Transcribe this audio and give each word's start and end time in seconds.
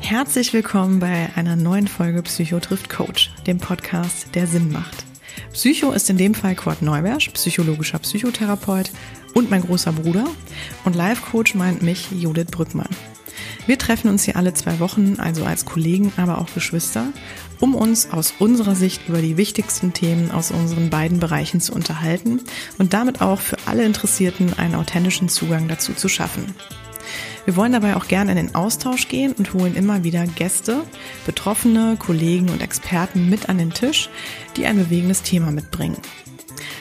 Herzlich 0.00 0.52
willkommen 0.52 1.00
bei 1.00 1.30
einer 1.34 1.56
neuen 1.56 1.88
Folge 1.88 2.22
Psycho 2.22 2.60
trifft 2.60 2.90
Coach, 2.90 3.30
dem 3.46 3.58
Podcast, 3.58 4.34
der 4.34 4.46
Sinn 4.46 4.70
macht. 4.70 5.04
Psycho 5.54 5.92
ist 5.92 6.10
in 6.10 6.18
dem 6.18 6.34
Fall 6.34 6.54
Kurt 6.54 6.82
Neubersch, 6.82 7.30
psychologischer 7.30 8.00
Psychotherapeut 8.00 8.90
und 9.34 9.50
mein 9.50 9.62
großer 9.62 9.92
Bruder. 9.92 10.26
Und 10.84 10.94
Life 10.94 11.22
Coach 11.30 11.54
meint 11.54 11.82
mich 11.82 12.10
Judith 12.12 12.50
Brückmann. 12.50 12.90
Wir 13.66 13.78
treffen 13.78 14.08
uns 14.08 14.24
hier 14.24 14.36
alle 14.36 14.54
zwei 14.54 14.78
Wochen, 14.80 15.16
also 15.18 15.44
als 15.44 15.64
Kollegen, 15.64 16.12
aber 16.16 16.38
auch 16.38 16.52
Geschwister, 16.54 17.06
um 17.60 17.74
uns 17.74 18.10
aus 18.10 18.34
unserer 18.38 18.74
Sicht 18.74 19.08
über 19.08 19.20
die 19.20 19.36
wichtigsten 19.36 19.92
Themen 19.92 20.30
aus 20.30 20.50
unseren 20.50 20.90
beiden 20.90 21.20
Bereichen 21.20 21.60
zu 21.60 21.72
unterhalten 21.72 22.40
und 22.78 22.92
damit 22.92 23.20
auch 23.20 23.40
für 23.40 23.56
alle 23.66 23.84
Interessierten 23.84 24.58
einen 24.58 24.74
authentischen 24.74 25.28
Zugang 25.28 25.68
dazu 25.68 25.92
zu 25.92 26.08
schaffen. 26.08 26.54
Wir 27.44 27.56
wollen 27.56 27.72
dabei 27.72 27.96
auch 27.96 28.06
gerne 28.06 28.32
in 28.32 28.36
den 28.36 28.54
Austausch 28.54 29.08
gehen 29.08 29.32
und 29.32 29.54
holen 29.54 29.74
immer 29.74 30.04
wieder 30.04 30.26
Gäste, 30.26 30.82
Betroffene, 31.26 31.96
Kollegen 31.98 32.48
und 32.50 32.62
Experten 32.62 33.28
mit 33.28 33.48
an 33.48 33.58
den 33.58 33.72
Tisch, 33.72 34.08
die 34.56 34.66
ein 34.66 34.76
bewegendes 34.76 35.22
Thema 35.22 35.50
mitbringen. 35.50 35.96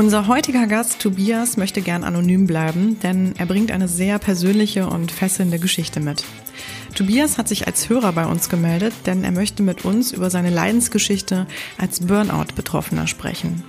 Unser 0.00 0.28
heutiger 0.28 0.66
Gast 0.66 0.98
Tobias 0.98 1.58
möchte 1.58 1.82
gern 1.82 2.04
anonym 2.04 2.46
bleiben, 2.46 2.98
denn 3.00 3.34
er 3.36 3.44
bringt 3.44 3.70
eine 3.70 3.86
sehr 3.86 4.18
persönliche 4.18 4.88
und 4.88 5.12
fesselnde 5.12 5.58
Geschichte 5.58 6.00
mit. 6.00 6.24
Tobias 6.94 7.36
hat 7.36 7.48
sich 7.48 7.66
als 7.66 7.90
Hörer 7.90 8.12
bei 8.12 8.24
uns 8.24 8.48
gemeldet, 8.48 8.94
denn 9.04 9.24
er 9.24 9.30
möchte 9.30 9.62
mit 9.62 9.84
uns 9.84 10.12
über 10.12 10.30
seine 10.30 10.48
Leidensgeschichte 10.48 11.46
als 11.76 12.00
Burnout-Betroffener 12.00 13.08
sprechen. 13.08 13.62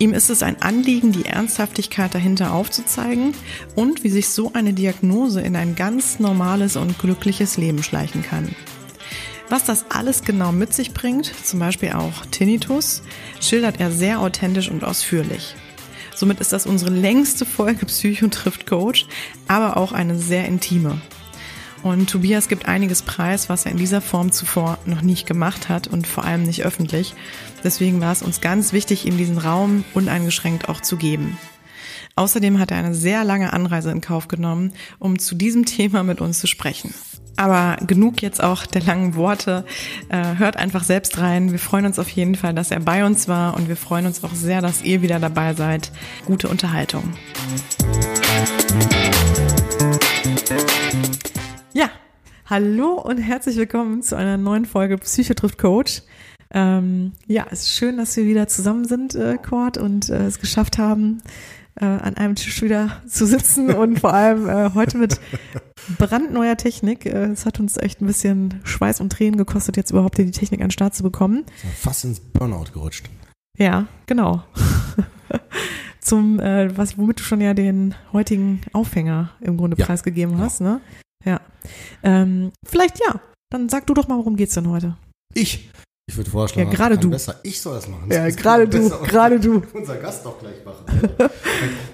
Ihm 0.00 0.12
ist 0.12 0.28
es 0.28 0.42
ein 0.42 0.60
Anliegen, 0.60 1.12
die 1.12 1.26
Ernsthaftigkeit 1.26 2.12
dahinter 2.12 2.52
aufzuzeigen 2.52 3.32
und 3.76 4.02
wie 4.02 4.10
sich 4.10 4.30
so 4.30 4.50
eine 4.54 4.72
Diagnose 4.72 5.40
in 5.40 5.54
ein 5.54 5.76
ganz 5.76 6.18
normales 6.18 6.74
und 6.74 6.98
glückliches 6.98 7.58
Leben 7.58 7.84
schleichen 7.84 8.24
kann. 8.24 8.56
Was 9.54 9.62
das 9.62 9.84
alles 9.88 10.24
genau 10.24 10.50
mit 10.50 10.74
sich 10.74 10.94
bringt, 10.94 11.26
zum 11.26 11.60
Beispiel 11.60 11.92
auch 11.92 12.26
Tinnitus, 12.32 13.02
schildert 13.40 13.78
er 13.78 13.92
sehr 13.92 14.18
authentisch 14.18 14.68
und 14.68 14.82
ausführlich. 14.82 15.54
Somit 16.12 16.40
ist 16.40 16.52
das 16.52 16.66
unsere 16.66 16.90
längste 16.90 17.46
Folge 17.46 17.86
Psycho 17.86 18.26
trifft 18.26 18.66
Coach, 18.66 19.06
aber 19.46 19.76
auch 19.76 19.92
eine 19.92 20.18
sehr 20.18 20.46
intime. 20.46 21.00
Und 21.84 22.10
Tobias 22.10 22.48
gibt 22.48 22.66
einiges 22.66 23.02
preis, 23.02 23.48
was 23.48 23.64
er 23.64 23.70
in 23.70 23.78
dieser 23.78 24.00
Form 24.00 24.32
zuvor 24.32 24.76
noch 24.86 25.02
nicht 25.02 25.24
gemacht 25.24 25.68
hat 25.68 25.86
und 25.86 26.08
vor 26.08 26.24
allem 26.24 26.42
nicht 26.42 26.64
öffentlich. 26.64 27.14
Deswegen 27.62 28.00
war 28.00 28.10
es 28.10 28.22
uns 28.22 28.40
ganz 28.40 28.72
wichtig, 28.72 29.06
ihm 29.06 29.16
diesen 29.16 29.38
Raum 29.38 29.84
uneingeschränkt 29.94 30.68
auch 30.68 30.80
zu 30.80 30.96
geben. 30.96 31.38
Außerdem 32.16 32.58
hat 32.58 32.72
er 32.72 32.78
eine 32.78 32.92
sehr 32.96 33.22
lange 33.22 33.52
Anreise 33.52 33.92
in 33.92 34.00
Kauf 34.00 34.26
genommen, 34.26 34.72
um 34.98 35.20
zu 35.20 35.36
diesem 35.36 35.64
Thema 35.64 36.02
mit 36.02 36.20
uns 36.20 36.40
zu 36.40 36.48
sprechen. 36.48 36.92
Aber 37.36 37.76
genug 37.84 38.22
jetzt 38.22 38.42
auch 38.42 38.64
der 38.64 38.82
langen 38.82 39.16
Worte. 39.16 39.64
Äh, 40.08 40.36
hört 40.36 40.56
einfach 40.56 40.84
selbst 40.84 41.18
rein. 41.18 41.50
Wir 41.50 41.58
freuen 41.58 41.86
uns 41.86 41.98
auf 41.98 42.08
jeden 42.08 42.36
Fall, 42.36 42.54
dass 42.54 42.70
er 42.70 42.80
bei 42.80 43.04
uns 43.04 43.26
war 43.26 43.56
und 43.56 43.68
wir 43.68 43.76
freuen 43.76 44.06
uns 44.06 44.22
auch 44.22 44.34
sehr, 44.34 44.60
dass 44.60 44.82
ihr 44.82 45.02
wieder 45.02 45.18
dabei 45.18 45.54
seid. 45.54 45.90
Gute 46.26 46.48
Unterhaltung. 46.48 47.14
Ja, 51.72 51.90
hallo 52.46 53.00
und 53.00 53.18
herzlich 53.18 53.56
willkommen 53.56 54.02
zu 54.02 54.16
einer 54.16 54.36
neuen 54.36 54.64
Folge 54.64 54.96
Psycho 54.98 55.34
trifft 55.34 55.58
Coach. 55.58 56.02
Ähm, 56.52 57.12
ja, 57.26 57.46
es 57.50 57.62
ist 57.62 57.76
schön, 57.76 57.96
dass 57.96 58.16
wir 58.16 58.26
wieder 58.26 58.46
zusammen 58.46 58.84
sind, 58.84 59.16
äh, 59.16 59.38
Cord, 59.38 59.76
und 59.76 60.08
äh, 60.08 60.26
es 60.26 60.38
geschafft 60.38 60.78
haben, 60.78 61.20
äh, 61.80 61.84
an 61.84 62.16
einem 62.16 62.34
Tisch 62.34 62.62
wieder 62.62 63.02
zu 63.06 63.26
sitzen 63.26 63.70
und 63.74 64.00
vor 64.00 64.12
allem 64.14 64.48
äh, 64.48 64.70
heute 64.74 64.98
mit 64.98 65.20
brandneuer 65.98 66.56
Technik. 66.56 67.06
Äh, 67.06 67.26
es 67.26 67.46
hat 67.46 67.60
uns 67.60 67.76
echt 67.76 68.00
ein 68.00 68.06
bisschen 68.06 68.60
Schweiß 68.64 69.00
und 69.00 69.10
Tränen 69.10 69.36
gekostet, 69.36 69.76
jetzt 69.76 69.90
überhaupt 69.90 70.18
die 70.18 70.30
Technik 70.30 70.60
an 70.60 70.68
den 70.68 70.72
Start 70.72 70.94
zu 70.94 71.02
bekommen. 71.02 71.44
Fast 71.80 72.04
ins 72.04 72.20
Burnout 72.20 72.72
gerutscht. 72.72 73.08
Ja, 73.58 73.86
genau. 74.06 74.42
Zum, 76.00 76.38
äh, 76.38 76.76
was, 76.76 76.98
womit 76.98 77.20
du 77.20 77.22
schon 77.22 77.40
ja 77.40 77.54
den 77.54 77.94
heutigen 78.12 78.60
Aufhänger 78.72 79.30
im 79.40 79.56
Grunde 79.56 79.76
ja, 79.78 79.86
preisgegeben 79.86 80.38
hast, 80.38 80.60
ja. 80.60 80.66
ne? 80.66 80.80
Ja. 81.24 81.40
Ähm, 82.02 82.52
vielleicht 82.66 83.00
ja. 83.00 83.20
Dann 83.50 83.68
sag 83.68 83.86
du 83.86 83.94
doch 83.94 84.08
mal, 84.08 84.18
worum 84.18 84.36
geht's 84.36 84.54
denn 84.54 84.68
heute? 84.68 84.96
Ich. 85.32 85.70
Ich 86.06 86.18
würde 86.18 86.30
vorschlagen, 86.30 86.70
ja, 86.70 86.76
gerade 86.76 86.98
du. 86.98 87.08
besser 87.08 87.40
ich 87.42 87.60
soll 87.60 87.74
das 87.76 87.88
machen. 87.88 88.10
Ja, 88.10 88.28
gerade 88.28 88.68
du, 88.68 88.90
gerade 88.90 89.40
du. 89.40 89.62
Unser 89.72 89.96
Gast 89.96 90.24
doch 90.26 90.38
gleich 90.38 90.62
machen. 90.62 90.84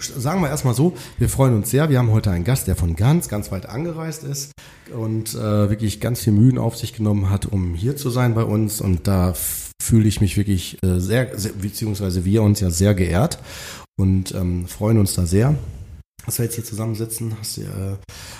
Sagen 0.01 0.43
wir 0.43 0.49
erstmal 0.49 0.75
so, 0.75 0.97
wir 1.19 1.29
freuen 1.29 1.55
uns 1.55 1.71
sehr. 1.71 1.89
Wir 1.91 1.99
haben 1.99 2.11
heute 2.11 2.31
einen 2.33 2.43
Gast, 2.43 2.67
der 2.67 2.75
von 2.75 2.97
ganz, 2.97 3.29
ganz 3.29 3.53
weit 3.53 3.67
angereist 3.67 4.25
ist 4.25 4.51
und 4.93 5.35
äh, 5.35 5.71
wirklich 5.71 6.01
ganz 6.01 6.21
viel 6.21 6.33
Mühen 6.33 6.59
auf 6.59 6.77
sich 6.77 6.93
genommen 6.93 7.31
hat, 7.31 7.47
um 7.47 7.75
hier 7.75 7.95
zu 7.97 8.11
sein 8.11 8.35
bei 8.35 8.43
uns. 8.43 8.81
Und 8.81 9.07
da 9.07 9.33
fühle 9.81 10.09
ich 10.09 10.21
mich 10.21 10.37
wirklich 10.37 10.79
äh, 10.83 10.99
sehr, 10.99 11.39
sehr, 11.39 11.53
beziehungsweise 11.53 12.25
wir 12.25 12.43
uns 12.43 12.59
ja 12.59 12.71
sehr 12.71 12.95
geehrt 12.95 13.39
und 13.97 14.35
ähm, 14.35 14.67
freuen 14.67 14.99
uns 14.99 15.15
da 15.15 15.25
sehr 15.25 15.55
dass 16.27 16.39
wir 16.39 16.45
jetzt 16.45 16.55
hier 16.55 16.65
zusammensitzen. 16.65 17.37
Hast, 17.39 17.59
äh, 17.59 17.65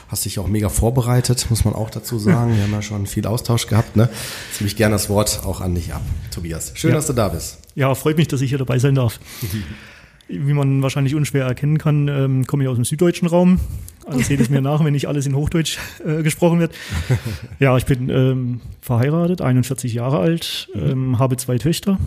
hast 0.09 0.25
dich 0.25 0.39
auch 0.39 0.47
mega 0.47 0.69
vorbereitet, 0.69 1.47
muss 1.51 1.65
man 1.65 1.75
auch 1.75 1.91
dazu 1.91 2.19
sagen. 2.19 2.57
Wir 2.57 2.63
haben 2.63 2.73
ja 2.73 2.83
schon 2.83 3.07
viel 3.07 3.27
Austausch 3.27 3.67
gehabt. 3.67 3.97
Ne? 3.97 4.09
Jetzt 4.51 4.61
nehme 4.61 4.69
ich 4.69 4.77
gerne 4.77 4.95
das 4.95 5.09
Wort 5.09 5.43
auch 5.45 5.61
an 5.61 5.75
dich 5.75 5.93
ab, 5.95 6.03
Tobias. 6.31 6.73
Schön, 6.75 6.91
ja. 6.91 6.97
dass 6.97 7.07
du 7.07 7.13
da 7.13 7.29
bist. 7.29 7.59
Ja, 7.75 7.95
freut 7.95 8.17
mich, 8.17 8.29
dass 8.29 8.41
ich 8.41 8.51
hier 8.51 8.59
dabei 8.59 8.79
sein 8.79 8.95
darf. 8.95 9.21
Wie 10.29 10.53
man 10.53 10.81
wahrscheinlich 10.83 11.17
unschwer 11.17 11.45
erkennen 11.45 11.79
kann, 11.79 12.07
ähm, 12.07 12.47
komme 12.47 12.63
ich 12.63 12.69
aus 12.69 12.77
dem 12.77 12.85
süddeutschen 12.85 13.27
Raum. 13.27 13.59
Also 14.07 14.21
seht 14.23 14.41
es 14.41 14.49
mir 14.49 14.61
nach, 14.61 14.85
wenn 14.85 14.93
nicht 14.93 15.09
alles 15.09 15.27
in 15.27 15.35
Hochdeutsch 15.35 15.79
äh, 16.05 16.23
gesprochen 16.23 16.61
wird. 16.61 16.75
Ja, 17.59 17.77
ich 17.77 17.85
bin 17.85 18.09
ähm, 18.09 18.61
verheiratet, 18.81 19.43
41 19.43 19.93
Jahre 19.93 20.19
alt, 20.19 20.69
mhm. 20.75 20.91
ähm, 20.91 21.19
habe 21.19 21.37
zwei 21.37 21.59
Töchter, 21.59 21.99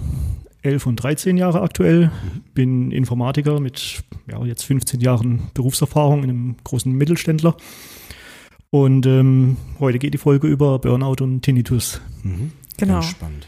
11 0.64 0.88
und 0.88 0.96
13 0.98 1.38
Jahre 1.38 1.62
aktuell, 1.62 2.12
bin 2.54 2.92
Informatiker 2.92 3.60
mit 3.60 4.04
ja, 4.32 4.44
jetzt 4.46 4.64
15 4.64 5.02
Jahren 5.02 5.50
Berufserfahrung 5.54 6.24
in 6.24 6.30
einem 6.30 6.56
großen 6.64 6.92
Mittelständler. 6.92 7.56
Und 8.70 9.06
ähm, 9.06 9.58
heute 9.80 10.00
geht 10.00 10.14
die 10.14 10.18
Folge 10.18 10.48
über 10.48 10.80
Burnout 10.80 11.22
und 11.22 11.42
Tinnitus. 11.42 12.02
Mhm. 12.24 12.52
Genau. 12.78 12.96
Ganz 12.96 13.06
spannend. 13.06 13.48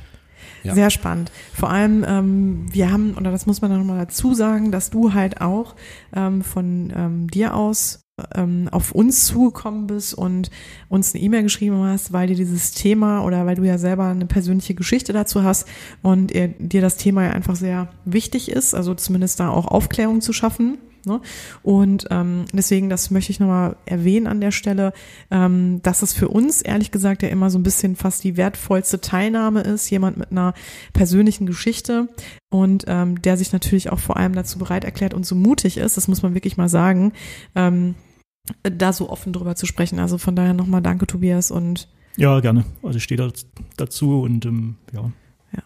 Ja. 0.63 0.73
Sehr 0.75 0.89
spannend. 0.89 1.31
Vor 1.53 1.69
allem, 1.69 2.05
ähm, 2.07 2.65
wir 2.71 2.91
haben, 2.91 3.13
oder 3.15 3.31
das 3.31 3.45
muss 3.45 3.61
man 3.61 3.71
dann 3.71 3.79
nochmal 3.79 3.99
dazu 3.99 4.33
sagen, 4.33 4.71
dass 4.71 4.89
du 4.89 5.13
halt 5.13 5.41
auch 5.41 5.75
ähm, 6.15 6.41
von 6.41 6.91
ähm, 6.95 7.27
dir 7.29 7.55
aus 7.55 8.04
ähm, 8.33 8.69
auf 8.71 8.91
uns 8.93 9.25
zugekommen 9.25 9.87
bist 9.87 10.13
und 10.13 10.49
uns 10.87 11.13
eine 11.13 11.23
E-Mail 11.23 11.43
geschrieben 11.43 11.83
hast, 11.83 12.13
weil 12.13 12.27
dir 12.27 12.35
dieses 12.35 12.71
Thema 12.71 13.23
oder 13.23 13.45
weil 13.45 13.55
du 13.55 13.63
ja 13.63 13.77
selber 13.77 14.07
eine 14.07 14.25
persönliche 14.25 14.73
Geschichte 14.73 15.11
dazu 15.11 15.43
hast 15.43 15.67
und 16.01 16.33
dir 16.33 16.81
das 16.81 16.97
Thema 16.97 17.23
ja 17.23 17.31
einfach 17.31 17.55
sehr 17.55 17.89
wichtig 18.05 18.49
ist, 18.49 18.73
also 18.73 18.95
zumindest 18.95 19.39
da 19.39 19.49
auch 19.49 19.67
Aufklärung 19.67 20.21
zu 20.21 20.31
schaffen. 20.31 20.77
Ne? 21.05 21.21
Und 21.61 22.07
ähm, 22.09 22.45
deswegen, 22.51 22.89
das 22.89 23.11
möchte 23.11 23.31
ich 23.31 23.39
nochmal 23.39 23.75
erwähnen 23.85 24.27
an 24.27 24.41
der 24.41 24.51
Stelle, 24.51 24.91
ähm, 25.29 25.81
dass 25.83 26.01
es 26.01 26.13
für 26.13 26.29
uns 26.29 26.61
ehrlich 26.61 26.91
gesagt 26.91 27.21
ja 27.21 27.29
immer 27.29 27.49
so 27.49 27.59
ein 27.59 27.63
bisschen 27.63 27.95
fast 27.95 28.23
die 28.23 28.37
wertvollste 28.37 29.01
Teilnahme 29.01 29.61
ist, 29.61 29.89
jemand 29.89 30.17
mit 30.17 30.31
einer 30.31 30.53
persönlichen 30.93 31.45
Geschichte 31.45 32.07
und 32.49 32.85
ähm, 32.87 33.21
der 33.21 33.37
sich 33.37 33.53
natürlich 33.53 33.91
auch 33.91 33.99
vor 33.99 34.17
allem 34.17 34.33
dazu 34.33 34.57
bereit 34.57 34.83
erklärt 34.83 35.13
und 35.13 35.25
so 35.25 35.35
mutig 35.35 35.77
ist, 35.77 35.97
das 35.97 36.07
muss 36.07 36.23
man 36.23 36.33
wirklich 36.33 36.57
mal 36.57 36.69
sagen, 36.69 37.13
ähm, 37.55 37.93
da 38.63 38.93
so 38.93 39.09
offen 39.09 39.33
drüber 39.33 39.55
zu 39.55 39.65
sprechen. 39.65 39.99
Also 39.99 40.17
von 40.17 40.35
daher 40.35 40.53
nochmal 40.53 40.81
danke, 40.81 41.07
Tobias. 41.07 41.51
Und 41.51 41.87
ja, 42.17 42.39
gerne. 42.39 42.65
Also 42.83 42.97
ich 42.97 43.03
stehe 43.03 43.17
da 43.17 43.29
dazu 43.77 44.21
und 44.21 44.45
ähm, 44.45 44.75
ja, 44.93 45.11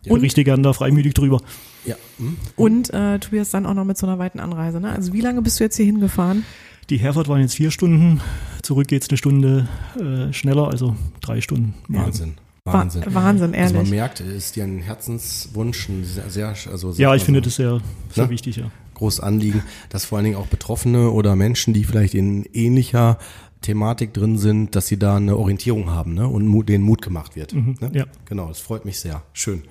ja. 0.03 0.13
berichte 0.13 0.43
gerne 0.43 0.63
da 0.63 0.73
freimütig 0.73 1.13
drüber. 1.13 1.41
Ja. 1.85 1.95
Mhm. 2.17 2.37
Und 2.55 2.93
äh, 2.93 3.19
Tobias 3.19 3.51
dann 3.51 3.65
auch 3.65 3.73
noch 3.73 3.85
mit 3.85 3.97
so 3.97 4.07
einer 4.07 4.19
weiten 4.19 4.39
Anreise. 4.39 4.79
Ne? 4.79 4.91
Also 4.91 5.13
wie 5.13 5.21
lange 5.21 5.41
bist 5.41 5.59
du 5.59 5.63
jetzt 5.63 5.75
hier 5.75 5.85
hingefahren? 5.85 6.45
Die 6.89 6.97
Herfahrt 6.97 7.27
waren 7.27 7.41
jetzt 7.41 7.53
vier 7.53 7.69
Stunden, 7.69 8.19
zurück 8.63 8.87
geht's 8.87 9.09
eine 9.09 9.17
Stunde 9.17 9.67
äh, 9.99 10.33
schneller, 10.33 10.69
also 10.69 10.95
drei 11.21 11.39
Stunden. 11.39 11.75
Wahnsinn. 11.87 12.33
Wahnsinn. 12.65 13.03
Wahnsinn, 13.07 13.53
ehrlich. 13.53 13.77
Also 13.77 13.89
man 13.89 13.89
merkt, 13.89 14.19
es 14.21 14.45
ist 14.45 14.55
dir 14.55 14.63
ein 14.63 14.79
Herzenswunsch, 14.79 15.89
ein 15.89 16.03
sehr, 16.03 16.29
sehr 16.29 16.47
also 16.71 16.91
Ja, 16.93 17.09
ich 17.09 17.21
also 17.21 17.25
finde 17.25 17.41
das 17.41 17.55
sehr, 17.55 17.79
sehr 18.13 18.25
Ne? 18.25 18.29
wichtig, 18.31 18.57
ja. 18.57 18.71
Großes 18.99 19.19
Anliegen, 19.19 19.63
dass 19.89 20.05
vor 20.05 20.17
allen 20.17 20.25
Dingen 20.25 20.37
auch 20.37 20.47
Betroffene 20.47 21.11
oder 21.11 21.35
Menschen, 21.35 21.73
die 21.73 21.83
vielleicht 21.83 22.13
in 22.13 22.45
ähnlicher 22.53 23.17
Thematik 23.61 24.13
drin 24.13 24.37
sind, 24.37 24.75
dass 24.75 24.87
sie 24.87 24.97
da 24.97 25.17
eine 25.17 25.35
Orientierung 25.35 25.89
haben 25.89 26.13
ne? 26.13 26.27
und 26.27 26.47
Mut, 26.47 26.69
denen 26.69 26.83
Mut 26.83 27.01
gemacht 27.01 27.35
wird. 27.35 27.53
ne? 27.53 27.89
ja. 27.91 28.05
Genau, 28.25 28.47
das 28.47 28.59
freut 28.59 28.85
mich 28.85 28.99
sehr. 28.99 29.23
Schön. 29.33 29.63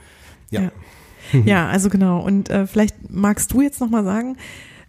Ja. 0.50 0.62
Ja. 0.62 0.72
Ja, 1.44 1.68
also 1.68 1.90
genau. 1.90 2.20
Und 2.20 2.48
äh, 2.48 2.66
vielleicht 2.66 3.10
magst 3.10 3.52
du 3.52 3.60
jetzt 3.60 3.80
nochmal 3.80 4.04
sagen, 4.04 4.36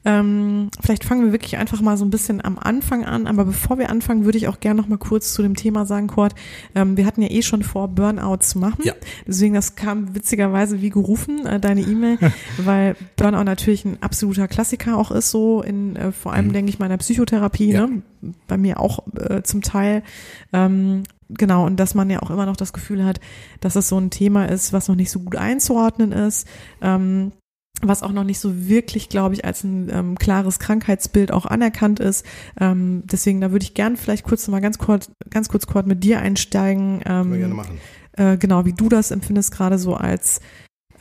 ähm, 0.06 0.70
vielleicht 0.80 1.04
fangen 1.04 1.26
wir 1.26 1.32
wirklich 1.32 1.58
einfach 1.58 1.82
mal 1.82 1.98
so 1.98 2.06
ein 2.06 2.10
bisschen 2.10 2.44
am 2.44 2.58
Anfang 2.58 3.04
an. 3.06 3.28
Aber 3.28 3.46
bevor 3.46 3.78
wir 3.78 3.90
anfangen, 3.90 4.26
würde 4.26 4.38
ich 4.38 4.48
auch 4.48 4.60
gerne 4.60 4.80
noch 4.82 4.88
mal 4.88 4.98
kurz 4.98 5.34
zu 5.34 5.42
dem 5.42 5.56
Thema 5.56 5.86
sagen, 5.86 6.08
Kurt. 6.08 6.36
Ähm, 6.74 6.96
wir 6.98 7.06
hatten 7.06 7.22
ja 7.22 7.30
eh 7.30 7.42
schon 7.42 7.64
vor, 7.64 7.88
Burnout 7.90 8.38
zu 8.38 8.60
machen. 8.60 8.82
Ja. 8.84 8.94
Deswegen, 9.28 9.54
das 9.54 9.76
kam 9.76 10.16
witzigerweise 10.16 10.82
wie 10.82 10.90
gerufen, 10.90 11.46
äh, 11.46 11.60
deine 11.60 11.82
E-Mail, 11.82 12.18
weil 12.58 12.96
Burnout 13.18 13.44
natürlich 13.44 13.84
ein 13.86 13.98
absoluter 14.02 14.48
Klassiker 14.48 14.98
auch 14.98 15.12
ist, 15.12 15.32
so 15.32 15.62
in 15.62 15.96
äh, 15.96 16.12
vor 16.12 16.34
allem, 16.34 16.54
denke 16.54 16.70
ich, 16.70 16.80
meiner 16.80 16.98
Psychotherapie, 16.98 17.68
Mhm. 17.68 17.74
Ja. 17.74 17.88
ne? 17.88 18.02
bei 18.48 18.58
mir 18.58 18.80
auch 18.80 19.00
äh, 19.18 19.44
zum 19.44 19.62
Teil. 19.62 20.04
Ähm, 20.52 21.04
genau, 21.30 21.66
und 21.66 21.78
dass 21.80 21.96
man 21.96 22.10
ja 22.10 22.22
auch 22.22 22.30
immer 22.30 22.46
noch 22.46 22.58
das 22.58 22.74
Gefühl 22.74 23.06
hat, 23.06 23.20
dass 23.62 23.76
es 23.78 23.88
so 23.88 23.98
ein 23.98 24.10
Thema 24.10 24.46
ist, 24.46 24.74
was 24.74 24.88
noch 24.90 24.96
nicht 24.96 25.10
so 25.12 25.20
gut 25.22 25.36
einzuordnen 25.38 26.12
ist. 26.12 26.46
Ähm, 26.82 27.32
was 27.82 28.04
auch 28.04 28.12
noch 28.12 28.24
nicht 28.24 28.40
so 28.40 28.68
wirklich, 28.68 29.10
glaube 29.10 29.36
ich, 29.36 29.46
als 29.46 29.64
ein 29.64 29.90
ähm, 29.92 30.18
klares 30.18 30.60
Krankheitsbild 30.60 31.32
auch 31.32 31.46
anerkannt 31.46 32.00
ist. 32.00 32.26
Ähm, 32.60 33.04
deswegen, 33.06 33.42
da 33.42 33.52
würde 33.52 33.64
ich 33.64 33.74
gern 33.74 33.96
vielleicht 33.96 34.26
kurz 34.26 34.48
noch 34.48 34.52
mal 34.52 34.60
ganz 34.60 34.78
kurz, 34.78 35.12
ganz 35.30 35.50
kurz 35.50 35.66
Kurt 35.66 35.88
mit 35.88 36.04
dir 36.04 36.20
einsteigen. 36.20 37.02
Ähm, 37.06 37.32
gerne 37.32 37.54
machen. 37.54 37.78
äh, 38.14 38.38
genau, 38.38 38.66
wie 38.66 38.74
du 38.74 38.90
das 38.90 39.12
empfindest, 39.12 39.52
gerade 39.52 39.78
so 39.78 39.96
als 39.96 40.42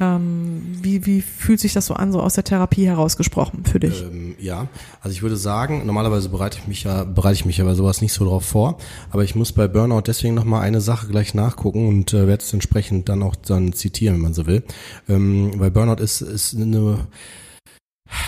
ähm, 0.01 0.63
wie, 0.81 1.07
wie 1.07 1.21
fühlt 1.21 1.61
sich 1.61 1.73
das 1.73 1.87
so 1.87 1.95
an, 1.95 2.13
so 2.13 2.21
aus 2.21 2.35
der 2.35 2.45
Therapie 2.45 2.87
herausgesprochen 2.87 3.65
für 3.65 3.81
dich? 3.81 4.03
Ähm, 4.03 4.37
ja, 4.39 4.69
also 5.01 5.13
ich 5.13 5.23
würde 5.23 5.37
sagen, 5.37 5.85
normalerweise 5.87 6.29
bereite 6.29 6.59
ich 6.61 6.69
mich 6.69 6.85
ja, 6.85 7.05
bereite 7.05 7.35
ich 7.35 7.45
mich 7.45 7.59
ja 7.59 7.65
bei 7.65 7.75
sowas 7.75 8.01
nicht 8.01 8.13
so 8.13 8.25
drauf 8.25 8.45
vor, 8.45 8.79
aber 9.11 9.25
ich 9.25 9.35
muss 9.35 9.53
bei 9.53 9.67
Burnout 9.67 10.03
deswegen 10.03 10.35
nochmal 10.35 10.63
eine 10.63 10.81
Sache 10.81 11.09
gleich 11.09 11.35
nachgucken 11.35 11.89
und 11.89 12.15
äh, 12.15 12.27
werde 12.27 12.43
es 12.43 12.53
entsprechend 12.53 13.09
dann 13.09 13.23
auch 13.23 13.35
dann 13.35 13.73
zitieren, 13.73 14.15
wenn 14.15 14.23
man 14.23 14.35
so 14.35 14.47
will. 14.47 14.63
Ähm, 15.09 15.53
weil 15.57 15.71
Burnout 15.71 16.03
ist, 16.03 16.21
ist 16.21 16.55
eine 16.55 16.99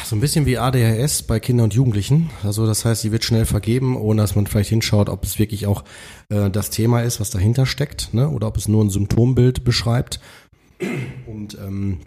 so 0.05 0.16
ein 0.16 0.20
bisschen 0.20 0.44
wie 0.44 0.58
ADHS 0.58 1.23
bei 1.23 1.40
Kindern 1.40 1.64
und 1.64 1.75
Jugendlichen. 1.75 2.31
Also 2.43 2.66
das 2.66 2.84
heißt, 2.84 3.02
sie 3.02 3.12
wird 3.12 3.25
schnell 3.25 3.46
vergeben, 3.46 3.96
ohne 3.96 4.20
dass 4.23 4.34
man 4.34 4.46
vielleicht 4.46 4.70
hinschaut, 4.70 5.08
ob 5.08 5.25
es 5.25 5.38
wirklich 5.38 5.66
auch 5.66 5.84
äh, 6.28 6.50
das 6.50 6.70
Thema 6.70 7.02
ist, 7.02 7.20
was 7.20 7.31
dahinter 7.31 7.64
steckt, 7.64 8.12
ne? 8.12 8.28
oder 8.28 8.49
ob 8.49 8.56
es 8.56 8.69
nur 8.69 8.84
ein 8.84 8.90
Symptombild 8.90 9.64
beschreibt. 9.64 10.20
Und 11.26 11.58
ähm, 11.58 11.98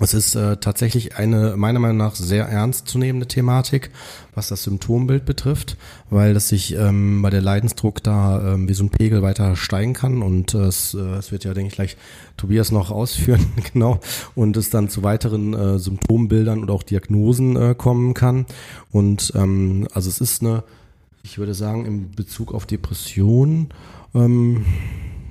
es 0.00 0.14
ist 0.14 0.36
äh, 0.36 0.58
tatsächlich 0.58 1.16
eine 1.16 1.56
meiner 1.56 1.80
Meinung 1.80 1.96
nach 1.96 2.14
sehr 2.14 2.44
ernstzunehmende 2.44 3.26
Thematik, 3.26 3.90
was 4.32 4.48
das 4.48 4.62
Symptombild 4.62 5.24
betrifft, 5.24 5.76
weil 6.08 6.34
das 6.34 6.48
sich 6.48 6.76
ähm, 6.76 7.20
bei 7.20 7.30
der 7.30 7.40
Leidensdruck 7.40 8.02
da 8.04 8.54
ähm, 8.54 8.68
wie 8.68 8.74
so 8.74 8.84
ein 8.84 8.90
Pegel 8.90 9.22
weiter 9.22 9.56
steigen 9.56 9.94
kann 9.94 10.22
und 10.22 10.54
äh, 10.54 10.58
es, 10.58 10.94
äh, 10.94 10.98
es 10.98 11.32
wird 11.32 11.42
ja, 11.42 11.52
denke 11.52 11.68
ich, 11.68 11.74
gleich 11.74 11.96
Tobias 12.36 12.70
noch 12.70 12.90
ausführen, 12.92 13.44
genau, 13.72 13.98
und 14.36 14.56
es 14.56 14.70
dann 14.70 14.88
zu 14.88 15.02
weiteren 15.02 15.54
äh, 15.54 15.78
Symptombildern 15.80 16.60
und 16.60 16.70
auch 16.70 16.84
Diagnosen 16.84 17.56
äh, 17.56 17.74
kommen 17.76 18.14
kann. 18.14 18.46
Und 18.92 19.32
ähm, 19.34 19.88
also 19.94 20.08
es 20.08 20.20
ist 20.20 20.42
eine, 20.42 20.62
ich 21.24 21.38
würde 21.38 21.54
sagen, 21.54 21.86
in 21.86 22.12
Bezug 22.12 22.54
auf 22.54 22.66
Depression, 22.66 23.70
ähm, 24.14 24.64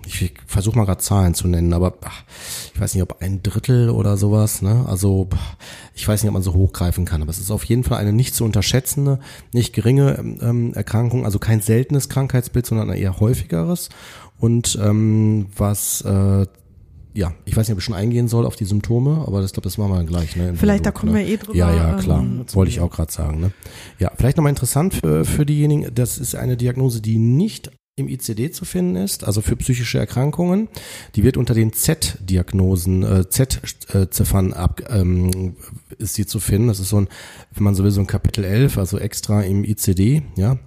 ich 0.08 0.34
versuche 0.46 0.78
mal 0.78 0.86
gerade 0.86 1.02
Zahlen 1.02 1.34
zu 1.34 1.48
nennen, 1.48 1.74
aber 1.74 1.98
ach, 2.02 2.24
ich 2.74 2.80
weiß 2.80 2.94
nicht, 2.94 3.04
ob 3.04 3.22
ein 3.22 3.44
Drittel 3.44 3.90
oder 3.90 4.18
sowas, 4.18 4.62
ne? 4.62 4.86
Also 4.88 5.28
ich 5.94 6.08
weiß 6.08 6.24
nicht, 6.24 6.30
ob 6.30 6.34
man 6.34 6.44
so 6.44 6.54
hochgreifen 6.54 7.06
kann, 7.06 7.22
aber 7.22 7.32
es 7.32 7.40
ist 7.40 7.52
auf 7.52 7.64
jeden 7.66 7.84
Fall 7.84 7.98
eine 7.98 8.14
nicht 8.14 8.36
zu 8.36 8.46
unterschätzende, 8.46 9.20
nicht 9.52 9.74
geringe 9.74 10.18
ähm, 10.42 10.74
Erkrankung, 10.74 11.26
also 11.26 11.40
kein 11.40 11.62
seltenes 11.62 12.10
Krankheitsbild, 12.10 12.66
sondern 12.66 12.90
ein 12.90 12.98
eher 12.98 13.20
häufigeres. 13.20 13.90
Und 14.40 14.78
ähm, 14.82 15.48
was 15.56 16.02
äh, 16.02 16.46
ja, 17.18 17.34
ich 17.46 17.58
weiß 17.58 17.68
nicht, 17.68 17.74
ob 17.74 17.80
ich 17.80 17.84
schon 17.84 17.96
eingehen 17.96 18.28
soll 18.28 18.46
auf 18.46 18.56
die 18.56 18.66
Symptome, 18.66 19.24
aber 19.26 19.42
das 19.42 19.52
glaube, 19.52 19.64
das 19.64 19.80
machen 19.80 19.92
wir 19.92 19.96
dann 19.96 20.06
gleich. 20.06 20.36
Ne, 20.36 20.54
Vielleicht, 20.56 20.86
da 20.86 20.92
Dialog, 20.92 21.00
kommen 21.00 21.14
ne? 21.14 21.20
wir 21.20 21.28
eh 21.28 21.38
drüber, 21.38 21.58
Ja, 21.58 21.74
ja, 21.74 21.94
ähm, 21.94 22.00
klar. 22.00 22.26
Wollte 22.54 22.70
ich 22.70 22.80
auch 22.80 22.92
gerade 22.92 23.12
sagen. 23.12 23.40
Ne? 23.40 23.52
Ja, 23.98 24.12
vielleicht 24.16 24.38
nochmal 24.38 24.52
interessant 24.52 24.94
für, 24.94 25.26
für 25.26 25.44
diejenigen, 25.44 25.90
das 25.96 26.20
ist 26.20 26.36
eine 26.36 26.58
Diagnose, 26.58 27.02
die 27.02 27.18
nicht 27.18 27.72
im 27.98 28.08
ICD 28.08 28.52
zu 28.52 28.64
finden 28.64 28.96
ist, 28.96 29.24
also 29.24 29.42
für 29.42 29.56
psychische 29.56 29.98
Erkrankungen. 29.98 30.70
Die 31.16 31.24
wird 31.24 31.36
unter 31.36 31.56
den 31.56 31.74
Z-Diagnosen, 31.74 33.04
äh, 33.04 33.28
Z-Ziffern 33.28 34.54
ab, 34.54 34.84
ähm, 34.90 35.56
ist 35.98 36.14
sie 36.14 36.28
zu 36.28 36.40
finden. 36.40 36.68
Das 36.68 36.80
ist 36.80 36.90
so 36.90 37.02
ein, 37.02 37.08
wenn 37.56 37.64
man 37.64 37.74
so 37.74 37.84
will, 37.84 37.90
so 37.90 38.00
ein 38.00 38.08
Kapitel 38.08 38.44
11, 38.44 38.78
also 38.78 39.00
extra 39.00 39.42
im 39.42 39.64
ICD, 39.64 40.22
ja. 40.36 40.60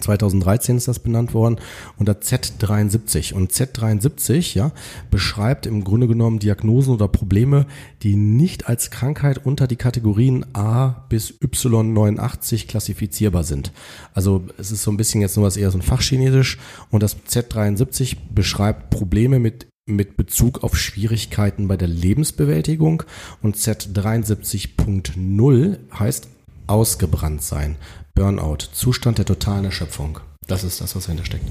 2013 0.00 0.78
ist 0.78 0.88
das 0.88 1.00
benannt 1.00 1.34
worden 1.34 1.58
unter 1.98 2.14
Z73 2.14 3.34
und 3.34 3.52
Z73 3.52 4.56
ja 4.56 4.72
beschreibt 5.10 5.66
im 5.66 5.84
Grunde 5.84 6.08
genommen 6.08 6.38
Diagnosen 6.38 6.94
oder 6.94 7.08
Probleme, 7.08 7.66
die 8.02 8.16
nicht 8.16 8.68
als 8.68 8.90
Krankheit 8.90 9.44
unter 9.44 9.66
die 9.66 9.76
Kategorien 9.76 10.46
A 10.54 11.04
bis 11.08 11.34
Y89 11.40 12.66
klassifizierbar 12.66 13.44
sind. 13.44 13.72
Also 14.14 14.44
es 14.58 14.70
ist 14.70 14.82
so 14.82 14.90
ein 14.90 14.96
bisschen 14.96 15.20
jetzt 15.20 15.36
nur 15.36 15.44
was 15.46 15.58
eher 15.58 15.70
so 15.70 15.76
ein 15.78 15.82
Fachchinesisch 15.82 16.58
und 16.90 17.02
das 17.02 17.16
Z73 17.28 18.16
beschreibt 18.34 18.88
Probleme 18.90 19.38
mit 19.38 19.66
mit 19.84 20.16
Bezug 20.16 20.62
auf 20.62 20.76
Schwierigkeiten 20.76 21.66
bei 21.66 21.76
der 21.76 21.88
Lebensbewältigung 21.88 23.02
und 23.42 23.56
Z73.0 23.56 25.78
heißt 25.98 26.28
ausgebrannt 26.68 27.42
sein. 27.42 27.74
Burnout, 28.14 28.58
Zustand 28.72 29.18
der 29.18 29.24
totalen 29.24 29.64
Erschöpfung. 29.64 30.20
Das 30.46 30.64
ist 30.64 30.80
das, 30.80 30.94
was 30.94 31.04
dahinter 31.04 31.24
steckt. 31.24 31.44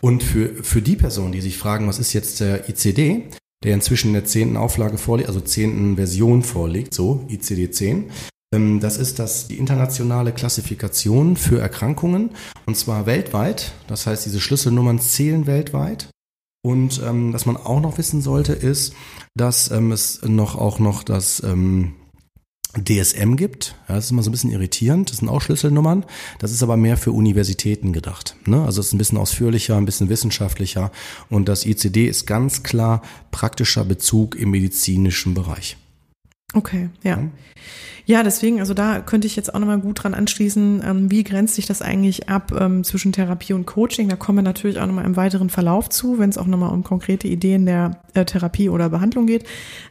Und 0.00 0.22
für, 0.22 0.62
für 0.62 0.82
die 0.82 0.96
Personen, 0.96 1.32
die 1.32 1.40
sich 1.40 1.58
fragen, 1.58 1.88
was 1.88 1.98
ist 1.98 2.12
jetzt 2.12 2.40
der 2.40 2.68
ICD, 2.68 3.28
der 3.64 3.74
inzwischen 3.74 4.08
in 4.08 4.14
der 4.14 4.24
zehnten 4.24 4.56
Auflage 4.56 4.98
vorliegt, 4.98 5.28
also 5.28 5.40
zehnten 5.40 5.96
Version 5.96 6.42
vorliegt, 6.42 6.94
so 6.94 7.26
ICD-10, 7.28 8.04
ähm, 8.52 8.80
das 8.80 8.98
ist 8.98 9.18
das 9.18 9.48
die 9.48 9.58
internationale 9.58 10.32
Klassifikation 10.32 11.36
für 11.36 11.60
Erkrankungen 11.60 12.30
und 12.66 12.76
zwar 12.76 13.06
weltweit. 13.06 13.72
Das 13.86 14.06
heißt, 14.06 14.26
diese 14.26 14.40
Schlüsselnummern 14.40 14.98
zählen 14.98 15.46
weltweit. 15.46 16.08
Und 16.64 17.02
ähm, 17.04 17.32
was 17.32 17.44
man 17.44 17.56
auch 17.56 17.80
noch 17.80 17.98
wissen 17.98 18.22
sollte, 18.22 18.52
ist, 18.52 18.94
dass 19.34 19.70
ähm, 19.72 19.90
es 19.90 20.22
noch 20.22 20.56
auch 20.56 20.78
noch 20.78 21.02
das 21.02 21.42
ähm, 21.42 21.94
DSM 22.78 23.36
gibt. 23.36 23.74
Ja, 23.88 23.96
das 23.96 24.06
ist 24.06 24.10
immer 24.12 24.22
so 24.22 24.30
ein 24.30 24.32
bisschen 24.32 24.50
irritierend. 24.50 25.10
Das 25.10 25.18
sind 25.18 25.28
auch 25.28 25.42
Schlüsselnummern. 25.42 26.04
Das 26.38 26.52
ist 26.52 26.62
aber 26.62 26.76
mehr 26.76 26.96
für 26.96 27.12
Universitäten 27.12 27.92
gedacht. 27.92 28.36
Ne? 28.46 28.64
Also 28.64 28.80
es 28.80 28.88
ist 28.88 28.92
ein 28.94 28.98
bisschen 28.98 29.18
ausführlicher, 29.18 29.76
ein 29.76 29.84
bisschen 29.84 30.08
wissenschaftlicher. 30.08 30.90
Und 31.28 31.48
das 31.48 31.66
ICD 31.66 32.06
ist 32.06 32.26
ganz 32.26 32.62
klar 32.62 33.02
praktischer 33.30 33.84
Bezug 33.84 34.36
im 34.36 34.50
medizinischen 34.50 35.34
Bereich. 35.34 35.76
Okay, 36.54 36.90
ja. 37.02 37.18
Ja, 38.04 38.22
deswegen, 38.22 38.58
also 38.58 38.74
da 38.74 39.00
könnte 39.00 39.26
ich 39.26 39.36
jetzt 39.36 39.54
auch 39.54 39.60
nochmal 39.60 39.78
gut 39.78 40.02
dran 40.02 40.14
anschließen, 40.14 40.82
ähm, 40.84 41.10
wie 41.10 41.22
grenzt 41.22 41.54
sich 41.54 41.66
das 41.66 41.82
eigentlich 41.82 42.28
ab 42.28 42.52
ähm, 42.58 42.82
zwischen 42.82 43.12
Therapie 43.12 43.52
und 43.52 43.64
Coaching? 43.64 44.08
Da 44.08 44.16
kommen 44.16 44.38
wir 44.38 44.42
natürlich 44.42 44.80
auch 44.80 44.86
nochmal 44.86 45.04
im 45.04 45.16
weiteren 45.16 45.50
Verlauf 45.50 45.88
zu, 45.88 46.18
wenn 46.18 46.28
es 46.28 46.36
auch 46.36 46.46
nochmal 46.46 46.70
um 46.70 46.82
konkrete 46.82 47.28
Ideen 47.28 47.64
der 47.64 48.02
äh, 48.14 48.24
Therapie 48.24 48.68
oder 48.68 48.88
Behandlung 48.88 49.26
geht. 49.26 49.44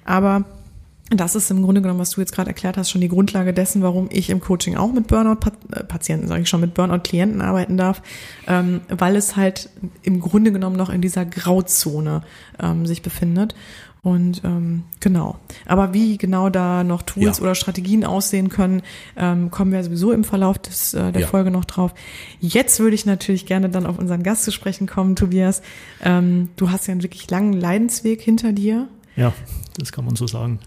Aber 0.04 0.44
das 1.20 1.36
ist 1.36 1.52
im 1.52 1.62
Grunde 1.62 1.82
genommen, 1.82 2.00
was 2.00 2.12
du 2.12 2.22
jetzt 2.22 2.34
gerade 2.34 2.50
erklärt 2.50 2.78
hast, 2.78 2.90
schon 2.90 3.02
die 3.02 3.10
Grundlage 3.10 3.54
dessen, 3.54 3.82
warum 3.82 4.08
ich 4.12 4.30
im 4.30 4.40
Coaching 4.40 4.78
auch 4.78 4.92
mit 4.94 5.08
Burnout-Patienten, 5.08 6.28
sage 6.28 6.44
ich 6.44 6.50
schon, 6.50 6.62
mit 6.62 6.74
Burnout-Klienten 6.74 7.42
arbeiten 7.42 7.78
darf, 7.78 8.02
ähm, 8.48 8.82
weil 8.90 9.16
es 9.16 9.36
halt 9.36 9.70
im 10.04 10.20
Grunde 10.22 10.52
genommen 10.52 10.78
noch 10.78 10.90
in 10.90 11.02
dieser 11.02 11.26
Grauzone 11.26 12.22
ähm, 12.62 12.86
sich 12.86 13.02
befindet. 13.02 13.56
Und 14.04 14.42
ähm, 14.44 14.84
genau. 15.00 15.38
Aber 15.68 15.94
wie 15.94 16.18
genau 16.18 16.50
da 16.50 16.84
noch 16.84 17.04
Tools 17.04 17.38
Ja. 17.38 17.44
oder 17.44 17.54
Strategien 17.54 18.04
aussehen 18.04 18.50
können, 18.50 18.82
ähm, 19.16 19.52
kommen 19.52 19.72
wir 19.72 19.84
sowieso 19.84 20.12
im 20.12 20.24
Verlauf 20.24 20.58
des, 20.58 20.96
äh, 20.96 21.12
der 21.12 21.22
Ja. 21.22 21.28
Folge 21.28 21.52
noch 21.52 21.66
drauf. 21.66 21.94
Jetzt 22.40 22.80
würde 22.80 22.96
ich 22.96 23.06
natürlich 23.06 23.46
gerne 23.46 23.70
dann 23.70 23.86
auf 23.86 24.00
unseren 24.00 24.24
Gast 24.24 24.44
zu 24.44 24.52
sprechen 24.52 24.88
kommen, 24.88 25.16
Tobias. 25.16 25.62
Ähm, 26.04 26.50
du 26.56 26.72
hast 26.72 26.88
ja 26.88 26.94
einen 26.94 27.04
wirklich 27.04 27.30
langen 27.30 27.54
Leidensweg 27.54 28.22
hinter 28.22 28.54
dir. 28.54 28.88
Ja, 29.16 29.34
das 29.78 29.92
kann 29.92 30.06
man 30.06 30.16
so 30.16 30.28
sagen. 30.28 30.60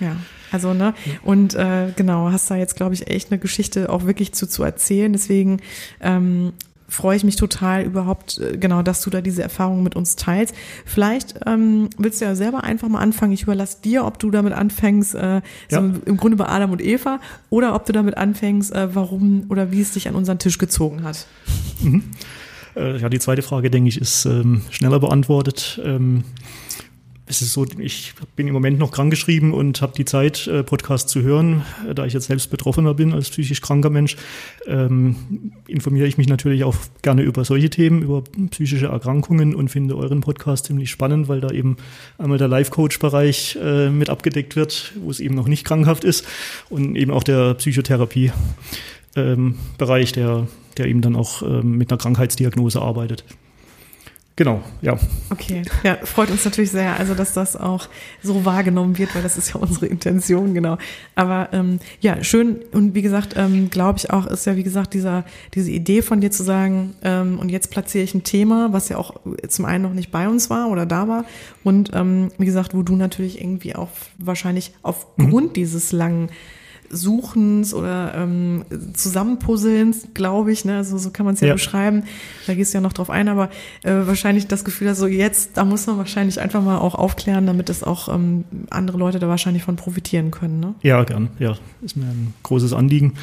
Ja, 0.00 0.16
also 0.50 0.72
ne 0.74 0.94
und 1.22 1.54
äh, 1.54 1.92
genau 1.94 2.30
hast 2.32 2.50
da 2.50 2.56
jetzt 2.56 2.74
glaube 2.76 2.94
ich 2.94 3.08
echt 3.08 3.30
eine 3.30 3.38
Geschichte 3.38 3.90
auch 3.90 4.06
wirklich 4.06 4.32
zu 4.32 4.46
zu 4.48 4.62
erzählen. 4.62 5.12
Deswegen 5.12 5.60
ähm, 6.00 6.52
freue 6.88 7.16
ich 7.16 7.22
mich 7.24 7.36
total 7.36 7.82
überhaupt 7.84 8.38
äh, 8.38 8.56
genau, 8.56 8.82
dass 8.82 9.02
du 9.02 9.10
da 9.10 9.20
diese 9.20 9.42
Erfahrung 9.42 9.82
mit 9.82 9.94
uns 9.96 10.16
teilst. 10.16 10.54
Vielleicht 10.86 11.34
ähm, 11.46 11.90
willst 11.98 12.20
du 12.20 12.24
ja 12.24 12.34
selber 12.34 12.64
einfach 12.64 12.88
mal 12.88 13.00
anfangen. 13.00 13.32
Ich 13.32 13.42
überlasse 13.42 13.78
dir, 13.84 14.04
ob 14.06 14.18
du 14.18 14.30
damit 14.30 14.54
anfängst, 14.54 15.14
äh, 15.14 15.40
so 15.68 15.76
Ja. 15.76 15.92
im 16.06 16.16
Grunde 16.16 16.36
bei 16.36 16.46
Adam 16.48 16.72
und 16.72 16.82
Eva, 16.82 17.20
oder 17.50 17.74
ob 17.74 17.84
du 17.86 17.92
damit 17.92 18.16
anfängst, 18.16 18.72
äh, 18.74 18.94
warum 18.94 19.44
oder 19.50 19.70
wie 19.70 19.82
es 19.82 19.92
dich 19.92 20.08
an 20.08 20.14
unseren 20.16 20.38
Tisch 20.38 20.58
gezogen 20.58 21.02
hat. 21.04 21.26
Äh, 22.76 22.98
ja, 22.98 23.08
die 23.08 23.18
zweite 23.18 23.42
Frage, 23.42 23.70
denke 23.70 23.88
ich, 23.88 24.00
ist 24.00 24.24
ähm, 24.26 24.62
schneller 24.70 25.00
beantwortet. 25.00 25.80
Ähm, 25.84 26.24
es 27.30 27.42
ist 27.42 27.52
so, 27.52 27.64
ich 27.78 28.12
bin 28.34 28.48
im 28.48 28.52
Moment 28.52 28.80
noch 28.80 28.90
krankgeschrieben 28.90 29.54
und 29.54 29.80
habe 29.82 29.92
die 29.96 30.04
Zeit, 30.04 30.48
äh, 30.48 30.64
Podcasts 30.64 31.10
zu 31.10 31.22
hören. 31.22 31.62
Äh, 31.88 31.94
da 31.94 32.04
ich 32.04 32.12
jetzt 32.12 32.26
selbst 32.26 32.50
Betroffener 32.50 32.92
bin 32.92 33.12
als 33.12 33.30
psychisch 33.30 33.60
kranker 33.60 33.88
Mensch, 33.88 34.16
ähm, 34.66 35.52
informiere 35.68 36.08
ich 36.08 36.18
mich 36.18 36.28
natürlich 36.28 36.64
auch 36.64 36.74
gerne 37.02 37.22
über 37.22 37.44
solche 37.44 37.70
Themen, 37.70 38.02
über 38.02 38.24
psychische 38.50 38.86
Erkrankungen 38.86 39.54
und 39.54 39.68
finde 39.68 39.96
euren 39.96 40.22
Podcast 40.22 40.66
ziemlich 40.66 40.90
spannend, 40.90 41.28
weil 41.28 41.40
da 41.40 41.50
eben 41.50 41.76
einmal 42.18 42.38
der 42.38 42.48
Life-Coach-Bereich 42.48 43.58
äh, 43.62 43.90
mit 43.90 44.10
abgedeckt 44.10 44.56
wird, 44.56 44.92
wo 45.00 45.10
es 45.10 45.20
eben 45.20 45.36
noch 45.36 45.46
nicht 45.46 45.64
krankhaft 45.64 46.02
ist 46.02 46.26
und 46.68 46.96
eben 46.96 47.12
auch 47.12 47.22
der 47.22 47.54
Psychotherapie. 47.54 48.32
Ähm, 49.16 49.56
der, 49.78 50.46
der 50.78 50.86
eben 50.86 51.00
dann 51.00 51.16
auch 51.16 51.42
ähm, 51.42 51.76
mit 51.76 51.90
einer 51.90 51.98
Krankheitsdiagnose 51.98 52.80
arbeitet. 52.80 53.24
Genau, 54.40 54.62
ja. 54.80 54.96
Okay, 55.28 55.60
ja, 55.82 55.98
freut 56.02 56.30
uns 56.30 56.46
natürlich 56.46 56.70
sehr, 56.70 56.98
also 56.98 57.14
dass 57.14 57.34
das 57.34 57.56
auch 57.56 57.88
so 58.22 58.46
wahrgenommen 58.46 58.96
wird, 58.96 59.14
weil 59.14 59.22
das 59.22 59.36
ist 59.36 59.52
ja 59.52 59.60
unsere 59.60 59.84
Intention, 59.84 60.54
genau. 60.54 60.78
Aber 61.14 61.50
ähm, 61.52 61.78
ja, 62.00 62.24
schön 62.24 62.60
und 62.72 62.94
wie 62.94 63.02
gesagt, 63.02 63.34
ähm, 63.36 63.68
glaube 63.68 63.98
ich 63.98 64.10
auch, 64.10 64.26
ist 64.26 64.46
ja 64.46 64.56
wie 64.56 64.62
gesagt 64.62 64.94
dieser 64.94 65.26
diese 65.52 65.70
Idee 65.70 66.00
von 66.00 66.22
dir 66.22 66.30
zu 66.30 66.42
sagen, 66.42 66.94
ähm, 67.02 67.38
und 67.38 67.50
jetzt 67.50 67.70
platziere 67.70 68.02
ich 68.02 68.14
ein 68.14 68.24
Thema, 68.24 68.72
was 68.72 68.88
ja 68.88 68.96
auch 68.96 69.16
zum 69.46 69.66
einen 69.66 69.82
noch 69.82 69.92
nicht 69.92 70.10
bei 70.10 70.26
uns 70.26 70.48
war 70.48 70.70
oder 70.70 70.86
da 70.86 71.06
war 71.06 71.26
und 71.62 71.90
ähm, 71.92 72.30
wie 72.38 72.46
gesagt, 72.46 72.72
wo 72.72 72.82
du 72.82 72.96
natürlich 72.96 73.42
irgendwie 73.42 73.76
auch 73.76 73.90
wahrscheinlich 74.16 74.72
aufgrund 74.80 75.48
mhm. 75.48 75.52
dieses 75.52 75.92
langen 75.92 76.30
Suchens 76.90 77.72
oder 77.72 78.14
ähm, 78.16 78.64
Zusammenpuzzelns, 78.94 80.08
glaube 80.12 80.52
ich, 80.52 80.64
ne? 80.64 80.76
also 80.76 80.98
so 80.98 81.10
kann 81.10 81.24
man 81.24 81.34
es 81.34 81.40
ja, 81.40 81.48
ja, 81.48 81.54
beschreiben. 81.54 82.04
Da 82.46 82.54
gehst 82.54 82.74
du 82.74 82.78
ja 82.78 82.82
noch 82.82 82.92
drauf 82.92 83.10
ein, 83.10 83.28
aber 83.28 83.48
äh, 83.82 83.92
wahrscheinlich 83.92 84.48
das 84.48 84.64
Gefühl, 84.64 84.88
dass 84.88 84.98
so 84.98 85.06
jetzt, 85.06 85.56
da 85.56 85.64
muss 85.64 85.86
man 85.86 85.98
wahrscheinlich 85.98 86.40
einfach 86.40 86.62
mal 86.62 86.78
auch 86.78 86.96
aufklären, 86.96 87.46
damit 87.46 87.70
es 87.70 87.84
auch 87.84 88.12
ähm, 88.12 88.44
andere 88.70 88.98
Leute 88.98 89.20
da 89.20 89.28
wahrscheinlich 89.28 89.62
von 89.62 89.76
profitieren 89.76 90.30
können. 90.30 90.58
Ne? 90.58 90.74
Ja, 90.82 91.04
gern. 91.04 91.30
Ja, 91.38 91.56
ist 91.82 91.96
mir 91.96 92.06
ein 92.06 92.34
großes 92.42 92.72
Anliegen. 92.72 93.14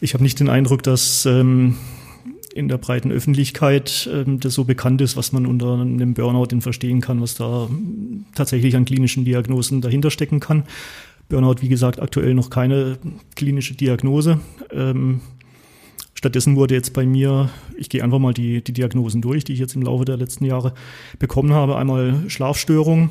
Ich 0.00 0.14
habe 0.14 0.22
nicht 0.22 0.38
den 0.38 0.48
Eindruck, 0.48 0.82
dass 0.82 1.24
ähm, 1.26 1.76
in 2.54 2.68
der 2.68 2.78
breiten 2.78 3.10
Öffentlichkeit 3.10 4.08
ähm, 4.12 4.40
das 4.40 4.54
so 4.54 4.64
bekannt 4.64 5.00
ist, 5.00 5.16
was 5.16 5.32
man 5.32 5.46
unter 5.46 5.80
einem 5.80 6.14
Burnout 6.14 6.46
denn 6.46 6.60
verstehen 6.60 7.00
kann, 7.00 7.20
was 7.20 7.34
da 7.34 7.68
tatsächlich 8.34 8.76
an 8.76 8.84
klinischen 8.84 9.24
Diagnosen 9.24 9.80
dahinter 9.80 10.10
stecken 10.10 10.40
kann. 10.40 10.64
Burnout, 11.32 11.62
wie 11.62 11.70
gesagt, 11.70 11.98
aktuell 11.98 12.34
noch 12.34 12.50
keine 12.50 12.98
klinische 13.36 13.72
Diagnose. 13.72 14.38
Ähm, 14.70 15.22
stattdessen 16.12 16.56
wurde 16.56 16.74
jetzt 16.74 16.92
bei 16.92 17.06
mir, 17.06 17.48
ich 17.74 17.88
gehe 17.88 18.04
einfach 18.04 18.18
mal 18.18 18.34
die, 18.34 18.62
die 18.62 18.74
Diagnosen 18.74 19.22
durch, 19.22 19.42
die 19.42 19.54
ich 19.54 19.58
jetzt 19.58 19.74
im 19.74 19.80
Laufe 19.80 20.04
der 20.04 20.18
letzten 20.18 20.44
Jahre 20.44 20.74
bekommen 21.18 21.54
habe. 21.54 21.78
Einmal 21.78 22.28
Schlafstörung, 22.28 23.08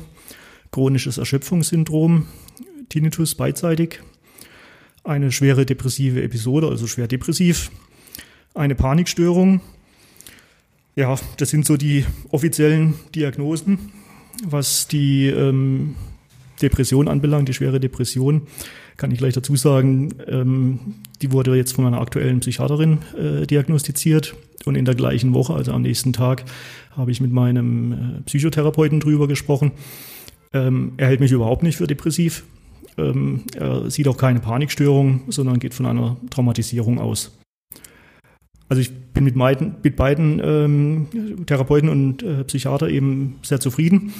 chronisches 0.70 1.18
Erschöpfungssyndrom, 1.18 2.26
Tinnitus 2.90 3.34
beidseitig, 3.34 3.98
eine 5.02 5.32
schwere 5.32 5.66
depressive 5.66 6.22
Episode, 6.22 6.68
also 6.68 6.86
schwer 6.86 7.08
depressiv, 7.08 7.72
eine 8.54 8.76
Panikstörung. 8.76 9.60
Ja, 10.94 11.18
das 11.38 11.50
sind 11.50 11.66
so 11.66 11.76
die 11.76 12.04
offiziellen 12.30 12.94
Diagnosen. 13.16 13.90
Was 14.44 14.86
die 14.86 15.26
ähm, 15.26 15.96
Depression 16.62 17.08
anbelangt, 17.08 17.48
die 17.48 17.54
schwere 17.54 17.80
Depression, 17.80 18.42
kann 18.96 19.10
ich 19.10 19.18
gleich 19.18 19.34
dazu 19.34 19.56
sagen, 19.56 20.10
ähm, 20.26 20.78
die 21.20 21.32
wurde 21.32 21.54
jetzt 21.56 21.72
von 21.72 21.84
meiner 21.84 22.00
aktuellen 22.00 22.40
Psychiaterin 22.40 22.98
äh, 23.18 23.46
diagnostiziert 23.46 24.34
und 24.64 24.76
in 24.76 24.84
der 24.84 24.94
gleichen 24.94 25.34
Woche, 25.34 25.54
also 25.54 25.72
am 25.72 25.82
nächsten 25.82 26.12
Tag, 26.12 26.44
habe 26.96 27.10
ich 27.10 27.20
mit 27.20 27.32
meinem 27.32 27.92
äh, 27.92 27.96
Psychotherapeuten 28.26 29.00
drüber 29.00 29.28
gesprochen. 29.28 29.72
Ähm, 30.52 30.92
er 30.96 31.08
hält 31.08 31.20
mich 31.20 31.32
überhaupt 31.32 31.62
nicht 31.62 31.76
für 31.76 31.86
depressiv. 31.86 32.44
Ähm, 32.98 33.42
er 33.54 33.90
sieht 33.90 34.08
auch 34.08 34.16
keine 34.16 34.40
Panikstörung, 34.40 35.22
sondern 35.28 35.58
geht 35.58 35.74
von 35.74 35.86
einer 35.86 36.16
Traumatisierung 36.30 36.98
aus. 36.98 37.38
Also 38.68 38.80
ich 38.80 38.90
bin 38.90 39.24
mit 39.24 39.36
beiden, 39.36 39.76
mit 39.82 39.96
beiden 39.96 40.40
ähm, 40.42 41.44
Therapeuten 41.46 41.88
und 41.88 42.22
äh, 42.22 42.44
Psychiater 42.44 42.88
eben 42.88 43.38
sehr 43.42 43.60
zufrieden. 43.60 44.12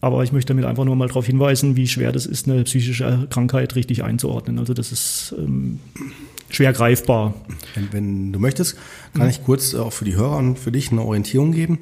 Aber 0.00 0.22
ich 0.22 0.32
möchte 0.32 0.48
damit 0.54 0.64
einfach 0.64 0.84
nur 0.84 0.94
mal 0.94 1.08
darauf 1.08 1.26
hinweisen, 1.26 1.76
wie 1.76 1.88
schwer 1.88 2.12
das 2.12 2.26
ist, 2.26 2.48
eine 2.48 2.62
psychische 2.64 3.26
Krankheit 3.30 3.74
richtig 3.74 4.04
einzuordnen. 4.04 4.58
Also 4.58 4.72
das 4.72 4.92
ist 4.92 5.34
ähm, 5.36 5.80
schwer 6.50 6.72
greifbar. 6.72 7.34
Wenn, 7.74 7.92
wenn, 7.92 8.32
du 8.32 8.38
möchtest, 8.38 8.76
kann 9.14 9.28
ich 9.28 9.42
kurz 9.44 9.74
auch 9.74 9.92
für 9.92 10.04
die 10.04 10.14
Hörer 10.14 10.36
und 10.36 10.58
für 10.58 10.70
dich 10.70 10.92
eine 10.92 11.02
Orientierung 11.02 11.52
geben. 11.52 11.80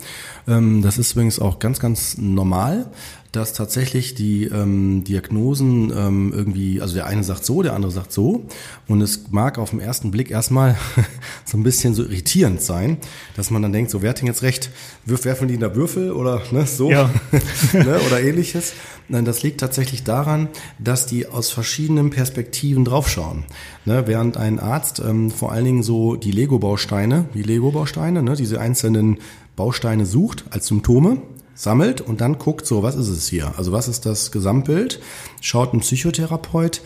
Ähm, 0.48 0.82
das 0.82 0.96
ist 0.96 1.12
übrigens 1.12 1.38
auch 1.38 1.58
ganz, 1.58 1.78
ganz 1.78 2.16
normal 2.16 2.86
dass 3.32 3.52
tatsächlich 3.52 4.14
die 4.14 4.44
ähm, 4.44 5.04
Diagnosen 5.04 5.92
ähm, 5.96 6.32
irgendwie, 6.34 6.80
also 6.80 6.94
der 6.94 7.06
eine 7.06 7.24
sagt 7.24 7.44
so, 7.44 7.62
der 7.62 7.74
andere 7.74 7.92
sagt 7.92 8.12
so. 8.12 8.46
Und 8.88 9.00
es 9.00 9.30
mag 9.30 9.58
auf 9.58 9.70
den 9.70 9.80
ersten 9.80 10.10
Blick 10.10 10.30
erstmal 10.30 10.76
so 11.44 11.56
ein 11.58 11.62
bisschen 11.62 11.94
so 11.94 12.02
irritierend 12.02 12.62
sein, 12.62 12.98
dass 13.36 13.50
man 13.50 13.62
dann 13.62 13.72
denkt, 13.72 13.90
so 13.90 14.02
wer 14.02 14.10
hat 14.10 14.20
denn 14.20 14.26
jetzt 14.26 14.42
recht? 14.42 14.70
Wirf, 15.04 15.24
werfen 15.24 15.48
die 15.48 15.54
in 15.54 15.60
der 15.60 15.74
Würfel 15.74 16.12
oder 16.12 16.42
ne, 16.50 16.66
so 16.66 16.90
ja. 16.90 17.10
ne, 17.72 18.00
oder 18.06 18.20
ähnliches. 18.20 18.72
Nein, 19.08 19.24
das 19.24 19.42
liegt 19.42 19.60
tatsächlich 19.60 20.02
daran, 20.02 20.48
dass 20.78 21.06
die 21.06 21.26
aus 21.26 21.50
verschiedenen 21.50 22.10
Perspektiven 22.10 22.84
draufschauen. 22.84 23.44
Ne, 23.84 24.04
während 24.06 24.36
ein 24.36 24.58
Arzt 24.58 25.00
ähm, 25.00 25.30
vor 25.30 25.52
allen 25.52 25.64
Dingen 25.64 25.82
so 25.82 26.16
die 26.16 26.32
Lego-Bausteine, 26.32 27.26
die 27.34 27.42
Lego-Bausteine, 27.42 28.22
ne, 28.22 28.34
diese 28.34 28.60
einzelnen 28.60 29.18
Bausteine 29.54 30.06
sucht 30.06 30.44
als 30.50 30.66
Symptome, 30.66 31.22
sammelt 31.56 32.00
und 32.00 32.20
dann 32.20 32.38
guckt 32.38 32.66
so, 32.66 32.82
was 32.84 32.94
ist 32.94 33.08
es 33.08 33.26
hier? 33.26 33.54
Also 33.56 33.72
was 33.72 33.88
ist 33.88 34.06
das 34.06 34.30
Gesamtbild? 34.30 35.00
Schaut 35.40 35.72
ein 35.74 35.80
Psychotherapeut, 35.80 36.82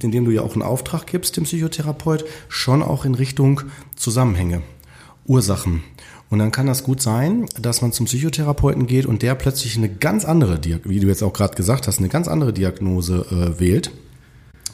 in 0.00 0.12
dem 0.12 0.24
du 0.24 0.30
ja 0.30 0.42
auch 0.42 0.54
einen 0.54 0.62
Auftrag 0.62 1.06
gibst, 1.06 1.36
dem 1.36 1.44
Psychotherapeut, 1.44 2.24
schon 2.48 2.82
auch 2.82 3.04
in 3.04 3.14
Richtung 3.14 3.62
Zusammenhänge, 3.96 4.62
Ursachen. 5.26 5.82
Und 6.30 6.38
dann 6.38 6.52
kann 6.52 6.66
das 6.66 6.84
gut 6.84 7.02
sein, 7.02 7.44
dass 7.60 7.82
man 7.82 7.92
zum 7.92 8.06
Psychotherapeuten 8.06 8.86
geht 8.86 9.04
und 9.04 9.20
der 9.20 9.34
plötzlich 9.34 9.76
eine 9.76 9.90
ganz 9.90 10.24
andere, 10.24 10.58
wie 10.84 11.00
du 11.00 11.08
jetzt 11.08 11.22
auch 11.22 11.34
gerade 11.34 11.54
gesagt 11.54 11.86
hast, 11.86 11.98
eine 11.98 12.08
ganz 12.08 12.26
andere 12.26 12.54
Diagnose 12.54 13.26
äh, 13.30 13.60
wählt 13.60 13.90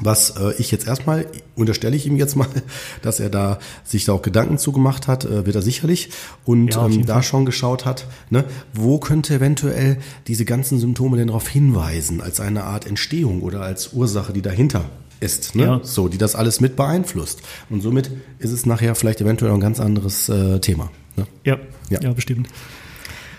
was 0.01 0.31
äh, 0.31 0.53
ich 0.59 0.71
jetzt 0.71 0.87
erstmal, 0.87 1.27
unterstelle 1.57 1.97
ich 1.97 2.07
ihm 2.07 2.17
jetzt 2.17 2.37
mal, 2.37 2.49
dass 3.03 3.21
er 3.21 3.31
da 3.31 3.59
sich 3.85 4.05
da 4.05 4.13
auch 4.13 4.23
Gedanken 4.23 4.59
zugemacht 4.59 5.09
hat, 5.09 5.25
äh, 5.25 5.47
wird 5.47 5.57
er 5.57 5.63
sicherlich, 5.63 6.11
und 6.45 6.75
ja, 6.75 6.87
ähm, 6.87 7.07
da 7.07 7.23
schon 7.23 7.47
geschaut 7.47 7.85
hat, 7.85 8.07
ne, 8.31 8.45
wo 8.73 8.99
könnte 8.99 9.35
eventuell 9.35 9.99
diese 10.27 10.45
ganzen 10.45 10.79
Symptome 10.79 11.17
denn 11.17 11.29
darauf 11.29 11.49
hinweisen, 11.49 12.21
als 12.21 12.41
eine 12.41 12.65
Art 12.65 12.87
Entstehung 12.87 13.43
oder 13.43 13.63
als 13.63 13.93
Ursache, 13.93 14.33
die 14.33 14.43
dahinter 14.43 14.85
ist, 15.21 15.55
ne? 15.55 15.65
Ja. 15.65 15.81
so, 15.83 16.09
die 16.09 16.19
das 16.19 16.37
alles 16.37 16.61
mit 16.61 16.77
beeinflusst. 16.77 17.43
Und 17.71 17.81
somit 17.81 18.11
ist 18.39 18.53
es 18.53 18.67
nachher 18.67 18.95
vielleicht 18.95 19.21
eventuell 19.21 19.53
ein 19.53 19.61
ganz 19.61 19.81
anderes 19.81 20.29
äh, 20.29 20.61
Thema. 20.61 20.91
Ne? 21.17 21.27
Ja, 21.45 21.59
ja, 21.91 22.01
ja, 22.01 22.13
bestimmt. 22.13 22.49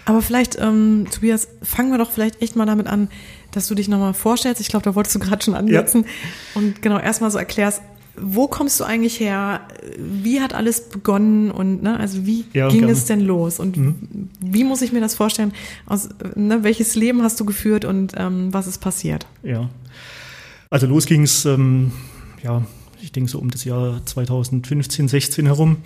Aber 0.05 0.21
vielleicht, 0.21 0.57
ähm, 0.59 1.05
Tobias, 1.11 1.47
fangen 1.61 1.91
wir 1.91 1.99
doch 1.99 2.09
vielleicht 2.09 2.41
echt 2.41 2.55
mal 2.55 2.65
damit 2.65 2.87
an, 2.87 3.09
dass 3.51 3.67
du 3.67 3.75
dich 3.75 3.87
nochmal 3.87 4.13
vorstellst. 4.13 4.61
Ich 4.61 4.67
glaube, 4.67 4.83
da 4.83 4.95
wolltest 4.95 5.15
du 5.15 5.19
gerade 5.19 5.43
schon 5.43 5.55
ansetzen. 5.55 6.03
Ja. 6.03 6.61
Und 6.61 6.81
genau 6.81 6.99
erstmal 6.99 7.31
so 7.31 7.37
erklärst, 7.37 7.81
wo 8.21 8.47
kommst 8.47 8.79
du 8.79 8.83
eigentlich 8.83 9.19
her? 9.19 9.61
Wie 9.97 10.41
hat 10.41 10.53
alles 10.53 10.89
begonnen 10.89 11.51
und 11.51 11.83
ne, 11.83 11.97
also 11.97 12.25
wie 12.25 12.45
ja, 12.53 12.67
ging 12.67 12.79
gerne. 12.79 12.93
es 12.93 13.05
denn 13.05 13.21
los? 13.21 13.59
Und 13.59 13.77
mhm. 13.77 14.29
wie 14.41 14.63
muss 14.63 14.81
ich 14.81 14.91
mir 14.91 14.99
das 14.99 15.15
vorstellen? 15.15 15.53
Aus, 15.85 16.09
ne, 16.35 16.63
welches 16.63 16.95
Leben 16.95 17.23
hast 17.23 17.39
du 17.39 17.45
geführt 17.45 17.85
und 17.85 18.13
ähm, 18.17 18.53
was 18.53 18.67
ist 18.67 18.79
passiert? 18.79 19.25
Ja, 19.43 19.69
also 20.69 20.85
los 20.85 21.05
ging 21.05 21.23
es, 21.23 21.45
ähm, 21.45 21.91
ja, 22.43 22.63
ich 23.01 23.11
denke 23.11 23.29
so 23.29 23.39
um 23.39 23.49
das 23.49 23.63
Jahr 23.63 24.05
2015, 24.05 25.07
16 25.07 25.45
herum. 25.45 25.77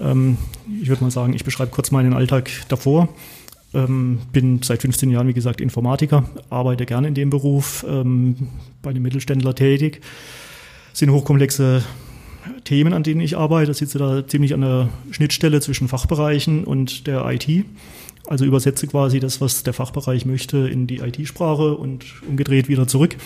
Ähm, 0.00 0.38
ich 0.82 0.88
würde 0.88 1.04
mal 1.04 1.10
sagen, 1.10 1.34
ich 1.34 1.44
beschreibe 1.44 1.70
kurz 1.70 1.90
meinen 1.90 2.14
Alltag 2.14 2.50
davor. 2.68 3.08
Ähm, 3.74 4.20
bin 4.32 4.62
seit 4.62 4.82
15 4.82 5.10
Jahren, 5.10 5.26
wie 5.26 5.34
gesagt, 5.34 5.60
Informatiker, 5.60 6.24
arbeite 6.48 6.86
gerne 6.86 7.08
in 7.08 7.14
dem 7.14 7.30
Beruf, 7.30 7.84
ähm, 7.88 8.48
bei 8.82 8.90
einem 8.90 9.02
Mittelständler 9.02 9.54
tätig. 9.54 10.00
Das 10.90 11.00
sind 11.00 11.10
hochkomplexe 11.10 11.82
Themen, 12.64 12.92
an 12.92 13.02
denen 13.02 13.20
ich 13.20 13.36
arbeite. 13.36 13.74
sitze 13.74 13.98
da 13.98 14.26
ziemlich 14.26 14.54
an 14.54 14.60
der 14.60 14.88
Schnittstelle 15.10 15.60
zwischen 15.60 15.88
Fachbereichen 15.88 16.64
und 16.64 17.06
der 17.06 17.26
IT. 17.26 17.64
Also 18.26 18.44
übersetze 18.44 18.86
quasi 18.86 19.20
das, 19.20 19.40
was 19.40 19.64
der 19.64 19.74
Fachbereich 19.74 20.24
möchte, 20.24 20.68
in 20.68 20.86
die 20.86 20.98
IT-Sprache 20.98 21.74
und 21.74 22.04
umgedreht 22.26 22.68
wieder 22.68 22.86
zurück, 22.86 23.16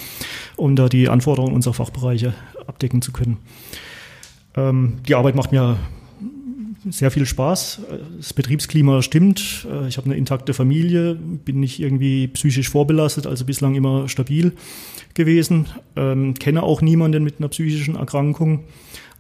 um 0.57 0.75
da 0.75 0.89
die 0.89 1.09
Anforderungen 1.09 1.55
unserer 1.55 1.75
Fachbereiche 1.75 2.35
abdecken 2.67 3.01
zu 3.01 3.13
können. 3.13 3.37
Ähm, 4.57 4.95
die 5.07 5.15
Arbeit 5.15 5.37
macht 5.37 5.53
mir 5.53 5.79
sehr 6.91 7.11
viel 7.11 7.27
Spaß. 7.27 7.81
Das 8.19 8.33
Betriebsklima 8.33 9.03
stimmt. 9.03 9.67
Ich 9.89 9.97
habe 9.97 10.07
eine 10.07 10.17
intakte 10.17 10.55
Familie, 10.55 11.15
bin 11.15 11.61
nicht 11.61 11.81
irgendwie 11.81 12.29
psychisch 12.29 12.69
vorbelastet, 12.69 13.27
also 13.27 13.45
bislang 13.45 13.75
immer 13.75 14.09
stabil 14.09 14.53
gewesen. 15.15 15.67
Ähm, 15.97 16.35
kenne 16.35 16.63
auch 16.63 16.81
niemanden 16.81 17.25
mit 17.25 17.37
einer 17.39 17.49
psychischen 17.49 17.97
Erkrankung. 17.97 18.65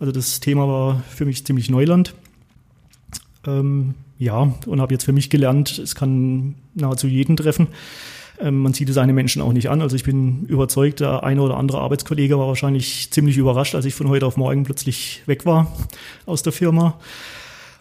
Also 0.01 0.13
das 0.13 0.41
Thema 0.41 0.69
war 0.69 1.03
für 1.09 1.25
mich 1.25 1.45
ziemlich 1.45 1.71
Neuland. 1.71 2.15
Ähm, 3.47 3.95
ja, 4.19 4.53
und 4.67 4.81
habe 4.81 4.95
jetzt 4.95 5.05
für 5.05 5.13
mich 5.13 5.31
gelernt, 5.31 5.79
es 5.79 5.95
kann 5.95 6.55
nahezu 6.75 7.07
jeden 7.07 7.37
treffen. 7.37 7.69
Ähm, 8.41 8.59
man 8.59 8.73
sieht 8.73 8.89
es 8.89 8.99
einem 8.99 9.15
Menschen 9.15 9.43
auch 9.43 9.53
nicht 9.53 9.71
an. 9.71 9.83
Also 9.83 9.97
ich 9.97 10.05
bin 10.05 10.45
überzeugt, 10.47 11.01
der 11.01 11.25
eine 11.25 11.43
oder 11.43 11.57
andere 11.57 11.81
Arbeitskollege 11.81 12.39
war 12.39 12.49
wahrscheinlich 12.49 13.11
ziemlich 13.11 13.37
überrascht, 13.37 13.75
als 13.75 13.85
ich 13.85 13.95
von 13.95 14.09
heute 14.09 14.27
auf 14.27 14.37
morgen 14.37 14.65
plötzlich 14.65 15.23
weg 15.27 15.47
war 15.47 15.73
aus 16.27 16.43
der 16.43 16.53
Firma. 16.53 16.99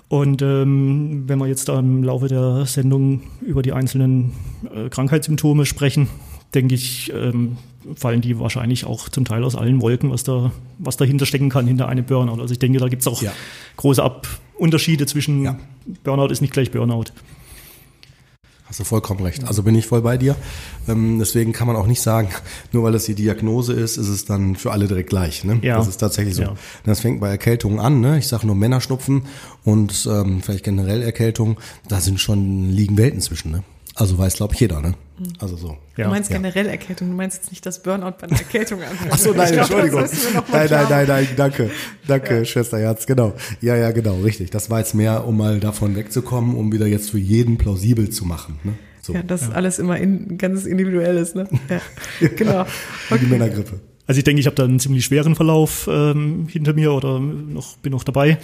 Und 0.09 0.41
ähm, 0.41 1.23
wenn 1.27 1.37
wir 1.37 1.47
jetzt 1.47 1.67
da 1.67 1.79
im 1.79 2.03
Laufe 2.03 2.27
der 2.27 2.65
Sendung 2.65 3.23
über 3.41 3.61
die 3.61 3.73
einzelnen 3.73 4.31
äh, 4.73 4.89
Krankheitssymptome 4.89 5.65
sprechen, 5.65 6.07
denke 6.53 6.75
ich, 6.75 7.11
ähm, 7.13 7.57
fallen 7.95 8.21
die 8.21 8.39
wahrscheinlich 8.39 8.85
auch 8.85 9.09
zum 9.09 9.25
Teil 9.25 9.43
aus 9.43 9.55
allen 9.55 9.81
Wolken, 9.81 10.09
was 10.09 10.23
da, 10.23 10.51
was 10.77 10.95
dahinter 10.95 11.25
stecken 11.25 11.49
kann, 11.49 11.67
hinter 11.67 11.89
einem 11.89 12.05
Burnout. 12.05 12.41
Also 12.41 12.53
ich 12.53 12.59
denke, 12.59 12.79
da 12.79 12.87
gibt 12.87 13.01
es 13.01 13.07
auch 13.07 13.21
ja. 13.21 13.33
große 13.75 14.01
Ab 14.01 14.27
Unterschiede 14.55 15.05
zwischen 15.05 15.43
ja. 15.43 15.59
Burnout 16.03 16.27
ist 16.27 16.41
nicht 16.41 16.53
gleich 16.53 16.71
Burnout. 16.71 17.05
Hast 18.67 18.81
du 18.81 18.83
vollkommen 18.83 19.21
recht. 19.21 19.47
Also 19.47 19.63
bin 19.63 19.75
ich 19.75 19.87
voll 19.87 20.01
bei 20.01 20.17
dir. 20.17 20.35
Ähm, 20.89 21.19
deswegen 21.19 21.53
kann 21.53 21.67
man 21.67 21.77
auch 21.77 21.87
nicht 21.87 22.01
sagen, 22.01 22.29
nur 22.73 22.83
weil 22.83 22.91
das 22.91 23.05
die 23.05 23.15
Diagnose 23.15 23.73
ist, 23.73 23.97
ist 23.97 24.09
es 24.09 24.25
dann 24.25 24.55
für 24.55 24.71
alle 24.71 24.87
direkt 24.87 25.09
gleich. 25.09 25.43
Ne? 25.43 25.59
Ja. 25.61 25.77
Das 25.77 25.87
ist 25.87 25.97
tatsächlich 25.97 26.35
so. 26.35 26.43
Ja. 26.43 26.55
Das 26.85 26.99
fängt 26.99 27.21
bei 27.21 27.29
Erkältungen 27.29 27.79
an. 27.79 28.01
Ne? 28.01 28.17
Ich 28.17 28.27
sage 28.27 28.45
nur 28.45 28.55
Männerschnupfen 28.55 29.23
und 29.63 30.07
ähm, 30.11 30.41
vielleicht 30.41 30.65
generell 30.65 31.01
Erkältungen. 31.01 31.57
Da 31.87 32.01
sind 32.01 32.19
schon 32.19 32.69
liegen 32.69 32.97
Welten 32.97 33.21
zwischen. 33.21 33.51
Ne? 33.51 33.63
Also 33.95 34.17
weiß, 34.17 34.35
glaube 34.35 34.53
ich, 34.53 34.59
jeder, 34.59 34.81
ne? 34.81 34.95
Also 35.39 35.55
so. 35.55 35.77
Ja. 35.95 36.05
Du 36.05 36.11
meinst 36.11 36.29
generell 36.29 36.67
Erkältung, 36.67 37.09
du 37.09 37.15
meinst 37.15 37.37
jetzt 37.37 37.51
nicht 37.51 37.65
das 37.65 37.81
Burnout 37.81 38.13
bei 38.19 38.27
einer 38.27 38.37
Erkältung 38.37 38.81
an. 38.81 38.95
Ach 39.09 39.17
so, 39.17 39.33
nein, 39.33 39.53
Entschuldigung. 39.53 40.01
nein, 40.51 40.67
nein, 40.69 40.85
nein, 40.89 41.07
nein, 41.07 41.27
danke. 41.35 41.71
Danke, 42.07 42.37
ja. 42.37 42.45
Schwesterherz, 42.45 43.07
genau. 43.07 43.33
Ja, 43.61 43.75
ja, 43.75 43.91
genau, 43.91 44.17
richtig. 44.21 44.51
Das 44.51 44.69
war 44.69 44.79
jetzt 44.79 44.93
mehr, 44.93 45.25
um 45.25 45.37
mal 45.37 45.59
davon 45.59 45.95
wegzukommen, 45.95 46.55
um 46.55 46.71
wieder 46.71 46.85
jetzt 46.85 47.09
für 47.09 47.19
jeden 47.19 47.57
plausibel 47.57 48.09
zu 48.09 48.25
machen, 48.25 48.59
ne? 48.63 48.73
So. 49.01 49.13
Ja, 49.13 49.23
das 49.23 49.43
ja. 49.43 49.49
alles 49.51 49.79
immer 49.79 49.97
in, 49.97 50.37
ganz 50.37 50.65
individuell 50.65 51.17
ist, 51.17 51.35
ne? 51.35 51.47
Ja, 52.19 52.27
genau. 52.35 52.61
Okay. 53.09 53.19
Die 53.21 53.25
Männergrippe. 53.27 53.79
Also 54.07 54.19
ich 54.19 54.23
denke, 54.23 54.39
ich 54.39 54.45
habe 54.45 54.55
da 54.55 54.63
einen 54.63 54.79
ziemlich 54.79 55.03
schweren 55.03 55.35
Verlauf 55.35 55.89
ähm, 55.91 56.47
hinter 56.49 56.73
mir 56.73 56.93
oder 56.93 57.19
noch 57.19 57.75
bin 57.77 57.91
noch 57.91 58.05
dabei, 58.05 58.37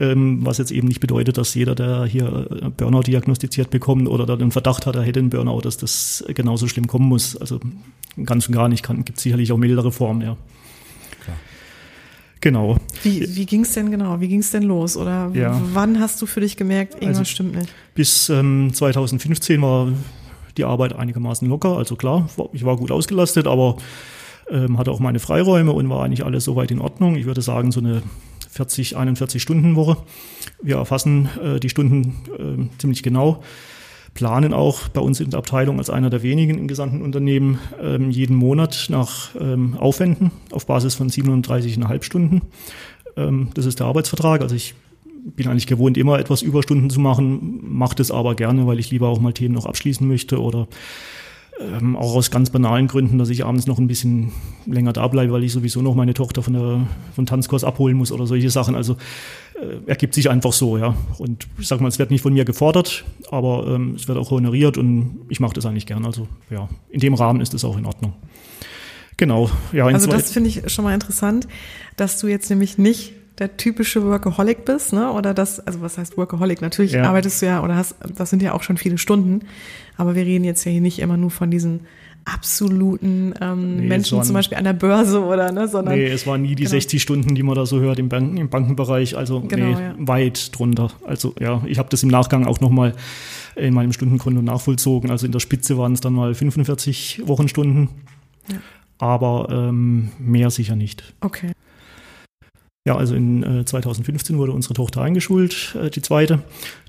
ähm, 0.00 0.40
was 0.44 0.56
jetzt 0.56 0.72
eben 0.72 0.88
nicht 0.88 1.00
bedeutet, 1.00 1.36
dass 1.36 1.54
jeder, 1.54 1.74
der 1.74 2.06
hier 2.06 2.46
äh, 2.50 2.70
Burnout 2.70 3.02
diagnostiziert 3.02 3.68
bekommt 3.68 4.08
oder 4.08 4.24
da 4.24 4.36
den 4.36 4.50
Verdacht 4.50 4.86
hat, 4.86 4.96
er 4.96 5.02
hätte 5.02 5.20
einen 5.20 5.28
Burnout, 5.28 5.60
dass 5.60 5.76
das 5.76 6.24
genauso 6.28 6.68
schlimm 6.68 6.86
kommen 6.86 7.06
muss. 7.06 7.36
Also 7.36 7.60
ganz 8.24 8.48
und 8.48 8.54
gar 8.54 8.70
nicht, 8.70 8.82
kann 8.82 9.04
gibt 9.04 9.20
sicherlich 9.20 9.52
auch 9.52 9.58
mildere 9.58 9.92
Formen, 9.92 10.22
ja. 10.22 10.36
Klar. 11.22 11.36
Genau. 12.40 12.78
Wie, 13.02 13.36
wie 13.36 13.44
ging 13.44 13.60
es 13.60 13.74
denn 13.74 13.90
genau? 13.90 14.22
Wie 14.22 14.28
ging 14.28 14.40
es 14.40 14.50
denn 14.50 14.62
los? 14.62 14.96
Oder 14.96 15.30
ja. 15.34 15.60
wann 15.74 16.00
hast 16.00 16.22
du 16.22 16.26
für 16.26 16.40
dich 16.40 16.56
gemerkt, 16.56 16.94
irgendwas 16.94 17.18
also 17.18 17.30
stimmt 17.30 17.56
nicht? 17.56 17.68
Bis 17.94 18.30
ähm, 18.30 18.72
2015 18.72 19.60
war 19.60 19.92
die 20.56 20.64
Arbeit 20.64 20.94
einigermaßen 20.94 21.46
locker. 21.46 21.76
Also 21.76 21.96
klar, 21.96 22.30
ich 22.54 22.64
war 22.64 22.78
gut 22.78 22.90
ausgelastet, 22.90 23.46
aber 23.46 23.76
ähm, 24.50 24.78
hatte 24.78 24.90
auch 24.90 25.00
meine 25.00 25.18
Freiräume 25.18 25.72
und 25.72 25.88
war 25.88 26.04
eigentlich 26.04 26.24
alles 26.24 26.44
soweit 26.44 26.70
in 26.70 26.80
Ordnung. 26.80 27.16
Ich 27.16 27.26
würde 27.26 27.42
sagen, 27.42 27.72
so 27.72 27.80
eine 27.80 28.02
40, 28.50 28.96
41 28.96 29.40
Stunden 29.40 29.76
Woche. 29.76 29.96
Wir 30.62 30.76
erfassen 30.76 31.28
äh, 31.42 31.60
die 31.60 31.68
Stunden 31.68 32.16
äh, 32.36 32.78
ziemlich 32.78 33.02
genau, 33.02 33.42
planen 34.14 34.52
auch 34.52 34.88
bei 34.88 35.00
uns 35.00 35.20
in 35.20 35.30
der 35.30 35.38
Abteilung 35.38 35.78
als 35.78 35.88
einer 35.88 36.10
der 36.10 36.22
wenigen 36.22 36.58
im 36.58 36.68
gesamten 36.68 37.02
Unternehmen 37.02 37.58
ähm, 37.80 38.10
jeden 38.10 38.36
Monat 38.36 38.86
nach 38.90 39.30
ähm, 39.38 39.76
Aufwänden 39.78 40.32
auf 40.50 40.66
Basis 40.66 40.94
von 40.94 41.08
37,5 41.08 42.02
Stunden. 42.02 42.42
Ähm, 43.16 43.50
das 43.54 43.66
ist 43.66 43.78
der 43.78 43.86
Arbeitsvertrag. 43.86 44.42
Also 44.42 44.56
ich 44.56 44.74
bin 45.24 45.48
eigentlich 45.48 45.66
gewohnt, 45.66 45.96
immer 45.96 46.18
etwas 46.18 46.42
Überstunden 46.42 46.90
zu 46.90 46.98
machen, 46.98 47.60
mache 47.62 47.94
das 47.94 48.10
aber 48.10 48.34
gerne, 48.34 48.66
weil 48.66 48.78
ich 48.78 48.90
lieber 48.90 49.08
auch 49.08 49.20
mal 49.20 49.32
Themen 49.32 49.54
noch 49.54 49.66
abschließen 49.66 50.06
möchte 50.06 50.40
oder 50.40 50.66
ähm, 51.60 51.96
auch 51.96 52.14
aus 52.14 52.30
ganz 52.30 52.50
banalen 52.50 52.86
Gründen, 52.86 53.18
dass 53.18 53.28
ich 53.28 53.44
abends 53.44 53.66
noch 53.66 53.78
ein 53.78 53.86
bisschen 53.86 54.32
länger 54.66 54.92
da 54.92 55.06
bleibe, 55.08 55.32
weil 55.32 55.44
ich 55.44 55.52
sowieso 55.52 55.82
noch 55.82 55.94
meine 55.94 56.14
Tochter 56.14 56.42
von 56.42 56.54
der 56.54 56.86
von 57.14 57.26
Tanzkurs 57.26 57.64
abholen 57.64 57.96
muss 57.96 58.12
oder 58.12 58.26
solche 58.26 58.50
Sachen. 58.50 58.74
Also 58.74 58.96
äh, 59.54 59.88
ergibt 59.88 60.14
sich 60.14 60.30
einfach 60.30 60.52
so, 60.52 60.78
ja. 60.78 60.94
Und 61.18 61.46
ich 61.58 61.68
sag 61.68 61.80
mal, 61.80 61.88
es 61.88 61.98
wird 61.98 62.10
nicht 62.10 62.22
von 62.22 62.32
mir 62.32 62.44
gefordert, 62.44 63.04
aber 63.30 63.66
ähm, 63.68 63.94
es 63.94 64.08
wird 64.08 64.16
auch 64.16 64.30
honoriert 64.30 64.78
und 64.78 65.20
ich 65.28 65.40
mache 65.40 65.52
das 65.54 65.66
eigentlich 65.66 65.86
gern. 65.86 66.06
Also 66.06 66.28
ja, 66.50 66.68
in 66.88 67.00
dem 67.00 67.14
Rahmen 67.14 67.40
ist 67.40 67.52
es 67.52 67.64
auch 67.64 67.76
in 67.76 67.84
Ordnung. 67.84 68.14
Genau, 69.16 69.50
ja. 69.72 69.86
Also 69.86 70.10
das 70.10 70.32
finde 70.32 70.48
ich 70.48 70.72
schon 70.72 70.84
mal 70.84 70.94
interessant, 70.94 71.46
dass 71.96 72.18
du 72.18 72.26
jetzt 72.26 72.48
nämlich 72.48 72.78
nicht 72.78 73.12
der 73.40 73.56
typische 73.56 74.04
Workaholic 74.04 74.64
bist, 74.66 74.92
ne? 74.92 75.10
Oder 75.12 75.34
das, 75.34 75.58
also 75.60 75.80
was 75.80 75.98
heißt 75.98 76.16
Workaholic? 76.16 76.60
Natürlich 76.60 76.92
ja. 76.92 77.04
arbeitest 77.04 77.40
du 77.40 77.46
ja 77.46 77.62
oder 77.64 77.74
hast, 77.74 77.96
das 78.14 78.30
sind 78.30 78.42
ja 78.42 78.52
auch 78.52 78.62
schon 78.62 78.76
viele 78.76 78.98
Stunden, 78.98 79.40
aber 79.96 80.14
wir 80.14 80.24
reden 80.24 80.44
jetzt 80.44 80.64
ja 80.64 80.70
hier 80.70 80.82
nicht 80.82 80.98
immer 80.98 81.16
nur 81.16 81.30
von 81.30 81.50
diesen 81.50 81.80
absoluten 82.26 83.34
ähm, 83.40 83.76
nee, 83.76 83.86
Menschen 83.86 84.18
waren, 84.18 84.26
zum 84.26 84.34
Beispiel 84.34 84.58
an 84.58 84.64
der 84.64 84.74
Börse 84.74 85.24
oder 85.24 85.52
ne, 85.52 85.68
sondern 85.68 85.94
nee, 85.94 86.06
es 86.06 86.26
waren 86.26 86.42
nie 86.42 86.54
die 86.54 86.64
genau. 86.64 86.70
60 86.72 87.00
Stunden, 87.00 87.34
die 87.34 87.42
man 87.42 87.54
da 87.54 87.64
so 87.64 87.80
hört 87.80 87.98
im, 87.98 88.10
Banken, 88.10 88.36
im 88.36 88.50
Bankenbereich, 88.50 89.16
also 89.16 89.40
genau, 89.40 89.66
nee, 89.66 89.72
ja. 89.72 89.94
weit 89.96 90.56
drunter. 90.56 90.90
Also 91.06 91.34
ja, 91.40 91.62
ich 91.66 91.78
habe 91.78 91.88
das 91.88 92.02
im 92.02 92.10
Nachgang 92.10 92.46
auch 92.46 92.60
nochmal 92.60 92.94
in 93.56 93.72
meinem 93.72 93.94
Stundenkonto 93.94 94.42
nachvollzogen. 94.42 95.10
Also 95.10 95.26
in 95.26 95.32
der 95.32 95.40
Spitze 95.40 95.78
waren 95.78 95.94
es 95.94 96.00
dann 96.00 96.12
mal 96.12 96.34
45 96.34 97.22
Wochenstunden, 97.24 97.88
ja. 98.48 98.58
aber 98.98 99.48
ähm, 99.50 100.10
mehr 100.18 100.50
sicher 100.50 100.76
nicht. 100.76 101.14
Okay. 101.22 101.52
Ja, 102.86 102.96
also 102.96 103.14
in 103.14 103.42
äh, 103.42 103.64
2015 103.66 104.38
wurde 104.38 104.52
unsere 104.52 104.72
Tochter 104.72 105.02
eingeschult, 105.02 105.76
äh, 105.78 105.90
die 105.90 106.00
zweite, 106.00 106.42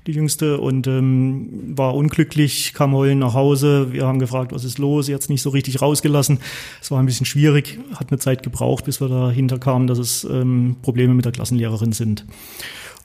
die 0.06 0.12
jüngste, 0.12 0.58
und 0.58 0.86
ähm, 0.86 1.76
war 1.76 1.94
unglücklich, 1.94 2.72
kam 2.72 2.94
heulen 2.94 3.18
nach 3.18 3.34
Hause. 3.34 3.92
Wir 3.92 4.06
haben 4.06 4.18
gefragt, 4.18 4.52
was 4.52 4.64
ist 4.64 4.78
los? 4.78 5.04
Sie 5.06 5.14
hat 5.14 5.20
es 5.20 5.28
nicht 5.28 5.42
so 5.42 5.50
richtig 5.50 5.82
rausgelassen. 5.82 6.38
Es 6.80 6.90
war 6.90 6.98
ein 6.98 7.04
bisschen 7.04 7.26
schwierig, 7.26 7.78
hat 7.94 8.10
eine 8.10 8.18
Zeit 8.18 8.42
gebraucht, 8.42 8.86
bis 8.86 9.02
wir 9.02 9.08
dahinter 9.08 9.58
kamen, 9.58 9.86
dass 9.86 9.98
es 9.98 10.24
ähm, 10.24 10.76
Probleme 10.80 11.12
mit 11.12 11.26
der 11.26 11.32
Klassenlehrerin 11.32 11.92
sind. 11.92 12.24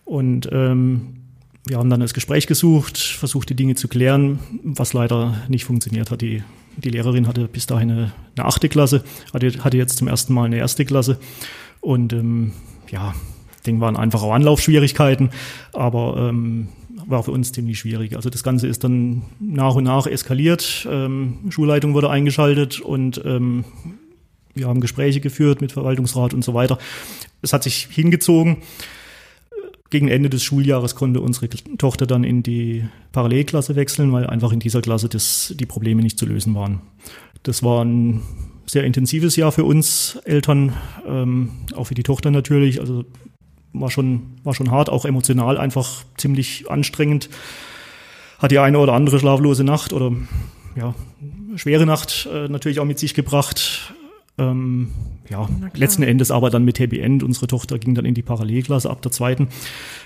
Und 0.06 0.47
ähm, 0.54 1.17
wir 1.65 1.80
haben 1.80 1.89
dann 1.89 2.00
das 2.00 2.13
Gespräch 2.13 2.47
gesucht, 2.47 2.97
versucht, 2.97 3.50
die 3.50 3.56
Dinge 3.56 3.76
zu 3.76 3.89
klären, 3.89 4.39
was 4.63 4.93
leider 4.93 5.43
nicht 5.50 5.65
funktioniert 5.65 6.10
hat. 6.10 6.21
Die, 6.21 6.41
die 6.78 6.89
Lehrerin 6.89 7.28
hatte 7.28 7.50
bis 7.50 7.65
dahin 7.65 7.91
eine, 7.91 8.13
eine 8.38 8.45
achte 8.45 8.69
Klasse, 8.69 9.04
hatte, 9.34 9.52
hatte 9.62 9.76
jetzt 9.76 9.97
zum 9.97 10.08
ersten 10.08 10.34
Mal 10.34 10.45
eine 10.45 10.58
erste 10.58 10.86
Klasse. 10.86 11.19
Und 11.82 12.13
ähm, 12.13 12.54
ja, 12.91 13.13
Ding 13.65 13.80
waren 13.82 13.97
einfach 13.97 14.23
auch 14.23 14.34
Anlaufschwierigkeiten, 14.34 15.30
aber 15.73 16.30
ähm, 16.30 16.69
war 17.06 17.23
für 17.23 17.32
uns 17.32 17.52
ziemlich 17.52 17.80
schwierig. 17.80 18.15
Also 18.15 18.30
das 18.30 18.43
Ganze 18.43 18.67
ist 18.67 18.84
dann 18.84 19.23
nach 19.39 19.76
und 19.76 19.84
nach 19.84 20.08
eskaliert. 20.08 20.88
Ähm, 20.89 21.39
Schulleitung 21.50 21.93
wurde 21.93 22.10
eingeschaltet 22.10 22.80
und 22.80 23.21
ähm, 23.26 23.65
wir 24.56 24.67
haben 24.67 24.82
Gespräche 24.82 25.21
geführt 25.21 25.62
mit 25.62 25.71
Verwaltungsrat 25.71 26.34
und 26.34 26.43
so 26.43 26.54
weiter. 26.54 26.78
Es 27.41 27.54
hat 27.54 27.63
sich 27.63 27.88
hingezogen. 27.91 28.58
Gegen 29.89 30.10
Ende 30.10 30.30
des 30.30 30.43
Schuljahres 30.43 30.95
konnte 30.95 31.21
unsere 31.21 31.47
Tochter 31.47 32.06
dann 32.08 32.26
in 32.26 32.43
die 32.43 32.86
Parallelklasse 33.13 33.78
wechseln, 33.78 34.12
weil 34.12 34.28
einfach 34.28 34.52
in 34.52 34.60
dieser 34.60 34.82
Klasse 34.82 35.08
das, 35.08 35.54
die 35.58 35.65
Probleme 35.65 36.02
nicht 36.02 36.19
zu 36.19 36.26
lösen 36.26 36.56
waren. 36.56 36.82
Das 37.43 37.63
war 37.63 37.86
ein 37.86 38.21
sehr 38.70 38.84
intensives 38.84 39.36
Jahr 39.36 39.52
für 39.52 39.64
uns 39.64 40.20
Eltern, 40.26 40.74
ähm, 41.08 41.52
auch 41.76 41.86
für 41.86 41.96
die 41.96 42.04
Tochter 42.04 42.32
natürlich. 42.32 42.80
Also 42.80 43.06
war 43.74 43.90
schon, 43.92 44.38
war 44.44 44.54
schon 44.54 44.72
hart, 44.72 44.90
auch 44.90 45.06
emotional 45.06 45.58
einfach 45.58 46.04
ziemlich 46.18 46.70
anstrengend. 46.70 47.30
Hat 48.40 48.52
die 48.52 48.60
eine 48.60 48.80
oder 48.80 48.94
andere 48.94 49.20
schlaflose 49.20 49.64
Nacht 49.64 49.94
oder 49.94 50.12
ja, 50.76 50.94
schwere 51.56 51.86
Nacht 51.86 52.28
äh, 52.32 52.48
natürlich 52.48 52.80
auch 52.80 52.86
mit 52.86 53.00
sich 53.00 53.14
gebracht. 53.14 53.94
Ähm, 54.38 54.92
ja, 55.30 55.50
letzten 55.74 56.04
Endes 56.04 56.30
aber 56.30 56.50
dann 56.50 56.64
mit 56.64 56.80
Happy 56.80 57.00
End. 57.00 57.24
Unsere 57.24 57.48
Tochter 57.48 57.80
ging 57.80 57.96
dann 57.96 58.06
in 58.06 58.14
die 58.14 58.22
Parallelklasse 58.22 58.90
ab 58.90 59.02
der 59.02 59.12
zweiten 59.12 59.48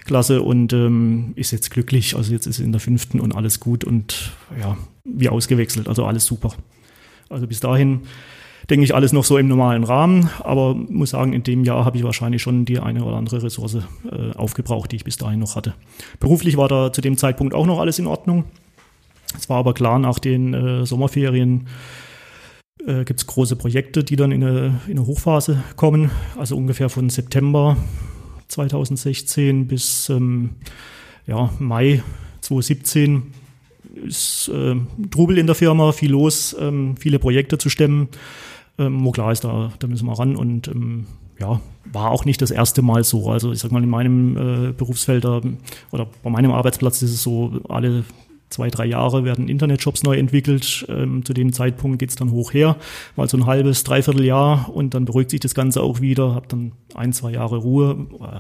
Klasse 0.06 0.42
und 0.42 0.72
ähm, 0.72 1.34
ist 1.36 1.52
jetzt 1.52 1.72
glücklich. 1.72 2.16
Also 2.16 2.32
jetzt 2.32 2.48
ist 2.48 2.58
sie 2.58 2.64
in 2.64 2.72
der 2.72 2.80
fünften 2.80 3.20
und 3.20 3.36
alles 3.36 3.60
gut 3.60 3.84
und 3.84 4.32
ja, 4.60 4.78
wie 5.04 5.30
ausgewechselt. 5.30 5.88
Also 5.90 6.06
alles 6.06 6.26
super. 6.26 6.54
Also 7.30 7.48
bis 7.48 7.60
dahin 7.60 8.02
denke 8.72 8.86
ich, 8.86 8.96
alles 8.96 9.12
noch 9.12 9.26
so 9.26 9.38
im 9.38 9.50
normalen 9.50 9.84
Rahmen. 9.84 10.30
Aber 10.40 10.74
muss 10.74 11.12
sagen, 11.12 11.34
in 11.34 11.44
dem 11.44 11.66
Jahr 11.66 11.84
habe 11.86 11.98
ich 11.98 12.04
wahrscheinlich 12.04 12.42
schon 12.42 12.66
die 12.66 12.80
eine 12.80 13.04
oder 13.04 13.18
andere 13.18 13.44
Ressource 13.44 13.76
äh, 13.76 14.36
aufgebraucht, 14.36 14.92
die 14.92 14.96
ich 14.96 15.04
bis 15.04 15.18
dahin 15.18 15.40
noch 15.40 15.56
hatte. 15.56 15.76
Beruflich 16.20 16.58
war 16.58 16.70
da 16.70 16.92
zu 16.92 17.02
dem 17.02 17.18
Zeitpunkt 17.18 17.54
auch 17.54 17.66
noch 17.66 17.80
alles 17.80 18.00
in 18.00 18.08
Ordnung. 18.08 18.46
Es 19.38 19.50
war 19.50 19.58
aber 19.58 19.74
klar, 19.74 20.00
nach 20.00 20.20
den 20.20 20.54
äh, 20.54 20.86
Sommerferien 20.86 21.68
äh, 22.88 23.04
gibt 23.04 23.20
es 23.20 23.28
große 23.28 23.58
Projekte, 23.58 24.06
die 24.06 24.16
dann 24.16 24.32
in 24.32 24.44
eine, 24.44 24.82
in 24.88 25.06
Hochphase 25.06 25.62
kommen. 25.76 26.10
Also 26.38 26.56
ungefähr 26.56 26.90
von 26.90 27.10
September 27.10 27.76
2016 28.48 29.68
bis 29.68 30.10
ähm, 30.10 30.52
ja, 31.28 31.52
Mai 31.60 32.04
2017 32.40 33.34
ist 34.06 34.48
äh, 34.48 34.76
Trubel 35.12 35.38
in 35.38 35.48
der 35.48 35.56
Firma, 35.56 35.92
viel 35.92 36.12
los, 36.12 36.56
ähm, 36.58 36.96
viele 36.98 37.20
Projekte 37.20 37.58
zu 37.58 37.70
stemmen 37.70 38.08
ähm, 38.82 39.06
wo 39.06 39.12
klar 39.12 39.32
ist, 39.32 39.44
da, 39.44 39.72
da 39.80 39.88
müssen 39.88 40.08
wir 40.08 40.18
ran 40.18 40.36
und 40.36 40.68
ähm, 40.68 41.06
ja, 41.40 41.60
war 41.92 42.12
auch 42.12 42.26
nicht 42.26 42.42
das 42.42 42.52
erste 42.52 42.82
Mal 42.82 43.04
so. 43.04 43.30
Also 43.30 43.52
ich 43.52 43.60
sag 43.60 43.72
mal, 43.72 43.84
in 43.84 43.90
meinem 43.90 44.38
äh, 44.38 44.72
Berufsfeld 44.72 45.26
äh, 45.26 45.42
oder 45.92 46.08
bei 46.24 46.30
meinem 46.30 46.52
Arbeitsplatz 46.52 47.02
ist 47.02 47.12
es 47.12 47.24
so, 47.24 47.60
alle 47.70 48.04
zwei, 48.50 48.70
drei 48.70 48.86
Jahre 48.86 49.24
werden 49.24 49.48
Internetjobs 49.48 50.04
neu 50.04 50.18
entwickelt. 50.18 50.86
Ähm, 50.90 51.26
zu 51.26 51.34
dem 51.34 51.54
Zeitpunkt 51.54 52.00
geht's 52.00 52.16
dann 52.16 52.32
hoch 52.32 52.54
her, 52.54 52.76
mal 53.16 53.28
so 53.28 53.38
ein 53.38 53.46
halbes, 53.46 53.84
dreiviertel 53.84 54.26
Jahr 54.26 54.70
und 54.74 54.94
dann 54.94 55.06
beruhigt 55.06 55.32
sich 55.32 55.40
das 55.40 55.56
Ganze 55.56 55.82
auch 55.82 56.02
wieder, 56.02 56.36
hab 56.36 56.50
dann 56.50 56.74
ein, 56.94 57.14
zwei 57.14 57.32
Jahre 57.32 57.58
Ruhe, 57.58 58.08
äh, 58.22 58.40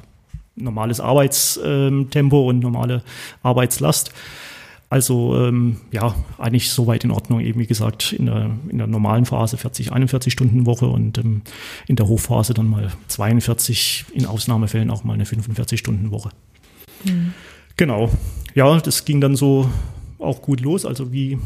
normales 0.55 0.99
Arbeitstempo 0.99 2.47
und 2.49 2.59
normale 2.59 3.03
Arbeitslast. 3.41 4.11
Also 4.91 5.37
ähm, 5.37 5.77
ja, 5.93 6.13
eigentlich 6.37 6.69
soweit 6.69 7.05
in 7.05 7.11
Ordnung, 7.11 7.39
eben 7.39 7.61
wie 7.61 7.65
gesagt, 7.65 8.11
in 8.11 8.25
der, 8.25 8.51
in 8.67 8.77
der 8.77 8.87
normalen 8.87 9.25
Phase 9.25 9.55
40, 9.55 9.93
41 9.93 10.33
Stunden 10.33 10.65
Woche 10.65 10.85
und 10.85 11.17
ähm, 11.17 11.43
in 11.87 11.95
der 11.95 12.09
Hochphase 12.09 12.53
dann 12.53 12.67
mal 12.67 12.91
42, 13.07 14.07
in 14.13 14.25
Ausnahmefällen 14.25 14.91
auch 14.91 15.05
mal 15.05 15.13
eine 15.13 15.25
45 15.25 15.79
Stunden 15.79 16.11
Woche. 16.11 16.31
Mhm. 17.05 17.33
Genau. 17.77 18.11
Ja, 18.53 18.81
das 18.81 19.05
ging 19.05 19.21
dann 19.21 19.37
so 19.37 19.69
auch 20.19 20.41
gut 20.41 20.59
los, 20.59 20.85
also 20.85 21.13
wie 21.13 21.39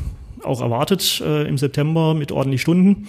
auch 0.43 0.61
erwartet 0.61 1.21
äh, 1.23 1.47
im 1.47 1.59
September 1.59 2.15
mit 2.15 2.31
ordentlich 2.31 2.63
Stunden. 2.63 3.07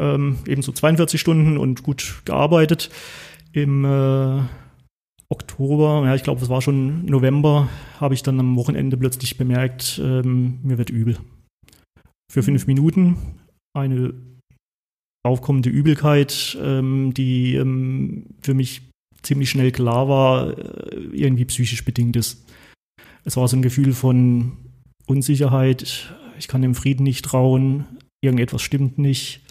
Ähm, 0.00 0.38
eben 0.48 0.62
so 0.62 0.72
42 0.72 1.20
Stunden 1.20 1.56
und 1.56 1.84
gut 1.84 2.16
gearbeitet. 2.24 2.90
Im 3.52 3.84
äh, 3.84 4.40
Oktober, 5.28 6.02
ja, 6.04 6.14
ich 6.14 6.22
glaube, 6.22 6.42
es 6.42 6.48
war 6.48 6.62
schon 6.62 7.04
November, 7.04 7.68
habe 8.00 8.14
ich 8.14 8.22
dann 8.22 8.38
am 8.38 8.56
Wochenende 8.56 8.96
plötzlich 8.96 9.36
bemerkt, 9.36 10.00
ähm, 10.02 10.60
mir 10.62 10.78
wird 10.78 10.90
übel. 10.90 11.18
Für 12.30 12.42
fünf 12.42 12.66
Minuten 12.66 13.16
eine 13.74 14.14
aufkommende 15.24 15.70
Übelkeit, 15.70 16.56
ähm, 16.62 17.12
die 17.12 17.54
ähm, 17.56 18.26
für 18.40 18.54
mich 18.54 18.82
ziemlich 19.22 19.50
schnell 19.50 19.72
klar 19.72 20.08
war, 20.08 20.56
äh, 20.56 20.96
irgendwie 21.12 21.44
psychisch 21.44 21.84
bedingt 21.84 22.16
ist. 22.16 22.44
Es 23.24 23.36
war 23.36 23.48
so 23.48 23.56
ein 23.56 23.62
Gefühl 23.62 23.92
von 23.92 24.52
Unsicherheit, 25.06 26.14
ich 26.38 26.46
kann 26.46 26.62
dem 26.62 26.76
Frieden 26.76 27.02
nicht 27.02 27.24
trauen, 27.24 27.84
irgendetwas 28.20 28.62
stimmt 28.62 28.98
nicht. 28.98 29.42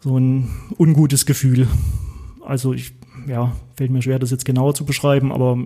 So 0.00 0.16
ein 0.16 0.48
ungutes 0.78 1.26
Gefühl. 1.26 1.66
Also 2.44 2.72
ich 2.72 2.97
ja, 3.28 3.54
fällt 3.76 3.90
mir 3.90 4.02
schwer, 4.02 4.18
das 4.18 4.30
jetzt 4.30 4.44
genauer 4.44 4.74
zu 4.74 4.84
beschreiben, 4.84 5.32
aber 5.32 5.58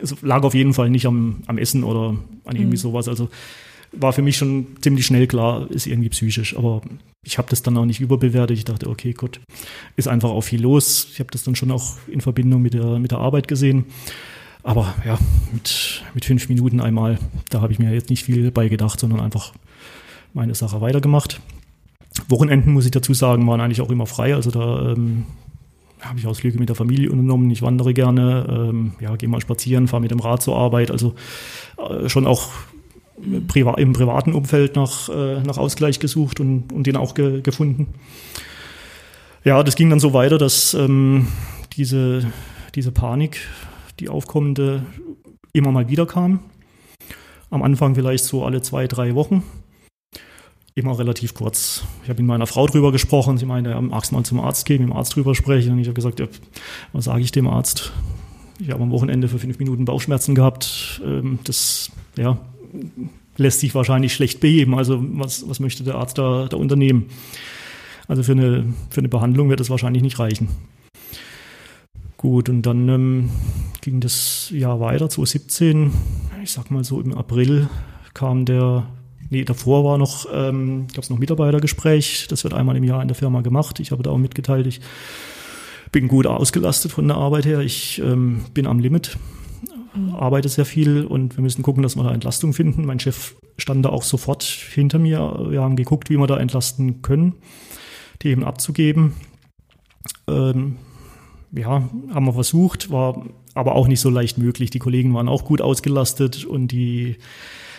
es 0.00 0.14
lag 0.22 0.42
auf 0.42 0.54
jeden 0.54 0.74
Fall 0.74 0.90
nicht 0.90 1.06
am, 1.06 1.42
am 1.46 1.58
Essen 1.58 1.84
oder 1.84 2.16
an 2.44 2.56
irgendwie 2.56 2.76
mhm. 2.76 2.80
sowas. 2.80 3.08
Also 3.08 3.28
war 3.92 4.12
für 4.12 4.22
mich 4.22 4.36
schon 4.36 4.66
ziemlich 4.80 5.06
schnell 5.06 5.26
klar, 5.26 5.70
ist 5.70 5.86
irgendwie 5.86 6.10
psychisch. 6.10 6.56
Aber 6.56 6.82
ich 7.24 7.38
habe 7.38 7.48
das 7.50 7.62
dann 7.62 7.76
auch 7.76 7.84
nicht 7.84 8.00
überbewertet. 8.00 8.56
Ich 8.56 8.64
dachte, 8.64 8.88
okay, 8.88 9.12
gut, 9.12 9.40
ist 9.96 10.08
einfach 10.08 10.30
auch 10.30 10.42
viel 10.42 10.62
los. 10.62 11.08
Ich 11.12 11.20
habe 11.20 11.30
das 11.30 11.42
dann 11.42 11.56
schon 11.56 11.70
auch 11.70 11.96
in 12.06 12.20
Verbindung 12.20 12.62
mit 12.62 12.74
der, 12.74 12.98
mit 12.98 13.10
der 13.10 13.18
Arbeit 13.18 13.48
gesehen. 13.48 13.86
Aber 14.62 14.94
ja, 15.04 15.18
mit, 15.52 16.02
mit 16.14 16.24
fünf 16.24 16.48
Minuten 16.48 16.80
einmal, 16.80 17.18
da 17.48 17.60
habe 17.60 17.72
ich 17.72 17.78
mir 17.78 17.92
jetzt 17.92 18.10
nicht 18.10 18.24
viel 18.24 18.50
bei 18.50 18.68
gedacht, 18.68 19.00
sondern 19.00 19.20
einfach 19.20 19.54
meine 20.34 20.54
Sache 20.54 20.80
weitergemacht. 20.80 21.40
Wochenenden, 22.28 22.72
muss 22.72 22.84
ich 22.84 22.90
dazu 22.90 23.14
sagen, 23.14 23.46
waren 23.46 23.60
eigentlich 23.60 23.80
auch 23.80 23.90
immer 23.90 24.06
frei. 24.06 24.34
Also 24.34 24.50
da 24.50 24.92
ähm, 24.92 25.24
habe 26.00 26.18
ich 26.18 26.26
Ausflüge 26.26 26.58
mit 26.58 26.68
der 26.68 26.76
Familie 26.76 27.10
unternommen. 27.10 27.50
Ich 27.50 27.62
wandere 27.62 27.94
gerne, 27.94 28.46
ähm, 28.48 28.92
ja, 29.00 29.16
gehe 29.16 29.28
mal 29.28 29.40
spazieren, 29.40 29.88
fahre 29.88 30.02
mit 30.02 30.10
dem 30.10 30.20
Rad 30.20 30.42
zur 30.42 30.56
Arbeit. 30.56 30.90
Also 30.90 31.14
äh, 31.76 32.08
schon 32.08 32.26
auch 32.26 32.50
priva 33.48 33.74
im 33.74 33.92
privaten 33.92 34.32
Umfeld 34.32 34.76
nach, 34.76 35.08
äh, 35.08 35.40
nach 35.40 35.58
Ausgleich 35.58 35.98
gesucht 35.98 36.40
und, 36.40 36.72
und 36.72 36.86
den 36.86 36.96
auch 36.96 37.14
ge 37.14 37.40
gefunden. 37.42 37.88
Ja, 39.44 39.62
das 39.62 39.76
ging 39.76 39.90
dann 39.90 40.00
so 40.00 40.12
weiter, 40.12 40.38
dass 40.38 40.74
ähm, 40.74 41.28
diese, 41.76 42.30
diese 42.74 42.92
Panik, 42.92 43.40
die 44.00 44.08
aufkommende, 44.08 44.84
immer 45.52 45.72
mal 45.72 45.88
wieder 45.88 46.06
kam. 46.06 46.40
Am 47.50 47.62
Anfang 47.62 47.94
vielleicht 47.94 48.24
so 48.24 48.44
alle 48.44 48.62
zwei, 48.62 48.86
drei 48.86 49.14
Wochen 49.14 49.42
immer 50.78 50.98
relativ 50.98 51.34
kurz. 51.34 51.84
Ich 52.02 52.08
habe 52.08 52.22
mit 52.22 52.28
meiner 52.28 52.46
Frau 52.46 52.66
drüber 52.66 52.92
gesprochen. 52.92 53.38
Sie 53.38 53.46
meinte, 53.46 53.70
ja, 53.70 53.80
magst 53.80 54.12
mal 54.12 54.24
zum 54.24 54.40
Arzt 54.40 54.64
gehen, 54.64 54.82
mit 54.82 54.90
dem 54.90 54.96
Arzt 54.96 55.14
drüber 55.14 55.34
sprechen. 55.34 55.72
Und 55.72 55.78
ich 55.80 55.86
habe 55.86 55.94
gesagt, 55.94 56.20
ja, 56.20 56.26
was 56.92 57.04
sage 57.04 57.20
ich 57.22 57.32
dem 57.32 57.46
Arzt? 57.46 57.92
Ich 58.58 58.70
habe 58.70 58.82
am 58.82 58.90
Wochenende 58.90 59.28
für 59.28 59.38
fünf 59.38 59.58
Minuten 59.58 59.84
Bauchschmerzen 59.84 60.34
gehabt. 60.34 61.00
Ähm, 61.04 61.38
das 61.44 61.90
ja, 62.16 62.38
lässt 63.36 63.60
sich 63.60 63.74
wahrscheinlich 63.74 64.12
schlecht 64.12 64.40
beheben. 64.40 64.74
Also 64.74 64.98
was, 65.00 65.48
was 65.48 65.60
möchte 65.60 65.84
der 65.84 65.96
Arzt 65.96 66.18
da, 66.18 66.46
da 66.48 66.56
unternehmen? 66.56 67.06
Also 68.08 68.22
für 68.22 68.32
eine, 68.32 68.72
für 68.90 69.00
eine 69.00 69.08
Behandlung 69.08 69.50
wird 69.50 69.60
das 69.60 69.70
wahrscheinlich 69.70 70.02
nicht 70.02 70.18
reichen. 70.18 70.48
Gut, 72.16 72.48
und 72.48 72.62
dann 72.62 72.88
ähm, 72.88 73.30
ging 73.80 74.00
das 74.00 74.50
Jahr 74.52 74.80
weiter, 74.80 75.08
2017. 75.08 75.92
Ich 76.42 76.50
sag 76.50 76.70
mal 76.70 76.82
so 76.82 77.00
im 77.00 77.14
April 77.14 77.68
kam 78.12 78.44
der 78.44 78.88
Nee, 79.30 79.44
davor 79.44 79.84
war 79.84 79.98
noch, 79.98 80.26
ähm, 80.32 80.86
gab 80.94 81.04
es 81.04 81.10
noch 81.10 81.18
Mitarbeitergespräch. 81.18 82.26
Das 82.28 82.44
wird 82.44 82.54
einmal 82.54 82.76
im 82.76 82.84
Jahr 82.84 83.02
in 83.02 83.08
der 83.08 83.14
Firma 83.14 83.42
gemacht. 83.42 83.78
Ich 83.80 83.90
habe 83.90 84.02
da 84.02 84.10
auch 84.10 84.18
mitgeteilt, 84.18 84.66
ich 84.66 84.80
bin 85.92 86.08
gut 86.08 86.26
ausgelastet 86.26 86.92
von 86.92 87.06
der 87.08 87.16
Arbeit 87.16 87.44
her. 87.44 87.60
Ich 87.60 88.00
ähm, 88.00 88.42
bin 88.54 88.66
am 88.66 88.78
Limit, 88.78 89.18
mhm. 89.94 90.14
arbeite 90.14 90.48
sehr 90.48 90.64
viel 90.64 91.04
und 91.04 91.36
wir 91.36 91.42
müssen 91.42 91.62
gucken, 91.62 91.82
dass 91.82 91.96
wir 91.96 92.04
da 92.04 92.12
Entlastung 92.12 92.52
finden. 92.52 92.86
Mein 92.86 93.00
Chef 93.00 93.34
stand 93.58 93.84
da 93.84 93.90
auch 93.90 94.02
sofort 94.02 94.42
hinter 94.42 94.98
mir. 94.98 95.46
Wir 95.50 95.60
haben 95.60 95.76
geguckt, 95.76 96.10
wie 96.10 96.16
wir 96.16 96.26
da 96.26 96.38
entlasten 96.38 97.02
können, 97.02 97.34
die 98.22 98.28
eben 98.28 98.44
abzugeben. 98.44 99.14
Ähm, 100.26 100.76
ja, 101.52 101.88
haben 102.12 102.26
wir 102.26 102.32
versucht, 102.32 102.90
war 102.90 103.26
aber 103.54 103.74
auch 103.74 103.88
nicht 103.88 104.00
so 104.00 104.10
leicht 104.10 104.38
möglich. 104.38 104.70
Die 104.70 104.78
Kollegen 104.78 105.12
waren 105.14 105.28
auch 105.28 105.44
gut 105.44 105.60
ausgelastet 105.60 106.44
und 106.44 106.68
die 106.68 107.16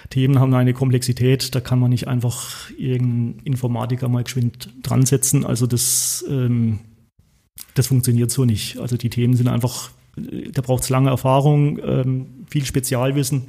Themen 0.10 0.40
haben 0.40 0.54
eine 0.54 0.74
Komplexität, 0.74 1.54
da 1.54 1.62
kann 1.62 1.80
man 1.80 1.92
nicht 1.92 2.08
einfach 2.08 2.72
irgendeinen 2.78 3.40
Informatiker 3.44 4.10
mal 4.10 4.24
geschwind 4.24 4.70
dran 4.82 5.06
setzen. 5.06 5.46
Also 5.46 5.68
das, 5.68 6.26
ähm, 6.28 6.80
das 7.76 7.88
funktioniert 7.88 8.32
so 8.32 8.46
nicht. 8.46 8.80
Also 8.80 8.98
die 8.98 9.10
Themen 9.10 9.36
sind 9.36 9.48
einfach, 9.48 9.92
äh, 10.18 10.50
da 10.52 10.62
braucht 10.62 10.84
es 10.84 10.90
lange 10.90 11.10
Erfahrung, 11.10 11.80
ähm, 11.84 12.26
viel 12.50 12.66
Spezialwissen. 12.66 13.44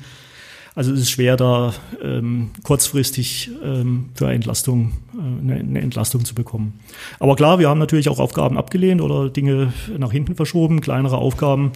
Also 0.74 0.92
es 0.92 1.00
ist 1.00 1.10
schwer, 1.10 1.36
da 1.36 1.74
ähm, 2.02 2.50
kurzfristig 2.62 3.50
ähm, 3.64 4.10
für 4.14 4.26
eine 4.26 4.36
Entlastung, 4.36 4.92
äh, 5.14 5.20
eine, 5.20 5.54
eine, 5.54 5.80
Entlastung 5.80 6.24
zu 6.24 6.34
bekommen. 6.34 6.78
Aber 7.18 7.36
klar, 7.36 7.58
wir 7.58 7.68
haben 7.68 7.80
natürlich 7.80 8.08
auch 8.08 8.18
Aufgaben 8.18 8.56
abgelehnt 8.56 9.00
oder 9.00 9.30
Dinge 9.30 9.72
nach 9.98 10.12
hinten 10.12 10.36
verschoben, 10.36 10.80
kleinere 10.80 11.16
Aufgaben 11.16 11.72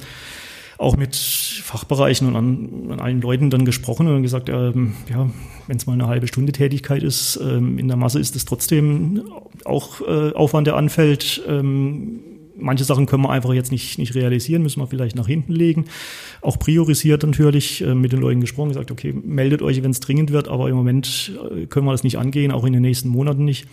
auch 0.79 0.97
mit 0.97 1.17
Fachbereichen 1.17 2.29
und 2.29 2.37
an, 2.37 2.93
an 2.93 3.01
allen 3.01 3.21
Leuten 3.21 3.51
dann 3.51 3.65
gesprochen 3.65 4.09
und 4.09 4.23
gesagt, 4.23 4.49
ähm, 4.49 4.95
ja, 5.11 5.31
wenn 5.67 5.77
es 5.77 5.87
mal 5.87 5.95
eine 5.95 6.07
halbe 6.07 6.27
Stunde 6.27 6.53
Tätigkeit 6.53 7.03
ist, 7.03 7.39
ähm, 7.43 7.79
in 7.79 7.89
der 7.89 7.97
Masse 7.97 8.19
ist 8.19 8.37
es 8.37 8.45
trotzdem 8.45 9.25
auch 9.65 10.01
äh, 10.01 10.33
Aufwand, 10.33 10.67
der 10.67 10.77
anfällt. 10.77 11.43
Ähm, 11.49 12.21
manche 12.57 12.85
Sachen 12.85 13.07
können 13.07 13.23
wir 13.23 13.31
einfach 13.31 13.53
jetzt 13.53 13.73
nicht, 13.73 13.99
nicht 13.99 14.15
realisieren, 14.15 14.63
müssen 14.63 14.81
wir 14.81 14.87
vielleicht 14.87 15.17
nach 15.17 15.27
hinten 15.27 15.53
legen. 15.53 15.87
Auch 16.41 16.59
priorisiert 16.59 17.23
natürlich, 17.23 17.83
äh, 17.83 17.95
mit 17.95 18.13
den 18.13 18.21
Leuten 18.21 18.41
gesprochen, 18.41 18.69
gesagt, 18.69 18.91
okay, 18.91 19.13
meldet 19.13 19.63
euch, 19.63 19.83
wenn 19.83 19.91
es 19.91 20.01
dringend 20.01 20.33
wird, 20.33 20.49
aber 20.49 20.69
im 20.69 20.77
Moment 20.77 21.33
äh, 21.51 21.67
können 21.67 21.87
wir 21.87 21.93
das 21.93 22.05
nicht 22.05 22.19
angehen, 22.19 22.53
auch 22.53 22.65
in 22.65 22.73
den 22.73 22.83
nächsten 22.83 23.09
Monaten 23.09 23.45
nicht. 23.45 23.67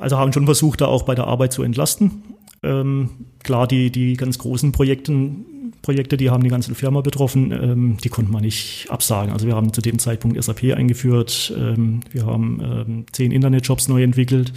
Also 0.00 0.18
haben 0.18 0.32
schon 0.32 0.46
versucht, 0.46 0.80
da 0.80 0.86
auch 0.86 1.04
bei 1.04 1.14
der 1.14 1.26
Arbeit 1.26 1.52
zu 1.52 1.62
entlasten. 1.62 2.22
Ähm, 2.62 3.10
klar, 3.42 3.66
die, 3.66 3.90
die 3.90 4.14
ganz 4.14 4.38
großen 4.38 4.72
Projekten, 4.72 5.44
Projekte, 5.80 6.16
die 6.16 6.30
haben 6.30 6.42
die 6.42 6.50
ganze 6.50 6.74
Firma 6.74 7.00
betroffen, 7.00 7.50
ähm, 7.52 7.96
die 8.02 8.08
konnten 8.08 8.30
wir 8.32 8.40
nicht 8.40 8.86
absagen. 8.90 9.32
Also 9.32 9.46
wir 9.46 9.56
haben 9.56 9.72
zu 9.72 9.80
dem 9.80 9.98
Zeitpunkt 9.98 10.42
SAP 10.42 10.74
eingeführt, 10.76 11.52
ähm, 11.56 12.00
wir 12.10 12.26
haben 12.26 12.60
ähm, 12.62 13.06
zehn 13.12 13.32
Internetjobs 13.32 13.88
neu 13.88 14.02
entwickelt. 14.02 14.52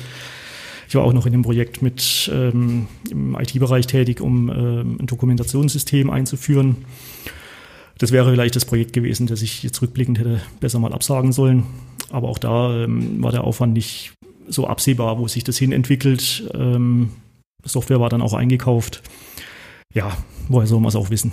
Ich 0.88 0.96
war 0.96 1.04
auch 1.04 1.14
noch 1.14 1.26
in 1.26 1.32
dem 1.32 1.42
Projekt 1.42 1.82
mit 1.82 2.30
ähm, 2.34 2.88
im 3.10 3.36
IT-Bereich 3.36 3.88
tätig, 3.88 4.22
um 4.22 4.50
ähm, 4.50 4.98
ein 5.00 5.08
Dokumentationssystem 5.08 6.10
einzuführen. 6.10 6.78
Das 7.98 8.12
wäre 8.12 8.30
vielleicht 8.30 8.56
das 8.56 8.66
Projekt 8.66 8.94
gewesen, 8.94 9.26
das 9.26 9.42
ich 9.42 9.64
jetzt 9.64 9.82
rückblickend 9.82 10.20
hätte 10.20 10.42
besser 10.60 10.80
mal 10.80 10.94
absagen 10.94 11.32
sollen. 11.32 11.64
Aber 12.12 12.28
auch 12.28 12.38
da 12.38 12.84
ähm, 12.84 13.24
war 13.24 13.32
der 13.32 13.44
Aufwand 13.44 13.74
nicht 13.74 14.14
so 14.48 14.68
absehbar, 14.68 15.18
wo 15.18 15.28
sich 15.28 15.44
das 15.44 15.58
hin 15.58 15.72
entwickelt. 15.72 16.50
Ähm, 16.54 17.12
Software 17.64 18.00
war 18.00 18.10
dann 18.10 18.22
auch 18.22 18.34
eingekauft. 18.34 19.02
Ja, 19.96 20.16
woher 20.50 20.68
soll 20.68 20.80
man 20.82 20.90
es 20.90 20.96
auch 20.96 21.10
wissen? 21.10 21.32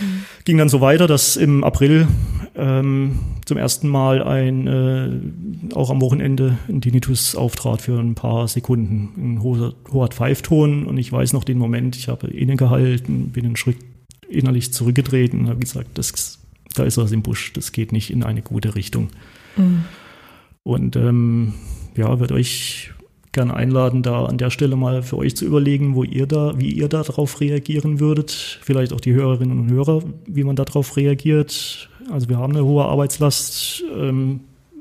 Mhm. 0.00 0.24
Ging 0.44 0.56
dann 0.56 0.68
so 0.70 0.80
weiter, 0.80 1.06
dass 1.06 1.36
im 1.36 1.62
April 1.64 2.08
ähm, 2.54 3.18
zum 3.44 3.58
ersten 3.58 3.88
Mal 3.88 4.22
ein, 4.22 4.66
äh, 4.66 5.74
auch 5.74 5.90
am 5.90 6.00
Wochenende 6.00 6.58
ein 6.68 6.80
Tinnitus 6.80 7.34
auftrat 7.34 7.82
für 7.82 7.98
ein 7.98 8.14
paar 8.14 8.48
Sekunden. 8.48 9.10
Ein 9.16 9.42
hoher, 9.42 9.74
hoher 9.92 10.08
Pfeifton 10.08 10.86
und 10.86 10.96
ich 10.96 11.12
weiß 11.12 11.32
noch 11.32 11.44
den 11.44 11.58
Moment, 11.58 11.96
ich 11.96 12.08
habe 12.08 12.28
innegehalten, 12.28 13.30
bin 13.30 13.44
einen 13.44 13.56
Schritt 13.56 13.78
innerlich 14.28 14.72
zurückgetreten 14.72 15.40
und 15.40 15.48
habe 15.48 15.60
gesagt, 15.60 15.90
das, 15.98 16.38
da 16.74 16.84
ist 16.84 16.98
was 16.98 17.12
im 17.12 17.22
Busch, 17.22 17.52
das 17.52 17.72
geht 17.72 17.92
nicht 17.92 18.10
in 18.10 18.22
eine 18.22 18.42
gute 18.42 18.74
Richtung. 18.74 19.08
Mhm. 19.56 19.84
Und 20.62 20.96
ähm, 20.96 21.54
ja, 21.96 22.20
wird 22.20 22.30
euch 22.30 22.92
gern 23.38 23.52
einladen, 23.52 24.02
da 24.02 24.24
an 24.24 24.36
der 24.36 24.50
Stelle 24.50 24.74
mal 24.74 25.04
für 25.04 25.16
euch 25.16 25.36
zu 25.36 25.44
überlegen, 25.44 25.94
wo 25.94 26.02
ihr 26.02 26.26
da, 26.26 26.58
wie 26.58 26.72
ihr 26.72 26.88
darauf 26.88 27.40
reagieren 27.40 28.00
würdet. 28.00 28.58
Vielleicht 28.62 28.92
auch 28.92 29.00
die 29.00 29.12
Hörerinnen 29.12 29.60
und 29.60 29.70
Hörer, 29.70 30.02
wie 30.26 30.42
man 30.42 30.56
darauf 30.56 30.96
reagiert. 30.96 31.88
Also 32.10 32.28
wir 32.28 32.36
haben 32.36 32.52
eine 32.52 32.64
hohe 32.64 32.84
Arbeitslast, 32.84 33.84
ähm, 33.96 34.40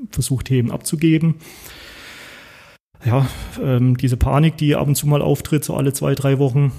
versucht 0.09 0.47
Themen 0.47 0.71
abzugeben. 0.71 1.35
Ja, 3.05 3.27
ähm, 3.63 3.95
diese 3.95 4.17
Panik, 4.17 4.57
die 4.57 4.75
ab 4.75 4.87
und 4.87 4.95
zu 4.95 5.05
mal 5.05 5.21
auftritt, 5.21 5.63
so 5.63 5.75
alle 5.75 5.93
zwei, 5.93 6.15
drei 6.15 6.39
Wochen. 6.39 6.71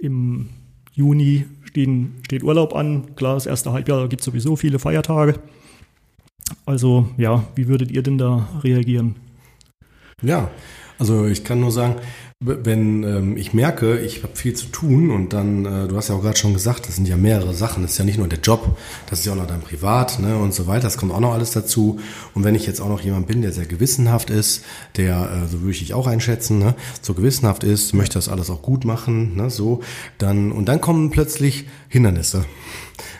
Im 0.00 0.48
Juni 0.94 1.44
stehen, 1.62 2.14
steht 2.24 2.42
Urlaub 2.42 2.74
an. 2.74 3.14
Klar, 3.14 3.34
das 3.34 3.46
erste 3.46 3.72
Halbjahr 3.72 4.08
gibt 4.08 4.22
es 4.22 4.26
sowieso 4.26 4.56
viele 4.56 4.80
Feiertage. 4.80 5.38
Also 6.66 7.06
ja, 7.18 7.44
wie 7.54 7.68
würdet 7.68 7.92
ihr 7.92 8.02
denn 8.02 8.18
da 8.18 8.48
reagieren? 8.64 9.14
Ja, 10.22 10.50
also 10.98 11.26
ich 11.26 11.44
kann 11.44 11.60
nur 11.60 11.72
sagen, 11.72 11.96
wenn 12.44 13.04
ähm, 13.04 13.36
ich 13.36 13.54
merke, 13.54 13.98
ich 13.98 14.22
habe 14.22 14.34
viel 14.36 14.54
zu 14.54 14.66
tun 14.66 15.10
und 15.10 15.32
dann, 15.32 15.64
äh, 15.64 15.88
du 15.88 15.96
hast 15.96 16.08
ja 16.08 16.16
auch 16.16 16.22
gerade 16.22 16.36
schon 16.36 16.54
gesagt, 16.54 16.88
das 16.88 16.96
sind 16.96 17.06
ja 17.06 17.16
mehrere 17.16 17.54
Sachen, 17.54 17.82
das 17.82 17.92
ist 17.92 17.98
ja 17.98 18.04
nicht 18.04 18.18
nur 18.18 18.26
der 18.26 18.40
Job, 18.40 18.76
das 19.08 19.20
ist 19.20 19.26
ja 19.26 19.32
auch 19.32 19.36
noch 19.36 19.46
dein 19.46 19.60
Privat 19.60 20.18
ne, 20.18 20.36
und 20.36 20.52
so 20.52 20.66
weiter, 20.66 20.82
das 20.82 20.96
kommt 20.96 21.12
auch 21.12 21.20
noch 21.20 21.34
alles 21.34 21.52
dazu. 21.52 22.00
Und 22.34 22.44
wenn 22.44 22.54
ich 22.54 22.66
jetzt 22.66 22.80
auch 22.80 22.88
noch 22.88 23.00
jemand 23.00 23.28
bin, 23.28 23.42
der 23.42 23.52
sehr 23.52 23.66
gewissenhaft 23.66 24.30
ist, 24.30 24.64
der, 24.96 25.44
äh, 25.44 25.48
so 25.48 25.60
würde 25.60 25.70
ich 25.70 25.78
dich 25.78 25.94
auch 25.94 26.06
einschätzen, 26.06 26.58
ne, 26.58 26.74
so 27.00 27.14
gewissenhaft 27.14 27.62
ist, 27.62 27.94
möchte 27.94 28.14
das 28.14 28.28
alles 28.28 28.50
auch 28.50 28.62
gut 28.62 28.84
machen, 28.84 29.36
ne, 29.36 29.50
so, 29.50 29.80
dann, 30.18 30.50
und 30.50 30.66
dann 30.68 30.80
kommen 30.80 31.10
plötzlich 31.10 31.66
Hindernisse 31.88 32.44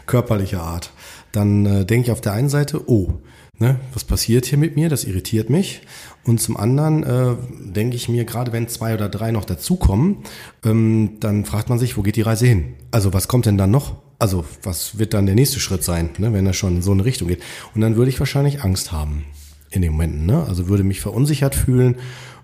körperlicher 0.07 0.63
Art. 0.63 0.93
Dann 1.31 1.65
äh, 1.65 1.85
denke 1.87 2.07
ich 2.07 2.13
auf 2.13 2.21
der 2.21 2.33
einen 2.33 2.49
Seite, 2.49 2.89
oh, 2.89 3.15
ne, 3.63 3.81
was 3.95 4.05
passiert 4.05 4.45
hier 4.45 4.59
mit 4.59 4.77
mir? 4.77 4.91
Das 4.91 5.05
irritiert 5.05 5.49
mich. 5.49 5.81
Und 6.25 6.41
zum 6.41 6.57
anderen 6.57 7.05
äh, 7.05 7.37
denke 7.65 7.97
ich 7.97 8.09
mir, 8.09 8.25
gerade 8.25 8.53
wenn 8.53 8.69
zwei 8.69 8.93
oder 8.93 9.09
drei 9.09 9.31
noch 9.31 9.45
dazukommen, 9.45 10.19
ähm, 10.65 11.17
dann 11.21 11.45
fragt 11.45 11.71
man 11.71 11.79
sich, 11.79 11.97
wo 11.97 12.03
geht 12.03 12.17
die 12.17 12.23
Reise 12.23 12.47
hin? 12.47 12.75
Also 12.91 13.15
was 13.15 13.29
kommt 13.29 13.47
denn 13.47 13.57
dann 13.57 13.71
noch? 13.71 13.97
Also 14.19 14.45
was 14.63 14.99
wird 14.99 15.15
dann 15.15 15.27
der 15.27 15.35
nächste 15.35 15.61
Schritt 15.61 15.83
sein, 15.83 16.11
ne, 16.19 16.33
wenn 16.33 16.47
er 16.47 16.53
schon 16.53 16.77
in 16.77 16.83
so 16.83 16.93
eine 16.93 17.05
Richtung 17.05 17.29
geht? 17.29 17.43
Und 17.75 17.81
dann 17.81 17.97
würde 17.97 18.11
ich 18.11 18.19
wahrscheinlich 18.19 18.63
Angst 18.63 18.93
haben 18.93 19.25
in 19.71 19.81
den 19.81 19.93
Momenten. 19.93 20.27
Ne? 20.27 20.45
Also 20.47 20.69
würde 20.69 20.85
mich 20.85 21.01
verunsichert 21.01 21.55
fühlen 21.55 21.97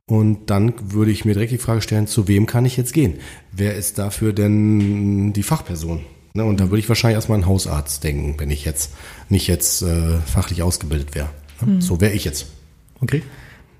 und 0.06 0.50
dann 0.50 0.72
würde 0.92 1.10
ich 1.10 1.24
mir 1.24 1.34
direkt 1.34 1.52
die 1.52 1.58
Frage 1.58 1.82
stellen, 1.82 2.06
zu 2.06 2.28
wem 2.28 2.46
kann 2.46 2.64
ich 2.64 2.76
jetzt 2.76 2.94
gehen? 2.94 3.18
Wer 3.52 3.74
ist 3.74 3.98
dafür 3.98 4.32
denn 4.32 5.32
die 5.32 5.42
Fachperson? 5.42 6.00
Ne? 6.34 6.44
Und 6.44 6.60
da 6.60 6.70
würde 6.70 6.78
ich 6.78 6.88
wahrscheinlich 6.88 7.16
erstmal 7.16 7.36
an 7.38 7.44
einen 7.44 7.50
Hausarzt 7.50 8.04
denken, 8.04 8.34
wenn 8.38 8.50
ich 8.50 8.64
jetzt 8.64 8.92
nicht 9.28 9.46
jetzt 9.46 9.82
äh, 9.82 10.18
fachlich 10.26 10.62
ausgebildet 10.62 11.14
wäre. 11.14 11.28
Ne? 11.60 11.74
Mhm. 11.74 11.80
So 11.80 12.00
wäre 12.00 12.12
ich 12.12 12.24
jetzt. 12.24 12.46
Okay. 13.00 13.22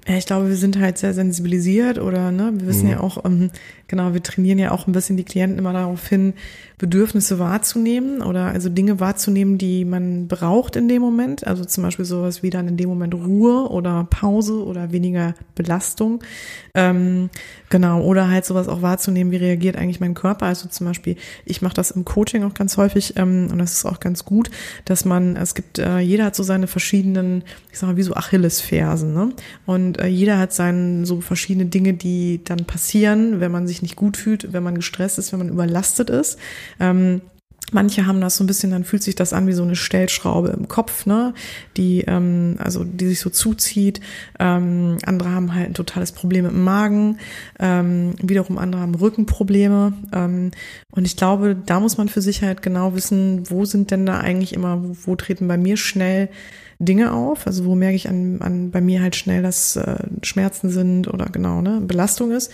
Ja, 0.07 0.17
ich 0.17 0.25
glaube, 0.25 0.49
wir 0.49 0.57
sind 0.57 0.79
halt 0.79 0.97
sehr 0.97 1.13
sensibilisiert 1.13 1.99
oder 1.99 2.33
ne, 2.33 2.53
wir 2.55 2.67
wissen 2.67 2.87
mhm. 2.87 2.93
ja 2.93 3.01
auch, 3.01 3.25
ähm, 3.27 3.51
genau, 3.89 4.13
wir 4.13 4.23
trainieren 4.23 4.59
ja 4.59 4.71
auch 4.71 4.87
ein 4.87 4.93
bisschen 4.93 5.17
die 5.17 5.25
Klienten 5.25 5.59
immer 5.59 5.73
darauf 5.73 6.07
hin, 6.07 6.35
Bedürfnisse 6.79 7.41
wahrzunehmen 7.41 8.23
oder 8.23 8.47
also 8.47 8.69
Dinge 8.69 9.01
wahrzunehmen, 9.01 9.59
die 9.59 9.85
man 9.85 10.29
braucht 10.29 10.77
in 10.77 10.87
dem 10.87 11.03
Moment. 11.03 11.45
Also 11.45 11.65
zum 11.65 11.83
Beispiel 11.83 12.05
sowas 12.05 12.45
wie 12.45 12.51
dann 12.51 12.69
in 12.69 12.77
dem 12.77 12.89
Moment 12.89 13.15
Ruhe 13.15 13.69
oder 13.69 14.07
Pause 14.09 14.65
oder 14.65 14.93
weniger 14.93 15.35
Belastung. 15.57 16.23
Ähm, 16.75 17.31
genau, 17.69 18.03
oder 18.03 18.31
halt 18.31 18.45
sowas 18.45 18.69
auch 18.69 18.81
wahrzunehmen, 18.81 19.33
wie 19.33 19.39
reagiert 19.39 19.77
eigentlich 19.77 19.99
mein 19.99 20.15
Körper. 20.15 20.47
Also 20.47 20.69
zum 20.69 20.87
Beispiel, 20.87 21.17
ich 21.45 21.63
mache 21.63 21.75
das 21.75 21.91
im 21.91 22.05
Coaching 22.05 22.45
auch 22.45 22.55
ganz 22.55 22.77
häufig 22.77 23.15
ähm, 23.17 23.49
und 23.51 23.59
das 23.59 23.73
ist 23.73 23.85
auch 23.85 23.99
ganz 23.99 24.25
gut, 24.25 24.49
dass 24.85 25.05
man, 25.05 25.35
es 25.35 25.57
gibt, 25.57 25.81
äh, 25.81 25.99
jeder 25.99 26.27
hat 26.27 26.37
so 26.37 26.45
seine 26.45 26.69
verschiedenen, 26.69 27.43
ich 27.73 27.81
sag 27.81 27.89
mal, 27.89 27.97
wie 27.97 28.03
so 28.03 28.15
Achillesfersen, 28.15 29.13
ne? 29.13 29.31
Und 29.67 29.99
äh, 29.99 30.07
jeder 30.07 30.39
hat 30.39 30.53
seine 30.53 31.05
so 31.05 31.21
verschiedene 31.21 31.67
Dinge, 31.67 31.95
die 31.95 32.41
dann 32.45 32.67
passieren, 32.67 33.41
wenn 33.41 33.51
man 33.51 33.67
sich 33.67 33.78
nicht 33.83 33.97
gut 33.97 34.17
fühlt, 34.17 34.53
wenn 34.53 34.63
man 34.63 34.75
gestresst 34.75 35.19
ist, 35.19 35.33
wenn 35.33 35.39
man 35.39 35.49
überlastet 35.49 36.11
ist. 36.11 36.39
Ähm, 36.81 37.21
Manche 37.71 38.07
haben 38.07 38.21
das 38.21 38.37
so 38.37 38.45
ein 38.45 38.47
bisschen, 38.47 38.71
dann 38.71 38.85
fühlt 38.85 39.03
sich 39.03 39.15
das 39.15 39.35
an 39.35 39.47
wie 39.47 39.53
so 39.53 39.63
eine 39.63 39.77
Stellschraube 39.77 40.49
im 40.49 40.69
Kopf, 40.69 41.05
ne, 41.05 41.35
die 41.77 42.01
ähm, 42.07 42.57
also 42.59 42.83
die 42.83 43.09
sich 43.09 43.21
so 43.21 43.29
zuzieht. 43.29 44.01
Ähm, 44.39 44.97
andere 45.05 45.31
haben 45.31 45.55
halt 45.55 45.67
ein 45.69 45.75
totales 45.75 46.13
Problem 46.13 46.45
mit 46.45 46.53
dem 46.53 46.65
Magen. 46.65 47.19
Ähm, 47.59 48.15
wiederum 48.23 48.57
andere 48.57 48.81
haben 48.81 48.95
Rückenprobleme. 48.95 49.93
Ähm, 50.15 50.51
und 50.93 51.05
ich 51.05 51.17
glaube, 51.17 51.57
da 51.67 51.79
muss 51.81 51.99
man 51.99 52.09
für 52.09 52.23
sich 52.23 52.43
halt 52.43 52.63
genau 52.63 52.95
wissen, 52.95 53.51
wo 53.51 53.67
sind 53.67 53.91
denn 53.91 54.07
da 54.07 54.19
eigentlich 54.19 54.55
immer, 54.55 54.83
wo, 54.83 54.97
wo 55.05 55.17
treten 55.17 55.47
bei 55.47 55.59
mir 55.59 55.77
schnell 55.77 56.31
Dinge 56.79 57.13
auf. 57.13 57.47
Also 57.47 57.67
wo 57.67 57.75
merke 57.75 57.97
ich 57.97 58.09
an, 58.09 58.41
an 58.41 58.71
bei 58.71 58.81
mir 58.81 59.03
halt 59.03 59.15
schnell, 59.15 59.43
dass 59.43 59.77
äh, 59.77 59.97
Schmerzen 60.23 60.71
sind 60.71 61.09
oder 61.09 61.27
genau 61.27 61.61
ne 61.61 61.83
Belastung 61.83 62.31
ist. 62.31 62.51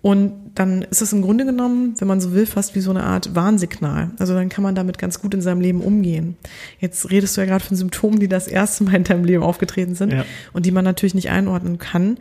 Und 0.00 0.52
dann 0.54 0.82
ist 0.82 1.02
es 1.02 1.12
im 1.12 1.22
Grunde 1.22 1.44
genommen, 1.44 1.94
wenn 1.98 2.06
man 2.06 2.20
so 2.20 2.32
will, 2.32 2.46
fast 2.46 2.74
wie 2.76 2.80
so 2.80 2.90
eine 2.90 3.02
Art 3.02 3.34
Warnsignal. 3.34 4.10
Also 4.18 4.32
dann 4.34 4.48
kann 4.48 4.62
man 4.62 4.76
damit 4.76 4.98
ganz 4.98 5.20
gut 5.20 5.34
in 5.34 5.40
seinem 5.40 5.60
Leben 5.60 5.80
umgehen. 5.80 6.36
Jetzt 6.78 7.10
redest 7.10 7.36
du 7.36 7.40
ja 7.40 7.46
gerade 7.46 7.64
von 7.64 7.76
Symptomen, 7.76 8.20
die 8.20 8.28
das 8.28 8.46
erste 8.46 8.84
Mal 8.84 8.94
in 8.94 9.04
deinem 9.04 9.24
Leben 9.24 9.42
aufgetreten 9.42 9.96
sind 9.96 10.12
ja. 10.12 10.24
und 10.52 10.66
die 10.66 10.70
man 10.70 10.84
natürlich 10.84 11.14
nicht 11.14 11.30
einordnen 11.30 11.78
kann, 11.78 12.18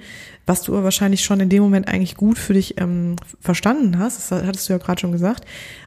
was 0.48 0.64
du 0.64 0.74
aber 0.74 0.86
wahrscheinlich 0.86 1.24
schon 1.24 1.40
in 1.40 1.50
dem 1.50 1.62
Moment 1.62 1.88
eigentlich 1.88 2.16
gut 2.16 2.40
für 2.40 2.54
dich 2.54 2.80
ähm, 2.80 3.16
verstanden 3.40 4.00
hast. 4.00 4.32
Das 4.32 4.44
hattest 4.44 4.70
du 4.70 4.74
ja 4.74 4.80
gerade 4.80 5.00
schon 5.00 5.12
gesagt. 5.12 5.46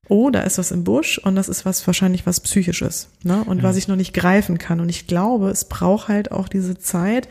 Oh, 0.09 0.31
da 0.31 0.43
ist 0.43 0.59
was 0.59 0.71
im 0.71 0.85
Busch 0.85 1.19
und 1.19 1.35
das 1.35 1.49
ist 1.49 1.65
was 1.65 1.85
wahrscheinlich 1.87 2.25
was 2.27 2.41
psychisches, 2.41 3.09
ne? 3.23 3.43
Und 3.45 3.59
ja. 3.59 3.63
was 3.65 3.77
ich 3.77 3.89
noch 3.89 3.97
nicht 3.97 4.13
greifen 4.13 4.59
kann. 4.59 4.81
Und 4.81 4.89
ich 4.89 5.07
glaube, 5.07 5.51
es 5.51 5.65
braucht 5.65 6.09
halt 6.09 6.31
auch 6.33 6.49
diese 6.49 6.79
Zeit, 6.79 7.29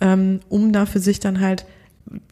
ähm, 0.00 0.40
um 0.48 0.72
da 0.72 0.86
für 0.86 1.00
sich 1.00 1.20
dann 1.20 1.40
halt 1.40 1.66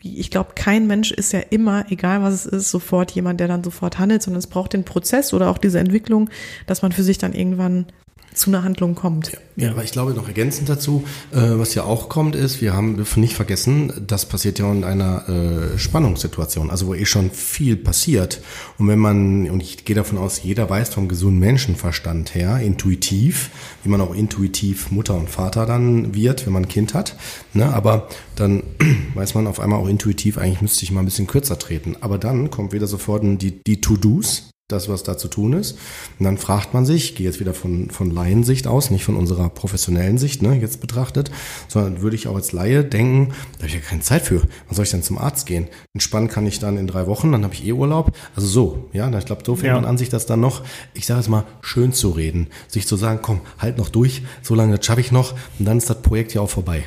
ich 0.02 0.30
glaube, 0.30 0.52
kein 0.54 0.86
Mensch 0.86 1.10
ist 1.10 1.32
ja 1.32 1.40
immer, 1.40 1.90
egal 1.90 2.22
was 2.22 2.34
es 2.34 2.46
ist, 2.46 2.70
sofort 2.70 3.10
jemand, 3.12 3.40
der 3.40 3.48
dann 3.48 3.64
sofort 3.64 3.98
handelt, 3.98 4.22
sondern 4.22 4.38
es 4.38 4.46
braucht 4.46 4.72
den 4.72 4.84
Prozess 4.84 5.32
oder 5.32 5.50
auch 5.50 5.58
diese 5.58 5.80
Entwicklung, 5.80 6.30
dass 6.66 6.82
man 6.82 6.92
für 6.92 7.02
sich 7.02 7.18
dann 7.18 7.32
irgendwann 7.32 7.86
zu 8.34 8.50
einer 8.50 8.64
Handlung 8.64 8.94
kommt. 8.94 9.32
Ja, 9.32 9.38
ja, 9.56 9.70
aber 9.70 9.84
ich 9.84 9.92
glaube 9.92 10.12
noch 10.12 10.26
ergänzend 10.26 10.68
dazu, 10.68 11.04
äh, 11.32 11.36
was 11.36 11.74
ja 11.74 11.84
auch 11.84 12.08
kommt, 12.08 12.34
ist, 12.34 12.60
wir 12.60 12.74
haben 12.74 12.96
dürfen 12.96 13.20
nicht 13.20 13.34
vergessen, 13.34 13.92
das 14.06 14.26
passiert 14.26 14.58
ja 14.58 14.70
in 14.70 14.84
einer 14.84 15.28
äh, 15.28 15.78
Spannungssituation, 15.78 16.70
also 16.70 16.88
wo 16.88 16.94
eh 16.94 17.06
schon 17.06 17.30
viel 17.30 17.76
passiert. 17.76 18.40
Und 18.78 18.88
wenn 18.88 18.98
man, 18.98 19.48
und 19.48 19.62
ich 19.62 19.84
gehe 19.84 19.94
davon 19.94 20.18
aus, 20.18 20.42
jeder 20.42 20.68
weiß 20.68 20.88
vom 20.90 21.08
gesunden 21.08 21.38
Menschenverstand 21.38 22.34
her, 22.34 22.58
intuitiv, 22.58 23.50
wie 23.84 23.88
man 23.88 24.00
auch 24.00 24.14
intuitiv 24.14 24.90
Mutter 24.90 25.14
und 25.14 25.30
Vater 25.30 25.66
dann 25.66 26.14
wird, 26.14 26.46
wenn 26.46 26.52
man 26.52 26.64
ein 26.64 26.68
Kind 26.68 26.94
hat. 26.94 27.16
Ne? 27.52 27.72
Aber 27.72 28.08
dann 28.34 28.64
weiß 29.14 29.34
man 29.34 29.46
auf 29.46 29.60
einmal 29.60 29.78
auch 29.78 29.88
intuitiv, 29.88 30.38
eigentlich 30.38 30.62
müsste 30.62 30.84
ich 30.84 30.90
mal 30.90 31.00
ein 31.00 31.06
bisschen 31.06 31.26
kürzer 31.26 31.58
treten. 31.58 31.96
Aber 32.00 32.18
dann 32.18 32.50
kommt 32.50 32.72
wieder 32.72 32.86
sofort 32.86 33.22
die, 33.24 33.62
die 33.62 33.80
To-Dos, 33.80 34.50
das, 34.68 34.88
was 34.88 35.02
da 35.02 35.18
zu 35.18 35.28
tun 35.28 35.52
ist. 35.52 35.72
Und 36.18 36.24
dann 36.24 36.38
fragt 36.38 36.72
man 36.72 36.86
sich, 36.86 37.10
ich 37.10 37.14
gehe 37.16 37.26
jetzt 37.26 37.38
wieder 37.38 37.52
von, 37.52 37.90
von 37.90 38.10
Laiensicht 38.10 38.66
aus, 38.66 38.90
nicht 38.90 39.04
von 39.04 39.14
unserer 39.14 39.50
professionellen 39.50 40.16
Sicht, 40.16 40.40
ne, 40.40 40.54
jetzt 40.58 40.80
betrachtet, 40.80 41.30
sondern 41.68 42.00
würde 42.00 42.16
ich 42.16 42.28
auch 42.28 42.34
als 42.34 42.52
Laie 42.52 42.82
denken, 42.82 43.34
da 43.52 43.58
habe 43.58 43.66
ich 43.66 43.74
ja 43.74 43.80
keine 43.80 44.00
Zeit 44.00 44.22
für. 44.22 44.40
Wann 44.40 44.74
soll 44.74 44.86
ich 44.86 44.90
denn 44.90 45.02
zum 45.02 45.18
Arzt 45.18 45.44
gehen? 45.44 45.68
Entspannen 45.92 46.28
kann 46.28 46.46
ich 46.46 46.60
dann 46.60 46.78
in 46.78 46.86
drei 46.86 47.06
Wochen, 47.06 47.30
dann 47.30 47.44
habe 47.44 47.52
ich 47.52 47.66
eh 47.66 47.72
Urlaub. 47.72 48.16
Also 48.34 48.48
so, 48.48 48.88
ja, 48.94 49.10
ich 49.16 49.26
glaube, 49.26 49.42
so 49.44 49.54
fängt 49.54 49.66
ja. 49.66 49.74
man 49.74 49.84
an, 49.84 49.98
sich 49.98 50.08
das 50.08 50.24
dann 50.24 50.40
noch, 50.40 50.62
ich 50.94 51.04
sage 51.04 51.20
es 51.20 51.28
mal, 51.28 51.44
schön 51.60 51.92
zu 51.92 52.10
reden. 52.10 52.48
Sich 52.66 52.86
zu 52.86 52.96
sagen, 52.96 53.18
komm, 53.20 53.42
halt 53.58 53.76
noch 53.76 53.90
durch, 53.90 54.22
so 54.40 54.54
lange 54.54 54.82
schaffe 54.82 55.02
ich 55.02 55.12
noch 55.12 55.34
und 55.58 55.66
dann 55.66 55.76
ist 55.76 55.90
das 55.90 56.00
Projekt 56.00 56.32
ja 56.32 56.40
auch 56.40 56.50
vorbei. 56.50 56.84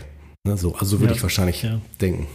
Ne, 0.48 0.58
so, 0.58 0.74
also 0.74 1.00
würde 1.00 1.14
ja. 1.14 1.18
ich 1.18 1.22
wahrscheinlich 1.22 1.62
ja. 1.62 1.80
denken. 2.02 2.26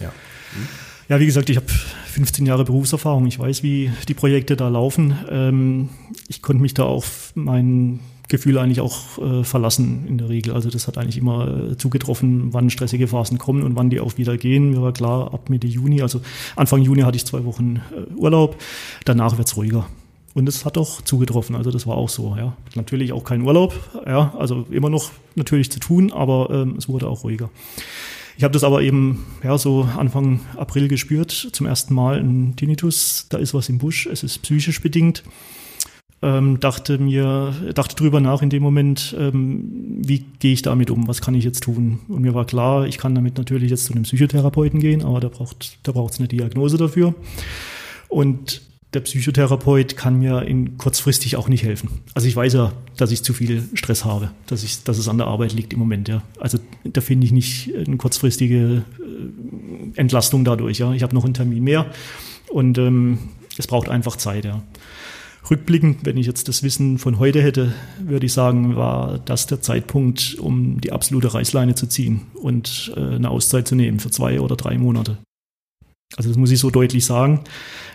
Ja. 0.00 0.08
Hm? 0.54 0.87
Ja, 1.08 1.18
wie 1.20 1.26
gesagt, 1.26 1.48
ich 1.48 1.56
habe 1.56 1.66
15 1.68 2.44
Jahre 2.44 2.64
Berufserfahrung. 2.64 3.26
Ich 3.26 3.38
weiß, 3.38 3.62
wie 3.62 3.90
die 4.08 4.14
Projekte 4.14 4.56
da 4.56 4.68
laufen. 4.68 5.16
Ähm, 5.30 5.88
ich 6.28 6.42
konnte 6.42 6.60
mich 6.60 6.74
da 6.74 6.82
auf 6.82 7.32
mein 7.34 8.00
Gefühl 8.28 8.58
eigentlich 8.58 8.82
auch 8.82 9.16
äh, 9.16 9.42
verlassen 9.42 10.04
in 10.06 10.18
der 10.18 10.28
Regel. 10.28 10.52
Also 10.52 10.68
das 10.68 10.86
hat 10.86 10.98
eigentlich 10.98 11.16
immer 11.16 11.70
äh, 11.70 11.76
zugetroffen, 11.78 12.52
wann 12.52 12.68
stressige 12.68 13.08
Phasen 13.08 13.38
kommen 13.38 13.62
und 13.62 13.74
wann 13.74 13.88
die 13.88 14.00
auch 14.00 14.18
wieder 14.18 14.36
gehen. 14.36 14.72
Mir 14.72 14.82
war 14.82 14.92
klar, 14.92 15.32
ab 15.32 15.48
Mitte 15.48 15.66
Juni, 15.66 16.02
also 16.02 16.20
Anfang 16.56 16.82
Juni 16.82 17.00
hatte 17.00 17.16
ich 17.16 17.24
zwei 17.24 17.42
Wochen 17.46 17.80
äh, 17.96 18.12
Urlaub. 18.14 18.56
Danach 19.06 19.38
wird's 19.38 19.56
ruhiger. 19.56 19.86
Und 20.34 20.46
es 20.46 20.66
hat 20.66 20.76
auch 20.76 21.00
zugetroffen, 21.00 21.56
also 21.56 21.70
das 21.70 21.86
war 21.86 21.96
auch 21.96 22.10
so, 22.10 22.36
ja. 22.36 22.54
Natürlich 22.74 23.14
auch 23.14 23.24
kein 23.24 23.40
Urlaub, 23.42 23.74
ja, 24.06 24.34
also 24.38 24.66
immer 24.70 24.90
noch 24.90 25.10
natürlich 25.36 25.72
zu 25.72 25.80
tun, 25.80 26.12
aber 26.12 26.50
ähm, 26.50 26.74
es 26.76 26.86
wurde 26.86 27.08
auch 27.08 27.24
ruhiger. 27.24 27.48
Ich 28.38 28.44
habe 28.44 28.52
das 28.52 28.62
aber 28.62 28.82
eben 28.82 29.26
ja 29.42 29.58
so 29.58 29.88
Anfang 29.96 30.38
April 30.56 30.86
gespürt, 30.86 31.32
zum 31.32 31.66
ersten 31.66 31.92
Mal 31.92 32.20
ein 32.20 32.54
Tinnitus. 32.54 33.26
Da 33.30 33.36
ist 33.36 33.52
was 33.52 33.68
im 33.68 33.78
Busch. 33.78 34.06
Es 34.06 34.22
ist 34.22 34.42
psychisch 34.42 34.80
bedingt. 34.80 35.24
Ähm, 36.22 36.60
dachte 36.60 36.98
mir, 36.98 37.52
dachte 37.74 37.96
drüber 37.96 38.20
nach 38.20 38.40
in 38.40 38.48
dem 38.48 38.62
Moment, 38.62 39.16
ähm, 39.18 39.98
wie 40.06 40.24
gehe 40.38 40.52
ich 40.52 40.62
damit 40.62 40.92
um? 40.92 41.08
Was 41.08 41.20
kann 41.20 41.34
ich 41.34 41.42
jetzt 41.42 41.64
tun? 41.64 41.98
Und 42.06 42.22
mir 42.22 42.32
war 42.32 42.44
klar, 42.44 42.86
ich 42.86 42.96
kann 42.96 43.16
damit 43.16 43.38
natürlich 43.38 43.70
jetzt 43.70 43.86
zu 43.86 43.92
einem 43.92 44.04
Psychotherapeuten 44.04 44.78
gehen, 44.78 45.02
aber 45.02 45.18
da 45.18 45.28
braucht, 45.30 45.76
da 45.82 45.90
braucht 45.90 46.12
es 46.12 46.20
eine 46.20 46.28
Diagnose 46.28 46.76
dafür. 46.76 47.16
Und 48.08 48.62
der 48.94 49.00
Psychotherapeut 49.00 49.96
kann 49.96 50.18
mir 50.18 50.42
in 50.42 50.78
kurzfristig 50.78 51.36
auch 51.36 51.48
nicht 51.48 51.62
helfen. 51.62 51.90
Also 52.14 52.26
ich 52.26 52.34
weiß 52.34 52.54
ja, 52.54 52.72
dass 52.96 53.10
ich 53.10 53.22
zu 53.22 53.34
viel 53.34 53.68
Stress 53.74 54.04
habe, 54.04 54.30
dass, 54.46 54.64
ich, 54.64 54.82
dass 54.84 54.96
es 54.96 55.08
an 55.08 55.18
der 55.18 55.26
Arbeit 55.26 55.52
liegt 55.52 55.72
im 55.72 55.78
Moment. 55.78 56.08
Ja. 56.08 56.22
Also 56.40 56.58
da 56.84 57.00
finde 57.00 57.26
ich 57.26 57.32
nicht 57.32 57.74
eine 57.74 57.98
kurzfristige 57.98 58.84
äh, 58.98 59.98
Entlastung 59.98 60.44
dadurch. 60.44 60.78
Ja, 60.78 60.92
ich 60.92 61.02
habe 61.02 61.14
noch 61.14 61.24
einen 61.24 61.34
Termin 61.34 61.64
mehr 61.64 61.86
und 62.48 62.78
ähm, 62.78 63.18
es 63.58 63.66
braucht 63.66 63.90
einfach 63.90 64.16
Zeit. 64.16 64.46
Ja. 64.46 64.62
Rückblickend, 65.50 66.04
wenn 66.04 66.16
ich 66.16 66.26
jetzt 66.26 66.48
das 66.48 66.62
Wissen 66.62 66.98
von 66.98 67.18
heute 67.18 67.42
hätte, 67.42 67.74
würde 68.00 68.26
ich 68.26 68.32
sagen, 68.32 68.76
war 68.76 69.18
das 69.18 69.46
der 69.46 69.60
Zeitpunkt, 69.60 70.36
um 70.38 70.80
die 70.80 70.92
absolute 70.92 71.32
Reißleine 71.32 71.74
zu 71.74 71.86
ziehen 71.86 72.22
und 72.34 72.92
äh, 72.96 73.00
eine 73.00 73.28
Auszeit 73.28 73.68
zu 73.68 73.74
nehmen 73.74 74.00
für 74.00 74.10
zwei 74.10 74.40
oder 74.40 74.56
drei 74.56 74.78
Monate. 74.78 75.18
Also 76.16 76.30
das 76.30 76.38
muss 76.38 76.50
ich 76.50 76.58
so 76.58 76.70
deutlich 76.70 77.04
sagen, 77.04 77.40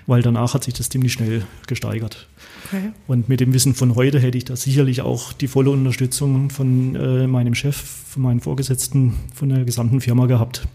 weil 0.05 0.21
danach 0.21 0.53
hat 0.53 0.63
sich 0.63 0.73
das 0.73 0.89
ziemlich 0.89 1.13
schnell 1.13 1.45
gesteigert. 1.67 2.27
Okay. 2.65 2.91
Und 3.07 3.27
mit 3.27 3.39
dem 3.39 3.53
Wissen 3.53 3.73
von 3.73 3.95
heute 3.95 4.19
hätte 4.19 4.37
ich 4.37 4.45
da 4.45 4.55
sicherlich 4.55 5.01
auch 5.01 5.33
die 5.33 5.47
volle 5.47 5.71
Unterstützung 5.71 6.49
von 6.49 6.95
äh, 6.95 7.27
meinem 7.27 7.55
Chef, 7.55 7.75
von 7.75 8.21
meinen 8.21 8.39
Vorgesetzten, 8.39 9.15
von 9.33 9.49
der 9.49 9.65
gesamten 9.65 9.99
Firma 9.99 10.27
gehabt. 10.27 10.67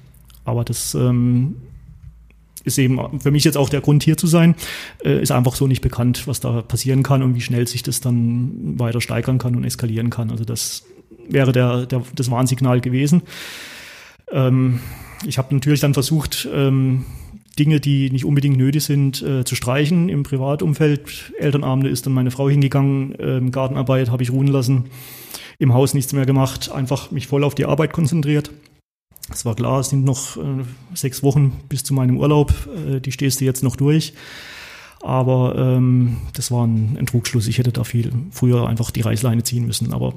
Aber 0.45 0.65
das 0.65 0.95
ähm, 0.95 1.57
ist 2.65 2.79
eben 2.79 3.21
für 3.21 3.31
mich 3.31 3.45
jetzt 3.45 3.57
auch 3.57 3.69
der 3.69 3.81
Grund 3.81 4.03
hier 4.03 4.17
zu 4.17 4.27
sein, 4.27 4.55
äh, 5.05 5.23
ist 5.23 5.31
einfach 5.31 5.55
so 5.55 5.67
nicht 5.67 5.81
bekannt, 5.81 6.27
was 6.27 6.41
da 6.41 6.63
passieren 6.63 7.03
kann 7.03 7.23
und 7.23 7.35
wie 7.35 7.41
schnell 7.41 7.67
sich 7.69 7.83
das 7.83 8.01
dann 8.01 8.79
weiter 8.79 9.01
steigern 9.01 9.39
kann 9.39 9.57
und 9.57 9.65
eskalieren 9.65 10.11
kann. 10.11 10.31
Also 10.31 10.45
das 10.45 10.85
wäre 11.29 11.53
der, 11.53 11.87
der 11.87 12.03
das 12.15 12.31
Warnsignal 12.31 12.81
gewesen. 12.81 13.23
Ähm, 14.31 14.81
ich 15.27 15.39
habe 15.39 15.55
natürlich 15.55 15.81
dann 15.81 15.95
versucht, 15.95 16.49
ähm, 16.53 17.05
Dinge, 17.59 17.81
die 17.81 18.11
nicht 18.11 18.25
unbedingt 18.25 18.57
nötig 18.57 18.85
sind, 18.85 19.23
äh, 19.23 19.45
zu 19.45 19.55
streichen 19.55 20.09
im 20.09 20.23
Privatumfeld. 20.23 21.33
Elternabende 21.39 21.91
ist 21.91 22.07
dann 22.07 22.13
meine 22.13 22.31
Frau 22.31 22.49
hingegangen, 22.49 23.15
ähm, 23.19 23.51
Gartenarbeit 23.51 24.11
habe 24.11 24.23
ich 24.23 24.31
ruhen 24.31 24.47
lassen, 24.47 24.85
im 25.59 25.75
Haus 25.75 25.95
nichts 25.95 26.13
mehr 26.13 26.27
gemacht, 26.27 26.71
einfach 26.71 27.11
mich 27.11 27.27
voll 27.27 27.45
auf 27.45 27.55
die 27.55 27.67
Arbeit 27.67 27.93
konzentriert. 27.93 28.51
Es 29.31 29.45
war 29.45 29.55
klar, 29.55 29.81
es 29.81 29.91
sind 29.91 30.05
noch 30.05 30.37
äh, 30.37 30.65
sechs 30.95 31.23
Wochen 31.23 31.61
bis 31.69 31.85
zu 31.85 31.93
meinem 31.93 32.17
Urlaub, 32.17 32.53
äh, 32.89 33.01
die 33.01 33.13
stehst 33.13 33.41
du 33.41 33.45
jetzt 33.45 33.63
noch 33.63 33.77
durch. 33.77 34.15
Aber 35.01 35.55
ähm, 35.57 36.17
das 36.33 36.51
war 36.51 36.67
ein, 36.67 36.97
ein 36.99 37.07
Trugschluss. 37.07 37.47
Ich 37.47 37.59
hätte 37.59 37.73
da 37.73 37.85
viel 37.85 38.11
früher 38.31 38.69
einfach 38.69 38.91
die 38.91 39.03
Reißleine 39.03 39.45
ziehen 39.45 39.67
müssen. 39.67 39.93
Aber 39.93 40.15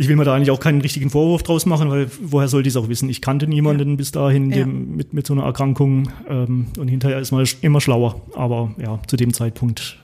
ich 0.00 0.06
will 0.06 0.14
mir 0.14 0.24
da 0.24 0.32
eigentlich 0.34 0.52
auch 0.52 0.60
keinen 0.60 0.80
richtigen 0.80 1.10
Vorwurf 1.10 1.42
draus 1.42 1.66
machen, 1.66 1.90
weil 1.90 2.08
woher 2.22 2.46
sollte 2.46 2.68
ich 2.68 2.74
es 2.74 2.76
auch 2.76 2.88
wissen? 2.88 3.10
Ich 3.10 3.20
kannte 3.20 3.48
niemanden 3.48 3.90
ja. 3.90 3.96
bis 3.96 4.12
dahin 4.12 4.50
ja. 4.50 4.58
dem, 4.58 4.96
mit, 4.96 5.12
mit 5.12 5.26
so 5.26 5.34
einer 5.34 5.42
Erkrankung 5.42 6.10
ähm, 6.28 6.68
und 6.78 6.86
hinterher 6.86 7.18
ist 7.18 7.32
man 7.32 7.44
immer 7.62 7.80
schlauer. 7.80 8.22
Aber 8.34 8.70
ja, 8.80 9.00
zu 9.08 9.16
dem 9.16 9.34
Zeitpunkt 9.34 9.98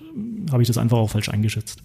habe 0.51 0.63
ich 0.63 0.67
das 0.67 0.79
einfach 0.79 0.99
auch 0.99 1.11
falsch 1.11 1.29
eingeschätzt. 1.29 1.81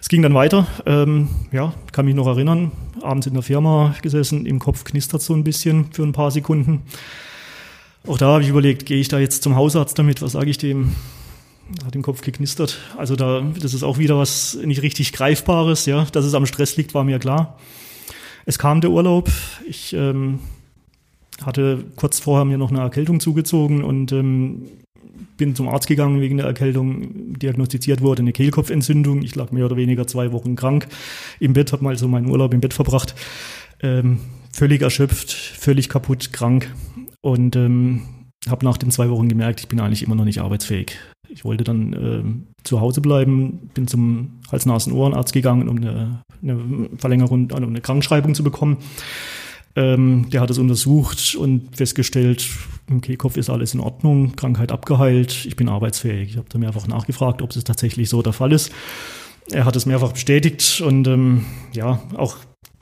Es 0.00 0.08
ging 0.08 0.22
dann 0.22 0.34
weiter. 0.34 0.66
Ähm, 0.86 1.28
ja, 1.52 1.72
kann 1.92 2.04
mich 2.04 2.16
noch 2.16 2.26
erinnern. 2.26 2.72
Abends 3.00 3.28
in 3.28 3.34
der 3.34 3.44
Firma 3.44 3.94
gesessen, 4.02 4.44
im 4.44 4.58
Kopf 4.58 4.82
knistert 4.82 5.22
so 5.22 5.34
ein 5.34 5.44
bisschen 5.44 5.92
für 5.92 6.02
ein 6.02 6.12
paar 6.12 6.32
Sekunden. 6.32 6.82
Auch 8.08 8.18
da 8.18 8.26
habe 8.26 8.42
ich 8.42 8.48
überlegt, 8.48 8.86
gehe 8.86 8.98
ich 8.98 9.08
da 9.08 9.20
jetzt 9.20 9.44
zum 9.44 9.54
Hausarzt 9.54 9.96
damit? 9.98 10.20
Was 10.20 10.32
sage 10.32 10.50
ich 10.50 10.58
dem? 10.58 10.96
Hat 11.84 11.94
den 11.94 12.02
Kopf 12.02 12.20
geknistert. 12.20 12.78
Also 12.96 13.16
da, 13.16 13.40
das 13.58 13.74
ist 13.74 13.82
auch 13.82 13.98
wieder 13.98 14.18
was 14.18 14.58
nicht 14.62 14.82
richtig 14.82 15.12
Greifbares. 15.12 15.86
Ja, 15.86 16.06
dass 16.12 16.24
es 16.24 16.34
am 16.34 16.46
Stress 16.46 16.76
liegt, 16.76 16.94
war 16.94 17.04
mir 17.04 17.18
klar. 17.18 17.58
Es 18.46 18.58
kam 18.58 18.80
der 18.80 18.90
Urlaub. 18.90 19.30
Ich 19.66 19.94
ähm, 19.94 20.40
hatte 21.44 21.84
kurz 21.96 22.20
vorher 22.20 22.44
mir 22.44 22.58
noch 22.58 22.70
eine 22.70 22.80
Erkältung 22.80 23.20
zugezogen 23.20 23.82
und 23.82 24.12
ähm, 24.12 24.66
bin 25.36 25.54
zum 25.54 25.68
Arzt 25.68 25.86
gegangen 25.86 26.20
wegen 26.20 26.36
der 26.36 26.46
Erkältung, 26.46 27.38
diagnostiziert 27.38 28.00
wurde 28.00 28.22
eine 28.22 28.32
Kehlkopfentzündung. 28.32 29.22
Ich 29.22 29.34
lag 29.34 29.50
mehr 29.50 29.64
oder 29.64 29.76
weniger 29.76 30.06
zwei 30.06 30.32
Wochen 30.32 30.56
krank 30.56 30.86
im 31.40 31.54
Bett, 31.54 31.72
habe 31.72 31.82
mal 31.82 31.96
so 31.98 32.08
meinen 32.08 32.30
Urlaub 32.30 32.54
im 32.54 32.60
Bett 32.60 32.74
verbracht. 32.74 33.14
Ähm, 33.80 34.20
völlig 34.52 34.82
erschöpft, 34.82 35.32
völlig 35.32 35.88
kaputt, 35.88 36.32
krank 36.32 36.72
und 37.20 37.56
ähm, 37.56 38.02
habe 38.48 38.64
nach 38.64 38.76
den 38.76 38.90
zwei 38.90 39.10
Wochen 39.10 39.28
gemerkt, 39.28 39.60
ich 39.60 39.68
bin 39.68 39.80
eigentlich 39.80 40.02
immer 40.02 40.14
noch 40.14 40.24
nicht 40.24 40.40
arbeitsfähig. 40.40 40.98
Ich 41.34 41.44
wollte 41.44 41.64
dann 41.64 41.92
äh, 41.92 42.64
zu 42.64 42.80
Hause 42.80 43.00
bleiben, 43.00 43.70
bin 43.74 43.88
zum 43.88 44.40
Hals-Nasen-Ohrenarzt 44.52 45.32
gegangen, 45.32 45.68
um 45.68 45.78
eine, 45.78 46.22
eine 46.42 46.88
Verlängerung, 46.96 47.50
also 47.52 47.66
eine 47.66 47.80
Krankenschreibung 47.80 48.34
zu 48.34 48.44
bekommen. 48.44 48.78
Ähm, 49.76 50.26
der 50.30 50.40
hat 50.40 50.50
es 50.50 50.58
untersucht 50.58 51.34
und 51.34 51.76
festgestellt, 51.76 52.48
im 52.88 53.00
Kehlkopf 53.00 53.36
ist 53.36 53.50
alles 53.50 53.74
in 53.74 53.80
Ordnung, 53.80 54.36
Krankheit 54.36 54.70
abgeheilt, 54.70 55.44
ich 55.46 55.56
bin 55.56 55.68
arbeitsfähig. 55.68 56.30
Ich 56.30 56.36
habe 56.36 56.46
da 56.48 56.58
mehrfach 56.58 56.86
nachgefragt, 56.86 57.42
ob 57.42 57.50
es 57.50 57.64
tatsächlich 57.64 58.08
so 58.08 58.22
der 58.22 58.32
Fall 58.32 58.52
ist. 58.52 58.70
Er 59.50 59.64
hat 59.64 59.74
es 59.74 59.86
mehrfach 59.86 60.12
bestätigt 60.12 60.80
und 60.80 61.08
ähm, 61.08 61.44
ja, 61.72 62.00
auch 62.16 62.36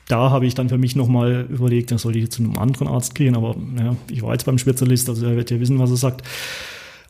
da 0.08 0.30
habe 0.30 0.44
ich 0.44 0.54
dann 0.54 0.68
für 0.68 0.76
mich 0.76 0.94
nochmal 0.94 1.46
überlegt, 1.48 1.90
dann 1.90 1.98
sollte 1.98 2.18
ich 2.18 2.30
zu 2.30 2.42
einem 2.42 2.58
anderen 2.58 2.88
Arzt 2.88 3.14
gehen, 3.14 3.34
aber 3.34 3.56
ja, 3.78 3.96
ich 4.10 4.20
war 4.20 4.32
jetzt 4.32 4.44
beim 4.44 4.58
Spezialist, 4.58 5.08
also 5.08 5.24
er 5.24 5.36
wird 5.36 5.50
ja 5.50 5.58
wissen, 5.58 5.78
was 5.78 5.90
er 5.90 5.96
sagt. 5.96 6.22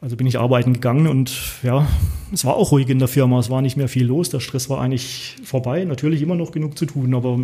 Also 0.03 0.17
bin 0.17 0.27
ich 0.27 0.37
arbeiten 0.37 0.73
gegangen 0.73 1.07
und 1.07 1.33
ja, 1.63 1.87
es 2.33 2.45
war 2.45 2.57
auch 2.57 2.73
ruhig 2.73 2.89
in 2.89 2.99
der 2.99 3.07
Firma, 3.07 3.39
es 3.39 3.51
war 3.51 3.63
nicht 3.63 3.77
mehr 3.77 3.87
viel 3.87 4.05
los, 4.05 4.31
der 4.31 4.41
Stress 4.41 4.69
war 4.69 4.81
eigentlich 4.81 5.37
vorbei, 5.45 5.85
natürlich 5.85 6.23
immer 6.23 6.35
noch 6.35 6.51
genug 6.51 6.77
zu 6.77 6.87
tun, 6.87 7.15
aber 7.15 7.39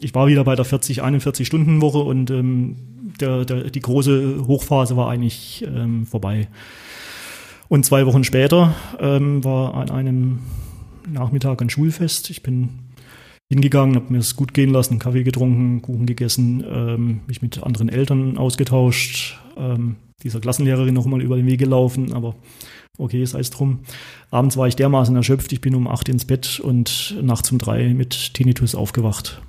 ich 0.00 0.12
war 0.12 0.26
wieder 0.26 0.42
bei 0.42 0.56
der 0.56 0.64
40, 0.64 1.02
41 1.02 1.46
Stunden 1.46 1.80
Woche 1.80 1.98
und 1.98 2.32
ähm, 2.32 2.74
der, 3.20 3.44
der, 3.44 3.70
die 3.70 3.80
große 3.80 4.44
Hochphase 4.48 4.96
war 4.96 5.08
eigentlich 5.08 5.64
ähm, 5.72 6.04
vorbei. 6.04 6.48
Und 7.68 7.86
zwei 7.86 8.06
Wochen 8.06 8.24
später 8.24 8.74
ähm, 8.98 9.44
war 9.44 9.74
an 9.74 9.90
einem 9.90 10.40
Nachmittag 11.08 11.62
ein 11.62 11.70
Schulfest. 11.70 12.28
Ich 12.30 12.42
bin 12.42 12.70
hingegangen, 13.48 13.94
habe 13.94 14.12
mir 14.12 14.18
es 14.18 14.34
gut 14.34 14.52
gehen 14.52 14.70
lassen, 14.70 14.98
Kaffee 14.98 15.22
getrunken, 15.22 15.80
Kuchen 15.80 16.06
gegessen, 16.06 16.64
ähm, 16.68 17.20
mich 17.28 17.40
mit 17.40 17.62
anderen 17.62 17.88
Eltern 17.88 18.36
ausgetauscht, 18.36 19.38
ähm, 19.58 19.96
dieser 20.22 20.40
Klassenlehrerin 20.40 20.94
nochmal 20.94 21.22
über 21.22 21.36
den 21.36 21.46
Weg 21.46 21.58
gelaufen, 21.58 22.12
aber 22.12 22.34
okay, 22.98 23.24
sei 23.24 23.40
es 23.40 23.50
drum. 23.50 23.80
Abends 24.30 24.56
war 24.56 24.66
ich 24.68 24.76
dermaßen 24.76 25.14
erschöpft, 25.14 25.52
ich 25.52 25.60
bin 25.60 25.74
um 25.74 25.86
acht 25.86 26.08
ins 26.08 26.24
Bett 26.24 26.60
und 26.60 27.16
nachts 27.22 27.50
um 27.52 27.58
drei 27.58 27.94
mit 27.94 28.34
Tinnitus 28.34 28.74
aufgewacht. 28.74 29.40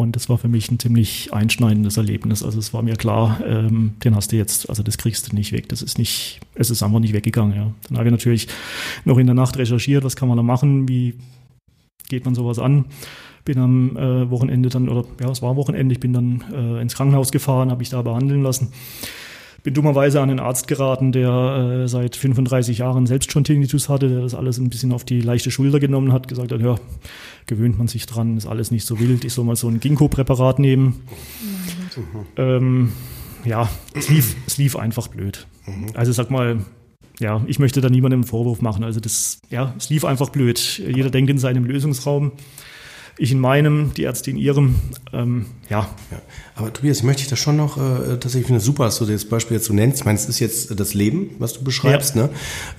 Und 0.00 0.14
das 0.14 0.28
war 0.28 0.38
für 0.38 0.46
mich 0.46 0.70
ein 0.70 0.78
ziemlich 0.78 1.32
einschneidendes 1.32 1.96
Erlebnis. 1.96 2.44
Also 2.44 2.60
es 2.60 2.72
war 2.72 2.82
mir 2.82 2.94
klar, 2.94 3.40
ähm, 3.44 3.94
den 4.04 4.14
hast 4.14 4.30
du 4.30 4.36
jetzt, 4.36 4.68
also 4.68 4.84
das 4.84 4.96
kriegst 4.96 5.32
du 5.32 5.34
nicht 5.34 5.50
weg. 5.50 5.68
Das 5.70 5.82
ist 5.82 5.98
nicht, 5.98 6.38
es 6.54 6.70
ist 6.70 6.84
einfach 6.84 7.00
nicht 7.00 7.14
weggegangen. 7.14 7.56
Ja. 7.56 7.72
Dann 7.88 7.98
habe 7.98 8.08
ich 8.08 8.12
natürlich 8.12 8.46
noch 9.04 9.18
in 9.18 9.26
der 9.26 9.34
Nacht 9.34 9.56
recherchiert, 9.56 10.04
was 10.04 10.14
kann 10.14 10.28
man 10.28 10.36
da 10.36 10.44
machen, 10.44 10.88
wie 10.88 11.14
geht 12.08 12.24
man 12.24 12.36
sowas 12.36 12.60
an. 12.60 12.84
Bin 13.48 13.58
am 13.58 13.96
äh, 13.96 14.30
Wochenende 14.30 14.68
dann, 14.68 14.90
oder 14.90 15.04
ja, 15.22 15.30
es 15.30 15.40
war 15.40 15.56
Wochenende, 15.56 15.94
ich 15.94 16.00
bin 16.00 16.12
dann 16.12 16.44
äh, 16.52 16.82
ins 16.82 16.94
Krankenhaus 16.94 17.32
gefahren, 17.32 17.70
habe 17.70 17.82
ich 17.82 17.88
da 17.88 18.02
behandeln 18.02 18.42
lassen 18.42 18.68
bin 19.62 19.74
dummerweise 19.74 20.20
an 20.20 20.30
einen 20.30 20.40
Arzt 20.40 20.68
geraten, 20.68 21.12
der 21.12 21.82
äh, 21.84 21.88
seit 21.88 22.16
35 22.16 22.78
Jahren 22.78 23.06
selbst 23.06 23.32
schon 23.32 23.44
Tinnitus 23.44 23.88
hatte, 23.88 24.08
der 24.08 24.20
das 24.20 24.34
alles 24.34 24.58
ein 24.58 24.70
bisschen 24.70 24.92
auf 24.92 25.04
die 25.04 25.20
leichte 25.20 25.50
Schulter 25.50 25.80
genommen 25.80 26.12
hat, 26.12 26.28
gesagt 26.28 26.52
hat, 26.52 26.60
ja, 26.60 26.76
gewöhnt 27.46 27.76
man 27.76 27.88
sich 27.88 28.06
dran, 28.06 28.36
ist 28.36 28.46
alles 28.46 28.70
nicht 28.70 28.86
so 28.86 29.00
wild, 29.00 29.24
ich 29.24 29.32
soll 29.32 29.44
mal 29.44 29.56
so 29.56 29.68
ein 29.68 29.80
Ginkgo-Präparat 29.80 30.58
nehmen. 30.58 31.02
Mhm. 31.96 32.26
Ähm, 32.36 32.92
ja, 33.44 33.68
es 33.94 34.08
lief, 34.08 34.36
es 34.46 34.58
lief 34.58 34.76
einfach 34.76 35.08
blöd. 35.08 35.46
Mhm. 35.66 35.88
Also 35.94 36.12
sag 36.12 36.30
mal, 36.30 36.64
ja, 37.18 37.42
ich 37.46 37.58
möchte 37.58 37.80
da 37.80 37.90
niemandem 37.90 38.20
einen 38.20 38.28
Vorwurf 38.28 38.62
machen. 38.62 38.84
Also 38.84 39.00
das, 39.00 39.40
ja, 39.50 39.74
es 39.76 39.90
lief 39.90 40.04
einfach 40.04 40.28
blöd. 40.28 40.78
Jeder 40.78 41.10
denkt 41.10 41.30
in 41.30 41.38
seinem 41.38 41.64
Lösungsraum 41.64 42.32
ich 43.18 43.32
in 43.32 43.40
meinem, 43.40 43.92
die 43.94 44.02
Ärzte 44.02 44.30
in 44.30 44.36
ihrem. 44.36 44.76
Ähm, 45.12 45.46
ja. 45.68 45.88
ja. 46.10 46.22
Aber 46.58 46.72
Tobias, 46.72 46.98
ich 46.98 47.04
möchte 47.04 47.22
dich 47.22 47.30
das 47.30 47.38
schon 47.38 47.56
noch, 47.56 47.76
äh, 47.76 48.18
tatsächlich 48.18 48.46
finde 48.46 48.60
super, 48.60 48.86
dass 48.86 48.98
du 48.98 49.04
das 49.04 49.24
Beispiel 49.24 49.58
jetzt 49.58 49.66
so 49.66 49.72
nennst. 49.72 50.00
Ich 50.00 50.04
meine, 50.04 50.18
es 50.18 50.28
ist 50.28 50.40
jetzt 50.40 50.78
das 50.78 50.92
Leben, 50.92 51.30
was 51.38 51.52
du 51.52 51.62
beschreibst. 51.62 52.16
Ja. 52.16 52.22
Ne? 52.22 52.30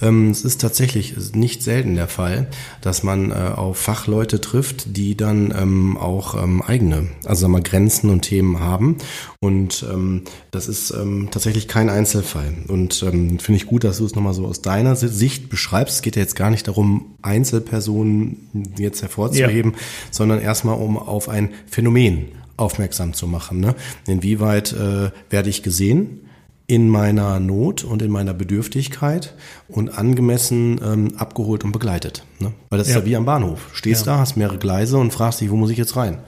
Ähm, 0.01 0.31
es 0.31 0.43
ist 0.43 0.59
tatsächlich 0.59 1.15
nicht 1.33 1.63
selten 1.63 1.95
der 1.95 2.09
Fall, 2.09 2.47
dass 2.81 3.03
man 3.03 3.31
äh, 3.31 3.35
auf 3.35 3.77
Fachleute 3.77 4.41
trifft, 4.41 4.97
die 4.97 5.15
dann 5.15 5.53
ähm, 5.57 5.97
auch 5.97 6.41
ähm, 6.41 6.61
eigene, 6.61 7.07
also 7.23 7.41
sagen 7.41 7.53
wir 7.53 7.59
mal, 7.59 7.63
Grenzen 7.63 8.09
und 8.09 8.21
Themen 8.21 8.59
haben. 8.59 8.97
Und 9.39 9.85
ähm, 9.89 10.23
das 10.51 10.67
ist 10.67 10.91
ähm, 10.91 11.29
tatsächlich 11.31 11.69
kein 11.69 11.89
Einzelfall. 11.89 12.53
Und 12.67 13.01
ähm, 13.03 13.39
finde 13.39 13.61
ich 13.61 13.65
gut, 13.65 13.85
dass 13.85 13.99
du 13.99 14.05
es 14.05 14.13
nochmal 14.13 14.33
so 14.33 14.45
aus 14.45 14.61
deiner 14.61 14.97
Sicht 14.97 15.47
beschreibst. 15.47 15.95
Es 15.95 16.01
geht 16.01 16.17
ja 16.17 16.21
jetzt 16.21 16.35
gar 16.35 16.49
nicht 16.49 16.67
darum, 16.67 17.15
Einzelpersonen 17.21 18.75
jetzt 18.77 19.01
hervorzuheben, 19.01 19.71
ja. 19.71 19.77
sondern 20.11 20.41
erstmal 20.41 20.75
um 20.75 20.97
auf 20.97 21.29
ein 21.29 21.51
Phänomen 21.65 22.38
aufmerksam 22.59 23.13
zu 23.13 23.27
machen. 23.27 23.59
Ne? 23.59 23.75
Inwieweit 24.07 24.73
äh, 24.73 25.11
werde 25.29 25.49
ich 25.49 25.63
gesehen? 25.63 26.21
in 26.69 26.87
meiner 26.87 27.39
Not 27.39 27.83
und 27.83 28.03
in 28.03 28.11
meiner 28.11 28.35
Bedürftigkeit 28.35 29.33
und 29.69 29.97
angemessen 29.97 30.79
ähm, 30.83 31.17
abgeholt 31.17 31.63
und 31.63 31.71
begleitet. 31.71 32.23
Ne? 32.37 32.53
Weil 32.69 32.77
das 32.77 32.89
ja. 32.89 32.97
ist 32.97 33.01
ja 33.01 33.05
wie 33.07 33.15
am 33.15 33.25
Bahnhof. 33.25 33.71
Stehst 33.73 34.05
ja. 34.05 34.13
da, 34.13 34.19
hast 34.19 34.37
mehrere 34.37 34.59
Gleise 34.59 34.99
und 34.99 35.11
fragst 35.11 35.41
dich, 35.41 35.49
wo 35.49 35.55
muss 35.55 35.71
ich 35.71 35.79
jetzt 35.79 35.95
rein? 35.95 36.19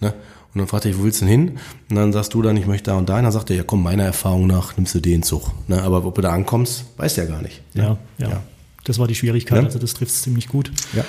Ne? 0.00 0.14
Und 0.54 0.58
dann 0.58 0.66
fragt 0.68 0.86
er, 0.86 0.98
wo 0.98 1.04
willst 1.04 1.20
du 1.20 1.26
denn 1.26 1.48
hin? 1.48 1.58
Und 1.90 1.96
dann 1.96 2.14
sagst 2.14 2.32
du 2.32 2.40
dann, 2.40 2.56
ich 2.56 2.66
möchte 2.66 2.90
da 2.90 2.96
und 2.96 3.10
da. 3.10 3.18
Und 3.18 3.24
dann 3.24 3.32
sagt 3.32 3.50
er, 3.50 3.56
ja 3.56 3.62
komm, 3.62 3.82
meiner 3.82 4.04
Erfahrung 4.04 4.46
nach 4.46 4.74
nimmst 4.78 4.94
du 4.94 5.00
den 5.00 5.22
Zug. 5.22 5.52
Ne? 5.68 5.82
Aber 5.82 6.02
ob 6.02 6.14
du 6.14 6.22
da 6.22 6.32
ankommst, 6.32 6.86
weißt 6.96 7.18
du 7.18 7.20
ja 7.20 7.26
gar 7.26 7.42
nicht. 7.42 7.60
Ne? 7.74 7.82
Ja, 7.82 7.98
ja, 8.16 8.28
ja. 8.30 8.42
Das 8.84 8.98
war 8.98 9.06
die 9.06 9.14
Schwierigkeit. 9.14 9.62
Also 9.62 9.78
das 9.78 9.92
trifft 9.92 10.12
es 10.12 10.22
ziemlich 10.22 10.48
gut. 10.48 10.72
Ja. 10.94 11.04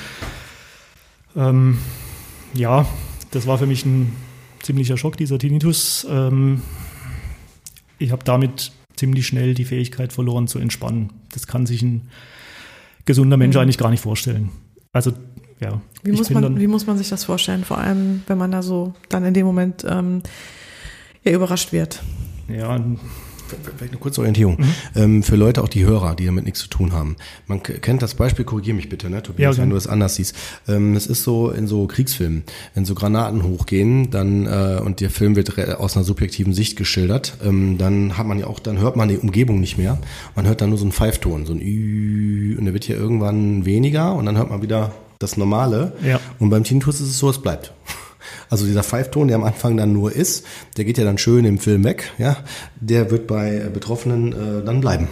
Ähm, 1.38 1.78
ja, 2.54 2.86
das 3.32 3.48
war 3.48 3.58
für 3.58 3.68
mich 3.68 3.86
ein 3.86 4.14
ziemlicher 4.64 4.98
Schock, 4.98 5.18
dieser 5.18 5.38
Tinnitus. 5.40 6.06
Ähm, 6.10 6.62
ich 8.00 8.12
habe 8.12 8.24
damit 8.24 8.72
ziemlich 8.96 9.26
schnell 9.28 9.54
die 9.54 9.66
Fähigkeit 9.66 10.14
verloren 10.14 10.48
zu 10.48 10.60
entspannen. 10.60 11.12
Das 11.34 11.48
kann 11.48 11.66
sich 11.66 11.82
ein 11.82 12.10
gesunder 13.06 13.38
Mensch 13.38 13.56
Mhm. 13.56 13.62
eigentlich 13.62 13.78
gar 13.78 13.90
nicht 13.90 14.02
vorstellen. 14.02 14.50
Also 14.94 15.12
ja. 15.60 15.82
Wie 16.04 16.12
muss, 16.12 16.30
man, 16.32 16.44
dann- 16.44 16.60
wie 16.60 16.68
muss 16.68 16.88
man 16.88 16.98
sich 16.98 17.10
das 17.10 17.24
vorstellen? 17.24 17.64
Vor 17.64 17.78
allem, 17.78 18.24
wenn 18.28 18.38
man 18.38 18.52
da 18.52 18.62
so 18.64 18.94
dann 19.10 19.24
in 19.26 19.34
dem 19.34 19.46
Moment 19.46 19.86
ähm, 19.88 20.22
ja, 21.24 21.32
überrascht 21.34 21.72
wird. 21.72 22.02
ja, 22.48 22.80
Vielleicht 23.64 23.94
eine 23.94 24.00
kurze 24.00 24.22
Orientierung. 24.22 24.58
Ähm, 24.96 25.24
für 25.24 25.36
Leute, 25.36 25.64
auch 25.64 25.68
die 25.70 25.86
Hörer, 25.86 26.16
die 26.16 26.26
damit 26.26 26.46
nichts 26.46 26.60
zu 26.60 26.68
tun 26.68 26.94
haben. 26.94 27.16
Man 27.48 27.62
kennt 27.64 28.02
das 28.02 28.16
Beispiel, 28.16 28.46
korrigier 28.46 28.74
mich 28.74 28.90
bitte, 28.90 29.10
ne, 29.10 29.22
Tobias, 29.24 29.42
Ja, 29.42 29.50
wenn 29.64 29.70
gerne. 29.70 29.72
du 29.72 29.78
es 29.78 29.88
anders 29.88 30.16
siehst. 30.16 30.36
Ähm, 30.68 30.96
es 30.96 31.08
ist 31.08 31.24
so 31.24 31.50
in 31.52 31.68
so 31.68 31.88
Kriegsfilmen, 31.88 32.44
wenn 32.74 32.86
so 32.86 32.96
Granaten 32.96 33.44
hochgehen, 33.44 34.10
dann 34.12 34.46
äh, 34.46 34.80
und 34.84 35.00
der 35.02 35.10
Film 35.10 35.36
wird 35.36 35.58
aus 35.80 35.96
einer 35.96 36.04
subjektiven 36.04 36.54
Sicht 36.54 36.78
geschildert, 36.78 37.38
ähm, 37.44 37.78
dann 37.78 38.18
hat 38.18 38.26
man 38.28 38.40
ja 38.40 38.48
auch, 38.48 38.60
dann 38.60 38.80
hört 38.80 38.96
man 38.96 39.10
die 39.10 39.18
Umgebung 39.18 39.60
nicht 39.60 39.78
mehr. 39.78 39.98
Man 40.36 40.48
hört 40.48 40.62
dann 40.62 40.70
nur 40.70 40.78
so 40.78 40.86
einen 40.86 40.92
Pfeifton, 40.92 41.46
so 41.46 41.54
ein 41.54 41.62
Ü 41.62 42.56
und 42.58 42.66
der 42.66 42.74
wird 42.74 42.88
ja 42.88 42.96
irgendwann 42.96 43.66
weniger 43.66 44.14
und 44.16 44.26
dann 44.26 44.38
hört 44.38 44.50
man 44.50 44.62
wieder 44.62 44.92
das 45.20 45.38
Normale. 45.38 45.94
Ja. 46.04 46.20
Und 46.40 46.50
beim 46.50 46.64
Tinnitus 46.64 46.96
ist 47.02 47.10
es 47.10 47.20
so, 47.20 47.30
es 47.30 47.40
bleibt. 47.42 47.74
Also 48.52 48.66
dieser 48.66 48.84
Pfeifton, 48.84 49.30
der 49.30 49.38
am 49.38 49.44
Anfang 49.46 49.78
dann 49.78 49.94
nur 49.94 50.12
ist, 50.12 50.46
der 50.76 50.84
geht 50.84 50.98
ja 50.98 51.06
dann 51.06 51.18
schön 51.18 51.46
im 51.46 51.58
Film 51.58 51.86
weg, 51.86 52.12
ja, 52.18 52.36
der 52.82 53.10
wird 53.10 53.26
bei 53.26 53.56
äh, 53.56 53.70
Betroffenen 53.74 54.34
äh, 54.34 54.64
dann 54.66 54.82
bleiben. 54.82 55.08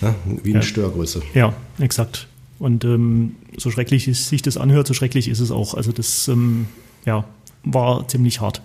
Ja, 0.00 0.14
wie 0.24 0.50
eine 0.50 0.60
Ja. 0.60 0.62
Störgröße. 0.62 1.22
Ja, 1.34 1.54
exakt. 1.80 2.28
Und 2.60 2.84
ähm, 2.84 3.34
so 3.56 3.72
schrecklich 3.72 4.06
es 4.06 4.28
sich 4.28 4.42
das 4.42 4.56
anhört, 4.56 4.86
so 4.86 4.94
schrecklich 4.94 5.28
ist 5.28 5.40
es 5.40 5.50
auch. 5.50 5.74
Also 5.74 5.90
das 5.90 6.28
ähm, 6.28 6.66
ja, 7.04 7.24
war 7.64 8.06
ziemlich 8.06 8.40
hart. 8.40 8.62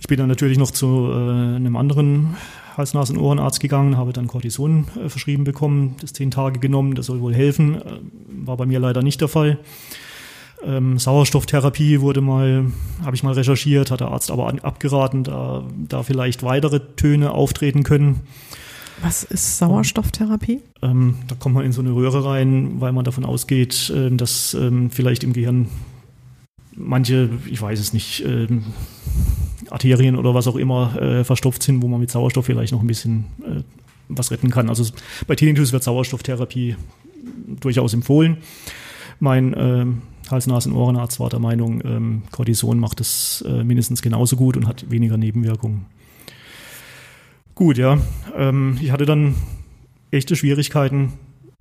Ich 0.00 0.06
bin 0.06 0.18
dann 0.18 0.28
natürlich 0.28 0.56
noch 0.56 0.70
zu 0.70 1.10
äh, 1.10 1.56
einem 1.56 1.74
anderen 1.74 2.36
Hals-Nasen-Ohrenarzt 2.76 3.58
gegangen, 3.58 3.96
habe 3.96 4.12
dann 4.12 4.28
Cortison 4.28 4.86
äh, 5.04 5.08
verschrieben 5.08 5.42
bekommen, 5.42 5.96
das 6.00 6.12
zehn 6.12 6.30
Tage 6.30 6.60
genommen, 6.60 6.94
das 6.94 7.06
soll 7.06 7.20
wohl 7.20 7.34
helfen. 7.34 7.74
Äh, 7.82 7.82
war 8.46 8.56
bei 8.56 8.66
mir 8.66 8.78
leider 8.78 9.02
nicht 9.02 9.20
der 9.20 9.28
Fall. 9.28 9.58
Ähm, 10.64 10.98
Sauerstofftherapie 10.98 12.00
wurde 12.00 12.20
mal, 12.20 12.66
habe 13.02 13.16
ich 13.16 13.22
mal 13.22 13.32
recherchiert, 13.32 13.90
hat 13.90 14.00
der 14.00 14.08
Arzt 14.08 14.30
aber 14.30 14.48
an, 14.48 14.58
abgeraten, 14.58 15.24
da, 15.24 15.64
da 15.88 16.02
vielleicht 16.02 16.42
weitere 16.42 16.80
Töne 16.96 17.32
auftreten 17.32 17.82
können. 17.82 18.20
Was 19.02 19.24
ist 19.24 19.58
Sauerstofftherapie? 19.58 20.60
Ähm, 20.82 21.16
da 21.28 21.34
kommt 21.34 21.54
man 21.54 21.64
in 21.64 21.72
so 21.72 21.80
eine 21.80 21.94
Röhre 21.94 22.24
rein, 22.24 22.80
weil 22.80 22.92
man 22.92 23.04
davon 23.04 23.24
ausgeht, 23.24 23.90
ähm, 23.94 24.18
dass 24.18 24.52
ähm, 24.54 24.90
vielleicht 24.90 25.24
im 25.24 25.32
Gehirn 25.32 25.68
manche, 26.76 27.30
ich 27.46 27.60
weiß 27.60 27.80
es 27.80 27.92
nicht, 27.92 28.24
ähm, 28.26 28.64
Arterien 29.70 30.16
oder 30.16 30.34
was 30.34 30.46
auch 30.48 30.56
immer 30.56 31.00
äh, 31.00 31.24
verstopft 31.24 31.62
sind, 31.62 31.82
wo 31.82 31.88
man 31.88 32.00
mit 32.00 32.10
Sauerstoff 32.10 32.46
vielleicht 32.46 32.72
noch 32.72 32.80
ein 32.80 32.86
bisschen 32.86 33.24
äh, 33.42 33.62
was 34.08 34.30
retten 34.30 34.50
kann. 34.50 34.68
Also 34.68 34.84
bei 35.26 35.36
Tinnitus 35.36 35.72
wird 35.72 35.82
Sauerstofftherapie 35.82 36.76
durchaus 37.60 37.94
empfohlen. 37.94 38.38
Mein 39.18 40.00
ähm, 40.30 40.34
Hals-Nasen-Ohrenarzt 40.34 41.20
war 41.20 41.28
der 41.28 41.40
Meinung, 41.40 41.82
ähm, 41.84 42.22
Cortison 42.30 42.78
macht 42.78 43.00
es 43.00 43.44
äh, 43.46 43.64
mindestens 43.64 44.02
genauso 44.02 44.36
gut 44.36 44.56
und 44.56 44.66
hat 44.66 44.90
weniger 44.90 45.16
Nebenwirkungen. 45.16 45.86
Gut, 47.54 47.78
ja. 47.78 47.98
Ähm, 48.36 48.78
ich 48.80 48.90
hatte 48.90 49.06
dann 49.06 49.34
echte 50.10 50.36
Schwierigkeiten 50.36 51.12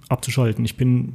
abzuschalten. 0.07 0.65
Ich 0.65 0.77
bin 0.77 1.13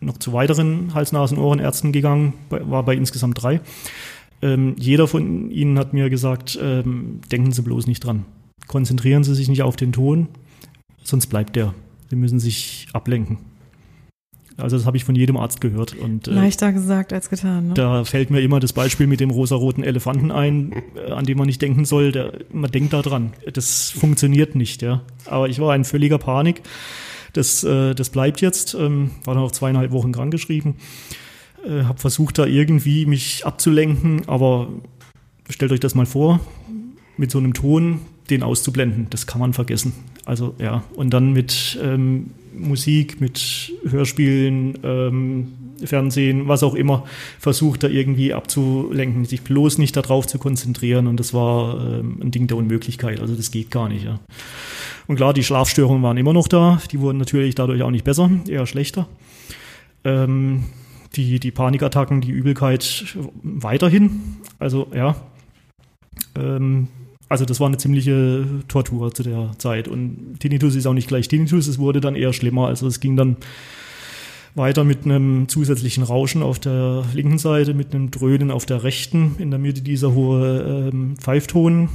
noch 0.00 0.18
zu 0.18 0.32
weiteren 0.32 0.94
Hals-Nasen-Ohrenärzten 0.94 1.92
gegangen, 1.92 2.34
bei, 2.48 2.68
war 2.68 2.82
bei 2.84 2.94
insgesamt 2.94 3.42
drei. 3.42 3.60
Ähm, 4.42 4.74
jeder 4.78 5.08
von 5.08 5.50
ihnen 5.50 5.78
hat 5.78 5.94
mir 5.94 6.10
gesagt, 6.10 6.58
ähm, 6.60 7.20
denken 7.32 7.52
Sie 7.52 7.62
bloß 7.62 7.86
nicht 7.86 8.00
dran. 8.00 8.26
Konzentrieren 8.66 9.24
Sie 9.24 9.34
sich 9.34 9.48
nicht 9.48 9.62
auf 9.62 9.76
den 9.76 9.92
Ton, 9.92 10.28
sonst 11.02 11.28
bleibt 11.28 11.56
der. 11.56 11.72
Sie 12.10 12.16
müssen 12.16 12.38
sich 12.38 12.88
ablenken. 12.92 13.38
Also 14.58 14.76
das 14.76 14.86
habe 14.86 14.96
ich 14.96 15.04
von 15.04 15.14
jedem 15.14 15.36
Arzt 15.36 15.60
gehört. 15.60 15.94
Und, 15.94 16.28
äh, 16.28 16.32
Leichter 16.32 16.72
gesagt 16.72 17.12
als 17.12 17.28
getan. 17.28 17.68
Ne? 17.68 17.74
da 17.74 18.04
fällt 18.04 18.30
mir 18.30 18.40
immer 18.40 18.58
das 18.58 18.72
Beispiel 18.72 19.06
mit 19.06 19.20
dem 19.20 19.30
rosaroten 19.30 19.84
Elefanten 19.84 20.30
ein, 20.30 20.72
äh, 20.94 21.10
an 21.10 21.24
dem 21.24 21.38
man 21.38 21.46
nicht 21.46 21.60
denken 21.60 21.84
soll. 21.84 22.12
Der, 22.12 22.32
man 22.50 22.70
denkt 22.70 22.92
da 22.92 23.02
dran. 23.02 23.34
Das 23.52 23.90
funktioniert 23.90 24.54
nicht, 24.54 24.80
ja. 24.80 25.02
Aber 25.26 25.48
ich 25.48 25.60
war 25.60 25.76
in 25.76 25.84
völliger 25.84 26.18
Panik. 26.18 26.62
Das, 27.34 27.64
äh, 27.64 27.94
das 27.94 28.08
bleibt 28.08 28.40
jetzt. 28.40 28.74
Ähm, 28.74 29.10
war 29.24 29.34
dann 29.34 29.42
auch 29.42 29.52
zweieinhalb 29.52 29.92
Wochen 29.92 30.12
krankgeschrieben. 30.12 30.76
Äh, 31.66 31.82
habe 31.84 31.98
versucht, 31.98 32.38
da 32.38 32.46
irgendwie 32.46 33.04
mich 33.04 33.44
abzulenken, 33.44 34.22
aber 34.26 34.68
stellt 35.50 35.72
euch 35.72 35.80
das 35.80 35.94
mal 35.94 36.06
vor, 36.06 36.40
mit 37.18 37.30
so 37.30 37.38
einem 37.38 37.52
Ton 37.52 38.00
den 38.30 38.42
auszublenden. 38.42 39.08
Das 39.10 39.26
kann 39.26 39.40
man 39.40 39.52
vergessen. 39.52 39.92
Also 40.24 40.54
ja, 40.58 40.82
und 40.94 41.10
dann 41.10 41.32
mit 41.32 41.78
ähm, 41.82 42.30
Musik, 42.56 43.20
mit 43.20 43.72
Hörspielen, 43.88 44.78
ähm, 44.82 45.52
Fernsehen, 45.84 46.48
was 46.48 46.62
auch 46.62 46.74
immer, 46.74 47.04
versucht 47.38 47.82
da 47.82 47.88
irgendwie 47.88 48.32
abzulenken, 48.32 49.24
sich 49.24 49.42
bloß 49.42 49.78
nicht 49.78 49.96
darauf 49.96 50.26
zu 50.26 50.38
konzentrieren. 50.38 51.06
Und 51.06 51.20
das 51.20 51.34
war 51.34 51.80
ähm, 51.80 52.18
ein 52.22 52.30
Ding 52.30 52.46
der 52.46 52.56
Unmöglichkeit. 52.56 53.20
Also 53.20 53.34
das 53.34 53.50
geht 53.50 53.70
gar 53.70 53.88
nicht. 53.88 54.04
Ja. 54.04 54.20
Und 55.06 55.16
klar, 55.16 55.34
die 55.34 55.44
Schlafstörungen 55.44 56.02
waren 56.02 56.16
immer 56.16 56.32
noch 56.32 56.48
da. 56.48 56.80
Die 56.90 57.00
wurden 57.00 57.18
natürlich 57.18 57.54
dadurch 57.54 57.82
auch 57.82 57.90
nicht 57.90 58.04
besser, 58.04 58.30
eher 58.48 58.66
schlechter. 58.66 59.06
Ähm, 60.04 60.64
die, 61.14 61.40
die 61.40 61.50
Panikattacken, 61.50 62.20
die 62.20 62.30
Übelkeit 62.30 63.16
weiterhin. 63.42 64.36
Also 64.58 64.88
ja. 64.94 65.16
Ähm, 66.34 66.88
also 67.28 67.44
das 67.44 67.58
war 67.60 67.66
eine 67.66 67.76
ziemliche 67.76 68.46
Tortur 68.68 69.12
zu 69.12 69.22
der 69.22 69.50
Zeit. 69.58 69.88
Und 69.88 70.38
Tinnitus 70.38 70.74
ist 70.74 70.86
auch 70.86 70.94
nicht 70.94 71.08
gleich 71.08 71.28
Tinnitus, 71.28 71.66
es 71.66 71.78
wurde 71.78 72.00
dann 72.00 72.14
eher 72.14 72.32
schlimmer. 72.32 72.68
Also 72.68 72.86
es 72.86 73.00
ging 73.00 73.16
dann 73.16 73.36
weiter 74.54 74.84
mit 74.84 75.04
einem 75.04 75.48
zusätzlichen 75.48 76.02
Rauschen 76.02 76.42
auf 76.42 76.58
der 76.58 77.04
linken 77.12 77.38
Seite, 77.38 77.74
mit 77.74 77.94
einem 77.94 78.10
Dröhnen 78.10 78.50
auf 78.50 78.64
der 78.64 78.84
rechten, 78.84 79.36
in 79.38 79.50
der 79.50 79.58
Mitte 79.58 79.82
dieser 79.82 80.14
hohe 80.14 80.90
ähm, 80.92 81.16
Pfeifton. 81.16 81.88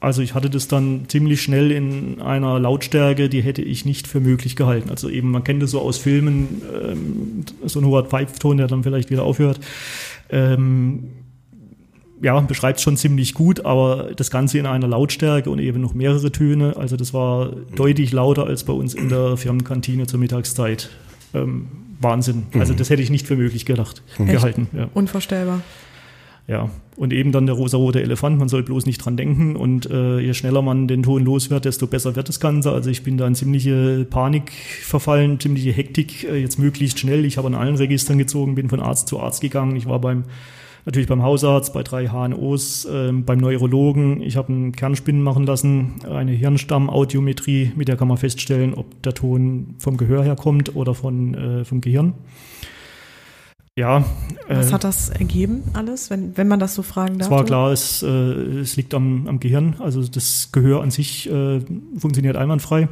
Also 0.00 0.22
ich 0.22 0.34
hatte 0.34 0.48
das 0.48 0.66
dann 0.66 1.02
ziemlich 1.08 1.42
schnell 1.42 1.70
in 1.70 2.22
einer 2.22 2.58
Lautstärke, 2.58 3.28
die 3.28 3.42
hätte 3.42 3.60
ich 3.60 3.84
nicht 3.84 4.08
für 4.08 4.20
möglich 4.20 4.56
gehalten. 4.56 4.88
Also 4.88 5.10
eben, 5.10 5.30
man 5.30 5.44
kennt 5.44 5.62
das 5.62 5.72
so 5.72 5.80
aus 5.80 5.98
Filmen, 5.98 6.62
ähm, 6.82 7.44
so 7.66 7.80
ein 7.80 7.84
hoher 7.84 8.06
Pfeifton, 8.06 8.56
der 8.56 8.66
dann 8.66 8.82
vielleicht 8.82 9.10
wieder 9.10 9.24
aufhört. 9.24 9.60
Ähm, 10.30 11.04
ja, 12.22 12.38
beschreibt 12.40 12.80
schon 12.80 12.96
ziemlich 12.96 13.34
gut, 13.34 13.64
aber 13.64 14.10
das 14.14 14.30
Ganze 14.30 14.58
in 14.58 14.66
einer 14.66 14.86
Lautstärke 14.86 15.50
und 15.50 15.58
eben 15.58 15.80
noch 15.80 15.94
mehrere 15.94 16.30
Töne. 16.30 16.76
Also 16.76 16.96
das 16.96 17.14
war 17.14 17.52
deutlich 17.74 18.12
lauter 18.12 18.46
als 18.46 18.64
bei 18.64 18.72
uns 18.72 18.94
in 18.94 19.08
der 19.08 19.36
Firmenkantine 19.36 20.06
zur 20.06 20.20
Mittagszeit. 20.20 20.90
Ähm, 21.32 21.68
Wahnsinn. 22.00 22.44
Also 22.58 22.72
das 22.72 22.88
hätte 22.90 23.02
ich 23.02 23.10
nicht 23.10 23.26
für 23.26 23.36
möglich 23.36 23.66
gedacht, 23.66 24.02
gehalten. 24.18 24.68
Ja. 24.72 24.88
Unvorstellbar. 24.94 25.60
Ja, 26.48 26.68
und 26.96 27.12
eben 27.12 27.30
dann 27.30 27.46
der 27.46 27.54
rosarote 27.54 28.02
Elefant, 28.02 28.38
man 28.38 28.48
soll 28.48 28.64
bloß 28.64 28.84
nicht 28.84 28.98
dran 28.98 29.16
denken 29.16 29.54
und 29.54 29.88
äh, 29.88 30.18
je 30.18 30.34
schneller 30.34 30.62
man 30.62 30.88
den 30.88 31.04
Ton 31.04 31.24
los 31.24 31.48
wird, 31.48 31.64
desto 31.64 31.86
besser 31.86 32.16
wird 32.16 32.28
das 32.28 32.40
Ganze. 32.40 32.72
Also 32.72 32.90
ich 32.90 33.04
bin 33.04 33.18
da 33.18 33.26
in 33.26 33.36
ziemliche 33.36 34.04
Panik 34.08 34.50
verfallen, 34.82 35.38
ziemliche 35.38 35.70
Hektik, 35.70 36.24
äh, 36.24 36.38
jetzt 36.38 36.58
möglichst 36.58 36.98
schnell. 36.98 37.24
Ich 37.24 37.38
habe 37.38 37.46
an 37.46 37.54
allen 37.54 37.76
Registern 37.76 38.18
gezogen, 38.18 38.56
bin 38.56 38.68
von 38.68 38.80
Arzt 38.80 39.06
zu 39.06 39.20
Arzt 39.20 39.42
gegangen. 39.42 39.76
Ich 39.76 39.86
war 39.86 40.00
beim 40.00 40.24
natürlich 40.84 41.08
beim 41.08 41.22
Hausarzt, 41.22 41.72
bei 41.72 41.82
drei 41.82 42.08
HNOs, 42.08 42.84
äh, 42.84 43.12
beim 43.12 43.38
Neurologen. 43.38 44.22
Ich 44.22 44.36
habe 44.36 44.48
einen 44.48 44.72
Kernspinnen 44.72 45.22
machen 45.22 45.46
lassen, 45.46 45.94
eine 46.08 46.32
Hirnstammaudiometrie, 46.32 47.72
mit 47.76 47.88
der 47.88 47.96
kann 47.96 48.08
man 48.08 48.16
feststellen, 48.16 48.74
ob 48.74 49.02
der 49.02 49.14
Ton 49.14 49.74
vom 49.78 49.96
Gehör 49.96 50.22
herkommt 50.24 50.76
oder 50.76 50.94
von, 50.94 51.34
äh, 51.34 51.64
vom 51.64 51.80
Gehirn. 51.80 52.14
Ja, 53.76 54.04
Was 54.48 54.70
äh, 54.70 54.72
hat 54.72 54.84
das 54.84 55.08
ergeben 55.10 55.62
alles, 55.72 56.10
wenn, 56.10 56.36
wenn 56.36 56.48
man 56.48 56.60
das 56.60 56.74
so 56.74 56.82
fragen 56.82 57.18
darf? 57.18 57.28
es 57.28 57.30
war 57.30 57.44
klar, 57.44 57.72
es, 57.72 58.02
äh, 58.02 58.08
es 58.08 58.76
liegt 58.76 58.92
am, 58.94 59.26
am 59.26 59.40
Gehirn. 59.40 59.76
Also 59.78 60.02
das 60.02 60.50
Gehör 60.52 60.82
an 60.82 60.90
sich 60.90 61.30
äh, 61.30 61.60
funktioniert 61.96 62.36
einwandfrei. 62.36 62.88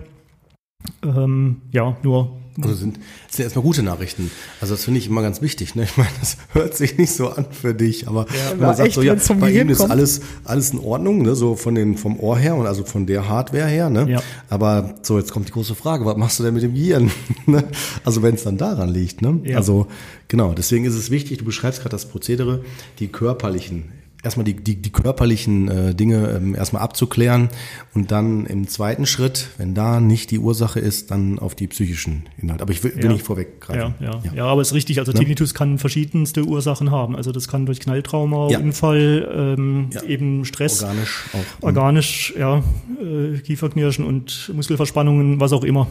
Ähm, 1.03 1.62
ja, 1.72 1.97
nur 2.03 2.39
Also 2.61 2.74
sind, 2.74 2.99
das 3.26 3.37
sind 3.37 3.45
erstmal 3.45 3.62
gute 3.62 3.83
Nachrichten. 3.83 4.31
Also 4.61 4.74
das 4.74 4.85
finde 4.85 4.99
ich 4.99 5.07
immer 5.07 5.22
ganz 5.22 5.41
wichtig. 5.43 5.74
Ne? 5.74 5.85
Ich 5.85 5.97
meine, 5.97 6.11
das 6.20 6.37
hört 6.53 6.74
sich 6.76 6.99
nicht 6.99 7.12
so 7.12 7.29
an 7.29 7.47
für 7.51 7.74
dich, 7.74 8.09
aber 8.09 8.26
wenn 8.29 8.59
Aber 8.59 8.66
man 8.66 8.76
sagt 8.76 8.89
echt, 8.89 8.95
so, 8.97 9.03
ja, 9.03 9.14
bei 9.39 9.53
ihm 9.53 9.68
ist 9.68 9.81
alles, 9.81 10.20
alles 10.45 10.70
in 10.70 10.81
Ordnung, 10.81 11.22
ne? 11.22 11.35
so 11.35 11.55
von 11.55 11.74
den, 11.74 11.97
vom 11.97 12.18
Ohr 12.18 12.39
her 12.39 12.57
und 12.57 12.66
also 12.66 12.85
von 12.85 13.07
der 13.07 13.29
Hardware 13.29 13.66
her. 13.66 13.91
Ne? 13.91 14.11
Ja. 14.11 14.22
Aber 14.49 14.95
so, 15.03 15.18
jetzt 15.18 15.33
kommt 15.33 15.49
die 15.49 15.53
große 15.53 15.74
Frage, 15.74 16.05
was 16.05 16.16
machst 16.16 16.39
du 16.39 16.43
denn 16.43 16.55
mit 16.55 16.62
dem 16.62 16.74
Gehirn? 16.74 17.11
ne? 17.47 17.64
Also 18.05 18.22
wenn 18.22 18.35
es 18.35 18.45
dann 18.45 18.57
daran 18.57 18.89
liegt. 18.89 19.22
Ne? 19.22 19.41
Ja. 19.45 19.59
Also 19.59 19.87
genau, 20.26 20.53
deswegen 20.53 20.85
ist 20.85 20.95
es 20.95 21.11
wichtig, 21.11 21.39
du 21.39 21.45
beschreibst 21.45 21.81
gerade 21.81 21.95
das 21.95 22.07
Prozedere, 22.07 22.64
die 22.99 23.09
körperlichen 23.09 23.93
erstmal 24.23 24.45
die, 24.45 24.55
die, 24.55 24.77
die 24.77 24.91
körperlichen 24.91 25.69
äh, 25.69 25.95
Dinge 25.95 26.31
ähm, 26.37 26.55
erstmal 26.55 26.83
abzuklären 26.83 27.49
und 27.95 28.11
dann 28.11 28.47
im 28.47 28.66
zweiten 28.66 29.07
Schritt, 29.07 29.49
wenn 29.59 29.75
da 29.75 30.01
nicht 30.01 30.31
die 30.33 30.39
Ursache 30.39 30.81
ist, 30.81 31.11
dann 31.11 31.39
auf 31.39 31.55
die 31.55 31.69
psychischen 31.69 32.25
Inhalte. 32.37 32.62
Aber 32.62 32.73
ich 32.73 32.83
will, 32.83 32.95
will 32.97 33.05
Ja. 33.05 33.12
nicht 33.12 33.25
vorweggreifen. 33.25 33.95
Ja, 34.01 34.21
ja, 34.25 34.33
ja. 34.35 34.45
aber 34.47 34.61
ist 34.62 34.75
richtig. 34.75 34.99
Also 34.99 35.12
Ja. 35.12 35.19
Tinnitus 35.19 35.55
kann 35.55 35.79
verschiedenste 35.79 36.45
Ursachen 36.45 36.91
haben. 36.91 37.14
Also 37.14 37.31
das 37.33 37.47
kann 37.49 37.64
durch 37.66 37.79
Knalltrauma, 37.81 38.49
Ja. 38.51 38.59
Unfall, 38.59 39.57
ähm, 39.57 39.91
Ja. 39.93 40.03
eben 40.03 40.45
Stress, 40.45 40.83
Organisch 40.83 41.25
auch. 41.33 41.62
organisch, 41.66 42.35
ja, 42.37 42.59
äh, 43.01 43.39
Kieferknirschen 43.39 44.05
und 44.05 44.51
Muskelverspannungen, 44.55 45.39
was 45.41 45.53
auch 45.53 45.62
immer 45.64 45.87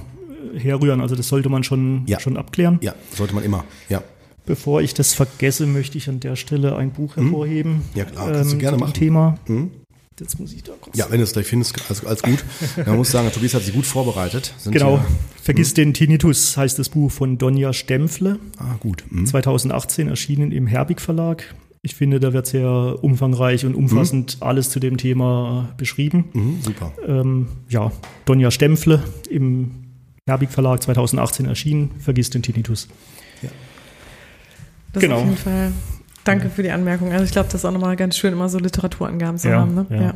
äh, 0.53 0.59
herrühren. 0.59 0.99
Also 1.01 1.15
das 1.15 1.28
sollte 1.30 1.47
man 1.49 1.63
schon, 1.63 2.03
Ja. 2.07 2.19
schon 2.19 2.36
abklären. 2.36 2.78
Ja, 2.82 2.93
sollte 3.15 3.34
man 3.34 3.43
immer. 3.43 3.63
Ja. 3.89 4.01
Bevor 4.47 4.81
ich 4.81 4.93
das 4.95 5.13
vergesse, 5.13 5.65
möchte 5.67 5.97
ich 5.99 6.09
an 6.09 6.19
der 6.19 6.35
Stelle 6.35 6.75
ein 6.75 6.91
Buch 6.91 7.15
hervorheben. 7.17 7.73
Hm? 7.73 7.81
Ja, 7.93 8.05
klar, 8.05 8.31
kannst 8.31 8.53
du 8.53 8.57
gerne 8.57 8.77
machen. 8.77 8.93
Thema. 8.93 9.37
Hm? 9.45 9.69
Jetzt 10.19 10.39
muss 10.39 10.51
ich 10.53 10.63
da 10.63 10.71
kurz. 10.81 10.97
Ja, 10.97 11.05
wenn 11.11 11.19
du 11.19 11.23
es 11.25 11.33
gleich 11.33 11.45
findest, 11.45 11.75
alles, 11.85 12.03
alles 12.03 12.21
gut. 12.23 12.43
Man 12.87 12.97
muss 12.97 13.11
sagen, 13.11 13.29
Tobias 13.31 13.53
hat 13.53 13.61
sich 13.61 13.73
gut 13.75 13.85
vorbereitet. 13.85 14.51
Sind 14.57 14.71
Genau. 14.71 14.97
hier- 14.97 15.05
Vergiss 15.43 15.73
den 15.75 15.93
Tinnitus 15.93 16.57
heißt 16.57 16.79
das 16.79 16.89
Buch 16.89 17.11
von 17.11 17.37
Donja 17.37 17.71
Stempfle. 17.71 18.39
ah, 18.57 18.75
gut. 18.79 19.03
Hm. 19.09 19.25
2018 19.27 20.07
erschienen 20.07 20.51
im 20.51 20.65
Herbig 20.65 21.01
Verlag. 21.01 21.53
Ich 21.83 21.93
finde, 21.95 22.19
da 22.19 22.33
wird 22.33 22.47
sehr 22.47 22.97
umfangreich 23.01 23.63
und 23.65 23.75
umfassend 23.75 24.37
alles 24.39 24.71
zu 24.71 24.79
dem 24.79 24.97
Thema 24.97 25.69
beschrieben. 25.77 26.25
Mhm, 26.33 26.57
super. 26.61 26.91
Ähm, 27.07 27.47
ja, 27.69 27.91
Donja 28.25 28.49
Stempfle 28.49 29.03
im 29.29 29.71
Herbig 30.25 30.49
Verlag 30.49 30.81
2018 30.81 31.45
erschienen. 31.45 31.91
Vergiss 31.99 32.29
den 32.31 32.41
Tinnitus. 32.41 32.87
Das 34.99 35.03
Genau. 35.09 35.17
auf 35.19 35.25
jeden 35.25 35.37
Fall. 35.37 35.71
Danke 36.23 36.49
für 36.49 36.61
die 36.63 36.71
Anmerkung. 36.71 37.11
Also 37.13 37.23
ich 37.23 37.31
glaube, 37.31 37.47
das 37.47 37.61
ist 37.61 37.65
auch 37.65 37.71
nochmal 37.71 37.95
ganz 37.95 38.17
schön, 38.17 38.33
immer 38.33 38.49
so 38.49 38.59
Literaturangaben 38.59 39.37
zu 39.37 39.47
Ja, 39.49 39.59
haben. 39.61 39.75
Ne? 39.75 39.85
ja. 39.89 40.13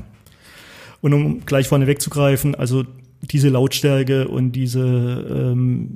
Und 1.01 1.13
um 1.13 1.45
gleich 1.45 1.67
vorne 1.67 1.88
wegzugreifen, 1.88 2.53
also 2.55 2.84
diese 3.21 3.49
Lautstärke 3.49 4.27
und 4.27 4.51
diese, 4.51 4.82
ähm, 4.82 5.89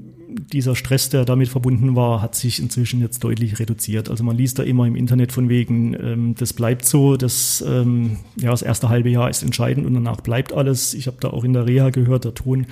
dieser 0.52 0.76
Stress, 0.76 1.10
der 1.10 1.26
damit 1.26 1.48
verbunden 1.50 1.96
war, 1.96 2.22
hat 2.22 2.36
sich 2.36 2.60
inzwischen 2.62 3.02
jetzt 3.02 3.24
deutlich 3.24 3.60
reduziert. 3.60 4.10
Also 4.10 4.24
man 4.24 4.36
liest 4.38 4.58
da 4.60 4.64
immer 4.64 4.86
im 4.86 4.96
Internet 4.96 5.32
von 5.32 5.48
wegen, 5.50 5.94
ähm, 6.02 6.36
das 6.38 6.54
bleibt 6.54 6.86
so, 6.86 7.18
das, 7.18 7.64
ähm, 7.68 8.18
ja, 8.38 8.52
das 8.52 8.62
erste 8.62 8.90
halbe 8.90 9.10
Jahr 9.10 9.30
ist 9.30 9.44
entscheidend 9.44 9.86
und 9.86 9.94
danach 9.94 10.22
bleibt 10.22 10.54
alles. 10.54 10.94
Ich 10.94 11.08
habe 11.08 11.18
da 11.20 11.30
auch 11.30 11.44
in 11.44 11.54
der 11.54 11.68
Reha 11.68 11.90
gehört, 11.90 12.26
der 12.26 12.34
Ton 12.34 12.68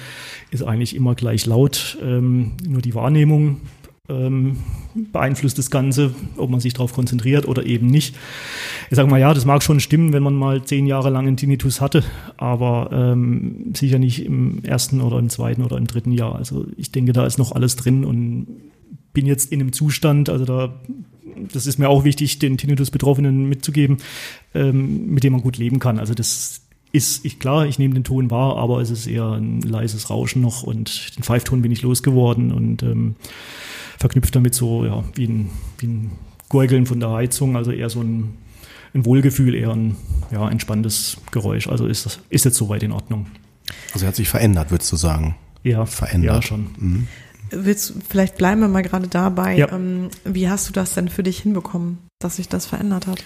ist 0.51 0.63
eigentlich 0.63 0.95
immer 0.95 1.15
gleich 1.15 1.45
laut, 1.45 1.97
ähm, 2.01 2.53
nur 2.67 2.81
die 2.81 2.95
Wahrnehmung 2.95 3.61
ähm, 4.09 4.57
beeinflusst 5.13 5.57
das 5.57 5.71
Ganze, 5.71 6.13
ob 6.35 6.49
man 6.49 6.59
sich 6.59 6.73
darauf 6.73 6.91
konzentriert 6.91 7.47
oder 7.47 7.65
eben 7.65 7.87
nicht. 7.87 8.15
Ich 8.89 8.97
sage 8.97 9.09
mal, 9.09 9.19
ja, 9.19 9.33
das 9.33 9.45
mag 9.45 9.63
schon 9.63 9.79
stimmen, 9.79 10.11
wenn 10.11 10.23
man 10.23 10.35
mal 10.35 10.61
zehn 10.61 10.85
Jahre 10.85 11.09
lang 11.09 11.25
einen 11.25 11.37
Tinnitus 11.37 11.79
hatte, 11.79 12.03
aber 12.35 12.89
ähm, 12.91 13.71
sicher 13.73 13.99
nicht 13.99 14.25
im 14.25 14.61
ersten 14.65 14.99
oder 14.99 15.19
im 15.19 15.29
zweiten 15.29 15.63
oder 15.63 15.77
im 15.77 15.87
dritten 15.87 16.11
Jahr. 16.11 16.35
Also 16.35 16.65
ich 16.75 16.91
denke, 16.91 17.13
da 17.13 17.25
ist 17.25 17.37
noch 17.37 17.53
alles 17.53 17.77
drin 17.77 18.03
und 18.03 18.47
bin 19.13 19.25
jetzt 19.25 19.53
in 19.53 19.61
einem 19.61 19.71
Zustand, 19.71 20.27
also 20.27 20.43
da, 20.43 20.73
das 21.53 21.65
ist 21.65 21.77
mir 21.77 21.87
auch 21.87 22.03
wichtig, 22.03 22.39
den 22.39 22.57
Tinnitus-Betroffenen 22.57 23.47
mitzugeben, 23.47 23.99
ähm, 24.53 25.13
mit 25.13 25.23
dem 25.23 25.31
man 25.31 25.41
gut 25.41 25.57
leben 25.57 25.79
kann. 25.79 25.97
Also 25.97 26.13
das 26.13 26.61
ist, 26.91 27.23
ich, 27.23 27.39
klar, 27.39 27.67
ich 27.67 27.79
nehme 27.79 27.93
den 27.93 28.03
Ton 28.03 28.29
wahr, 28.29 28.57
aber 28.57 28.81
es 28.81 28.89
ist 28.89 29.07
eher 29.07 29.31
ein 29.31 29.61
leises 29.61 30.09
Rauschen 30.09 30.41
noch 30.41 30.63
und 30.63 31.15
den 31.15 31.23
Pfeifton 31.23 31.61
bin 31.61 31.71
ich 31.71 31.83
losgeworden 31.83 32.51
und 32.51 32.83
ähm, 32.83 33.15
verknüpft 34.03 34.35
damit 34.35 34.53
so, 34.53 34.83
ja, 34.83 35.01
wie 35.15 35.27
ein, 35.27 35.49
wie 35.77 35.87
ein 35.87 36.11
Gurgeln 36.49 36.85
von 36.85 36.99
der 36.99 37.11
Heizung, 37.11 37.55
also 37.55 37.71
eher 37.71 37.89
so 37.89 38.01
ein, 38.01 38.33
ein 38.93 39.05
Wohlgefühl, 39.05 39.55
eher 39.55 39.71
ein 39.71 39.95
ja, 40.29 40.49
entspanntes 40.49 41.21
Geräusch. 41.31 41.69
Also 41.69 41.87
ist, 41.87 42.05
das, 42.05 42.19
ist 42.29 42.43
jetzt 42.43 42.57
soweit 42.57 42.83
in 42.83 42.91
Ordnung. 42.91 43.27
Also 43.93 44.05
er 44.05 44.09
hat 44.09 44.17
sich 44.17 44.27
verändert, 44.27 44.71
würdest 44.71 44.91
du 44.91 44.97
sagen. 44.97 45.37
Ja, 45.63 45.85
Verändert. 45.85 46.35
Ja, 46.35 46.41
schon. 46.41 46.67
Mhm. 46.77 47.07
Willst, 47.49 47.93
vielleicht 48.09 48.35
bleiben 48.35 48.59
wir 48.59 48.67
mal 48.67 48.81
gerade 48.81 49.07
dabei. 49.07 49.55
Ja. 49.55 49.71
Ähm, 49.71 50.09
wie 50.25 50.49
hast 50.49 50.67
du 50.67 50.73
das 50.73 50.93
denn 50.95 51.07
für 51.07 51.23
dich 51.23 51.39
hinbekommen, 51.39 51.99
dass 52.19 52.35
sich 52.35 52.49
das 52.49 52.65
verändert 52.65 53.07
hat? 53.07 53.23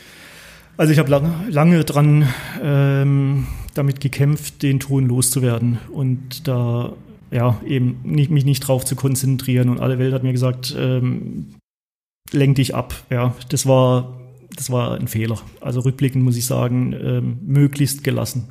Also 0.78 0.94
ich 0.94 1.00
habe 1.00 1.10
lange, 1.10 1.50
lange 1.50 1.84
dran 1.86 2.28
ähm, 2.62 3.48
damit 3.74 4.00
gekämpft, 4.00 4.62
den 4.62 4.80
Ton 4.80 5.08
loszuwerden 5.08 5.80
und 5.92 6.48
da 6.48 6.94
ja 7.32 7.60
eben 7.66 8.00
nicht, 8.04 8.32
mich 8.32 8.46
nicht 8.46 8.62
drauf 8.62 8.86
zu 8.86 8.96
konzentrieren 8.96 9.70
und 9.70 9.80
alle 9.80 10.00
Welt 10.00 10.14
hat 10.14 10.24
mir 10.24 10.34
gesagt, 10.34 10.76
ähm, 10.78 11.56
lenk 12.32 12.56
dich 12.56 12.76
ab. 12.76 12.94
Ja, 13.10 13.36
das 13.50 13.66
war 13.66 14.18
das 14.58 14.70
war 14.72 14.96
ein 14.96 15.08
Fehler. 15.08 15.40
Also 15.62 15.82
rückblickend 15.82 16.24
muss 16.24 16.36
ich 16.36 16.46
sagen, 16.46 16.94
ähm, 16.94 17.40
möglichst 17.46 18.04
gelassen 18.04 18.50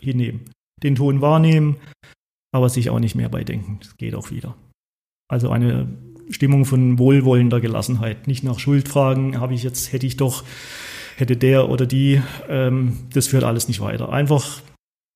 hinnehmen, 0.00 0.50
den 0.82 0.96
Ton 0.96 1.20
wahrnehmen, 1.20 1.76
aber 2.52 2.68
sich 2.68 2.90
auch 2.90 2.98
nicht 2.98 3.14
mehr 3.14 3.28
beidenken. 3.28 3.78
Das 3.80 3.96
geht 3.96 4.14
auch 4.14 4.30
wieder. 4.30 4.56
Also 5.28 5.50
eine 5.50 5.88
Stimmung 6.28 6.64
von 6.64 6.98
wohlwollender 6.98 7.60
Gelassenheit, 7.60 8.26
nicht 8.26 8.44
nach 8.44 8.58
Schuld 8.58 8.88
fragen, 8.88 9.40
habe 9.40 9.54
ich 9.54 9.62
jetzt 9.62 9.92
hätte 9.92 10.06
ich 10.06 10.16
doch 10.16 10.44
hätte 11.16 11.36
der 11.36 11.68
oder 11.68 11.86
die, 11.86 12.20
ähm, 12.48 12.98
das 13.12 13.28
führt 13.28 13.44
alles 13.44 13.68
nicht 13.68 13.80
weiter. 13.80 14.12
Einfach 14.12 14.60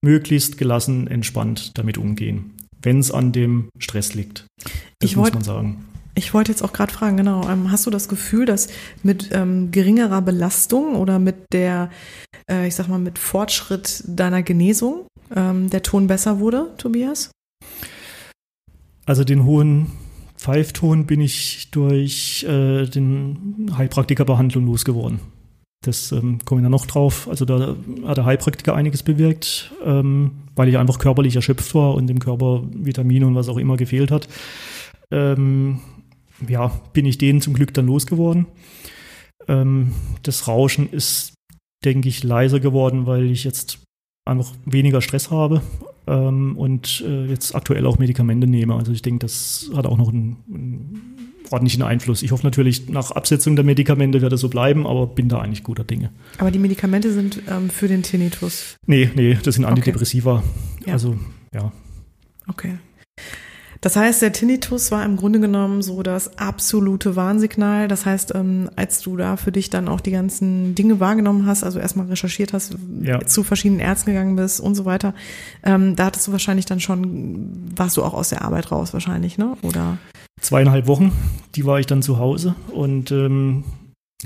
möglichst 0.02 0.56
gelassen, 0.56 1.09
entspannt 1.09 1.76
damit 1.76 1.98
umgehen, 1.98 2.52
wenn 2.83 2.99
es 2.99 3.11
an 3.11 3.33
dem 3.33 3.68
Stress 3.79 4.14
liegt. 4.14 4.47
Das 5.01 5.11
Ich 5.11 5.16
muss 5.16 5.33
man 5.33 5.43
sagen. 5.43 5.85
Ich 6.14 6.35
wollte 6.35 6.51
jetzt 6.51 6.62
auch 6.62 6.72
gerade 6.72 6.93
fragen, 6.93 7.16
genau, 7.16 7.49
ähm, 7.49 7.70
hast 7.70 7.87
du 7.87 7.91
das 7.91 8.09
Gefühl, 8.09 8.45
dass 8.45 8.68
mit 9.05 9.31
ähm, 9.33 9.70
geringerer 9.70 10.20
Belastung 10.20 10.97
oder 10.97 11.20
mit 11.20 11.37
der, 11.53 11.91
äh, 12.51 12.66
ich 12.66 12.74
sag 12.74 12.89
mal, 12.89 12.99
mit 12.99 13.20
Fortschritt 13.20 14.03
deiner 14.05 14.43
Genesung 14.43 15.07
ähm, 15.35 15.70
der 15.70 15.85
Ton 15.85 16.09
besser 16.09 16.41
wurde, 16.41 16.74
Tobias? 16.76 17.31
Also 19.07 19.22
den 19.22 19.45
hohen 19.45 19.93
Pfeifton 20.37 21.07
bin 21.07 21.20
ich 21.20 21.70
durch 21.70 22.45
äh, 22.49 22.87
den 22.87 23.72
Heilpraktikerbehandlung 23.76 24.66
losgeworden. 24.66 25.20
Das 25.85 26.11
ähm, 26.11 26.41
komme 26.45 26.61
ich 26.61 26.64
da 26.64 26.68
noch 26.68 26.87
drauf. 26.87 27.29
Also 27.29 27.45
da 27.45 27.76
hat 28.07 28.16
der 28.16 28.24
Heilpraktiker 28.24 28.74
einiges 28.74 29.03
bewirkt, 29.03 29.72
ähm, 29.85 30.33
weil 30.59 30.68
ich 30.68 30.76
einfach 30.76 30.98
körperlich 30.98 31.36
erschöpft 31.36 31.74
war 31.74 31.94
und 31.94 32.06
dem 32.09 32.18
Körper 32.18 32.64
Vitamine 32.72 33.26
und 33.26 33.34
was 33.34 33.48
auch 33.48 33.56
immer 33.56 33.76
gefehlt 33.76 34.11
hat. 34.11 34.28
Ähm, 35.11 35.80
ja, 36.46 36.68
bin 36.92 37.06
ich 37.06 37.18
den 37.18 37.40
zum 37.40 37.54
Glück 37.54 37.72
dann 37.74 37.86
losgeworden. 37.86 38.46
Ähm, 39.46 39.92
das 40.22 40.46
Rauschen 40.46 40.90
ist, 40.90 41.34
denke 41.84 42.09
ich, 42.09 42.22
leiser 42.22 42.61
geworden, 42.61 43.06
weil 43.06 43.30
ich 43.30 43.44
jetzt 43.44 43.78
einfach 44.28 44.52
weniger 44.66 45.00
Stress 45.00 45.30
habe 45.30 45.62
ähm, 46.06 46.56
und 46.56 47.02
äh, 47.06 47.24
jetzt 47.26 47.54
aktuell 47.54 47.86
auch 47.86 47.98
Medikamente 47.98 48.46
nehme. 48.46 48.74
Also 48.74 48.92
ich 48.92 49.02
denke, 49.02 49.20
das 49.20 49.70
hat 49.74 49.86
auch 49.86 49.96
noch 49.96 50.11
einen, 50.11 50.36
einen 50.52 51.17
ordentlichen 51.51 51.82
Einfluss. 51.82 52.22
Ich 52.22 52.32
hoffe 52.32 52.44
natürlich, 52.44 52.88
nach 52.88 53.11
Absetzung 53.11 53.57
der 53.57 53.64
Medikamente 53.64 54.20
wird 54.22 54.32
es 54.32 54.40
so 54.40 54.49
bleiben, 54.49 54.86
aber 54.86 55.07
bin 55.07 55.28
da 55.28 55.40
eigentlich 55.40 55.62
guter 55.62 55.84
Dinge. 55.84 56.11
Aber 56.38 56.51
die 56.51 56.59
Medikamente 56.59 57.12
sind 57.12 57.42
ähm, 57.49 57.70
für 57.70 57.88
den 57.88 58.03
Tinnitus. 58.03 58.76
Nee, 58.86 59.11
nee, 59.14 59.38
das 59.42 59.55
sind 59.57 59.64
Antidepressiva. 59.64 60.42
Ja. 60.86 60.92
Also, 60.94 61.16
ja. 61.55 61.72
Okay. 62.49 62.78
Das 63.80 63.94
heißt, 63.94 64.22
der 64.22 64.32
Tinnitus 64.32 64.90
war 64.90 65.05
im 65.05 65.16
Grunde 65.16 65.38
genommen 65.38 65.82
so 65.82 66.03
das 66.03 66.36
absolute 66.36 67.14
Warnsignal. 67.14 67.86
Das 67.86 68.07
heißt, 68.07 68.34
ähm, 68.34 68.68
als 68.74 69.01
du 69.03 69.16
da 69.16 69.36
für 69.36 69.53
dich 69.53 69.70
dann 69.70 69.86
auch 69.86 70.01
die 70.01 70.11
ganzen 70.11 70.74
Dinge 70.74 70.99
wahrgenommen 70.99 71.46
hast, 71.46 71.62
also 71.62 71.78
erstmal 71.78 72.07
recherchiert 72.07 72.53
hast, 72.53 72.76
Ja. 73.03 73.24
zu 73.24 73.44
verschiedenen 73.44 73.80
Ärzten 73.80 74.11
gegangen 74.11 74.34
bist 74.34 74.59
und 74.61 74.74
so 74.74 74.84
weiter, 74.84 75.14
ähm, 75.62 75.94
da 75.94 76.07
hattest 76.07 76.26
du 76.26 76.32
wahrscheinlich 76.32 76.66
dann 76.66 76.80
schon, 76.80 77.53
warst 77.76 77.96
du 77.96 78.03
auch 78.03 78.14
aus 78.14 78.30
der 78.30 78.42
Arbeit 78.42 78.72
raus 78.72 78.92
wahrscheinlich, 78.94 79.38
ne? 79.38 79.57
Oder? 79.62 79.99
Zweieinhalb 80.41 80.86
Wochen, 80.86 81.12
die 81.55 81.64
war 81.64 81.80
ich 81.80 81.86
dann 81.86 82.03
zu 82.03 82.18
Hause 82.18 82.55
und 82.72 83.11
ähm, 83.11 83.64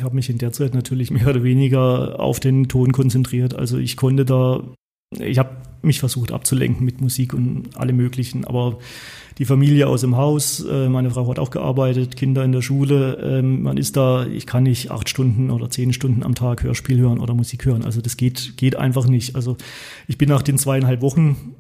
habe 0.01 0.15
mich 0.15 0.31
in 0.31 0.39
der 0.39 0.53
Zeit 0.53 0.75
natürlich 0.75 1.11
mehr 1.11 1.29
oder 1.29 1.43
weniger 1.43 2.21
auf 2.21 2.41
den 2.41 2.69
Ton 2.69 2.93
konzentriert. 2.93 3.55
Also 3.55 3.79
ich 3.79 3.97
konnte 3.97 4.25
da, 4.25 4.63
ich 5.19 5.39
habe 5.39 5.51
mich 5.83 6.01
versucht 6.01 6.33
abzulenken 6.33 6.85
mit 6.85 7.01
Musik 7.01 7.35
und 7.35 7.77
allem 7.77 7.97
Möglichen, 7.97 8.45
aber 8.45 8.79
die 9.39 9.45
Familie 9.45 9.89
aus 9.89 10.03
dem 10.03 10.17
Haus, 10.17 10.65
äh, 10.65 10.89
meine 10.89 11.11
Frau 11.11 11.29
hat 11.29 11.39
auch 11.39 11.51
gearbeitet, 11.51 12.17
Kinder 12.17 12.45
in 12.45 12.53
der 12.53 12.63
Schule, 12.63 13.19
ähm, 13.23 13.63
man 13.63 13.77
ist 13.77 13.97
da, 13.97 14.27
ich 14.27 14.47
kann 14.47 14.63
nicht 14.63 14.91
acht 14.91 15.09
Stunden 15.09 15.51
oder 15.51 15.71
zehn 15.71 15.93
Stunden 15.93 16.23
am 16.23 16.35
Tag 16.35 16.63
Hörspiel 16.63 16.99
hören 16.99 17.19
oder 17.19 17.35
Musik 17.35 17.65
hören. 17.65 17.85
Also 17.85 18.01
das 18.01 18.17
geht, 18.17 18.57
geht 18.57 18.77
einfach 18.77 19.07
nicht. 19.07 19.35
Also 19.35 19.57
ich 20.07 20.19
bin 20.19 20.29
nach 20.29 20.43
den 20.43 20.59
zweieinhalb 20.59 21.01
Wochen 21.01 21.57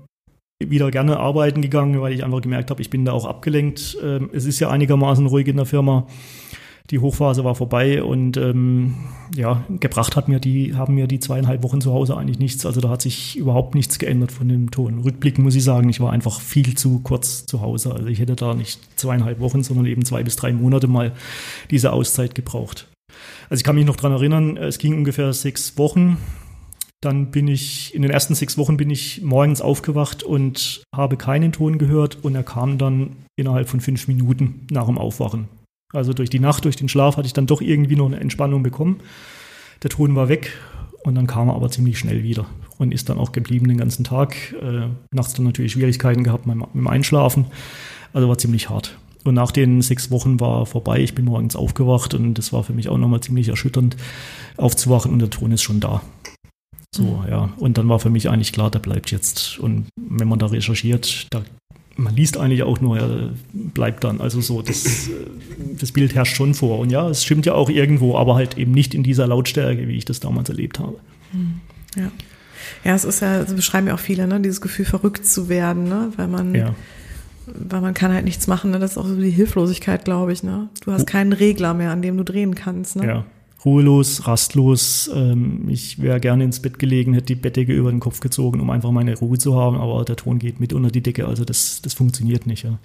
wieder 0.70 0.90
gerne 0.90 1.18
arbeiten 1.18 1.62
gegangen, 1.62 2.00
weil 2.00 2.12
ich 2.12 2.24
einfach 2.24 2.40
gemerkt 2.40 2.70
habe, 2.70 2.82
ich 2.82 2.90
bin 2.90 3.04
da 3.04 3.12
auch 3.12 3.26
abgelenkt. 3.26 3.96
Ähm, 4.02 4.30
es 4.32 4.44
ist 4.44 4.60
ja 4.60 4.70
einigermaßen 4.70 5.26
ruhig 5.26 5.48
in 5.48 5.56
der 5.56 5.66
Firma. 5.66 6.06
Die 6.90 6.98
Hochphase 6.98 7.44
war 7.44 7.54
vorbei 7.54 8.02
und 8.02 8.36
ähm, 8.36 8.94
ja, 9.34 9.64
gebracht 9.80 10.16
hat 10.16 10.28
mir 10.28 10.40
die, 10.40 10.74
haben 10.74 10.94
mir 10.94 11.06
die 11.06 11.20
zweieinhalb 11.20 11.62
Wochen 11.62 11.80
zu 11.80 11.92
Hause 11.92 12.16
eigentlich 12.16 12.38
nichts. 12.38 12.66
Also 12.66 12.80
da 12.80 12.88
hat 12.90 13.00
sich 13.00 13.36
überhaupt 13.36 13.74
nichts 13.74 13.98
geändert 13.98 14.32
von 14.32 14.48
dem 14.48 14.70
Ton. 14.70 14.98
Rückblickend 14.98 15.44
muss 15.44 15.54
ich 15.54 15.64
sagen, 15.64 15.88
ich 15.88 16.00
war 16.00 16.12
einfach 16.12 16.40
viel 16.40 16.76
zu 16.76 16.98
kurz 16.98 17.46
zu 17.46 17.60
Hause. 17.60 17.94
Also 17.94 18.08
ich 18.08 18.18
hätte 18.18 18.36
da 18.36 18.54
nicht 18.54 18.80
zweieinhalb 18.98 19.38
Wochen, 19.40 19.62
sondern 19.62 19.86
eben 19.86 20.04
zwei 20.04 20.22
bis 20.22 20.36
drei 20.36 20.52
Monate 20.52 20.88
mal 20.88 21.12
diese 21.70 21.92
Auszeit 21.92 22.34
gebraucht. 22.34 22.88
Also 23.48 23.60
ich 23.60 23.64
kann 23.64 23.76
mich 23.76 23.86
noch 23.86 23.96
dran 23.96 24.12
erinnern, 24.12 24.56
es 24.56 24.78
ging 24.78 24.94
ungefähr 24.94 25.32
sechs 25.32 25.78
Wochen. 25.78 26.18
Dann 27.02 27.32
bin 27.32 27.48
ich, 27.48 27.94
in 27.94 28.02
den 28.02 28.12
ersten 28.12 28.36
sechs 28.36 28.56
Wochen 28.56 28.76
bin 28.76 28.88
ich 28.88 29.22
morgens 29.22 29.60
aufgewacht 29.60 30.22
und 30.22 30.84
habe 30.94 31.16
keinen 31.16 31.50
Ton 31.50 31.76
gehört 31.76 32.18
und 32.22 32.36
er 32.36 32.44
kam 32.44 32.78
dann 32.78 33.16
innerhalb 33.36 33.68
von 33.68 33.80
fünf 33.80 34.06
Minuten 34.06 34.66
nach 34.70 34.86
dem 34.86 34.98
Aufwachen. 34.98 35.48
Also 35.92 36.12
durch 36.12 36.30
die 36.30 36.38
Nacht, 36.38 36.64
durch 36.64 36.76
den 36.76 36.88
Schlaf 36.88 37.16
hatte 37.16 37.26
ich 37.26 37.32
dann 37.32 37.46
doch 37.48 37.60
irgendwie 37.60 37.96
noch 37.96 38.06
eine 38.06 38.20
Entspannung 38.20 38.62
bekommen. 38.62 39.00
Der 39.82 39.90
Ton 39.90 40.14
war 40.14 40.28
weg 40.28 40.52
und 41.02 41.16
dann 41.16 41.26
kam 41.26 41.48
er 41.48 41.56
aber 41.56 41.70
ziemlich 41.70 41.98
schnell 41.98 42.22
wieder 42.22 42.46
und 42.78 42.94
ist 42.94 43.08
dann 43.08 43.18
auch 43.18 43.32
geblieben 43.32 43.66
den 43.66 43.78
ganzen 43.78 44.04
Tag. 44.04 44.54
Äh, 44.62 44.86
nachts 45.12 45.34
dann 45.34 45.44
natürlich 45.44 45.72
Schwierigkeiten 45.72 46.22
gehabt 46.22 46.46
mit 46.46 46.56
dem 46.72 46.86
Einschlafen. 46.86 47.46
Also 48.12 48.28
war 48.28 48.38
ziemlich 48.38 48.70
hart. 48.70 48.96
Und 49.24 49.34
nach 49.34 49.50
den 49.50 49.82
sechs 49.82 50.12
Wochen 50.12 50.38
war 50.38 50.66
vorbei. 50.66 51.00
Ich 51.00 51.16
bin 51.16 51.24
morgens 51.24 51.56
aufgewacht 51.56 52.14
und 52.14 52.34
das 52.34 52.52
war 52.52 52.62
für 52.62 52.72
mich 52.72 52.88
auch 52.88 52.98
nochmal 52.98 53.20
ziemlich 53.20 53.48
erschütternd, 53.48 53.96
aufzuwachen 54.56 55.12
und 55.12 55.18
der 55.18 55.30
Ton 55.30 55.50
ist 55.50 55.62
schon 55.62 55.80
da. 55.80 56.00
So, 56.94 57.02
mhm. 57.02 57.28
ja. 57.28 57.52
Und 57.56 57.78
dann 57.78 57.88
war 57.88 57.98
für 57.98 58.10
mich 58.10 58.28
eigentlich 58.28 58.52
klar, 58.52 58.70
der 58.70 58.78
bleibt 58.78 59.10
jetzt. 59.10 59.58
Und 59.58 59.86
wenn 59.96 60.28
man 60.28 60.38
da 60.38 60.46
recherchiert, 60.46 61.26
da 61.30 61.42
man 61.96 62.14
liest 62.16 62.38
eigentlich 62.38 62.62
auch 62.62 62.80
nur, 62.80 62.98
er 62.98 63.30
bleibt 63.52 64.04
dann. 64.04 64.20
Also 64.20 64.40
so, 64.40 64.62
das, 64.62 65.10
das 65.78 65.92
Bild 65.92 66.14
herrscht 66.14 66.36
schon 66.36 66.54
vor. 66.54 66.78
Und 66.78 66.90
ja, 66.90 67.08
es 67.08 67.22
stimmt 67.22 67.44
ja 67.44 67.54
auch 67.54 67.68
irgendwo, 67.68 68.16
aber 68.16 68.34
halt 68.34 68.56
eben 68.56 68.72
nicht 68.72 68.94
in 68.94 69.02
dieser 69.02 69.26
Lautstärke, 69.26 69.88
wie 69.88 69.96
ich 69.96 70.04
das 70.04 70.20
damals 70.20 70.48
erlebt 70.48 70.78
habe. 70.78 70.96
Mhm. 71.32 71.60
Ja. 71.96 72.10
Ja, 72.84 72.94
es 72.94 73.04
ist 73.04 73.20
ja, 73.20 73.42
das 73.42 73.54
beschreiben 73.54 73.88
ja 73.88 73.94
auch 73.94 74.00
viele, 74.00 74.26
ne, 74.26 74.40
dieses 74.40 74.60
Gefühl, 74.60 74.84
verrückt 74.84 75.26
zu 75.26 75.48
werden, 75.48 75.84
ne, 75.84 76.12
weil 76.16 76.28
man, 76.28 76.54
ja. 76.54 76.74
weil 77.46 77.80
man 77.80 77.92
kann 77.92 78.12
halt 78.12 78.24
nichts 78.24 78.46
machen, 78.46 78.70
ne, 78.70 78.78
das 78.78 78.92
ist 78.92 78.98
auch 78.98 79.06
so 79.06 79.16
die 79.16 79.30
Hilflosigkeit, 79.30 80.04
glaube 80.04 80.32
ich, 80.32 80.42
ne. 80.42 80.68
Du 80.84 80.92
hast 80.92 81.06
keinen 81.06 81.32
Regler 81.32 81.74
mehr, 81.74 81.90
an 81.90 82.02
dem 82.02 82.16
du 82.16 82.24
drehen 82.24 82.54
kannst, 82.54 82.96
ne. 82.96 83.06
Ja 83.06 83.24
ruhelos, 83.64 84.26
rastlos. 84.26 85.10
Ähm, 85.14 85.68
ich 85.68 86.00
wäre 86.00 86.20
gerne 86.20 86.44
ins 86.44 86.60
Bett 86.60 86.78
gelegen, 86.78 87.14
hätte 87.14 87.26
die 87.26 87.34
Bettdecke 87.34 87.72
über 87.72 87.90
den 87.90 88.00
Kopf 88.00 88.20
gezogen, 88.20 88.60
um 88.60 88.70
einfach 88.70 88.90
meine 88.90 89.16
Ruhe 89.16 89.38
zu 89.38 89.56
haben, 89.56 89.76
aber 89.76 90.04
der 90.04 90.16
Ton 90.16 90.38
geht 90.38 90.60
mit 90.60 90.72
unter 90.72 90.90
die 90.90 91.00
Decke, 91.00 91.26
also 91.26 91.44
das, 91.44 91.80
das 91.82 91.94
funktioniert 91.94 92.46
nicht. 92.46 92.64
Ja. 92.64 92.78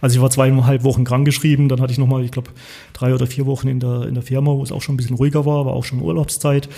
Also 0.00 0.16
ich 0.16 0.22
war 0.22 0.30
zweieinhalb 0.30 0.84
Wochen 0.84 1.04
krankgeschrieben, 1.04 1.68
dann 1.68 1.80
hatte 1.80 1.92
ich 1.92 1.98
nochmal, 1.98 2.24
ich 2.24 2.30
glaube, 2.30 2.50
drei 2.92 3.14
oder 3.14 3.26
vier 3.26 3.46
Wochen 3.46 3.68
in 3.68 3.80
der, 3.80 4.06
in 4.08 4.14
der 4.14 4.22
Firma, 4.22 4.52
wo 4.52 4.62
es 4.62 4.72
auch 4.72 4.82
schon 4.82 4.94
ein 4.94 4.96
bisschen 4.96 5.16
ruhiger 5.16 5.46
war, 5.46 5.66
war 5.66 5.74
auch 5.74 5.84
schon 5.84 6.00
Urlaubszeit. 6.00 6.68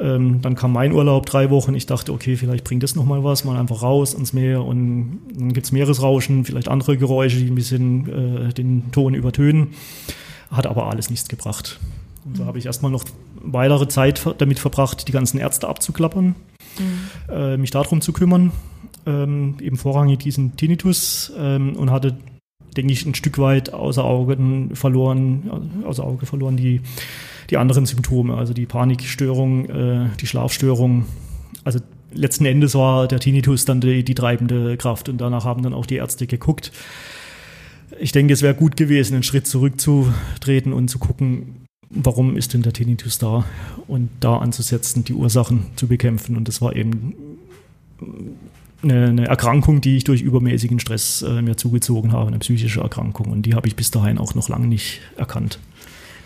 Ähm, 0.00 0.40
dann 0.42 0.54
kam 0.54 0.72
mein 0.72 0.92
Urlaub, 0.92 1.26
drei 1.26 1.50
Wochen. 1.50 1.74
Ich 1.74 1.86
dachte, 1.86 2.12
okay, 2.12 2.36
vielleicht 2.36 2.64
bringt 2.64 2.82
das 2.82 2.94
nochmal 2.94 3.24
was, 3.24 3.44
mal 3.44 3.58
einfach 3.58 3.82
raus 3.82 4.14
ans 4.14 4.32
Meer 4.32 4.64
und 4.64 5.18
dann 5.36 5.52
gibt's 5.52 5.72
Meeresrauschen, 5.72 6.44
vielleicht 6.44 6.68
andere 6.68 6.96
Geräusche, 6.96 7.38
die 7.38 7.50
ein 7.50 7.54
bisschen 7.54 8.48
äh, 8.48 8.52
den 8.52 8.92
Ton 8.92 9.14
übertönen. 9.14 9.68
Hat 10.50 10.66
aber 10.66 10.88
alles 10.88 11.10
nichts 11.10 11.28
gebracht. 11.28 11.78
Und 12.24 12.36
so 12.36 12.46
habe 12.46 12.58
ich 12.58 12.66
erstmal 12.66 12.92
noch 12.92 13.04
weitere 13.42 13.88
Zeit 13.88 14.22
damit 14.38 14.58
verbracht, 14.58 15.08
die 15.08 15.12
ganzen 15.12 15.38
Ärzte 15.38 15.68
abzuklappern, 15.68 16.34
mhm. 16.78 17.34
äh, 17.34 17.56
mich 17.56 17.70
darum 17.70 18.00
zu 18.00 18.12
kümmern, 18.12 18.52
ähm, 19.06 19.56
eben 19.60 19.76
vorrangig 19.76 20.20
diesen 20.20 20.56
Tinnitus 20.56 21.32
ähm, 21.38 21.76
und 21.76 21.90
hatte, 21.90 22.18
denke 22.76 22.92
ich, 22.92 23.06
ein 23.06 23.14
Stück 23.14 23.38
weit 23.38 23.72
außer 23.72 24.04
Augen 24.04 24.74
verloren, 24.74 25.82
außer 25.84 26.04
Auge 26.04 26.26
verloren 26.26 26.56
die, 26.56 26.82
die 27.48 27.56
anderen 27.56 27.86
Symptome, 27.86 28.36
also 28.36 28.52
die 28.52 28.66
Panikstörung, 28.66 29.68
äh, 29.70 30.06
die 30.20 30.26
Schlafstörung. 30.26 31.06
Also 31.64 31.80
letzten 32.12 32.44
Endes 32.44 32.74
war 32.74 33.08
der 33.08 33.20
Tinnitus 33.20 33.64
dann 33.64 33.80
die, 33.80 34.04
die 34.04 34.14
treibende 34.14 34.76
Kraft 34.76 35.08
und 35.08 35.18
danach 35.20 35.44
haben 35.44 35.62
dann 35.62 35.74
auch 35.74 35.86
die 35.86 35.96
Ärzte 35.96 36.26
geguckt. 36.26 36.72
Ich 37.98 38.12
denke, 38.12 38.32
es 38.32 38.42
wäre 38.42 38.54
gut 38.54 38.76
gewesen, 38.76 39.14
einen 39.14 39.22
Schritt 39.22 39.46
zurückzutreten 39.46 40.72
und 40.72 40.88
zu 40.88 40.98
gucken, 40.98 41.59
warum 41.90 42.36
ist 42.36 42.54
denn 42.54 42.62
der 42.62 42.72
Tinnitus 42.72 43.18
da 43.18 43.44
und 43.88 44.08
da 44.20 44.38
anzusetzen, 44.38 45.04
die 45.04 45.14
Ursachen 45.14 45.66
zu 45.76 45.88
bekämpfen. 45.88 46.36
Und 46.36 46.46
das 46.48 46.62
war 46.62 46.76
eben 46.76 47.14
eine, 48.82 49.08
eine 49.08 49.26
Erkrankung, 49.26 49.80
die 49.80 49.96
ich 49.96 50.04
durch 50.04 50.22
übermäßigen 50.22 50.80
Stress 50.80 51.22
äh, 51.22 51.42
mir 51.42 51.56
zugezogen 51.56 52.12
habe, 52.12 52.28
eine 52.28 52.38
psychische 52.38 52.80
Erkrankung. 52.80 53.26
Und 53.26 53.42
die 53.42 53.54
habe 53.54 53.68
ich 53.68 53.76
bis 53.76 53.90
dahin 53.90 54.18
auch 54.18 54.34
noch 54.34 54.48
lange 54.48 54.68
nicht 54.68 55.00
erkannt. 55.16 55.58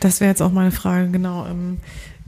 Das 0.00 0.20
wäre 0.20 0.30
jetzt 0.30 0.42
auch 0.42 0.52
meine 0.52 0.70
Frage, 0.70 1.10
genau. 1.10 1.46
Ähm, 1.46 1.78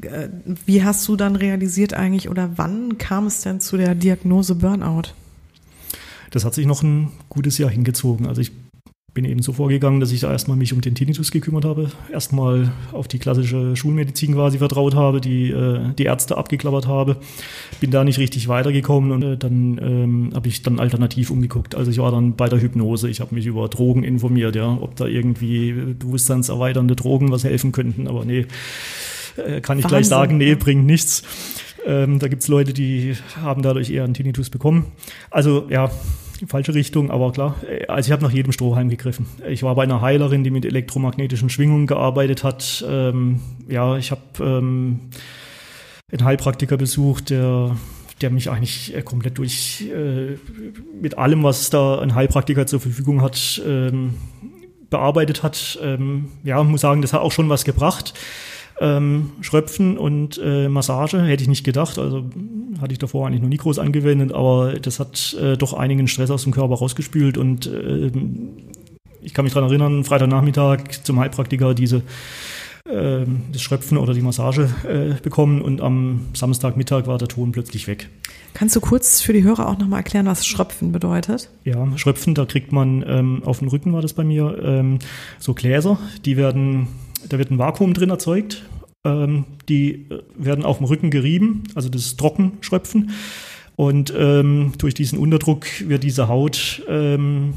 äh, 0.01 0.29
wie 0.65 0.83
hast 0.83 1.07
du 1.07 1.17
dann 1.17 1.37
realisiert 1.37 1.95
eigentlich 1.95 2.29
oder 2.29 2.51
wann 2.57 2.99
kam 2.99 3.27
es 3.27 3.43
denn 3.43 3.61
zu 3.61 3.77
der 3.77 3.95
Diagnose 3.95 4.55
Burnout? 4.55 5.11
Das 6.31 6.45
hat 6.45 6.55
sich 6.55 6.67
noch 6.67 6.83
ein 6.83 7.13
gutes 7.29 7.59
Jahr 7.59 7.71
hingezogen. 7.71 8.27
Also 8.27 8.41
ich 8.41 8.53
bin 9.17 9.25
eben 9.25 9.41
so 9.41 9.55
vorgegangen, 9.55 9.99
dass 9.99 10.13
ich 10.13 10.21
da 10.21 10.31
erstmal 10.31 10.59
mich 10.59 10.75
um 10.75 10.83
den 10.83 10.95
Tinnitus 10.95 11.31
gekümmert 11.31 11.65
habe, 11.65 11.91
erstmal 12.13 12.71
auf 12.93 13.09
die 13.09 13.19
klassische 13.19 13.75
Schulmedizin 13.75 14.35
quasi 14.35 14.59
vertraut 14.59 14.95
habe, 14.95 15.23
die, 15.23 15.51
äh, 15.51 15.95
die 15.99 16.05
Ärzte 16.05 16.37
abgeklappert 16.37 16.87
habe, 16.87 17.17
bin 17.81 17.91
da 17.91 18.05
nicht 18.05 18.19
richtig 18.19 18.47
weitergekommen 18.47 19.13
und 19.13 19.23
äh, 19.23 19.37
dann 19.39 19.81
ähm, 19.83 20.31
habe 20.35 20.49
ich 20.49 20.63
dann 20.63 20.79
alternativ 20.79 21.31
umgeguckt. 21.31 21.75
Also 21.75 21.91
ich 21.91 21.97
war 21.97 22.13
dann 22.13 22.37
bei 22.37 22.51
der 22.51 22.61
Hypnose, 22.61 23.09
ich 23.09 23.21
habe 23.21 23.35
mich 23.35 23.47
über 23.47 23.69
Drogen 23.69 24.05
informiert, 24.05 24.55
ja, 24.55 24.77
ob 24.79 24.97
da 24.97 25.07
irgendwie 25.07 25.73
bewusstseinserweiternde 25.73 26.95
Drogen 26.95 27.33
was 27.33 27.43
helfen 27.43 27.73
könnten, 27.73 28.09
aber 28.09 28.27
nee, 28.27 28.45
äh, 29.39 29.63
kann 29.63 29.79
ich 29.79 29.85
Wahnsinn. 29.85 29.89
gleich 29.89 30.09
sagen, 30.09 30.37
nee, 30.37 30.55
bringt 30.57 30.85
nichts. 30.85 31.23
Ähm, 31.87 32.19
da 32.19 32.29
gibt's 32.29 32.49
Leute, 32.49 32.75
die 32.75 33.15
haben 33.41 33.63
dadurch 33.63 33.91
eher 33.91 34.05
einen 34.05 34.13
Tinnitus 34.13 34.51
bekommen. 34.51 34.93
Also 35.31 35.69
ja, 35.71 35.91
falsche 36.47 36.75
Richtung, 36.75 37.11
aber 37.11 37.33
klar. 37.33 37.57
Also 37.89 38.09
ich 38.09 38.13
habe 38.13 38.23
nach 38.23 38.33
jedem 38.33 38.53
Strohhalm 38.53 38.89
gegriffen. 38.89 39.27
Ich 39.49 39.63
war 39.63 39.75
bei 39.75 39.85
einer 39.85 40.01
Heilerin, 40.01 40.45
die 40.45 40.51
mit 40.51 40.65
elektromagnetischen 40.65 41.49
Schwingungen 41.51 41.87
gearbeitet 41.87 42.45
hat. 42.45 42.85
Ähm, 42.89 43.41
ja, 43.69 43.97
ich 43.97 44.11
habe 44.11 44.23
ähm, 44.41 45.01
einen 46.13 46.25
Heilpraktiker 46.25 46.77
besucht, 46.77 47.31
der 47.31 47.77
der 48.21 48.31
mich 48.31 48.51
eigentlich 48.51 48.95
äh, 48.95 49.03
komplett 49.03 49.39
durch 49.39 49.85
äh, 49.95 50.37
mit 51.01 51.19
allem, 51.19 51.43
was 51.43 51.71
da 51.71 51.99
ein 51.99 52.15
Heilpraktiker 52.15 52.67
zur 52.67 52.81
Verfügung 52.81 53.21
hat, 53.21 53.61
ähm, 53.67 54.15
bearbeitet 54.89 55.43
hat. 55.43 55.79
Ähm, 55.83 56.31
ja, 56.43 56.63
muss 56.63 56.81
sagen, 56.81 57.03
das 57.03 57.13
hat 57.13 57.21
auch 57.21 57.33
schon 57.33 57.49
was 57.49 57.65
gebracht. 57.65 58.15
Ähm, 58.79 59.31
Schröpfen 59.41 59.97
und 59.97 60.39
äh, 60.43 60.69
Massage 60.69 61.23
hätte 61.23 61.43
ich 61.43 61.49
nicht 61.49 61.65
gedacht. 61.65 61.99
Also 61.99 62.25
hatte 62.81 62.93
ich 62.93 62.99
davor 62.99 63.27
eigentlich 63.27 63.41
noch 63.41 63.49
nie 63.49 63.57
groß 63.57 63.79
angewendet, 63.79 64.33
aber 64.33 64.75
das 64.75 65.01
hat 65.01 65.35
äh, 65.41 65.57
doch 65.57 65.73
einigen 65.73 66.09
Stress 66.09 66.31
aus 66.31 66.43
dem 66.43 66.53
Körper 66.53 66.75
rausgespült 66.75 67.39
und 67.39 67.67
äh, 67.67 68.11
ich 69.23 69.35
kann 69.35 69.45
mich 69.45 69.55
daran 69.55 69.71
erinnern, 69.71 70.05
Freitagnachmittag 70.05 71.03
zum 71.03 71.19
Heilpraktiker 71.19 71.75
diese 71.75 72.03
äh, 72.85 73.25
das 73.53 73.63
Schröpfen 73.63 73.99
oder 73.99 74.15
die 74.15 74.21
Massage 74.21 74.69
äh, 74.87 75.21
bekommen 75.21 75.63
und 75.63 75.81
am 75.81 76.27
Samstagmittag 76.35 77.07
war 77.07 77.19
der 77.19 77.29
Ton 77.29 77.53
plötzlich 77.53 77.89
weg. 77.89 78.09
Kannst 78.55 78.77
du 78.77 78.81
kurz 78.81 79.21
für 79.21 79.33
die 79.33 79.43
Hörer 79.43 79.69
auch 79.69 79.79
nochmal 79.79 80.01
erklären, 80.01 80.27
was 80.27 80.47
Schröpfen 80.47 80.93
bedeutet? 80.93 81.51
Ja, 81.65 81.89
Schröpfen, 81.97 82.35
da 82.35 82.45
kriegt 82.45 82.73
man 82.73 83.05
ähm, 83.07 83.43
auf 83.45 83.59
dem 83.59 83.69
Rücken 83.69 83.93
war 83.93 84.03
das 84.03 84.13
bei 84.13 84.25
mir 84.25 84.59
ähm, 84.63 84.99
so 85.39 85.55
Gläser, 85.55 85.99
die 86.25 86.37
werden 86.37 86.89
da 87.29 87.39
wird 87.39 87.51
ein 87.51 87.59
Vakuum 87.59 87.95
drin 87.95 88.11
erzeugt. 88.11 88.63
Ähm, 89.05 89.45
die 89.69 90.07
äh, 90.11 90.23
werden 90.37 90.65
auf 90.65 90.79
dem 90.79 90.87
Rücken 90.87 91.11
gerieben, 91.11 91.65
also 91.75 91.89
das 91.89 92.03
ist 92.03 92.19
Trockenschröpfen. 92.19 93.11
Und 93.77 94.13
ähm, 94.17 94.73
durch 94.79 94.95
diesen 94.95 95.19
Unterdruck 95.19 95.67
wird 95.87 96.03
diese 96.03 96.29
Haut 96.29 96.83
ähm, 96.89 97.53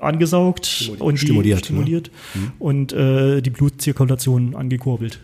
angesaugt 0.00 0.66
stimuliert, 0.66 1.00
und 1.00 1.14
die, 1.14 1.18
stimuliert, 1.18 1.58
ne? 1.58 1.64
stimuliert 1.64 2.10
ne? 2.34 2.52
und 2.58 2.92
äh, 2.92 3.40
die 3.40 3.50
Blutzirkulation 3.50 4.56
angekurbelt. 4.56 5.20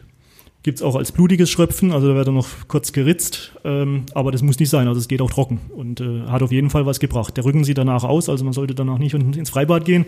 Gibt 0.65 0.79
es 0.79 0.83
auch 0.83 0.97
als 0.97 1.13
blutiges 1.13 1.51
Schröpfen, 1.51 1.93
also 1.93 2.09
da 2.09 2.15
wird 2.17 2.27
er 2.27 2.33
noch 2.33 2.49
kurz 2.67 2.93
geritzt, 2.93 3.53
ähm, 3.65 4.03
aber 4.13 4.33
das 4.33 4.43
muss 4.43 4.59
nicht 4.59 4.71
sein, 4.71 4.89
also 4.89 4.99
es 5.01 5.07
geht 5.07 5.23
auch 5.23 5.31
trocken 5.31 5.61
und 5.77 6.01
äh, 6.01 6.23
hat 6.23 6.43
auf 6.43 6.51
jeden 6.51 6.69
Fall 6.69 6.85
was 6.85 6.99
gebracht. 6.99 7.37
Der 7.37 7.45
Rücken 7.45 7.63
sieht 7.63 7.79
danach 7.79 8.03
aus, 8.03 8.29
also 8.29 8.45
man 8.45 8.53
sollte 8.53 8.75
danach 8.75 8.99
nicht 8.99 9.15
ins 9.15 9.51
Freibad 9.51 9.85
gehen. 9.85 10.05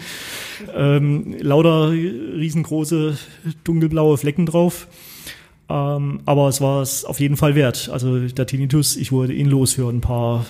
Ähm, 0.75 1.37
lauter 1.41 1.93
riesengroße 1.93 3.17
dunkelblaue 3.63 4.19
Flecken 4.19 4.45
drauf. 4.45 4.89
Ähm, 5.69 6.21
aber 6.27 6.49
es 6.49 6.61
war 6.61 6.83
es 6.83 7.05
auf 7.05 7.21
jeden 7.21 7.37
Fall 7.37 7.55
wert. 7.55 7.89
Also 7.93 8.19
der 8.27 8.47
Tinnitus, 8.47 8.97
ich 8.97 9.13
wurde 9.13 9.33
ihn 9.33 9.47
los 9.47 9.75
für 9.75 9.89
ein 9.89 10.01
paar 10.01 10.45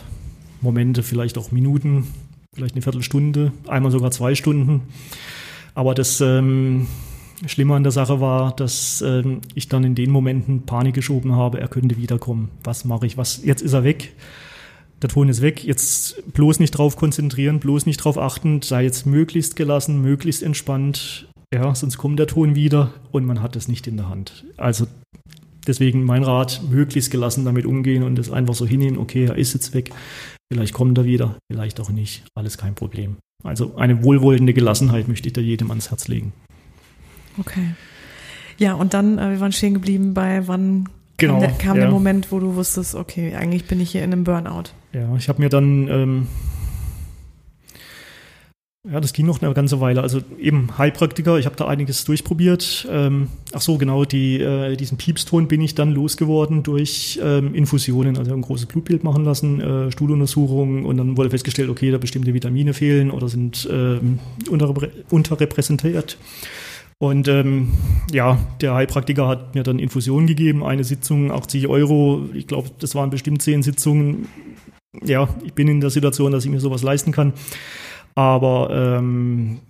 Momente, 0.63 1.03
vielleicht 1.03 1.37
auch 1.37 1.53
Minuten, 1.53 2.07
vielleicht 2.55 2.75
eine 2.75 2.83
Viertelstunde, 2.83 3.53
einmal 3.69 3.93
sogar 3.93 4.11
zwei 4.11 4.35
Stunden. 4.35 4.83
Aber 5.75 5.95
das 5.95 6.23
ähm, 6.23 6.87
Schlimmer 7.47 7.77
an 7.77 7.83
der 7.83 7.93
Sache 7.93 8.21
war, 8.21 8.55
dass 8.55 9.03
ähm, 9.03 9.41
ich 9.55 9.69
dann 9.69 9.85
in 9.85 9.95
den 9.95 10.11
Momenten 10.11 10.67
Panik 10.67 10.95
geschoben 10.95 11.35
habe, 11.35 11.61
er 11.61 11.69
könnte 11.69 11.97
wiederkommen. 11.97 12.51
Was 12.65 12.85
mache 12.85 13.07
ich? 13.07 13.17
Was? 13.17 13.43
Jetzt 13.45 13.63
ist 13.63 13.73
er 13.73 13.85
weg. 13.85 14.15
Der 15.03 15.09
Ton 15.09 15.29
ist 15.29 15.41
weg. 15.41 15.65
Jetzt 15.65 16.33
bloß 16.33 16.61
nicht 16.61 16.73
drauf 16.73 16.97
konzentrieren, 16.97 17.59
bloß 17.59 17.87
nicht 17.87 17.99
drauf 17.99 18.19
achten. 18.19 18.61
Sei 18.63 18.85
jetzt 18.85 19.07
möglichst 19.07 19.57
gelassen, 19.57 20.03
möglichst 20.03 20.43
entspannt. 20.43 21.29
Ja, 21.53 21.75
sonst 21.75 21.97
kommt 21.97 22.19
der 22.19 22.27
Ton 22.27 22.55
wieder 22.55 22.93
und 23.11 23.25
man 23.25 23.43
hat 23.43 23.57
es 23.57 23.67
nicht 23.67 23.87
in 23.87 23.97
der 23.97 24.09
Hand. 24.09 24.45
Also 24.57 24.87
deswegen 25.67 26.05
mein 26.05 26.23
Rat, 26.23 26.61
möglichst 26.71 27.11
gelassen 27.11 27.45
damit 27.45 27.67
umgehen 27.67 28.03
und 28.03 28.19
es 28.19 28.31
einfach 28.31 28.55
so 28.55 28.67
hinnehmen, 28.67 28.99
okay, 28.99 29.25
er 29.25 29.37
ist 29.37 29.55
jetzt 29.55 29.75
weg. 29.75 29.91
Vielleicht 30.53 30.75
kommt 30.75 30.99
er 30.99 31.05
wieder, 31.05 31.37
vielleicht 31.51 31.81
auch 31.81 31.91
nicht. 31.91 32.25
Alles 32.37 32.59
kein 32.59 32.75
Problem. 32.75 33.17
Also 33.43 33.77
eine 33.77 34.05
wohlwollende 34.05 34.53
Gelassenheit 34.53 35.09
möchte 35.09 35.29
ich 35.29 35.33
da 35.33 35.41
jedem 35.41 35.71
ans 35.71 35.91
Herz 35.91 36.09
legen. 36.09 36.33
Okay. 37.41 37.75
Ja, 38.59 38.75
und 38.75 38.95
dann, 38.95 39.19
äh, 39.19 39.31
wir 39.31 39.41
waren 39.41 39.53
stehen 39.53 39.75
geblieben 39.75 40.15
bei 40.15 40.47
wann 40.47 40.89
Genau, 41.21 41.35
kam, 41.35 41.41
der, 41.41 41.51
kam 41.51 41.77
ja. 41.77 41.83
der 41.83 41.91
Moment, 41.91 42.33
wo 42.33 42.41
du 42.41 42.55
wusstest, 42.55 42.95
okay, 42.95 43.35
eigentlich 43.35 43.67
bin 43.67 43.81
ich 43.81 43.91
hier 43.91 44.03
in 44.03 44.13
einem 44.13 44.25
Burnout. 44.25 44.71
Ja, 44.93 45.15
ich 45.17 45.29
habe 45.29 45.41
mir 45.41 45.51
dann, 45.51 45.89
ähm, 45.89 46.27
ja, 48.91 48.99
das 48.99 49.13
ging 49.13 49.27
noch 49.27 49.43
eine 49.43 49.53
ganze 49.53 49.81
Weile. 49.81 50.01
Also 50.01 50.21
eben 50.39 50.79
Heilpraktiker, 50.79 51.39
ich 51.39 51.45
habe 51.45 51.57
da 51.57 51.67
einiges 51.69 52.05
durchprobiert. 52.05 52.89
Ähm, 52.91 53.29
ach 53.53 53.61
so, 53.61 53.77
genau, 53.77 54.07
die, 54.07 54.41
äh, 54.41 54.75
diesen 54.77 54.97
Piepston 54.97 55.49
bin 55.49 55.61
ich 55.61 55.75
dann 55.75 55.93
losgeworden 55.93 56.63
durch 56.63 57.21
ähm, 57.23 57.55
Infusionen, 57.55 58.17
also 58.17 58.33
ein 58.33 58.41
großes 58.41 58.67
Blutbild 58.67 59.05
machen 59.05 59.23
lassen, 59.23 59.61
äh, 59.61 59.93
Stuhluntersuchungen 59.93 60.87
und 60.87 60.97
dann 60.97 61.19
wurde 61.19 61.29
festgestellt, 61.29 61.69
okay, 61.69 61.91
da 61.91 61.99
bestimmte 61.99 62.33
Vitamine 62.33 62.73
fehlen 62.73 63.11
oder 63.11 63.29
sind 63.29 63.69
ähm, 63.71 64.19
unterrepr 64.49 64.89
unterrepräsentiert. 65.11 66.17
Und 67.03 67.29
ähm, 67.29 67.73
ja, 68.13 68.39
der 68.61 68.75
Heilpraktiker 68.75 69.27
hat 69.27 69.55
mir 69.55 69.63
dann 69.63 69.79
Infusionen 69.79 70.27
gegeben, 70.27 70.63
eine 70.63 70.85
Sitzung 70.85 71.33
80 71.33 71.67
Euro. 71.67 72.29
Ich 72.35 72.47
glaube, 72.47 72.71
das 72.79 72.95
waren 72.95 73.09
bestimmt 73.09 73.41
zehn 73.41 73.63
Sitzungen. 73.63 74.29
Ja, 75.03 75.31
ich 75.43 75.55
bin 75.55 75.67
in 75.67 75.81
der 75.81 75.89
Situation, 75.89 76.31
dass 76.31 76.45
ich 76.45 76.51
mir 76.51 76.61
sowas 76.61 76.83
leisten 76.83 77.11
kann. 77.11 77.33
Aber 78.15 78.99
ähm, 78.99 79.61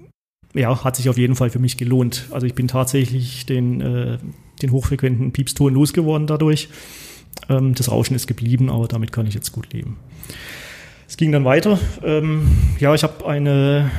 ja, 0.54 0.82
hat 0.82 0.96
sich 0.96 1.08
auf 1.08 1.18
jeden 1.18 1.36
Fall 1.36 1.50
für 1.50 1.60
mich 1.60 1.76
gelohnt. 1.76 2.26
Also 2.32 2.48
ich 2.48 2.54
bin 2.54 2.66
tatsächlich 2.66 3.46
den, 3.46 3.80
äh, 3.80 4.18
den 4.60 4.72
hochfrequenten 4.72 5.30
Piepston 5.30 5.72
losgeworden 5.72 6.26
dadurch. 6.26 6.68
Ähm, 7.48 7.76
das 7.76 7.92
Rauschen 7.92 8.16
ist 8.16 8.26
geblieben, 8.26 8.70
aber 8.70 8.88
damit 8.88 9.12
kann 9.12 9.28
ich 9.28 9.34
jetzt 9.34 9.52
gut 9.52 9.72
leben. 9.72 9.98
Es 11.06 11.16
ging 11.16 11.30
dann 11.30 11.44
weiter. 11.44 11.78
Ähm, 12.02 12.50
ja, 12.80 12.92
ich 12.92 13.04
habe 13.04 13.24
eine 13.24 13.92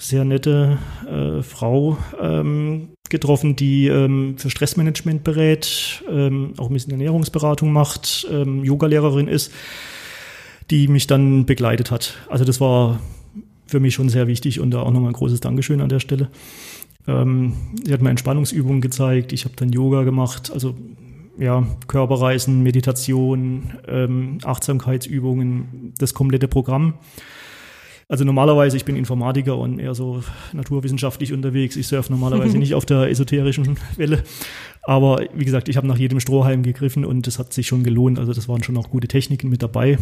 sehr 0.00 0.24
nette 0.24 0.78
äh, 1.06 1.42
Frau 1.42 1.98
ähm, 2.20 2.88
getroffen, 3.10 3.54
die 3.54 3.86
ähm, 3.88 4.38
für 4.38 4.48
Stressmanagement 4.48 5.24
berät, 5.24 6.02
ähm, 6.10 6.54
auch 6.56 6.68
ein 6.68 6.72
bisschen 6.72 6.92
Ernährungsberatung 6.92 7.70
macht, 7.70 8.26
ähm, 8.30 8.64
Yogalehrerin 8.64 9.28
ist, 9.28 9.52
die 10.70 10.88
mich 10.88 11.06
dann 11.06 11.44
begleitet 11.44 11.90
hat. 11.90 12.16
Also 12.28 12.44
das 12.44 12.60
war 12.60 12.98
für 13.66 13.78
mich 13.78 13.94
schon 13.94 14.08
sehr 14.08 14.26
wichtig 14.26 14.58
und 14.58 14.70
da 14.70 14.80
auch 14.80 14.90
nochmal 14.90 15.10
ein 15.10 15.14
großes 15.14 15.40
Dankeschön 15.40 15.82
an 15.82 15.90
der 15.90 16.00
Stelle. 16.00 16.30
Ähm, 17.06 17.52
sie 17.84 17.92
hat 17.92 18.00
mir 18.00 18.10
Entspannungsübungen 18.10 18.80
gezeigt, 18.80 19.34
ich 19.34 19.44
habe 19.44 19.54
dann 19.56 19.70
Yoga 19.70 20.04
gemacht, 20.04 20.50
also 20.50 20.74
ja, 21.38 21.66
Körperreisen, 21.88 22.62
Meditation, 22.62 23.74
ähm, 23.86 24.38
Achtsamkeitsübungen, 24.44 25.92
das 25.98 26.14
komplette 26.14 26.48
Programm. 26.48 26.94
Also 28.10 28.24
normalerweise, 28.24 28.76
ich 28.76 28.84
bin 28.84 28.96
Informatiker 28.96 29.56
und 29.56 29.78
eher 29.78 29.94
so 29.94 30.24
naturwissenschaftlich 30.52 31.32
unterwegs. 31.32 31.76
Ich 31.76 31.86
surfe 31.86 32.12
normalerweise 32.12 32.58
nicht 32.58 32.74
auf 32.74 32.84
der 32.84 33.08
esoterischen 33.08 33.78
Welle. 33.96 34.24
Aber 34.82 35.20
wie 35.32 35.44
gesagt, 35.44 35.68
ich 35.68 35.76
habe 35.76 35.86
nach 35.86 35.96
jedem 35.96 36.18
Strohhalm 36.18 36.64
gegriffen 36.64 37.04
und 37.04 37.28
das 37.28 37.38
hat 37.38 37.52
sich 37.52 37.68
schon 37.68 37.84
gelohnt. 37.84 38.18
Also 38.18 38.32
das 38.32 38.48
waren 38.48 38.64
schon 38.64 38.76
auch 38.78 38.90
gute 38.90 39.06
Techniken 39.06 39.48
mit 39.48 39.62
dabei. 39.62 39.96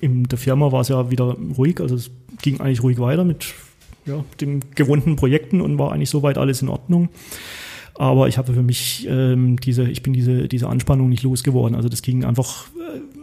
In 0.00 0.24
der 0.24 0.38
Firma 0.38 0.72
war 0.72 0.80
es 0.80 0.88
ja 0.88 1.10
wieder 1.10 1.36
ruhig, 1.58 1.78
also 1.80 1.94
es 1.94 2.10
ging 2.40 2.58
eigentlich 2.58 2.82
ruhig 2.82 2.98
weiter 2.98 3.24
mit 3.24 3.52
ja, 4.06 4.24
den 4.40 4.62
gewohnten 4.74 5.16
Projekten 5.16 5.60
und 5.60 5.78
war 5.78 5.92
eigentlich 5.92 6.08
soweit 6.08 6.38
alles 6.38 6.62
in 6.62 6.70
Ordnung. 6.70 7.10
Aber 7.96 8.28
ich 8.28 8.38
habe 8.38 8.54
für 8.54 8.62
mich 8.62 9.06
ähm, 9.10 9.60
diese, 9.60 9.86
ich 9.90 10.02
bin 10.02 10.14
diese, 10.14 10.48
diese 10.48 10.70
Anspannung 10.70 11.10
nicht 11.10 11.22
losgeworden. 11.22 11.76
Also 11.76 11.90
das 11.90 12.00
ging 12.00 12.24
einfach, 12.24 12.68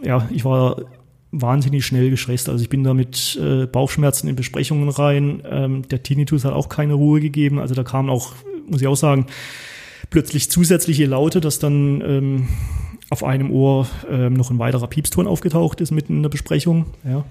äh, 0.04 0.06
ja, 0.06 0.28
ich 0.32 0.44
war 0.44 0.82
wahnsinnig 1.30 1.84
schnell 1.84 2.10
gestresst. 2.10 2.48
Also 2.48 2.62
ich 2.62 2.70
bin 2.70 2.84
da 2.84 2.94
mit 2.94 3.38
äh, 3.42 3.66
Bauchschmerzen 3.66 4.28
in 4.28 4.36
Besprechungen 4.36 4.88
rein. 4.88 5.42
Ähm, 5.48 5.88
der 5.88 6.02
Tinnitus 6.02 6.44
hat 6.44 6.52
auch 6.52 6.68
keine 6.68 6.94
Ruhe 6.94 7.20
gegeben. 7.20 7.58
Also 7.58 7.74
da 7.74 7.84
kamen 7.84 8.08
auch, 8.10 8.32
muss 8.66 8.80
ich 8.80 8.86
auch 8.86 8.96
sagen, 8.96 9.26
plötzlich 10.10 10.50
zusätzliche 10.50 11.06
Laute, 11.06 11.40
dass 11.40 11.58
dann 11.58 12.00
ähm, 12.00 12.48
auf 13.10 13.24
einem 13.24 13.50
Ohr 13.50 13.86
ähm, 14.10 14.34
noch 14.34 14.50
ein 14.50 14.58
weiterer 14.58 14.86
Piepston 14.86 15.26
aufgetaucht 15.26 15.80
ist 15.80 15.90
mitten 15.90 16.16
in 16.16 16.22
der 16.22 16.30
Besprechung. 16.30 16.86
Ja. 17.04 17.24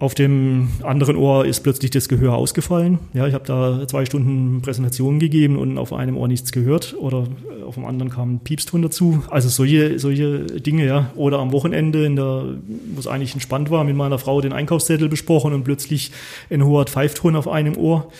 Auf 0.00 0.14
dem 0.14 0.70
anderen 0.82 1.14
Ohr 1.14 1.44
ist 1.44 1.60
plötzlich 1.60 1.90
das 1.90 2.08
Gehör 2.08 2.34
ausgefallen. 2.34 2.98
Ja, 3.12 3.26
ich 3.26 3.34
habe 3.34 3.44
da 3.44 3.86
zwei 3.86 4.06
Stunden 4.06 4.62
Präsentation 4.62 5.18
gegeben 5.18 5.56
und 5.56 5.76
auf 5.76 5.92
einem 5.92 6.16
Ohr 6.16 6.26
nichts 6.26 6.52
gehört 6.52 6.96
oder 6.98 7.26
äh, 7.60 7.64
auf 7.64 7.74
dem 7.74 7.84
anderen 7.84 8.10
kam 8.10 8.36
ein 8.36 8.40
Piepston 8.40 8.80
dazu. 8.80 9.22
Also 9.28 9.50
solche, 9.50 9.98
solche 9.98 10.46
Dinge, 10.46 10.86
ja. 10.86 11.10
Oder 11.16 11.38
am 11.38 11.52
Wochenende, 11.52 12.06
in 12.06 12.16
der, 12.16 12.54
wo 12.94 12.98
es 12.98 13.06
eigentlich 13.06 13.34
entspannt 13.34 13.70
war, 13.70 13.84
mit 13.84 13.94
meiner 13.94 14.18
Frau 14.18 14.40
den 14.40 14.54
Einkaufszettel 14.54 15.10
besprochen 15.10 15.52
und 15.52 15.64
plötzlich 15.64 16.12
ein 16.48 16.64
hoher 16.64 16.86
Pfeifton 16.86 17.36
auf 17.36 17.46
einem 17.46 17.76
Ohr. 17.76 18.10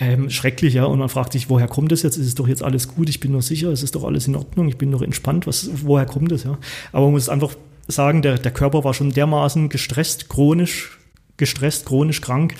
Ähm, 0.00 0.30
schrecklich, 0.30 0.72
ja. 0.72 0.86
Und 0.86 0.98
man 0.98 1.10
fragt 1.10 1.34
sich, 1.34 1.50
woher 1.50 1.68
kommt 1.68 1.92
das 1.92 2.02
jetzt? 2.02 2.16
Ist 2.16 2.28
es 2.28 2.34
doch 2.34 2.48
jetzt 2.48 2.62
alles 2.62 2.88
gut? 2.88 3.10
Ich 3.10 3.20
bin 3.20 3.34
doch 3.34 3.42
sicher, 3.42 3.68
es 3.68 3.82
ist 3.82 3.94
doch 3.94 4.04
alles 4.04 4.26
in 4.26 4.36
Ordnung, 4.36 4.68
ich 4.68 4.78
bin 4.78 4.90
doch 4.90 5.02
entspannt. 5.02 5.46
Was, 5.46 5.68
woher 5.84 6.06
kommt 6.06 6.32
das, 6.32 6.44
ja? 6.44 6.56
Aber 6.92 7.04
man 7.04 7.12
muss 7.12 7.28
einfach 7.28 7.54
sagen, 7.88 8.22
der, 8.22 8.38
der 8.38 8.52
Körper 8.52 8.84
war 8.84 8.94
schon 8.94 9.12
dermaßen 9.12 9.68
gestresst, 9.68 10.30
chronisch 10.30 10.95
gestresst, 11.36 11.86
chronisch 11.86 12.20
krank. 12.20 12.54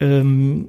Ähm, 0.00 0.66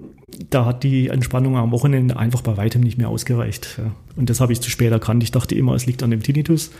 da 0.50 0.66
hat 0.66 0.84
die 0.84 1.10
Entspannung 1.10 1.58
am 1.58 1.72
Wochenende 1.72 2.18
einfach 2.18 2.42
bei 2.42 2.58
weitem 2.58 2.82
nicht 2.82 2.98
mehr 2.98 3.10
ausgereicht. 3.10 3.78
Ja. 3.78 3.92
Und 4.16 4.30
das 4.30 4.40
habe 4.40 4.54
ich 4.54 4.62
zu 4.62 4.70
spät 4.70 4.92
erkannt. 4.92 5.24
Ich 5.24 5.32
dachte 5.32 5.56
immer, 5.56 5.76
es 5.76 5.86
liegt 5.86 6.04
an 6.04 6.12
dem 6.12 6.24
Tinnitus. 6.24 6.72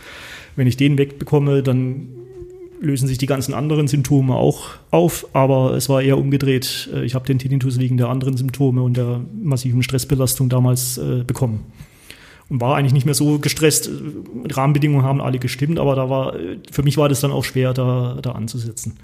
Wenn 0.56 0.66
ich 0.66 0.76
den 0.76 0.98
wegbekomme, 0.98 1.62
dann 1.62 2.08
lösen 2.80 3.06
sich 3.06 3.16
die 3.16 3.26
ganzen 3.26 3.54
anderen 3.54 3.86
Symptome 3.86 4.34
auch 4.34 4.70
auf, 4.90 5.26
aber 5.32 5.74
es 5.74 5.88
war 5.88 6.02
eher 6.02 6.18
umgedreht. 6.18 6.90
Ich 7.04 7.14
habe 7.14 7.24
den 7.26 7.38
Tinnitus 7.38 7.78
wegen 7.78 7.96
der 7.96 8.08
anderen 8.08 8.36
Symptome 8.36 8.82
und 8.82 8.96
der 8.96 9.20
massiven 9.40 9.82
Stressbelastung 9.82 10.48
damals 10.48 10.98
äh, 10.98 11.22
bekommen. 11.24 11.60
Und 12.48 12.60
war 12.60 12.76
eigentlich 12.76 12.92
nicht 12.92 13.06
mehr 13.06 13.14
so 13.14 13.38
gestresst. 13.38 13.88
Die 13.88 14.52
Rahmenbedingungen 14.52 15.04
haben 15.04 15.20
alle 15.20 15.38
gestimmt, 15.38 15.78
aber 15.78 15.94
da 15.94 16.10
war, 16.10 16.34
für 16.70 16.82
mich 16.82 16.98
war 16.98 17.08
das 17.08 17.20
dann 17.20 17.30
auch 17.30 17.44
schwer, 17.44 17.72
da, 17.72 18.18
da 18.20 18.32
anzusetzen. 18.32 18.96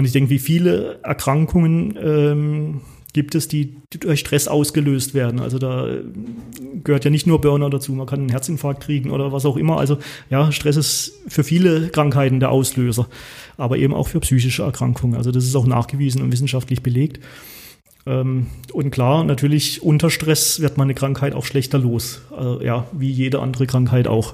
Und 0.00 0.06
ich 0.06 0.12
denke, 0.12 0.30
wie 0.30 0.38
viele 0.38 0.98
Erkrankungen 1.02 1.94
ähm, 2.02 2.80
gibt 3.12 3.34
es, 3.34 3.48
die 3.48 3.76
durch 3.90 4.20
Stress 4.20 4.48
ausgelöst 4.48 5.12
werden. 5.12 5.40
Also 5.40 5.58
da 5.58 5.88
gehört 6.82 7.04
ja 7.04 7.10
nicht 7.10 7.26
nur 7.26 7.42
Burnout 7.42 7.68
dazu, 7.68 7.92
man 7.92 8.06
kann 8.06 8.20
einen 8.20 8.30
Herzinfarkt 8.30 8.82
kriegen 8.82 9.10
oder 9.10 9.30
was 9.30 9.44
auch 9.44 9.58
immer. 9.58 9.76
Also 9.76 9.98
ja, 10.30 10.52
Stress 10.52 10.78
ist 10.78 11.20
für 11.28 11.44
viele 11.44 11.90
Krankheiten 11.90 12.40
der 12.40 12.50
Auslöser, 12.50 13.08
aber 13.58 13.76
eben 13.76 13.92
auch 13.92 14.08
für 14.08 14.20
psychische 14.20 14.62
Erkrankungen. 14.62 15.16
Also 15.16 15.32
das 15.32 15.44
ist 15.44 15.54
auch 15.54 15.66
nachgewiesen 15.66 16.22
und 16.22 16.32
wissenschaftlich 16.32 16.82
belegt. 16.82 17.20
Ähm, 18.06 18.46
und 18.72 18.90
klar, 18.92 19.22
natürlich 19.24 19.82
unter 19.82 20.08
Stress 20.08 20.60
wird 20.60 20.78
man 20.78 20.86
eine 20.86 20.94
Krankheit 20.94 21.34
auch 21.34 21.44
schlechter 21.44 21.78
los. 21.78 22.22
Also, 22.34 22.62
ja, 22.62 22.86
wie 22.92 23.10
jede 23.10 23.40
andere 23.40 23.66
Krankheit 23.66 24.08
auch. 24.08 24.32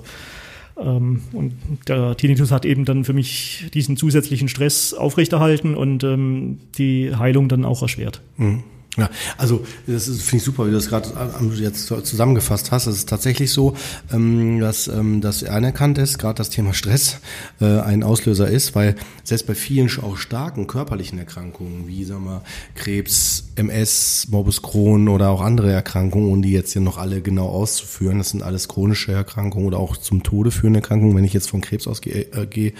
Ähm, 0.79 1.23
und 1.33 1.55
der 1.89 2.17
Tinnitus 2.17 2.51
hat 2.51 2.65
eben 2.65 2.85
dann 2.85 3.05
für 3.05 3.13
mich 3.13 3.71
diesen 3.73 3.97
zusätzlichen 3.97 4.49
Stress 4.49 4.93
aufrechterhalten 4.95 5.75
und 5.75 6.05
ähm, 6.05 6.59
die 6.77 7.15
Heilung 7.15 7.49
dann 7.49 7.65
auch 7.65 7.83
erschwert. 7.83 8.21
Mhm. 8.37 8.63
Ja, 8.97 9.11
also 9.37 9.65
das 9.87 10.05
finde 10.07 10.37
ich 10.37 10.43
super, 10.43 10.65
wie 10.65 10.71
du 10.71 10.77
das 10.77 10.89
gerade 10.89 11.11
jetzt 11.57 11.87
zusammengefasst 11.87 12.73
hast. 12.73 12.87
Es 12.87 12.97
ist 12.97 13.09
tatsächlich 13.09 13.53
so, 13.53 13.77
ähm, 14.13 14.59
dass 14.61 14.89
ähm, 14.89 15.21
das 15.21 15.45
anerkannt 15.45 15.99
ist, 15.99 16.19
gerade 16.19 16.39
das 16.39 16.49
Thema 16.49 16.73
Stress 16.73 17.19
äh, 17.61 17.81
ein 17.81 18.03
Auslöser 18.03 18.49
ist, 18.49 18.75
weil 18.75 18.97
selbst 19.23 19.47
bei 19.47 19.55
vielen 19.55 19.87
auch 20.03 20.17
starken 20.17 20.67
körperlichen 20.67 21.19
Erkrankungen, 21.19 21.87
wie 21.87 22.05
sagen 22.05 22.25
wir 22.25 22.43
Krebs, 22.75 23.45
MS, 23.57 24.29
Morbus 24.31 24.63
Crohn 24.63 25.09
oder 25.09 25.31
auch 25.31 25.41
andere 25.41 25.71
Erkrankungen, 25.73 26.31
ohne 26.31 26.43
die 26.43 26.53
jetzt 26.53 26.73
hier 26.73 26.83
noch 26.83 26.99
alle 26.99 27.21
genau 27.21 27.49
auszuführen, 27.49 28.19
das 28.19 28.31
sind 28.31 28.43
alles 28.43 28.69
chronische 28.69 29.13
Erkrankungen 29.13 29.67
oder 29.67 29.79
auch 29.79 29.97
zum 29.97 30.23
Tode 30.23 30.51
führende 30.51 30.81
Erkrankungen, 30.81 31.17
wenn 31.17 31.25
ich 31.25 31.33
jetzt 31.33 31.51
von 31.51 31.61
Krebs 31.61 31.87
ausgehe, 31.87 32.33
äh, 32.33 32.73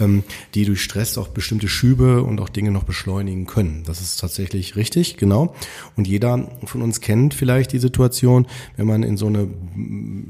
ähm, 0.00 0.24
die 0.54 0.64
durch 0.64 0.82
Stress 0.82 1.16
auch 1.16 1.28
bestimmte 1.28 1.68
Schübe 1.68 2.22
und 2.22 2.40
auch 2.40 2.48
Dinge 2.48 2.70
noch 2.70 2.84
beschleunigen 2.84 3.46
können. 3.46 3.82
Das 3.86 4.00
ist 4.00 4.20
tatsächlich 4.20 4.76
richtig, 4.76 5.16
genau. 5.16 5.54
Und 5.96 6.06
jeder 6.06 6.48
von 6.64 6.82
uns 6.82 7.00
kennt 7.00 7.34
vielleicht 7.34 7.72
die 7.72 7.78
Situation, 7.78 8.46
wenn 8.76 8.86
man 8.86 9.02
in 9.02 9.16
so 9.16 9.26
eine 9.26 9.48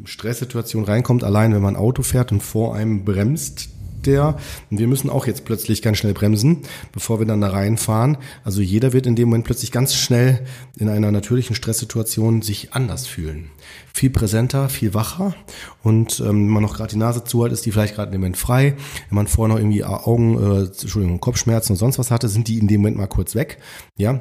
Stresssituation 0.05 0.85
reinkommt, 0.85 1.25
allein 1.25 1.55
wenn 1.55 1.63
man 1.63 1.77
Auto 1.77 2.03
fährt 2.03 2.33
und 2.33 2.43
vor 2.43 2.75
einem 2.75 3.05
bremst 3.05 3.71
der, 4.07 4.37
und 4.71 4.79
wir 4.79 4.87
müssen 4.87 5.11
auch 5.11 5.27
jetzt 5.27 5.45
plötzlich 5.45 5.83
ganz 5.83 5.99
schnell 5.99 6.15
bremsen, 6.15 6.59
bevor 6.93 7.19
wir 7.19 7.27
dann 7.27 7.41
da 7.41 7.49
reinfahren. 7.49 8.19
Also 8.45 8.61
jeder 8.61 8.93
wird 8.93 9.07
in 9.07 9.17
dem 9.17 9.29
Moment 9.29 9.45
plötzlich 9.45 9.73
ganz 9.73 9.95
schnell 9.95 10.45
in 10.79 10.89
einer 10.89 11.11
natürlichen 11.13 11.55
Stresssituation 11.55 12.43
sich 12.43 12.73
anders 12.73 13.07
fühlen. 13.07 13.51
Viel 13.93 14.11
präsenter, 14.11 14.69
viel 14.69 14.95
wacher 14.95 15.35
und 15.83 16.21
ähm, 16.21 16.47
wenn 16.47 16.49
man 16.49 16.63
noch 16.63 16.77
gerade 16.77 16.91
die 16.91 16.99
Nase 16.99 17.25
zu 17.25 17.45
hat, 17.45 17.53
ist 17.53 17.67
die 17.67 17.73
vielleicht 17.73 17.95
gerade 17.95 18.11
dem 18.11 18.21
Moment 18.21 18.37
frei. 18.37 18.75
Wenn 19.09 19.17
man 19.17 19.27
vorher 19.27 19.55
noch 19.55 19.61
irgendwie 19.61 19.85
Augen, 19.85 20.39
äh, 20.39 20.61
Entschuldigung, 20.67 21.21
Kopfschmerzen 21.21 21.73
und 21.73 21.79
sonst 21.79 21.99
was 21.99 22.11
hatte, 22.11 22.29
sind 22.29 22.49
die 22.49 22.59
in 22.59 22.69
dem 22.69 22.81
Moment 22.81 22.97
mal 22.97 23.07
kurz 23.07 23.35
weg. 23.35 23.59
Ja, 23.97 24.21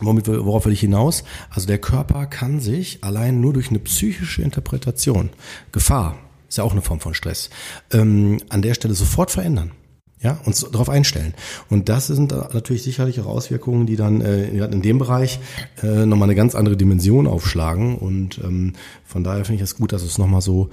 Womit, 0.00 0.28
worauf 0.28 0.66
will 0.66 0.72
ich 0.72 0.80
hinaus? 0.80 1.24
Also 1.50 1.66
der 1.66 1.78
Körper 1.78 2.26
kann 2.26 2.60
sich 2.60 3.02
allein 3.02 3.40
nur 3.40 3.52
durch 3.52 3.70
eine 3.70 3.78
psychische 3.78 4.42
Interpretation, 4.42 5.30
Gefahr, 5.72 6.18
ist 6.48 6.58
ja 6.58 6.64
auch 6.64 6.72
eine 6.72 6.82
Form 6.82 7.00
von 7.00 7.14
Stress, 7.14 7.50
ähm, 7.92 8.38
an 8.50 8.62
der 8.62 8.74
Stelle 8.74 8.94
sofort 8.94 9.30
verändern. 9.30 9.72
Ja, 10.22 10.40
uns 10.46 10.60
darauf 10.60 10.88
einstellen. 10.88 11.34
Und 11.68 11.90
das 11.90 12.06
sind 12.06 12.32
natürlich 12.32 12.82
sicherlich 12.82 13.20
auch 13.20 13.26
Auswirkungen, 13.26 13.84
die 13.84 13.96
dann 13.96 14.22
äh, 14.22 14.48
in 14.48 14.80
dem 14.80 14.98
Bereich 14.98 15.40
äh, 15.82 16.06
nochmal 16.06 16.26
eine 16.26 16.34
ganz 16.34 16.54
andere 16.54 16.76
Dimension 16.76 17.26
aufschlagen. 17.26 17.96
Und 17.96 18.38
ähm, 18.38 18.72
von 19.04 19.22
daher 19.24 19.44
finde 19.44 19.56
ich 19.56 19.62
es 19.62 19.76
gut, 19.76 19.92
dass 19.92 20.02
es 20.02 20.16
nochmal 20.16 20.40
so 20.40 20.70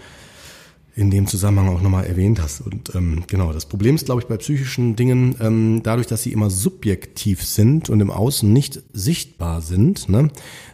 in 0.96 1.10
dem 1.10 1.28
Zusammenhang 1.28 1.70
auch 1.70 1.82
nochmal 1.82 2.06
erwähnt 2.06 2.42
hast. 2.42 2.62
Und 2.62 2.94
ähm, 2.96 3.24
genau, 3.28 3.52
das 3.52 3.66
Problem 3.66 3.96
ist, 3.96 4.06
glaube 4.06 4.22
ich, 4.22 4.28
bei 4.28 4.38
psychischen 4.38 4.96
Dingen, 4.96 5.36
ähm, 5.40 5.82
dadurch, 5.84 6.08
dass 6.08 6.24
sie 6.24 6.32
immer 6.32 6.50
subjektiv 6.50 7.44
sind 7.44 7.90
und 7.90 8.00
im 8.00 8.12
Außen 8.12 8.52
nicht 8.52 8.82
sichtbar 8.94 9.62
sind, 9.62 10.10
ne, 10.10 10.30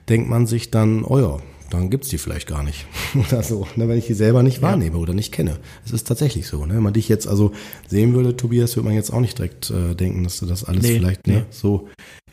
denkt 0.10 0.30
man 0.30 0.46
sich 0.46 0.72
dann, 0.72 1.04
oh 1.04 1.20
ja, 1.20 1.38
dann 1.70 1.90
gibt's 1.90 2.10
die 2.10 2.18
vielleicht 2.18 2.48
gar 2.48 2.64
nicht. 2.64 2.86
oder 3.16 3.44
so, 3.44 3.68
ne, 3.76 3.88
wenn 3.88 3.98
ich 3.98 4.08
die 4.08 4.14
selber 4.14 4.44
nicht 4.44 4.62
wahrnehme 4.62 4.98
ja. 4.98 5.02
oder 5.02 5.14
nicht 5.14 5.32
kenne. 5.32 5.60
Es 5.86 5.92
ist 5.92 6.08
tatsächlich 6.08 6.48
so. 6.48 6.66
Ne? 6.66 6.76
Wenn 6.76 6.84
man 6.84 6.94
dich 6.94 7.08
jetzt 7.08 7.28
also 7.28 7.52
sehen 7.88 8.14
würde, 8.14 8.36
Tobias, 8.36 8.76
würde 8.76 8.88
man 8.88 8.96
jetzt 8.96 9.12
auch 9.12 9.22
nicht 9.22 9.38
direkt 9.38 9.70
äh, 9.70 9.96
denken, 9.96 10.24
dass 10.24 10.40
du 10.40 10.46
das 10.46 10.64
alles 10.64 10.84
nee, 10.84 10.96
vielleicht 10.96 11.28
ne, 11.28 11.34
nee. 11.34 11.44
so 11.52 11.88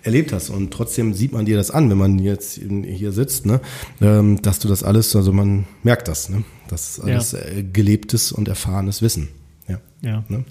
erlebt 0.06 0.32
hast. 0.32 0.50
Und 0.50 0.72
trotzdem 0.72 1.14
sieht 1.14 1.32
man 1.32 1.44
dir 1.44 1.56
das 1.56 1.70
an, 1.70 1.90
wenn 1.90 1.98
man 1.98 2.18
jetzt 2.18 2.58
hier 2.58 3.12
sitzt, 3.12 3.46
ne? 3.46 3.60
ähm, 4.00 4.40
dass 4.42 4.58
du 4.58 4.68
das 4.68 4.82
alles, 4.82 5.14
also 5.14 5.32
man 5.32 5.66
merkt 5.82 6.08
das, 6.08 6.28
ne? 6.28 6.44
das 6.68 6.90
ist 6.98 7.00
alles 7.00 7.32
ja. 7.32 7.38
äh, 7.40 7.62
gelebtes 7.62 8.32
und 8.32 8.48
erfahrenes 8.48 9.02
Wissen. 9.02 9.28
Ja. 9.68 9.80
ja. 10.02 10.24
Ne? 10.28 10.44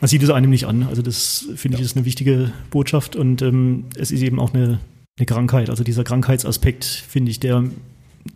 Man 0.00 0.08
sieht 0.08 0.22
es 0.22 0.30
einem 0.30 0.50
nicht 0.50 0.66
an. 0.66 0.84
Also 0.84 1.02
das 1.02 1.46
finde 1.56 1.76
ja. 1.76 1.80
ich 1.80 1.86
ist 1.86 1.96
eine 1.96 2.06
wichtige 2.06 2.52
Botschaft 2.70 3.16
und 3.16 3.42
ähm, 3.42 3.86
es 3.96 4.10
ist 4.10 4.22
eben 4.22 4.38
auch 4.38 4.54
eine, 4.54 4.80
eine 5.18 5.26
Krankheit. 5.26 5.70
Also 5.70 5.84
dieser 5.84 6.04
Krankheitsaspekt 6.04 6.84
finde 6.84 7.30
ich, 7.30 7.40
der 7.40 7.64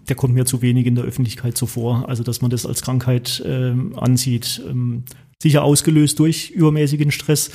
der 0.08 0.16
kommt 0.16 0.32
mir 0.32 0.46
zu 0.46 0.62
wenig 0.62 0.86
in 0.86 0.94
der 0.94 1.04
Öffentlichkeit 1.04 1.56
so 1.56 1.66
vor. 1.66 2.08
Also 2.08 2.22
dass 2.22 2.40
man 2.40 2.50
das 2.50 2.64
als 2.64 2.82
Krankheit 2.82 3.42
ähm, 3.44 3.98
ansieht. 3.98 4.62
Ähm, 4.68 5.04
sicher 5.42 5.64
ausgelöst 5.64 6.18
durch 6.18 6.50
übermäßigen 6.50 7.10
Stress, 7.10 7.50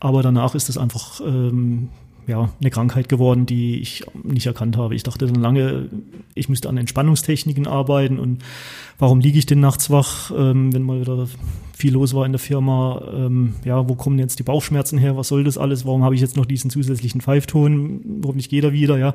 aber 0.00 0.22
danach 0.22 0.54
ist 0.54 0.68
es 0.68 0.76
einfach 0.76 1.20
ähm, 1.20 1.88
ja, 2.26 2.50
eine 2.60 2.70
Krankheit 2.70 3.08
geworden, 3.08 3.46
die 3.46 3.80
ich 3.80 4.04
nicht 4.22 4.46
erkannt 4.46 4.76
habe. 4.76 4.94
Ich 4.94 5.02
dachte 5.02 5.26
dann 5.26 5.40
lange, 5.40 5.88
ich 6.34 6.48
müsste 6.48 6.68
an 6.68 6.76
Entspannungstechniken 6.76 7.66
arbeiten 7.66 8.18
und 8.18 8.42
warum 8.98 9.20
liege 9.20 9.38
ich 9.38 9.46
denn 9.46 9.60
nachts 9.60 9.90
wach, 9.90 10.30
ähm, 10.36 10.72
wenn 10.72 10.82
mal 10.82 11.00
wieder 11.00 11.26
viel 11.74 11.94
los 11.94 12.14
war 12.14 12.26
in 12.26 12.32
der 12.32 12.38
Firma, 12.38 13.02
ähm, 13.12 13.54
ja, 13.64 13.88
wo 13.88 13.94
kommen 13.94 14.18
jetzt 14.18 14.38
die 14.38 14.42
Bauchschmerzen 14.42 14.98
her, 14.98 15.16
was 15.16 15.28
soll 15.28 15.44
das 15.44 15.58
alles, 15.58 15.86
warum 15.86 16.04
habe 16.04 16.14
ich 16.14 16.20
jetzt 16.20 16.36
noch 16.36 16.46
diesen 16.46 16.70
zusätzlichen 16.70 17.20
Pfeifton, 17.20 18.22
hoffentlich 18.24 18.48
geht 18.48 18.64
er 18.64 18.72
wieder, 18.72 18.98
ja. 18.98 19.14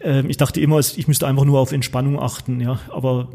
Ähm, 0.00 0.30
ich 0.30 0.38
dachte 0.38 0.60
immer, 0.60 0.78
ich 0.78 1.08
müsste 1.08 1.26
einfach 1.26 1.44
nur 1.44 1.60
auf 1.60 1.72
Entspannung 1.72 2.18
achten, 2.18 2.60
ja, 2.60 2.80
aber 2.90 3.28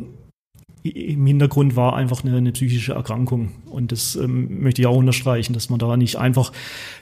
im 0.84 1.26
Hintergrund 1.26 1.76
war 1.76 1.96
einfach 1.96 2.24
eine, 2.24 2.38
eine 2.38 2.52
psychische 2.52 2.94
Erkrankung. 2.94 3.52
Und 3.70 3.92
das 3.92 4.16
ähm, 4.16 4.62
möchte 4.62 4.82
ich 4.82 4.88
auch 4.88 4.96
unterstreichen, 4.98 5.54
dass 5.54 5.70
man 5.70 5.80
da 5.80 5.96
nicht 5.96 6.18
einfach 6.18 6.52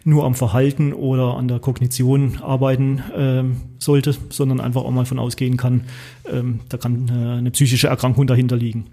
nur 0.04 0.26
am 0.26 0.36
Verhalten 0.36 0.94
oder 0.94 1.36
an 1.36 1.48
der 1.48 1.60
Kognition 1.60 2.40
arbeiten 2.42 3.02
ähm, 3.16 3.58
sollte, 3.78 4.16
sondern 4.30 4.60
einfach 4.60 4.84
auch 4.84 4.92
mal 4.92 5.06
von 5.06 5.20
ausgehen 5.20 5.58
kann, 5.58 5.86
ähm, 6.32 6.60
da 6.70 6.78
kann 6.78 7.10
eine, 7.10 7.34
eine 7.36 7.52
psychische 7.52 7.88
Erkrankung 7.88 8.28
dahinter 8.28 8.58
liegen. 8.58 8.86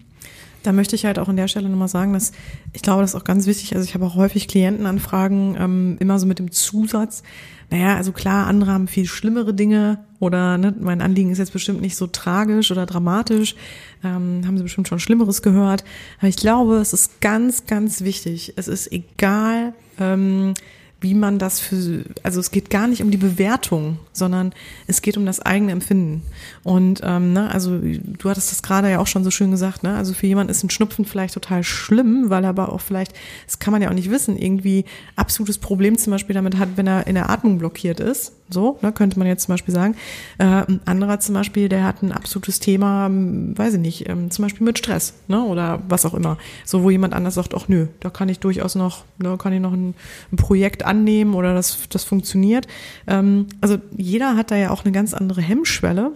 Da 0.62 0.72
möchte 0.72 0.96
ich 0.96 1.04
halt 1.04 1.20
auch 1.20 1.28
an 1.28 1.36
der 1.36 1.46
Stelle 1.46 1.68
nochmal 1.68 1.86
sagen, 1.86 2.12
dass 2.12 2.32
ich 2.72 2.82
glaube, 2.82 3.02
das 3.02 3.12
ist 3.12 3.20
auch 3.20 3.24
ganz 3.24 3.46
wichtig. 3.46 3.76
Also 3.76 3.86
ich 3.86 3.94
habe 3.94 4.04
auch 4.04 4.16
häufig 4.16 4.48
Klientenanfragen, 4.48 5.56
ähm, 5.58 5.96
immer 6.00 6.18
so 6.18 6.26
mit 6.26 6.40
dem 6.40 6.50
Zusatz, 6.50 7.22
naja, 7.70 7.96
also 7.96 8.12
klar, 8.12 8.46
andere 8.46 8.72
haben 8.72 8.86
viel 8.86 9.06
schlimmere 9.06 9.52
Dinge 9.52 9.98
oder 10.20 10.56
ne, 10.56 10.74
mein 10.78 11.00
Anliegen 11.00 11.30
ist 11.30 11.38
jetzt 11.38 11.52
bestimmt 11.52 11.80
nicht 11.80 11.96
so 11.96 12.06
tragisch 12.06 12.70
oder 12.70 12.86
dramatisch, 12.86 13.56
ähm, 14.04 14.42
haben 14.46 14.56
sie 14.56 14.62
bestimmt 14.62 14.88
schon 14.88 15.00
Schlimmeres 15.00 15.42
gehört. 15.42 15.84
Aber 16.18 16.28
ich 16.28 16.36
glaube, 16.36 16.76
es 16.76 16.92
ist 16.92 17.20
ganz, 17.20 17.66
ganz 17.66 18.02
wichtig. 18.02 18.52
Es 18.56 18.68
ist 18.68 18.92
egal, 18.92 19.72
ähm, 19.98 20.54
wie 21.00 21.14
man 21.14 21.38
das 21.38 21.60
für, 21.60 22.04
also 22.22 22.40
es 22.40 22.50
geht 22.50 22.70
gar 22.70 22.86
nicht 22.86 23.02
um 23.02 23.10
die 23.10 23.18
Bewertung, 23.18 23.98
sondern 24.12 24.52
es 24.86 25.02
geht 25.02 25.18
um 25.18 25.26
das 25.26 25.40
eigene 25.40 25.72
Empfinden. 25.72 26.22
Und 26.64 27.02
ähm, 27.04 27.34
ne, 27.34 27.50
also 27.50 27.78
du 27.78 28.30
hattest 28.30 28.50
das 28.50 28.62
gerade 28.62 28.90
ja 28.90 28.98
auch 28.98 29.06
schon 29.06 29.22
so 29.22 29.30
schön 29.30 29.50
gesagt, 29.50 29.82
ne? 29.82 29.94
Also 29.94 30.14
für 30.14 30.26
jemanden 30.26 30.50
ist 30.50 30.64
ein 30.64 30.70
Schnupfen 30.70 31.04
vielleicht 31.04 31.34
total 31.34 31.62
schlimm, 31.64 32.30
weil 32.30 32.44
er 32.44 32.50
aber 32.50 32.72
auch 32.72 32.80
vielleicht, 32.80 33.12
das 33.44 33.58
kann 33.58 33.72
man 33.72 33.82
ja 33.82 33.90
auch 33.90 33.94
nicht 33.94 34.10
wissen, 34.10 34.38
irgendwie 34.38 34.86
absolutes 35.16 35.58
Problem 35.58 35.98
zum 35.98 36.12
Beispiel 36.12 36.34
damit 36.34 36.58
hat, 36.58 36.70
wenn 36.76 36.86
er 36.86 37.06
in 37.06 37.14
der 37.14 37.28
Atmung 37.28 37.58
blockiert 37.58 38.00
ist. 38.00 38.32
So, 38.48 38.78
ne, 38.80 38.92
könnte 38.92 39.18
man 39.18 39.26
jetzt 39.26 39.44
zum 39.44 39.54
Beispiel 39.54 39.74
sagen. 39.74 39.96
Äh, 40.38 40.44
ein 40.44 40.80
anderer 40.84 41.18
zum 41.18 41.34
Beispiel, 41.34 41.68
der 41.68 41.82
hat 41.82 42.02
ein 42.02 42.12
absolutes 42.12 42.60
Thema, 42.60 43.10
weiß 43.10 43.74
ich 43.74 43.80
nicht, 43.80 44.08
ähm, 44.08 44.30
zum 44.30 44.44
Beispiel 44.44 44.64
mit 44.64 44.78
Stress, 44.78 45.14
ne, 45.26 45.42
oder 45.42 45.82
was 45.88 46.06
auch 46.06 46.14
immer. 46.14 46.38
So, 46.64 46.84
wo 46.84 46.90
jemand 46.90 47.12
anders 47.12 47.34
sagt, 47.34 47.54
ach 47.54 47.66
nö, 47.66 47.88
da 47.98 48.08
kann 48.08 48.28
ich 48.28 48.38
durchaus 48.38 48.76
noch, 48.76 49.04
ne, 49.18 49.36
kann 49.36 49.52
ich 49.52 49.60
noch 49.60 49.72
ein, 49.72 49.94
ein 50.32 50.36
Projekt 50.36 50.85
annehmen 50.86 51.34
oder 51.34 51.54
das, 51.54 51.88
das 51.90 52.04
funktioniert. 52.04 52.66
Ähm, 53.06 53.46
also 53.60 53.78
jeder 53.96 54.36
hat 54.36 54.50
da 54.50 54.56
ja 54.56 54.70
auch 54.70 54.84
eine 54.84 54.92
ganz 54.92 55.14
andere 55.14 55.40
Hemmschwelle 55.42 56.12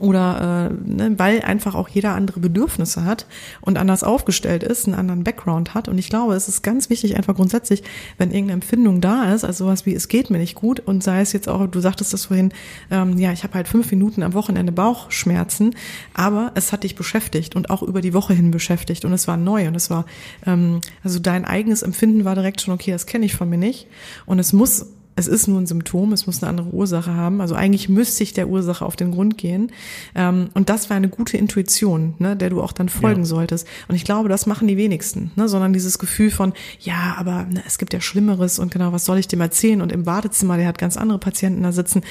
oder 0.00 0.70
äh, 0.70 0.88
ne, 0.88 1.18
weil 1.18 1.42
einfach 1.42 1.74
auch 1.74 1.88
jeder 1.88 2.14
andere 2.14 2.40
Bedürfnisse 2.40 3.04
hat 3.04 3.26
und 3.60 3.78
anders 3.78 4.02
aufgestellt 4.02 4.62
ist, 4.62 4.86
einen 4.86 4.94
anderen 4.94 5.24
Background 5.24 5.74
hat. 5.74 5.88
Und 5.88 5.98
ich 5.98 6.08
glaube, 6.08 6.34
es 6.34 6.48
ist 6.48 6.62
ganz 6.62 6.90
wichtig, 6.90 7.16
einfach 7.16 7.34
grundsätzlich, 7.34 7.82
wenn 8.18 8.30
irgendeine 8.30 8.54
Empfindung 8.54 9.00
da 9.00 9.32
ist, 9.32 9.44
also 9.44 9.64
sowas 9.64 9.86
wie 9.86 9.94
es 9.94 10.08
geht 10.08 10.30
mir 10.30 10.38
nicht 10.38 10.54
gut 10.54 10.80
und 10.80 11.02
sei 11.02 11.20
es 11.20 11.32
jetzt 11.32 11.48
auch, 11.48 11.66
du 11.66 11.80
sagtest 11.80 12.12
das 12.12 12.26
vorhin, 12.26 12.52
ähm, 12.90 13.18
ja, 13.18 13.32
ich 13.32 13.42
habe 13.42 13.54
halt 13.54 13.68
fünf 13.68 13.90
Minuten 13.90 14.22
am 14.22 14.34
Wochenende 14.34 14.72
Bauchschmerzen, 14.72 15.74
aber 16.14 16.52
es 16.54 16.72
hat 16.72 16.84
dich 16.84 16.94
beschäftigt 16.94 17.56
und 17.56 17.70
auch 17.70 17.82
über 17.82 18.00
die 18.00 18.14
Woche 18.14 18.34
hin 18.34 18.50
beschäftigt 18.50 19.04
und 19.04 19.12
es 19.12 19.28
war 19.28 19.36
neu 19.36 19.68
und 19.68 19.74
es 19.74 19.90
war, 19.90 20.06
ähm, 20.46 20.80
also 21.02 21.18
dein 21.18 21.44
eigenes 21.44 21.82
Empfinden 21.82 22.24
war 22.24 22.34
direkt 22.34 22.60
schon, 22.60 22.74
okay, 22.74 22.90
das 22.90 23.06
kenne 23.06 23.26
ich 23.26 23.34
von 23.34 23.48
mir 23.48 23.58
nicht 23.58 23.86
und 24.26 24.38
es 24.38 24.52
muss 24.52 24.86
es 25.16 25.26
ist 25.26 25.48
nur 25.48 25.58
ein 25.58 25.66
Symptom, 25.66 26.12
es 26.12 26.26
muss 26.26 26.42
eine 26.42 26.50
andere 26.50 26.68
Ursache 26.68 27.14
haben. 27.14 27.40
Also 27.40 27.54
eigentlich 27.54 27.88
müsste 27.88 28.22
ich 28.22 28.34
der 28.34 28.48
Ursache 28.48 28.84
auf 28.84 28.96
den 28.96 29.12
Grund 29.12 29.38
gehen. 29.38 29.72
Ähm, 30.14 30.50
und 30.52 30.68
das 30.68 30.90
war 30.90 30.96
eine 30.96 31.08
gute 31.08 31.38
Intuition, 31.38 32.14
ne, 32.18 32.36
der 32.36 32.50
du 32.50 32.62
auch 32.62 32.72
dann 32.72 32.90
folgen 32.90 33.22
ja. 33.22 33.26
solltest. 33.26 33.66
Und 33.88 33.94
ich 33.96 34.04
glaube, 34.04 34.28
das 34.28 34.46
machen 34.46 34.68
die 34.68 34.76
wenigsten, 34.76 35.32
ne, 35.34 35.48
sondern 35.48 35.72
dieses 35.72 35.98
Gefühl 35.98 36.30
von, 36.30 36.52
ja, 36.80 37.16
aber 37.18 37.44
ne, 37.44 37.62
es 37.66 37.78
gibt 37.78 37.94
ja 37.94 38.00
Schlimmeres 38.00 38.58
und 38.58 38.70
genau, 38.70 38.92
was 38.92 39.06
soll 39.06 39.18
ich 39.18 39.26
dem 39.26 39.40
erzählen? 39.40 39.80
Und 39.80 39.90
im 39.90 40.04
Badezimmer, 40.04 40.58
der 40.58 40.68
hat 40.68 40.78
ganz 40.78 40.98
andere 40.98 41.18
Patienten 41.18 41.62
da 41.62 41.72
sitzen. 41.72 42.02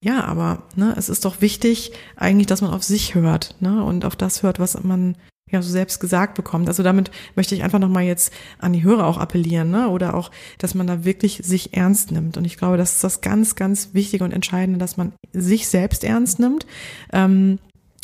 Ja, 0.00 0.24
aber 0.24 0.62
ne, 0.76 0.94
es 0.96 1.08
ist 1.08 1.24
doch 1.24 1.40
wichtig, 1.40 1.92
eigentlich, 2.14 2.46
dass 2.46 2.60
man 2.62 2.70
auf 2.70 2.84
sich 2.84 3.16
hört 3.16 3.56
ne, 3.60 3.82
und 3.82 4.04
auf 4.04 4.14
das 4.14 4.44
hört, 4.44 4.60
was 4.60 4.80
man 4.84 5.16
ja 5.54 5.62
so 5.62 5.70
selbst 5.70 6.00
gesagt 6.00 6.34
bekommt. 6.34 6.68
Also 6.68 6.82
damit 6.82 7.10
möchte 7.34 7.54
ich 7.54 7.62
einfach 7.62 7.78
nochmal 7.78 8.04
jetzt 8.04 8.32
an 8.58 8.72
die 8.72 8.82
Hörer 8.82 9.06
auch 9.06 9.18
appellieren, 9.18 9.70
ne? 9.70 9.88
Oder 9.88 10.14
auch, 10.14 10.30
dass 10.58 10.74
man 10.74 10.86
da 10.86 11.04
wirklich 11.04 11.40
sich 11.42 11.74
ernst 11.74 12.12
nimmt. 12.12 12.36
Und 12.36 12.44
ich 12.44 12.56
glaube, 12.56 12.76
das 12.76 12.96
ist 12.96 13.04
das 13.04 13.20
ganz, 13.20 13.56
ganz 13.56 13.90
Wichtige 13.92 14.24
und 14.24 14.32
Entscheidende, 14.32 14.78
dass 14.78 14.96
man 14.96 15.12
sich 15.32 15.68
selbst 15.68 16.04
ernst 16.04 16.38
nimmt. 16.38 16.66
Ähm, 17.12 17.58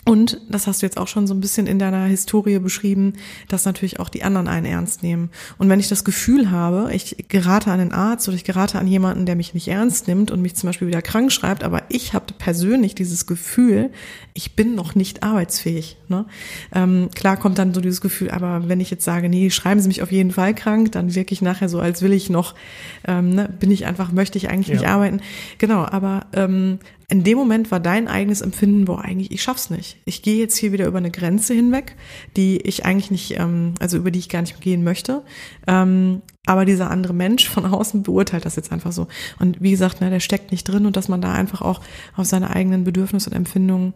und 0.07 0.41
das 0.49 0.67
hast 0.67 0.81
du 0.81 0.87
jetzt 0.87 0.97
auch 0.97 1.09
schon 1.09 1.27
so 1.27 1.35
ein 1.35 1.41
bisschen 1.41 1.67
in 1.67 1.79
deiner 1.79 2.05
Historie 2.07 2.59
beschrieben, 2.59 3.13
dass 3.49 3.67
natürlich 3.67 4.01
auch 4.01 4.09
die 4.09 4.23
anderen 4.23 4.49
einen 4.49 4.65
ernst 4.65 5.03
nehmen. 5.03 5.31
Und 5.59 5.69
wenn 5.69 5.79
ich 5.79 5.89
das 5.89 6.05
Gefühl 6.05 6.51
habe, 6.51 6.91
ich 6.95 7.27
gerate 7.29 7.71
an 7.71 7.81
einen 7.81 7.93
Arzt 7.93 8.27
oder 8.27 8.35
ich 8.35 8.45
gerate 8.45 8.79
an 8.79 8.87
jemanden, 8.87 9.27
der 9.27 9.37
mich 9.37 9.53
nicht 9.53 9.69
ernst 9.69 10.09
nimmt 10.09 10.31
und 10.31 10.41
mich 10.41 10.57
zum 10.57 10.69
Beispiel 10.69 10.89
wieder 10.89 11.03
krank 11.03 11.31
schreibt, 11.31 11.63
aber 11.65 11.83
ich 11.91 12.15
habe 12.15 12.33
persönlich 12.39 12.95
dieses 12.95 13.27
Gefühl, 13.27 13.91
ich 14.33 14.57
bin 14.57 14.75
noch 14.75 14.95
nicht 14.95 15.23
arbeitsfähig. 15.23 15.99
Ne? 16.09 16.25
Ähm, 16.75 17.11
klar 17.15 17.37
kommt 17.37 17.59
dann 17.59 17.75
so 17.75 17.83
dieses 17.83 18.01
Gefühl, 18.01 18.31
aber 18.31 18.69
wenn 18.69 18.81
ich 18.81 18.91
jetzt 18.91 19.05
sage, 19.05 19.29
nee, 19.29 19.51
schreiben 19.51 19.81
Sie 19.81 19.89
mich 19.89 20.03
auf 20.03 20.11
jeden 20.11 20.31
Fall 20.31 20.55
krank, 20.55 20.93
dann 20.93 21.15
wirke 21.15 21.35
ich 21.35 21.43
nachher 21.43 21.69
so, 21.69 21.79
als 21.79 22.01
will 22.01 22.15
ich 22.15 22.31
noch, 22.31 22.55
ähm, 23.07 23.35
ne, 23.35 23.55
bin 23.61 23.71
ich 23.71 23.85
einfach, 23.85 24.13
möchte 24.13 24.39
ich 24.39 24.49
eigentlich 24.49 24.69
ja. 24.69 24.75
nicht 24.75 24.87
arbeiten. 24.89 25.21
Genau, 25.59 25.85
aber 25.85 26.27
ähm, 26.33 26.79
in 27.11 27.25
dem 27.25 27.37
Moment 27.37 27.73
war 27.73 27.81
dein 27.81 28.07
eigenes 28.07 28.41
Empfinden, 28.41 28.87
wo 28.87 28.95
eigentlich, 28.95 29.33
ich 29.33 29.43
schaff's 29.43 29.69
nicht. 29.69 29.99
Ich 30.05 30.23
gehe 30.23 30.39
jetzt 30.39 30.57
hier 30.57 30.71
wieder 30.71 30.87
über 30.87 30.99
eine 30.99 31.11
Grenze 31.11 31.53
hinweg, 31.53 31.97
die 32.37 32.59
ich 32.59 32.85
eigentlich 32.85 33.11
nicht, 33.11 33.39
ähm, 33.39 33.75
also 33.81 33.97
über 33.97 34.13
die 34.13 34.21
ich 34.21 34.29
gar 34.29 34.41
nicht 34.43 34.61
gehen 34.61 34.85
möchte. 34.85 35.23
Ähm, 35.67 36.23
aber 36.47 36.65
dieser 36.65 36.89
andere 36.89 37.13
Mensch 37.13 37.49
von 37.49 37.67
außen 37.67 38.05
beurteilt 38.05 38.45
das 38.45 38.55
jetzt 38.55 38.71
einfach 38.71 38.93
so. 38.93 39.09
Und 39.41 39.61
wie 39.61 39.73
gesagt, 39.73 40.01
ne, 40.01 40.09
der 40.09 40.21
steckt 40.21 40.53
nicht 40.53 40.65
drin 40.65 40.87
und 40.87 40.97
dass 40.97 41.09
man 41.09 41.21
da 41.21 41.33
einfach 41.33 41.63
auch 41.63 41.81
auf 42.15 42.27
seine 42.27 42.51
eigenen 42.51 42.85
Bedürfnisse 42.85 43.31
und 43.31 43.37
Empfindungen 43.37 43.95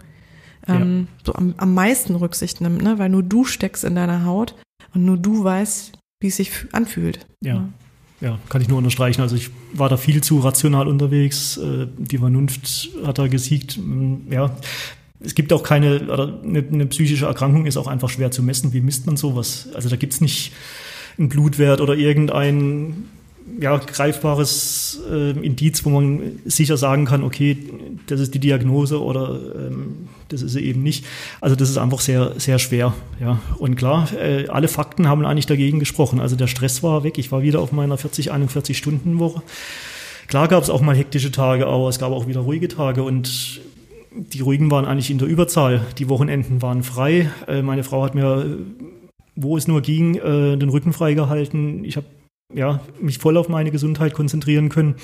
ähm, 0.66 1.06
ja. 1.08 1.22
so 1.24 1.34
am, 1.34 1.54
am 1.56 1.72
meisten 1.72 2.16
Rücksicht 2.16 2.60
nimmt, 2.60 2.82
ne? 2.82 2.98
weil 2.98 3.10
nur 3.10 3.22
du 3.22 3.44
steckst 3.44 3.84
in 3.84 3.94
deiner 3.94 4.24
Haut 4.24 4.56
und 4.92 5.04
nur 5.04 5.18
du 5.18 5.44
weißt, 5.44 5.92
wie 6.20 6.28
es 6.28 6.36
sich 6.36 6.50
anfühlt. 6.72 7.26
Ja. 7.40 7.54
Ne? 7.54 7.72
Ja, 8.20 8.38
kann 8.48 8.62
ich 8.62 8.68
nur 8.68 8.78
unterstreichen. 8.78 9.20
Also 9.20 9.36
ich 9.36 9.50
war 9.72 9.88
da 9.88 9.96
viel 9.96 10.22
zu 10.22 10.38
rational 10.38 10.88
unterwegs. 10.88 11.56
Äh, 11.56 11.86
die 11.96 12.18
Vernunft 12.18 12.90
hat 13.04 13.18
da 13.18 13.26
gesiegt. 13.26 13.78
Mm, 13.78 14.32
ja, 14.32 14.56
es 15.20 15.34
gibt 15.34 15.52
auch 15.52 15.62
keine, 15.62 16.02
oder 16.04 16.38
eine, 16.42 16.64
eine, 16.70 16.86
psychische 16.86 17.26
Erkrankung 17.26 17.66
ist 17.66 17.76
auch 17.76 17.86
einfach 17.86 18.10
schwer 18.10 18.30
zu 18.30 18.42
messen. 18.42 18.72
Wie 18.72 18.80
misst 18.80 19.06
man 19.06 19.16
sowas? 19.16 19.68
Also 19.74 19.88
da 19.88 19.96
gibt 19.96 20.12
es 20.12 20.20
nicht 20.20 20.52
einen 21.18 21.28
Blutwert 21.28 21.80
oder 21.80 21.94
irgendein 21.94 23.04
ja, 23.60 23.76
greifbares 23.76 25.00
äh, 25.10 25.30
Indiz, 25.30 25.84
wo 25.84 25.90
man 25.90 26.40
sicher 26.44 26.76
sagen 26.76 27.04
kann, 27.04 27.22
okay, 27.22 27.56
das 28.06 28.20
ist 28.20 28.34
die 28.34 28.38
Diagnose 28.38 29.02
oder 29.02 29.38
ähm, 29.54 30.08
das 30.35 30.43
ist 30.43 30.53
sie 30.53 30.64
eben 30.64 30.82
nicht. 30.82 31.07
Also 31.41 31.57
das 31.57 31.70
ist 31.70 31.78
einfach 31.78 32.01
sehr, 32.01 32.32
sehr 32.39 32.59
schwer. 32.59 32.93
Ja. 33.20 33.41
Und 33.59 33.76
klar, 33.76 34.09
äh, 34.12 34.49
alle 34.49 34.68
Fakten 34.68 35.09
haben 35.09 35.24
eigentlich 35.24 35.47
dagegen 35.47 35.78
gesprochen. 35.78 36.20
Also 36.20 36.37
der 36.37 36.49
Stress 36.49 36.82
war 36.82 37.05
weg. 37.05 37.18
Ich 37.18 37.32
war 37.32 37.43
wieder 37.43 37.61
auf 37.61 37.72
meiner 37.72 37.97
40, 37.97 38.32
41 38.32 38.76
Stunden 38.76 39.18
Woche. 39.18 39.43
Klar 40.26 40.49
gab 40.49 40.62
es 40.62 40.70
auch 40.70 40.80
mal 40.80 40.97
hektische 40.97 41.30
Tage, 41.30 41.66
aber 41.66 41.89
es 41.89 41.99
gab 41.99 42.12
auch 42.12 42.26
wieder 42.26 42.41
ruhige 42.41 42.68
Tage 42.68 43.03
und 43.03 43.61
die 44.14 44.41
ruhigen 44.41 44.70
waren 44.70 44.85
eigentlich 44.85 45.11
in 45.11 45.18
der 45.18 45.28
Überzahl. 45.28 45.82
Die 45.99 46.09
Wochenenden 46.09 46.62
waren 46.62 46.82
frei. 46.82 47.30
Äh, 47.47 47.62
meine 47.62 47.85
Frau 47.85 48.05
hat 48.05 48.14
mir, 48.14 48.59
wo 49.37 49.57
es 49.57 49.68
nur 49.68 49.82
ging, 49.82 50.16
äh, 50.16 50.57
den 50.57 50.68
Rücken 50.68 50.93
freigehalten. 50.93 51.85
Ich 51.85 51.97
habe 51.97 52.07
ja, 52.53 52.80
mich 53.01 53.18
voll 53.18 53.37
auf 53.37 53.49
meine 53.49 53.70
Gesundheit 53.70 54.14
konzentrieren 54.14 54.68
können. 54.68 54.97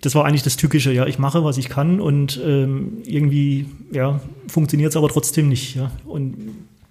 Das 0.00 0.14
war 0.14 0.24
eigentlich 0.24 0.42
das 0.42 0.56
Tückische, 0.56 0.92
ja. 0.92 1.06
Ich 1.06 1.18
mache, 1.18 1.44
was 1.44 1.58
ich 1.58 1.68
kann 1.68 2.00
und 2.00 2.40
ähm, 2.44 2.98
irgendwie, 3.04 3.66
ja, 3.92 4.20
funktioniert 4.48 4.90
es 4.90 4.96
aber 4.96 5.08
trotzdem 5.08 5.48
nicht, 5.48 5.76
ja. 5.76 5.90
Und 6.04 6.36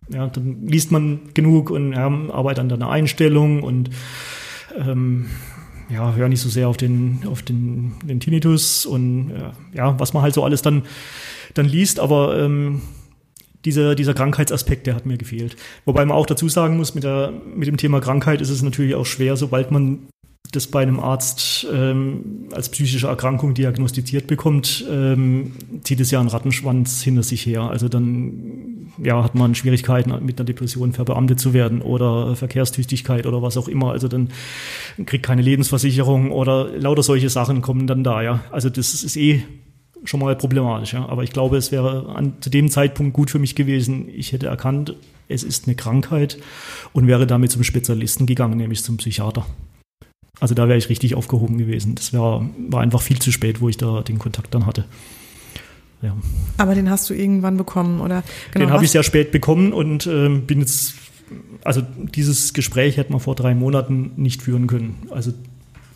ja, 0.10 0.28
dann 0.28 0.68
liest 0.68 0.92
man 0.92 1.20
genug 1.34 1.70
und 1.70 1.94
ja, 1.94 2.08
arbeitet 2.08 2.60
an 2.60 2.70
deiner 2.70 2.90
Einstellung 2.90 3.64
und 3.64 3.90
ähm, 4.78 5.28
ja, 5.90 6.14
hör 6.14 6.30
nicht 6.30 6.42
so 6.42 6.50
sehr 6.50 6.68
auf 6.68 6.78
den, 6.78 7.22
auf 7.30 7.42
den, 7.42 7.94
den 8.04 8.20
Tinnitus 8.20 8.86
und 8.86 9.32
ja, 9.74 10.00
was 10.00 10.14
man 10.14 10.24
halt 10.24 10.34
so 10.34 10.44
alles 10.44 10.62
dann, 10.62 10.84
dann 11.54 11.66
liest, 11.66 12.00
aber 12.00 12.40
ähm, 12.40 12.82
dieser, 13.66 13.96
dieser 13.96 14.14
Krankheitsaspekt, 14.14 14.88
der 14.88 14.96
hat 14.96 15.06
mir 15.06 15.18
gefehlt. 15.18 15.56
Wobei 15.86 16.06
man 16.06 16.18
auch 16.18 16.26
dazu 16.26 16.50
sagen 16.50 16.78
muss, 16.78 16.96
mit, 16.96 17.04
der, 17.04 17.34
mit 17.56 17.68
dem 17.68 17.78
Thema 17.78 18.02
Krankheit 18.02 18.42
ist 18.42 18.50
es 18.50 18.62
natürlich 18.62 18.96
auch 18.96 19.06
schwer, 19.06 19.38
sobald 19.38 19.72
man 19.72 20.08
das 20.52 20.68
bei 20.68 20.82
einem 20.82 21.00
Arzt 21.00 21.66
ähm, 21.74 22.48
als 22.52 22.70
psychische 22.70 23.08
Erkrankung 23.08 23.54
diagnostiziert 23.54 24.28
bekommt, 24.28 24.86
ähm, 24.90 25.54
zieht 25.84 26.00
es 26.00 26.12
ja 26.12 26.20
einen 26.20 26.30
Rattenschwanz 26.30 27.02
hinter 27.02 27.24
sich 27.24 27.46
her. 27.46 27.64
Also 27.64 27.90
dann 27.90 28.92
ja, 29.02 29.24
hat 29.24 29.36
man 29.36 29.56
Schwierigkeiten 29.56 30.14
mit 30.24 30.40
einer 30.40 30.46
Depression 30.46 30.94
verbeamtet 30.94 31.40
zu 31.40 31.54
werden 31.54 31.82
oder 31.82 32.36
Verkehrstüchtigkeit 32.36 33.26
oder 33.26 33.42
was 33.42 33.58
auch 33.58 33.68
immer. 33.68 33.92
Also 33.92 34.08
dann 34.08 34.30
kriegt 35.06 35.26
keine 35.26 35.42
Lebensversicherung 35.42 36.32
oder 36.32 36.70
lauter 36.78 37.04
solche 37.04 37.30
Sachen 37.30 37.62
kommen 37.62 37.88
dann 37.88 38.04
da. 38.04 38.22
Ja. 38.22 38.44
Also 38.52 38.70
das 38.70 39.04
ist 39.04 39.18
eh 39.18 39.44
schon 40.04 40.20
mal 40.20 40.36
problematisch. 40.36 40.94
Ja. 40.94 41.08
Aber 41.08 41.24
ich 41.24 41.32
glaube, 41.32 41.58
es 41.58 41.72
wäre 41.72 42.14
an, 42.16 42.34
zu 42.42 42.50
dem 42.50 42.70
Zeitpunkt 42.70 43.14
gut 43.14 43.32
für 43.32 43.40
mich 43.40 43.56
gewesen. 43.56 44.10
Ich 44.10 44.34
hätte 44.34 44.48
erkannt, 44.48 44.96
es 45.30 45.44
ist 45.44 45.68
eine 45.68 45.76
Krankheit 45.76 46.38
und 46.92 47.08
wäre 47.08 47.26
damit 47.26 47.52
zum 47.52 47.64
Spezialisten 47.64 48.26
gegangen, 48.26 48.58
nämlich 48.58 48.84
zum 48.84 48.98
Psychiater. 48.98 49.46
Also 50.44 50.56
da 50.56 50.68
wäre 50.68 50.78
ich 50.78 50.90
richtig 50.90 51.16
aufgehoben 51.16 51.58
gewesen. 51.58 51.96
Das 51.96 52.12
wär, 52.12 52.46
war 52.70 52.82
einfach 52.82 53.02
viel 53.02 53.18
zu 53.18 53.32
spät, 53.32 53.62
wo 53.62 53.70
ich 53.70 53.78
da 53.78 54.02
den 54.02 54.20
Kontakt 54.20 54.54
dann 54.54 54.66
hatte. 54.66 54.84
Ja. 56.02 56.18
Aber 56.58 56.76
den 56.76 56.90
hast 56.90 57.10
du 57.10 57.14
irgendwann 57.14 57.56
bekommen, 57.56 58.02
oder? 58.02 58.24
Genau, 58.52 58.66
den 58.66 58.74
habe 58.74 58.84
ich 58.84 58.92
sehr 58.92 59.04
spät 59.04 59.32
bekommen 59.32 59.72
und 59.72 60.06
äh, 60.06 60.28
bin 60.28 60.60
jetzt, 60.60 60.96
also 61.64 61.82
dieses 62.14 62.54
Gespräch 62.54 62.98
hätte 62.98 63.14
man 63.14 63.22
vor 63.22 63.36
drei 63.36 63.56
Monaten 63.56 64.12
nicht 64.18 64.42
führen 64.42 64.68
können. 64.68 65.08
Also 65.12 65.32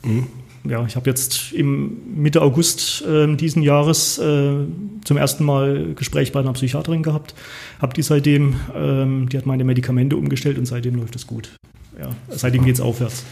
mhm 0.05 0.27
ja, 0.69 0.85
ich 0.85 0.95
habe 0.95 1.09
jetzt 1.09 1.53
im 1.53 1.97
Mitte 2.15 2.41
August 2.41 3.03
äh, 3.05 3.33
diesen 3.35 3.61
Jahres 3.61 4.17
äh, 4.17 4.65
zum 5.03 5.17
ersten 5.17 5.45
Mal 5.45 5.93
Gespräch 5.95 6.31
bei 6.31 6.39
einer 6.39 6.53
Psychiaterin 6.53 7.03
gehabt. 7.03 7.35
Habe 7.79 7.93
die 7.93 8.01
seitdem, 8.01 8.55
ähm, 8.75 9.29
die 9.29 9.37
hat 9.37 9.45
meine 9.45 9.63
Medikamente 9.63 10.17
umgestellt 10.17 10.57
und 10.57 10.65
seitdem 10.65 10.95
läuft 10.95 11.15
es 11.15 11.27
gut. 11.27 11.51
Ja, 11.99 12.09
seitdem 12.29 12.63
geht 12.63 12.75
es 12.75 12.81
aufwärts. 12.81 13.23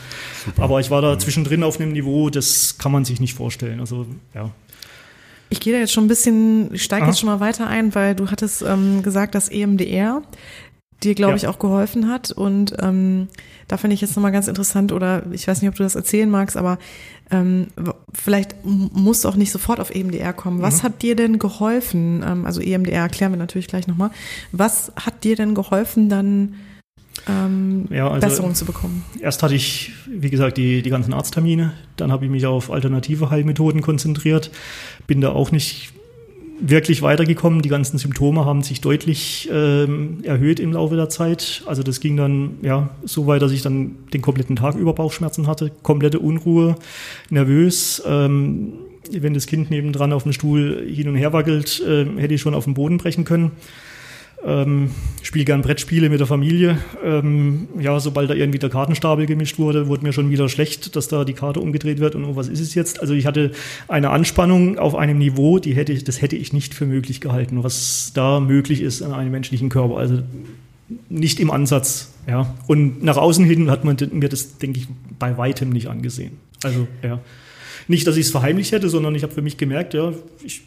Super. 0.44 0.64
Aber 0.64 0.80
ich 0.80 0.90
war 0.90 1.02
da 1.02 1.20
zwischendrin 1.20 1.64
auf 1.64 1.80
einem 1.80 1.92
Niveau, 1.92 2.30
das 2.30 2.78
kann 2.78 2.92
man 2.92 3.06
sich 3.06 3.20
nicht 3.20 3.36
vorstellen. 3.36 3.80
Also 3.80 4.08
ja. 4.34 4.52
Ich 5.50 5.60
gehe 5.60 5.74
da 5.74 5.80
jetzt 5.80 5.94
schon 5.94 6.06
ein 6.06 6.08
bisschen, 6.08 6.74
ich 6.74 6.84
steige 6.84 7.06
jetzt 7.06 7.20
schon 7.20 7.30
mal 7.30 7.40
weiter 7.40 7.68
ein, 7.68 7.94
weil 7.94 8.16
du 8.16 8.32
hattest 8.32 8.64
ähm, 8.64 9.04
gesagt, 9.04 9.36
dass 9.36 9.50
EMDR 9.50 10.24
dir, 11.04 11.14
glaube 11.14 11.34
ja. 11.34 11.38
ich, 11.38 11.48
auch 11.48 11.60
geholfen 11.60 12.10
hat. 12.10 12.32
Und 12.32 12.76
ähm, 12.82 13.28
da 13.68 13.78
finde 13.78 13.94
ich 13.94 14.02
jetzt 14.02 14.16
nochmal 14.16 14.32
ganz 14.32 14.48
interessant, 14.48 14.92
oder 14.92 15.24
ich 15.32 15.48
weiß 15.48 15.62
nicht, 15.62 15.70
ob 15.70 15.76
du 15.76 15.84
das 15.84 15.96
erzählen 15.96 16.30
magst, 16.30 16.58
aber 16.58 16.80
ähm, 17.32 17.68
vielleicht 18.14 18.56
musst 18.64 19.24
du 19.24 19.30
auch 19.30 19.36
nicht 19.36 19.52
sofort 19.52 19.80
auf 19.80 19.94
EMDR 19.94 20.34
kommen. 20.34 20.62
Was 20.62 20.80
mhm. 20.80 20.84
hat 20.84 21.02
dir 21.02 21.16
denn 21.16 21.38
geholfen? 21.38 22.24
Ähm, 22.26 22.46
also 22.46 22.62
EMDR 22.62 23.02
erklären 23.02 23.32
wir 23.32 23.38
natürlich 23.38 23.68
gleich 23.68 23.88
nochmal. 23.88 24.10
Was 24.52 24.92
hat 24.96 25.24
dir 25.24 25.36
denn 25.36 25.54
geholfen, 25.54 26.10
dann 26.10 26.56
ähm, 27.28 27.86
ja, 27.90 28.10
also 28.10 28.28
Besserung 28.28 28.56
zu 28.56 28.66
bekommen? 28.66 29.04
Erst 29.20 29.44
hatte 29.44 29.56
ich, 29.56 29.94
wie 30.08 30.30
gesagt, 30.30 30.58
die, 30.58 30.82
die 30.82 30.90
ganzen 30.90 31.14
Arzttermine. 31.14 31.74
Dann 31.98 32.12
habe 32.12 32.26
ich 32.26 32.32
mich 32.32 32.46
auf 32.46 32.72
alternative 32.72 33.30
Heilmethoden 33.30 33.82
konzentriert. 33.82 34.52
Bin 35.08 35.22
da 35.22 35.32
auch 35.32 35.52
nicht 35.52 35.94
wirklich 36.60 37.02
weitergekommen. 37.02 37.62
Die 37.62 37.70
ganzen 37.70 37.98
Symptome 37.98 38.46
haben 38.46 38.62
sich 38.62 38.82
deutlich 38.82 39.50
ähm, 39.52 40.20
erhöht 40.24 40.60
im 40.60 40.74
Laufe 40.74 40.96
der 40.96 41.10
Zeit. 41.10 41.64
Also 41.66 41.84
das 41.84 42.00
ging 42.00 42.16
dann 42.18 42.58
ja 42.62 42.90
so 43.04 43.28
weit, 43.28 43.42
dass 43.42 43.52
ich 43.52 43.62
dann 43.62 43.98
den 44.14 44.22
kompletten 44.22 44.56
Tag 44.56 44.76
über 44.76 44.94
Bauchschmerzen 44.94 45.48
hatte, 45.48 45.72
komplette 45.84 46.20
Unruhe, 46.20 46.76
nervös. 47.30 48.02
Ähm, 48.06 48.74
wenn 49.12 49.34
das 49.34 49.46
Kind 49.46 49.70
nebendran 49.70 50.14
auf 50.14 50.24
dem 50.24 50.34
Stuhl 50.34 50.84
hin 50.88 51.08
und 51.08 51.16
her 51.16 51.34
wackelt, 51.34 51.82
äh, 51.82 52.06
hätte 52.18 52.34
ich 52.34 52.42
schon 52.42 52.56
auf 52.56 52.66
den 52.66 52.74
Boden 52.74 52.98
brechen 52.98 53.24
können. 53.24 53.52
Ähm, 54.46 54.92
spiele 55.24 55.44
gern 55.44 55.64
Brettspiele 55.64 56.10
mit 56.10 56.20
der 56.20 56.28
Familie. 56.28 56.78
Ähm, 57.04 57.68
ja, 57.80 58.00
sobald 58.00 58.30
da 58.30 58.36
irgendwie 58.36 58.60
der 58.60 58.70
Kartenstapel 58.70 59.26
gemischt 59.26 59.58
wurde, 59.58 59.88
wurde 59.88 60.04
mir 60.04 60.14
schon 60.14 60.30
wieder 60.30 60.50
schlecht, 60.50 60.96
dass 60.96 61.08
da 61.08 61.26
die 61.26 61.34
Karte 61.34 61.60
umgedreht 61.60 62.00
wird 62.00 62.14
und 62.14 62.26
oh, 62.26 62.36
was 62.36 62.48
ist 62.48 62.60
es 62.60 62.76
jetzt? 62.76 63.02
Also 63.02 63.16
ich 63.16 63.26
hatte 63.26 63.52
eine 63.88 64.12
Anspannung 64.12 64.78
auf 64.78 64.94
einem 64.94 65.18
Niveau, 65.18 65.58
die 65.58 65.74
hätte 65.74 65.94
ich, 65.94 66.04
das 66.04 66.22
hätte 66.22 66.36
ich 66.36 66.54
nicht 66.54 66.76
für 66.76 66.86
möglich 66.86 67.22
gehalten, 67.22 67.64
was 67.64 68.12
da 68.14 68.40
möglich 68.40 68.82
ist 68.82 69.02
an 69.02 69.14
einem 69.14 69.32
menschlichen 69.32 69.70
Körper. 69.70 69.98
Also 69.98 70.22
nicht 71.10 71.40
im 71.40 71.50
Ansatz, 71.50 72.14
ja. 72.28 72.54
Und 72.68 73.04
nach 73.04 73.18
außen 73.18 73.46
hin 73.46 73.72
hat 73.72 73.84
man 73.84 73.98
mir 74.12 74.30
das, 74.30 74.60
denke 74.60 74.80
ich, 74.80 74.88
bei 75.18 75.38
weitem 75.38 75.72
nicht 75.72 75.88
angesehen. 75.88 76.34
Also, 76.64 76.88
ja. 77.02 77.20
Nicht, 77.88 78.06
dass 78.08 78.16
ich 78.16 78.26
es 78.26 78.32
verheimlicht 78.32 78.72
hätte, 78.72 78.90
sondern 78.90 79.16
ich 79.16 79.24
habe 79.24 79.34
für 79.34 79.42
mich 79.42 79.58
gemerkt, 79.58 79.94
ja, 79.94 80.14
ich 80.44 80.62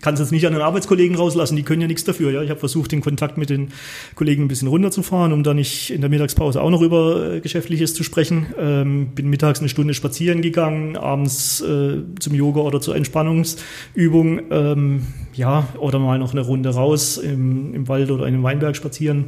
kann 0.00 0.14
es 0.14 0.20
jetzt 0.20 0.32
nicht 0.32 0.46
an 0.46 0.52
den 0.52 0.62
Arbeitskollegen 0.62 1.16
rauslassen, 1.16 1.56
die 1.56 1.62
können 1.62 1.80
ja 1.80 1.86
nichts 1.86 2.04
dafür. 2.04 2.30
Ja? 2.30 2.42
Ich 2.42 2.50
habe 2.50 2.60
versucht, 2.60 2.92
den 2.92 3.00
Kontakt 3.00 3.38
mit 3.38 3.50
den 3.50 3.68
Kollegen 4.14 4.44
ein 4.44 4.48
bisschen 4.48 4.68
runterzufahren, 4.68 5.32
um 5.32 5.42
da 5.42 5.54
nicht 5.54 5.90
in 5.90 6.00
der 6.00 6.10
Mittagspause 6.10 6.60
auch 6.60 6.70
noch 6.70 6.82
über 6.82 7.34
äh, 7.34 7.40
Geschäftliches 7.40 7.94
zu 7.94 8.02
sprechen. 8.02 8.46
Ähm, 8.58 9.08
bin 9.14 9.30
mittags 9.30 9.60
eine 9.60 9.68
Stunde 9.68 9.94
spazieren 9.94 10.42
gegangen, 10.42 10.96
abends 10.96 11.60
äh, 11.60 12.02
zum 12.18 12.34
Yoga 12.34 12.60
oder 12.60 12.80
zur 12.80 12.96
Entspannungsübung. 12.96 14.40
Ähm, 14.50 15.06
ja, 15.34 15.68
oder 15.78 15.98
mal 15.98 16.18
noch 16.18 16.32
eine 16.32 16.42
Runde 16.42 16.70
raus 16.70 17.16
im, 17.16 17.74
im 17.74 17.88
Wald 17.88 18.10
oder 18.10 18.26
in 18.26 18.34
den 18.34 18.42
Weinberg 18.42 18.76
spazieren. 18.76 19.26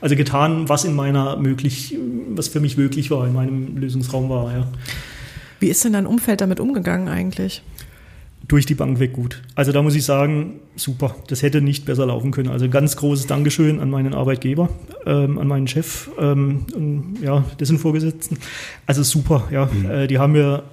Also 0.00 0.16
getan, 0.16 0.68
was 0.68 0.84
in 0.84 0.94
meiner 0.94 1.36
möglich, 1.36 1.96
was 2.30 2.48
für 2.48 2.60
mich 2.60 2.76
möglich 2.76 3.10
war, 3.10 3.26
in 3.26 3.34
meinem 3.34 3.76
Lösungsraum 3.76 4.28
war, 4.28 4.52
ja. 4.52 4.68
Wie 5.60 5.68
ist 5.68 5.84
denn 5.84 5.92
dein 5.92 6.06
Umfeld 6.06 6.40
damit 6.40 6.60
umgegangen 6.60 7.08
eigentlich? 7.08 7.62
Durch 8.48 8.64
die 8.64 8.74
Bank 8.74 8.98
weg 8.98 9.12
gut. 9.12 9.42
Also 9.54 9.72
da 9.72 9.82
muss 9.82 9.94
ich 9.94 10.04
sagen, 10.04 10.60
super. 10.74 11.14
Das 11.28 11.42
hätte 11.42 11.60
nicht 11.60 11.84
besser 11.84 12.06
laufen 12.06 12.30
können. 12.30 12.48
Also 12.48 12.68
ganz 12.68 12.96
großes 12.96 13.26
Dankeschön 13.26 13.78
an 13.78 13.90
meinen 13.90 14.14
Arbeitgeber, 14.14 14.70
ähm, 15.06 15.38
an 15.38 15.46
meinen 15.46 15.68
Chef, 15.68 16.08
ähm, 16.18 16.64
und, 16.74 17.18
ja, 17.22 17.44
dessen 17.60 17.78
Vorgesetzten. 17.78 18.38
Also 18.86 19.02
super, 19.02 19.48
ja. 19.50 19.66
Mhm. 19.66 19.90
Äh, 19.90 20.06
die 20.06 20.18
haben 20.18 20.32
mir, 20.32 20.64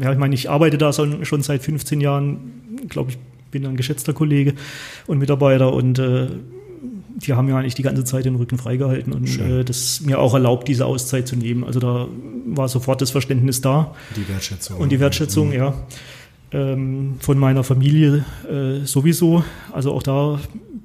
ja, 0.00 0.12
ich 0.12 0.18
meine, 0.18 0.34
ich 0.34 0.50
arbeite 0.50 0.76
da 0.76 0.92
schon 0.92 1.42
seit 1.42 1.62
15 1.62 2.02
Jahren, 2.02 2.88
glaube 2.88 3.12
ich, 3.12 3.18
bin 3.50 3.66
ein 3.66 3.76
geschätzter 3.76 4.12
Kollege 4.12 4.54
und 5.06 5.18
Mitarbeiter 5.18 5.72
und 5.72 5.98
äh, 5.98 6.28
die 7.16 7.34
haben 7.34 7.46
mir 7.46 7.56
eigentlich 7.56 7.74
die 7.74 7.82
ganze 7.82 8.04
Zeit 8.04 8.24
den 8.24 8.34
Rücken 8.34 8.58
freigehalten 8.58 9.12
und 9.12 9.38
äh, 9.38 9.64
das 9.64 10.00
mir 10.00 10.18
auch 10.18 10.34
erlaubt, 10.34 10.68
diese 10.68 10.86
Auszeit 10.86 11.28
zu 11.28 11.36
nehmen. 11.36 11.64
Also 11.64 11.78
da 11.78 12.08
war 12.46 12.68
sofort 12.68 13.00
das 13.00 13.10
Verständnis 13.10 13.60
da. 13.60 13.94
Die 14.16 14.26
Wertschätzung. 14.28 14.78
Und 14.78 14.90
die 14.90 15.00
Wertschätzung, 15.00 15.48
mhm. 15.48 15.54
ja 15.54 15.74
ähm, 16.52 17.16
von 17.20 17.38
meiner 17.38 17.64
Familie 17.64 18.24
äh, 18.48 18.84
sowieso. 18.84 19.44
Also 19.72 19.92
auch 19.92 20.02
da 20.02 20.38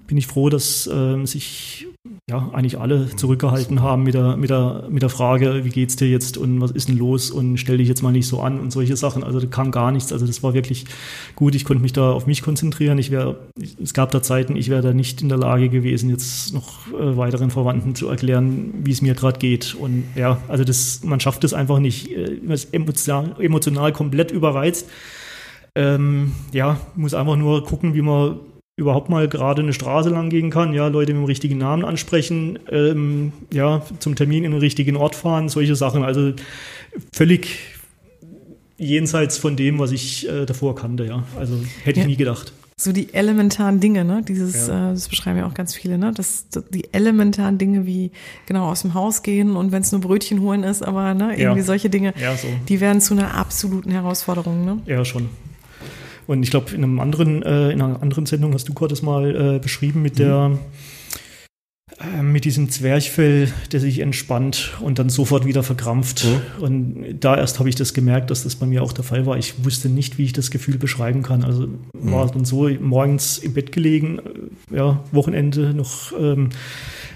bin 0.07 0.18
ich 0.18 0.28
froh, 0.28 0.49
dass 0.49 0.89
ähm, 0.91 1.26
sich 1.26 1.88
ja 2.30 2.49
eigentlich 2.53 2.78
alle 2.80 3.07
zurückgehalten 3.15 3.82
haben 3.82 4.03
mit 4.03 4.13
der, 4.13 4.36
mit 4.38 4.49
der, 4.49 4.86
mit 4.89 5.01
der 5.01 5.09
Frage, 5.09 5.63
wie 5.63 5.70
geht's 5.70 5.95
dir 5.95 6.09
jetzt 6.09 6.38
und 6.38 6.59
was 6.59 6.72
ist 6.72 6.89
denn 6.89 6.97
los 6.97 7.32
und 7.32 7.57
stell 7.57 7.78
dich 7.78 7.88
jetzt 7.88 8.01
mal 8.01 8.11
nicht 8.11 8.28
so 8.28 8.41
an 8.41 8.59
und 8.59 8.72
solche 8.72 8.97
Sachen. 8.97 9.24
Also 9.24 9.39
da 9.39 9.47
kam 9.47 9.72
gar 9.72 9.91
nichts. 9.91 10.11
Also 10.11 10.26
das 10.26 10.43
war 10.43 10.53
wirklich 10.53 10.86
gut. 11.36 11.55
Ich 11.55 11.63
konnte 11.63 11.82
mich 11.82 11.93
da 11.93 12.11
auf 12.11 12.28
mich 12.28 12.41
konzentrieren. 12.41 12.97
Ich 12.97 13.11
wäre, 13.11 13.38
es 13.82 13.93
gab 13.93 14.11
da 14.11 14.22
Zeiten, 14.22 14.55
ich 14.55 14.70
wäre 14.70 14.82
da 14.82 14.93
nicht 14.93 15.22
in 15.22 15.30
der 15.30 15.38
Lage 15.38 15.70
gewesen, 15.70 16.09
jetzt 16.09 16.53
noch 16.53 16.88
äh, 16.88 17.18
weiteren 17.18 17.49
Verwandten 17.49 17.95
zu 17.95 18.07
erklären, 18.09 18.74
wie 18.84 18.91
es 18.91 19.01
mir 19.01 19.13
gerade 19.13 19.39
geht. 19.39 19.76
Und 19.76 20.03
ja, 20.15 20.41
also 20.47 20.63
das, 20.63 21.03
man 21.03 21.20
schafft 21.20 21.43
es 21.43 21.53
einfach 21.53 21.80
nicht. 21.80 22.11
Äh, 22.11 22.39
man 22.43 22.53
ist 22.53 22.74
emotional, 22.74 23.36
emotional 23.39 23.93
komplett 23.93 24.32
überreizt 24.32 24.86
ähm, 25.78 26.32
ja, 26.51 26.80
muss 26.95 27.13
einfach 27.13 27.36
nur 27.36 27.63
gucken, 27.63 27.93
wie 27.93 28.01
man 28.01 28.39
überhaupt 28.78 29.09
mal 29.09 29.28
gerade 29.28 29.61
eine 29.61 29.73
Straße 29.73 30.09
lang 30.09 30.30
gehen 30.30 30.49
kann, 30.49 30.73
ja, 30.73 30.88
Leute 30.88 31.13
mit 31.13 31.21
dem 31.21 31.25
richtigen 31.25 31.57
Namen 31.59 31.86
ansprechen, 31.86 32.59
ähm, 32.71 33.32
ja, 33.53 33.84
zum 33.99 34.15
Termin 34.15 34.43
in 34.43 34.51
den 34.51 34.59
richtigen 34.59 34.95
Ort 34.95 35.15
fahren, 35.15 35.49
solche 35.49 35.75
Sachen. 35.75 36.03
Also 36.03 36.34
völlig 37.13 37.59
jenseits 38.78 39.38
von 39.38 39.55
dem, 39.55 39.78
was 39.78 39.91
ich 39.91 40.28
äh, 40.28 40.45
davor 40.45 40.75
kannte, 40.75 41.05
ja. 41.05 41.23
Also 41.38 41.59
hätte 41.84 41.99
ja. 41.99 42.05
ich 42.05 42.09
nie 42.09 42.17
gedacht. 42.17 42.53
so 42.75 42.91
die 42.91 43.13
elementaren 43.13 43.80
Dinge, 43.80 44.03
ne? 44.03 44.23
Dieses, 44.28 44.67
ja. 44.67 44.91
äh, 44.91 44.93
das 44.93 45.07
beschreiben 45.07 45.38
ja 45.38 45.47
auch 45.47 45.55
ganz 45.55 45.75
viele, 45.75 45.99
ne? 45.99 46.11
Das, 46.11 46.47
die 46.71 46.91
elementaren 46.91 47.57
Dinge 47.59 47.86
wie 47.86 48.11
genau 48.47 48.69
aus 48.69 48.82
dem 48.82 48.95
Haus 48.95 49.21
gehen 49.21 49.55
und 49.55 49.71
wenn 49.71 49.82
es 49.82 49.91
nur 49.91 50.01
Brötchen 50.01 50.41
holen 50.41 50.63
ist, 50.63 50.84
aber 50.84 51.13
ne, 51.13 51.36
irgendwie 51.38 51.59
ja. 51.59 51.65
solche 51.65 51.89
Dinge, 51.89 52.13
ja, 52.19 52.36
so. 52.36 52.47
die 52.67 52.80
werden 52.80 53.01
zu 53.01 53.15
einer 53.15 53.36
absoluten 53.36 53.91
Herausforderung, 53.91 54.65
ne? 54.65 54.80
Ja, 54.86 55.05
schon. 55.05 55.30
Und 56.28 56.43
ich 56.43 56.51
glaube, 56.51 56.75
in 56.75 56.84
einem 56.84 56.99
anderen, 56.99 57.41
äh, 57.41 57.71
in 57.71 57.82
einer 57.82 58.01
anderen 58.01 58.25
Sendung 58.25 58.53
hast 58.53 58.67
du 58.67 58.73
gerade 58.73 58.89
das 58.89 59.01
mal 59.01 59.55
äh, 59.55 59.59
beschrieben 59.59 60.01
mit 60.01 60.15
mhm. 60.15 60.17
der 60.17 60.59
äh, 61.99 62.21
mit 62.21 62.45
diesem 62.45 62.69
Zwerchfell, 62.69 63.51
der 63.71 63.80
sich 63.80 63.99
entspannt 63.99 64.73
und 64.82 64.99
dann 64.99 65.09
sofort 65.09 65.45
wieder 65.45 65.63
verkrampft. 65.63 66.25
Mhm. 66.25 66.63
Und 66.63 67.19
da 67.21 67.36
erst 67.36 67.59
habe 67.59 67.69
ich 67.69 67.75
das 67.75 67.93
gemerkt, 67.93 68.30
dass 68.30 68.43
das 68.43 68.55
bei 68.55 68.67
mir 68.67 68.84
auch 68.84 68.93
der 68.93 69.03
Fall 69.03 69.25
war. 69.25 69.38
Ich 69.38 69.65
wusste 69.65 69.89
nicht, 69.89 70.17
wie 70.17 70.25
ich 70.25 70.34
das 70.34 70.51
Gefühl 70.51 70.78
beschreiben 70.78 71.23
kann. 71.23 71.43
Also 71.43 71.67
mhm. 71.67 71.80
war 71.93 72.30
dann 72.30 72.45
so 72.45 72.69
morgens 72.69 73.39
im 73.39 73.53
Bett 73.53 73.71
gelegen, 73.71 74.19
ja, 74.69 75.03
Wochenende 75.11 75.73
noch 75.73 76.11
ähm, 76.19 76.49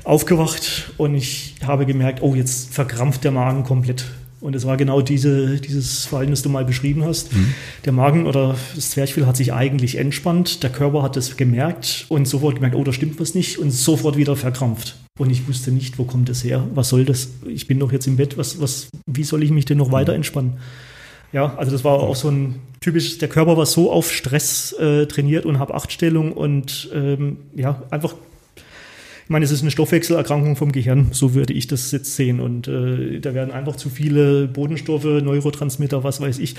aufgewacht 0.04 0.94
und 0.98 1.14
ich 1.14 1.56
habe 1.64 1.86
gemerkt, 1.86 2.24
oh, 2.24 2.34
jetzt 2.34 2.74
verkrampft 2.74 3.24
der 3.24 3.32
Magen 3.32 3.64
komplett. 3.64 4.06
Und 4.42 4.56
es 4.56 4.66
war 4.66 4.76
genau 4.76 5.02
diese, 5.02 5.58
dieses 5.60 6.06
Verhalten, 6.06 6.32
das 6.32 6.42
du 6.42 6.50
mal 6.50 6.66
beschrieben 6.66 7.06
hast. 7.06 7.32
Mhm. 7.32 7.54
Der 7.86 7.94
Magen 7.94 8.26
oder 8.26 8.56
das 8.76 8.90
Zwerchfell 8.90 9.28
hat 9.28 9.38
sich 9.38 9.54
eigentlich 9.54 9.98
entspannt, 9.98 10.64
der 10.64 10.72
Körper 10.72 11.04
hat 11.04 11.16
es 11.16 11.38
gemerkt 11.38 12.06
und 12.10 12.28
sofort 12.28 12.56
gemerkt, 12.56 12.76
oh, 12.76 12.84
da 12.84 12.92
stimmt 12.92 13.20
was 13.20 13.36
nicht 13.36 13.60
und 13.60 13.70
sofort 13.72 14.18
wieder 14.18 14.36
verkrampft. 14.36 14.98
Und 15.20 15.30
ich 15.30 15.48
wusste 15.48 15.72
nicht, 15.72 16.00
wo 16.00 16.06
kommt 16.06 16.28
das 16.28 16.44
her? 16.44 16.68
Was 16.74 16.90
soll 16.90 17.06
das? 17.06 17.30
Ich 17.48 17.68
bin 17.68 17.80
doch 17.80 17.92
jetzt 17.92 18.08
im 18.08 18.18
Bett, 18.18 18.38
was, 18.38 18.60
was, 18.60 18.90
wie 19.06 19.24
soll 19.24 19.44
ich 19.44 19.52
mich 19.52 19.66
denn 19.66 19.78
noch 19.78 19.90
mhm. 19.90 19.94
weiter 19.94 20.14
entspannen? 20.14 20.54
Ja, 21.32 21.56
also 21.56 21.72
das 21.72 21.84
war 21.84 21.94
auch 21.94 22.16
so 22.16 22.30
ein 22.30 22.56
typisches, 22.82 23.20
der 23.20 23.30
Körper 23.30 23.56
war 23.58 23.66
so 23.66 23.92
auf 23.92 24.12
Stress 24.12 24.74
äh, 24.74 25.06
trainiert 25.06 25.46
und 25.46 25.60
habe 25.60 25.76
Achtstellung 25.76 26.34
und 26.34 26.90
ähm, 26.94 27.38
ja, 27.56 27.84
einfach 27.92 28.16
meine, 29.32 29.46
es 29.46 29.52
ist 29.52 29.62
eine 29.62 29.72
Stoffwechselerkrankung 29.72 30.56
vom 30.56 30.72
Gehirn, 30.72 31.10
so 31.12 31.34
würde 31.34 31.54
ich 31.54 31.68
das 31.68 31.92
jetzt 31.92 32.16
sehen. 32.16 32.40
Und 32.40 32.68
äh, 32.68 33.20
da 33.20 33.34
werden 33.34 33.52
einfach 33.52 33.76
zu 33.76 33.90
viele 33.90 34.48
Bodenstoffe, 34.48 35.06
Neurotransmitter, 35.06 36.04
was 36.04 36.22
weiß 36.22 36.40
ich, 36.40 36.56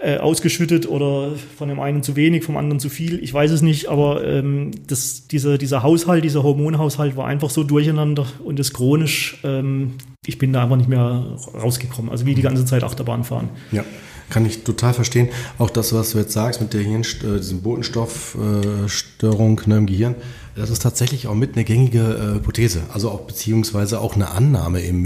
äh, 0.00 0.18
ausgeschüttet 0.18 0.88
oder 0.88 1.32
von 1.56 1.68
dem 1.68 1.80
einen 1.80 2.02
zu 2.02 2.16
wenig, 2.16 2.44
vom 2.44 2.56
anderen 2.56 2.80
zu 2.80 2.88
viel. 2.88 3.22
Ich 3.22 3.32
weiß 3.32 3.50
es 3.50 3.62
nicht, 3.62 3.88
aber 3.88 4.24
ähm, 4.24 4.70
das, 4.86 5.26
dieser, 5.28 5.58
dieser 5.58 5.82
Haushalt, 5.82 6.24
dieser 6.24 6.42
Hormonhaushalt 6.42 7.16
war 7.16 7.26
einfach 7.26 7.50
so 7.50 7.64
durcheinander 7.64 8.26
und 8.44 8.60
ist 8.60 8.74
chronisch. 8.74 9.38
Ähm, 9.44 9.94
ich 10.26 10.38
bin 10.38 10.52
da 10.52 10.64
einfach 10.64 10.76
nicht 10.76 10.88
mehr 10.88 11.36
rausgekommen. 11.54 12.10
Also 12.10 12.26
wie 12.26 12.34
die 12.34 12.42
ganze 12.42 12.64
Zeit 12.64 12.84
Achterbahn 12.84 13.24
fahren. 13.24 13.48
Ja. 13.72 13.84
Kann 14.30 14.44
ich 14.44 14.62
total 14.62 14.92
verstehen. 14.92 15.30
Auch 15.58 15.70
das, 15.70 15.94
was 15.94 16.10
du 16.10 16.18
jetzt 16.18 16.34
sagst 16.34 16.60
mit 16.60 16.74
der 16.74 16.82
Hirn, 16.82 17.00
äh, 17.00 17.38
diesem 17.38 17.62
Botenstoffstörung 17.62 19.62
ne, 19.64 19.78
im 19.78 19.86
Gehirn, 19.86 20.16
das 20.58 20.70
ist 20.70 20.82
tatsächlich 20.82 21.26
auch 21.26 21.34
mit 21.34 21.54
eine 21.54 21.64
gängige 21.64 22.00
äh, 22.00 22.34
Hypothese, 22.34 22.82
also 22.92 23.10
auch 23.10 23.20
beziehungsweise 23.20 24.00
auch 24.00 24.14
eine 24.14 24.30
Annahme 24.30 24.80
im 24.80 25.00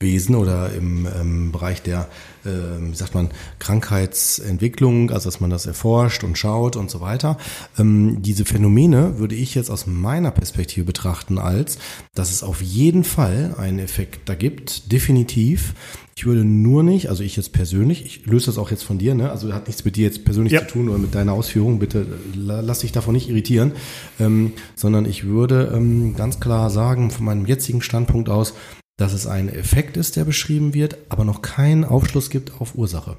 Medizinwesen 0.00 0.36
oder 0.36 0.72
im 0.72 1.06
ähm, 1.06 1.50
Bereich 1.50 1.82
der, 1.82 2.08
äh, 2.44 2.50
wie 2.80 2.94
sagt 2.94 3.16
man, 3.16 3.30
Krankheitsentwicklung, 3.58 5.10
also 5.10 5.28
dass 5.28 5.40
man 5.40 5.50
das 5.50 5.66
erforscht 5.66 6.22
und 6.22 6.38
schaut 6.38 6.76
und 6.76 6.88
so 6.88 7.00
weiter. 7.00 7.36
Ähm, 7.76 8.22
diese 8.22 8.44
Phänomene 8.44 9.18
würde 9.18 9.34
ich 9.34 9.56
jetzt 9.56 9.70
aus 9.70 9.88
meiner 9.88 10.30
Perspektive 10.30 10.84
betrachten 10.84 11.38
als, 11.38 11.78
dass 12.14 12.30
es 12.30 12.44
auf 12.44 12.62
jeden 12.62 13.02
Fall 13.02 13.56
einen 13.58 13.80
Effekt 13.80 14.28
da 14.28 14.36
gibt, 14.36 14.92
definitiv, 14.92 15.74
ich 16.14 16.26
würde 16.26 16.44
nur 16.44 16.82
nicht, 16.82 17.10
also 17.10 17.22
ich 17.22 17.36
jetzt 17.36 17.52
persönlich, 17.52 18.04
ich 18.04 18.26
löse 18.26 18.46
das 18.46 18.58
auch 18.58 18.72
jetzt 18.72 18.82
von 18.82 18.98
dir, 18.98 19.14
ne? 19.14 19.30
also 19.30 19.52
hat 19.52 19.68
nichts 19.68 19.84
mit 19.84 19.94
dir 19.94 20.04
jetzt 20.04 20.24
persönlich 20.24 20.52
ja. 20.52 20.60
zu 20.60 20.66
tun 20.66 20.88
oder 20.88 20.98
mit 20.98 21.14
deiner 21.14 21.32
Ausführung, 21.32 21.78
bitte 21.78 22.06
lass 22.34 22.80
dich 22.80 22.90
davon 22.90 23.14
nicht 23.14 23.28
irritieren, 23.28 23.72
ähm, 24.18 24.52
sondern 24.74 25.06
ich 25.06 25.26
würde 25.26 25.72
ähm, 25.74 26.16
ganz 26.16 26.40
klar 26.40 26.70
sagen, 26.70 27.12
von 27.12 27.24
meinem 27.24 27.46
jetzigen 27.46 27.82
Standpunkt 27.82 28.28
aus, 28.28 28.54
dass 28.98 29.14
es 29.14 29.26
ein 29.26 29.48
Effekt 29.48 29.96
ist, 29.96 30.16
der 30.16 30.24
beschrieben 30.24 30.74
wird, 30.74 30.98
aber 31.08 31.24
noch 31.24 31.40
keinen 31.40 31.84
Aufschluss 31.84 32.28
gibt 32.28 32.60
auf 32.60 32.74
Ursache. 32.74 33.16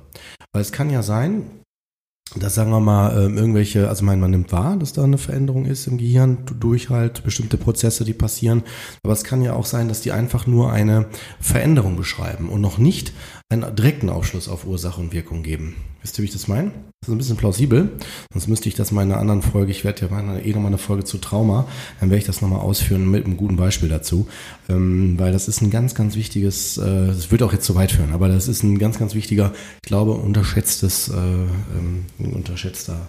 Weil 0.54 0.62
es 0.62 0.72
kann 0.72 0.92
ja 0.92 1.02
sein, 1.02 1.44
dass 2.36 2.54
sagen 2.54 2.70
wir 2.70 2.80
mal 2.80 3.26
ähm, 3.26 3.38
irgendwelche, 3.38 3.90
also 3.90 4.06
mein, 4.06 4.20
man 4.20 4.30
nimmt 4.30 4.52
wahr, 4.52 4.78
dass 4.78 4.94
da 4.94 5.04
eine 5.04 5.18
Veränderung 5.18 5.66
ist 5.66 5.88
im 5.88 5.98
Gehirn 5.98 6.38
durch 6.60 6.90
halt 6.90 7.24
bestimmte 7.24 7.58
Prozesse, 7.58 8.06
die 8.06 8.14
passieren. 8.14 8.64
Aber 9.04 9.14
es 9.14 9.24
kann 9.24 9.42
ja 9.42 9.54
auch 9.54 9.66
sein, 9.66 9.88
dass 9.88 10.02
die 10.02 10.12
einfach 10.12 10.46
nur 10.46 10.72
eine 10.72 11.08
Veränderung 11.40 11.96
beschreiben 11.96 12.50
und 12.50 12.62
noch 12.62 12.78
nicht 12.78 13.14
einen 13.50 13.76
direkten 13.76 14.10
Aufschluss 14.10 14.48
auf 14.48 14.68
Ursache 14.68 15.02
und 15.02 15.14
Wirkung 15.14 15.42
geben. 15.42 15.76
Wisst 16.02 16.20
ihr, 16.20 16.24
wie 16.24 16.28
ich 16.28 16.34
das 16.34 16.48
meine? 16.48 16.72
Das 17.02 17.08
ist 17.08 17.16
ein 17.16 17.18
bisschen 17.18 17.38
plausibel. 17.38 17.90
Sonst 18.34 18.48
müsste 18.50 18.68
ich 18.68 18.76
das 18.76 18.92
mal 18.92 19.04
in 19.04 19.12
einer 19.12 19.22
anderen 19.22 19.42
Folge, 19.42 19.72
ich 19.72 19.86
werde 19.86 20.06
ja 20.06 20.22
mal 20.22 20.46
eh 20.46 20.50
nochmal 20.50 20.68
eine 20.68 20.78
Folge 20.78 21.06
zu 21.06 21.18
Trauma, 21.18 21.66
dann 22.00 22.10
werde 22.10 22.20
ich 22.20 22.26
das 22.28 22.42
nochmal 22.42 22.60
ausführen 22.60 23.10
mit 23.10 23.26
einem 23.26 23.38
guten 23.38 23.56
Beispiel 23.56 23.88
dazu. 23.88 24.28
Ähm, 24.68 25.18
weil 25.18 25.32
das 25.32 25.48
ist 25.48 25.62
ein 25.62 25.70
ganz, 25.70 25.96
ganz 25.96 26.18
wichtiges, 26.18 26.78
äh, 26.78 27.08
das 27.08 27.32
wird 27.32 27.42
auch 27.42 27.54
jetzt 27.54 27.66
zu 27.66 27.76
weit 27.76 27.94
führen, 27.94 28.12
aber 28.12 28.28
das 28.28 28.50
ist 28.50 28.64
ein 28.64 28.78
ganz, 28.80 29.00
ganz 29.00 29.16
wichtiger, 29.16 29.54
ich 29.82 29.88
glaube, 29.88 30.12
unterschätztes, 30.12 31.08
äh, 31.08 31.14
ähm, 31.14 32.06
unterschätzter, 32.18 33.08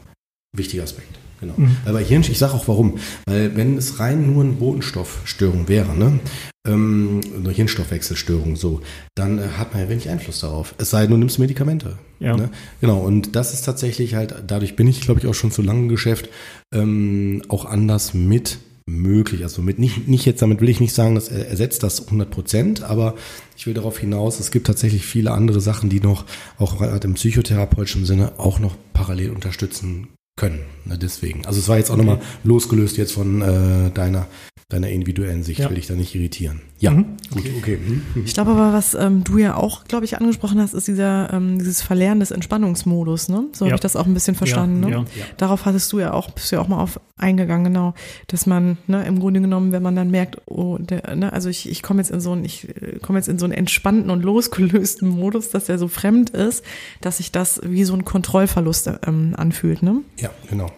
wichtiger 0.56 0.84
Aspekt. 0.84 1.18
Genau. 1.40 1.54
Mhm. 1.56 1.76
Aber 1.84 1.98
Hirn, 1.98 2.22
ich 2.22 2.38
sage 2.38 2.54
auch 2.54 2.68
warum. 2.68 2.98
Weil 3.26 3.56
wenn 3.56 3.76
es 3.76 3.98
rein 3.98 4.32
nur 4.32 4.44
eine 4.44 4.52
Botenstoffstörung 4.52 5.68
wäre, 5.68 5.96
ne, 5.96 6.20
ähm, 6.66 7.20
eine 7.36 7.50
Hirnstoffwechselstörung, 7.50 8.56
so, 8.56 8.82
dann 9.14 9.38
äh, 9.38 9.48
hat 9.56 9.72
man 9.72 9.82
ja 9.82 9.88
wenig 9.88 10.08
Einfluss 10.08 10.40
darauf. 10.40 10.74
Es 10.78 10.90
sei 10.90 11.02
denn, 11.02 11.12
du 11.12 11.16
nimmst 11.16 11.38
Medikamente. 11.38 11.98
Ja. 12.18 12.36
Ne? 12.36 12.50
Genau, 12.80 12.98
und 13.00 13.34
das 13.34 13.54
ist 13.54 13.62
tatsächlich 13.62 14.14
halt, 14.14 14.34
dadurch 14.46 14.76
bin 14.76 14.86
ich, 14.86 15.00
glaube 15.00 15.20
ich, 15.20 15.26
auch 15.26 15.34
schon 15.34 15.50
zu 15.50 15.62
lange 15.62 15.80
im 15.80 15.88
Geschäft, 15.88 16.28
ähm, 16.72 17.42
auch 17.48 17.64
anders 17.64 18.12
mit 18.12 18.58
möglich. 18.86 19.42
Also 19.42 19.62
mit 19.62 19.78
nicht, 19.78 20.08
nicht 20.08 20.26
jetzt, 20.26 20.42
damit 20.42 20.60
will 20.60 20.68
ich 20.68 20.80
nicht 20.80 20.94
sagen, 20.94 21.14
das 21.14 21.28
ersetzt 21.28 21.82
das 21.82 22.06
100 22.06 22.30
Prozent, 22.30 22.82
aber 22.82 23.14
ich 23.56 23.66
will 23.66 23.74
darauf 23.74 23.98
hinaus, 23.98 24.40
es 24.40 24.50
gibt 24.50 24.66
tatsächlich 24.66 25.06
viele 25.06 25.30
andere 25.30 25.60
Sachen, 25.60 25.88
die 25.88 26.00
noch 26.00 26.26
auch 26.58 26.80
im 26.80 27.14
psychotherapeutischen 27.14 28.04
Sinne 28.04 28.32
auch 28.38 28.58
noch 28.58 28.76
parallel 28.92 29.30
unterstützen 29.30 30.08
können. 30.40 30.60
Ne, 30.86 30.98
deswegen. 30.98 31.46
Also 31.46 31.60
es 31.60 31.68
war 31.68 31.76
jetzt 31.76 31.90
auch 31.90 31.94
okay. 31.94 32.06
nochmal 32.06 32.24
losgelöst 32.42 32.96
jetzt 32.96 33.12
von 33.12 33.42
äh, 33.42 33.90
deiner 33.90 34.26
deiner 34.70 34.88
individuellen 34.88 35.42
Sicht, 35.42 35.60
ja. 35.60 35.70
will 35.70 35.78
ich 35.78 35.88
da 35.88 35.94
nicht 35.94 36.14
irritieren. 36.14 36.60
Ja, 36.80 36.92
mhm. 36.92 37.04
gut, 37.30 37.44
okay. 37.58 37.76
Mhm. 37.76 38.02
Ich 38.24 38.32
glaube 38.32 38.52
aber, 38.52 38.72
was 38.72 38.94
ähm, 38.94 39.22
du 39.22 39.36
ja 39.36 39.54
auch, 39.54 39.84
glaube 39.84 40.06
ich, 40.06 40.16
angesprochen 40.16 40.58
hast, 40.58 40.72
ist 40.72 40.88
dieser 40.88 41.30
ähm, 41.30 41.58
dieses 41.58 41.82
Verlernen 41.82 42.20
des 42.20 42.30
Entspannungsmodus, 42.30 43.28
ne? 43.28 43.44
So 43.52 43.66
ja. 43.66 43.70
habe 43.70 43.76
ich 43.76 43.82
das 43.82 43.96
auch 43.96 44.06
ein 44.06 44.14
bisschen 44.14 44.34
verstanden. 44.34 44.82
Ja, 44.84 45.00
ne? 45.00 45.06
Ja. 45.14 45.24
Darauf 45.36 45.66
hattest 45.66 45.92
du 45.92 45.98
ja 45.98 46.14
auch, 46.14 46.30
bist 46.30 46.50
du 46.50 46.56
ja 46.56 46.62
auch 46.62 46.68
mal 46.68 46.80
auf 46.80 46.98
eingegangen, 47.18 47.64
genau, 47.64 47.92
dass 48.28 48.46
man, 48.46 48.78
ne, 48.86 49.04
im 49.04 49.20
Grunde 49.20 49.42
genommen, 49.42 49.72
wenn 49.72 49.82
man 49.82 49.94
dann 49.94 50.10
merkt, 50.10 50.38
oh, 50.46 50.78
der, 50.78 51.14
ne, 51.16 51.30
also 51.34 51.50
ich, 51.50 51.68
ich 51.68 51.82
komme 51.82 52.00
jetzt 52.00 52.10
in 52.10 52.22
so 52.22 52.32
einen, 52.32 52.46
ich 52.46 52.66
äh, 52.68 52.98
komme 52.98 53.18
jetzt 53.18 53.28
in 53.28 53.38
so 53.38 53.44
einen 53.44 53.52
entspannten 53.52 54.08
und 54.08 54.22
losgelösten 54.22 55.06
Modus, 55.06 55.50
dass 55.50 55.66
der 55.66 55.78
so 55.78 55.86
fremd 55.86 56.30
ist, 56.30 56.64
dass 57.02 57.18
sich 57.18 57.30
das 57.30 57.60
wie 57.62 57.84
so 57.84 57.92
ein 57.92 58.06
Kontrollverlust 58.06 58.90
ähm, 59.06 59.34
anfühlt, 59.36 59.82
ne? 59.82 60.00
Ja, 60.18 60.30
genau. 60.48 60.70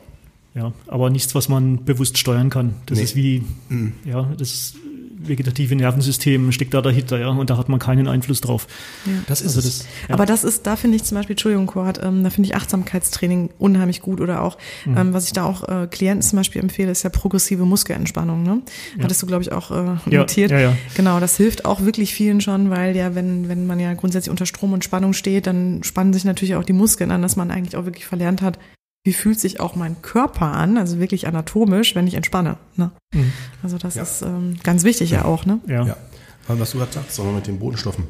Ja, 0.54 0.72
aber 0.88 1.10
nichts, 1.10 1.34
was 1.36 1.48
man 1.48 1.84
bewusst 1.84 2.18
steuern 2.18 2.50
kann. 2.50 2.74
Das 2.86 2.98
nee. 2.98 3.04
ist 3.04 3.16
wie, 3.16 3.42
mhm. 3.68 3.92
ja, 4.04 4.28
das 4.36 4.74
vegetative 5.26 5.74
Nervensystem 5.76 6.52
steckt 6.52 6.74
da 6.74 6.82
dahinter, 6.82 7.18
ja, 7.18 7.28
und 7.28 7.50
da 7.50 7.56
hat 7.56 7.68
man 7.68 7.78
keinen 7.78 8.08
Einfluss 8.08 8.40
drauf. 8.40 8.66
Ja. 9.06 9.12
Das 9.26 9.40
ist 9.40 9.56
also 9.56 9.68
das, 9.68 9.86
ja. 10.08 10.14
Aber 10.14 10.26
das 10.26 10.44
ist, 10.44 10.66
da 10.66 10.76
finde 10.76 10.96
ich 10.96 11.04
zum 11.04 11.16
Beispiel, 11.16 11.34
Entschuldigung, 11.34 11.66
Kurt, 11.66 12.00
ähm, 12.02 12.24
da 12.24 12.30
finde 12.30 12.48
ich 12.48 12.56
Achtsamkeitstraining 12.56 13.50
unheimlich 13.58 14.00
gut 14.00 14.20
oder 14.20 14.42
auch, 14.42 14.58
mhm. 14.84 14.96
ähm, 14.96 15.12
was 15.14 15.26
ich 15.26 15.32
da 15.32 15.44
auch 15.44 15.68
äh, 15.68 15.86
Klienten 15.86 16.22
zum 16.22 16.38
Beispiel 16.38 16.60
empfehle, 16.60 16.90
ist 16.90 17.02
ja 17.02 17.10
progressive 17.10 17.64
Muskelentspannung, 17.64 18.42
ne? 18.42 18.62
Ja. 18.96 19.04
Hattest 19.04 19.22
du, 19.22 19.26
glaube 19.26 19.42
ich, 19.42 19.52
auch 19.52 19.70
äh, 19.70 19.96
notiert. 20.06 20.50
Ja, 20.50 20.58
ja, 20.58 20.76
Genau, 20.94 21.20
das 21.20 21.36
hilft 21.36 21.64
auch 21.64 21.82
wirklich 21.82 22.14
vielen 22.14 22.40
schon, 22.40 22.70
weil 22.70 22.96
ja, 22.96 23.14
wenn, 23.14 23.48
wenn 23.48 23.66
man 23.66 23.80
ja 23.80 23.94
grundsätzlich 23.94 24.30
unter 24.30 24.46
Strom 24.46 24.72
und 24.72 24.84
Spannung 24.84 25.12
steht, 25.12 25.46
dann 25.46 25.82
spannen 25.82 26.12
sich 26.12 26.24
natürlich 26.24 26.54
auch 26.54 26.64
die 26.64 26.72
Muskeln 26.72 27.10
an, 27.10 27.22
dass 27.22 27.36
man 27.36 27.50
eigentlich 27.50 27.76
auch 27.76 27.84
wirklich 27.84 28.06
verlernt 28.06 28.42
hat, 28.42 28.58
wie 29.04 29.12
fühlt 29.12 29.40
sich 29.40 29.60
auch 29.60 29.74
mein 29.74 30.00
Körper 30.00 30.52
an, 30.52 30.78
also 30.78 30.98
wirklich 30.98 31.26
anatomisch, 31.26 31.94
wenn 31.94 32.06
ich 32.06 32.14
entspanne. 32.14 32.56
Ne? 32.76 32.92
Mhm. 33.12 33.32
Also 33.62 33.78
das 33.78 33.96
ja. 33.96 34.02
ist 34.02 34.22
ähm, 34.22 34.58
ganz 34.62 34.84
wichtig 34.84 35.10
ja, 35.10 35.18
ja 35.18 35.24
auch. 35.24 35.44
Ne? 35.44 35.60
Ja. 35.66 35.84
ja. 35.86 35.96
Was 36.48 36.72
du 36.72 36.78
gerade 36.78 36.92
sagst, 36.92 37.14
sondern 37.14 37.36
mit 37.36 37.46
den 37.46 37.58
Bodenstoffen. 37.58 38.04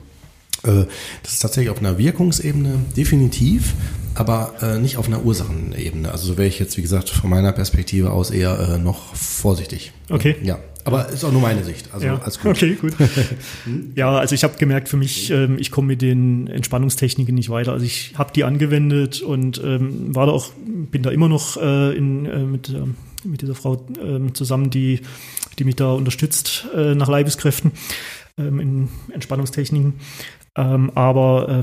Äh, 0.64 0.85
das 1.23 1.32
ist 1.32 1.39
tatsächlich 1.40 1.70
auf 1.70 1.78
einer 1.78 1.98
Wirkungsebene 1.98 2.78
definitiv, 2.97 3.74
aber 4.14 4.55
äh, 4.62 4.78
nicht 4.78 4.97
auf 4.97 5.06
einer 5.06 5.24
Ursachenebene. 5.24 6.10
Also 6.10 6.27
so 6.27 6.39
wäre 6.39 6.48
ich 6.48 6.59
jetzt, 6.59 6.77
wie 6.77 6.82
gesagt, 6.82 7.09
von 7.10 7.31
meiner 7.31 7.52
Perspektive 7.52 8.10
aus 8.10 8.31
eher 8.31 8.59
äh, 8.59 8.78
noch 8.78 9.14
vorsichtig. 9.14 9.93
Okay. 10.10 10.36
Ja. 10.43 10.59
Aber 10.85 11.09
ist 11.09 11.25
auch 11.25 11.33
nur 11.33 11.41
meine 11.41 11.63
Sicht. 11.63 11.89
Also 11.93 12.07
ja. 12.07 12.19
alles 12.19 12.41
gut. 12.41 12.57
Okay, 12.57 12.75
gut. 12.75 12.95
ja, 13.95 14.11
also 14.19 14.35
ich 14.35 14.43
habe 14.43 14.57
gemerkt 14.59 14.89
für 14.89 14.97
mich, 14.97 15.31
ähm, 15.31 15.57
ich 15.59 15.71
komme 15.71 15.89
mit 15.89 16.03
den 16.03 16.49
Entspannungstechniken 16.49 17.35
nicht 17.35 17.51
weiter. 17.51 17.73
Also 17.73 17.85
ich 17.85 18.15
habe 18.17 18.33
die 18.33 18.45
angewendet 18.45 19.23
und 19.23 19.63
ähm, 19.63 20.15
war 20.15 20.27
da 20.27 20.33
auch, 20.33 20.51
bin 20.65 21.03
da 21.03 21.11
immer 21.11 21.29
noch 21.29 21.57
äh, 21.57 21.97
in, 21.97 22.27
äh, 22.27 22.39
mit, 22.39 22.69
äh, 22.71 22.83
mit 23.25 23.43
dieser 23.43 23.55
Frau 23.55 23.87
ähm, 24.03 24.35
zusammen, 24.35 24.71
die, 24.71 25.01
die 25.59 25.65
mich 25.65 25.77
da 25.77 25.93
unterstützt 25.93 26.67
äh, 26.75 26.95
nach 26.95 27.09
Leibeskräften 27.09 27.73
ähm, 28.39 28.61
in 28.61 28.89
Entspannungstechniken. 29.13 29.95
Ähm, 30.57 30.91
aber 30.95 31.63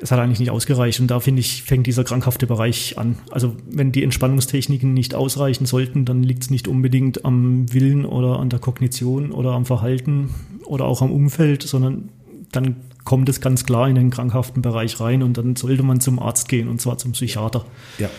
es 0.00 0.10
hat 0.10 0.18
eigentlich 0.18 0.40
nicht 0.40 0.50
ausgereicht. 0.50 1.00
Und 1.00 1.10
da 1.10 1.20
finde 1.20 1.40
ich, 1.40 1.62
fängt 1.62 1.86
dieser 1.86 2.04
krankhafte 2.04 2.46
Bereich 2.46 2.98
an. 2.98 3.16
Also 3.30 3.56
wenn 3.70 3.92
die 3.92 4.02
Entspannungstechniken 4.02 4.92
nicht 4.92 5.14
ausreichen 5.14 5.66
sollten, 5.66 6.04
dann 6.04 6.22
liegt 6.22 6.44
es 6.44 6.50
nicht 6.50 6.68
unbedingt 6.68 7.24
am 7.24 7.72
Willen 7.72 8.04
oder 8.04 8.38
an 8.38 8.50
der 8.50 8.58
Kognition 8.58 9.32
oder 9.32 9.52
am 9.52 9.64
Verhalten 9.64 10.30
oder 10.64 10.84
auch 10.84 11.02
am 11.02 11.12
Umfeld, 11.12 11.62
sondern 11.62 12.10
dann 12.52 12.76
kommt 13.04 13.28
es 13.28 13.40
ganz 13.40 13.64
klar 13.64 13.88
in 13.88 13.94
den 13.94 14.10
krankhaften 14.10 14.62
Bereich 14.62 15.00
rein 15.00 15.22
und 15.22 15.38
dann 15.38 15.56
sollte 15.56 15.82
man 15.82 16.00
zum 16.00 16.18
Arzt 16.18 16.48
gehen 16.48 16.68
und 16.68 16.80
zwar 16.80 16.98
zum 16.98 17.12
Psychiater. 17.12 17.64
Ja. 17.98 18.10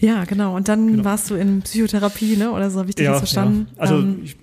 Ja, 0.00 0.24
genau. 0.24 0.54
Und 0.54 0.68
dann 0.68 0.86
genau. 0.86 1.04
warst 1.04 1.28
du 1.30 1.34
in 1.34 1.62
Psychotherapie, 1.62 2.36
ne? 2.36 2.52
Oder 2.52 2.70
so 2.70 2.78
habe 2.78 2.88
ich 2.88 2.94
dich 2.94 3.04
ja, 3.04 3.14
verstanden. 3.14 3.66
Ja. 3.74 3.82
Also 3.82 3.98
ähm, 3.98 4.20
ich 4.22 4.36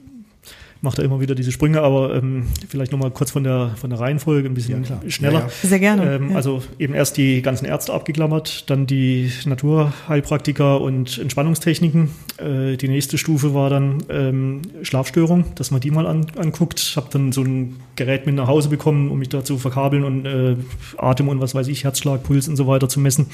mache 0.82 0.98
da 0.98 1.04
immer 1.04 1.20
wieder 1.20 1.36
diese 1.36 1.52
Sprünge, 1.52 1.82
aber 1.82 2.16
ähm, 2.16 2.48
vielleicht 2.70 2.92
nochmal 2.92 3.12
kurz 3.12 3.32
von 3.32 3.44
der, 3.44 3.72
von 3.76 3.90
der 3.90 4.00
Reihenfolge 4.00 4.48
ein 4.48 4.54
bisschen 4.54 4.84
ja, 4.84 5.10
schneller. 5.10 5.40
Ja, 5.40 5.46
ja. 5.46 5.68
Sehr 5.70 5.80
gerne. 5.80 6.16
Ähm, 6.16 6.36
also 6.36 6.62
eben 6.80 6.94
erst 6.94 7.18
die 7.18 7.42
ganzen 7.42 7.66
Ärzte 7.66 7.94
abgeklammert, 7.94 8.70
dann 8.70 8.86
die 8.86 9.32
Naturheilpraktiker 9.46 10.82
und 10.82 11.18
Entspannungstechniken. 11.18 12.10
Äh, 12.38 12.78
die 12.78 12.88
nächste 12.88 13.18
Stufe 13.18 13.54
war 13.54 13.70
dann 13.70 14.04
ähm, 14.10 14.62
Schlafstörung, 14.84 15.46
dass 15.56 15.72
man 15.72 15.82
die 15.82 15.92
mal 15.92 16.08
an, 16.08 16.28
anguckt. 16.38 16.94
Habe 16.96 17.08
dann 17.12 17.32
so 17.32 17.42
ein 17.42 17.78
Gerät 17.96 18.26
mit 18.26 18.36
nach 18.36 18.48
Hause 18.48 18.70
bekommen, 18.70 19.10
um 19.10 19.20
mich 19.20 19.30
da 19.30 19.44
zu 19.44 19.58
verkabeln 19.58 20.04
und 20.04 20.26
äh, 20.26 20.56
Atem 20.98 21.28
und 21.30 21.42
was 21.42 21.56
weiß 21.56 21.68
ich, 21.68 21.84
Herzschlag, 21.84 22.24
Puls 22.24 22.48
und 22.48 22.56
so 22.56 22.68
weiter 22.68 22.90
zu 22.90 23.00
messen. 23.00 23.28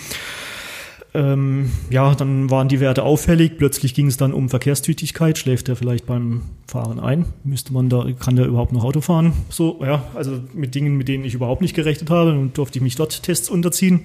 Ähm, 1.14 1.72
ja, 1.90 2.16
dann 2.16 2.50
waren 2.50 2.70
die 2.70 2.80
Werte 2.80 3.04
auffällig. 3.04 3.58
Plötzlich 3.58 3.94
ging 3.94 4.08
es 4.08 4.18
dann 4.18 4.34
um 4.34 4.50
Verkehrstüchtigkeit. 4.50 5.38
Schläft 5.38 5.68
er 5.68 5.76
vielleicht 5.76 6.06
beim 6.06 6.44
Fahren 6.68 7.00
ein? 7.00 7.26
Müsste 7.44 7.74
man 7.74 7.90
da, 7.90 8.06
kann 8.20 8.38
der 8.38 8.46
überhaupt 8.46 8.72
noch 8.72 8.84
Auto 8.84 9.02
fahren? 9.02 9.34
So, 9.50 9.80
ja, 9.84 10.04
also 10.16 10.40
mit 10.54 10.74
Dingen, 10.74 10.96
mit 10.96 11.08
denen 11.08 11.26
ich 11.26 11.34
überhaupt 11.34 11.62
nicht 11.62 11.76
gerechnet 11.76 12.10
habe 12.10 12.32
und 12.32 12.58
durfte 12.58 12.80
ich 12.80 12.84
mich 12.84 12.96
dort 12.96 13.24
Tests 13.24 13.50
unterziehen. 13.50 14.02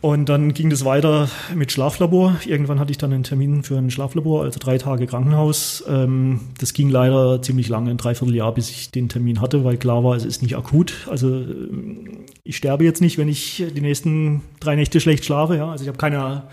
Und 0.00 0.30
dann 0.30 0.54
ging 0.54 0.72
es 0.72 0.84
weiter 0.86 1.28
mit 1.54 1.72
Schlaflabor. 1.72 2.36
Irgendwann 2.46 2.80
hatte 2.80 2.90
ich 2.90 2.96
dann 2.96 3.12
einen 3.12 3.22
Termin 3.22 3.62
für 3.62 3.76
ein 3.76 3.90
Schlaflabor, 3.90 4.44
also 4.44 4.58
drei 4.58 4.78
Tage 4.78 5.06
Krankenhaus. 5.06 5.84
Ähm, 5.86 6.40
das 6.58 6.72
ging 6.72 6.88
leider 6.88 7.42
ziemlich 7.42 7.68
lange, 7.68 7.90
ein 7.90 7.98
Dreivierteljahr, 7.98 8.54
bis 8.54 8.70
ich 8.70 8.90
den 8.90 9.10
Termin 9.10 9.42
hatte, 9.42 9.62
weil 9.62 9.76
klar 9.76 10.02
war, 10.02 10.16
es 10.16 10.24
ist 10.24 10.40
nicht 10.40 10.56
akut. 10.56 11.06
Also 11.10 11.28
ähm, 11.28 12.24
ich 12.50 12.56
sterbe 12.56 12.84
jetzt 12.84 13.00
nicht, 13.00 13.16
wenn 13.16 13.28
ich 13.28 13.64
die 13.74 13.80
nächsten 13.80 14.42
drei 14.60 14.76
Nächte 14.76 15.00
schlecht 15.00 15.24
schlafe. 15.24 15.56
Ja? 15.56 15.70
Also 15.70 15.82
ich 15.82 15.88
habe 15.88 15.98
keine 15.98 16.44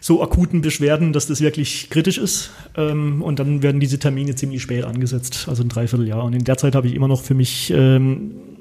so 0.00 0.22
akuten 0.22 0.60
Beschwerden, 0.60 1.12
dass 1.12 1.26
das 1.26 1.40
wirklich 1.40 1.90
kritisch 1.90 2.18
ist. 2.18 2.50
Ähm, 2.76 3.22
und 3.22 3.38
dann 3.38 3.62
werden 3.62 3.80
diese 3.80 3.98
Termine 3.98 4.34
ziemlich 4.34 4.62
spät 4.62 4.84
angesetzt, 4.84 5.46
also 5.48 5.62
ein 5.62 5.68
Dreivierteljahr. 5.68 6.24
Und 6.24 6.34
in 6.34 6.44
der 6.44 6.56
Zeit 6.56 6.74
habe 6.74 6.86
ich 6.86 6.94
immer 6.94 7.08
noch 7.08 7.22
für 7.22 7.34
mich 7.34 7.72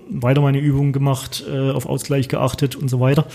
weiter 0.10 0.42
meine 0.42 0.60
Übungen 0.60 0.94
gemacht, 0.94 1.44
äh, 1.52 1.72
auf 1.72 1.86
Ausgleich 1.86 2.28
geachtet 2.28 2.76
und 2.76 2.90
so 2.90 3.00
weiter 3.00 3.28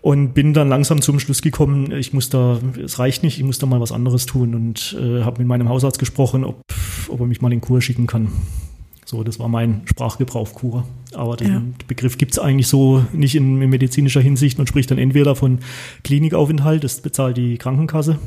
und 0.00 0.32
bin 0.32 0.54
dann 0.54 0.68
langsam 0.68 1.02
zum 1.02 1.18
Schluss 1.18 1.42
gekommen, 1.42 1.92
ich 1.92 2.12
muss 2.12 2.30
da, 2.30 2.60
es 2.82 2.98
reicht 2.98 3.22
nicht, 3.22 3.38
ich 3.38 3.44
muss 3.44 3.58
da 3.58 3.66
mal 3.66 3.80
was 3.80 3.92
anderes 3.92 4.26
tun 4.26 4.54
und 4.54 4.96
äh, 5.00 5.22
habe 5.22 5.38
mit 5.38 5.48
meinem 5.48 5.68
Hausarzt 5.68 5.98
gesprochen, 5.98 6.44
ob, 6.44 6.60
ob 7.08 7.20
er 7.20 7.26
mich 7.26 7.40
mal 7.40 7.52
in 7.52 7.60
Kur 7.60 7.82
schicken 7.82 8.06
kann. 8.06 8.28
So, 9.08 9.24
das 9.24 9.38
war 9.38 9.48
mein 9.48 9.82
Sprachgebrauch 9.86 10.52
Kur. 10.52 10.86
Aber 11.14 11.36
den 11.36 11.50
ja. 11.50 11.62
Begriff 11.86 12.18
gibt 12.18 12.32
es 12.32 12.38
eigentlich 12.38 12.68
so 12.68 13.06
nicht 13.14 13.34
in, 13.34 13.62
in, 13.62 13.70
medizinischer 13.70 14.20
Hinsicht. 14.20 14.58
Man 14.58 14.66
spricht 14.66 14.90
dann 14.90 14.98
entweder 14.98 15.34
von 15.34 15.60
Klinikaufenthalt, 16.04 16.84
das 16.84 17.00
bezahlt 17.00 17.38
die 17.38 17.56
Krankenkasse, 17.56 18.18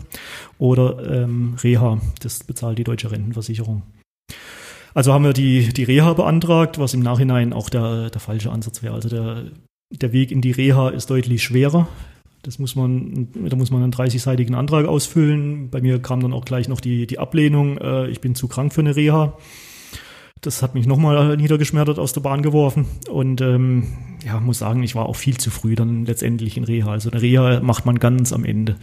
oder 0.58 1.24
ähm, 1.24 1.56
Reha, 1.62 2.02
das 2.22 2.44
bezahlt 2.44 2.80
die 2.80 2.84
deutsche 2.84 3.12
Rentenversicherung. 3.12 3.84
Also 4.96 5.14
haben 5.14 5.24
wir 5.24 5.34
die, 5.34 5.72
die 5.72 5.84
Reha 5.84 6.14
beantragt, 6.14 6.80
was 6.80 6.96
im 6.96 7.02
Nachhinein 7.02 7.54
auch 7.54 7.70
der, 7.70 8.10
der 8.10 8.20
falsche 8.20 8.52
Ansatz 8.52 8.82
wäre. 8.82 8.96
Also 8.96 9.08
der 9.08 9.46
der 9.92 10.14
Weg 10.14 10.32
in 10.32 10.42
die 10.42 10.52
Reha 10.52 10.90
ist 10.90 11.10
deutlich 11.10 11.44
schwerer. 11.44 11.88
Das 12.44 12.58
muss 12.58 12.76
man, 12.76 13.28
da 13.34 13.56
muss 13.56 13.70
man 13.70 13.84
einen 13.84 13.94
30-seitigen 13.94 14.56
Antrag 14.56 14.88
ausfüllen. 14.88 15.70
Bei 15.70 15.80
mir 15.80 16.02
kam 16.02 16.22
dann 16.22 16.34
auch 16.34 16.46
gleich 16.46 16.68
noch 16.68 16.82
die, 16.82 17.06
die 17.06 17.20
Ablehnung. 17.20 17.78
Äh, 17.78 18.08
ich 18.08 18.20
bin 18.20 18.34
zu 18.34 18.48
krank 18.48 18.74
für 18.74 18.82
eine 18.82 18.96
Reha. 18.96 19.38
Das 20.42 20.64
hat 20.64 20.74
mich 20.74 20.88
nochmal 20.88 21.38
niedergeschmettert 21.38 22.00
aus 22.00 22.14
der 22.14 22.22
Bahn 22.22 22.42
geworfen. 22.42 22.86
Und 23.10 23.42
ähm, 23.42 23.88
ja, 24.26 24.40
muss 24.40 24.58
sagen, 24.58 24.82
ich 24.82 24.96
war 24.96 25.06
auch 25.06 25.16
viel 25.16 25.38
zu 25.38 25.52
früh 25.52 25.76
dann 25.76 26.06
letztendlich 26.06 26.58
in 26.58 26.64
Reha. 26.64 26.92
Also 26.92 27.12
eine 27.12 27.22
Reha 27.22 27.60
macht 27.62 27.86
man 27.86 28.00
ganz 28.00 28.34
am 28.34 28.44
Ende. 28.44 28.76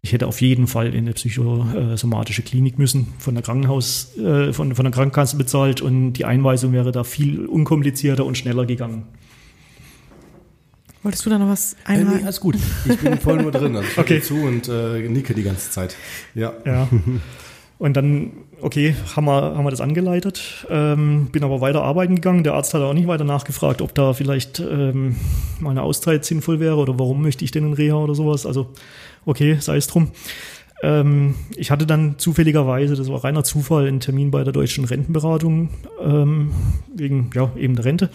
Ich 0.00 0.12
hätte 0.12 0.26
auf 0.26 0.40
jeden 0.40 0.66
Fall 0.66 0.94
in 0.94 1.04
eine 1.04 1.12
psychosomatische 1.12 2.42
Klinik 2.42 2.78
müssen, 2.78 3.08
von 3.18 3.34
der 3.34 3.42
Krankenhaus, 3.42 4.16
äh, 4.16 4.52
von, 4.52 4.74
von 4.74 4.84
der 4.84 4.92
Krankenkasse 4.92 5.36
bezahlt 5.36 5.80
und 5.80 6.14
die 6.14 6.24
Einweisung 6.24 6.72
wäre 6.72 6.92
da 6.92 7.04
viel 7.04 7.44
unkomplizierter 7.44 8.24
und 8.24 8.38
schneller 8.38 8.66
gegangen. 8.66 9.04
Wolltest 11.02 11.26
du 11.26 11.30
da 11.30 11.38
noch 11.38 11.48
was 11.48 11.76
einhaken? 11.84 12.12
Äh, 12.12 12.16
nee, 12.18 12.24
alles 12.24 12.40
gut. 12.40 12.56
Ich 12.88 12.98
bin 12.98 13.18
voll 13.18 13.42
nur 13.42 13.52
drin. 13.52 13.76
Also 13.76 13.88
ich 13.88 13.98
okay. 13.98 14.20
zu 14.22 14.36
und 14.36 14.68
äh, 14.68 15.08
nicke 15.08 15.34
die 15.34 15.42
ganze 15.42 15.70
Zeit. 15.70 15.96
Ja. 16.34 16.52
ja. 16.64 16.88
Und 17.78 17.94
dann, 17.94 18.32
okay, 18.60 18.94
haben 19.14 19.26
wir, 19.26 19.56
haben 19.56 19.64
wir 19.64 19.70
das 19.70 19.80
angeleitet. 19.80 20.66
Ähm, 20.70 21.28
bin 21.32 21.44
aber 21.44 21.60
weiter 21.60 21.82
arbeiten 21.82 22.16
gegangen. 22.16 22.44
Der 22.44 22.54
Arzt 22.54 22.74
hat 22.74 22.82
auch 22.82 22.94
nicht 22.94 23.06
weiter 23.06 23.24
nachgefragt, 23.24 23.82
ob 23.82 23.94
da 23.94 24.12
vielleicht 24.12 24.60
ähm, 24.60 25.16
mal 25.60 25.70
eine 25.70 25.82
Auszeit 25.82 26.24
sinnvoll 26.24 26.60
wäre 26.60 26.76
oder 26.76 26.98
warum 26.98 27.22
möchte 27.22 27.44
ich 27.44 27.50
denn 27.50 27.66
in 27.66 27.72
Reha 27.72 27.96
oder 27.96 28.14
sowas. 28.14 28.46
Also, 28.46 28.68
okay, 29.24 29.56
sei 29.60 29.76
es 29.76 29.86
drum. 29.86 30.10
Ähm, 30.82 31.34
ich 31.56 31.70
hatte 31.70 31.86
dann 31.86 32.18
zufälligerweise, 32.18 32.96
das 32.96 33.10
war 33.10 33.24
reiner 33.24 33.44
Zufall, 33.44 33.86
einen 33.86 34.00
Termin 34.00 34.30
bei 34.30 34.44
der 34.44 34.52
deutschen 34.52 34.84
Rentenberatung 34.84 35.70
ähm, 36.02 36.52
wegen 36.94 37.30
ja, 37.34 37.50
eben 37.56 37.76
der 37.76 37.84
Rente 37.84 38.10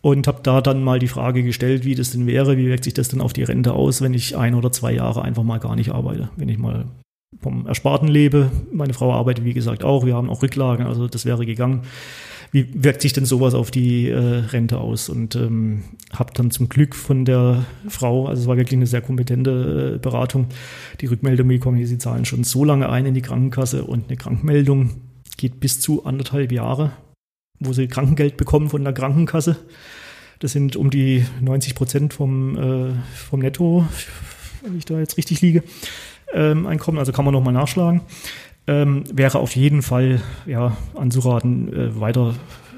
und 0.00 0.26
habe 0.26 0.40
da 0.42 0.60
dann 0.60 0.82
mal 0.82 0.98
die 0.98 1.08
Frage 1.08 1.42
gestellt, 1.42 1.84
wie 1.84 1.94
das 1.94 2.10
denn 2.10 2.26
wäre, 2.26 2.56
wie 2.56 2.66
wirkt 2.66 2.84
sich 2.84 2.94
das 2.94 3.08
denn 3.08 3.20
auf 3.20 3.32
die 3.32 3.42
Rente 3.42 3.72
aus, 3.72 4.02
wenn 4.02 4.14
ich 4.14 4.36
ein 4.36 4.54
oder 4.54 4.70
zwei 4.70 4.92
Jahre 4.92 5.22
einfach 5.22 5.42
mal 5.42 5.58
gar 5.58 5.76
nicht 5.76 5.90
arbeite, 5.90 6.30
wenn 6.36 6.48
ich 6.48 6.58
mal 6.58 6.84
vom 7.40 7.66
Ersparten 7.66 8.08
lebe. 8.08 8.50
Meine 8.72 8.94
Frau 8.94 9.12
arbeitet, 9.12 9.44
wie 9.44 9.54
gesagt, 9.54 9.84
auch. 9.84 10.06
Wir 10.06 10.14
haben 10.14 10.30
auch 10.30 10.42
Rücklagen, 10.42 10.86
also 10.86 11.08
das 11.08 11.24
wäre 11.24 11.46
gegangen. 11.46 11.82
Wie 12.50 12.66
wirkt 12.82 13.02
sich 13.02 13.12
denn 13.12 13.26
sowas 13.26 13.52
auf 13.52 13.70
die 13.70 14.08
äh, 14.08 14.16
Rente 14.16 14.78
aus? 14.78 15.10
Und 15.10 15.36
ähm, 15.36 15.84
habe 16.12 16.32
dann 16.32 16.50
zum 16.50 16.70
Glück 16.70 16.94
von 16.94 17.26
der 17.26 17.66
Frau, 17.88 18.26
also 18.26 18.42
es 18.42 18.48
war 18.48 18.56
wirklich 18.56 18.78
eine 18.78 18.86
sehr 18.86 19.02
kompetente 19.02 19.94
äh, 19.96 19.98
Beratung, 19.98 20.46
die 21.00 21.06
Rückmeldung 21.06 21.48
bekommen, 21.48 21.84
sie 21.84 21.98
zahlen 21.98 22.24
schon 22.24 22.44
so 22.44 22.64
lange 22.64 22.88
ein 22.88 23.04
in 23.04 23.14
die 23.14 23.20
Krankenkasse 23.20 23.84
und 23.84 24.08
eine 24.08 24.16
Krankmeldung 24.16 25.02
geht 25.36 25.60
bis 25.60 25.80
zu 25.80 26.06
anderthalb 26.06 26.50
Jahre 26.50 26.92
wo 27.60 27.72
sie 27.72 27.88
Krankengeld 27.88 28.36
bekommen 28.36 28.68
von 28.68 28.84
der 28.84 28.92
Krankenkasse. 28.92 29.56
Das 30.38 30.52
sind 30.52 30.76
um 30.76 30.90
die 30.90 31.24
90 31.40 31.74
Prozent 31.74 32.14
vom, 32.14 32.56
äh, 32.56 32.92
vom 33.14 33.40
Netto, 33.40 33.86
wenn 34.62 34.78
ich 34.78 34.84
da 34.84 34.98
jetzt 34.98 35.16
richtig 35.16 35.40
liege, 35.40 35.62
ähm, 36.32 36.66
Einkommen. 36.66 36.98
Also 36.98 37.12
kann 37.12 37.24
man 37.24 37.34
nochmal 37.34 37.54
nachschlagen. 37.54 38.00
Ähm, 38.66 39.04
wäre 39.12 39.38
auf 39.38 39.56
jeden 39.56 39.82
Fall 39.82 40.20
ja, 40.46 40.76
anzuraten, 40.94 41.72
äh, 41.72 42.00
weiter 42.00 42.34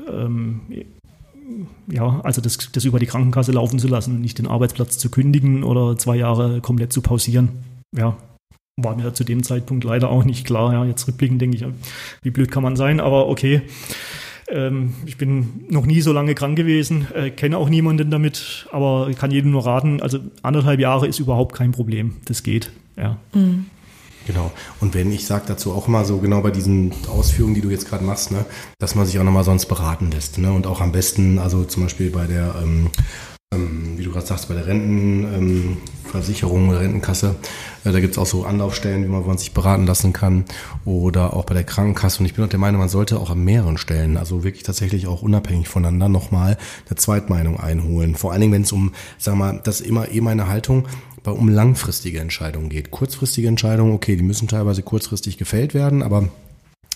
ähm, 0.09 0.61
ja, 1.91 2.21
also 2.23 2.41
das, 2.41 2.71
das 2.73 2.85
über 2.85 2.99
die 2.99 3.07
Krankenkasse 3.07 3.53
laufen 3.53 3.79
zu 3.79 3.89
lassen, 3.89 4.21
nicht 4.21 4.39
den 4.39 4.47
Arbeitsplatz 4.47 4.99
zu 4.99 5.11
kündigen 5.11 5.65
oder 5.65 5.97
zwei 5.97 6.17
Jahre 6.17 6.61
komplett 6.61 6.93
zu 6.93 7.03
pausieren. 7.03 7.49
Ja, 7.97 8.17
war 8.77 8.97
mir 8.97 9.13
zu 9.13 9.25
dem 9.25 9.43
Zeitpunkt 9.43 9.85
leider 9.85 10.11
auch 10.11 10.25
nicht 10.25 10.47
klar. 10.47 10.73
Ja, 10.73 10.85
jetzt 10.85 11.07
rückblickend 11.07 11.41
denke 11.41 11.57
ich, 11.57 11.65
wie 12.23 12.31
blöd 12.31 12.51
kann 12.51 12.63
man 12.63 12.77
sein, 12.77 13.01
aber 13.01 13.29
okay. 13.29 13.63
Ähm, 14.49 14.95
ich 15.07 15.17
bin 15.17 15.65
noch 15.69 15.87
nie 15.87 16.01
so 16.01 16.13
lange 16.13 16.35
krank 16.35 16.57
gewesen, 16.57 17.07
äh, 17.15 17.31
kenne 17.31 17.57
auch 17.57 17.69
niemanden 17.69 18.11
damit, 18.11 18.67
aber 18.73 19.11
kann 19.15 19.31
jedem 19.31 19.53
nur 19.53 19.65
raten, 19.65 20.03
also 20.03 20.19
anderthalb 20.43 20.81
Jahre 20.81 21.07
ist 21.07 21.21
überhaupt 21.21 21.55
kein 21.55 21.71
Problem. 21.71 22.17
Das 22.25 22.43
geht, 22.43 22.73
ja. 23.01 23.17
Mhm. 23.33 23.67
Genau. 24.27 24.53
Und 24.81 24.95
wenn 24.95 25.11
ich 25.11 25.27
sage 25.27 25.45
dazu 25.47 25.73
auch 25.73 25.89
immer 25.89 26.05
so 26.05 26.19
genau 26.19 26.43
bei 26.43 26.51
diesen 26.51 26.93
Ausführungen, 27.09 27.55
die 27.55 27.63
du 27.63 27.71
jetzt 27.71 27.89
gerade 27.89 28.05
machst, 28.05 28.31
ne, 28.31 28.45
dass 28.79 28.95
man 28.95 29.07
sich 29.07 29.19
auch 29.19 29.25
nochmal 29.25 29.45
sonst 29.45 29.67
beraten 29.67 30.11
lässt. 30.11 30.39
Ne? 30.39 30.53
Und 30.53 30.67
auch 30.67 30.81
am 30.81 30.93
besten, 30.93 31.39
also 31.39 31.65
zum 31.65 31.85
Beispiel 31.85 32.11
bei 32.11 32.27
der 32.27 32.55
ähm, 32.63 32.91
ähm, 33.53 33.95
wie 33.97 34.05
du 34.05 34.13
gerade 34.13 34.27
sagst, 34.27 34.47
bei 34.47 34.55
der 34.55 34.67
Rentenversicherung 34.67 36.63
ähm, 36.63 36.69
oder 36.69 36.81
Rentenkasse, 36.83 37.35
äh, 37.83 37.91
da 37.91 37.99
gibt 37.99 38.13
es 38.13 38.19
auch 38.19 38.27
so 38.27 38.45
Anlaufstellen, 38.45 39.03
wie 39.03 39.09
man, 39.09 39.25
wo 39.25 39.27
man 39.27 39.39
sich 39.39 39.53
beraten 39.53 39.87
lassen 39.87 40.13
kann 40.13 40.45
oder 40.85 41.35
auch 41.35 41.47
bei 41.47 41.55
der 41.55 41.65
Krankenkasse. 41.65 42.21
Und 42.21 42.27
ich 42.27 42.35
bin 42.35 42.45
auch 42.45 42.49
der 42.49 42.61
Meinung, 42.61 42.79
man 42.79 42.89
sollte 42.89 43.19
auch 43.19 43.29
an 43.29 43.43
mehreren 43.43 43.77
Stellen, 43.77 44.17
also 44.17 44.45
wirklich 44.45 44.63
tatsächlich 44.63 45.09
auch 45.09 45.23
unabhängig 45.23 45.69
voneinander 45.69 46.09
nochmal 46.09 46.59
eine 46.89 46.97
Zweitmeinung 46.97 47.59
einholen. 47.59 48.15
Vor 48.15 48.31
allen 48.31 48.41
Dingen, 48.41 48.53
wenn 48.53 48.63
es 48.63 48.71
um, 48.71 48.93
wir 49.21 49.35
mal, 49.35 49.61
das 49.65 49.81
ist 49.81 49.87
immer 49.89 50.13
eh 50.13 50.21
meine 50.21 50.47
Haltung, 50.47 50.87
um 51.25 51.49
langfristige 51.49 52.21
Entscheidungen 52.21 52.69
geht. 52.69 52.91
Kurzfristige 52.91 53.49
Entscheidungen, 53.49 53.93
okay, 53.93 54.17
die 54.17 54.23
müssen 54.23 54.49
teilweise 54.49 54.83
kurzfristig 54.83 55.37
gefällt 55.39 55.75
werden, 55.75 56.03
aber 56.03 56.29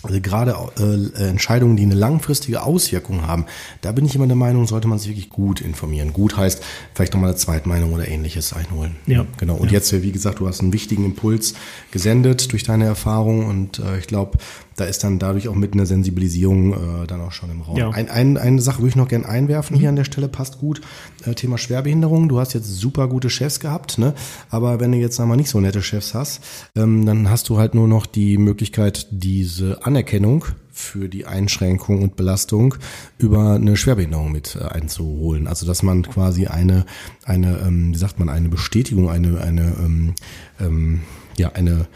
also 0.05 0.21
gerade 0.21 0.55
äh, 0.79 1.29
Entscheidungen, 1.29 1.77
die 1.77 1.83
eine 1.83 1.95
langfristige 1.95 2.63
Auswirkung 2.63 3.27
haben, 3.27 3.47
da 3.81 3.91
bin 3.93 4.05
ich 4.05 4.15
immer 4.15 4.27
der 4.27 4.37
Meinung, 4.37 4.67
sollte 4.67 4.87
man 4.87 4.99
sich 4.99 5.09
wirklich 5.09 5.31
gut 5.31 5.63
informieren. 5.63 6.13
Gut 6.13 6.37
heißt 6.37 6.63
vielleicht 6.93 7.15
nochmal 7.15 7.31
eine 7.31 7.39
Zweitmeinung 7.39 7.95
oder 7.95 8.07
ähnliches 8.07 8.53
einholen. 8.53 8.97
Ja. 9.07 9.25
Genau. 9.39 9.55
Und 9.55 9.69
ja. 9.69 9.79
jetzt, 9.79 9.91
wie 10.03 10.13
gesagt, 10.13 10.41
du 10.41 10.47
hast 10.47 10.61
einen 10.61 10.75
wichtigen 10.75 11.07
Impuls 11.07 11.55
gesendet 11.91 12.53
durch 12.53 12.65
deine 12.65 12.85
Erfahrung 12.85 13.47
und 13.47 13.79
äh, 13.79 13.99
ich 13.99 14.07
glaube, 14.07 14.39
da 14.77 14.85
ist 14.85 15.05
dann 15.05 15.19
dadurch 15.19 15.49
auch 15.49 15.55
mit 15.55 15.75
einer 15.75 15.87
Sensibilisierung 15.87 16.73
äh, 16.73 17.07
dann 17.07 17.21
auch 17.21 17.33
schon 17.33 17.51
im 17.51 17.61
Raum. 17.61 17.77
Ja. 17.77 17.91
Ein, 17.91 18.09
ein, 18.09 18.37
eine 18.37 18.61
Sache 18.61 18.79
würde 18.79 18.89
ich 18.89 18.97
noch 18.97 19.09
gerne 19.09 19.29
einwerfen 19.29 19.77
hier 19.77 19.89
an 19.89 19.97
der 19.97 20.05
Stelle, 20.05 20.29
passt 20.29 20.59
gut. 20.59 20.81
Äh, 21.25 21.35
Thema 21.35 21.59
Schwerbehinderung. 21.59 22.29
Du 22.29 22.39
hast 22.39 22.55
jetzt 22.55 22.67
super 22.67 23.09
gute 23.09 23.31
Chefs 23.31 23.61
gehabt, 23.61 23.99
ne? 23.99 24.15
Aber 24.51 24.81
wenn 24.81 24.93
du 24.93 24.99
jetzt 24.99 25.19
einmal 25.21 25.37
nicht 25.37 25.51
so 25.51 25.61
nette 25.61 25.83
Chefs 25.83 26.15
hast, 26.15 26.41
ähm, 26.77 27.07
dann 27.07 27.31
hast 27.31 27.49
du 27.49 27.59
halt 27.59 27.75
nur 27.75 27.89
noch 27.89 28.07
die 28.07 28.39
Möglichkeit, 28.39 29.07
diese 29.11 29.85
Anerkennung 29.85 30.47
für 30.75 31.09
die 31.09 31.25
Einschränkung 31.25 32.03
und 32.03 32.17
Belastung 32.17 32.75
über 33.17 33.55
eine 33.55 33.77
Schwerbehinderung 33.77 34.33
mit 34.33 34.57
äh, 34.57 34.65
einzuholen. 34.65 35.47
Also 35.47 35.67
dass 35.67 35.85
man 35.85 36.03
quasi 36.03 36.47
eine, 36.47 36.85
eine, 37.25 37.59
ähm, 37.59 37.95
wie 37.95 37.99
sagt 37.99 38.19
man, 38.19 38.29
eine 38.29 38.49
Bestätigung, 38.49 39.09
eine, 39.09 39.41
eine, 39.41 39.77
ähm, 39.79 40.15
ähm, 40.61 41.03
ja, 41.37 41.53
eine, 41.53 41.87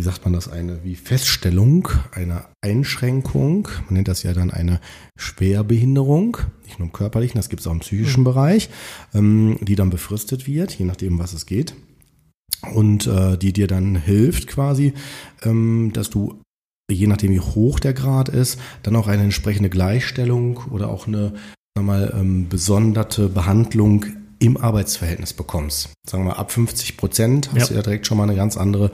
wie 0.00 0.04
sagt 0.04 0.24
man 0.24 0.32
das, 0.32 0.48
eine 0.48 0.82
wie 0.82 0.96
Feststellung 0.96 1.86
einer 2.12 2.48
Einschränkung, 2.62 3.68
man 3.84 3.92
nennt 3.92 4.08
das 4.08 4.22
ja 4.22 4.32
dann 4.32 4.50
eine 4.50 4.80
Schwerbehinderung, 5.18 6.38
nicht 6.64 6.78
nur 6.78 6.88
im 6.88 6.92
körperlichen, 6.94 7.38
das 7.38 7.50
gibt 7.50 7.60
es 7.60 7.66
auch 7.66 7.72
im 7.72 7.80
psychischen 7.80 8.24
Bereich, 8.24 8.70
ähm, 9.12 9.58
die 9.60 9.74
dann 9.74 9.90
befristet 9.90 10.46
wird, 10.46 10.72
je 10.72 10.86
nachdem, 10.86 11.18
was 11.18 11.34
es 11.34 11.44
geht. 11.44 11.74
Und 12.72 13.06
äh, 13.08 13.36
die 13.36 13.52
dir 13.52 13.66
dann 13.66 13.94
hilft 13.94 14.46
quasi, 14.46 14.94
ähm, 15.42 15.90
dass 15.92 16.08
du 16.08 16.40
je 16.90 17.06
nachdem 17.06 17.32
wie 17.32 17.40
hoch 17.40 17.78
der 17.78 17.92
Grad 17.92 18.30
ist, 18.30 18.58
dann 18.82 18.96
auch 18.96 19.06
eine 19.06 19.24
entsprechende 19.24 19.68
Gleichstellung 19.68 20.62
oder 20.70 20.88
auch 20.88 21.08
eine 21.08 21.34
mal, 21.78 22.14
ähm, 22.18 22.48
besonderte 22.48 23.28
Behandlung 23.28 24.06
im 24.40 24.56
Arbeitsverhältnis 24.56 25.32
bekommst. 25.32 25.90
Sagen 26.08 26.24
wir 26.24 26.30
mal, 26.30 26.36
ab 26.36 26.50
50 26.50 26.96
Prozent 26.96 27.50
hast 27.52 27.60
Ja. 27.60 27.66
du 27.68 27.74
ja 27.74 27.82
direkt 27.82 28.06
schon 28.06 28.16
mal 28.16 28.24
eine 28.24 28.34
ganz 28.34 28.56
andere, 28.56 28.90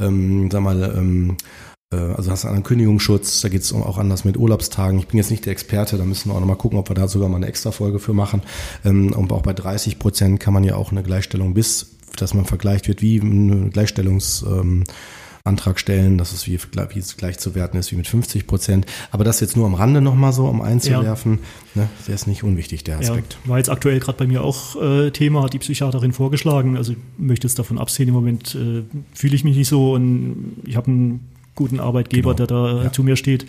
ähm, 0.00 0.48
sag 0.52 0.62
mal, 0.62 0.94
ähm, 0.96 1.36
äh, 1.92 1.96
also 1.96 2.30
hast 2.30 2.44
du 2.44 2.48
einen 2.48 2.62
Kündigungsschutz, 2.62 3.40
da 3.40 3.48
geht 3.48 3.62
es 3.62 3.72
auch 3.72 3.98
anders 3.98 4.24
mit 4.24 4.36
Urlaubstagen. 4.36 4.98
Ich 4.98 5.08
bin 5.08 5.18
jetzt 5.18 5.30
nicht 5.30 5.46
der 5.46 5.52
Experte, 5.52 5.96
da 5.98 6.04
müssen 6.04 6.30
wir 6.30 6.36
auch 6.36 6.40
nochmal 6.40 6.56
gucken, 6.56 6.78
ob 6.78 6.88
wir 6.90 6.94
da 6.94 7.08
sogar 7.08 7.28
mal 7.28 7.36
eine 7.36 7.46
extra 7.46 7.72
Folge 7.72 7.98
für 7.98 8.12
machen. 8.12 8.42
Ähm, 8.84 9.12
und 9.12 9.32
auch 9.32 9.42
bei 9.42 9.54
30 9.54 9.98
Prozent 9.98 10.38
kann 10.38 10.54
man 10.54 10.64
ja 10.64 10.76
auch 10.76 10.92
eine 10.92 11.02
Gleichstellung 11.02 11.54
bis, 11.54 11.96
dass 12.16 12.34
man 12.34 12.44
vergleicht 12.44 12.86
wird, 12.86 13.02
wie 13.02 13.20
eine 13.20 13.70
Gleichstellungs... 13.70 14.42
Ähm, 14.46 14.84
Antrag 15.44 15.80
stellen, 15.80 16.18
dass 16.18 16.32
es 16.32 16.46
wie, 16.46 16.58
wie 16.58 16.98
es 16.98 17.16
gleich 17.16 17.38
zu 17.38 17.54
werten 17.54 17.76
ist 17.78 17.92
wie 17.92 17.96
mit 17.96 18.06
50 18.06 18.46
Prozent. 18.46 18.86
Aber 19.10 19.24
das 19.24 19.40
jetzt 19.40 19.56
nur 19.56 19.66
am 19.66 19.74
Rande 19.74 20.00
nochmal 20.00 20.32
so, 20.32 20.46
um 20.46 20.60
einzuwerfen, 20.60 21.38
ne, 21.74 21.88
der 22.06 22.14
ist 22.14 22.26
nicht 22.26 22.42
unwichtig, 22.42 22.84
der 22.84 22.98
Aspekt. 22.98 23.38
Ja, 23.44 23.50
war 23.50 23.58
jetzt 23.58 23.70
aktuell 23.70 24.00
gerade 24.00 24.18
bei 24.18 24.26
mir 24.26 24.42
auch 24.42 24.80
äh, 24.80 25.10
Thema, 25.10 25.42
hat 25.42 25.52
die 25.52 25.58
Psychiaterin 25.58 26.12
vorgeschlagen. 26.12 26.76
Also 26.76 26.92
ich 26.92 26.98
möchte 27.18 27.46
jetzt 27.46 27.58
davon 27.58 27.78
absehen, 27.78 28.08
im 28.08 28.14
Moment 28.14 28.54
äh, 28.54 28.82
fühle 29.14 29.34
ich 29.34 29.44
mich 29.44 29.56
nicht 29.56 29.68
so 29.68 29.94
und 29.94 30.56
ich 30.66 30.76
habe 30.76 30.88
einen 30.88 31.28
guten 31.60 31.78
Arbeitgeber, 31.78 32.34
Genau. 32.34 32.46
der 32.46 32.78
da 32.78 32.82
Ja. 32.84 32.92
zu 32.92 33.02
mir 33.04 33.16
steht. 33.16 33.44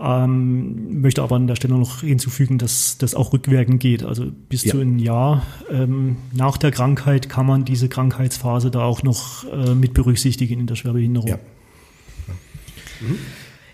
Ähm, 0.00 1.00
möchte 1.02 1.22
aber 1.22 1.36
an 1.36 1.46
der 1.46 1.54
Stelle 1.56 1.74
noch 1.74 2.00
hinzufügen, 2.00 2.56
dass 2.58 2.96
das 2.98 3.14
auch 3.14 3.32
rückwirkend 3.34 3.78
geht. 3.78 4.02
Also 4.04 4.24
bis 4.48 4.64
Ja. 4.64 4.72
zu 4.72 4.80
ein 4.80 4.98
Jahr 4.98 5.42
ähm, 5.70 6.16
nach 6.32 6.56
der 6.56 6.70
Krankheit 6.72 7.28
kann 7.28 7.46
man 7.46 7.64
diese 7.64 7.88
Krankheitsphase 7.88 8.70
da 8.70 8.80
auch 8.82 9.02
noch 9.02 9.44
äh, 9.52 9.74
mit 9.74 9.92
berücksichtigen 9.94 10.60
in 10.60 10.66
der 10.66 10.74
Schwerbehinderung. 10.76 11.28
Ja. 11.28 11.38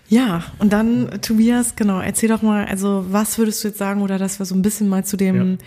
Ja, 0.09 0.43
und 0.57 0.73
dann, 0.73 1.21
Tobias, 1.21 1.75
genau, 1.75 1.99
erzähl 1.99 2.29
doch 2.29 2.41
mal, 2.41 2.65
also 2.65 3.05
was 3.09 3.37
würdest 3.37 3.63
du 3.63 3.67
jetzt 3.67 3.77
sagen, 3.77 4.01
oder 4.01 4.17
dass 4.17 4.39
wir 4.39 4.45
so 4.45 4.55
ein 4.55 4.61
bisschen 4.63 4.89
mal 4.89 5.05
zu 5.05 5.17
dem 5.17 5.35
Ja. 5.51 5.57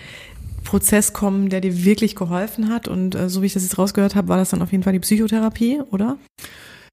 Prozess 0.65 1.13
kommen, 1.13 1.49
der 1.49 1.61
dir 1.61 1.85
wirklich 1.85 2.15
geholfen 2.17 2.69
hat. 2.69 2.89
Und 2.89 3.15
äh, 3.15 3.29
so 3.29 3.43
wie 3.43 3.47
ich 3.47 3.53
das 3.53 3.63
jetzt 3.65 3.79
rausgehört 3.79 4.15
habe, 4.15 4.29
war 4.29 4.37
das 4.37 4.51
dann 4.51 4.63
auf 4.63 4.71
jeden 4.73 4.83
Fall 4.85 4.93
die 4.93 5.01
Psychotherapie, 5.01 5.81
oder? 5.91 6.17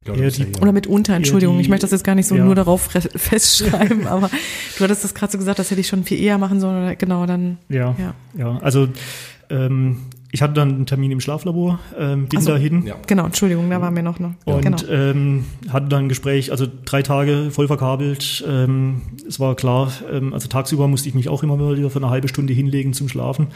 Glaube, 0.05 0.21
Ja, 0.23 0.29
die- 0.29 0.43
ja- 0.43 0.61
Oder 0.61 0.71
mitunter, 0.71 1.13
Entschuldigung, 1.13 1.57
die- 1.57 1.61
ich 1.63 1.69
möchte 1.69 1.83
das 1.83 1.91
jetzt 1.91 2.05
gar 2.05 2.15
nicht 2.15 2.27
so 2.27 2.35
ja. 2.35 2.43
nur 2.45 2.55
darauf 2.55 2.81
festschreiben, 3.15 4.07
aber 4.07 4.29
du 4.77 4.83
hattest 4.83 5.03
das 5.03 5.13
gerade 5.13 5.31
so 5.33 5.37
gesagt, 5.37 5.59
das 5.59 5.71
hätte 5.71 5.81
ich 5.81 5.87
schon 5.87 6.05
viel 6.05 6.19
eher 6.21 6.37
machen 6.37 6.61
sollen. 6.61 6.83
Oder, 6.83 6.95
genau, 6.95 7.25
dann, 7.25 7.57
Ja, 7.67 7.95
ja. 7.99 8.13
ja. 8.37 8.57
Also 8.59 8.87
ähm, 9.49 9.97
ich 10.31 10.41
hatte 10.41 10.53
dann 10.53 10.69
einen 10.69 10.85
Termin 10.85 11.11
im 11.11 11.19
Schlaflabor, 11.19 11.79
ähm, 11.97 12.27
bin 12.27 12.39
so. 12.39 12.51
dahin. 12.51 12.85
ja. 12.85 12.95
Genau, 13.07 13.25
Entschuldigung, 13.25 13.69
da 13.69 13.81
waren 13.81 13.93
wir 13.93 14.03
noch. 14.03 14.19
noch. 14.19 14.31
Und 14.45 14.61
genau. 14.61 14.77
ähm, 14.89 15.43
hatte 15.69 15.87
dann 15.87 16.05
ein 16.05 16.09
Gespräch, 16.09 16.51
also 16.51 16.65
drei 16.85 17.01
Tage 17.01 17.49
voll 17.51 17.67
verkabelt. 17.67 18.45
Ähm, 18.47 19.01
es 19.27 19.37
war 19.41 19.55
klar, 19.55 19.91
ähm, 20.09 20.33
also 20.33 20.47
tagsüber 20.47 20.87
musste 20.87 21.09
ich 21.09 21.15
mich 21.15 21.27
auch 21.27 21.43
immer 21.43 21.57
wieder 21.75 21.89
für 21.89 21.99
eine 21.99 22.09
halbe 22.09 22.29
Stunde 22.29 22.53
hinlegen 22.53 22.93
zum 22.93 23.09
Schlafen. 23.09 23.47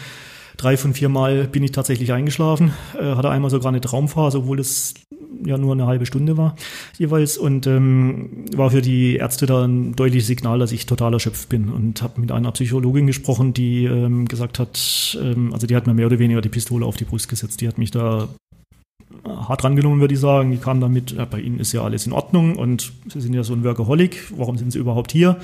Drei 0.58 0.78
von 0.78 0.94
vier 0.94 1.10
Mal 1.10 1.48
bin 1.48 1.64
ich 1.64 1.72
tatsächlich 1.72 2.12
eingeschlafen, 2.14 2.74
äh, 3.00 3.16
hatte 3.16 3.30
einmal 3.30 3.50
sogar 3.50 3.70
eine 3.70 3.82
Traumphase, 3.82 4.40
obwohl 4.40 4.60
es 4.60 4.94
ja 5.46 5.58
nur 5.58 5.74
eine 5.74 5.88
halbe 5.88 6.06
Stunde 6.06 6.38
war 6.38 6.56
jeweils. 6.98 7.38
Und 7.38 7.68
ähm, 7.68 8.46
war 8.56 8.72
für 8.72 8.82
die 8.82 9.16
Ärzte 9.16 9.46
da 9.46 9.66
ein 9.66 9.96
deutliches 9.96 10.28
Signal, 10.28 10.60
dass 10.60 10.72
ich 10.72 10.86
total 10.86 11.14
erschöpft 11.14 11.50
bin. 11.50 11.70
Und 11.70 12.02
habe 12.02 12.22
mit 12.22 12.32
einer 12.32 12.52
Psychologin 12.52 13.08
gesprochen, 13.08 13.54
die 13.54 13.86
ähm, 13.86 14.28
gesagt 14.28 14.60
hat, 14.60 15.18
ähm, 15.22 15.54
also 15.54 15.68
die 15.68 15.76
hat 15.76 15.88
mir 15.88 15.94
mehr 15.94 16.08
oder 16.08 16.20
weniger 16.20 16.42
die 16.42 16.50
Pistole 16.50 16.86
auf 16.86 16.98
die 16.98 17.06
Brust 17.06 17.30
gesetzt, 17.30 17.62
die 17.62 17.68
hat 17.68 17.78
mich 17.78 17.92
da 17.92 18.30
hart 19.26 19.64
rangenommen, 19.64 20.00
würde 20.00 20.14
ich 20.14 20.20
sagen. 20.20 20.52
Die 20.52 20.58
kamen 20.58 20.82
damit, 20.82 21.12
ja, 21.12 21.26
bei 21.26 21.40
Ihnen 21.40 21.60
ist 21.60 21.74
ja 21.74 21.84
alles 21.84 22.06
in 22.06 22.14
Ordnung 22.14 22.56
und 22.56 22.92
Sie 23.12 23.22
sind 23.22 23.34
ja 23.34 23.44
so 23.44 23.54
ein 23.54 23.64
Workaholic, 23.64 24.32
warum 24.36 24.58
sind 24.58 24.72
Sie 24.72 24.80
überhaupt 24.80 25.12
hier? 25.12 25.38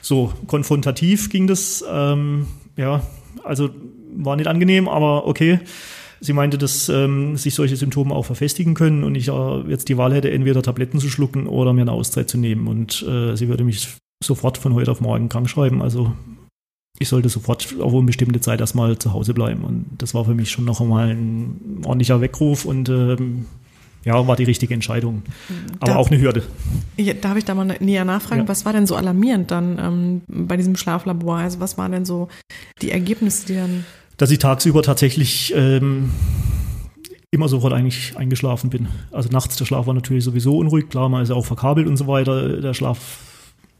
So 0.00 0.32
konfrontativ 0.46 1.30
ging 1.30 1.46
das, 1.46 1.84
ähm, 1.90 2.46
ja, 2.76 3.02
also 3.42 3.70
war 4.16 4.36
nicht 4.36 4.46
angenehm, 4.46 4.88
aber 4.88 5.26
okay. 5.26 5.60
Sie 6.20 6.32
meinte, 6.32 6.56
dass 6.56 6.88
ähm, 6.88 7.36
sich 7.36 7.54
solche 7.54 7.76
Symptome 7.76 8.14
auch 8.14 8.24
verfestigen 8.24 8.74
können 8.74 9.04
und 9.04 9.14
ich 9.14 9.28
äh, 9.28 9.60
jetzt 9.68 9.88
die 9.90 9.98
Wahl 9.98 10.14
hätte, 10.14 10.30
entweder 10.30 10.62
Tabletten 10.62 10.98
zu 10.98 11.10
schlucken 11.10 11.46
oder 11.46 11.72
mir 11.74 11.82
eine 11.82 11.92
Auszeit 11.92 12.30
zu 12.30 12.38
nehmen. 12.38 12.66
Und 12.66 13.02
äh, 13.06 13.36
sie 13.36 13.48
würde 13.48 13.64
mich 13.64 13.88
sofort 14.22 14.56
von 14.56 14.72
heute 14.74 14.90
auf 14.90 15.00
morgen 15.02 15.28
krank 15.28 15.50
schreiben. 15.50 15.82
Also 15.82 16.12
ich 16.98 17.08
sollte 17.08 17.28
sofort 17.28 17.74
auf 17.80 17.92
unbestimmte 17.92 18.40
Zeit 18.40 18.60
erstmal 18.60 18.96
zu 18.98 19.12
Hause 19.12 19.34
bleiben. 19.34 19.64
Und 19.64 19.86
das 19.98 20.14
war 20.14 20.24
für 20.24 20.34
mich 20.34 20.50
schon 20.50 20.64
noch 20.64 20.80
einmal 20.80 21.08
ein 21.10 21.82
ordentlicher 21.84 22.20
Weckruf 22.22 22.64
und 22.64 22.88
ähm, 22.88 23.44
ja, 24.04 24.26
war 24.26 24.36
die 24.36 24.44
richtige 24.44 24.72
Entscheidung. 24.72 25.22
Aber 25.80 25.92
Da- 25.92 25.96
auch 25.96 26.10
eine 26.10 26.20
Hürde. 26.20 26.42
Ja, 26.96 27.12
darf 27.14 27.36
ich 27.36 27.44
da 27.44 27.54
mal 27.54 27.76
näher 27.80 28.04
nachfragen? 28.06 28.42
Ja. 28.42 28.48
Was 28.48 28.64
war 28.64 28.72
denn 28.72 28.86
so 28.86 28.94
alarmierend 28.96 29.50
dann 29.50 29.78
ähm, 29.78 30.46
bei 30.46 30.56
diesem 30.56 30.76
Schlaflabor? 30.76 31.36
Also 31.38 31.60
was 31.60 31.76
waren 31.76 31.92
denn 31.92 32.04
so 32.06 32.28
die 32.80 32.92
Ergebnisse, 32.92 33.46
die 33.46 33.54
dann 33.56 33.84
Dass 34.16 34.30
ich 34.30 34.38
tagsüber 34.38 34.82
tatsächlich 34.82 35.52
ähm, 35.56 36.10
immer 37.30 37.48
sofort 37.48 37.72
eigentlich 37.72 38.16
eingeschlafen 38.16 38.70
bin. 38.70 38.88
Also 39.10 39.28
nachts, 39.28 39.56
der 39.56 39.64
Schlaf 39.64 39.86
war 39.86 39.94
natürlich 39.94 40.22
sowieso 40.24 40.56
unruhig, 40.56 40.88
klar, 40.88 41.08
man 41.08 41.22
ist 41.22 41.30
ja 41.30 41.34
auch 41.34 41.46
verkabelt 41.46 41.88
und 41.88 41.96
so 41.96 42.06
weiter. 42.06 42.60
Der 42.60 42.74
Schlaf 42.74 43.18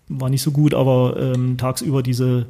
war 0.08 0.28
nicht 0.28 0.42
so 0.42 0.50
gut, 0.50 0.74
aber 0.74 1.16
ähm, 1.18 1.56
tagsüber 1.56 2.02
diese 2.02 2.46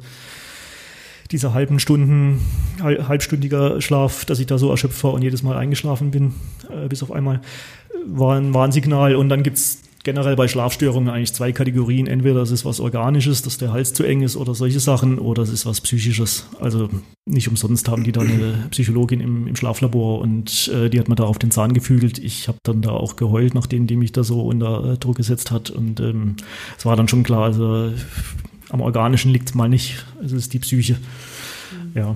diese 1.31 1.55
halben 1.55 1.79
Stunden, 1.79 2.39
hal- 2.81 3.07
halbstündiger 3.07 3.81
Schlaf, 3.81 4.25
dass 4.25 4.39
ich 4.39 4.45
da 4.45 4.59
so 4.59 4.69
erschöpft 4.69 5.03
war 5.03 5.13
und 5.13 5.23
jedes 5.23 5.41
Mal 5.41 5.57
eingeschlafen 5.57 6.11
bin, 6.11 6.35
äh, 6.69 6.87
bis 6.87 7.01
auf 7.01 7.11
einmal, 7.11 7.41
war 8.05 8.35
ein 8.37 8.53
Warnsignal. 8.53 9.15
Und 9.15 9.29
dann 9.29 9.41
gibt's 9.41 9.81
generell 10.05 10.37
bei 10.37 10.47
Schlafstörungen 10.47 11.09
eigentlich 11.09 11.33
zwei 11.33 11.51
Kategorien. 11.51 12.07
Entweder 12.07 12.41
es 12.41 12.51
ist 12.51 12.63
was 12.63 12.79
Organisches, 12.79 13.41
dass 13.41 13.57
der 13.57 13.73
Hals 13.73 13.91
zu 13.91 14.03
eng 14.03 14.21
ist 14.21 14.37
oder 14.37 14.55
solche 14.55 14.79
Sachen, 14.79 15.19
oder 15.19 15.43
es 15.43 15.49
ist 15.49 15.65
was 15.65 15.81
Psychisches. 15.81 16.47
Also 16.61 16.89
nicht 17.25 17.49
umsonst 17.49 17.89
haben 17.89 18.05
die 18.05 18.13
da 18.13 18.21
eine 18.21 18.67
Psychologin 18.71 19.19
im, 19.19 19.47
im 19.47 19.55
Schlaflabor 19.55 20.21
und 20.21 20.69
äh, 20.69 20.89
die 20.89 20.99
hat 20.99 21.09
mir 21.09 21.15
da 21.15 21.25
auf 21.25 21.39
den 21.39 21.51
Zahn 21.51 21.73
gefügelt. 21.73 22.19
Ich 22.19 22.47
habe 22.47 22.59
dann 22.63 22.81
da 22.81 22.91
auch 22.91 23.17
geheult, 23.17 23.53
nachdem 23.55 23.87
die 23.87 23.97
mich 23.97 24.13
da 24.13 24.23
so 24.23 24.41
unter 24.41 24.93
äh, 24.93 24.97
Druck 24.97 25.17
gesetzt 25.17 25.51
hat. 25.51 25.71
Und 25.71 25.99
ähm, 25.99 26.37
es 26.77 26.85
war 26.85 26.95
dann 26.95 27.07
schon 27.07 27.23
klar, 27.23 27.43
also 27.43 27.91
am 28.69 28.81
Organischen 28.81 29.31
liegt's 29.31 29.55
mal 29.55 29.67
nicht. 29.67 30.05
Es 30.23 30.31
ist 30.31 30.53
die 30.53 30.59
Psyche. 30.59 30.97
Ja. 31.95 32.15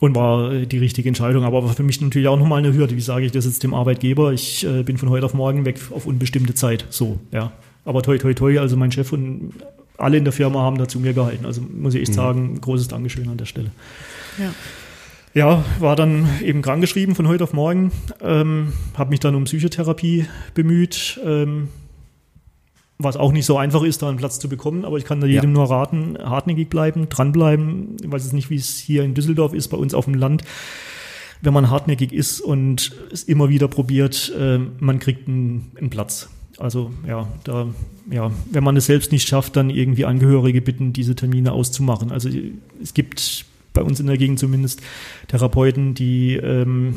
Und 0.00 0.14
war 0.14 0.52
äh, 0.52 0.66
die 0.66 0.78
richtige 0.78 1.08
Entscheidung, 1.08 1.44
aber 1.44 1.64
war 1.64 1.72
für 1.74 1.82
mich 1.82 2.00
natürlich 2.00 2.28
auch 2.28 2.38
nochmal 2.38 2.58
eine 2.58 2.74
Hürde. 2.74 2.96
Wie 2.96 3.00
sage 3.00 3.24
ich 3.24 3.32
das 3.32 3.46
jetzt 3.46 3.62
dem 3.62 3.72
Arbeitgeber? 3.72 4.32
Ich 4.32 4.66
äh, 4.66 4.82
bin 4.82 4.98
von 4.98 5.08
heute 5.08 5.24
auf 5.24 5.34
morgen 5.34 5.64
weg 5.64 5.80
auf 5.90 6.06
unbestimmte 6.06 6.54
Zeit. 6.54 6.84
So, 6.90 7.18
ja. 7.32 7.52
Aber 7.84 8.02
toi, 8.02 8.18
toi, 8.18 8.34
toi, 8.34 8.58
also 8.58 8.76
mein 8.76 8.92
Chef 8.92 9.12
und 9.12 9.52
alle 9.96 10.18
in 10.18 10.24
der 10.24 10.32
Firma 10.32 10.60
haben 10.60 10.76
da 10.76 10.88
zu 10.88 11.00
mir 11.00 11.14
gehalten. 11.14 11.46
Also 11.46 11.62
muss 11.62 11.94
ich 11.94 12.02
echt 12.02 12.14
sagen, 12.14 12.60
großes 12.60 12.88
Dankeschön 12.88 13.28
an 13.28 13.38
der 13.38 13.46
Stelle. 13.46 13.70
ja. 14.38 14.52
Ja, 15.34 15.66
war 15.80 15.96
dann 15.96 16.26
eben 16.42 16.62
krankgeschrieben 16.62 17.14
von 17.14 17.28
heute 17.28 17.44
auf 17.44 17.52
morgen, 17.52 17.92
ähm, 18.22 18.72
habe 18.96 19.10
mich 19.10 19.20
dann 19.20 19.34
um 19.34 19.44
Psychotherapie 19.44 20.24
bemüht, 20.54 21.20
ähm, 21.22 21.68
was 22.98 23.16
auch 23.16 23.32
nicht 23.32 23.44
so 23.44 23.58
einfach 23.58 23.82
ist, 23.82 24.02
da 24.02 24.08
einen 24.08 24.16
Platz 24.16 24.38
zu 24.38 24.48
bekommen, 24.48 24.84
aber 24.84 24.96
ich 24.96 25.04
kann 25.04 25.20
da 25.20 25.26
jedem 25.26 25.52
nur 25.52 25.68
raten, 25.68 26.16
hartnäckig 26.18 26.70
bleiben, 26.70 27.08
dranbleiben. 27.08 27.96
Ich 28.02 28.10
weiß 28.10 28.24
jetzt 28.24 28.32
nicht, 28.32 28.48
wie 28.48 28.56
es 28.56 28.78
hier 28.78 29.02
in 29.02 29.14
Düsseldorf 29.14 29.52
ist, 29.52 29.68
bei 29.68 29.76
uns 29.76 29.92
auf 29.92 30.06
dem 30.06 30.14
Land. 30.14 30.44
Wenn 31.42 31.52
man 31.52 31.68
hartnäckig 31.68 32.12
ist 32.12 32.40
und 32.40 32.92
es 33.12 33.22
immer 33.24 33.50
wieder 33.50 33.68
probiert, 33.68 34.32
äh, 34.38 34.58
man 34.80 34.98
kriegt 34.98 35.28
einen, 35.28 35.72
einen 35.76 35.90
Platz. 35.90 36.30
Also 36.58 36.90
ja, 37.06 37.28
da, 37.44 37.66
ja, 38.10 38.30
wenn 38.50 38.64
man 38.64 38.76
es 38.78 38.86
selbst 38.86 39.12
nicht 39.12 39.28
schafft, 39.28 39.56
dann 39.56 39.68
irgendwie 39.68 40.06
Angehörige 40.06 40.62
bitten, 40.62 40.94
diese 40.94 41.14
Termine 41.14 41.52
auszumachen. 41.52 42.10
Also 42.10 42.30
es 42.82 42.94
gibt 42.94 43.44
bei 43.74 43.82
uns 43.82 44.00
in 44.00 44.06
der 44.06 44.16
Gegend 44.16 44.38
zumindest 44.38 44.80
Therapeuten, 45.28 45.92
die 45.92 46.36
ähm, 46.36 46.94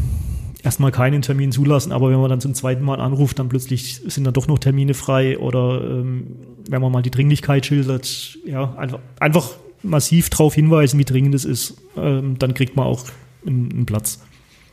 erstmal 0.64 0.91
keinen 0.91 1.22
Termin 1.22 1.52
zulassen, 1.52 1.91
aber 1.91 2.10
wenn 2.10 2.19
man 2.19 2.30
dann 2.30 2.41
zum 2.41 2.53
zweiten 2.53 2.84
Mal 2.84 2.99
anruft, 2.99 3.40
dann 3.40 3.49
plötzlich 3.49 4.02
sind 4.06 4.23
dann 4.26 4.34
doch 4.34 4.48
noch 4.48 4.60
Termine 4.60 4.94
frei 4.94 5.38
oder 5.40 5.81
ähm, 5.84 6.27
wenn 6.69 6.81
man 6.81 6.91
mal 6.91 7.02
die 7.02 7.11
Dringlichkeit 7.11 7.65
schildert, 7.65 8.38
ja, 8.45 8.76
einfach, 8.76 8.99
einfach 9.19 9.52
massiv 9.84 10.30
darauf 10.30 10.56
hinweisen, 10.56 10.99
wie 10.99 11.06
dringend 11.06 11.36
es 11.36 11.45
ist, 11.45 11.77
ähm, 11.95 12.38
dann 12.38 12.53
kriegt 12.53 12.76
man 12.76 12.86
auch 12.86 13.06
einen, 13.45 13.72
einen 13.72 13.86
Platz. 13.86 14.19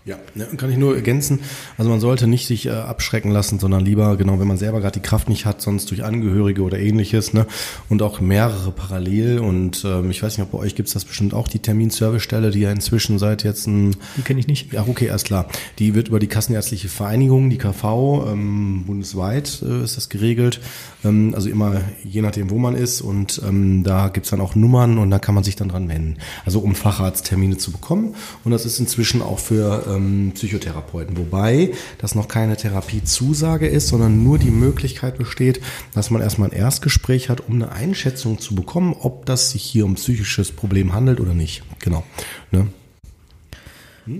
Ja, 0.07 0.19
ne, 0.37 0.47
kann 0.57 0.71
ich 0.71 0.77
nur 0.77 0.95
ergänzen. 0.95 1.41
Also 1.77 1.91
man 1.91 1.99
sollte 1.99 2.29
nicht 2.29 2.47
sich 2.47 2.67
äh, 2.67 2.71
abschrecken 2.71 3.33
lassen, 3.33 3.59
sondern 3.59 3.85
lieber, 3.85 4.17
genau, 4.17 4.39
wenn 4.39 4.47
man 4.47 4.57
selber 4.57 4.81
gerade 4.81 5.01
die 5.01 5.05
Kraft 5.05 5.29
nicht 5.29 5.47
hat, 5.47 5.61
sonst 5.61 5.91
durch 5.91 6.05
Angehörige 6.05 6.63
oder 6.63 6.79
ähnliches, 6.79 7.33
ne? 7.33 7.45
Und 7.89 8.03
auch 8.03 8.21
mehrere 8.21 8.71
parallel. 8.71 9.41
Und 9.41 9.85
ähm, 9.85 10.13
ich 10.13 10.23
weiß 10.23 10.39
nicht, 10.39 10.47
ob 10.47 10.53
bei 10.53 10.59
euch 10.59 10.77
gibt's 10.77 10.93
das 10.93 11.05
bestimmt 11.05 11.35
auch, 11.35 11.49
die 11.49 11.59
Terminservicestelle, 11.59 12.53
die 12.53 12.61
ja 12.61 12.71
inzwischen 12.71 13.19
seit 13.19 13.43
jetzt 13.43 13.67
ein 13.67 13.97
Die 14.17 14.23
kenne 14.23 14.39
ich 14.39 14.47
nicht. 14.47 14.73
Ja, 14.73 14.85
okay, 14.87 15.07
erst 15.07 15.27
klar. 15.27 15.49
Die 15.81 15.97
wird 15.97 16.07
über 16.07 16.21
die 16.21 16.29
Kassenärztliche 16.29 16.89
Vereinigung, 16.89 17.51
die 17.51 17.59
KV, 17.59 18.29
ähm, 18.29 18.85
bundesweit 18.87 19.61
äh, 19.69 19.83
ist 19.83 19.97
das 19.97 20.09
geregelt. 20.09 20.61
Ähm, 21.05 21.33
also 21.35 21.49
immer 21.49 21.81
je 22.05 22.23
nachdem, 22.23 22.51
wo 22.51 22.59
man 22.59 22.77
ist. 22.77 23.01
Und 23.01 23.43
ähm, 23.45 23.83
da 23.83 24.07
gibt's 24.07 24.31
dann 24.31 24.41
auch 24.41 24.55
Nummern 24.55 24.99
und 24.99 25.11
da 25.11 25.19
kann 25.19 25.35
man 25.35 25.43
sich 25.43 25.57
dann 25.57 25.69
dran 25.69 25.89
wenden. 25.89 26.19
Also 26.45 26.61
um 26.61 26.77
Facharzttermine 26.77 27.57
zu 27.57 27.73
bekommen. 27.73 28.15
Und 28.45 28.53
das 28.53 28.65
ist 28.67 28.79
inzwischen 28.79 29.21
auch 29.21 29.41
für 29.41 29.96
ähm, 29.97 30.33
Psychotherapeuten. 30.35 31.17
Wobei 31.17 31.73
das 31.99 32.15
noch 32.15 32.29
keine 32.29 32.57
Therapiezusage 32.57 33.67
ist, 33.67 33.89
sondern 33.89 34.23
nur 34.23 34.39
die 34.39 34.51
Möglichkeit 34.51 35.19
besteht, 35.19 35.61
dass 35.95 36.11
man 36.11 36.23
erstmal 36.23 36.51
ein 36.51 36.57
Erstgespräch 36.57 37.29
hat, 37.29 37.49
um 37.49 37.55
eine 37.55 37.73
Einschätzung 37.73 38.39
zu 38.39 38.55
bekommen, 38.55 38.95
ob 38.99 39.27
das 39.27 39.51
sich 39.51 39.63
hier 39.63 39.85
um 39.85 39.95
psychisches 39.95 40.53
Problem 40.53 40.93
handelt 40.93 41.21
oder 41.21 41.35
nicht. 41.35 41.63
Genau. 41.81 42.05
Ne? 42.51 42.69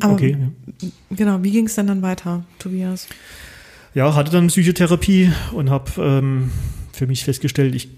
Aber 0.01 0.15
Okay. 0.15 0.37
genau, 1.11 1.43
wie 1.43 1.53
ging 1.53 1.67
es 1.67 1.75
denn 1.77 1.87
dann 1.87 2.03
weiter, 2.03 2.45
Tobias? 2.59 3.07
Ja, 3.95 4.15
hatte 4.15 4.31
dann 4.31 4.49
Psychotherapie 4.49 5.31
und 5.53 5.71
habe 5.71 5.91
ähm, 5.99 6.51
für 6.93 7.07
mich 7.07 7.25
festgestellt, 7.25 7.75
ich 7.75 7.89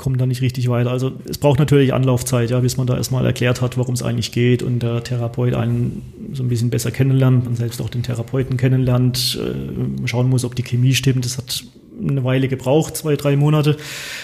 komme 0.00 0.16
da 0.16 0.24
nicht 0.26 0.40
richtig 0.40 0.68
weiter. 0.70 0.90
Also 0.90 1.12
es 1.28 1.36
braucht 1.36 1.58
natürlich 1.58 1.92
Anlaufzeit, 1.92 2.50
ja, 2.50 2.58
bis 2.60 2.78
man 2.78 2.86
da 2.86 2.96
erstmal 2.96 3.24
erklärt 3.26 3.60
hat, 3.60 3.76
worum 3.76 3.94
es 3.94 4.02
eigentlich 4.02 4.32
geht 4.32 4.62
und 4.62 4.80
der 4.82 5.04
Therapeut 5.04 5.52
einen 5.52 6.30
so 6.32 6.42
ein 6.42 6.48
bisschen 6.48 6.70
besser 6.70 6.90
kennenlernt, 6.90 7.44
man 7.44 7.54
selbst 7.54 7.82
auch 7.82 7.90
den 7.90 8.02
Therapeuten 8.02 8.56
kennenlernt, 8.56 9.38
äh, 9.38 10.08
schauen 10.08 10.30
muss, 10.30 10.44
ob 10.44 10.54
die 10.54 10.62
Chemie 10.62 10.94
stimmt. 10.94 11.26
Das 11.26 11.36
hat 11.36 11.64
eine 12.00 12.24
Weile 12.24 12.48
gebraucht, 12.48 12.96
zwei, 12.96 13.14
drei 13.16 13.36
Monate. 13.36 13.76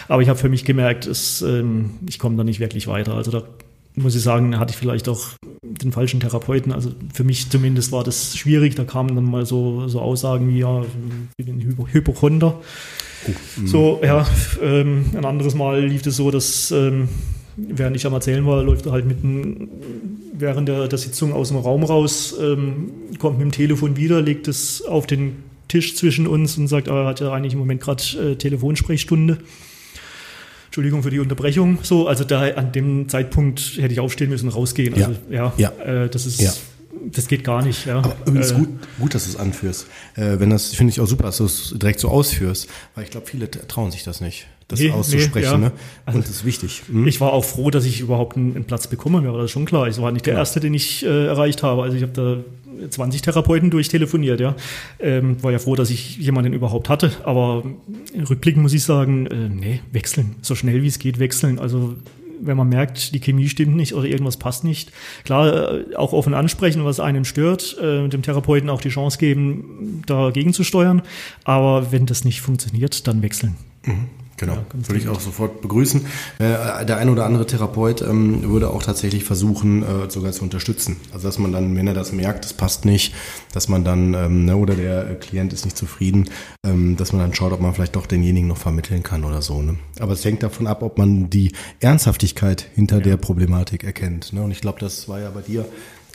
Aber 0.09 0.23
ich 0.23 0.31
habe 0.31 0.39
für 0.39 0.49
mich 0.49 0.65
gemerkt, 0.65 1.07
es, 1.07 1.43
ähm, 1.43 1.91
ich 2.09 2.19
komme 2.19 2.37
da 2.37 2.45
nicht 2.45 2.59
wirklich 2.59 2.87
weiter. 2.87 3.13
Also 3.13 3.31
da 3.31 3.43
muss 3.97 4.15
ich 4.15 4.23
sagen, 4.23 4.59
hatte 4.59 4.71
ich 4.71 4.79
vielleicht 4.79 5.11
auch 5.11 5.29
den 5.63 5.93
falschen 5.93 6.21
Therapeuten. 6.21 6.73
Also 6.73 6.91
für 7.13 7.25
mich 7.25 7.51
zumindest 7.51 7.93
war 7.93 8.03
das 8.03 8.35
schwierig. 8.35 8.77
Da 8.77 8.85
kamen 8.85 9.15
dann 9.15 9.25
mal 9.25 9.45
so, 9.45 9.89
so 9.89 10.01
Aussagen 10.01 10.49
wie, 10.49 10.61
ja, 10.61 10.85
ich 11.37 11.45
bin 11.45 11.57
ein 11.57 11.61
Hypochonder. 13.27 13.71
So, 13.71 14.01
ja, 14.03 14.27
ähm, 14.63 15.07
ein 15.17 15.25
anderes 15.25 15.55
Mal 15.55 15.85
lief 15.85 16.07
es 16.07 16.17
so, 16.17 16.31
dass 16.31 16.71
ähm, 16.71 17.09
während 17.57 17.97
ich 17.97 18.07
am 18.07 18.13
Erzählen 18.13 18.45
war, 18.47 18.63
läuft 18.63 18.87
er 18.87 18.93
halt 18.93 19.07
mitten 19.07 19.69
während 20.33 20.69
der, 20.69 20.89
der 20.89 20.99
Sitzung 20.99 21.33
aus 21.33 21.49
dem 21.49 21.59
Raum 21.59 21.85
raus, 21.85 22.35
ähm, 22.41 22.91
kommt 23.19 23.39
mit 23.39 23.47
dem 23.47 23.53
Telefon 23.53 23.97
wieder, 23.97 24.21
legt 24.21 24.49
es 24.49 24.83
auf 24.83 25.07
den 25.07 25.45
Tisch 25.69 25.97
zwischen 25.97 26.27
uns 26.27 26.59
und 26.59 26.69
sagt, 26.69 26.89
ah, 26.89 27.03
er 27.03 27.07
hat 27.07 27.21
ja 27.21 27.33
eigentlich 27.33 27.55
im 27.55 27.59
Moment 27.59 27.81
gerade 27.81 28.03
äh, 28.33 28.37
Telefonsprechstunde. 28.37 29.39
Entschuldigung 30.67 31.03
für 31.03 31.11
die 31.11 31.21
Unterbrechung. 31.21 31.79
So, 31.83 32.07
also 32.07 32.25
da 32.25 32.43
an 32.51 32.71
dem 32.73 33.09
Zeitpunkt 33.09 33.79
hätte 33.79 33.93
ich 33.93 34.01
aufstehen 34.01 34.29
müssen, 34.29 34.49
rausgehen. 34.49 34.95
Also 34.95 35.17
ja, 35.31 35.53
Ja. 35.57 35.71
Äh, 35.71 36.09
das 36.11 36.27
ist, 36.27 36.41
Ja. 36.41 36.53
Das 37.13 37.29
geht 37.29 37.45
gar 37.45 37.63
nicht. 37.63 37.87
Ja. 37.87 37.99
Aber 37.99 38.17
übrigens 38.27 38.51
Äh, 38.53 38.55
gut, 38.55 38.69
gut, 38.99 39.15
dass 39.15 39.25
du 39.25 39.31
es 39.31 39.37
anführst. 39.37 39.87
Äh, 40.15 40.39
wenn 40.41 40.51
das 40.51 40.75
finde 40.75 40.93
ich 40.93 41.01
auch 41.01 41.07
super, 41.07 41.25
dass 41.25 41.39
du 41.39 41.45
es 41.45 41.75
direkt 41.77 42.01
so 42.01 42.09
ausführst, 42.09 42.69
weil 42.95 43.05
ich 43.05 43.11
glaube, 43.11 43.27
viele 43.27 43.51
trauen 43.51 43.91
sich 43.91 44.03
das 44.05 44.21
nicht, 44.21 44.47
das 44.69 44.81
Nee, 44.81 44.91
auszusprechen. 44.91 45.61
nee, 45.61 45.67
ja. 45.67 45.71
ne? 45.71 45.73
Und 46.07 46.17
das 46.25 46.31
ist 46.31 46.45
wichtig. 46.45 46.83
Hm? 46.89 47.07
Ich 47.07 47.21
war 47.21 47.33
auch 47.33 47.45
froh, 47.45 47.71
dass 47.71 47.85
ich 47.85 48.01
überhaupt 48.01 48.37
einen, 48.37 48.55
einen 48.57 48.65
Platz 48.65 48.87
bekomme. 48.87 49.21
Mir 49.21 49.33
war 49.33 49.41
das 49.43 49.51
schon 49.51 49.65
klar. 49.65 49.89
Ich 49.89 50.01
war 50.01 50.11
nicht 50.13 50.27
der 50.27 50.33
Genau. 50.35 50.41
Erste, 50.43 50.61
den 50.61 50.75
ich 50.75 51.05
äh, 51.05 51.27
erreicht 51.27 51.63
habe. 51.63 51.83
Also 51.83 51.97
ich 51.97 52.03
habe 52.03 52.13
da 52.13 52.89
20 52.91 53.23
Therapeuten 53.23 53.71
durchtelefoniert. 53.71 54.41
Ja, 54.41 54.55
ähm, 54.99 55.43
war 55.43 55.51
ja 55.53 55.59
froh, 55.59 55.77
dass 55.77 55.89
ich 55.91 56.19
jemanden 56.19 56.53
überhaupt 56.53 56.89
hatte. 56.89 57.11
Aber 57.25 57.63
rückblickend 58.29 58.63
muss 58.63 58.73
ich 58.75 58.83
sagen, 58.85 59.27
äh, 59.27 59.49
nee, 59.49 59.81
wechseln, 59.93 60.37
so 60.43 60.55
schnell 60.55 60.83
wie 60.83 60.89
es 60.89 60.99
geht, 60.99 61.19
wechseln. 61.19 61.59
Also 61.59 61.95
wenn 62.41 62.57
man 62.57 62.69
merkt, 62.69 63.15
die 63.15 63.21
Chemie 63.21 63.49
stimmt 63.49 63.77
nicht 63.77 63.95
oder 63.95 64.07
irgendwas 64.07 64.37
passt 64.37 64.65
nicht, 64.65 64.93
klar, 65.25 65.75
äh, 65.75 65.97
auch 65.97 66.13
offen 66.13 66.35
ansprechen, 66.35 66.85
was 66.85 67.01
einem 67.01 67.25
stört, 67.25 67.77
äh, 67.79 68.09
dem 68.09 68.23
Therapeuten 68.23 68.71
auch 68.71 68.81
die 68.81 68.89
Chance 68.89 69.19
geben, 69.19 70.03
dagegen 70.07 70.53
zu 70.53 70.65
steuern. 70.65 71.03
Aber 71.45 71.93
wenn 71.93 72.07
das 72.07 72.25
nicht 72.25 72.41
funktioniert, 72.41 73.07
dann 73.07 73.23
wechseln. 73.23 73.57
Genau, 74.37 74.55
Ja, 74.55 74.65
würde 74.73 74.99
ich 74.99 75.09
auch 75.09 75.21
sofort 75.21 75.63
begrüßen. 75.63 76.05
Äh, 76.39 76.85
der 76.85 76.99
ein 76.99 77.09
oder 77.09 77.25
andere 77.25 77.47
Therapeut 77.47 78.03
ähm, 78.03 78.43
würde 78.43 78.71
auch 78.71 78.83
tatsächlich 78.83 79.25
versuchen, 79.25 79.83
äh, 79.83 80.11
sogar 80.11 80.33
zu 80.33 80.43
unterstützen. 80.43 80.97
Also 81.13 81.29
dass 81.29 81.39
man 81.39 81.53
dann, 81.53 81.75
wenn 81.75 81.87
er 81.87 81.95
das 81.95 82.13
merkt, 82.13 82.45
das 82.45 82.53
passt 82.53 82.85
nicht, 82.85 83.15
dass 83.53 83.69
man 83.69 83.85
dann, 83.85 84.15
ähm, 84.15 84.45
ne, 84.45 84.57
oder 84.57 84.75
der 84.75 85.11
äh, 85.11 85.15
Klient 85.15 85.53
ist 85.53 85.65
nicht 85.65 85.77
zufrieden, 85.77 86.29
ähm, 86.65 86.97
dass 86.97 87.13
man 87.13 87.23
dann 87.23 87.35
schaut, 87.35 87.53
ob 87.53 87.61
man 87.61 87.75
vielleicht 87.75 87.97
doch 87.97 88.07
denjenigen 88.07 88.49
noch 88.49 88.59
vermitteln 88.59 89.03
kann 89.03 89.25
oder 89.25 89.41
so. 89.41 89.63
Ne? 89.63 89.77
Aber 90.01 90.13
es 90.13 90.25
hängt 90.25 90.43
davon 90.43 90.67
ab, 90.67 90.83
ob 90.83 90.99
man 90.99 91.31
die 91.31 91.53
Ernsthaftigkeit 91.81 92.69
hinter 92.75 93.01
der 93.01 93.17
Problematik 93.17 93.85
erkennt. 93.85 94.33
Ne? 94.33 94.43
Und 94.43 94.51
ich 94.51 94.61
glaube, 94.61 94.81
das 94.81 95.09
war 95.09 95.21
ja 95.21 95.31
bei 95.31 95.41
dir 95.41 95.65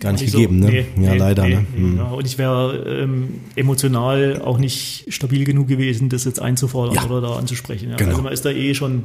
gar 0.02 0.12
nicht 0.12 0.22
Nicht 0.22 0.32
so. 0.32 0.40
gegeben. 0.40 0.60
Ne? 0.60 0.70
Nee, 0.70 0.86
ja, 1.06 1.12
nee, 1.14 1.18
leider. 1.18 1.44
nee, 1.48 1.56
ne? 1.56 1.66
Hm. 1.76 1.98
ja. 1.98 2.04
Und 2.06 2.26
ich 2.28 2.38
wäre 2.38 2.84
ähm, 3.04 3.30
emotional 3.56 4.42
auch 4.44 4.58
nicht 4.58 5.06
stabil 5.08 5.46
genug 5.46 5.68
gewesen, 5.70 6.10
das 6.10 6.26
jetzt 6.26 6.42
einzufordern 6.42 6.96
Ja. 6.96 7.06
oder 7.06 7.22
da 7.22 7.36
anzusprechen. 7.38 7.92
Ja. 7.92 7.96
Genau. 7.96 8.10
Also 8.12 8.22
man 8.24 8.34
ist 8.34 8.44
da 8.44 8.50
eh 8.50 8.74
schon 8.74 9.04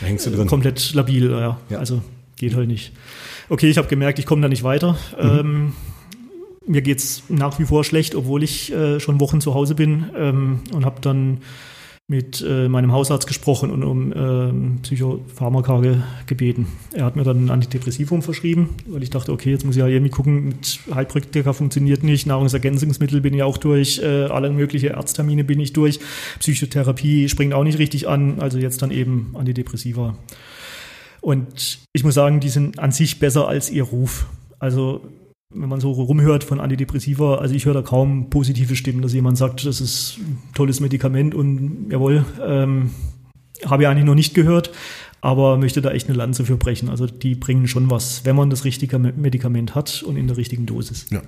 Da 0.00 0.30
drin. 0.30 0.46
komplett 0.46 0.94
labil. 0.94 1.30
Ja. 1.30 1.58
Also 1.78 2.00
geht 2.36 2.54
halt 2.54 2.68
nicht. 2.68 2.92
Okay, 3.50 3.68
ich 3.68 3.76
habe 3.76 3.88
gemerkt, 3.88 4.18
ich 4.18 4.26
komme 4.26 4.40
da 4.40 4.48
nicht 4.48 4.62
weiter. 4.62 4.96
Mhm. 5.20 5.28
Ähm, 5.40 5.72
mir 6.66 6.82
geht's 6.82 7.24
nach 7.28 7.58
wie 7.58 7.64
vor 7.64 7.82
schlecht, 7.84 8.14
obwohl 8.14 8.42
ich 8.44 8.72
äh, 8.72 9.00
schon 9.00 9.18
Wochen 9.20 9.40
zu 9.40 9.54
Hause 9.54 9.74
bin 9.74 10.04
ähm, 10.16 10.60
und 10.72 10.84
habe 10.84 11.00
dann 11.00 11.38
mit 12.10 12.44
äh, 12.44 12.68
meinem 12.68 12.90
Hausarzt 12.90 13.28
gesprochen 13.28 13.70
und 13.70 13.84
um 13.84 14.12
ähm, 14.12 14.78
Psychopharmaka 14.82 15.80
ge 15.80 15.96
gebeten. 16.26 16.66
Er 16.92 17.04
hat 17.04 17.14
mir 17.14 17.22
dann 17.22 17.44
ein 17.44 17.50
Antidepressivum 17.50 18.22
verschrieben, 18.22 18.70
weil 18.86 19.04
ich 19.04 19.10
dachte, 19.10 19.30
okay, 19.30 19.52
jetzt 19.52 19.64
muss 19.64 19.76
ich 19.76 19.80
ja 19.80 19.86
irgendwie 19.86 20.10
gucken, 20.10 20.48
mit 20.48 20.80
Heilpraktiker 20.92 21.54
funktioniert 21.54 22.02
nicht, 22.02 22.26
Nahrungsergänzungsmittel 22.26 23.20
bin 23.20 23.32
ich 23.32 23.44
auch 23.44 23.58
durch, 23.58 24.00
äh, 24.00 24.24
alle 24.24 24.50
mögliche 24.50 24.96
Arzttermine 24.96 25.44
bin 25.44 25.60
ich 25.60 25.72
durch, 25.72 26.00
Psychotherapie 26.40 27.28
springt 27.28 27.54
auch 27.54 27.62
nicht 27.62 27.78
richtig 27.78 28.08
an, 28.08 28.40
also 28.40 28.58
jetzt 28.58 28.82
dann 28.82 28.90
eben 28.90 29.32
Antidepressiva. 29.34 30.18
Und 31.20 31.78
ich 31.92 32.02
muss 32.02 32.14
sagen, 32.14 32.40
die 32.40 32.48
sind 32.48 32.80
an 32.80 32.90
sich 32.90 33.20
besser 33.20 33.46
als 33.46 33.70
ihr 33.70 33.84
Ruf. 33.84 34.26
Also 34.58 35.02
wenn 35.52 35.68
man 35.68 35.80
so 35.80 35.90
rumhört 35.90 36.44
von 36.44 36.60
Antidepressiva, 36.60 37.36
also 37.36 37.54
ich 37.54 37.66
höre 37.66 37.74
da 37.74 37.82
kaum 37.82 38.30
positive 38.30 38.76
Stimmen, 38.76 39.02
dass 39.02 39.12
jemand 39.12 39.36
sagt, 39.36 39.66
das 39.66 39.80
ist 39.80 40.18
ein 40.18 40.38
tolles 40.54 40.80
Medikament 40.80 41.34
und 41.34 41.88
jawohl, 41.90 42.24
ähm, 42.44 42.90
habe 43.66 43.82
ich 43.82 43.88
eigentlich 43.88 44.04
noch 44.06 44.14
nicht 44.14 44.34
gehört, 44.34 44.70
aber 45.20 45.56
möchte 45.58 45.82
da 45.82 45.90
echt 45.90 46.08
eine 46.08 46.16
Lanze 46.16 46.44
für 46.44 46.56
brechen. 46.56 46.88
Also 46.88 47.06
die 47.06 47.34
bringen 47.34 47.68
schon 47.68 47.90
was, 47.90 48.24
wenn 48.24 48.36
man 48.36 48.50
das 48.50 48.64
richtige 48.64 48.98
Medikament 48.98 49.74
hat 49.74 50.02
und 50.02 50.16
in 50.16 50.26
der 50.26 50.36
richtigen 50.36 50.66
Dosis. 50.66 51.06
Ja. 51.10 51.20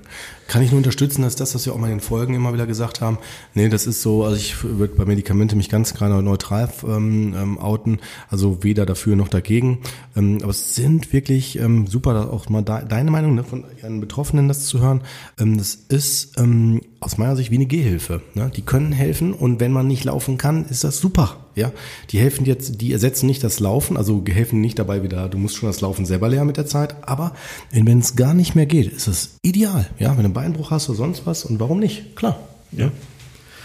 Kann 0.48 0.62
ich 0.62 0.70
nur 0.70 0.78
unterstützen, 0.78 1.22
dass 1.22 1.36
das, 1.36 1.54
was 1.54 1.66
wir 1.66 1.74
auch 1.74 1.78
mal 1.78 1.86
in 1.86 1.98
den 1.98 2.00
Folgen 2.00 2.34
immer 2.34 2.54
wieder 2.54 2.66
gesagt 2.66 3.00
haben, 3.00 3.18
nee, 3.54 3.68
das 3.68 3.86
ist 3.86 4.02
so, 4.02 4.24
also 4.24 4.36
ich 4.36 4.62
würde 4.62 4.94
bei 4.94 5.04
Medikamente 5.04 5.56
mich 5.56 5.68
ganz 5.68 5.94
gerade 5.94 6.22
neutral 6.22 6.70
ähm, 6.86 7.34
ähm, 7.36 7.58
outen, 7.58 7.98
also 8.28 8.62
weder 8.62 8.86
dafür 8.86 9.16
noch 9.16 9.28
dagegen. 9.28 9.80
Ähm, 10.16 10.38
aber 10.42 10.50
es 10.50 10.74
sind 10.74 11.12
wirklich 11.12 11.58
ähm, 11.58 11.86
super, 11.86 12.14
da 12.14 12.28
auch 12.28 12.48
mal 12.48 12.62
de 12.62 12.86
deine 12.88 13.10
Meinung 13.10 13.34
ne, 13.34 13.44
von 13.44 13.64
ihren 13.80 14.00
Betroffenen 14.00 14.48
das 14.48 14.66
zu 14.66 14.80
hören. 14.80 15.02
Ähm, 15.38 15.58
das 15.58 15.74
ist 15.74 16.38
ähm, 16.38 16.80
aus 17.00 17.18
meiner 17.18 17.36
Sicht 17.36 17.50
wie 17.50 17.56
eine 17.56 17.66
Gehhilfe. 17.66 18.22
Ne? 18.34 18.50
Die 18.54 18.62
können 18.62 18.92
helfen 18.92 19.32
und 19.34 19.60
wenn 19.60 19.72
man 19.72 19.86
nicht 19.86 20.04
laufen 20.04 20.38
kann, 20.38 20.64
ist 20.66 20.84
das 20.84 20.98
super. 20.98 21.41
Ja, 21.54 21.72
die 22.10 22.18
helfen 22.18 22.46
jetzt, 22.46 22.80
die 22.80 22.92
ersetzen 22.92 23.26
nicht 23.26 23.44
das 23.44 23.60
Laufen, 23.60 23.96
also 23.96 24.22
helfen 24.26 24.60
nicht 24.60 24.78
dabei 24.78 25.02
wieder, 25.02 25.28
du 25.28 25.38
musst 25.38 25.56
schon 25.56 25.68
das 25.68 25.80
Laufen 25.80 26.06
selber 26.06 26.28
lernen 26.28 26.46
mit 26.46 26.56
der 26.56 26.66
Zeit, 26.66 26.96
aber 27.06 27.34
wenn 27.70 27.98
es 27.98 28.16
gar 28.16 28.32
nicht 28.32 28.54
mehr 28.54 28.66
geht, 28.66 28.90
ist 28.90 29.06
es 29.06 29.36
ideal. 29.42 29.86
Ja, 29.98 30.10
wenn 30.10 30.18
du 30.18 30.24
einen 30.24 30.32
Beinbruch 30.32 30.70
hast 30.70 30.88
oder 30.88 30.96
sonst 30.96 31.26
was 31.26 31.44
und 31.44 31.60
warum 31.60 31.78
nicht? 31.78 32.16
Klar. 32.16 32.40
Ja. 32.72 32.90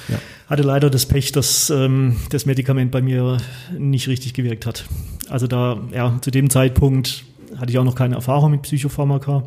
Ja. 0.09 0.19
Hatte 0.47 0.63
leider 0.63 0.89
das 0.89 1.05
Pech, 1.05 1.31
dass 1.31 1.69
ähm, 1.69 2.17
das 2.29 2.45
Medikament 2.45 2.91
bei 2.91 3.01
mir 3.01 3.37
nicht 3.77 4.07
richtig 4.07 4.33
gewirkt 4.33 4.65
hat. 4.65 4.85
Also 5.29 5.47
da, 5.47 5.79
ja, 5.93 6.17
zu 6.21 6.31
dem 6.31 6.49
Zeitpunkt 6.49 7.25
hatte 7.57 7.71
ich 7.71 7.77
auch 7.77 7.83
noch 7.83 7.95
keine 7.95 8.15
Erfahrung 8.15 8.51
mit 8.51 8.61
Psychopharmaka. 8.61 9.43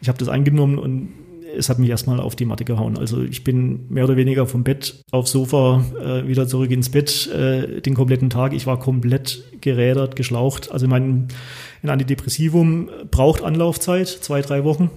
Ich 0.00 0.08
habe 0.08 0.18
das 0.18 0.28
eingenommen 0.28 0.78
und 0.78 1.08
es 1.56 1.68
hat 1.68 1.78
mich 1.78 1.90
erstmal 1.90 2.20
auf 2.20 2.36
die 2.36 2.44
Matte 2.44 2.64
gehauen. 2.64 2.98
Also 2.98 3.22
ich 3.22 3.44
bin 3.44 3.86
mehr 3.88 4.04
oder 4.04 4.16
weniger 4.16 4.46
vom 4.46 4.64
Bett 4.64 5.02
aufs 5.10 5.32
Sofa 5.32 5.84
äh, 6.00 6.26
wieder 6.28 6.46
zurück 6.46 6.70
ins 6.70 6.90
Bett 6.90 7.28
äh, 7.32 7.80
den 7.80 7.94
kompletten 7.94 8.30
Tag. 8.30 8.52
Ich 8.52 8.66
war 8.66 8.78
komplett 8.78 9.44
gerädert, 9.60 10.16
geschlaucht. 10.16 10.70
Also 10.70 10.86
mein 10.88 11.28
ein 11.82 11.90
Antidepressivum 11.90 12.88
braucht 13.10 13.42
Anlaufzeit, 13.42 14.08
zwei, 14.08 14.40
drei 14.40 14.64
Wochen. 14.64 14.90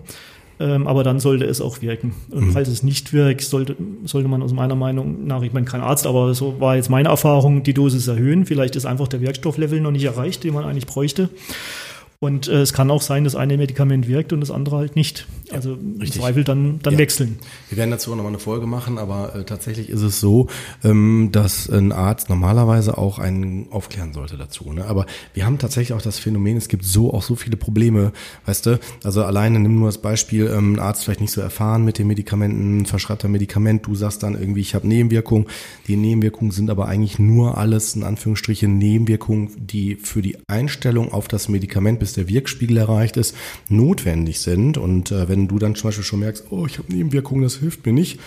Ähm, 0.60 0.88
aber 0.88 1.04
dann 1.04 1.20
sollte 1.20 1.46
es 1.46 1.62
auch 1.62 1.82
wirken. 1.82 2.14
Und 2.32 2.48
mhm. 2.48 2.52
falls 2.52 2.68
es 2.68 2.82
nicht 2.82 3.14
wirkt, 3.14 3.44
sollte, 3.44 3.76
sollte 4.06 4.28
man 4.28 4.42
aus 4.42 4.54
meiner 4.54 4.76
Meinung 4.76 5.28
nach, 5.28 5.44
ich 5.44 5.52
bin 5.52 5.66
kein 5.66 5.82
Arzt, 5.82 6.08
aber 6.08 6.34
so 6.34 6.60
war 6.60 6.76
jetzt 6.76 6.90
meine 6.90 7.10
Erfahrung, 7.10 7.62
die 7.62 7.76
Dosis 7.76 8.08
erhöhen. 8.08 8.46
Vielleicht 8.46 8.76
ist 8.76 8.86
einfach 8.86 9.08
der 9.08 9.22
Wirkstofflevel 9.22 9.80
noch 9.82 9.92
nicht 9.92 10.06
erreicht, 10.06 10.44
den 10.44 10.56
man 10.56 10.64
eigentlich 10.64 10.88
bräuchte. 10.88 11.30
Und 12.20 12.48
äh, 12.48 12.62
es 12.62 12.74
kann 12.74 12.90
auch 12.90 13.04
sein, 13.04 13.26
dass 13.26 13.36
eine 13.36 13.58
Medikament 13.58 14.08
wirkt 14.08 14.34
und 14.34 14.42
das 14.42 14.50
andere 14.50 14.78
halt 14.78 14.96
nicht. 14.96 15.28
Also 15.52 15.74
ja, 15.74 15.78
im 15.78 16.12
Zweifel 16.12 16.44
dann, 16.44 16.80
dann 16.82 16.94
ja. 16.94 17.00
wechseln. 17.00 17.38
Wir 17.70 17.78
werden 17.78 17.92
dazu 17.92 18.10
nochmal 18.10 18.28
eine 18.28 18.40
Folge 18.40 18.66
machen, 18.66 18.98
aber 18.98 19.36
äh, 19.36 19.44
tatsächlich 19.44 19.90
ist 19.90 20.02
es 20.02 20.20
so, 20.20 20.48
ähm, 20.84 21.30
dass 21.32 21.70
ein 21.70 21.92
Arzt 21.92 22.30
normalerweise 22.30 22.98
auch 22.98 23.20
einen 23.20 23.72
aufklären 23.72 24.14
sollte 24.14 24.36
dazu. 24.36 24.74
Ne? 24.74 24.86
Aber 24.86 25.06
wir 25.36 25.46
haben 25.46 25.60
tatsächlich 25.60 25.94
auch 25.94 26.02
das 26.02 26.18
Phänomen, 26.18 26.58
es 26.58 26.70
gibt 26.70 26.86
so 26.86 27.14
auch 27.14 27.22
so 27.22 27.36
viele 27.36 27.56
Probleme, 27.56 28.14
weißt 28.48 28.66
du? 28.66 28.80
Also 29.04 29.24
alleine 29.24 29.60
nimm 29.60 29.78
nur 29.78 29.88
das 29.88 30.00
Beispiel, 30.00 30.48
ähm, 30.48 30.74
ein 30.74 30.80
Arzt 30.80 31.04
vielleicht 31.04 31.22
nicht 31.22 31.32
so 31.32 31.42
erfahren 31.42 31.86
mit 31.86 32.00
den 32.00 32.08
Medikamenten, 32.08 32.88
verschreibt 32.88 33.24
ein 33.26 33.32
Medikament, 33.32 33.86
du 33.86 33.94
sagst 33.94 34.24
dann 34.24 34.34
irgendwie, 34.34 34.62
ich 34.62 34.74
habe 34.74 34.88
Nebenwirkungen. 34.88 35.46
Die 35.88 35.96
Nebenwirkungen 35.96 36.50
sind 36.50 36.72
aber 36.72 36.88
eigentlich 36.88 37.20
nur 37.20 37.60
alles 37.60 37.96
in 37.96 38.02
Anführungsstrichen 38.02 38.76
Nebenwirkungen, 38.76 39.52
die 39.56 39.96
für 39.96 40.24
die 40.24 40.38
Einstellung 40.48 41.12
auf 41.12 41.28
das 41.28 41.48
Medikament 41.48 42.00
bis 42.08 42.14
der 42.14 42.30
Wirkspiegel 42.30 42.78
erreicht 42.78 43.18
ist, 43.18 43.36
notwendig 43.68 44.40
sind. 44.40 44.78
Und 44.78 45.12
äh, 45.12 45.28
wenn 45.28 45.50
du 45.50 45.60
dann 45.60 45.76
zum 45.76 45.90
Beispiel 45.90 46.06
schon 46.06 46.22
merkst, 46.22 46.46
oh, 46.52 46.66
ich 46.66 46.78
habe 46.78 46.94
Nebenwirkungen, 46.94 47.44
das 47.44 47.58
hilft 47.58 47.86
mir 47.86 47.92
nicht, 47.92 48.18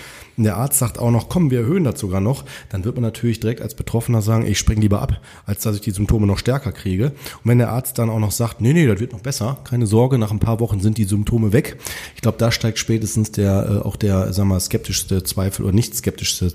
und 0.41 0.45
der 0.45 0.57
Arzt 0.57 0.79
sagt 0.79 0.99
auch 0.99 1.11
noch, 1.11 1.29
komm, 1.29 1.51
wir 1.51 1.61
erhöhen 1.61 1.85
das 1.85 2.01
sogar 2.01 2.23
noch, 2.23 2.47
dann 2.71 2.87
wird 2.87 2.95
man 2.95 3.03
natürlich 3.03 3.41
direkt 3.41 3.61
als 3.61 3.75
Betroffener 3.75 4.23
sagen, 4.23 4.47
ich 4.47 4.59
springe 4.59 4.81
lieber 4.81 5.03
ab, 5.03 5.21
als 5.45 5.65
dass 5.65 5.75
ich 5.75 5.83
die 5.83 5.91
Symptome 5.91 6.27
noch 6.27 6.39
stärker 6.39 6.73
kriege. 6.73 7.09
Und 7.09 7.45
wenn 7.45 7.59
der 7.59 7.69
Arzt 7.69 7.99
dann 7.99 8.09
auch 8.09 8.19
noch 8.19 8.31
sagt, 8.31 8.63
nee, 8.63 8.73
nee, 8.73 8.87
das 8.87 9.01
wird 9.01 9.13
noch 9.13 9.21
besser, 9.21 9.59
keine 9.65 9.87
Sorge, 9.87 10.17
nach 10.17 10.31
ein 10.31 10.39
paar 10.39 10.59
Wochen 10.59 10.81
sind 10.81 10.97
die 10.97 11.05
Symptome 11.05 11.53
weg. 11.53 11.77
Ich 12.15 12.23
glaube, 12.23 12.39
da 12.39 12.51
steigt 12.51 12.79
spätestens 12.79 13.33
der 13.33 13.69
äh, 13.69 13.87
auch 13.87 13.97
der, 13.97 14.33
sagen 14.33 14.49
wir, 14.49 14.59
skeptischste 14.61 15.23
Zweifel 15.25 15.67
oder 15.67 15.75
nicht 15.75 15.95
skeptischste 15.95 16.47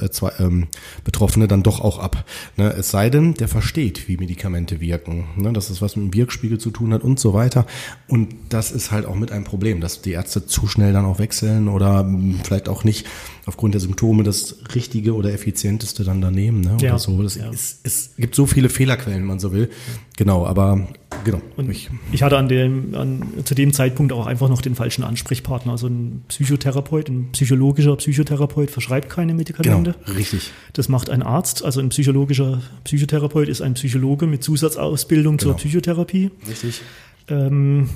äh, 0.00 0.08
zwei, 0.08 0.32
ähm, 0.38 0.68
Betroffene 1.04 1.46
dann 1.46 1.62
doch 1.62 1.82
auch 1.82 1.98
ab. 1.98 2.24
Ne? 2.56 2.72
Es 2.72 2.92
sei 2.92 3.10
denn, 3.10 3.34
der 3.34 3.48
versteht, 3.48 4.08
wie 4.08 4.16
Medikamente 4.16 4.80
wirken, 4.80 5.26
ne? 5.36 5.52
dass 5.52 5.68
es 5.68 5.82
was 5.82 5.96
mit 5.96 6.06
dem 6.06 6.14
Wirkspiegel 6.14 6.56
zu 6.56 6.70
tun 6.70 6.94
hat 6.94 7.02
und 7.02 7.20
so 7.20 7.34
weiter. 7.34 7.66
Und 8.08 8.34
das 8.48 8.72
ist 8.72 8.90
halt 8.90 9.04
auch 9.04 9.16
mit 9.16 9.32
ein 9.32 9.44
Problem, 9.44 9.82
dass 9.82 10.00
die 10.00 10.12
Ärzte 10.12 10.46
zu 10.46 10.66
schnell 10.66 10.94
dann 10.94 11.04
auch 11.04 11.18
wechseln 11.18 11.68
oder 11.68 12.04
mh, 12.04 12.36
vielleicht 12.44 12.70
auch 12.70 12.84
nicht 12.84 13.04
aufgrund 13.46 13.74
der 13.74 13.80
Symptome 13.80 14.22
das 14.22 14.56
Richtige 14.74 15.14
oder 15.14 15.32
Effizienteste 15.32 16.04
dann 16.04 16.20
daneben. 16.20 16.60
Ne? 16.60 16.74
Oder 16.74 16.84
ja, 16.84 16.98
so. 16.98 17.22
Das 17.22 17.36
ja. 17.36 17.50
ist, 17.50 17.80
es 17.84 18.14
gibt 18.16 18.34
so 18.34 18.46
viele 18.46 18.68
Fehlerquellen, 18.68 19.20
wenn 19.20 19.26
man 19.26 19.38
so 19.38 19.52
will. 19.52 19.70
Genau, 20.16 20.46
aber 20.46 20.88
genau. 21.24 21.40
Und 21.56 21.70
ich, 21.70 21.90
ich 22.12 22.22
hatte 22.22 22.38
an 22.38 22.48
dem, 22.48 22.94
an, 22.94 23.22
zu 23.44 23.54
dem 23.54 23.72
Zeitpunkt 23.72 24.12
auch 24.12 24.26
einfach 24.26 24.48
noch 24.48 24.62
den 24.62 24.74
falschen 24.74 25.04
Ansprechpartner. 25.04 25.72
Also 25.72 25.88
ein 25.88 26.22
Psychotherapeut, 26.28 27.08
ein 27.08 27.30
psychologischer 27.32 27.96
Psychotherapeut 27.96 28.70
verschreibt 28.70 29.10
keine 29.10 29.34
Medikamente. 29.34 29.94
Genau, 30.04 30.16
richtig. 30.16 30.52
Das 30.72 30.88
macht 30.88 31.10
ein 31.10 31.22
Arzt. 31.22 31.64
Also 31.64 31.80
ein 31.80 31.88
psychologischer 31.88 32.62
Psychotherapeut 32.84 33.48
ist 33.48 33.60
ein 33.60 33.74
Psychologe 33.74 34.26
mit 34.26 34.44
Zusatzausbildung 34.44 35.36
genau. 35.36 35.50
zur 35.50 35.56
Psychotherapie. 35.56 36.30
Richtig. 36.48 36.82
Ähm, 37.28 37.88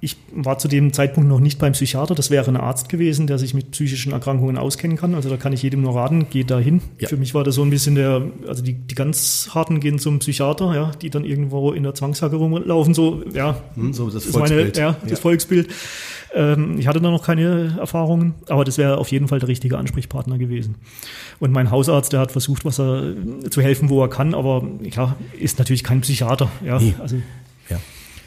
ich 0.00 0.16
war 0.32 0.58
zu 0.58 0.68
dem 0.68 0.92
Zeitpunkt 0.92 1.28
noch 1.28 1.40
nicht 1.40 1.58
beim 1.58 1.72
Psychiater. 1.72 2.14
Das 2.14 2.30
wäre 2.30 2.48
ein 2.48 2.56
Arzt 2.56 2.88
gewesen, 2.88 3.26
der 3.26 3.36
sich 3.38 3.52
mit 3.52 3.72
psychischen 3.72 4.12
Erkrankungen 4.12 4.56
auskennen 4.56 4.96
kann. 4.96 5.16
Also 5.16 5.28
da 5.28 5.36
kann 5.36 5.52
ich 5.52 5.62
jedem 5.62 5.82
nur 5.82 5.96
raten, 5.96 6.30
geht 6.30 6.52
da 6.52 6.58
hin. 6.60 6.80
Ja. 7.00 7.08
Für 7.08 7.16
mich 7.16 7.34
war 7.34 7.42
das 7.42 7.56
so 7.56 7.62
ein 7.62 7.70
bisschen 7.70 7.96
der, 7.96 8.22
also 8.46 8.62
die, 8.62 8.74
die 8.74 8.94
ganz 8.94 9.50
harten 9.54 9.80
gehen 9.80 9.98
zum 9.98 10.20
Psychiater, 10.20 10.72
ja, 10.72 10.92
die 11.02 11.10
dann 11.10 11.24
irgendwo 11.24 11.72
in 11.72 11.82
der 11.82 11.94
Zwangshacke 11.94 12.36
rumlaufen, 12.36 12.94
so, 12.94 13.24
ja. 13.32 13.60
Hm, 13.74 13.92
so 13.92 14.08
das 14.08 14.24
Volksbild. 14.24 14.76
Meine, 14.76 14.86
ja, 14.86 14.96
das 15.02 15.10
ja. 15.10 15.16
Volksbild. 15.16 15.68
Ähm, 16.32 16.78
ich 16.78 16.86
hatte 16.86 17.00
da 17.00 17.10
noch 17.10 17.24
keine 17.24 17.76
Erfahrungen, 17.80 18.34
aber 18.48 18.64
das 18.64 18.78
wäre 18.78 18.98
auf 18.98 19.10
jeden 19.10 19.26
Fall 19.26 19.40
der 19.40 19.48
richtige 19.48 19.78
Ansprechpartner 19.78 20.38
gewesen. 20.38 20.76
Und 21.40 21.50
mein 21.50 21.72
Hausarzt, 21.72 22.12
der 22.12 22.20
hat 22.20 22.30
versucht, 22.30 22.64
was 22.64 22.78
er 22.78 23.14
zu 23.50 23.62
helfen, 23.62 23.88
wo 23.88 24.00
er 24.00 24.08
kann, 24.08 24.34
aber 24.34 24.64
ja, 24.82 25.16
ist 25.36 25.58
natürlich 25.58 25.82
kein 25.82 26.02
Psychiater. 26.02 26.48
Ja, 26.64 26.78
nee. 26.78 26.94
also. 27.00 27.16
Ja, 27.68 27.78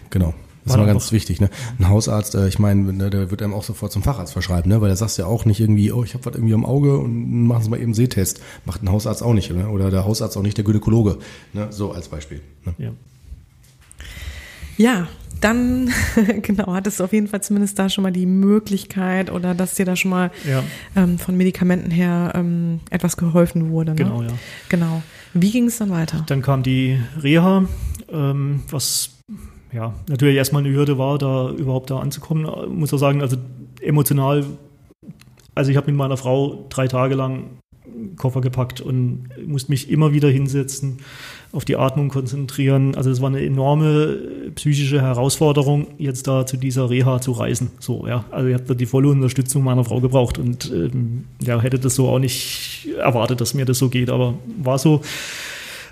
genau. 0.09 0.33
Das 0.63 0.73
ist 0.73 0.77
mal 0.77 0.85
ganz 0.85 1.11
wichtig, 1.11 1.41
ne? 1.41 1.49
Ein 1.79 1.89
Hausarzt, 1.89 2.35
äh, 2.35 2.47
ich 2.47 2.59
meine, 2.59 2.93
ne, 2.93 3.09
der 3.09 3.31
wird 3.31 3.41
einem 3.41 3.53
auch 3.53 3.63
sofort 3.63 3.91
zum 3.91 4.03
Facharzt 4.03 4.33
verschreiben, 4.33 4.69
ne? 4.69 4.79
Weil 4.79 4.89
der 4.89 4.97
sagt 4.97 5.17
ja 5.17 5.25
auch 5.25 5.45
nicht 5.45 5.59
irgendwie, 5.59 5.91
oh, 5.91 6.03
ich 6.03 6.13
habe 6.13 6.25
was 6.25 6.35
irgendwie 6.35 6.53
am 6.53 6.65
Auge 6.65 6.97
und 6.97 7.47
machen 7.47 7.63
Sie 7.63 7.69
mal 7.69 7.79
eben 7.81 7.93
Sehtest. 7.93 8.41
Macht 8.65 8.83
ein 8.83 8.91
Hausarzt 8.91 9.23
auch 9.23 9.33
nicht, 9.33 9.51
ne? 9.51 9.69
Oder 9.69 9.89
der 9.89 10.05
Hausarzt 10.05 10.37
auch 10.37 10.43
nicht 10.43 10.57
der 10.57 10.65
Gynäkologe, 10.65 11.17
ne? 11.53 11.67
So 11.71 11.91
als 11.91 12.09
Beispiel. 12.09 12.41
Ne? 12.65 12.73
Ja. 12.77 12.91
Ja, 14.77 15.07
dann 15.41 15.91
genau 16.41 16.73
hattest 16.73 16.99
du 16.99 17.03
auf 17.03 17.13
jeden 17.13 17.27
Fall 17.27 17.41
zumindest 17.41 17.77
da 17.77 17.89
schon 17.89 18.03
mal 18.03 18.11
die 18.11 18.25
Möglichkeit 18.25 19.31
oder 19.31 19.53
dass 19.53 19.75
dir 19.75 19.85
da 19.85 19.95
schon 19.95 20.11
mal 20.11 20.31
ja. 20.47 20.63
ähm, 20.95 21.17
von 21.17 21.35
Medikamenten 21.35 21.91
her 21.91 22.33
ähm, 22.35 22.79
etwas 22.89 23.17
geholfen 23.17 23.71
wurde. 23.71 23.91
Ne? 23.91 23.97
Genau, 23.97 24.21
ja. 24.21 24.29
Genau. 24.69 25.01
Wie 25.33 25.51
ging 25.51 25.67
es 25.67 25.77
dann 25.77 25.89
weiter? 25.89 26.23
Dann 26.27 26.41
kam 26.41 26.63
die 26.63 26.99
Reha, 27.21 27.65
ähm, 28.11 28.63
was 28.69 29.20
ja, 29.73 29.93
natürlich 30.09 30.35
erstmal 30.35 30.63
eine 30.63 30.73
Hürde 30.73 30.97
war, 30.97 31.17
da 31.17 31.49
überhaupt 31.51 31.89
da 31.89 31.99
anzukommen. 31.99 32.47
Muss 32.77 32.93
auch 32.93 32.97
sagen, 32.97 33.21
also 33.21 33.37
emotional, 33.79 34.45
also 35.55 35.71
ich 35.71 35.77
habe 35.77 35.87
mit 35.87 35.95
meiner 35.95 36.17
Frau 36.17 36.65
drei 36.69 36.87
Tage 36.87 37.15
lang 37.15 37.45
Koffer 38.17 38.41
gepackt 38.41 38.81
und 38.81 39.29
musste 39.45 39.71
mich 39.71 39.89
immer 39.89 40.13
wieder 40.13 40.29
hinsetzen, 40.29 40.99
auf 41.51 41.65
die 41.65 41.77
Atmung 41.77 42.09
konzentrieren. 42.09 42.95
Also 42.95 43.09
es 43.09 43.21
war 43.21 43.29
eine 43.29 43.43
enorme 43.43 44.17
psychische 44.55 45.01
Herausforderung, 45.01 45.87
jetzt 45.97 46.27
da 46.27 46.45
zu 46.45 46.57
dieser 46.57 46.89
Reha 46.89 47.19
zu 47.19 47.31
reisen. 47.31 47.71
So, 47.79 48.07
ja. 48.07 48.25
Also 48.31 48.47
ich 48.47 48.53
habe 48.53 48.65
da 48.65 48.73
die 48.73 48.85
volle 48.85 49.09
Unterstützung 49.09 49.63
meiner 49.63 49.83
Frau 49.83 49.99
gebraucht 49.99 50.37
und 50.37 50.71
ähm, 50.71 51.25
ja, 51.41 51.59
hätte 51.61 51.79
das 51.79 51.95
so 51.95 52.07
auch 52.07 52.19
nicht 52.19 52.87
erwartet, 52.97 53.41
dass 53.41 53.53
mir 53.53 53.65
das 53.65 53.77
so 53.77 53.89
geht, 53.89 54.09
aber 54.09 54.35
war 54.61 54.77
so. 54.77 55.01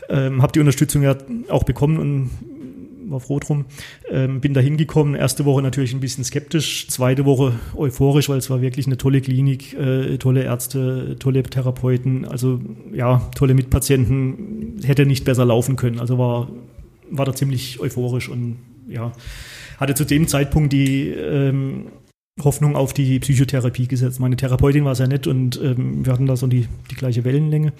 Ähm, 0.09 0.41
habe 0.41 0.51
die 0.51 0.59
Unterstützung 0.59 1.03
ja 1.03 1.15
auch 1.49 1.63
bekommen 1.63 1.99
und 1.99 2.29
war 3.09 3.19
froh 3.19 3.39
drum. 3.39 3.65
Ähm, 4.09 4.41
bin 4.41 4.53
da 4.53 4.61
hingekommen, 4.61 5.15
erste 5.15 5.45
Woche 5.45 5.61
natürlich 5.61 5.93
ein 5.93 5.99
bisschen 5.99 6.23
skeptisch, 6.23 6.87
zweite 6.87 7.25
Woche 7.25 7.53
euphorisch, 7.75 8.29
weil 8.29 8.37
es 8.37 8.49
war 8.49 8.61
wirklich 8.61 8.85
eine 8.87 8.97
tolle 8.97 9.21
Klinik, 9.21 9.73
äh, 9.73 10.17
tolle 10.17 10.43
Ärzte, 10.43 11.17
tolle 11.19 11.43
Therapeuten, 11.43 12.25
also 12.25 12.59
ja, 12.93 13.29
tolle 13.35 13.53
Mitpatienten, 13.53 14.79
hätte 14.83 15.05
nicht 15.05 15.25
besser 15.25 15.45
laufen 15.45 15.75
können. 15.75 15.99
Also 15.99 16.17
war, 16.17 16.49
war 17.09 17.25
da 17.25 17.33
ziemlich 17.33 17.79
euphorisch 17.79 18.29
und 18.29 18.57
ja, 18.87 19.11
hatte 19.77 19.95
zu 19.95 20.05
dem 20.05 20.27
Zeitpunkt 20.27 20.73
die 20.73 21.09
ähm, 21.09 21.85
Hoffnung 22.43 22.75
auf 22.75 22.93
die 22.93 23.19
Psychotherapie 23.19 23.87
gesetzt. 23.87 24.19
Meine 24.19 24.35
Therapeutin 24.35 24.85
war 24.85 24.95
sehr 24.95 25.07
nett 25.07 25.27
und 25.27 25.59
ähm, 25.61 26.05
wir 26.05 26.13
hatten 26.13 26.25
da 26.25 26.35
so 26.35 26.47
die, 26.47 26.67
die 26.89 26.95
gleiche 26.95 27.23
Wellenlänge. 27.23 27.73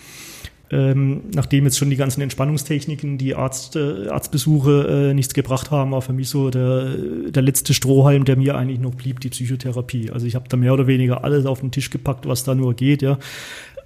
Ähm, 0.71 1.21
nachdem 1.33 1.65
jetzt 1.65 1.79
schon 1.79 1.89
die 1.89 1.95
ganzen 1.95 2.21
Entspannungstechniken, 2.21 3.17
die 3.17 3.33
Arzt, 3.33 3.75
äh, 3.75 4.07
Arztbesuche 4.09 5.09
äh, 5.09 5.13
nichts 5.15 5.33
gebracht 5.33 5.71
haben, 5.71 5.91
war 5.91 6.01
für 6.01 6.13
mich 6.13 6.29
so 6.29 6.51
der, 6.51 6.95
der 7.29 7.41
letzte 7.41 7.73
Strohhalm, 7.73 8.23
der 8.23 8.35
mir 8.35 8.55
eigentlich 8.55 8.79
noch 8.79 8.93
blieb, 8.93 9.19
die 9.19 9.29
Psychotherapie. 9.29 10.11
Also 10.11 10.27
ich 10.27 10.35
habe 10.35 10.47
da 10.47 10.57
mehr 10.57 10.73
oder 10.73 10.85
weniger 10.85 11.23
alles 11.23 11.47
auf 11.47 11.61
den 11.61 11.71
Tisch 11.71 11.89
gepackt, 11.89 12.27
was 12.27 12.43
da 12.43 12.53
nur 12.53 12.75
geht, 12.75 13.01
ja. 13.01 13.17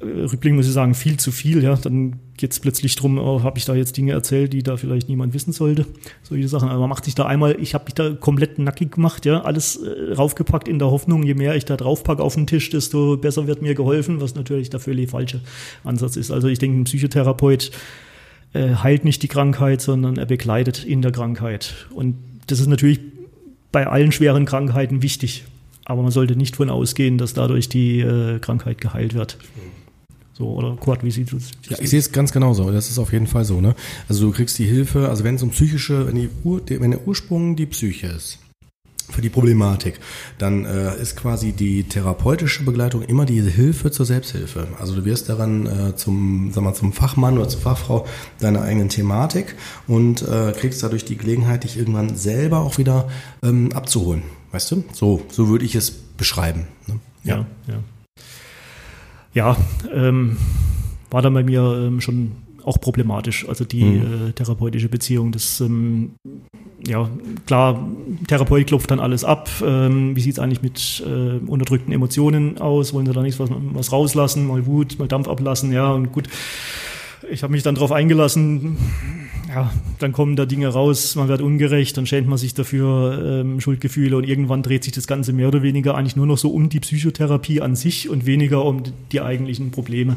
Rückblick 0.04 0.54
muss 0.54 0.68
ich 0.68 0.74
sagen, 0.74 0.94
viel 0.96 1.18
zu 1.18 1.32
viel. 1.32 1.64
Ja, 1.64 1.76
dann 1.76 2.20
geht 2.38 2.52
es 2.52 2.60
plötzlich 2.60 2.96
drum, 2.96 3.18
oh, 3.18 3.44
habe 3.44 3.58
ich 3.58 3.66
da 3.66 3.76
jetzt 3.76 3.96
Dinge 3.98 4.12
erzählt, 4.12 4.54
die 4.54 4.64
da 4.64 4.78
vielleicht 4.78 5.10
niemand 5.10 5.34
wissen 5.34 5.54
sollte. 5.54 5.86
Solche 6.24 6.48
Sachen. 6.48 6.70
Aber 6.70 6.82
man 6.82 6.90
macht 6.90 7.06
sich 7.06 7.16
da 7.16 7.26
einmal, 7.26 7.56
ich 7.60 7.74
habe 7.74 7.86
mich 7.86 7.94
da 7.94 8.12
komplett 8.12 8.60
nackig 8.60 8.92
gemacht, 8.92 9.26
ja, 9.26 9.42
alles 9.42 9.78
äh, 9.78 10.14
raufgepackt 10.14 10.68
in 10.68 10.80
der 10.80 10.92
Hoffnung, 10.92 11.24
je 11.24 11.34
mehr 11.34 11.56
ich 11.56 11.66
da 11.66 11.78
draufpacke 11.78 12.22
auf 12.22 12.36
den 12.36 12.48
Tisch, 12.48 12.70
desto 12.70 13.18
besser 13.18 13.48
wird 13.48 13.62
mir 13.62 13.76
geholfen, 13.76 14.22
was 14.22 14.36
natürlich 14.36 14.70
der 14.70 14.80
völlig 14.80 15.10
falsche 15.10 15.42
Ansatz 15.84 16.16
ist. 16.16 16.32
Also 16.32 16.48
ich 16.48 16.60
denke, 16.60 16.80
ein 16.80 16.84
Psychotherapeut 16.84 17.72
äh, 18.54 18.76
heilt 18.76 19.06
nicht 19.06 19.24
die 19.24 19.28
Krankheit, 19.28 19.82
sondern 19.82 20.18
er 20.18 20.26
begleitet 20.26 20.84
in 20.86 21.02
der 21.02 21.12
Krankheit. 21.12 21.88
Und 21.94 22.16
das 22.48 22.60
ist 22.60 22.68
natürlich 22.68 23.00
bei 23.72 23.88
allen 23.88 24.12
schweren 24.12 24.46
Krankheiten 24.46 25.02
wichtig. 25.02 25.44
Aber 25.86 26.02
man 26.02 26.12
sollte 26.12 26.36
nicht 26.36 26.54
davon 26.54 26.70
ausgehen, 26.70 27.18
dass 27.18 27.34
dadurch 27.34 27.68
die 27.68 28.00
äh, 28.00 28.40
Krankheit 28.40 28.80
geheilt 28.80 29.14
wird. 29.14 29.38
So, 30.36 30.48
oder 30.54 30.76
Kurt, 30.78 31.04
wie 31.04 31.12
siehst 31.12 31.32
du 31.32 31.38
es? 31.38 31.52
Ja, 31.70 31.78
ich 31.80 31.90
sehe 31.90 32.00
es 32.00 32.12
ganz 32.12 32.32
genauso. 32.32 32.72
Das 32.72 32.90
ist 32.90 32.98
auf 32.98 33.14
jeden 33.14 33.28
Fall 33.28 33.46
so. 33.46 33.62
Ne? 33.62 33.76
Also 34.10 34.28
du 34.28 34.32
kriegst 34.32 34.58
die 34.58 34.66
Hilfe, 34.66 35.10
also 35.10 35.24
wenn 35.24 35.36
es 35.36 35.44
um 35.44 35.52
psychische, 35.52 36.08
wenn, 36.08 36.16
die 36.16 36.30
Ur, 36.44 36.62
wenn 36.68 36.92
der 36.92 37.08
Ursprung 37.08 37.56
die 37.56 37.68
Psyche 37.68 38.08
ist, 38.08 38.40
für 39.10 39.22
die 39.22 39.30
Problematik, 39.30 40.00
dann 40.40 40.66
äh, 40.66 41.00
ist 41.00 41.18
quasi 41.18 41.52
die 41.52 41.84
therapeutische 41.84 42.64
Begleitung 42.64 43.04
immer 43.04 43.26
die 43.26 43.42
Hilfe 43.42 43.92
zur 43.92 44.06
Selbsthilfe. 44.06 44.68
Also 44.80 44.96
du 44.96 45.06
wirst 45.06 45.30
daran 45.30 45.68
äh, 45.68 45.96
zum, 45.96 46.52
sag 46.52 46.64
mal, 46.64 46.74
zum 46.74 46.94
Fachmann 46.94 47.38
oder 47.38 47.50
zur 47.50 47.62
Fachfrau 47.62 48.08
deiner 48.40 48.62
eigenen 48.62 48.90
Thematik 48.90 49.56
und 49.88 50.22
äh, 50.24 50.54
kriegst 50.54 50.82
dadurch 50.82 51.06
die 51.06 51.18
Gelegenheit, 51.18 51.64
dich 51.64 51.78
irgendwann 51.78 52.16
selber 52.16 52.62
auch 52.62 52.78
wieder 52.78 53.10
ähm, 53.44 53.72
abzuholen. 53.74 54.24
Weißt 54.52 54.72
du? 54.72 54.84
So, 54.94 55.22
so 55.30 55.50
würde 55.50 55.66
ich 55.66 55.76
es 55.76 55.92
beschreiben. 55.92 56.68
Ne? 56.88 57.00
Ja, 57.24 57.36
ja. 57.36 57.46
ja 57.68 57.84
ja, 59.34 59.58
ähm, 59.94 60.38
war 61.10 61.22
dann 61.22 61.34
bei 61.34 61.44
mir 61.44 61.62
ähm, 61.62 62.02
schon 62.02 62.34
auch 62.64 62.80
problematisch. 62.80 63.48
Also 63.48 63.66
die 63.66 63.84
mhm. 63.84 64.30
äh, 64.30 64.32
therapeutische 64.32 64.90
Beziehung, 64.90 65.32
das 65.32 65.60
ähm, 65.62 66.12
ja 66.86 67.10
klar, 67.46 67.88
Therapeut 68.28 68.68
klopft 68.68 68.92
dann 68.92 69.00
alles 69.00 69.24
ab. 69.24 69.50
Ähm, 69.66 70.16
wie 70.16 70.22
sieht 70.22 70.34
es 70.34 70.40
eigentlich 70.40 70.62
mit 70.62 71.04
äh, 71.06 71.40
unterdrückten 71.46 71.94
Emotionen 71.94 72.60
aus? 72.60 72.94
Wollen 72.94 73.06
sie 73.06 73.14
da 73.14 73.22
nicht 73.22 73.40
was, 73.40 73.50
was 73.52 73.92
rauslassen, 73.92 74.48
mal 74.48 74.66
Wut, 74.66 74.98
mal 75.00 75.08
Dampf 75.08 75.28
ablassen? 75.28 75.72
Ja, 75.72 75.92
und 75.92 76.12
gut. 76.12 76.28
Ich 77.30 77.44
habe 77.44 77.54
mich 77.54 77.64
dann 77.64 77.76
darauf 77.76 77.92
eingelassen, 77.92 78.78
ja, 79.54 79.72
dann 80.00 80.12
kommen 80.12 80.36
da 80.36 80.46
Dinge 80.46 80.68
raus, 80.68 81.16
man 81.16 81.28
wird 81.28 81.42
ungerecht, 81.42 81.96
dann 81.98 82.06
schämt 82.06 82.28
man 82.28 82.38
sich 82.38 82.54
dafür, 82.54 83.42
ähm, 83.42 83.62
Schuldgefühle 83.62 84.18
und 84.18 84.24
irgendwann 84.28 84.64
dreht 84.64 84.84
sich 84.84 84.94
das 84.94 85.08
Ganze 85.08 85.34
mehr 85.34 85.48
oder 85.48 85.62
weniger 85.62 85.96
eigentlich 85.96 86.16
nur 86.16 86.26
noch 86.26 86.38
so 86.38 86.50
um 86.50 86.70
die 86.70 86.80
Psychotherapie 86.80 87.62
an 87.62 87.76
sich 87.76 88.10
und 88.10 88.26
weniger 88.26 88.66
um 88.66 88.84
die 89.12 89.22
eigentlichen 89.22 89.72
Probleme. 89.72 90.16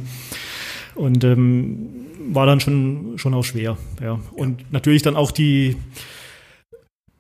Und 0.95 1.25
ähm, 1.25 1.89
war 2.31 2.47
dann 2.47 2.61
schon, 2.61 3.15
schon 3.17 3.35
auch 3.35 3.45
schwer. 3.45 3.77
Ja. 4.01 4.19
Und 4.35 4.73
natürlich 4.73 5.03
dann 5.03 5.17
auch 5.17 5.31
die, 5.31 5.77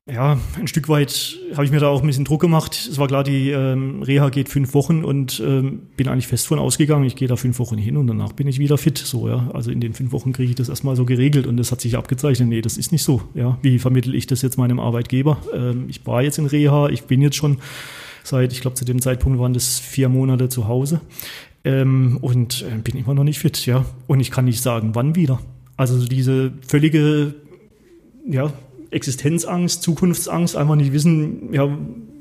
ja, 0.08 0.38
ein 0.56 0.68
Stück 0.68 0.88
weit 0.88 1.36
habe 1.54 1.64
ich 1.64 1.72
mir 1.72 1.80
da 1.80 1.88
auch 1.88 2.00
ein 2.00 2.06
bisschen 2.06 2.24
Druck 2.24 2.40
gemacht. 2.40 2.88
Es 2.88 2.96
war 2.96 3.08
klar, 3.08 3.24
die 3.24 3.50
ähm, 3.50 4.02
Reha 4.02 4.28
geht 4.28 4.48
fünf 4.48 4.72
Wochen 4.72 5.04
und 5.04 5.42
ähm, 5.44 5.82
bin 5.96 6.06
eigentlich 6.06 6.28
fest 6.28 6.46
von 6.46 6.60
ausgegangen, 6.60 7.04
ich 7.04 7.16
gehe 7.16 7.26
da 7.26 7.34
fünf 7.34 7.58
Wochen 7.58 7.76
hin 7.76 7.96
und 7.96 8.06
danach 8.06 8.32
bin 8.32 8.46
ich 8.46 8.60
wieder 8.60 8.78
fit. 8.78 8.98
So, 8.98 9.28
ja. 9.28 9.50
Also 9.52 9.72
in 9.72 9.80
den 9.80 9.94
fünf 9.94 10.12
Wochen 10.12 10.32
kriege 10.32 10.50
ich 10.50 10.54
das 10.54 10.68
erstmal 10.68 10.94
so 10.94 11.04
geregelt 11.04 11.48
und 11.48 11.56
das 11.56 11.72
hat 11.72 11.80
sich 11.80 11.96
abgezeichnet. 11.96 12.48
Nee, 12.48 12.60
das 12.60 12.76
ist 12.76 12.92
nicht 12.92 13.02
so. 13.02 13.20
Ja. 13.34 13.58
Wie 13.62 13.80
vermittel 13.80 14.14
ich 14.14 14.28
das 14.28 14.42
jetzt 14.42 14.58
meinem 14.58 14.78
Arbeitgeber? 14.78 15.38
Ähm, 15.52 15.86
ich 15.88 16.06
war 16.06 16.22
jetzt 16.22 16.38
in 16.38 16.46
Reha, 16.46 16.88
ich 16.88 17.02
bin 17.04 17.20
jetzt 17.20 17.36
schon 17.36 17.58
seit, 18.22 18.52
ich 18.52 18.60
glaube, 18.60 18.76
zu 18.76 18.84
dem 18.84 19.02
Zeitpunkt 19.02 19.40
waren 19.40 19.54
das 19.54 19.80
vier 19.80 20.08
Monate 20.08 20.48
zu 20.48 20.68
Hause 20.68 21.00
ähm, 21.64 22.18
und 22.20 22.62
äh, 22.62 22.78
bin 22.78 22.96
immer 22.96 23.14
noch 23.14 23.24
nicht 23.24 23.40
fit, 23.40 23.66
ja. 23.66 23.84
Und 24.06 24.20
ich 24.20 24.30
kann 24.30 24.44
nicht 24.44 24.62
sagen, 24.62 24.90
wann 24.94 25.16
wieder. 25.16 25.40
Also 25.76 26.06
diese 26.06 26.52
völlige, 26.64 27.34
ja, 28.24 28.52
Existenzangst, 28.90 29.82
Zukunftsangst, 29.82 30.56
einfach 30.56 30.76
nicht 30.76 30.92
wissen, 30.92 31.52
ja, 31.52 31.68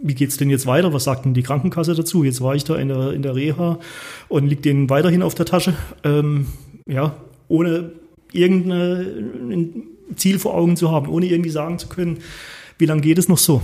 wie 0.02 0.16
geht's 0.16 0.38
denn 0.38 0.50
jetzt 0.50 0.68
weiter? 0.68 0.94
Was 0.94 1.04
sagt 1.04 1.26
denn 1.26 1.34
die 1.34 1.44
Krankenkasse 1.44 1.96
dazu? 1.96 2.24
Jetzt 2.24 2.42
war 2.42 2.56
ich 2.56 2.64
da 2.64 2.76
in 2.76 2.90
der, 2.90 3.12
in 3.14 3.22
der 3.22 3.36
Reha 3.36 3.80
und 4.28 4.48
liegt 4.48 4.66
denen 4.66 4.90
weiterhin 4.90 5.22
auf 5.22 5.36
der 5.36 5.46
Tasche, 5.46 5.74
ähm, 6.04 6.48
ja, 6.88 7.16
ohne 7.48 7.92
irgendein 8.32 9.84
Ziel 10.16 10.40
vor 10.40 10.54
Augen 10.54 10.78
zu 10.78 10.92
haben, 10.92 11.10
ohne 11.10 11.26
irgendwie 11.26 11.50
sagen 11.50 11.80
zu 11.80 11.88
können, 11.88 12.20
wie 12.78 12.86
lange 12.86 13.02
geht 13.02 13.18
es 13.18 13.30
noch 13.30 13.38
so? 13.38 13.62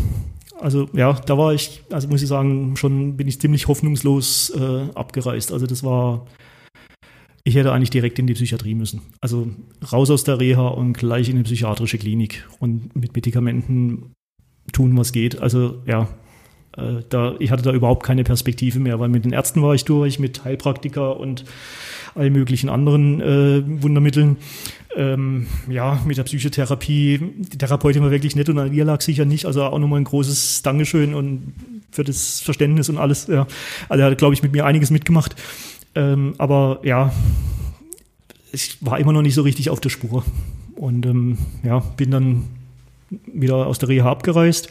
Also 0.60 0.88
ja, 0.94 1.14
da 1.14 1.38
war 1.38 1.53
ich, 1.53 1.82
also 1.91 2.07
muss 2.07 2.22
ich 2.22 2.28
sagen, 2.28 2.76
schon 2.78 3.18
bin 3.18 3.28
ich 3.28 3.41
ziemlich 3.41 3.68
hoffnungslos 3.68 4.52
äh, 4.52 4.90
abgereist. 4.94 5.52
Also 5.52 5.65
das 5.65 5.84
war, 5.84 6.28
ich 7.44 7.56
hätte 7.56 7.72
eigentlich 7.72 7.90
direkt 7.90 8.20
in 8.20 8.28
die 8.28 8.34
Psychiatrie 8.34 8.76
müssen. 8.76 9.02
Also 9.20 9.50
raus 9.92 10.10
aus 10.10 10.24
der 10.24 10.40
Reha 10.40 10.68
und 10.68 10.94
gleich 10.94 11.30
in 11.30 11.36
eine 11.36 11.44
psychiatrische 11.44 11.98
Klinik 11.98 12.48
und 12.60 12.96
mit 12.96 13.16
Medikamenten 13.16 14.14
tun, 14.74 14.96
was 14.98 15.12
geht. 15.12 15.42
Also 15.42 15.82
ja, 15.86 16.08
äh, 16.78 17.04
da, 17.10 17.36
ich 17.40 17.52
hatte 17.52 17.64
da 17.64 17.72
überhaupt 17.74 18.04
keine 18.04 18.24
Perspektive 18.24 18.80
mehr, 18.80 19.00
weil 19.00 19.10
mit 19.10 19.26
den 19.26 19.34
Ärzten 19.34 19.62
war 19.62 19.74
ich 19.74 19.86
durch, 19.86 20.20
mit 20.20 20.46
Heilpraktiker 20.46 21.20
und 21.20 21.46
allen 22.16 22.34
möglichen 22.34 22.70
anderen 22.70 23.22
äh, 23.22 23.82
Wundermitteln. 23.82 24.38
Ähm, 24.96 25.48
ja, 25.70 26.02
mit 26.06 26.18
der 26.18 26.24
Psychotherapie, 26.24 27.20
die 27.38 27.58
Therapeutin 27.58 28.04
war 28.04 28.12
wirklich 28.12 28.36
nett 28.36 28.50
und 28.50 28.60
an 28.60 28.74
ihr 28.74 28.86
lag 28.86 29.02
sicher 29.02 29.26
nicht. 29.26 29.46
Also 29.46 29.64
auch 29.64 29.80
nochmal 29.80 30.02
ein 30.02 30.06
großes 30.06 30.62
Dankeschön 30.64 31.14
und 31.14 31.54
für 31.92 32.04
das 32.04 32.42
Verständnis 32.42 32.90
und 32.90 32.98
alles. 32.98 33.28
Ja. 33.28 33.48
Also 33.90 34.04
er 34.04 34.12
hat, 34.12 34.18
glaube 34.18 34.34
ich, 34.34 34.44
mit 34.44 34.52
mir 34.52 34.66
einiges 34.66 34.92
mitgemacht. 34.92 35.36
Ähm, 35.96 36.34
aber 36.38 36.80
ja, 36.84 37.12
ich 38.52 38.78
war 38.82 39.00
immer 39.00 39.14
noch 39.14 39.22
nicht 39.22 39.36
so 39.36 39.42
richtig 39.42 39.70
auf 39.70 39.80
der 39.80 39.90
Spur. 39.90 40.24
Und 40.76 41.06
ähm, 41.06 41.38
ja, 41.64 41.80
bin 41.80 42.12
dann 42.12 42.44
wieder 43.10 43.68
aus 43.68 43.80
der 43.80 43.90
Reha 43.90 44.10
abgereist 44.10 44.70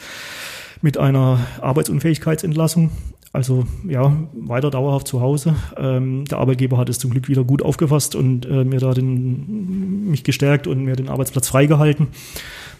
mit 0.83 0.97
einer 0.97 1.47
Arbeitsunfähigkeitsentlassung 1.61 2.91
also 3.33 3.65
ja, 3.87 4.17
weiter 4.33 4.71
dauerhaft 4.71 5.07
zu 5.07 5.21
Hause. 5.21 5.55
Ähm, 5.77 6.25
der 6.25 6.39
Arbeitgeber 6.39 6.79
hat 6.79 6.89
es 6.89 6.99
zum 6.99 7.13
Glück 7.13 7.29
wieder 7.29 7.45
gut 7.45 7.63
aufgefasst 7.63 8.17
und 8.17 8.45
äh, 8.47 8.65
mir 8.65 8.81
da 8.81 8.93
den, 8.93 10.11
mich 10.11 10.25
gestärkt 10.25 10.67
und 10.67 10.85
mir 10.85 10.97
den 10.97 11.09
Arbeitsplatz 11.09 11.47
freigehalten, 11.47 12.09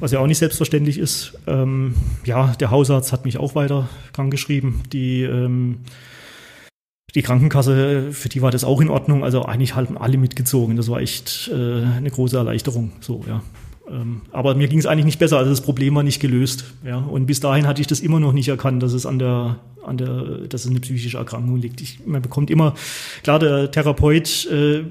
was 0.01 0.11
ja 0.11 0.19
auch 0.19 0.27
nicht 0.27 0.39
selbstverständlich 0.39 0.99
ist. 0.99 1.39
Ähm, 1.47 1.95
ja, 2.25 2.49
der 2.59 2.73
Hausarzt 2.73 3.13
hat 3.13 3.25
mich 3.25 3.39
auch 3.39 3.55
weiter 3.55 3.89
krankgeschrieben. 4.13 4.83
Die 4.93 5.23
ähm, 5.23 5.79
die 7.15 7.23
Krankenkasse, 7.23 8.13
für 8.13 8.29
die 8.29 8.43
war 8.43 8.51
das 8.51 8.65
auch 8.65 8.81
in 8.81 8.89
Ordnung. 8.89 9.25
Also 9.25 9.45
eigentlich 9.45 9.75
haben 9.75 9.99
alle 9.99 10.19
mitgezogen. 10.19 10.77
Das 10.77 10.89
war 10.89 11.01
echt 11.01 11.51
äh, 11.53 11.85
eine 11.97 12.11
große 12.11 12.37
Erleichterung. 12.37 12.93
So, 13.01 13.25
ja. 13.29 13.43
Ähm, 13.91 14.23
aber 14.33 14.55
mir 14.55 14.69
ging 14.69 14.79
es 14.79 14.87
eigentlich 14.87 15.05
nicht 15.05 15.19
besser, 15.19 15.39
also 15.39 15.51
das 15.51 15.61
Problem 15.61 15.95
war 15.95 16.03
nicht 16.03 16.21
gelöst. 16.21 16.65
Ja. 16.85 16.99
Und 16.99 17.27
bis 17.27 17.41
dahin 17.41 17.67
hatte 17.67 17.81
ich 17.81 17.87
das 17.87 18.01
immer 18.01 18.21
noch 18.21 18.33
nicht 18.33 18.49
erkannt, 18.49 18.83
dass 18.83 18.93
es 18.93 19.07
an 19.07 19.19
der, 19.19 19.59
an 19.85 19.97
der, 19.97 20.23
dass 20.49 20.65
es 20.65 20.71
eine 20.71 20.81
psychische 20.81 21.19
Erkrankung 21.19 21.57
liegt. 21.57 21.81
Ich, 21.81 22.07
man 22.07 22.23
bekommt 22.23 22.51
immer, 22.51 22.75
klar, 23.23 23.39
der 23.39 23.71
Therapeut 23.71 24.47
äh, 24.47 24.85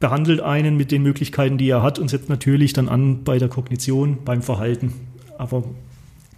behandelt 0.00 0.40
einen 0.40 0.76
mit 0.76 0.90
den 0.90 1.02
Möglichkeiten, 1.02 1.58
die 1.58 1.68
er 1.68 1.82
hat 1.82 1.98
und 1.98 2.08
setzt 2.08 2.28
natürlich 2.28 2.72
dann 2.72 2.88
an 2.88 3.22
bei 3.22 3.38
der 3.38 3.48
Kognition, 3.48 4.18
beim 4.24 4.42
Verhalten. 4.42 4.92
Aber 5.38 5.64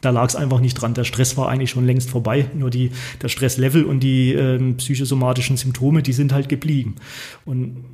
da 0.02 0.10
lag 0.10 0.28
es 0.28 0.36
einfach 0.36 0.60
nicht 0.60 0.74
dran. 0.74 0.92
Der 0.92 1.04
Stress 1.04 1.36
war 1.38 1.48
eigentlich 1.48 1.70
schon 1.70 1.86
längst 1.86 2.10
vorbei. 2.10 2.46
Nur 2.54 2.68
die, 2.68 2.90
der 3.22 3.28
Stresslevel 3.28 3.84
und 3.84 4.00
die 4.00 4.34
ähm, 4.34 4.76
psychosomatischen 4.76 5.56
Symptome, 5.56 6.02
die 6.02 6.12
sind 6.12 6.32
halt 6.32 6.48
geblieben. 6.48 6.96
Und 7.46 7.84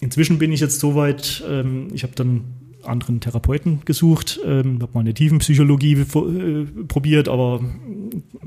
inzwischen 0.00 0.38
bin 0.38 0.52
ich 0.52 0.60
jetzt 0.60 0.80
so 0.80 0.94
weit, 0.94 1.42
ähm, 1.48 1.88
ich 1.94 2.02
habe 2.02 2.14
dann 2.14 2.42
anderen 2.82 3.20
Therapeuten 3.20 3.80
gesucht, 3.84 4.38
ähm, 4.44 4.78
habe 4.82 4.92
mal 4.92 5.00
eine 5.00 5.14
Tiefenpsychologie 5.14 5.94
äh, 5.94 6.66
probiert, 6.86 7.28
aber 7.28 7.60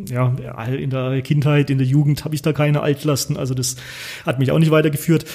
ja, 0.07 0.35
in 0.67 0.91
der 0.91 1.21
Kindheit, 1.23 1.71
in 1.71 1.79
der 1.79 1.87
Jugend 1.87 2.23
habe 2.23 2.35
ich 2.35 2.43
da 2.43 2.53
keine 2.53 2.81
Altlasten, 2.81 3.35
also 3.35 3.55
das 3.55 3.77
hat 4.25 4.37
mich 4.37 4.51
auch 4.51 4.59
nicht 4.59 4.69
weitergeführt. 4.69 5.25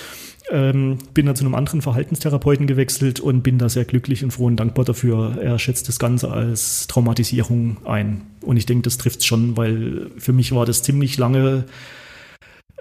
Ähm, 0.55 0.99
bin 1.15 1.25
dann 1.25 1.35
zu 1.35 1.47
einem 1.47 1.55
anderen 1.55 1.81
Verhaltenstherapeuten 1.81 2.67
gewechselt 2.67 3.21
und 3.21 3.41
bin 3.41 3.57
da 3.57 3.71
sehr 3.71 3.87
glücklich 3.87 4.23
und 4.23 4.33
froh 4.33 4.45
und 4.45 4.57
dankbar 4.57 4.85
dafür. 4.85 5.39
Er 5.41 5.59
schätzt 5.59 5.89
das 5.89 5.99
Ganze 5.99 6.31
als 6.31 6.87
Traumatisierung 6.89 7.79
ein. 7.87 8.21
Und 8.43 8.59
ich 8.59 8.67
denke, 8.67 8.83
das 8.83 8.99
trifft 8.99 9.21
es 9.21 9.25
schon, 9.25 9.57
weil 9.57 10.11
für 10.19 10.35
mich 10.35 10.53
war 10.53 10.67
das 10.67 10.83
ziemlich 10.83 11.17
lange 11.17 11.65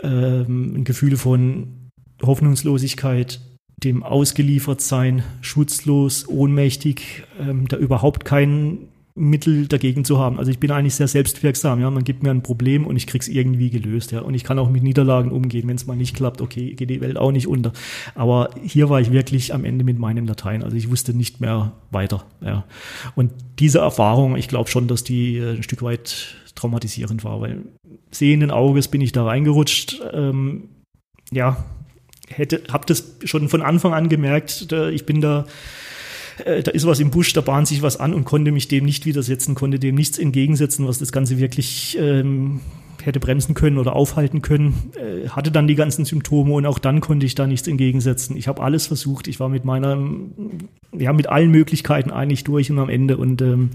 ähm, 0.03 0.73
ein 0.76 0.84
Gefühl 0.84 1.15
von 1.15 1.89
Hoffnungslosigkeit, 2.22 3.39
dem 3.77 4.03
Ausgeliefertsein, 4.03 5.23
schutzlos, 5.39 6.27
ohnmächtig, 6.27 7.23
ähm, 7.39 7.69
da 7.69 7.77
überhaupt 7.77 8.26
kein 8.26 8.89
Mittel 9.22 9.68
dagegen 9.68 10.03
zu 10.03 10.18
haben. 10.18 10.39
Also 10.39 10.49
ich 10.49 10.60
bin 10.60 10.72
eigentlich 10.72 10.95
sehr 10.95 11.07
selbstwirksam. 11.07 11.80
Ja, 11.80 11.91
man 11.91 12.03
gibt 12.03 12.23
mir 12.23 12.31
ein 12.31 12.41
Problem 12.41 12.88
und 12.88 12.95
ich 12.95 13.06
krieg's 13.06 13.27
irgendwie 13.27 13.69
gelöst. 13.69 14.11
Ja, 14.11 14.22
und 14.22 14.34
ich 14.34 14.43
kann 14.43 14.57
auch 14.57 14.69
mit 14.69 14.81
Niederlagen 14.81 15.31
umgehen. 15.31 15.68
Wenn 15.68 15.76
es 15.76 15.85
mal 15.85 15.95
nicht 15.95 16.15
klappt, 16.15 16.41
okay, 16.41 16.73
geht 16.73 16.89
die 16.89 17.02
Welt 17.02 17.18
auch 17.18 17.31
nicht 17.31 17.48
unter. 17.48 17.72
Aber 18.15 18.49
hier 18.64 18.89
war 18.89 18.99
ich 18.99 19.11
wirklich 19.11 19.53
am 19.53 19.64
Ende 19.64 19.85
mit 19.85 19.99
meinem 19.99 20.26
Latein. 20.26 20.64
Also 20.64 20.76
ich 20.76 20.89
wusste 20.89 21.14
nicht 21.14 21.39
mehr 21.39 21.73
weiter. 21.91 22.26
Ja, 22.41 22.65
und 23.15 23.31
diese 23.60 23.80
Erfahrung, 23.80 24.35
ich 24.35 24.48
glaube 24.48 24.69
schon, 24.69 24.88
dass 24.88 25.03
die 25.03 25.38
äh, 25.38 25.57
ein 25.57 25.64
Stück 25.64 25.84
weit 25.84 26.35
traumatisierend 26.56 27.23
war, 27.23 27.41
weil 27.41 27.64
sehenden 28.10 28.49
Auges 28.49 28.88
bin 28.88 29.02
ich 29.02 29.11
da 29.11 29.26
reingerutscht. 29.26 30.02
Ähm, 30.14 30.69
ja, 31.31 31.64
hätte, 32.27 32.64
habe 32.72 32.85
das 32.88 33.18
schon 33.23 33.49
von 33.49 33.61
Anfang 33.61 33.93
an 33.93 34.10
gemerkt, 34.10 34.68
ich 34.91 35.06
bin 35.06 35.22
da, 35.22 35.45
äh, 36.45 36.63
da 36.63 36.72
ist 36.72 36.85
was 36.85 36.99
im 36.99 37.11
Busch, 37.11 37.34
da 37.34 37.41
bahnt 37.41 37.68
sich 37.68 37.81
was 37.81 37.97
an 37.97 38.13
und 38.13 38.26
konnte 38.26 38.51
mich 38.51 38.68
dem 38.68 38.85
nicht 38.85 39.05
widersetzen, 39.05 39.55
konnte 39.55 39.80
dem 39.80 39.95
nichts 39.95 40.18
entgegensetzen, 40.18 40.88
was 40.88 40.99
das 40.99 41.11
Ganze 41.11 41.39
wirklich 41.39 41.97
ähm, 41.99 42.61
hätte 43.05 43.19
bremsen 43.19 43.55
können 43.55 43.77
oder 43.77 43.95
aufhalten 43.95 44.41
können, 44.41 44.91
äh, 44.95 45.30
hatte 45.30 45.51
dann 45.51 45.68
die 45.68 45.76
ganzen 45.76 46.05
Symptome 46.05 46.53
und 46.53 46.65
auch 46.65 46.80
dann 46.80 47.01
konnte 47.01 47.26
ich 47.26 47.35
da 47.35 47.47
nichts 47.47 47.68
entgegensetzen. 47.68 48.38
Ich 48.38 48.47
habe 48.47 48.61
alles 48.61 48.88
versucht, 48.88 49.27
ich 49.27 49.39
war 49.39 49.49
mit 49.49 49.65
meiner, 49.65 49.97
ja, 50.97 51.13
mit 51.13 51.27
allen 51.27 51.51
Möglichkeiten 51.51 52.11
eigentlich 52.11 52.43
durch 52.43 52.72
und 52.72 52.80
am 52.80 52.89
Ende 52.89 53.18
und 53.18 53.41
ähm, 53.41 53.72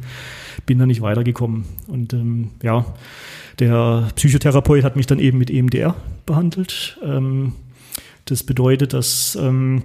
bin 0.65 0.79
da 0.79 0.87
nicht 0.87 1.01
weitergekommen. 1.01 1.65
Und 1.89 2.13
ähm, 2.13 2.51
ja, 2.63 2.87
der 3.59 4.09
Psychotherapeut 4.17 4.85
hat 4.85 4.97
mich 4.97 5.07
dann 5.07 5.19
eben 5.19 5.39
mit 5.39 5.51
EMDR 5.51 5.95
behandelt. 6.25 6.99
Ähm, 7.03 7.53
das 8.27 8.43
bedeutet, 8.43 8.93
dass, 8.93 9.37
ähm, 9.41 9.83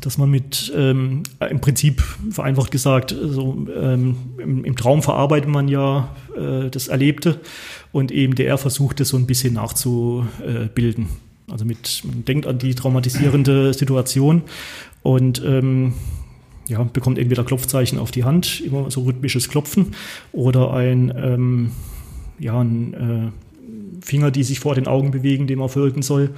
dass 0.00 0.18
man 0.18 0.30
mit, 0.30 0.72
ähm, 0.74 1.22
im 1.48 1.60
Prinzip 1.60 2.02
vereinfacht 2.30 2.70
gesagt, 2.70 3.14
so, 3.18 3.66
ähm, 3.74 4.16
im, 4.38 4.64
im, 4.64 4.76
Traum 4.76 5.02
verarbeitet 5.02 5.48
man 5.48 5.68
ja 5.68 6.14
äh, 6.36 6.68
das 6.70 6.88
Erlebte 6.88 7.40
und 7.92 8.10
EMDR 8.10 8.58
versucht 8.58 9.00
es 9.00 9.10
so 9.10 9.16
ein 9.16 9.26
bisschen 9.26 9.54
nachzubilden. 9.54 11.06
Also 11.48 11.64
mit, 11.64 12.02
man 12.04 12.24
denkt 12.24 12.46
an 12.46 12.58
die 12.58 12.74
traumatisierende 12.74 13.72
Situation 13.74 14.42
und 15.02 15.40
ähm, 15.44 15.94
ja, 16.68 16.82
bekommt 16.82 17.18
entweder 17.18 17.44
Klopfzeichen 17.44 17.98
auf 17.98 18.10
die 18.10 18.24
Hand, 18.24 18.60
immer 18.60 18.90
so 18.90 19.02
rhythmisches 19.02 19.48
Klopfen, 19.48 19.94
oder 20.32 20.72
ein, 20.72 21.12
ähm, 21.16 21.70
ja, 22.40 22.60
ein 22.60 22.94
äh, 22.94 23.45
Finger, 24.00 24.30
die 24.30 24.42
sich 24.42 24.60
vor 24.60 24.74
den 24.74 24.86
Augen 24.86 25.10
bewegen, 25.10 25.46
dem 25.46 25.60
er 25.60 25.68
folgen 25.68 26.02
soll. 26.02 26.30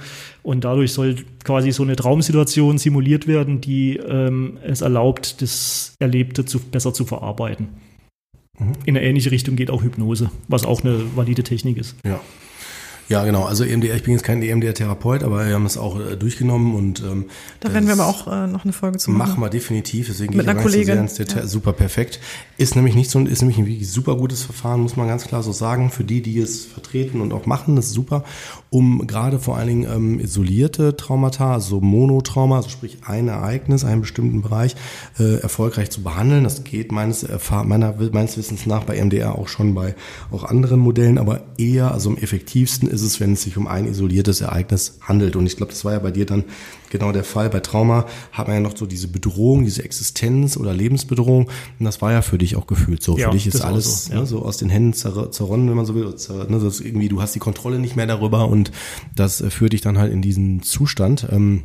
Und 0.43 0.63
dadurch 0.63 0.93
soll 0.93 1.15
quasi 1.43 1.71
so 1.71 1.83
eine 1.83 1.95
Traumsituation 1.95 2.77
simuliert 2.77 3.27
werden, 3.27 3.61
die 3.61 3.97
ähm, 3.97 4.57
es 4.63 4.81
erlaubt, 4.81 5.41
das 5.41 5.93
Erlebte 5.99 6.45
zu, 6.45 6.59
besser 6.59 6.93
zu 6.93 7.05
verarbeiten. 7.05 7.69
Mhm. 8.57 8.73
In 8.85 8.97
eine 8.97 9.05
ähnliche 9.05 9.31
Richtung 9.31 9.55
geht 9.55 9.71
auch 9.71 9.83
Hypnose, 9.83 10.31
was 10.47 10.65
auch 10.65 10.83
eine 10.83 11.15
valide 11.15 11.43
Technik 11.43 11.77
ist. 11.77 11.95
Ja. 12.05 12.19
Ja, 13.09 13.25
genau. 13.25 13.45
Also 13.45 13.63
EMDR, 13.63 13.95
ich 13.95 14.03
bin 14.03 14.13
jetzt 14.13 14.23
kein 14.23 14.41
EMDR-Therapeut, 14.41 15.23
aber 15.23 15.47
wir 15.47 15.55
haben 15.55 15.65
es 15.65 15.79
auch 15.79 15.99
äh, 15.99 16.15
durchgenommen 16.15 16.75
und 16.75 17.01
ähm, 17.01 17.25
da 17.59 17.73
werden 17.73 17.87
wir 17.87 17.93
aber 17.93 18.05
auch 18.05 18.27
äh, 18.27 18.45
noch 18.45 18.63
eine 18.63 18.71
Folge 18.71 18.99
zu 18.99 19.09
machen. 19.09 19.29
Machen 19.29 19.41
wir 19.41 19.49
definitiv, 19.49 20.07
deswegen 20.07 20.37
Mit 20.37 20.47
einer 20.47 20.61
Kollegin. 20.61 21.07
So 21.07 21.23
ja. 21.23 21.47
Super 21.47 21.73
perfekt. 21.73 22.19
Ist 22.57 22.75
nämlich 22.75 22.93
nicht 22.93 23.09
so, 23.09 23.19
ist 23.19 23.41
nämlich 23.41 23.57
ein 23.57 23.65
wirklich 23.65 23.91
super 23.91 24.15
gutes 24.15 24.43
Verfahren, 24.43 24.81
muss 24.81 24.95
man 24.95 25.07
ganz 25.07 25.25
klar 25.25 25.41
so 25.41 25.51
sagen, 25.51 25.89
für 25.89 26.03
die, 26.03 26.21
die 26.21 26.37
es 26.37 26.65
vertreten 26.65 27.19
und 27.19 27.33
auch 27.33 27.47
machen, 27.47 27.75
das 27.75 27.87
ist 27.87 27.93
super, 27.93 28.23
um 28.69 29.07
gerade 29.07 29.39
vor 29.39 29.57
allen 29.57 29.67
Dingen 29.67 29.87
ähm, 29.91 30.19
isolierte 30.19 30.95
Traumata, 30.95 31.53
also 31.53 31.81
Monotrauma, 31.81 32.57
also 32.57 32.69
sprich 32.69 32.99
ein 33.05 33.27
Ereignis, 33.27 33.83
einen 33.83 34.01
bestimmten 34.01 34.41
Bereich, 34.41 34.75
äh, 35.19 35.39
erfolgreich 35.41 35.89
zu 35.89 36.03
behandeln. 36.03 36.43
Das 36.43 36.63
geht 36.63 36.91
meines, 36.91 37.25
meiner, 37.65 37.95
meines 38.11 38.37
Wissens 38.37 38.65
nach 38.65 38.83
bei 38.83 38.97
EMDR 38.97 39.35
auch 39.35 39.47
schon 39.47 39.73
bei 39.73 39.95
auch 40.31 40.43
anderen 40.43 40.79
Modellen, 40.79 41.17
aber 41.17 41.41
eher, 41.57 41.91
also 41.91 42.09
am 42.09 42.17
effektivsten 42.17 42.89
ist 42.89 43.01
es, 43.01 43.19
wenn 43.19 43.33
es 43.33 43.43
sich 43.43 43.57
um 43.57 43.67
ein 43.67 43.85
isoliertes 43.85 44.41
Ereignis 44.41 44.99
handelt. 45.01 45.35
Und 45.35 45.47
ich 45.47 45.57
glaube, 45.57 45.71
das 45.71 45.83
war 45.83 45.93
ja 45.93 45.99
bei 45.99 46.11
dir 46.11 46.25
dann 46.25 46.43
genau 46.89 47.11
der 47.11 47.23
Fall. 47.23 47.49
Bei 47.49 47.59
Trauma 47.59 48.05
hat 48.31 48.47
man 48.47 48.57
ja 48.57 48.61
noch 48.61 48.75
so 48.75 48.85
diese 48.85 49.07
Bedrohung, 49.07 49.63
diese 49.63 49.83
Existenz 49.83 50.57
oder 50.57 50.73
Lebensbedrohung. 50.73 51.49
Und 51.79 51.85
das 51.85 52.01
war 52.01 52.11
ja 52.11 52.21
für 52.21 52.37
dich 52.37 52.55
auch 52.55 52.67
gefühlt 52.67 53.03
so. 53.03 53.17
Ja, 53.17 53.27
für 53.27 53.33
dich 53.33 53.47
ist 53.47 53.61
alles 53.61 54.05
so, 54.05 54.13
ja. 54.13 54.19
ne, 54.19 54.25
so, 54.25 54.43
aus 54.43 54.57
den 54.57 54.69
Händen 54.69 54.93
zer 54.93 55.31
zerronnen, 55.31 55.69
wenn 55.69 55.75
man 55.75 55.85
so 55.85 55.95
will. 55.95 56.05
Ne, 56.05 56.59
das 56.59 56.79
irgendwie, 56.81 57.09
du 57.09 57.21
hast 57.21 57.35
die 57.35 57.39
Kontrolle 57.39 57.79
nicht 57.79 57.95
mehr 57.95 58.07
darüber 58.07 58.47
und 58.47 58.71
das 59.15 59.41
äh, 59.41 59.49
führt 59.49 59.73
dich 59.73 59.81
dann 59.81 59.97
halt 59.97 60.11
in 60.11 60.21
diesen 60.21 60.61
Zustand. 60.61 61.27
Ähm, 61.31 61.63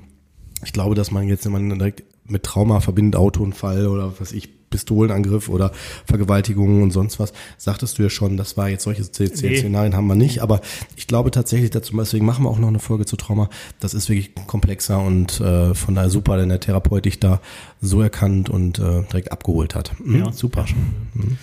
ich 0.65 0.73
glaube, 0.73 0.95
dass 0.95 1.11
man 1.11 1.29
jetzt, 1.29 1.45
wenn 1.45 1.53
man 1.53 1.79
direkt 1.79 2.05
mit 2.27 2.43
Trauma 2.43 2.81
verbindet, 2.81 3.17
Autounfall 3.17 3.87
oder 3.87 4.13
was 4.19 4.33
ich, 4.33 4.49
Pistolenangriff 4.75 5.49
oder 5.49 5.71
Vergewaltigungen 6.05 6.83
und 6.83 6.91
sonst 6.91 7.21
was, 7.21 7.33
sagtest 7.59 7.99
du 7.99 8.03
ja 8.03 8.11
schon, 8.11 8.37
das 8.37 8.57
war 8.57 8.69
jetzt 8.69 8.83
solche 8.83 9.05
Szenarien 9.05 9.91
nee. 9.91 9.97
haben 9.97 10.09
wir 10.09 10.17
nicht, 10.17 10.41
aber 10.41 10.61
ich 10.97 11.07
glaube 11.07 11.31
tatsächlich 11.31 11.71
dazu, 11.71 11.97
deswegen 11.97 12.27
machen 12.27 12.45
wir 12.45 12.51
auch 12.51 12.59
noch 12.59 12.69
eine 12.69 12.81
Folge 12.81 13.07
zu 13.07 13.17
Trauma, 13.17 13.49
das 13.79 13.95
ist 13.95 14.09
wirklich 14.09 14.35
komplexer 14.49 15.01
und 15.01 15.41
äh, 15.41 15.75
von 15.75 15.95
daher 15.95 16.11
super, 16.11 16.37
denn 16.37 16.49
der 16.49 16.59
Therapeut 16.59 17.05
dich 17.05 17.21
da 17.21 17.41
so 17.81 18.03
erkannt 18.03 18.51
und 18.51 18.81
äh, 18.81 19.03
direkt 19.03 19.31
abgeholt 19.31 19.77
hat. 19.77 19.93
Mhm, 20.01 20.19
ja, 20.19 20.33
super. 20.33 20.67
Mhm. 21.15 21.39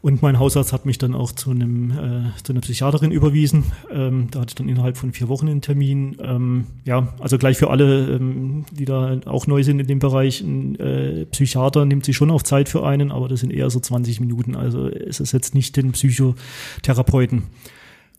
Und 0.00 0.22
mein 0.22 0.38
Hausarzt 0.38 0.72
hat 0.72 0.86
mich 0.86 0.98
dann 0.98 1.14
auch 1.14 1.32
zu, 1.32 1.50
einem, 1.50 1.90
äh, 1.90 2.42
zu 2.42 2.52
einer 2.52 2.60
Psychiaterin 2.60 3.10
überwiesen. 3.10 3.64
Ähm, 3.90 4.28
da 4.30 4.40
hatte 4.40 4.50
ich 4.50 4.54
dann 4.54 4.68
innerhalb 4.68 4.96
von 4.96 5.12
vier 5.12 5.28
Wochen 5.28 5.48
einen 5.48 5.60
Termin. 5.60 6.16
Ähm, 6.22 6.66
ja, 6.84 7.08
also 7.18 7.36
gleich 7.36 7.58
für 7.58 7.70
alle, 7.70 8.16
ähm, 8.16 8.64
die 8.70 8.84
da 8.84 9.18
auch 9.26 9.46
neu 9.46 9.64
sind 9.64 9.80
in 9.80 9.86
dem 9.86 9.98
Bereich. 9.98 10.40
Ein 10.40 10.76
äh, 10.76 11.26
Psychiater 11.26 11.84
nimmt 11.84 12.04
sich 12.04 12.16
schon 12.16 12.30
auf 12.30 12.44
Zeit 12.44 12.68
für 12.68 12.86
einen, 12.86 13.10
aber 13.10 13.28
das 13.28 13.40
sind 13.40 13.52
eher 13.52 13.70
so 13.70 13.80
20 13.80 14.20
Minuten. 14.20 14.54
Also 14.54 14.86
es 14.88 15.18
ist 15.18 15.32
jetzt 15.32 15.54
nicht 15.54 15.76
den 15.76 15.92
Psychotherapeuten. 15.92 17.44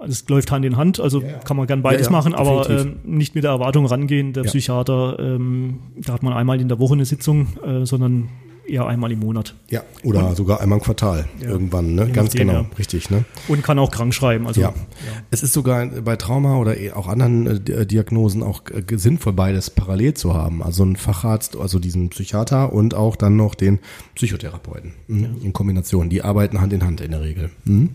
Es 0.05 0.27
läuft 0.29 0.51
Hand 0.51 0.63
in 0.63 0.77
Hand, 0.77 1.01
also 1.01 1.21
ja, 1.21 1.39
kann 1.39 1.57
man 1.57 1.67
gern 1.67 1.81
beides 1.81 2.07
ja, 2.07 2.11
machen, 2.11 2.33
aber 2.33 2.69
äh, 2.69 2.85
nicht 3.03 3.35
mit 3.35 3.43
der 3.43 3.51
Erwartung 3.51 3.85
rangehen. 3.85 4.31
Der 4.31 4.43
Psychiater, 4.43 5.19
ähm, 5.19 5.79
da 5.97 6.13
hat 6.13 6.23
man 6.23 6.31
einmal 6.31 6.61
in 6.61 6.69
der 6.69 6.79
Woche 6.79 6.93
eine 6.93 7.03
Sitzung, 7.03 7.47
äh, 7.65 7.85
sondern 7.85 8.29
eher 8.69 8.87
einmal 8.87 9.11
im 9.11 9.19
Monat. 9.19 9.55
Ja, 9.69 9.83
oder 10.03 10.29
und, 10.29 10.35
sogar 10.35 10.61
einmal 10.61 10.79
im 10.79 10.83
Quartal 10.83 11.27
ja, 11.41 11.49
irgendwann, 11.49 11.95
ne? 11.95 12.09
Ganz 12.09 12.33
genau, 12.33 12.53
ja. 12.53 12.65
richtig, 12.77 13.09
ne? 13.09 13.25
Und 13.47 13.63
kann 13.63 13.79
auch 13.79 13.91
krank 13.91 14.13
schreiben. 14.13 14.47
Also, 14.47 14.61
ja. 14.61 14.69
ja. 14.69 14.73
Es 15.31 15.43
ist 15.43 15.53
sogar 15.53 15.85
bei 15.87 16.15
Trauma 16.15 16.57
oder 16.57 16.77
eh 16.77 16.91
auch 16.91 17.07
anderen 17.07 17.67
äh, 17.67 17.85
Diagnosen 17.85 18.43
auch 18.43 18.61
äh, 18.69 18.97
sinnvoll, 18.97 19.33
beides 19.33 19.69
parallel 19.69 20.13
zu 20.13 20.33
haben. 20.33 20.63
Also 20.63 20.83
ein 20.83 20.95
Facharzt, 20.95 21.55
also 21.55 21.79
diesen 21.79 22.09
Psychiater 22.09 22.71
und 22.73 22.93
auch 22.93 23.15
dann 23.15 23.35
noch 23.35 23.55
den 23.55 23.79
Psychotherapeuten 24.15 24.93
mhm. 25.07 25.37
in 25.43 25.53
Kombination. 25.53 26.09
Die 26.09 26.21
arbeiten 26.21 26.61
Hand 26.61 26.73
in 26.73 26.83
Hand 26.83 27.01
in 27.01 27.11
der 27.11 27.21
Regel. 27.21 27.49
Mhm. 27.65 27.89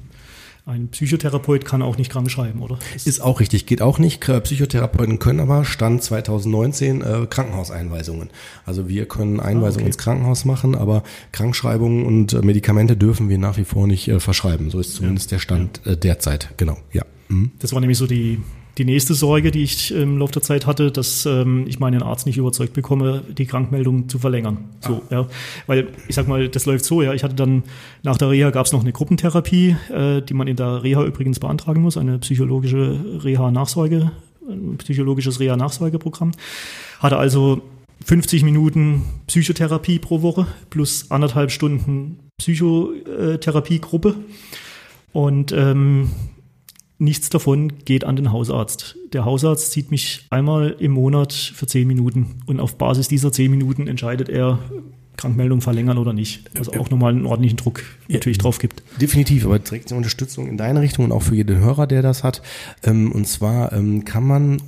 Ein 0.66 0.89
Psychotherapeut 0.89 1.66
kann 1.66 1.82
auch 1.82 1.99
nicht 1.99 2.11
krank 2.11 2.31
schreiben, 2.31 2.62
oder? 2.62 2.78
Ist 2.95 3.20
auch 3.20 3.41
richtig, 3.41 3.66
geht 3.66 3.82
auch 3.82 3.99
nicht. 3.99 4.20
Psychotherapeuten 4.23 5.19
können 5.19 5.41
aber 5.41 5.66
Stand 5.66 6.03
2019 6.03 7.03
äh, 7.03 7.27
Krankenhauseinweisungen. 7.28 8.31
Also 8.65 8.89
wir 8.89 9.07
können 9.07 9.41
Einweisungen 9.41 9.65
ah, 9.65 9.81
okay. 9.81 9.86
ins 9.89 9.99
Krankenhaus 9.99 10.47
machen, 10.47 10.74
aber 10.74 11.03
Krankschreibungen 11.32 12.07
und 12.07 12.32
äh, 12.32 12.41
Medikamente 12.41 12.97
dürfen 12.97 13.28
wir 13.28 13.36
nach 13.36 13.59
wie 13.59 13.65
vor 13.65 13.86
nicht 13.86 14.09
äh, 14.09 14.20
verschreiben. 14.20 14.70
So 14.70 14.81
ist 14.81 14.95
zumindest 14.95 15.31
ja. 15.31 15.36
der 15.36 15.41
Stand 15.43 15.86
äh, 15.86 15.99
derzeit. 15.99 16.55
Genau, 16.57 16.78
ja. 16.93 17.05
Mhm. 17.28 17.53
Das 17.59 17.74
war 17.74 17.81
nämlich 17.81 17.99
so 17.99 18.07
die 18.07 18.41
die 18.79 18.85
nächste 18.85 19.15
Sorge, 19.15 19.51
die 19.51 19.63
ich 19.63 19.93
im 19.93 20.19
Laufe 20.19 20.33
der 20.33 20.43
Zeit 20.43 20.67
hatte, 20.67 20.91
dass 20.91 21.27
ähm, 21.27 21.65
ich 21.69 21.79
meinen 21.79 22.03
Arzt 22.03 22.27
nicht 22.27 22.37
überzeugt 22.37 22.73
bekomme, 22.73 23.23
die 23.37 23.47
Krankmeldung 23.47 24.09
zu 24.09 24.19
verlängern. 24.19 24.59
So, 24.81 25.03
ah. 25.11 25.15
ja. 25.15 25.27
Weil 25.67 25.89
ich 26.09 26.15
sag 26.15 26.27
mal, 26.27 26.49
das 26.49 26.67
läuft 26.67 26.85
so, 26.85 27.03
ja. 27.03 27.13
Ich 27.13 27.23
hatte 27.23 27.35
dann 27.35 27.63
nach 28.03 28.19
der 28.19 28.31
Reha 28.31 28.51
gab 28.51 28.67
es 28.67 28.73
noch 28.73 28.81
eine 28.81 28.93
Gruppentherapie, 28.93 29.77
äh, 29.93 30.23
die 30.23 30.35
man 30.35 30.49
in 30.49 30.57
der 30.57 30.83
Reha 30.83 31.05
übrigens 31.05 31.39
beantragen 31.39 31.83
muss, 31.83 31.97
eine 31.97 32.19
psychologische 32.19 32.99
Reha-Nachsorge, 33.23 34.11
ein 34.49 34.77
psychologisches 34.79 35.39
Reha-Nachsorgeprogramm. 35.39 36.33
Hatte 36.99 37.17
also 37.17 37.63
50 38.05 38.43
Minuten 38.43 39.03
Psychotherapie 39.27 39.99
pro 39.99 40.23
Woche 40.23 40.47
plus 40.71 41.11
anderthalb 41.11 41.51
Stunden 41.51 42.19
Psychotherapiegruppe. 42.39 44.17
Und 45.13 45.53
ähm, 45.53 46.11
Nichts 47.05 47.29
davon 47.29 47.85
geht 47.85 48.05
an 48.05 48.17
den 48.17 48.33
Hausarzt. 48.33 48.97
Der 49.13 49.27
Hausarzt 49.27 49.73
sieht 49.73 49.91
mich 49.91 50.27
einmal 50.31 50.75
im 50.79 50.93
Monat 50.93 51.35
für 51.35 51.67
zehn 51.67 51.87
Minuten 51.87 52.37
und 52.47 52.61
auf 52.61 52.79
Basis 52.79 53.09
dieser 53.09 53.31
zehn 53.31 53.51
Minuten 53.51 53.87
entscheidet 53.89 54.31
er, 54.31 54.59
Krankmeldung 55.16 55.61
verlängern 55.61 55.99
oder 55.99 56.12
nicht. 56.12 56.51
Was 56.57 56.69
auch 56.69 56.91
nochmal 56.91 57.12
einen 57.12 57.27
ordentlichen 57.27 57.57
Druck 57.57 57.82
natürlich 58.09 58.39
drauf 58.39 58.59
gibt. 58.59 58.82
Definitiv, 59.01 59.47
aber 59.47 59.59
direkt 59.59 59.91
eine 59.91 59.99
Unterstützung 59.99 60.49
in 60.49 60.57
deine 60.57 60.81
Richtung 60.81 61.05
und 61.07 61.12
auch 61.12 61.23
für 61.23 61.35
jeden 61.35 61.59
Hörer, 61.59 61.86
der 61.86 62.03
das 62.03 62.24
hat. 62.24 62.43
Ähm, 62.82 63.12
und 63.12 63.27
zwar 63.27 63.73
ähm, 63.73 64.05
kann 64.05 64.24
man, 64.24 64.61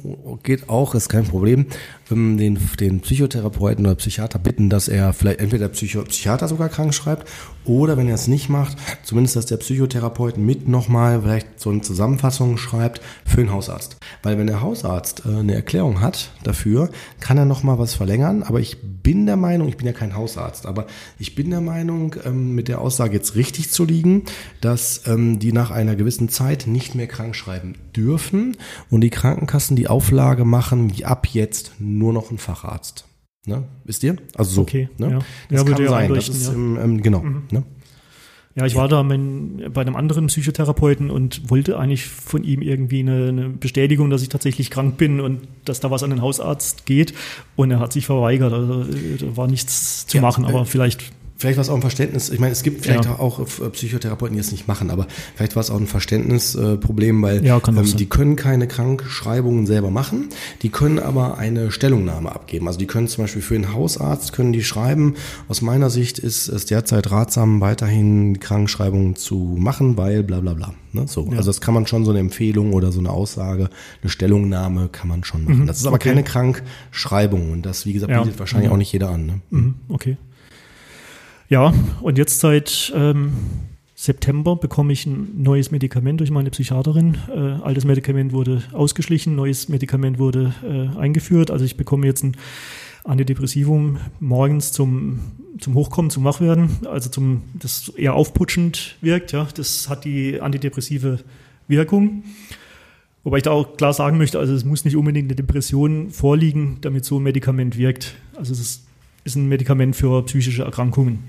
geht 0.43 0.69
auch, 0.69 0.95
ist 0.95 1.09
kein 1.09 1.25
Problem, 1.25 1.67
ähm, 2.11 2.37
den, 2.39 2.59
den 2.81 3.01
Psychotherapeuten 3.01 3.85
oder 3.85 3.97
Psychiater 3.97 4.39
bitten, 4.39 4.71
dass 4.71 4.89
er 4.89 5.13
vielleicht 5.13 5.41
entweder 5.41 5.69
Psycho 5.69 6.03
Psychiater 6.03 6.49
sogar 6.49 6.69
krank 6.69 6.95
schreibt 6.95 7.29
oder 7.65 7.97
wenn 7.97 8.09
er 8.09 8.15
es 8.15 8.29
nicht 8.29 8.49
macht, 8.49 8.77
zumindest, 9.03 9.37
dass 9.37 9.47
der 9.47 9.57
Psychotherapeut 9.57 10.39
mit 10.39 10.69
nochmal 10.69 11.23
vielleicht 11.23 11.61
so 11.61 11.71
eine 11.71 11.81
Zusammenfassung 11.81 12.57
schreibt 12.59 13.01
für 13.25 13.39
den 13.39 13.53
Hausarzt. 13.53 13.97
Weil 14.23 14.39
wenn 14.39 14.47
der 14.47 14.61
Hausarzt 14.61 15.25
äh, 15.27 15.41
eine 15.41 15.55
Erklärung 15.55 16.01
hat 16.01 16.31
dafür, 16.45 16.91
kann 17.21 17.39
er 17.39 17.45
nochmal 17.45 17.79
was 17.79 17.95
verlängern. 17.95 18.43
Aber 18.43 18.61
ich 18.61 18.79
bin 18.83 19.27
der 19.27 19.37
Meinung, 19.37 19.69
ich 19.69 19.77
bin 19.77 19.87
ja 19.87 19.93
kein 19.93 20.15
Hausarzt, 20.15 20.36
aber 20.39 20.87
ich 21.19 21.35
bin 21.35 21.51
der 21.51 21.61
Meinung, 21.61 22.17
ähm, 22.25 22.55
mit 22.55 22.69
der 22.69 22.81
Aussage 22.81 23.15
jetzt 23.15 23.35
richtig 23.35 23.71
zu 23.71 23.85
liegen, 23.85 24.25
dass 24.61 25.07
ähm, 25.07 25.39
die 25.39 25.53
nach 25.53 25.71
einer 25.71 25.97
gewissen 25.97 26.29
Zeit 26.29 26.67
nicht 26.67 26.95
mehr 26.95 27.07
krank 27.07 27.35
schreiben 27.35 27.75
dürfen 27.95 28.57
und 28.91 29.01
die 29.01 29.11
Krankenkassen 29.11 29.77
die 29.77 29.89
Auflage 29.89 30.45
machen, 30.45 30.97
wie 30.97 31.05
ab 31.05 31.27
jetzt 31.27 31.73
nur 31.79 32.13
noch 32.13 32.31
ein 32.31 32.39
Facharzt. 32.39 33.07
Ne? 33.47 33.63
Wisst 33.85 34.03
ihr? 34.03 34.17
Also 34.35 34.51
so. 34.51 34.63
Okay. 34.63 34.89
Ne? 34.99 35.11
Ja. 35.11 35.19
Das 35.49 35.69
ja, 35.69 35.75
kann 35.77 35.89
sein. 35.89 36.15
Das 36.15 36.29
ist 36.29 36.49
ja. 36.49 36.53
ähm, 36.53 37.03
genau. 37.03 37.21
Mhm. 37.21 37.43
Ne? 37.51 37.63
Ja, 38.57 38.65
ich 38.65 38.75
war 38.75 38.89
da 38.89 39.03
mein, 39.03 39.71
bei 39.75 39.83
einem 39.83 39.97
anderen 39.97 40.29
Psychotherapeuten 40.29 41.11
und 41.11 41.51
wollte 41.51 41.79
eigentlich 41.79 42.07
von 42.07 42.43
ihm 42.43 42.63
irgendwie 42.63 43.01
eine, 43.01 43.29
eine, 43.29 43.49
Bestätigung, 43.51 44.09
dass 44.09 44.23
ich 44.23 44.31
tatsächlich 44.31 44.71
krank 44.71 44.97
bin 44.97 45.21
und 45.21 45.47
dass 45.67 45.81
da 45.81 45.91
was 45.91 46.03
an 46.03 46.09
den 46.09 46.23
Hausarzt 46.23 46.87
geht. 46.87 47.13
Und 47.55 47.71
er 47.71 47.81
hat 47.81 47.93
sich 47.93 48.07
verweigert. 48.07 48.55
Also 48.55 48.85
da 48.85 49.37
war 49.37 49.47
nichts 49.47 50.07
zu 50.07 50.17
ja, 50.17 50.23
machen, 50.23 50.47
aber 50.47 50.63
äh, 50.63 50.65
vielleicht 50.65 51.13
Vielleicht 51.39 51.59
war 51.59 51.63
es 51.63 51.69
auch 51.69 51.75
ein 51.75 51.83
Verständnis, 51.83 52.31
ich 52.31 52.41
meine, 52.41 52.53
es 52.53 52.63
gibt 52.63 52.85
vielleicht 52.85 53.05
ja. 53.05 53.19
auch 53.19 53.41
äh, 53.41 53.69
Psychotherapeuten, 53.71 54.35
die 54.35 54.41
es 54.41 54.53
nicht 54.53 54.67
machen, 54.69 54.91
aber 54.91 55.07
vielleicht 55.35 55.55
war 55.55 55.61
es 55.61 55.71
auch 55.71 55.79
ein 55.79 55.87
Verständnisproblem, 55.87 57.21
weil 57.21 57.45
ja, 57.45 57.61
ähm, 57.69 57.97
die 57.97 58.07
können 58.07 58.37
keine 58.37 58.67
Krankschreibungen 58.67 59.67
selber 59.67 59.91
machen, 59.91 60.31
die 60.63 60.71
können 60.71 60.99
aber 60.99 61.37
eine 61.37 61.71
Stellungnahme 61.71 62.35
abgeben. 62.35 62.67
Also 62.67 62.79
die 62.79 62.87
können 62.87 63.09
zum 63.09 63.25
Beispiel 63.25 63.43
für 63.43 63.55
den 63.55 63.75
Hausarzt, 63.75 64.33
können 64.33 64.55
die 64.55 64.65
schreiben, 64.65 65.15
aus 65.49 65.61
meiner 65.61 65.91
Sicht 65.91 66.19
ist 66.19 66.49
es 66.49 66.65
derzeit 66.65 67.11
ratsam, 67.11 67.61
weiterhin 67.61 68.41
Krankschreibungen 68.41 69.17
zu 69.17 69.57
machen, 69.59 69.99
weil 69.99 70.23
bla 70.23 70.41
bla 70.41 70.55
bla. 70.55 70.73
Ne? 70.93 71.07
So. 71.07 71.29
Ja. 71.31 71.37
Also 71.37 71.51
das 71.51 71.61
kann 71.61 71.75
man 71.75 71.87
schon 71.87 72.07
so 72.07 72.13
eine 72.13 72.21
Empfehlung 72.21 72.73
oder 72.73 72.93
so 72.93 72.99
eine 72.99 73.11
Aussage, 73.11 73.69
eine 74.03 74.11
Stellungnahme 74.11 74.89
kann 74.89 75.09
man 75.09 75.23
schon 75.23 75.45
machen. 75.45 75.61
Mhm, 75.61 75.67
das 75.67 75.79
ist 75.79 75.87
aber 75.87 75.97
okay. 75.97 76.09
keine 76.09 76.25
Krankschreibung 76.25 77.53
und 77.53 77.67
das, 77.67 77.85
wie 77.85 77.93
gesagt, 77.93 78.13
bietet 78.13 78.39
wahrscheinlich 78.39 78.69
mhm. 78.69 78.75
auch 78.75 78.79
nicht 78.79 78.93
jeder 78.93 79.11
an. 79.11 79.27
Ne? 79.27 79.41
Mhm, 79.51 79.75
okay. 79.89 80.17
Ja, 81.49 81.73
und 82.01 82.19
jetzt 82.19 82.41
seit 82.41 82.93
ähm, 82.95 83.33
September 83.95 84.57
bekomme 84.57 84.93
ich 84.93 85.07
ein 85.07 85.43
neues 85.43 85.71
Medikament 85.71 86.21
durch 86.21 86.31
meine 86.31 86.51
Psychiaterin. 86.51 87.17
Äh, 87.35 87.63
altes 87.63 87.85
Medikament 87.85 88.33
wurde 88.33 88.63
ausgeschlichen, 88.73 89.37
neues 89.37 89.69
Medikament 89.69 90.19
wurde 90.19 90.55
äh, 90.65 90.99
eingeführt. 90.99 91.53
Also 91.53 91.65
ich 91.65 91.77
bekomme 91.77 92.07
jetzt 92.07 92.25
ein 92.25 92.37
Antidepressivum 93.05 93.99
morgens 94.19 94.73
zum, 94.73 95.21
zum 95.61 95.75
Hochkommen, 95.75 96.11
zum 96.11 96.25
Wachwerden, 96.25 96.69
also 96.91 97.09
zum, 97.11 97.43
das 97.55 97.91
eher 97.91 98.15
aufputschend 98.15 98.97
wirkt. 99.01 99.31
Ja, 99.31 99.47
das 99.55 99.89
hat 99.89 100.05
die 100.05 100.41
antidepressive 100.41 101.21
Wirkung. 101.69 102.25
Wobei 103.23 103.39
ich 103.39 103.43
da 103.45 103.53
auch 103.53 103.77
klar 103.77 103.93
sagen 103.93 104.19
möchte, 104.19 104.39
also 104.39 104.53
es 104.53 104.65
muss 104.65 104.85
nicht 104.85 104.97
unbedingt 104.97 105.29
eine 105.29 105.37
Depression 105.37 106.11
vorliegen, 106.11 106.79
damit 106.81 107.05
so 107.05 107.19
ein 107.19 107.23
Medikament 107.23 107.79
wirkt. 107.79 108.17
Also 108.37 108.53
es 108.53 108.86
ist 109.27 109.37
ein 109.37 109.49
Medikament 109.49 109.97
für 109.97 110.25
psychische 110.25 110.63
Erkrankungen. 110.63 111.25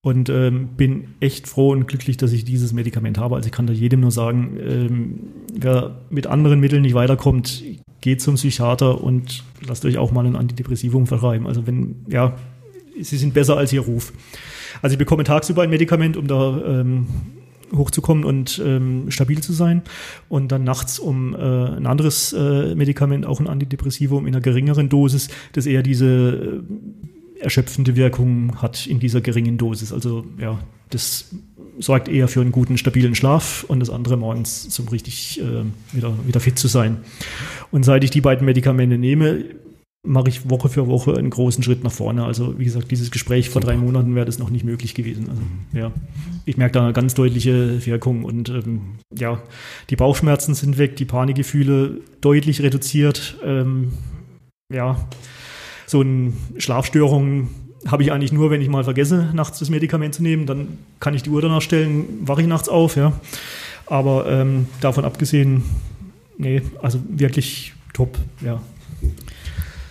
Und 0.00 0.28
ähm, 0.28 0.68
bin 0.76 1.14
echt 1.20 1.48
froh 1.48 1.70
und 1.70 1.88
glücklich, 1.88 2.18
dass 2.18 2.32
ich 2.32 2.44
dieses 2.44 2.74
Medikament 2.74 3.16
habe. 3.16 3.36
Also 3.36 3.46
ich 3.46 3.52
kann 3.52 3.66
da 3.66 3.72
jedem 3.72 4.00
nur 4.00 4.10
sagen, 4.10 4.58
ähm, 4.60 5.18
wer 5.54 6.02
mit 6.10 6.26
anderen 6.26 6.60
Mitteln 6.60 6.82
nicht 6.82 6.92
weiterkommt, 6.92 7.62
geht 8.02 8.20
zum 8.20 8.34
Psychiater 8.34 9.02
und 9.02 9.44
lasst 9.66 9.86
euch 9.86 9.96
auch 9.96 10.12
mal 10.12 10.26
ein 10.26 10.36
Antidepressivum 10.36 11.06
verschreiben. 11.06 11.46
Also 11.46 11.66
wenn, 11.66 12.04
ja, 12.06 12.36
sie 13.00 13.16
sind 13.16 13.32
besser 13.32 13.56
als 13.56 13.72
ihr 13.72 13.80
Ruf. 13.80 14.12
Also 14.82 14.92
ich 14.92 14.98
bekomme 14.98 15.24
tagsüber 15.24 15.62
ein 15.62 15.70
Medikament, 15.70 16.18
um 16.18 16.26
da 16.26 16.60
ähm, 16.66 17.06
hochzukommen 17.74 18.24
und 18.24 18.60
ähm, 18.64 19.10
stabil 19.10 19.40
zu 19.40 19.52
sein. 19.52 19.82
Und 20.28 20.52
dann 20.52 20.64
nachts 20.64 20.98
um 20.98 21.34
äh, 21.34 21.38
ein 21.38 21.86
anderes 21.86 22.32
äh, 22.32 22.74
Medikament, 22.74 23.26
auch 23.26 23.40
ein 23.40 23.48
Antidepressivum 23.48 24.26
in 24.26 24.34
einer 24.34 24.42
geringeren 24.42 24.88
Dosis, 24.88 25.28
das 25.52 25.66
eher 25.66 25.82
diese 25.82 26.06
äh, 26.06 26.62
erschöpfende 27.44 27.94
Wirkung 27.96 28.60
hat 28.60 28.86
in 28.86 28.98
dieser 28.98 29.20
geringen 29.20 29.58
Dosis. 29.58 29.92
Also 29.92 30.24
ja, 30.38 30.58
das 30.90 31.30
sorgt 31.78 32.08
eher 32.08 32.28
für 32.28 32.40
einen 32.40 32.52
guten, 32.52 32.78
stabilen 32.78 33.14
Schlaf 33.14 33.64
und 33.68 33.80
das 33.80 33.90
andere 33.90 34.16
morgens 34.16 34.68
zum 34.68 34.88
richtig 34.88 35.40
äh, 35.40 35.64
wieder, 35.92 36.14
wieder 36.26 36.40
fit 36.40 36.58
zu 36.58 36.68
sein. 36.68 36.98
Und 37.70 37.84
seit 37.84 38.04
ich 38.04 38.10
die 38.10 38.20
beiden 38.20 38.44
Medikamente 38.44 38.98
nehme, 38.98 39.44
mache 40.06 40.28
ich 40.28 40.48
Woche 40.50 40.68
für 40.68 40.86
Woche 40.86 41.16
einen 41.16 41.30
großen 41.30 41.64
Schritt 41.64 41.82
nach 41.82 41.92
vorne. 41.92 42.24
Also 42.24 42.58
wie 42.58 42.64
gesagt, 42.64 42.90
dieses 42.90 43.10
Gespräch 43.10 43.48
vor 43.48 43.62
drei 43.62 43.76
Monaten 43.76 44.14
wäre 44.14 44.26
das 44.26 44.38
noch 44.38 44.50
nicht 44.50 44.64
möglich 44.64 44.94
gewesen. 44.94 45.28
Also 45.30 45.42
ja, 45.72 45.92
ich 46.44 46.56
merke 46.56 46.74
da 46.74 46.84
eine 46.84 46.92
ganz 46.92 47.14
deutliche 47.14 47.84
Wirkung 47.86 48.24
und 48.24 48.50
ähm, 48.50 48.80
ja, 49.16 49.42
die 49.90 49.96
Bauchschmerzen 49.96 50.54
sind 50.54 50.78
weg, 50.78 50.96
die 50.96 51.06
Panikgefühle 51.06 52.00
deutlich 52.20 52.62
reduziert. 52.62 53.36
Ähm, 53.44 53.94
ja, 54.72 55.08
so 55.94 56.00
eine 56.00 56.32
Schlafstörung 56.58 57.50
habe 57.86 58.02
ich 58.02 58.10
eigentlich 58.10 58.32
nur, 58.32 58.50
wenn 58.50 58.60
ich 58.60 58.68
mal 58.68 58.82
vergesse, 58.82 59.30
nachts 59.32 59.60
das 59.60 59.70
Medikament 59.70 60.12
zu 60.12 60.24
nehmen. 60.24 60.44
Dann 60.44 60.76
kann 60.98 61.14
ich 61.14 61.22
die 61.22 61.30
Uhr 61.30 61.40
danach 61.40 61.62
stellen, 61.62 62.26
wache 62.26 62.40
ich 62.40 62.48
nachts 62.48 62.68
auf, 62.68 62.96
ja. 62.96 63.12
Aber 63.86 64.26
ähm, 64.28 64.66
davon 64.80 65.04
abgesehen, 65.04 65.62
nee, 66.36 66.62
also 66.82 66.98
wirklich 67.08 67.74
top, 67.92 68.18
ja. 68.40 68.60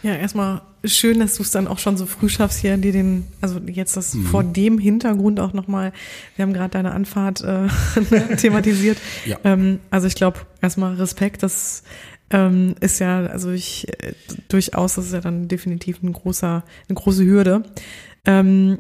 Ja, 0.02 0.16
erstmal 0.16 0.62
schön, 0.84 1.22
dass 1.22 1.36
du 1.36 1.44
es 1.44 1.52
dann 1.52 1.68
auch 1.68 1.80
schon 1.80 1.96
so 1.96 2.06
früh 2.06 2.28
schaffst, 2.28 2.60
hier 2.60 2.76
dir 2.76 2.92
den, 2.92 3.24
also 3.40 3.62
jetzt 3.66 3.96
das 3.96 4.14
mhm. 4.14 4.26
vor 4.26 4.44
dem 4.44 4.78
Hintergrund 4.78 5.40
auch 5.40 5.54
nochmal, 5.54 5.94
wir 6.36 6.44
haben 6.44 6.52
gerade 6.52 6.72
deine 6.72 6.92
Anfahrt 6.92 7.42
äh, 7.42 7.68
thematisiert. 8.36 8.98
Ja. 9.26 9.38
Ähm, 9.46 9.80
also 9.90 10.08
ich 10.08 10.16
glaube, 10.16 10.40
erstmal 10.62 10.96
Respekt, 10.96 11.44
das 11.44 11.84
ähm, 12.34 12.76
ist 12.82 13.00
ja, 13.00 13.28
also 13.28 13.52
ich 13.52 13.88
äh, 14.04 14.14
durchaus, 14.50 14.96
das 14.96 15.06
ist 15.06 15.14
ja 15.14 15.22
dann 15.22 15.48
definitiv 15.48 16.02
ein 16.02 16.12
großer, 16.12 16.64
eine 16.90 16.96
große 16.96 17.24
Hürde. 17.24 17.64
Ähm, 18.26 18.80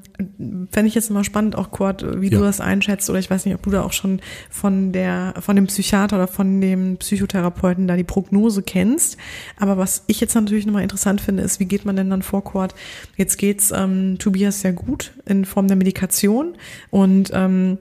Fände 0.71 0.87
ich 0.87 0.95
jetzt 0.95 1.11
mal 1.11 1.25
spannend, 1.25 1.57
auch 1.57 1.69
Kurt, 1.69 2.21
wie 2.21 2.31
ja. 2.31 2.37
du 2.37 2.43
das 2.43 2.61
einschätzt, 2.61 3.09
oder 3.09 3.19
ich 3.19 3.29
weiß 3.29 3.45
nicht, 3.45 3.53
ob 3.53 3.61
du 3.61 3.71
da 3.71 3.83
auch 3.83 3.91
schon 3.91 4.21
von 4.49 4.93
der, 4.93 5.35
von 5.39 5.55
dem 5.55 5.67
Psychiater 5.67 6.15
oder 6.15 6.27
von 6.27 6.61
dem 6.61 6.97
Psychotherapeuten 6.97 7.87
da 7.87 7.95
die 7.95 8.05
Prognose 8.05 8.63
kennst. 8.63 9.17
Aber 9.59 9.77
was 9.77 10.03
ich 10.07 10.19
jetzt 10.19 10.33
natürlich 10.33 10.65
nochmal 10.65 10.83
interessant 10.83 11.21
finde, 11.21 11.43
ist, 11.43 11.59
wie 11.59 11.65
geht 11.65 11.85
man 11.85 11.97
denn 11.97 12.09
dann 12.09 12.23
vor, 12.23 12.43
Kurt? 12.43 12.73
Jetzt 13.17 13.37
geht's 13.37 13.71
ähm, 13.71 14.17
Tobias 14.17 14.61
sehr 14.61 14.73
gut 14.73 15.11
in 15.25 15.45
Form 15.45 15.67
der 15.67 15.77
Medikation 15.77 16.55
und 16.89 17.29
ähm, 17.33 17.77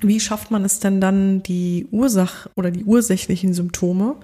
wie 0.00 0.20
schafft 0.20 0.52
man 0.52 0.64
es 0.64 0.78
denn 0.78 1.00
dann, 1.00 1.42
die 1.42 1.88
Ursache 1.90 2.50
oder 2.54 2.70
die 2.70 2.84
ursächlichen 2.84 3.52
Symptome 3.54 4.14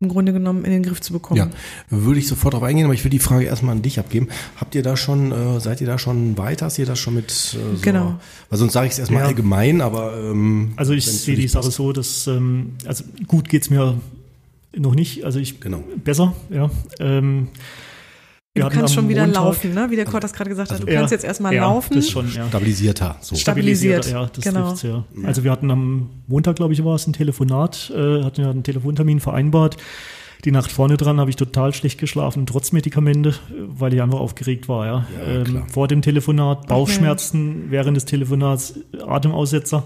im 0.00 0.08
Grunde 0.10 0.32
genommen 0.32 0.64
in 0.64 0.70
den 0.70 0.84
Griff 0.84 1.00
zu 1.00 1.12
bekommen. 1.12 1.38
Ja, 1.38 1.50
würde 1.90 2.20
ich 2.20 2.28
sofort 2.28 2.54
darauf 2.54 2.68
eingehen, 2.68 2.84
aber 2.84 2.94
ich 2.94 3.02
will 3.02 3.10
die 3.10 3.18
Frage 3.18 3.46
erstmal 3.46 3.74
an 3.74 3.82
dich 3.82 3.98
abgeben. 3.98 4.28
Habt 4.56 4.76
ihr 4.76 4.82
da 4.84 4.96
schon, 4.96 5.32
äh, 5.32 5.58
seid 5.58 5.80
ihr 5.80 5.88
da 5.88 5.98
schon 5.98 6.38
weiter? 6.38 6.66
Hast 6.66 6.78
ihr 6.78 6.86
das 6.86 7.00
schon 7.00 7.14
mit 7.14 7.30
äh, 7.30 7.32
so, 7.32 7.82
Genau. 7.82 8.14
Weil 8.48 8.58
sonst 8.60 8.74
sage 8.74 8.86
ich 8.86 8.92
es 8.92 9.00
erstmal 9.00 9.22
ja. 9.22 9.28
allgemein, 9.28 9.80
aber 9.80 10.16
ähm, 10.16 10.72
Also 10.76 10.92
ich 10.92 11.04
sehe 11.04 11.34
die 11.34 11.48
Sache 11.48 11.72
so, 11.72 11.92
dass 11.92 12.28
ähm, 12.28 12.74
also 12.84 13.02
gut 13.26 13.48
geht's 13.48 13.70
mir 13.70 14.00
noch 14.76 14.94
nicht, 14.94 15.24
also 15.24 15.40
ich 15.40 15.60
genau. 15.60 15.82
besser, 16.04 16.32
ja. 16.48 16.70
Ähm, 17.00 17.48
du 18.58 18.68
kannst 18.68 18.94
schon 18.94 19.08
wieder 19.08 19.24
Montag, 19.24 19.42
laufen, 19.42 19.74
ne? 19.74 19.86
wie 19.90 19.96
der 19.96 20.04
Kurt 20.04 20.24
das 20.24 20.32
gerade 20.32 20.50
gesagt 20.50 20.70
also 20.70 20.82
hat. 20.82 20.88
Du 20.88 20.94
kannst 20.94 21.12
jetzt 21.12 21.24
erstmal 21.24 21.54
ja, 21.54 21.62
laufen. 21.62 21.94
Das 21.94 22.08
schon, 22.08 22.32
ja. 22.32 22.46
Stabilisierter. 22.48 23.16
So. 23.20 23.36
Stabilisiert, 23.36 24.10
ja, 24.10 24.30
das 24.32 24.44
genau. 24.44 24.68
trifft's, 24.68 24.82
ja. 24.82 25.04
Also 25.24 25.44
wir 25.44 25.50
hatten 25.50 25.70
am 25.70 26.10
Montag, 26.26 26.56
glaube 26.56 26.72
ich, 26.72 26.84
war 26.84 26.94
es 26.94 27.06
ein 27.06 27.12
Telefonat, 27.12 27.92
äh, 27.94 28.22
hatten 28.22 28.40
ja 28.40 28.50
einen 28.50 28.62
Telefontermin 28.62 29.20
vereinbart. 29.20 29.76
Die 30.44 30.52
Nacht 30.52 30.70
vorne 30.70 30.96
dran 30.96 31.18
habe 31.18 31.30
ich 31.30 31.36
total 31.36 31.74
schlecht 31.74 31.98
geschlafen, 31.98 32.46
trotz 32.46 32.70
Medikamente, 32.70 33.34
weil 33.50 33.92
ich 33.92 34.00
einfach 34.00 34.20
aufgeregt 34.20 34.68
war. 34.68 34.86
Ja. 34.86 35.06
ja 35.18 35.42
ähm, 35.42 35.64
vor 35.68 35.88
dem 35.88 36.00
Telefonat, 36.00 36.68
Bauchschmerzen 36.68 37.50
okay. 37.50 37.66
während 37.70 37.96
des 37.96 38.04
Telefonats, 38.04 38.74
Atemaussetzer. 39.04 39.84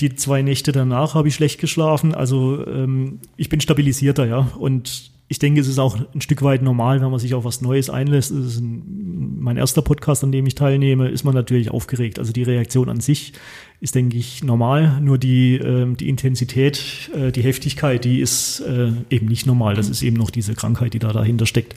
Die 0.00 0.14
zwei 0.14 0.42
Nächte 0.42 0.72
danach 0.72 1.14
habe 1.14 1.28
ich 1.28 1.34
schlecht 1.34 1.60
geschlafen. 1.60 2.14
Also 2.14 2.66
ähm, 2.66 3.20
ich 3.36 3.48
bin 3.48 3.60
stabilisierter, 3.60 4.26
ja. 4.26 4.50
Und 4.58 5.12
ich 5.30 5.38
denke, 5.38 5.60
es 5.60 5.68
ist 5.68 5.78
auch 5.78 5.96
ein 6.12 6.20
Stück 6.20 6.42
weit 6.42 6.60
normal, 6.60 7.00
wenn 7.00 7.08
man 7.08 7.20
sich 7.20 7.34
auf 7.34 7.44
was 7.44 7.60
Neues 7.60 7.88
einlässt. 7.88 8.32
Es 8.32 8.56
ist 8.56 8.60
ein, 8.60 9.38
mein 9.38 9.56
erster 9.56 9.80
Podcast, 9.80 10.24
an 10.24 10.32
dem 10.32 10.44
ich 10.44 10.56
teilnehme, 10.56 11.08
ist 11.08 11.22
man 11.22 11.34
natürlich 11.34 11.70
aufgeregt. 11.70 12.18
Also 12.18 12.32
die 12.32 12.42
Reaktion 12.42 12.88
an 12.88 12.98
sich 12.98 13.34
ist, 13.78 13.94
denke 13.94 14.16
ich, 14.16 14.42
normal. 14.42 15.00
Nur 15.00 15.18
die, 15.18 15.54
äh, 15.54 15.94
die 15.94 16.08
Intensität, 16.08 17.12
äh, 17.14 17.30
die 17.30 17.44
Heftigkeit, 17.44 18.04
die 18.04 18.18
ist 18.20 18.58
äh, 18.58 18.90
eben 19.08 19.26
nicht 19.26 19.46
normal. 19.46 19.76
Das 19.76 19.88
ist 19.88 20.02
eben 20.02 20.16
noch 20.16 20.30
diese 20.30 20.54
Krankheit, 20.54 20.94
die 20.94 20.98
da 20.98 21.12
dahinter 21.12 21.46
steckt. 21.46 21.76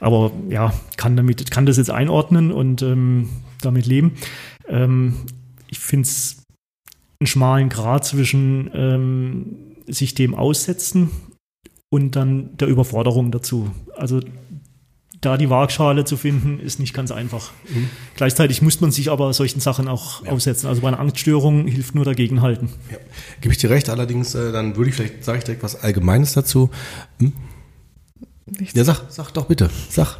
Aber 0.00 0.32
ja, 0.48 0.72
kann 0.96 1.14
damit, 1.14 1.50
kann 1.50 1.66
das 1.66 1.76
jetzt 1.76 1.90
einordnen 1.90 2.50
und 2.50 2.80
ähm, 2.80 3.28
damit 3.60 3.84
leben. 3.84 4.12
Ähm, 4.66 5.12
ich 5.68 5.78
finde 5.78 6.08
es 6.08 6.42
einen 7.20 7.26
schmalen 7.26 7.68
Grad 7.68 8.06
zwischen 8.06 8.70
ähm, 8.72 9.46
sich 9.86 10.14
dem 10.14 10.34
aussetzen 10.34 11.10
und 11.90 12.16
dann 12.16 12.56
der 12.56 12.68
Überforderung 12.68 13.30
dazu. 13.30 13.70
Also 13.96 14.20
da 15.20 15.36
die 15.36 15.50
Waagschale 15.50 16.04
zu 16.04 16.16
finden, 16.16 16.60
ist 16.60 16.78
nicht 16.78 16.94
ganz 16.94 17.10
einfach. 17.10 17.50
Mhm. 17.68 17.90
Gleichzeitig 18.14 18.62
muss 18.62 18.80
man 18.80 18.92
sich 18.92 19.10
aber 19.10 19.32
solchen 19.32 19.60
Sachen 19.60 19.88
auch 19.88 20.24
ja. 20.24 20.30
aussetzen. 20.30 20.68
Also 20.68 20.82
bei 20.82 20.88
einer 20.88 21.00
Angststörung 21.00 21.66
hilft 21.66 21.94
nur 21.94 22.04
dagegenhalten. 22.04 22.68
Ja. 22.90 22.98
Gebe 23.40 23.52
ich 23.52 23.58
dir 23.58 23.70
recht, 23.70 23.88
allerdings, 23.88 24.34
äh, 24.34 24.52
dann 24.52 24.76
würde 24.76 24.90
ich 24.90 24.96
vielleicht, 24.96 25.24
sage 25.24 25.38
ich 25.38 25.44
direkt 25.44 25.62
was 25.62 25.82
Allgemeines 25.82 26.34
dazu. 26.34 26.70
Hm? 27.18 27.32
Nichts. 28.58 28.76
Ja, 28.76 28.84
sag, 28.84 29.02
sag 29.08 29.30
doch 29.32 29.46
bitte, 29.46 29.68
sag. 29.90 30.18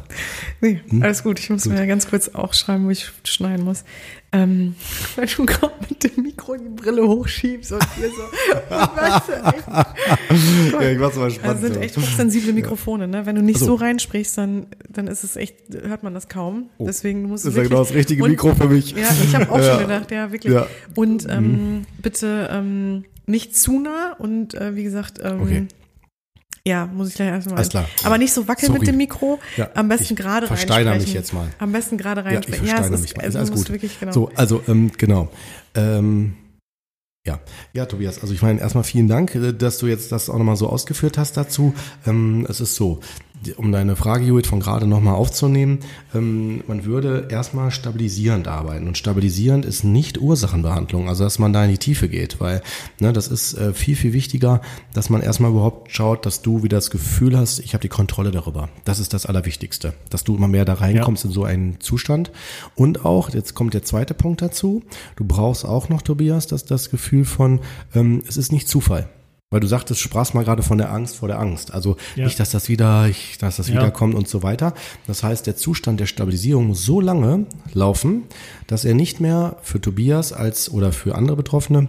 Nee, 0.61 0.81
hm? 0.89 1.01
alles 1.01 1.23
gut. 1.23 1.39
Ich 1.39 1.49
muss 1.49 1.63
gut. 1.63 1.73
mir 1.73 1.79
ja 1.79 1.85
ganz 1.85 2.07
kurz 2.07 2.29
auch 2.29 2.53
schreiben, 2.53 2.85
wo 2.85 2.89
ich 2.89 3.09
schneiden 3.23 3.65
muss. 3.65 3.83
Ähm, 4.31 4.75
weil 5.15 5.25
du 5.25 5.45
gerade 5.45 5.73
mit 5.89 6.03
dem 6.03 6.23
Mikro 6.23 6.55
die 6.55 6.69
Brille 6.69 7.07
hochschiebst 7.07 7.71
und 7.71 7.83
hier 7.95 8.09
so. 8.09 8.21
weißt 8.69 9.29
du, 9.29 10.81
ja, 10.81 10.91
ich 10.91 10.99
mach's 10.99 11.15
mal 11.15 11.31
spannend. 11.31 11.55
Also 11.55 11.73
sind 11.73 11.81
echt 11.81 11.97
hochsensible 11.97 12.53
Mikrofone, 12.53 13.07
ne? 13.07 13.25
Wenn 13.25 13.35
du 13.35 13.41
nicht 13.41 13.59
so. 13.59 13.65
so 13.65 13.75
reinsprichst, 13.75 14.37
dann, 14.37 14.67
dann 14.89 15.07
ist 15.07 15.23
es 15.23 15.35
echt, 15.35 15.55
hört 15.83 16.03
man 16.03 16.13
das 16.13 16.27
kaum. 16.27 16.69
Oh. 16.77 16.85
Deswegen 16.85 17.23
musst 17.23 17.45
du. 17.45 17.49
Das 17.49 17.55
ist 17.55 17.63
ja 17.63 17.67
genau 17.67 17.83
das 17.83 17.93
richtige 17.93 18.23
und, 18.23 18.29
Mikro 18.29 18.53
für 18.53 18.67
mich. 18.67 18.91
Ja, 18.91 19.07
ich 19.23 19.35
habe 19.35 19.49
auch 19.51 19.57
ja. 19.59 19.71
schon 19.71 19.87
gedacht, 19.87 20.11
ja, 20.11 20.31
wirklich. 20.31 20.53
Ja. 20.53 20.67
Und 20.95 21.27
ähm, 21.29 21.51
mhm. 21.51 21.85
bitte 22.01 22.49
ähm, 22.51 23.05
nicht 23.25 23.55
zu 23.57 23.79
nah 23.79 24.13
und 24.19 24.53
äh, 24.53 24.75
wie 24.75 24.83
gesagt, 24.83 25.19
ähm, 25.23 25.41
okay 25.41 25.67
ja, 26.65 26.85
muss 26.85 27.09
ich 27.09 27.15
gleich 27.15 27.29
erstmal. 27.29 27.57
Alles 27.57 27.69
klar. 27.69 27.87
Aber 28.03 28.17
nicht 28.17 28.33
so 28.33 28.47
wackeln 28.47 28.67
Sorry. 28.67 28.79
mit 28.79 28.87
dem 28.87 28.97
Mikro. 28.97 29.39
Ja, 29.57 29.69
Am 29.75 29.87
besten 29.87 30.15
gerade 30.15 30.49
reinsprechen. 30.49 30.67
Versteiner 30.67 30.95
mich 30.95 31.13
jetzt 31.13 31.33
mal. 31.33 31.47
Am 31.59 31.71
besten 31.71 31.97
gerade 31.97 32.25
reinsprechen. 32.25 32.65
Ja, 32.65 32.73
ich 32.73 32.79
versteiner 32.79 32.95
ja, 32.95 33.01
mich 33.01 33.17
mal. 33.17 33.23
Ist 33.23 33.35
alles 33.35 33.51
gut. 33.51 33.69
Wirklich, 33.69 33.99
genau. 33.99 34.11
So, 34.11 34.31
also 34.35 34.61
ähm, 34.67 34.91
genau. 34.97 35.29
Ähm, 35.75 36.35
ja, 37.27 37.39
ja, 37.73 37.85
Tobias, 37.85 38.21
also 38.21 38.33
ich 38.33 38.41
meine 38.41 38.59
erstmal 38.59 38.83
vielen 38.83 39.07
Dank, 39.07 39.35
äh, 39.35 39.53
dass 39.53 39.77
du 39.77 39.87
jetzt 39.87 40.11
das 40.11 40.29
auch 40.29 40.37
nochmal 40.37 40.55
so 40.55 40.67
ausgeführt 40.67 41.17
hast 41.17 41.37
dazu. 41.37 41.73
Ähm, 42.07 42.45
es 42.49 42.59
ist 42.61 42.75
so, 42.75 43.01
um 43.57 43.71
deine 43.71 43.95
Frage, 43.95 44.25
Judith, 44.25 44.47
von 44.47 44.59
gerade 44.59 44.85
nochmal 44.85 45.15
aufzunehmen, 45.15 45.79
ähm, 46.13 46.63
man 46.67 46.85
würde 46.85 47.27
erstmal 47.29 47.71
stabilisierend 47.71 48.47
arbeiten. 48.47 48.87
Und 48.87 48.97
stabilisierend 48.97 49.65
ist 49.65 49.83
nicht 49.83 50.19
Ursachenbehandlung, 50.19 51.07
also 51.07 51.23
dass 51.23 51.39
man 51.39 51.53
da 51.53 51.63
in 51.63 51.71
die 51.71 51.77
Tiefe 51.77 52.09
geht, 52.09 52.39
weil 52.39 52.61
ne, 52.99 53.13
das 53.13 53.27
ist 53.27 53.53
äh, 53.53 53.73
viel, 53.73 53.95
viel 53.95 54.13
wichtiger, 54.13 54.61
dass 54.93 55.09
man 55.09 55.21
erstmal 55.21 55.51
überhaupt 55.51 55.91
schaut, 55.91 56.25
dass 56.25 56.41
du 56.41 56.63
wieder 56.63 56.77
das 56.77 56.91
Gefühl 56.91 57.37
hast, 57.37 57.59
ich 57.59 57.73
habe 57.73 57.81
die 57.81 57.89
Kontrolle 57.89 58.31
darüber. 58.31 58.69
Das 58.85 58.99
ist 58.99 59.13
das 59.13 59.25
Allerwichtigste, 59.25 59.93
dass 60.09 60.23
du 60.23 60.35
immer 60.35 60.47
mehr 60.47 60.65
da 60.65 60.73
reinkommst 60.73 61.23
ja. 61.23 61.29
in 61.29 61.33
so 61.33 61.43
einen 61.43 61.79
Zustand. 61.79 62.31
Und 62.75 63.05
auch, 63.05 63.29
jetzt 63.29 63.53
kommt 63.53 63.73
der 63.73 63.83
zweite 63.83 64.13
Punkt 64.13 64.41
dazu, 64.41 64.83
du 65.15 65.23
brauchst 65.23 65.65
auch 65.65 65.89
noch, 65.89 66.01
Tobias, 66.01 66.47
dass 66.47 66.65
das 66.65 66.89
Gefühl 66.89 67.25
von, 67.25 67.61
ähm, 67.93 68.21
es 68.27 68.37
ist 68.37 68.51
nicht 68.51 68.67
Zufall. 68.67 69.09
Weil 69.51 69.61
du 69.61 69.67
sagtest, 69.67 69.99
sprachst 69.99 70.35
mal 70.35 70.43
gerade 70.43 70.61
von 70.61 70.77
der 70.77 70.91
Angst 70.91 71.15
vor 71.15 71.27
der 71.27 71.39
Angst. 71.39 71.73
Also 71.73 71.97
ja. 72.15 72.25
nicht, 72.25 72.39
dass 72.39 72.51
das 72.51 72.69
wieder, 72.69 73.07
ich, 73.07 73.39
dass 73.39 73.57
das 73.57 73.67
ja. 73.67 73.75
wiederkommt 73.75 74.13
und 74.13 74.27
so 74.27 74.43
weiter. 74.43 74.75
Das 75.07 75.23
heißt, 75.23 75.47
der 75.47 75.55
Zustand 75.55 75.99
der 75.99 76.05
Stabilisierung 76.05 76.67
muss 76.67 76.85
so 76.85 77.01
lange 77.01 77.47
laufen, 77.73 78.25
dass 78.67 78.85
er 78.85 78.93
nicht 78.93 79.19
mehr 79.19 79.57
für 79.63 79.81
Tobias 79.81 80.33
als 80.33 80.69
oder 80.71 80.91
für 80.91 81.15
andere 81.15 81.35
Betroffene 81.35 81.87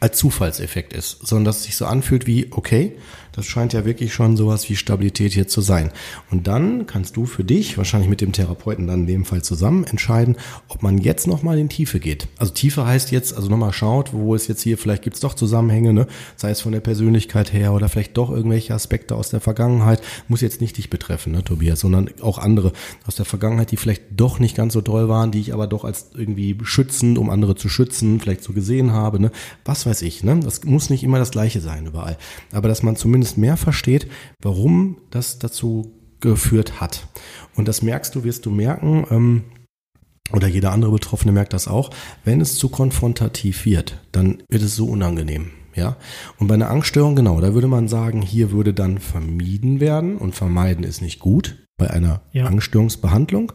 als 0.00 0.18
Zufallseffekt 0.18 0.92
ist, 0.92 1.26
sondern 1.26 1.46
dass 1.46 1.58
es 1.58 1.64
sich 1.64 1.76
so 1.76 1.86
anfühlt 1.86 2.26
wie, 2.26 2.48
okay, 2.50 2.96
das 3.36 3.44
scheint 3.44 3.74
ja 3.74 3.84
wirklich 3.84 4.14
schon 4.14 4.36
sowas 4.36 4.68
wie 4.70 4.76
Stabilität 4.76 5.34
hier 5.34 5.46
zu 5.46 5.60
sein. 5.60 5.90
Und 6.30 6.46
dann 6.46 6.86
kannst 6.86 7.16
du 7.16 7.26
für 7.26 7.44
dich, 7.44 7.76
wahrscheinlich 7.76 8.08
mit 8.08 8.22
dem 8.22 8.32
Therapeuten 8.32 8.86
dann 8.86 9.00
in 9.00 9.06
dem 9.06 9.24
Fall 9.26 9.42
zusammen, 9.42 9.84
entscheiden, 9.84 10.36
ob 10.68 10.82
man 10.82 10.96
jetzt 10.96 11.26
nochmal 11.26 11.58
in 11.58 11.68
Tiefe 11.68 12.00
geht. 12.00 12.28
Also 12.38 12.54
Tiefe 12.54 12.86
heißt 12.86 13.10
jetzt, 13.10 13.36
also 13.36 13.50
nochmal 13.50 13.74
schaut, 13.74 14.14
wo 14.14 14.34
es 14.34 14.48
jetzt 14.48 14.62
hier, 14.62 14.78
vielleicht 14.78 15.02
gibt 15.02 15.16
es 15.16 15.20
doch 15.20 15.34
Zusammenhänge, 15.34 15.92
ne? 15.92 16.06
sei 16.36 16.50
es 16.50 16.62
von 16.62 16.72
der 16.72 16.80
Persönlichkeit 16.80 17.52
her 17.52 17.74
oder 17.74 17.90
vielleicht 17.90 18.16
doch 18.16 18.30
irgendwelche 18.30 18.74
Aspekte 18.74 19.14
aus 19.14 19.28
der 19.28 19.40
Vergangenheit, 19.40 20.00
muss 20.28 20.40
jetzt 20.40 20.62
nicht 20.62 20.78
dich 20.78 20.88
betreffen, 20.88 21.32
ne, 21.32 21.44
Tobias, 21.44 21.80
sondern 21.80 22.08
auch 22.22 22.38
andere 22.38 22.72
aus 23.06 23.16
der 23.16 23.26
Vergangenheit, 23.26 23.70
die 23.70 23.76
vielleicht 23.76 24.04
doch 24.16 24.38
nicht 24.38 24.56
ganz 24.56 24.72
so 24.72 24.80
toll 24.80 25.10
waren, 25.10 25.30
die 25.30 25.40
ich 25.40 25.52
aber 25.52 25.66
doch 25.66 25.84
als 25.84 26.10
irgendwie 26.14 26.56
schützend, 26.62 27.18
um 27.18 27.28
andere 27.28 27.54
zu 27.54 27.68
schützen, 27.68 28.18
vielleicht 28.18 28.42
so 28.42 28.54
gesehen 28.54 28.92
habe, 28.92 29.20
ne? 29.20 29.30
was 29.66 29.84
weiß 29.84 30.00
ich. 30.02 30.24
Ne? 30.24 30.40
Das 30.40 30.64
muss 30.64 30.88
nicht 30.88 31.04
immer 31.04 31.18
das 31.18 31.32
Gleiche 31.32 31.60
sein 31.60 31.86
überall. 31.86 32.16
Aber 32.52 32.68
dass 32.68 32.82
man 32.82 32.96
zumindest 32.96 33.25
zumindest 33.26 33.38
mehr 33.38 33.56
versteht, 33.56 34.08
warum 34.42 34.98
das 35.10 35.38
dazu 35.38 35.92
geführt 36.20 36.80
hat. 36.80 37.08
Und 37.56 37.68
das 37.68 37.82
merkst 37.82 38.14
du, 38.14 38.24
wirst 38.24 38.46
du 38.46 38.50
merken, 38.50 39.06
ähm, 39.10 39.44
oder 40.32 40.48
jeder 40.48 40.72
andere 40.72 40.92
Betroffene 40.92 41.32
merkt 41.32 41.52
das 41.52 41.68
auch, 41.68 41.90
wenn 42.24 42.40
es 42.40 42.56
zu 42.56 42.68
konfrontativ 42.68 43.64
wird, 43.64 44.00
dann 44.12 44.42
wird 44.48 44.62
es 44.62 44.76
so 44.76 44.86
unangenehm. 44.86 45.50
Ja, 45.74 45.96
und 46.38 46.46
bei 46.46 46.54
einer 46.54 46.70
Angststörung, 46.70 47.16
genau, 47.16 47.38
da 47.38 47.52
würde 47.52 47.66
man 47.68 47.86
sagen, 47.86 48.22
hier 48.22 48.50
würde 48.50 48.72
dann 48.72 48.98
vermieden 48.98 49.78
werden 49.78 50.16
und 50.16 50.34
vermeiden 50.34 50.84
ist 50.84 51.02
nicht 51.02 51.18
gut 51.18 51.66
bei 51.76 51.90
einer 51.90 52.22
ja. 52.32 52.46
Angststörungsbehandlung. 52.46 53.52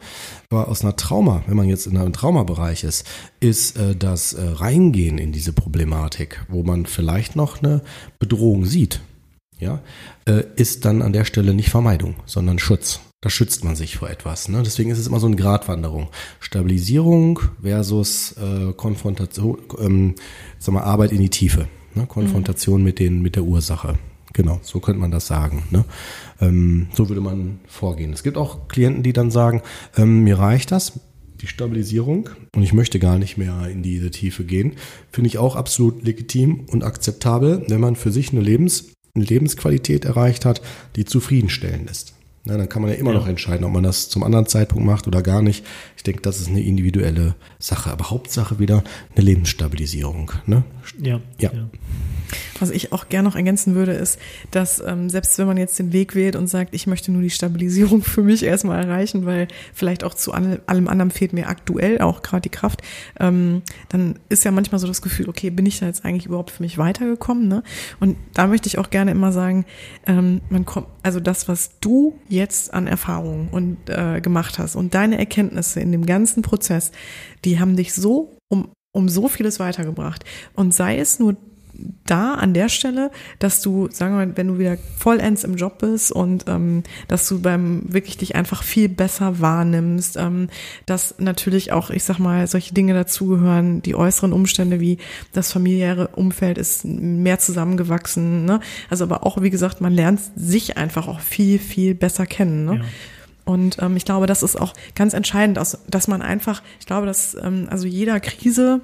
Aber 0.52 0.68
aus 0.68 0.84
einer 0.84 0.96
Trauma, 0.96 1.42
wenn 1.48 1.58
man 1.58 1.68
jetzt 1.68 1.88
in 1.88 1.98
einem 1.98 2.14
Traumabereich 2.14 2.84
ist, 2.84 3.08
ist 3.40 3.76
äh, 3.76 3.96
das 3.96 4.34
äh, 4.34 4.44
Reingehen 4.44 5.18
in 5.18 5.32
diese 5.32 5.52
Problematik, 5.52 6.46
wo 6.48 6.62
man 6.62 6.86
vielleicht 6.86 7.36
noch 7.36 7.64
eine 7.64 7.82
Bedrohung 8.20 8.66
sieht, 8.66 9.02
ja, 9.62 9.80
äh, 10.26 10.44
ist 10.58 10.84
dann 10.84 11.02
an 11.02 11.14
der 11.14 11.24
Stelle 11.24 11.54
nicht 11.54 11.70
Vermeidung, 11.70 12.16
sondern 12.26 12.60
Schutz. 12.60 13.00
Da 13.22 13.30
schützt 13.30 13.64
man 13.64 13.76
sich 13.76 13.98
vor 13.98 14.10
etwas. 14.10 14.50
Ne? 14.50 14.64
Deswegen 14.66 14.90
ist 14.90 14.98
es 14.98 15.06
immer 15.06 15.20
so 15.20 15.28
eine 15.28 15.36
Gratwanderung. 15.36 16.10
Stabilisierung 16.40 17.40
versus 17.62 18.34
äh, 18.34 18.74
Konfrontation, 18.74 19.60
ähm, 19.80 20.16
sag 20.58 20.74
mal, 20.74 20.82
Arbeit 20.82 21.12
in 21.12 21.22
die 21.22 21.30
Tiefe. 21.30 21.68
Ne? 21.94 22.08
Konfrontation 22.08 22.80
mhm. 22.80 22.86
mit, 22.86 23.00
den, 23.00 23.22
mit 23.22 23.36
der 23.36 23.44
Ursache. 23.44 24.00
Genau, 24.34 24.60
so 24.64 24.80
könnte 24.80 25.00
man 25.00 25.12
das 25.12 25.28
sagen. 25.28 25.64
Ne? 25.70 25.86
Ähm, 26.40 26.88
so 26.96 27.10
würde 27.10 27.22
man 27.22 27.60
vorgehen. 27.68 28.12
Es 28.12 28.24
gibt 28.24 28.38
auch 28.38 28.68
Klienten, 28.68 29.04
die 29.04 29.14
dann 29.14 29.30
sagen, 29.30 29.62
ähm, 29.96 30.24
mir 30.24 30.40
reicht 30.40 30.72
das, 30.72 31.00
die 31.42 31.48
Stabilisierung 31.48 32.30
und 32.56 32.64
ich 32.64 32.74
möchte 32.74 32.98
gar 32.98 33.20
nicht 33.20 33.38
mehr 33.38 33.68
in 33.68 33.84
diese 33.84 34.10
Tiefe 34.10 34.46
gehen. 34.46 34.74
Finde 35.12 35.28
ich 35.28 35.38
auch 35.38 35.56
absolut 35.56 36.04
legitim 36.04 36.66
und 36.72 36.84
akzeptabel, 36.84 37.66
wenn 37.68 37.82
man 37.82 37.96
für 37.96 38.12
sich 38.12 38.32
eine 38.32 38.42
Lebens- 38.42 38.94
eine 39.14 39.26
Lebensqualität 39.26 40.06
erreicht 40.06 40.46
hat, 40.46 40.62
die 40.96 41.06
zufriedenstellend 41.06 41.90
ist. 41.90 42.14
Ja, 42.46 42.58
dann 42.58 42.68
kann 42.68 42.82
man 42.82 42.90
ja 42.92 42.98
immer 42.98 43.14
ja. 43.14 43.20
noch 43.20 43.28
entscheiden, 43.28 43.64
ob 43.66 43.72
man 43.72 43.84
das 43.84 44.10
zum 44.10 44.24
anderen 44.24 44.48
Zeitpunkt 44.48 44.84
macht 44.84 45.08
oder 45.08 45.22
gar 45.22 45.44
nicht. 45.44 45.64
Ich 45.96 46.04
denke, 46.04 46.22
das 46.22 46.40
ist 46.40 46.48
eine 46.48 46.62
individuelle 46.62 47.36
Sache. 47.60 47.92
Aber 47.92 48.10
Hauptsache 48.10 48.58
wieder 48.58 48.84
eine 49.16 49.26
Lebensstabilisierung. 49.26 50.32
Ne? 50.48 50.64
Ja, 51.00 51.22
ja. 51.38 51.52
ja. 51.54 51.70
Was 52.60 52.70
ich 52.70 52.94
auch 52.94 53.10
gerne 53.10 53.28
noch 53.28 53.36
ergänzen 53.36 53.76
würde, 53.76 53.94
ist, 53.94 54.20
dass 54.52 54.82
ähm, 54.86 55.10
selbst 55.10 55.38
wenn 55.38 55.48
man 55.48 55.58
jetzt 55.58 55.80
den 55.80 55.94
Weg 55.94 56.16
wählt 56.16 56.36
und 56.36 56.48
sagt, 56.48 56.74
ich 56.74 56.88
möchte 56.88 57.12
nur 57.12 57.22
die 57.22 57.30
Stabilisierung 57.30 58.02
für 58.04 58.22
mich 58.22 58.44
erstmal 58.44 58.84
erreichen, 58.84 59.26
weil 59.26 59.48
vielleicht 59.74 60.04
auch 60.04 60.14
zu 60.14 60.32
allem 60.32 60.88
anderen 60.88 61.12
fehlt 61.12 61.34
mir 61.34 61.48
aktuell 61.48 62.00
auch 62.00 62.22
gerade 62.22 62.42
die 62.42 62.50
Kraft, 62.50 62.82
ähm, 63.20 63.64
dann 63.90 64.20
ist 64.30 64.46
ja 64.46 64.52
manchmal 64.52 64.80
so 64.80 64.88
das 64.88 65.02
Gefühl, 65.02 65.30
okay, 65.30 65.50
bin 65.50 65.66
ich 65.66 65.80
da 65.80 65.88
jetzt 65.88 66.06
eigentlich 66.06 66.28
überhaupt 66.28 66.52
für 66.52 66.64
mich 66.64 66.78
weitergekommen? 66.78 67.48
Ne? 67.48 67.64
Und 68.00 68.18
da 68.34 68.48
möchte 68.48 68.68
ich 68.68 68.78
auch 68.78 68.90
gerne 68.90 69.12
immer 69.12 69.32
sagen, 69.32 69.66
ähm, 70.06 70.42
man 70.50 70.66
kommt, 70.66 70.88
also 71.04 71.20
das, 71.20 71.48
was 71.48 71.72
du 71.82 72.16
jetzt 72.32 72.74
an 72.74 72.88
Erfahrungen 72.88 73.50
und 73.50 73.90
äh, 73.90 74.22
gemacht 74.22 74.58
hast 74.58 74.76
und 74.76 74.94
deine 74.94 75.18
Erkenntnisse 75.18 75.80
in 75.80 75.92
dem 75.92 76.06
ganzen 76.06 76.42
Prozess, 76.42 76.92
die 77.46 77.60
haben 77.60 77.76
dich 77.76 77.94
so 77.94 78.38
um 78.50 78.72
um 78.94 79.08
so 79.08 79.30
vieles 79.30 79.60
weitergebracht. 79.60 80.26
Und 80.54 80.74
sei 80.74 80.98
es 80.98 81.20
nur 81.20 81.38
da 82.06 82.34
an 82.36 82.54
der 82.54 82.70
Stelle, 82.70 83.12
dass 83.40 83.62
du, 83.62 83.90
sagen 83.92 84.18
wir 84.18 84.26
mal, 84.26 84.38
wenn 84.38 84.48
du 84.48 84.60
wieder 84.60 84.78
vollends 84.98 85.44
im 85.44 85.56
Job 85.56 85.80
bist 85.80 86.12
und 86.12 86.46
ähm, 86.48 86.84
dass 87.08 87.28
du 87.28 87.42
beim 87.42 87.84
wirklich 87.88 88.18
dich 88.18 88.36
einfach 88.36 88.64
viel 88.64 88.90
besser 88.90 89.40
wahrnimmst, 89.40 90.18
ähm, 90.18 90.50
dass 90.86 91.16
natürlich 91.20 91.72
auch, 91.72 91.90
ich 91.90 92.04
sag 92.04 92.20
mal, 92.20 92.48
solche 92.48 92.74
Dinge 92.74 92.94
dazugehören, 92.94 93.82
die 93.82 93.96
äußeren 93.96 94.34
Umstände 94.34 94.80
wie 94.80 94.98
das 95.34 95.52
familiäre 95.52 96.10
Umfeld 96.10 96.58
ist 96.58 96.86
mehr 96.86 97.40
zusammengewachsen, 97.40 98.46
ne? 98.46 98.60
Also 98.90 99.04
aber 99.04 99.26
auch, 99.26 99.42
wie 99.42 99.50
gesagt, 99.50 99.82
man 99.82 99.94
lernt 99.94 100.22
sich 100.36 100.78
einfach 100.78 101.08
auch 101.08 101.20
viel, 101.20 101.60
viel 101.60 101.96
besser 101.96 102.26
kennen, 102.26 102.66
ne? 102.66 102.76
Ja. 102.78 102.82
Und 103.46 103.78
ähm, 103.82 103.98
ich 103.98 104.06
glaube, 104.06 104.28
das 104.28 104.44
ist 104.44 104.60
auch 104.60 104.74
ganz 104.96 105.14
entscheidend, 105.14 105.60
dass 105.88 106.08
man 106.08 106.22
einfach, 106.22 106.62
ich 106.80 106.86
glaube, 106.86 107.08
dass 107.08 107.36
ähm, 107.36 107.68
also 107.70 107.88
jeder 107.88 108.20
Krise 108.20 108.82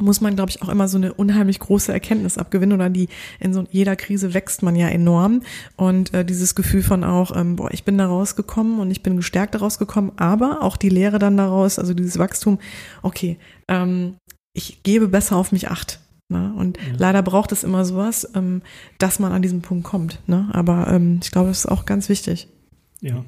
muss 0.00 0.20
man, 0.20 0.36
glaube 0.36 0.50
ich, 0.50 0.62
auch 0.62 0.68
immer 0.68 0.88
so 0.88 0.98
eine 0.98 1.14
unheimlich 1.14 1.58
große 1.58 1.92
Erkenntnis 1.92 2.38
abgewinnen 2.38 2.74
oder 2.74 2.90
die 2.90 3.08
in 3.40 3.52
so 3.52 3.64
jeder 3.70 3.96
Krise 3.96 4.34
wächst 4.34 4.62
man 4.62 4.76
ja 4.76 4.88
enorm 4.88 5.42
und 5.76 6.12
äh, 6.14 6.24
dieses 6.24 6.54
Gefühl 6.54 6.82
von 6.82 7.04
auch, 7.04 7.34
ähm, 7.34 7.56
boah, 7.56 7.72
ich 7.72 7.84
bin 7.84 7.98
da 7.98 8.06
rausgekommen 8.06 8.78
und 8.80 8.90
ich 8.90 9.02
bin 9.02 9.16
gestärkt 9.16 9.54
daraus 9.54 9.78
gekommen, 9.78 10.12
aber 10.16 10.62
auch 10.62 10.76
die 10.76 10.88
Lehre 10.88 11.18
dann 11.18 11.36
daraus, 11.36 11.78
also 11.78 11.94
dieses 11.94 12.18
Wachstum, 12.18 12.58
okay, 13.02 13.38
ähm, 13.68 14.16
ich 14.52 14.82
gebe 14.82 15.08
besser 15.08 15.36
auf 15.36 15.52
mich 15.52 15.68
acht. 15.68 16.00
Ne? 16.28 16.52
Und 16.56 16.78
ja. 16.78 16.94
leider 16.98 17.22
braucht 17.22 17.52
es 17.52 17.62
immer 17.62 17.84
sowas, 17.84 18.28
ähm, 18.34 18.62
dass 18.98 19.18
man 19.18 19.32
an 19.32 19.42
diesen 19.42 19.62
Punkt 19.62 19.84
kommt. 19.84 20.20
Ne? 20.26 20.48
Aber 20.52 20.88
ähm, 20.88 21.20
ich 21.22 21.30
glaube, 21.30 21.48
das 21.48 21.60
ist 21.60 21.66
auch 21.66 21.84
ganz 21.86 22.08
wichtig. 22.08 22.48
Ja. 23.00 23.24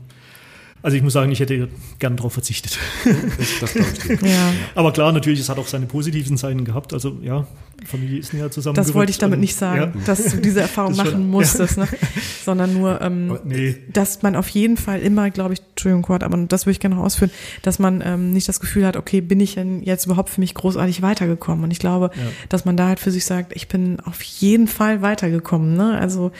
Also 0.82 0.96
ich 0.96 1.02
muss 1.02 1.12
sagen, 1.12 1.32
ich 1.32 1.40
hätte 1.40 1.68
gern 1.98 2.16
darauf 2.16 2.32
verzichtet. 2.32 2.78
Das, 3.04 3.74
das 3.74 3.74
ich 3.74 4.20
ja. 4.22 4.52
Aber 4.74 4.92
klar, 4.92 5.12
natürlich, 5.12 5.40
es 5.40 5.48
hat 5.48 5.58
auch 5.58 5.66
seine 5.66 5.86
positiven 5.86 6.36
Seiten 6.36 6.64
gehabt. 6.64 6.92
Also 6.92 7.18
ja, 7.22 7.46
Familie 7.84 8.18
ist 8.18 8.34
näher 8.34 8.50
zusammen. 8.50 8.74
Das 8.74 8.94
wollte 8.94 9.10
ich 9.10 9.18
damit 9.18 9.38
nicht 9.38 9.54
sagen, 9.54 9.92
ja. 9.94 10.04
dass 10.04 10.24
du 10.24 10.38
diese 10.38 10.60
Erfahrung 10.62 10.96
machen 10.96 11.10
schon, 11.12 11.30
musstest, 11.30 11.76
ja. 11.76 11.84
ne? 11.84 11.88
sondern 12.44 12.74
nur, 12.74 13.00
ähm, 13.00 13.38
nee. 13.44 13.76
dass 13.92 14.22
man 14.22 14.36
auf 14.36 14.48
jeden 14.48 14.76
Fall 14.76 15.00
immer, 15.00 15.30
glaube 15.30 15.54
ich, 15.54 15.60
Entschuldigung, 15.70 16.02
Kurt, 16.02 16.22
aber 16.22 16.36
das 16.38 16.66
würde 16.66 16.72
ich 16.72 16.80
gerne 16.80 16.96
noch 16.96 17.04
ausführen, 17.04 17.30
dass 17.62 17.78
man 17.78 18.02
ähm, 18.04 18.32
nicht 18.32 18.48
das 18.48 18.60
Gefühl 18.60 18.86
hat, 18.86 18.96
okay, 18.96 19.20
bin 19.20 19.40
ich 19.40 19.54
denn 19.54 19.82
jetzt 19.82 20.06
überhaupt 20.06 20.30
für 20.30 20.40
mich 20.40 20.54
großartig 20.54 21.02
weitergekommen? 21.02 21.64
Und 21.64 21.70
ich 21.70 21.78
glaube, 21.78 22.10
ja. 22.14 22.22
dass 22.48 22.64
man 22.64 22.76
da 22.76 22.88
halt 22.88 23.00
für 23.00 23.10
sich 23.10 23.24
sagt, 23.24 23.52
ich 23.54 23.68
bin 23.68 24.00
auf 24.00 24.22
jeden 24.22 24.66
Fall 24.66 25.02
weitergekommen. 25.02 25.76
Ne? 25.76 25.98
Also 25.98 26.32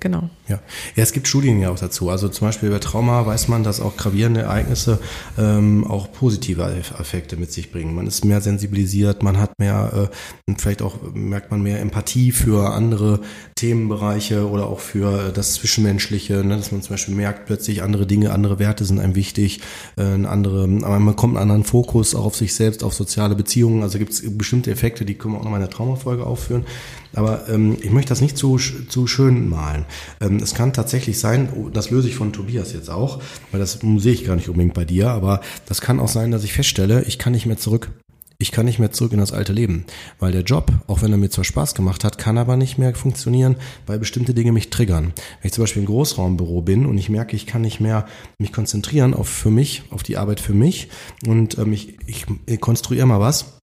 genau. 0.00 0.30
Ja. 0.48 0.60
ja, 0.96 1.02
es 1.02 1.12
gibt 1.12 1.28
Studien 1.28 1.60
ja 1.60 1.70
auch 1.70 1.78
dazu. 1.78 2.08
Also 2.08 2.28
zum 2.28 2.48
Beispiel 2.48 2.70
bei 2.70 2.78
Trauma 2.78 3.26
weiß 3.26 3.48
man, 3.48 3.62
dass 3.62 3.80
auch 3.80 3.96
gravierende 3.96 4.42
Ereignisse 4.42 4.98
ähm, 5.36 5.86
auch 5.86 6.10
positive 6.12 6.62
Effekte 6.98 7.36
mit 7.36 7.52
sich 7.52 7.70
bringen. 7.70 7.94
Man 7.94 8.06
ist 8.06 8.24
mehr 8.24 8.40
sensibilisiert, 8.40 9.22
man 9.22 9.38
hat 9.38 9.52
mehr, 9.58 10.08
äh, 10.48 10.54
vielleicht 10.56 10.77
auch 10.82 10.96
merkt 11.14 11.50
man 11.50 11.62
mehr 11.62 11.80
Empathie 11.80 12.32
für 12.32 12.72
andere 12.72 13.20
Themenbereiche 13.54 14.48
oder 14.48 14.66
auch 14.66 14.80
für 14.80 15.32
das 15.32 15.54
Zwischenmenschliche, 15.54 16.44
ne? 16.44 16.56
dass 16.56 16.72
man 16.72 16.82
zum 16.82 16.94
Beispiel 16.94 17.14
merkt 17.14 17.46
plötzlich 17.46 17.82
andere 17.82 18.06
Dinge, 18.06 18.32
andere 18.32 18.58
Werte 18.58 18.84
sind 18.84 19.00
einem 19.00 19.14
wichtig, 19.14 19.60
äh, 19.96 20.02
andere, 20.02 20.68
aber 20.82 20.98
man 20.98 21.16
kommt 21.16 21.34
einen 21.34 21.42
anderen 21.42 21.64
Fokus 21.64 22.14
auch 22.14 22.24
auf 22.24 22.36
sich 22.36 22.54
selbst, 22.54 22.84
auf 22.84 22.94
soziale 22.94 23.34
Beziehungen. 23.34 23.82
Also 23.82 23.98
gibt 23.98 24.12
es 24.12 24.22
bestimmte 24.36 24.70
Effekte, 24.70 25.04
die 25.04 25.14
können 25.14 25.34
wir 25.34 25.40
auch 25.40 25.44
noch 25.44 25.50
mal 25.50 25.56
in 25.56 25.62
der 25.62 25.70
Traumafolge 25.70 26.24
aufführen. 26.24 26.64
Aber 27.14 27.48
ähm, 27.48 27.76
ich 27.80 27.90
möchte 27.90 28.10
das 28.10 28.20
nicht 28.20 28.36
zu, 28.36 28.58
zu 28.58 29.06
schön 29.06 29.48
malen. 29.48 29.86
Ähm, 30.20 30.36
es 30.36 30.54
kann 30.54 30.72
tatsächlich 30.72 31.18
sein, 31.18 31.48
oh, 31.54 31.68
das 31.68 31.90
löse 31.90 32.08
ich 32.08 32.14
von 32.14 32.32
Tobias 32.32 32.72
jetzt 32.72 32.90
auch, 32.90 33.20
weil 33.50 33.60
das 33.60 33.78
sehe 33.98 34.12
ich 34.12 34.24
gar 34.24 34.36
nicht 34.36 34.48
unbedingt 34.48 34.74
bei 34.74 34.84
dir, 34.84 35.10
aber 35.10 35.40
das 35.66 35.80
kann 35.80 36.00
auch 36.00 36.08
sein, 36.08 36.30
dass 36.30 36.44
ich 36.44 36.52
feststelle, 36.52 37.02
ich 37.04 37.18
kann 37.18 37.32
nicht 37.32 37.46
mehr 37.46 37.58
zurück. 37.58 37.90
Ich 38.40 38.52
kann 38.52 38.66
nicht 38.66 38.78
mehr 38.78 38.92
zurück 38.92 39.12
in 39.12 39.18
das 39.18 39.32
alte 39.32 39.52
Leben, 39.52 39.84
weil 40.20 40.30
der 40.30 40.42
Job, 40.42 40.70
auch 40.86 41.02
wenn 41.02 41.10
er 41.10 41.18
mir 41.18 41.28
zwar 41.28 41.42
Spaß 41.42 41.74
gemacht 41.74 42.04
hat, 42.04 42.18
kann 42.18 42.38
aber 42.38 42.56
nicht 42.56 42.78
mehr 42.78 42.94
funktionieren, 42.94 43.56
weil 43.84 43.98
bestimmte 43.98 44.32
Dinge 44.32 44.52
mich 44.52 44.70
triggern. 44.70 45.12
Wenn 45.40 45.48
ich 45.48 45.52
zum 45.52 45.64
Beispiel 45.64 45.82
im 45.82 45.88
Großraumbüro 45.88 46.62
bin 46.62 46.86
und 46.86 46.98
ich 46.98 47.08
merke, 47.08 47.34
ich 47.34 47.46
kann 47.46 47.62
nicht 47.62 47.80
mehr 47.80 48.06
mich 48.38 48.52
konzentrieren 48.52 49.12
auf 49.12 49.28
für 49.28 49.50
mich, 49.50 49.82
auf 49.90 50.04
die 50.04 50.18
Arbeit 50.18 50.38
für 50.38 50.54
mich 50.54 50.88
und 51.26 51.58
ähm, 51.58 51.72
ich, 51.72 51.96
ich 52.06 52.26
konstruiere 52.60 53.08
mal 53.08 53.18
was, 53.18 53.57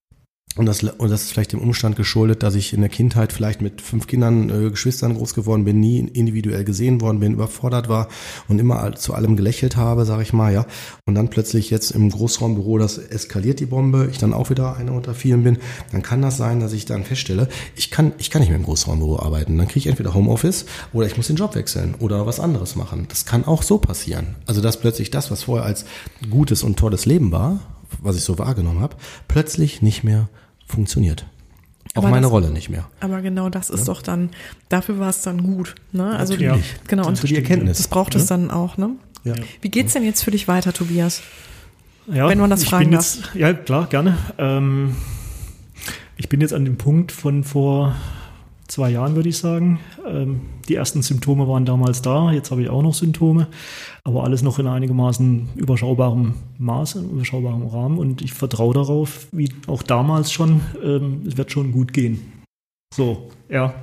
und 0.56 0.64
das, 0.64 0.82
und 0.82 1.10
das 1.10 1.22
ist 1.22 1.32
vielleicht 1.32 1.52
dem 1.52 1.60
Umstand 1.60 1.96
geschuldet, 1.96 2.42
dass 2.42 2.54
ich 2.54 2.72
in 2.72 2.80
der 2.80 2.88
Kindheit 2.88 3.32
vielleicht 3.32 3.60
mit 3.60 3.82
fünf 3.82 4.06
Kindern, 4.06 4.48
äh, 4.48 4.70
Geschwistern 4.70 5.14
groß 5.14 5.34
geworden 5.34 5.64
bin, 5.64 5.80
nie 5.80 5.98
individuell 5.98 6.64
gesehen 6.64 7.02
worden 7.02 7.20
bin, 7.20 7.34
überfordert 7.34 7.90
war 7.90 8.08
und 8.48 8.58
immer 8.58 8.94
zu 8.94 9.12
allem 9.12 9.36
gelächelt 9.36 9.76
habe, 9.76 10.06
sage 10.06 10.22
ich 10.22 10.32
mal, 10.32 10.52
ja. 10.52 10.66
Und 11.04 11.14
dann 11.14 11.28
plötzlich 11.28 11.68
jetzt 11.68 11.90
im 11.90 12.08
Großraumbüro, 12.08 12.78
das 12.78 12.96
eskaliert 12.96 13.60
die 13.60 13.66
Bombe, 13.66 14.08
ich 14.10 14.16
dann 14.16 14.32
auch 14.32 14.48
wieder 14.48 14.76
einer 14.76 14.92
unter 14.92 15.14
vielen 15.14 15.44
bin, 15.44 15.58
dann 15.92 16.02
kann 16.02 16.22
das 16.22 16.38
sein, 16.38 16.60
dass 16.60 16.72
ich 16.72 16.86
dann 16.86 17.04
feststelle, 17.04 17.48
ich 17.74 17.90
kann, 17.90 18.12
ich 18.16 18.30
kann 18.30 18.40
nicht 18.40 18.48
mehr 18.48 18.58
im 18.58 18.64
Großraumbüro 18.64 19.20
arbeiten. 19.20 19.58
Dann 19.58 19.68
kriege 19.68 19.80
ich 19.80 19.86
entweder 19.88 20.14
Homeoffice 20.14 20.64
oder 20.94 21.06
ich 21.06 21.18
muss 21.18 21.26
den 21.26 21.36
Job 21.36 21.54
wechseln 21.54 21.94
oder 21.98 22.26
was 22.26 22.40
anderes 22.40 22.76
machen. 22.76 23.06
Das 23.08 23.26
kann 23.26 23.44
auch 23.44 23.62
so 23.62 23.76
passieren. 23.76 24.36
Also 24.46 24.62
dass 24.62 24.80
plötzlich 24.80 25.10
das, 25.10 25.30
was 25.30 25.42
vorher 25.42 25.66
als 25.66 25.84
gutes 26.30 26.62
und 26.62 26.78
tolles 26.78 27.04
Leben 27.04 27.30
war, 27.30 27.60
was 28.00 28.16
ich 28.16 28.24
so 28.24 28.38
wahrgenommen 28.38 28.80
habe, 28.80 28.96
plötzlich 29.28 29.82
nicht 29.82 30.02
mehr 30.02 30.28
funktioniert. 30.66 31.26
auch 31.94 32.02
Aber 32.02 32.08
meine 32.10 32.22
das- 32.22 32.30
Rolle 32.30 32.50
nicht 32.50 32.68
mehr. 32.68 32.88
Aber 33.00 33.22
genau 33.22 33.48
das 33.48 33.70
ist 33.70 33.88
doch 33.88 34.02
dann, 34.02 34.30
dafür 34.68 34.98
war 34.98 35.08
es 35.08 35.22
dann 35.22 35.42
gut. 35.42 35.74
Ne? 35.92 36.14
Also 36.16 36.36
die, 36.36 36.50
genau, 36.88 37.06
und 37.06 37.18
Für 37.18 37.26
die 37.26 37.36
Erkenntnis. 37.36 37.78
das 37.78 37.88
braucht 37.88 38.14
es 38.14 38.26
dann 38.26 38.50
auch, 38.50 38.76
ne? 38.76 38.90
Ja. 39.24 39.34
Wie 39.60 39.70
geht's 39.70 39.92
denn 39.94 40.04
jetzt 40.04 40.22
für 40.22 40.30
dich 40.30 40.46
weiter, 40.46 40.72
Tobias? 40.72 41.22
Ja, 42.12 42.28
Wenn 42.28 42.38
man 42.38 42.50
das 42.50 42.62
ich 42.62 42.68
fragen 42.68 42.84
bin 42.84 42.92
jetzt, 42.92 43.30
Ja, 43.34 43.52
klar, 43.54 43.86
gerne. 43.86 44.16
Ähm, 44.38 44.94
ich 46.16 46.28
bin 46.28 46.40
jetzt 46.40 46.52
an 46.52 46.64
dem 46.64 46.76
Punkt 46.76 47.10
von 47.12 47.42
vor 47.42 47.96
zwei 48.68 48.90
Jahren, 48.90 49.14
würde 49.14 49.28
ich 49.28 49.38
sagen. 49.38 49.80
Ähm, 50.06 50.40
die 50.68 50.74
ersten 50.74 51.02
Symptome 51.02 51.48
waren 51.48 51.64
damals 51.64 52.02
da, 52.02 52.32
jetzt 52.32 52.50
habe 52.50 52.62
ich 52.62 52.68
auch 52.68 52.82
noch 52.82 52.94
Symptome, 52.94 53.48
aber 54.04 54.24
alles 54.24 54.42
noch 54.42 54.58
in 54.58 54.66
einigermaßen 54.66 55.50
überschaubarem 55.54 56.34
Maße, 56.58 57.00
überschaubarem 57.00 57.66
Rahmen 57.66 57.98
und 57.98 58.22
ich 58.22 58.32
vertraue 58.32 58.74
darauf, 58.74 59.28
wie 59.32 59.52
auch 59.66 59.82
damals 59.82 60.32
schon, 60.32 60.60
ähm, 60.82 61.22
es 61.26 61.36
wird 61.36 61.52
schon 61.52 61.72
gut 61.72 61.92
gehen. 61.92 62.32
So, 62.94 63.30
ja. 63.48 63.74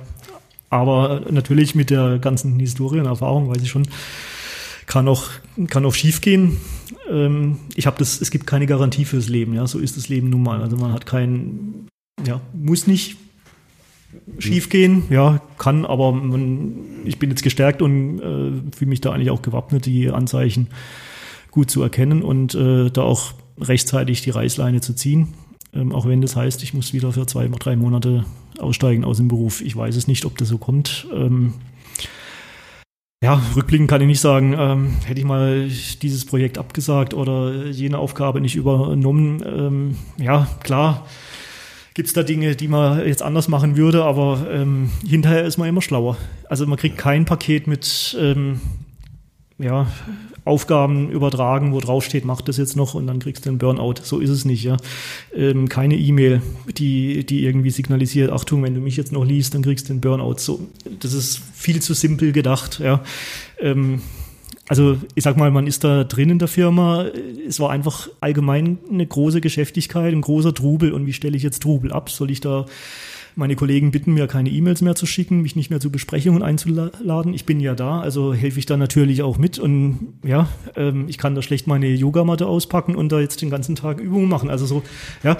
Aber 0.70 1.22
natürlich 1.30 1.74
mit 1.74 1.90
der 1.90 2.18
ganzen 2.18 2.58
Historie 2.58 2.98
und 2.98 3.06
Erfahrung 3.06 3.48
weiß 3.48 3.62
ich 3.62 3.70
schon, 3.70 3.86
kann 4.86 5.08
auch, 5.08 5.24
kann 5.68 5.84
auch 5.86 5.94
schief 5.94 6.20
gehen. 6.20 6.58
Ähm, 7.08 7.58
ich 7.74 7.86
habe 7.86 7.98
das, 7.98 8.20
es 8.20 8.30
gibt 8.30 8.46
keine 8.46 8.66
Garantie 8.66 9.04
fürs 9.04 9.28
Leben, 9.28 9.54
ja, 9.54 9.66
so 9.66 9.78
ist 9.78 9.96
das 9.96 10.08
Leben 10.08 10.30
nun 10.30 10.42
mal. 10.42 10.62
Also 10.62 10.76
man 10.76 10.92
hat 10.92 11.06
kein, 11.06 11.86
ja, 12.26 12.40
muss 12.52 12.86
nicht 12.86 13.16
schief 14.38 14.68
gehen, 14.68 15.04
ja, 15.10 15.40
kann, 15.58 15.84
aber 15.84 16.12
man, 16.12 16.74
ich 17.04 17.18
bin 17.18 17.30
jetzt 17.30 17.42
gestärkt 17.42 17.82
und 17.82 18.18
äh, 18.18 18.76
fühle 18.76 18.88
mich 18.88 19.00
da 19.00 19.12
eigentlich 19.12 19.30
auch 19.30 19.42
gewappnet, 19.42 19.86
die 19.86 20.10
Anzeichen 20.10 20.68
gut 21.50 21.70
zu 21.70 21.82
erkennen 21.82 22.22
und 22.22 22.54
äh, 22.54 22.90
da 22.90 23.02
auch 23.02 23.32
rechtzeitig 23.60 24.22
die 24.22 24.30
Reißleine 24.30 24.80
zu 24.80 24.94
ziehen. 24.94 25.28
Ähm, 25.72 25.92
auch 25.92 26.06
wenn 26.06 26.20
das 26.20 26.36
heißt, 26.36 26.62
ich 26.62 26.74
muss 26.74 26.92
wieder 26.92 27.12
für 27.12 27.26
zwei, 27.26 27.46
drei 27.48 27.76
Monate 27.76 28.24
aussteigen 28.58 29.04
aus 29.04 29.18
dem 29.18 29.28
Beruf. 29.28 29.60
Ich 29.60 29.76
weiß 29.76 29.96
es 29.96 30.08
nicht, 30.08 30.24
ob 30.24 30.38
das 30.38 30.48
so 30.48 30.58
kommt. 30.58 31.06
Ähm, 31.12 31.54
ja, 33.22 33.40
rückblickend 33.56 33.88
kann 33.88 34.00
ich 34.00 34.06
nicht 34.06 34.20
sagen, 34.20 34.54
ähm, 34.58 34.90
hätte 35.06 35.20
ich 35.20 35.26
mal 35.26 35.68
dieses 36.02 36.26
Projekt 36.26 36.58
abgesagt 36.58 37.14
oder 37.14 37.66
jene 37.70 37.98
Aufgabe 37.98 38.40
nicht 38.40 38.56
übernommen. 38.56 39.42
Ähm, 39.46 39.96
ja, 40.18 40.46
klar 40.62 41.06
gibt 41.94 42.08
es 42.08 42.12
da 42.12 42.24
Dinge, 42.24 42.56
die 42.56 42.68
man 42.68 43.06
jetzt 43.06 43.22
anders 43.22 43.48
machen 43.48 43.76
würde, 43.76 44.04
aber 44.04 44.46
ähm, 44.50 44.90
hinterher 45.08 45.44
ist 45.44 45.58
man 45.58 45.68
immer 45.68 45.80
schlauer. 45.80 46.16
Also 46.48 46.66
man 46.66 46.76
kriegt 46.76 46.98
kein 46.98 47.24
Paket 47.24 47.68
mit 47.68 48.16
ähm, 48.20 48.60
ja, 49.58 49.86
Aufgaben 50.44 51.08
übertragen, 51.10 51.72
wo 51.72 51.80
drauf 51.80 52.04
steht, 52.04 52.24
mach 52.24 52.40
das 52.40 52.56
jetzt 52.56 52.76
noch 52.76 52.94
und 52.94 53.06
dann 53.06 53.20
kriegst 53.20 53.46
du 53.46 53.50
einen 53.50 53.58
Burnout. 53.58 53.94
So 54.02 54.18
ist 54.18 54.30
es 54.30 54.44
nicht, 54.44 54.64
ja. 54.64 54.76
Ähm, 55.34 55.68
keine 55.68 55.96
E-Mail, 55.96 56.42
die, 56.76 57.24
die 57.24 57.44
irgendwie 57.44 57.70
signalisiert, 57.70 58.30
Achtung, 58.30 58.62
wenn 58.64 58.74
du 58.74 58.80
mich 58.80 58.96
jetzt 58.96 59.12
noch 59.12 59.24
liest, 59.24 59.54
dann 59.54 59.62
kriegst 59.62 59.88
du 59.88 59.92
einen 59.92 60.00
Burnout. 60.00 60.38
So, 60.38 60.66
das 60.98 61.12
ist 61.12 61.40
viel 61.54 61.80
zu 61.80 61.94
simpel 61.94 62.32
gedacht, 62.32 62.80
ja. 62.80 63.02
Ähm, 63.60 64.02
also 64.68 64.96
ich 65.14 65.24
sag 65.24 65.36
mal, 65.36 65.50
man 65.50 65.66
ist 65.66 65.84
da 65.84 66.04
drin 66.04 66.30
in 66.30 66.38
der 66.38 66.48
Firma. 66.48 67.04
Es 67.46 67.60
war 67.60 67.70
einfach 67.70 68.08
allgemein 68.20 68.78
eine 68.90 69.06
große 69.06 69.40
Geschäftigkeit, 69.40 70.12
ein 70.12 70.22
großer 70.22 70.54
Trubel. 70.54 70.92
Und 70.92 71.06
wie 71.06 71.12
stelle 71.12 71.36
ich 71.36 71.42
jetzt 71.42 71.62
Trubel 71.62 71.92
ab? 71.92 72.08
Soll 72.10 72.30
ich 72.30 72.40
da 72.40 72.64
meine 73.36 73.56
Kollegen 73.56 73.90
bitten, 73.90 74.14
mir 74.14 74.26
keine 74.26 74.48
E-Mails 74.48 74.80
mehr 74.80 74.94
zu 74.94 75.06
schicken, 75.06 75.42
mich 75.42 75.56
nicht 75.56 75.68
mehr 75.68 75.80
zu 75.80 75.90
Besprechungen 75.90 76.42
einzuladen? 76.42 77.34
Ich 77.34 77.44
bin 77.44 77.60
ja 77.60 77.74
da, 77.74 78.00
also 78.00 78.32
helfe 78.32 78.58
ich 78.58 78.66
da 78.66 78.76
natürlich 78.76 79.22
auch 79.22 79.36
mit. 79.36 79.58
Und 79.58 80.14
ja, 80.24 80.48
ähm, 80.76 81.06
ich 81.08 81.18
kann 81.18 81.34
da 81.34 81.42
schlecht 81.42 81.66
meine 81.66 81.88
Yogamatte 81.88 82.46
auspacken 82.46 82.94
und 82.94 83.12
da 83.12 83.20
jetzt 83.20 83.42
den 83.42 83.50
ganzen 83.50 83.74
Tag 83.74 84.00
Übungen 84.00 84.28
machen. 84.28 84.48
Also 84.48 84.64
so, 84.64 84.82
ja. 85.22 85.36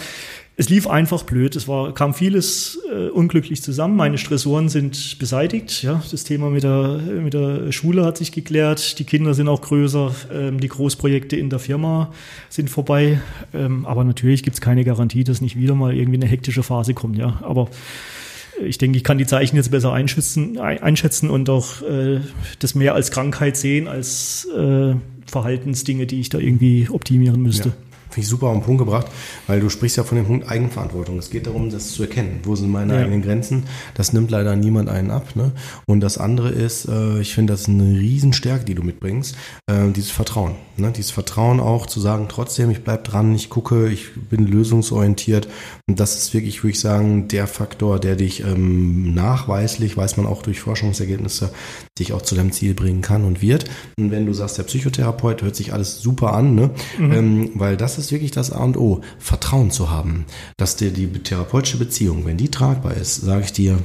Es 0.57 0.69
lief 0.69 0.87
einfach 0.87 1.25
blöd. 1.25 1.57
Es 1.57 1.67
war, 1.67 1.93
kam 1.95 2.15
vieles 2.15 2.79
äh, 2.93 3.09
unglücklich 3.09 3.61
zusammen. 3.61 3.97
Meine 3.97 4.19
Stressoren 4.19 4.69
sind 4.69 5.19
beseitigt. 5.19 5.83
Ja, 5.83 6.01
das 6.09 6.23
Thema 6.23 6.49
mit 6.49 6.63
der, 6.63 7.01
mit 7.23 7.35
der 7.35 7.73
Schule 7.73 8.05
hat 8.05 8.19
sich 8.19 8.31
geklärt. 8.31 9.01
Die 9.01 9.05
Kinder 9.05 9.35
sind 9.35 9.49
auch 9.49 9.63
größer. 9.63 10.15
Ähm, 10.33 10.61
die 10.61 10.69
Großprojekte 10.69 11.35
in 11.35 11.51
der 11.51 11.59
Firma 11.59 12.13
sind 12.51 12.71
vorbei. 12.71 13.21
Ähm, 13.53 13.85
aber 13.85 14.05
natürlich 14.05 14.45
gibt 14.45 14.55
es 14.55 14.61
keine 14.61 14.85
Garantie, 14.85 15.25
dass 15.25 15.41
nicht 15.41 15.59
wieder 15.59 15.75
mal 15.75 15.93
irgendwie 15.93 16.19
eine 16.19 16.27
hektische 16.27 16.63
Phase 16.63 16.95
kommt. 16.95 17.19
Ja, 17.19 17.41
aber 17.43 17.69
ich 18.65 18.79
denke, 18.79 18.97
ich 18.97 19.03
kann 19.03 19.19
die 19.19 19.27
Zeichen 19.27 19.57
jetzt 19.57 19.73
besser 19.73 19.93
einschätzen, 19.93 20.59
ein- 20.59 20.81
einschätzen 20.81 21.31
und 21.31 21.51
auch 21.51 21.83
äh, 21.83 22.21
das 22.61 22.77
mehr 22.77 22.95
als 22.95 23.11
Krankheit 23.11 23.57
sehen, 23.57 23.89
als 23.89 24.47
äh, 24.57 24.95
Verhaltensdinge, 25.27 26.07
die 26.07 26.21
ich 26.21 26.29
da 26.29 26.39
irgendwie 26.39 26.87
optimieren 26.89 27.43
müsste. 27.43 27.71
Ja. 27.71 27.75
Finde 28.15 28.27
ich 28.27 28.29
super 28.29 28.47
auf 28.47 28.55
den 28.55 28.63
Punkt 28.63 28.79
gebracht, 28.79 29.09
weil 29.49 29.59
du 29.59 29.69
sprichst 29.69 29.97
ja 29.97 30.05
von 30.05 30.17
dem 30.17 30.27
Punkt 30.27 30.49
Eigenverantwortung. 30.49 31.19
Es 31.19 31.31
geht 31.31 31.49
darum, 31.49 31.69
das 31.71 31.91
zu 31.93 32.03
erkennen. 32.05 32.39
Wo 32.45 32.55
sind 32.55 32.71
meine 32.71 32.95
Ja. 32.95 33.01
eigenen 33.01 33.23
Grenzen? 33.23 33.65
Das 33.95 34.13
nimmt 34.13 34.31
leider 34.31 34.55
niemand 34.55 34.89
einen 34.89 35.11
ab. 35.11 35.35
Ne? 35.35 35.51
Und 35.87 36.01
das 36.01 36.17
andere 36.17 36.51
ist, 36.51 36.87
äh, 36.89 37.19
ich 37.19 37.35
finde, 37.35 37.53
das 37.55 37.63
ist 37.63 37.69
eine 37.71 37.99
Riesenstärke, 37.99 38.65
die 38.65 38.77
du 38.77 38.83
mitbringst, 38.85 39.35
äh, 39.67 39.91
dieses 39.91 40.13
Vertrauen. 40.13 40.53
Ne? 40.77 40.93
Dieses 40.97 41.11
Vertrauen 41.11 41.59
auch 41.59 41.87
zu 41.87 41.99
sagen, 42.01 42.27
trotzdem, 42.29 42.71
ich 42.71 42.85
bleib 42.85 43.03
dran, 43.03 43.35
ich 43.35 43.51
gucke, 43.51 43.89
ich 43.89 44.11
bin 44.31 44.47
lösungsorientiert. 44.47 45.49
Und 45.89 45.99
das 45.99 46.17
ist 46.17 46.33
wirklich, 46.35 46.63
würde 46.63 46.71
ich 46.73 46.81
sagen, 46.81 47.27
der 47.27 47.49
Faktor, 47.49 47.99
der 47.99 48.15
dich 48.15 48.45
ähm, 48.45 49.13
nachweislich, 49.15 49.97
weiß 49.97 50.19
man 50.19 50.27
auch 50.27 50.43
durch 50.43 50.61
Forschungsergebnisse, 50.61 51.51
dich 51.99 52.13
auch 52.13 52.23
zu 52.23 52.35
deinem 52.35 52.51
Ziel 52.53 52.75
bringen 52.75 53.03
kann 53.03 53.25
und 53.25 53.41
wird. 53.41 53.67
Und 53.99 54.11
wenn 54.11 54.27
du 54.27 54.33
sagst, 54.35 54.59
der 54.59 54.65
Psychotherapeut, 54.65 55.43
hört 55.43 55.55
sich 55.55 55.73
alles 55.73 56.01
super 56.01 56.33
an, 56.35 56.55
ne? 56.55 56.71
Ähm, 56.99 57.53
weil 57.55 57.77
das 57.77 57.99
ist 57.99 58.11
wirklich 58.11 58.33
das 58.33 58.51
A 58.51 58.65
und 58.65 58.77
O, 58.77 59.01
Vertrauen 59.19 59.71
zu 59.71 59.91
haben, 59.91 60.25
dass 60.57 60.77
dir 60.77 60.91
die 60.91 61.07
therapeutische 61.07 61.77
Beziehung, 61.79 62.27
wenn 62.27 62.37
die 62.37 62.51
tragbar 62.51 62.95
ist, 62.95 63.17
sage 63.17 63.45
ich 63.45 63.53
dir, 63.53 63.79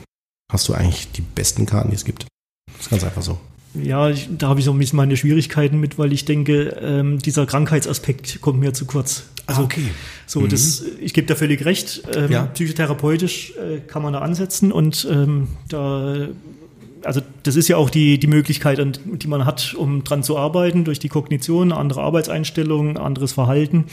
hast 0.52 0.68
du 0.68 0.73
eigentlich 0.73 1.11
die 1.11 1.22
besten 1.22 1.65
Karten, 1.68 1.90
die 1.91 1.95
es 1.95 2.06
gibt. 2.06 2.26
Das 2.73 2.86
ist 2.86 2.90
ganz 2.90 3.03
einfach 3.03 3.22
so. 3.22 3.38
Ja, 3.76 4.10
ich, 4.10 4.27
da 4.36 4.48
habe 4.49 4.60
ich 4.60 4.65
so 4.65 4.72
ein 4.72 4.80
bisschen 4.80 4.98
meine 4.98 5.15
Schwierigkeiten 5.15 5.80
mit, 5.80 5.99
weil 5.99 6.11
ich 6.11 6.26
denke, 6.26 6.76
ähm, 6.81 7.19
dieser 7.19 7.45
Krankheitsaspekt 7.45 8.41
kommt 8.41 8.60
mir 8.60 8.73
zu 8.73 8.86
kurz. 8.86 9.26
Also 9.45 9.61
Ah, 9.61 9.65
okay. 9.65 9.84
so, 10.26 10.48
das, 10.48 10.84
ich 10.99 11.14
gebe 11.14 11.27
da 11.27 11.36
völlig 11.36 11.64
recht. 11.65 12.02
Ähm, 12.15 12.31
Ja. 12.31 12.45
Psychotherapeutisch 12.48 13.53
äh, 13.57 13.80
kann 13.86 14.02
man 14.02 14.14
da 14.14 14.19
ansetzen 14.22 14.72
und 14.72 15.07
ähm, 15.11 15.49
da 15.68 16.30
also 17.03 17.21
das 17.43 17.55
ist 17.55 17.67
ja 17.67 17.77
auch 17.77 17.89
die, 17.89 18.19
die 18.19 18.27
Möglichkeit, 18.27 18.80
die 19.05 19.27
man 19.27 19.45
hat, 19.45 19.73
um 19.73 20.03
dran 20.03 20.23
zu 20.23 20.38
arbeiten, 20.38 20.84
durch 20.84 20.99
die 20.99 21.09
Kognition, 21.09 21.71
andere 21.71 22.01
Arbeitseinstellung, 22.01 22.97
anderes 22.97 23.34
Verhalten. 23.34 23.85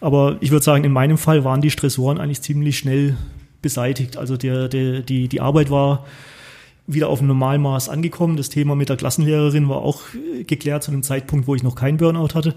Aber 0.00 0.36
ich 0.40 0.50
würde 0.50 0.64
sagen, 0.64 0.84
in 0.84 0.92
meinem 0.92 1.18
Fall 1.18 1.44
waren 1.44 1.60
die 1.60 1.70
Stressoren 1.70 2.18
eigentlich 2.18 2.42
ziemlich 2.42 2.78
schnell 2.78 3.16
beseitigt. 3.62 4.16
Also 4.16 4.36
der, 4.36 4.68
der, 4.68 5.00
die, 5.00 5.28
die 5.28 5.40
Arbeit 5.40 5.70
war 5.70 6.04
wieder 6.86 7.08
auf 7.08 7.20
ein 7.20 7.26
Normalmaß 7.26 7.88
angekommen. 7.88 8.36
Das 8.36 8.50
Thema 8.50 8.74
mit 8.74 8.88
der 8.88 8.96
Klassenlehrerin 8.96 9.68
war 9.68 9.78
auch 9.78 10.02
geklärt 10.46 10.82
zu 10.82 10.90
einem 10.90 11.02
Zeitpunkt, 11.02 11.46
wo 11.46 11.54
ich 11.54 11.62
noch 11.62 11.74
keinen 11.74 11.96
Burnout 11.96 12.34
hatte. 12.34 12.54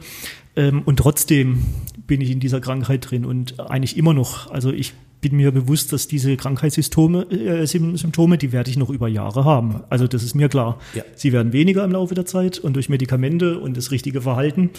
Ähm, 0.56 0.82
und 0.84 0.98
trotzdem 0.98 1.64
bin 2.08 2.22
ich 2.22 2.32
in 2.32 2.40
dieser 2.40 2.60
Krankheit 2.60 3.10
drin 3.10 3.26
und 3.26 3.60
eigentlich 3.60 3.98
immer 3.98 4.14
noch. 4.14 4.52
Also 4.52 4.72
ich 4.72 4.94
bin 5.22 5.36
mir 5.36 5.52
bewusst, 5.52 5.92
dass 5.94 6.08
diese 6.08 6.38
Krankheitssymptome, 6.38 7.24
äh, 7.32 7.66
Sym- 7.66 7.98
Symptome, 7.98 8.38
die 8.38 8.52
werde 8.52 8.70
ich 8.70 8.78
noch 8.78 8.90
über 8.90 9.08
Jahre 9.08 9.46
haben. 9.46 9.82
Also 9.90 10.08
das 10.08 10.24
ist 10.24 10.36
mir 10.36 10.48
klar. 10.50 10.78
Ja. 10.94 11.04
Sie 11.16 11.34
werden 11.34 11.54
weniger 11.54 11.84
im 11.84 11.92
Laufe 11.92 12.14
der 12.16 12.26
Zeit 12.26 12.60
und 12.60 12.76
durch 12.76 12.90
Medikamente 12.90 13.60
und 13.60 13.76
das 13.78 13.92
richtige 13.92 14.22
Verhalten 14.22 14.70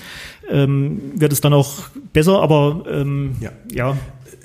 ähm, 0.48 1.00
wird 1.16 1.32
es 1.32 1.40
dann 1.40 1.52
auch 1.52 1.88
besser. 2.12 2.40
Aber 2.40 2.84
ähm, 2.90 3.32
Ja. 3.40 3.50
ja, 3.72 3.96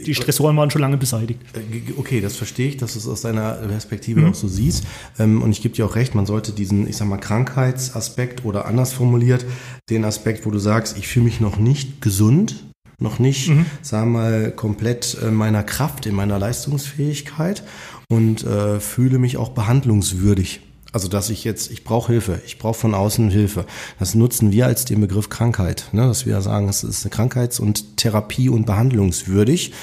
die 0.06 0.16
Stressoren 0.16 0.58
waren 0.58 0.72
schon 0.72 0.82
lange 0.82 0.98
beseitigt. 0.98 1.40
Äh, 1.54 1.60
Okay, 1.98 2.20
das 2.22 2.36
verstehe 2.36 2.68
ich, 2.70 2.78
dass 2.78 2.94
du 2.94 3.00
es 3.00 3.08
aus 3.08 3.22
deiner 3.22 3.52
Perspektive 3.54 4.28
auch 4.28 4.34
so 4.36 4.48
siehst. 4.48 4.86
Ähm, 5.20 5.42
Und 5.42 5.52
ich 5.52 5.62
gebe 5.62 5.76
dir 5.76 5.86
auch 5.86 5.96
recht, 5.96 6.16
man 6.16 6.26
sollte 6.26 6.52
diesen, 6.52 6.88
ich 6.88 6.98
sag 6.98 7.08
mal, 7.08 7.18
Krankheitsaspekt 7.18 8.44
oder 8.46 8.66
anders 8.66 8.94
formuliert, 8.94 9.46
den 9.90 10.06
Aspekt, 10.06 10.46
wo 10.46 10.52
du 10.52 10.60
sagst, 10.60 10.98
ich 10.98 11.08
fühle 11.08 11.26
mich 11.26 11.40
noch 11.40 11.58
nicht 11.58 12.02
gesund, 12.02 12.64
noch 13.04 13.20
nicht, 13.20 13.52
sagen 13.82 14.14
wir 14.14 14.20
mal, 14.20 14.52
komplett 14.52 15.14
in 15.16 15.36
meiner 15.36 15.64
Kraft, 15.64 16.06
in 16.06 16.16
meiner 16.16 16.40
Leistungsfähigkeit 16.40 17.64
und 18.10 18.44
äh, 18.44 18.80
fühle 18.80 19.20
mich 19.20 19.38
auch 19.38 19.50
behandlungswürdig. 19.50 20.62
Also 20.94 21.08
dass 21.08 21.32
ich 21.32 21.44
jetzt, 21.44 21.72
ich 21.72 21.84
brauche 21.84 22.12
Hilfe, 22.12 22.40
ich 22.46 22.60
brauche 22.60 22.76
von 22.76 22.94
außen 22.94 23.32
Hilfe. 23.32 23.66
Das 23.98 24.14
nutzen 24.14 24.52
wir 24.52 24.68
als 24.68 24.86
den 24.86 25.02
Begriff 25.02 25.28
Krankheit, 25.28 25.86
ne? 25.92 26.04
dass 26.04 26.28
wir 26.28 26.40
sagen, 26.42 26.70
es 26.70 26.84
ist 26.84 27.04
eine 27.04 27.10
Krankheits- 27.10 27.60
und 27.60 27.98
Therapie- 27.98 28.50
und 28.50 28.68
behandlungswürdig. 28.68 29.74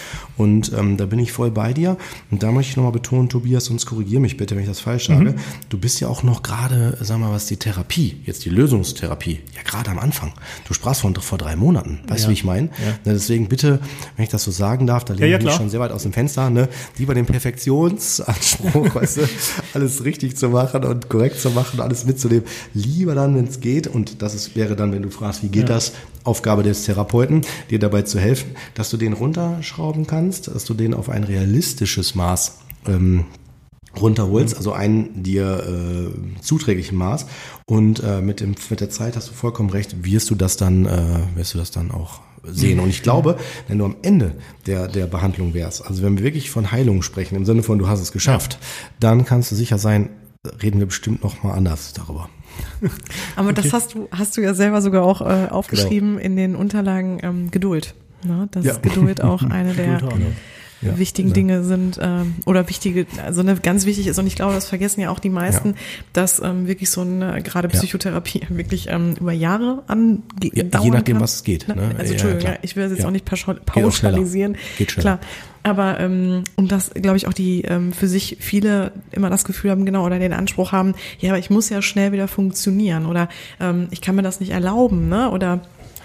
Und 0.41 0.73
ähm, 0.73 0.97
da 0.97 1.05
bin 1.05 1.19
ich 1.19 1.33
voll 1.33 1.51
bei 1.51 1.75
dir. 1.75 1.99
Und 2.31 2.43
da 2.43 2.51
möchte 2.51 2.71
ich 2.71 2.77
nochmal 2.79 2.93
betonen, 2.93 3.29
Tobias, 3.29 3.67
sonst 3.67 3.85
korrigiere 3.85 4.23
mich 4.23 4.39
bitte, 4.39 4.55
wenn 4.55 4.63
ich 4.63 4.69
das 4.69 4.81
falsch 4.81 5.09
sage. 5.09 5.35
Du 5.69 5.79
bist 5.79 6.01
ja 6.01 6.09
auch 6.09 6.23
noch 6.23 6.43
gerade, 6.43 6.97
sag 7.03 7.19
mal, 7.19 7.31
was 7.31 7.45
die 7.45 7.59
Therapie, 7.59 8.17
jetzt 8.25 8.47
die 8.47 8.49
Lösungstherapie, 8.49 9.41
ja 9.55 9.63
gerade 9.63 9.91
am 9.91 9.99
Anfang. 9.99 10.33
Du 10.67 10.73
sprachst 10.73 11.03
von 11.03 11.15
vor 11.15 11.37
drei 11.37 11.57
Monaten, 11.57 12.01
weißt 12.09 12.21
du, 12.21 12.25
Ja. 12.25 12.29
wie 12.31 12.33
ich 12.33 12.45
meine? 12.45 12.69
Ne, 12.69 13.13
deswegen 13.13 13.49
bitte, 13.49 13.81
wenn 14.17 14.23
ich 14.23 14.31
das 14.31 14.43
so 14.45 14.51
sagen 14.51 14.87
darf, 14.87 15.05
da 15.05 15.13
lehne 15.13 15.29
ja, 15.29 15.39
ich 15.39 15.45
mich 15.45 15.53
schon 15.53 15.69
sehr 15.69 15.81
weit 15.81 15.93
aus 15.93 16.05
dem 16.05 16.15
Fenster, 16.15 16.49
ne? 16.49 16.71
lieber 16.97 17.13
den 17.13 17.27
Perfektionsanspruch, 17.27 18.95
weißt 18.95 19.19
du, 19.19 19.23
alles 19.75 20.05
richtig 20.05 20.39
zu 20.39 20.49
machen 20.49 20.85
und 20.85 21.11
korrekt 21.11 21.39
zu 21.39 21.51
machen, 21.51 21.81
alles 21.81 22.07
mitzunehmen. 22.07 22.45
Lieber 22.73 23.15
dann, 23.15 23.35
wenn 23.37 23.45
es 23.45 23.61
geht, 23.61 23.89
und 23.89 24.23
das 24.23 24.35
ist, 24.35 24.57
wäre 24.57 24.75
dann, 24.75 24.93
wenn 24.93 25.03
du 25.03 25.11
fragst, 25.11 25.43
wie 25.43 25.49
geht 25.49 25.69
das, 25.69 25.93
Aufgabe 26.25 26.63
des 26.63 26.85
Therapeuten, 26.85 27.43
dir 27.71 27.79
dabei 27.79 28.03
zu 28.03 28.19
helfen, 28.19 28.57
dass 28.75 28.91
du 28.91 28.97
den 28.97 29.13
runterschrauben 29.13 30.07
kannst, 30.07 30.49
dass 30.49 30.65
du 30.65 30.75
den 30.75 30.95
auf 30.95 31.09
ein 31.09 31.25
realistisches 31.25 32.15
Maß 32.15 32.59
ähm, 32.87 33.25
runterholst, 33.99 34.57
also 34.57 34.73
ein 34.73 35.23
dir 35.23 35.65
äh, 35.67 36.41
zuträglichen 36.41 36.97
Maß. 36.97 37.27
Und 37.67 38.03
äh, 38.03 38.21
mit, 38.21 38.41
dem, 38.41 38.55
mit 38.69 38.81
der 38.81 38.91
Zeit 38.91 39.17
hast 39.17 39.29
du 39.29 39.33
vollkommen 39.33 39.71
recht, 39.71 40.05
wirst 40.05 40.31
du 40.31 40.35
das 40.35 40.57
dann, 40.57 40.87
äh, 40.87 41.21
wirst 41.35 41.55
du 41.55 41.59
das 41.59 41.71
dann 41.71 41.91
auch 41.91 42.21
sehen. 42.45 42.81
Und 42.81 42.89
ich 42.89 43.03
glaube, 43.03 43.37
wenn 43.69 43.79
du 43.79 43.85
am 43.85 43.97
Ende 44.03 44.35
der, 44.67 44.89
der 44.89 45.07
Behandlung 45.07 45.55
wärst, 45.55 45.87
also 45.87 46.03
wenn 46.03 46.17
wir 46.17 46.25
wirklich 46.25 46.51
von 46.51 46.71
Heilung 46.73 47.03
sprechen, 47.03 47.35
im 47.35 47.45
Sinne 47.45 47.63
von 47.63 47.79
du 47.79 47.89
hast 47.89 48.01
es 48.01 48.13
geschafft, 48.13 48.59
dann 48.99 49.25
kannst 49.25 49.51
du 49.51 49.57
sicher 49.57 49.79
sein, 49.79 50.11
reden 50.63 50.79
wir 50.79 50.87
bestimmt 50.87 51.23
noch 51.23 51.43
mal 51.43 51.53
anders 51.53 51.93
darüber. 51.93 52.31
Aber 53.37 53.51
okay. 53.51 53.61
das 53.63 53.73
hast 53.73 53.95
du, 53.95 54.09
hast 54.11 54.37
du 54.37 54.41
ja 54.41 54.55
selber 54.55 54.83
sogar 54.83 55.03
auch 55.03 55.21
äh, 55.21 55.49
aufgeschrieben 55.49 56.17
genau. 56.17 56.25
in 56.25 56.37
den 56.37 56.57
Unterlagen 56.57 57.19
ähm, 57.23 57.51
Geduld. 57.51 57.95
Ne? 58.25 58.49
Dass 58.51 58.65
ja. 58.65 58.77
Geduld 58.79 59.23
auch 59.23 59.43
eine 59.51 59.75
der 59.75 60.01
ja, 60.83 60.99
wichtigen 60.99 61.29
ja. 61.29 61.35
Dinge 61.35 61.63
sind 61.65 61.99
ähm, 62.03 62.37
oder 62.47 62.69
wichtige, 62.69 63.07
also 63.25 63.43
eine 63.43 63.57
ganz 63.57 63.85
wichtig 63.85 64.07
ist 64.07 64.19
und 64.19 64.27
ich 64.27 64.35
glaube, 64.35 64.55
das 64.55 64.67
vergessen 64.67 65.01
ja 65.01 65.11
auch 65.11 65.19
die 65.19 65.29
meisten, 65.29 65.69
ja. 65.69 65.75
dass 66.13 66.41
ähm, 66.41 66.67
wirklich 66.67 66.91
so 66.91 67.03
eine 67.03 67.43
gerade 67.43 67.69
Psychotherapie 67.69 68.43
wirklich 68.49 68.89
ähm, 68.89 69.15
über 69.21 69.33
Jahre 69.33 69.83
an 69.89 70.23
Je 70.43 70.65
nachdem, 70.91 71.17
kann. 71.17 71.23
was 71.23 71.37
es 71.37 71.45
geht. 71.45 71.69
Ne? 71.69 71.95
Also 71.99 72.13
Entschuldigung, 72.13 72.55
ich 72.63 72.77
will 72.77 72.89
das 72.89 72.97
jetzt 72.97 73.05
auch 73.05 73.11
nicht 73.11 73.27
pauschalisieren. 73.27 74.55
Geht, 74.55 74.79
geht 74.79 74.93
schneller. 74.93 75.19
Klar. 75.19 75.31
Aber 75.63 76.01
ähm, 76.01 76.45
und 76.57 76.73
das, 76.73 76.91
glaube 76.95 77.17
ich, 77.17 77.27
auch 77.27 77.33
die 77.33 77.63
ähm, 77.63 77.93
für 77.93 78.09
sich 78.09 78.39
viele 78.41 78.93
immer 79.13 79.29
das 79.29 79.45
Gefühl 79.45 79.71
haben, 79.71 79.85
genau, 79.85 80.07
oder 80.07 80.19
den 80.19 80.33
Anspruch 80.33 80.73
haben, 80.73 80.95
ja, 81.19 81.31
aber 81.31 81.39
ich 81.39 81.51
muss 81.51 81.69
ja 81.69 81.83
schnell 81.83 82.13
wieder 82.13 82.29
funktionieren 82.29 83.07
oder 83.07 83.29
ähm, 83.61 83.89
ich 83.91 84.01
kann 84.01 84.17
mir 84.17 84.23
das 84.23 84.41
nicht 84.41 84.51
erlauben, 84.51 85.09
ne? 85.09 85.31
Oder 85.31 85.61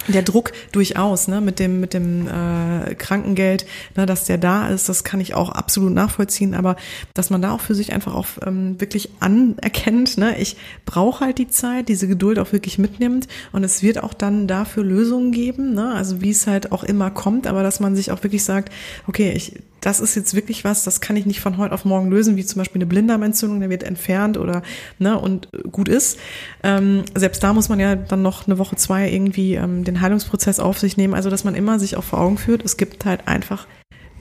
der 0.08 0.22
Druck 0.22 0.52
durchaus, 0.72 1.28
ne, 1.28 1.42
mit 1.42 1.60
dem 1.60 1.80
mit 1.80 1.94
dem 1.94 2.28
äh, 2.28 2.96
Krankengeld, 2.96 3.66
ne, 3.96 4.06
dass 4.06 4.26
der 4.26 4.38
da 4.38 4.68
ist, 4.68 4.90
das 4.90 5.04
kann 5.04 5.20
ich 5.20 5.34
auch 5.34 5.50
absolut 5.50 5.94
nachvollziehen, 5.94 6.54
aber 6.54 6.76
dass 7.14 7.30
man 7.30 7.42
da 7.42 7.52
auch 7.54 7.62
für 7.62 7.76
sich 7.76 7.94
einfach 7.94 8.14
auch 8.14 8.28
ähm, 8.46 8.80
wirklich 8.80 9.10
anerkennt, 9.20 10.18
ne, 10.18 10.38
ich 10.40 10.58
brauche 10.86 11.26
halt 11.26 11.38
die 11.38 11.48
Zeit, 11.48 11.90
diese 11.90 12.08
Geduld 12.08 12.40
auch 12.40 12.52
wirklich 12.52 12.78
mitnimmt. 12.78 13.28
Und 13.52 13.64
es 13.64 13.82
wird 13.82 14.04
auch 14.04 14.14
dann 14.14 14.48
dafür 14.48 14.84
Lösungen 14.84 15.32
geben, 15.32 15.74
ne, 15.74 15.94
also 15.94 16.22
wie 16.22 16.32
es 16.32 16.48
halt 16.48 16.72
auch 16.72 16.84
immer 16.84 17.12
kommt, 17.12 17.48
aber 17.48 17.64
dass 17.64 17.80
man 17.80 17.96
sich 17.96 18.12
auch 18.12 18.24
wirklich 18.24 18.44
sagt, 18.44 18.72
okay, 19.08 19.34
ich 19.36 19.54
das 19.86 20.00
ist 20.00 20.16
jetzt 20.16 20.34
wirklich 20.34 20.64
was, 20.64 20.84
das 20.84 21.00
kann 21.00 21.16
ich 21.16 21.28
nicht 21.28 21.42
von 21.42 21.58
heute 21.58 21.74
auf 21.74 21.86
morgen 21.86 22.10
lösen, 22.10 22.36
wie 22.38 22.46
zum 22.46 22.60
Beispiel 22.60 22.80
eine 22.80 22.88
Blinddarmentzündung, 22.88 23.60
der 23.60 23.70
wird 23.70 23.84
entfernt 23.84 24.36
oder 24.36 24.64
ne 24.98 25.20
und 25.20 25.48
gut 25.72 25.88
ist. 25.88 26.18
Ähm, 26.64 27.04
selbst 27.14 27.44
da 27.44 27.54
muss 27.54 27.70
man 27.70 27.80
ja 27.80 27.96
dann 27.96 28.24
noch 28.24 28.48
eine 28.48 28.58
Woche 28.58 28.76
zwei 28.78 29.12
irgendwie 29.12 29.54
ähm, 29.54 29.84
den 29.84 30.02
Heilungsprozess 30.02 30.60
auf 30.60 30.80
sich 30.80 30.98
nehmen. 30.98 31.14
Also 31.14 31.30
dass 31.30 31.44
man 31.44 31.54
immer 31.54 31.78
sich 31.78 31.98
auch 31.98 32.04
vor 32.04 32.20
Augen 32.20 32.40
führt, 32.40 32.66
es 32.66 32.78
gibt 32.78 33.06
halt 33.06 33.28
einfach 33.28 33.68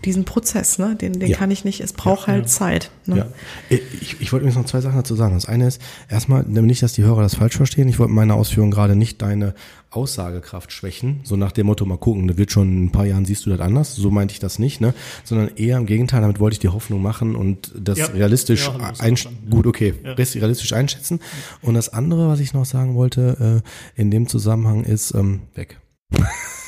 diesen 0.04 0.24
Prozess, 0.24 0.78
ne? 0.78 0.96
Den, 0.96 1.18
den 1.18 1.30
ja. 1.30 1.36
kann 1.36 1.50
ich 1.50 1.64
nicht, 1.64 1.80
es 1.80 1.92
braucht 1.92 2.28
ja, 2.28 2.34
halt 2.34 2.44
ja. 2.44 2.48
Zeit. 2.48 2.90
Ne? 3.06 3.16
Ja. 3.18 3.26
Ich, 3.68 4.20
ich 4.20 4.32
wollte 4.32 4.44
übrigens 4.44 4.56
noch 4.56 4.66
zwei 4.66 4.80
Sachen 4.80 4.96
dazu 4.96 5.14
sagen. 5.14 5.34
Das 5.34 5.46
eine 5.46 5.66
ist, 5.66 5.80
erstmal, 6.08 6.44
nicht, 6.44 6.82
dass 6.82 6.92
die 6.92 7.02
Hörer 7.02 7.22
das 7.22 7.36
falsch 7.36 7.56
verstehen, 7.56 7.88
ich 7.88 7.98
wollte 7.98 8.12
meine 8.12 8.34
Ausführungen 8.34 8.70
gerade 8.70 8.96
nicht 8.96 9.22
deine 9.22 9.54
Aussagekraft 9.90 10.72
schwächen, 10.72 11.20
so 11.24 11.36
nach 11.36 11.52
dem 11.52 11.66
Motto, 11.66 11.84
mal 11.84 11.98
gucken, 11.98 12.26
da 12.26 12.36
wird 12.36 12.50
schon 12.50 12.68
in 12.68 12.84
ein 12.86 12.92
paar 12.92 13.06
Jahren 13.06 13.24
siehst 13.24 13.46
du 13.46 13.50
das 13.50 13.60
anders, 13.60 13.94
so 13.94 14.10
meinte 14.10 14.32
ich 14.32 14.40
das 14.40 14.58
nicht, 14.58 14.80
ne? 14.80 14.92
Sondern 15.22 15.50
eher 15.56 15.76
im 15.76 15.86
Gegenteil, 15.86 16.20
damit 16.20 16.40
wollte 16.40 16.54
ich 16.54 16.60
die 16.60 16.68
Hoffnung 16.68 17.00
machen 17.00 17.36
und 17.36 17.72
das 17.78 18.12
realistisch 18.12 18.68
ein, 18.98 19.16
gut, 19.48 19.66
okay, 19.66 19.94
realistisch 20.04 20.72
einschätzen. 20.72 21.20
Und 21.62 21.74
das 21.74 21.90
andere, 21.90 22.28
was 22.28 22.40
ich 22.40 22.52
noch 22.54 22.64
sagen 22.64 22.94
wollte, 22.94 23.62
äh, 23.96 24.00
in 24.00 24.10
dem 24.10 24.26
Zusammenhang 24.26 24.84
ist, 24.84 25.14
ähm, 25.14 25.42
weg. 25.54 25.78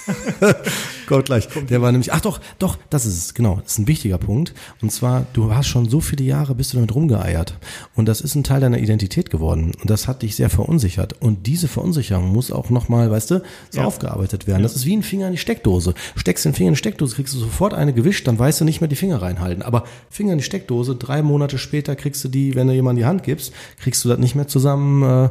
Kommt 1.06 1.26
gleich. 1.26 1.48
Der 1.68 1.82
war 1.82 1.92
nämlich, 1.92 2.12
ach 2.12 2.20
doch, 2.20 2.40
doch, 2.58 2.78
das 2.90 3.06
ist 3.06 3.16
es, 3.16 3.34
genau. 3.34 3.60
Das 3.62 3.72
ist 3.72 3.78
ein 3.78 3.88
wichtiger 3.88 4.18
Punkt. 4.18 4.54
Und 4.82 4.90
zwar, 4.92 5.26
du 5.32 5.54
hast 5.54 5.68
schon 5.68 5.88
so 5.88 6.00
viele 6.00 6.24
Jahre, 6.24 6.54
bist 6.54 6.72
du 6.72 6.76
damit 6.76 6.94
rumgeeiert. 6.94 7.54
Und 7.94 8.06
das 8.06 8.20
ist 8.20 8.34
ein 8.34 8.44
Teil 8.44 8.60
deiner 8.60 8.78
Identität 8.78 9.30
geworden. 9.30 9.72
Und 9.80 9.90
das 9.90 10.08
hat 10.08 10.22
dich 10.22 10.36
sehr 10.36 10.50
verunsichert. 10.50 11.20
Und 11.20 11.46
diese 11.46 11.68
Verunsicherung 11.68 12.32
muss 12.32 12.50
auch 12.50 12.70
nochmal, 12.70 13.10
weißt 13.10 13.30
du, 13.30 13.42
so 13.70 13.80
ja. 13.80 13.86
aufgearbeitet 13.86 14.46
werden. 14.46 14.60
Ja. 14.60 14.64
Das 14.64 14.76
ist 14.76 14.86
wie 14.86 14.96
ein 14.96 15.02
Finger 15.02 15.26
in 15.26 15.32
die 15.32 15.38
Steckdose. 15.38 15.94
Steckst 16.16 16.44
den 16.44 16.54
Finger 16.54 16.68
in 16.68 16.74
die 16.74 16.78
Steckdose, 16.78 17.14
kriegst 17.14 17.34
du 17.34 17.38
sofort 17.38 17.74
eine 17.74 17.92
gewischt, 17.92 18.26
dann 18.26 18.38
weißt 18.38 18.60
du 18.60 18.64
nicht 18.64 18.80
mehr 18.80 18.88
die 18.88 18.96
Finger 18.96 19.22
reinhalten. 19.22 19.62
Aber 19.62 19.84
Finger 20.10 20.32
in 20.32 20.38
die 20.38 20.44
Steckdose, 20.44 20.96
drei 20.96 21.22
Monate 21.22 21.58
später 21.58 21.96
kriegst 21.96 22.24
du 22.24 22.28
die, 22.28 22.54
wenn 22.54 22.66
du 22.66 22.74
jemand 22.74 22.98
die 22.98 23.04
Hand 23.04 23.22
gibst, 23.22 23.52
kriegst 23.80 24.04
du 24.04 24.08
das 24.08 24.18
nicht 24.18 24.34
mehr 24.34 24.48
zusammen, 24.48 25.02
äh, 25.02 25.28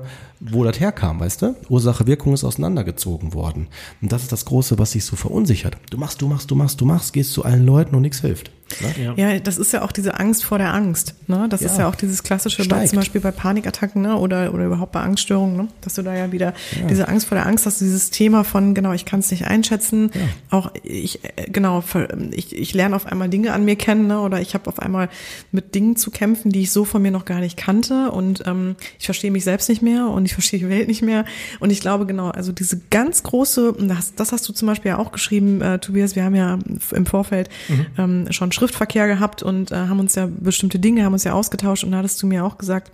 wo 0.52 0.64
das 0.64 0.80
herkam, 0.80 1.20
weißt 1.20 1.42
du? 1.42 1.56
Ursache, 1.70 2.08
Wirkung 2.08 2.34
ist 2.34 2.44
auseinandergezogen 2.44 3.34
worden. 3.34 3.68
Und 4.02 4.12
das 4.12 4.24
ist 4.24 4.32
das 4.32 4.46
Große, 4.46 4.78
was 4.78 4.92
sich 4.92 5.06
so 5.06 5.16
verunsichert. 5.16 5.78
Du 5.90 5.98
machst, 5.98 6.22
du 6.22 6.28
machst, 6.28 6.52
du 6.52 6.56
machst, 6.56 6.82
du 6.82 6.86
machst, 6.86 7.14
gehst 7.14 7.34
zu 7.34 7.44
allen 7.44 7.66
Leuten 7.66 7.96
und 7.96 8.02
nichts 8.02 8.22
hilft. 8.22 8.52
Ne? 8.82 9.16
Ja. 9.16 9.30
ja. 9.32 9.40
das 9.40 9.58
ist 9.58 9.74
ja 9.74 9.84
auch 9.84 9.92
diese 9.92 10.20
Angst 10.20 10.44
vor 10.44 10.58
der 10.58 10.74
Angst. 10.74 11.14
Ne? 11.28 11.48
Das 11.50 11.62
ja. 11.62 11.68
ist 11.68 11.78
ja 11.78 11.88
auch 11.88 11.96
dieses 11.96 12.24
klassische, 12.24 12.68
bei, 12.68 12.86
zum 12.88 12.98
Beispiel 12.98 13.22
bei 13.22 13.32
Panikattacken 13.32 14.02
ne? 14.02 14.18
oder, 14.18 14.54
oder 14.54 14.66
überhaupt 14.66 14.92
bei 14.92 15.02
Angststörungen, 15.02 15.56
ne? 15.56 15.68
dass 15.82 15.94
du 15.94 16.02
da 16.02 16.16
ja 16.16 16.32
wieder 16.32 16.54
ja. 16.80 16.88
diese 16.88 17.08
Angst 17.08 17.28
vor 17.28 17.36
der 17.36 17.46
Angst 17.46 17.66
hast, 17.66 17.80
dieses 17.80 18.10
Thema 18.10 18.44
von, 18.44 18.74
genau, 18.74 18.94
ich 18.94 19.06
kann 19.06 19.20
es 19.20 19.30
nicht 19.32 19.46
einschätzen. 19.46 20.12
Auch 20.50 20.72
ich, 20.84 21.24
äh, 21.24 21.50
genau, 21.50 21.84
ich, 22.32 22.56
ich 22.56 22.74
lerne 22.74 22.96
auf 22.96 23.06
einmal 23.06 23.30
Dinge 23.30 23.54
an 23.54 23.66
mir 23.66 23.76
kennen 23.76 24.08
ne? 24.08 24.20
oder 24.20 24.42
ich 24.42 24.56
habe 24.56 24.68
auf 24.68 24.80
einmal 24.80 25.10
mit 25.52 25.76
Dingen 25.76 25.96
zu 25.96 26.10
kämpfen, 26.10 26.52
die 26.52 26.62
ich 26.62 26.72
so 26.72 26.86
von 26.86 27.02
mir 27.02 27.12
noch 27.12 27.26
gar 27.26 27.40
nicht 27.40 27.58
kannte 27.58 28.12
und 28.12 28.44
ähm, 28.48 28.76
ich 29.00 29.06
verstehe 29.06 29.32
mich 29.32 29.44
selbst 29.44 29.70
nicht 29.70 29.82
mehr 29.82 30.08
und 30.08 30.26
ich 30.26 30.34
verstehe 30.34 30.60
die 30.60 30.70
Welt 30.70 30.88
nicht 30.88 31.04
mehr. 31.04 31.26
Und 31.60 31.70
ich 31.70 31.82
glaube, 31.82 32.06
genau, 32.06 32.30
also 32.30 32.52
diese 32.52 32.82
ganz 32.90 33.22
große, 33.24 33.76
das, 33.80 34.16
das 34.16 34.32
hast 34.32 34.50
du 34.50 34.54
zum 34.54 34.68
Beispiel 34.68 34.90
ja 34.90 34.98
auch 34.98 35.12
geschrieben, 35.12 35.62
äh, 35.62 35.80
Tobias, 35.80 36.16
wir 36.16 36.24
haben 36.24 36.36
ja 36.36 36.58
im 36.92 37.06
Vorfeld 37.06 37.50
mhm. 37.70 37.86
ähm, 37.98 38.32
schon 38.32 38.52
Schriftverkehr 38.56 39.07
gehabt 39.07 39.44
und 39.44 39.72
äh, 39.72 39.76
haben 39.76 39.99
uns 39.99 40.15
ja 40.15 40.27
bestimmte 40.27 40.80
Dinge, 40.80 41.06
haben 41.06 41.14
uns 41.14 41.23
ja 41.23 41.34
ausgetauscht 41.34 41.84
und 41.84 41.91
da 41.91 41.99
hattest 41.99 42.22
du 42.23 42.27
mir 42.27 42.44
auch 42.44 42.57
gesagt, 42.57 42.91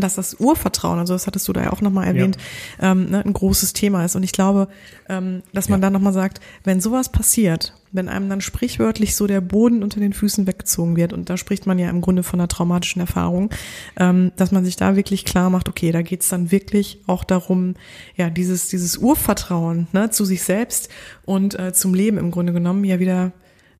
dass 0.00 0.14
das 0.14 0.34
Urvertrauen, 0.40 0.98
also 0.98 1.14
das 1.14 1.26
hattest 1.26 1.46
du 1.46 1.52
da 1.52 1.62
ja 1.62 1.72
auch 1.72 1.80
nochmal 1.80 2.06
erwähnt, 2.06 2.36
ja. 2.80 2.92
ähm, 2.92 3.10
ne, 3.10 3.24
ein 3.24 3.32
großes 3.32 3.72
Thema 3.74 4.04
ist. 4.04 4.16
Und 4.16 4.22
ich 4.22 4.32
glaube, 4.32 4.68
ähm, 5.08 5.42
dass 5.52 5.68
man 5.68 5.80
ja. 5.80 5.82
dann 5.86 5.92
nochmal 5.92 6.12
sagt, 6.12 6.40
wenn 6.64 6.80
sowas 6.80 7.10
passiert, 7.10 7.74
wenn 7.92 8.08
einem 8.08 8.28
dann 8.28 8.40
sprichwörtlich 8.40 9.14
so 9.14 9.28
der 9.28 9.40
Boden 9.40 9.84
unter 9.84 10.00
den 10.00 10.12
Füßen 10.12 10.48
weggezogen 10.48 10.96
wird, 10.96 11.12
und 11.12 11.30
da 11.30 11.36
spricht 11.36 11.66
man 11.66 11.78
ja 11.78 11.90
im 11.90 12.00
Grunde 12.00 12.24
von 12.24 12.40
einer 12.40 12.48
traumatischen 12.48 13.00
Erfahrung, 13.00 13.50
ähm, 13.96 14.32
dass 14.36 14.50
man 14.50 14.64
sich 14.64 14.76
da 14.76 14.96
wirklich 14.96 15.24
klar 15.24 15.48
macht, 15.48 15.68
okay, 15.68 15.92
da 15.92 16.02
geht's 16.02 16.28
dann 16.28 16.50
wirklich 16.50 17.00
auch 17.06 17.22
darum, 17.22 17.74
ja, 18.16 18.30
dieses, 18.30 18.68
dieses 18.68 18.96
Urvertrauen 18.96 19.86
ne, 19.92 20.10
zu 20.10 20.24
sich 20.24 20.42
selbst 20.42 20.88
und 21.24 21.58
äh, 21.58 21.72
zum 21.72 21.94
Leben 21.94 22.18
im 22.18 22.32
Grunde 22.32 22.52
genommen 22.52 22.82
ja 22.84 22.98
wieder 22.98 23.32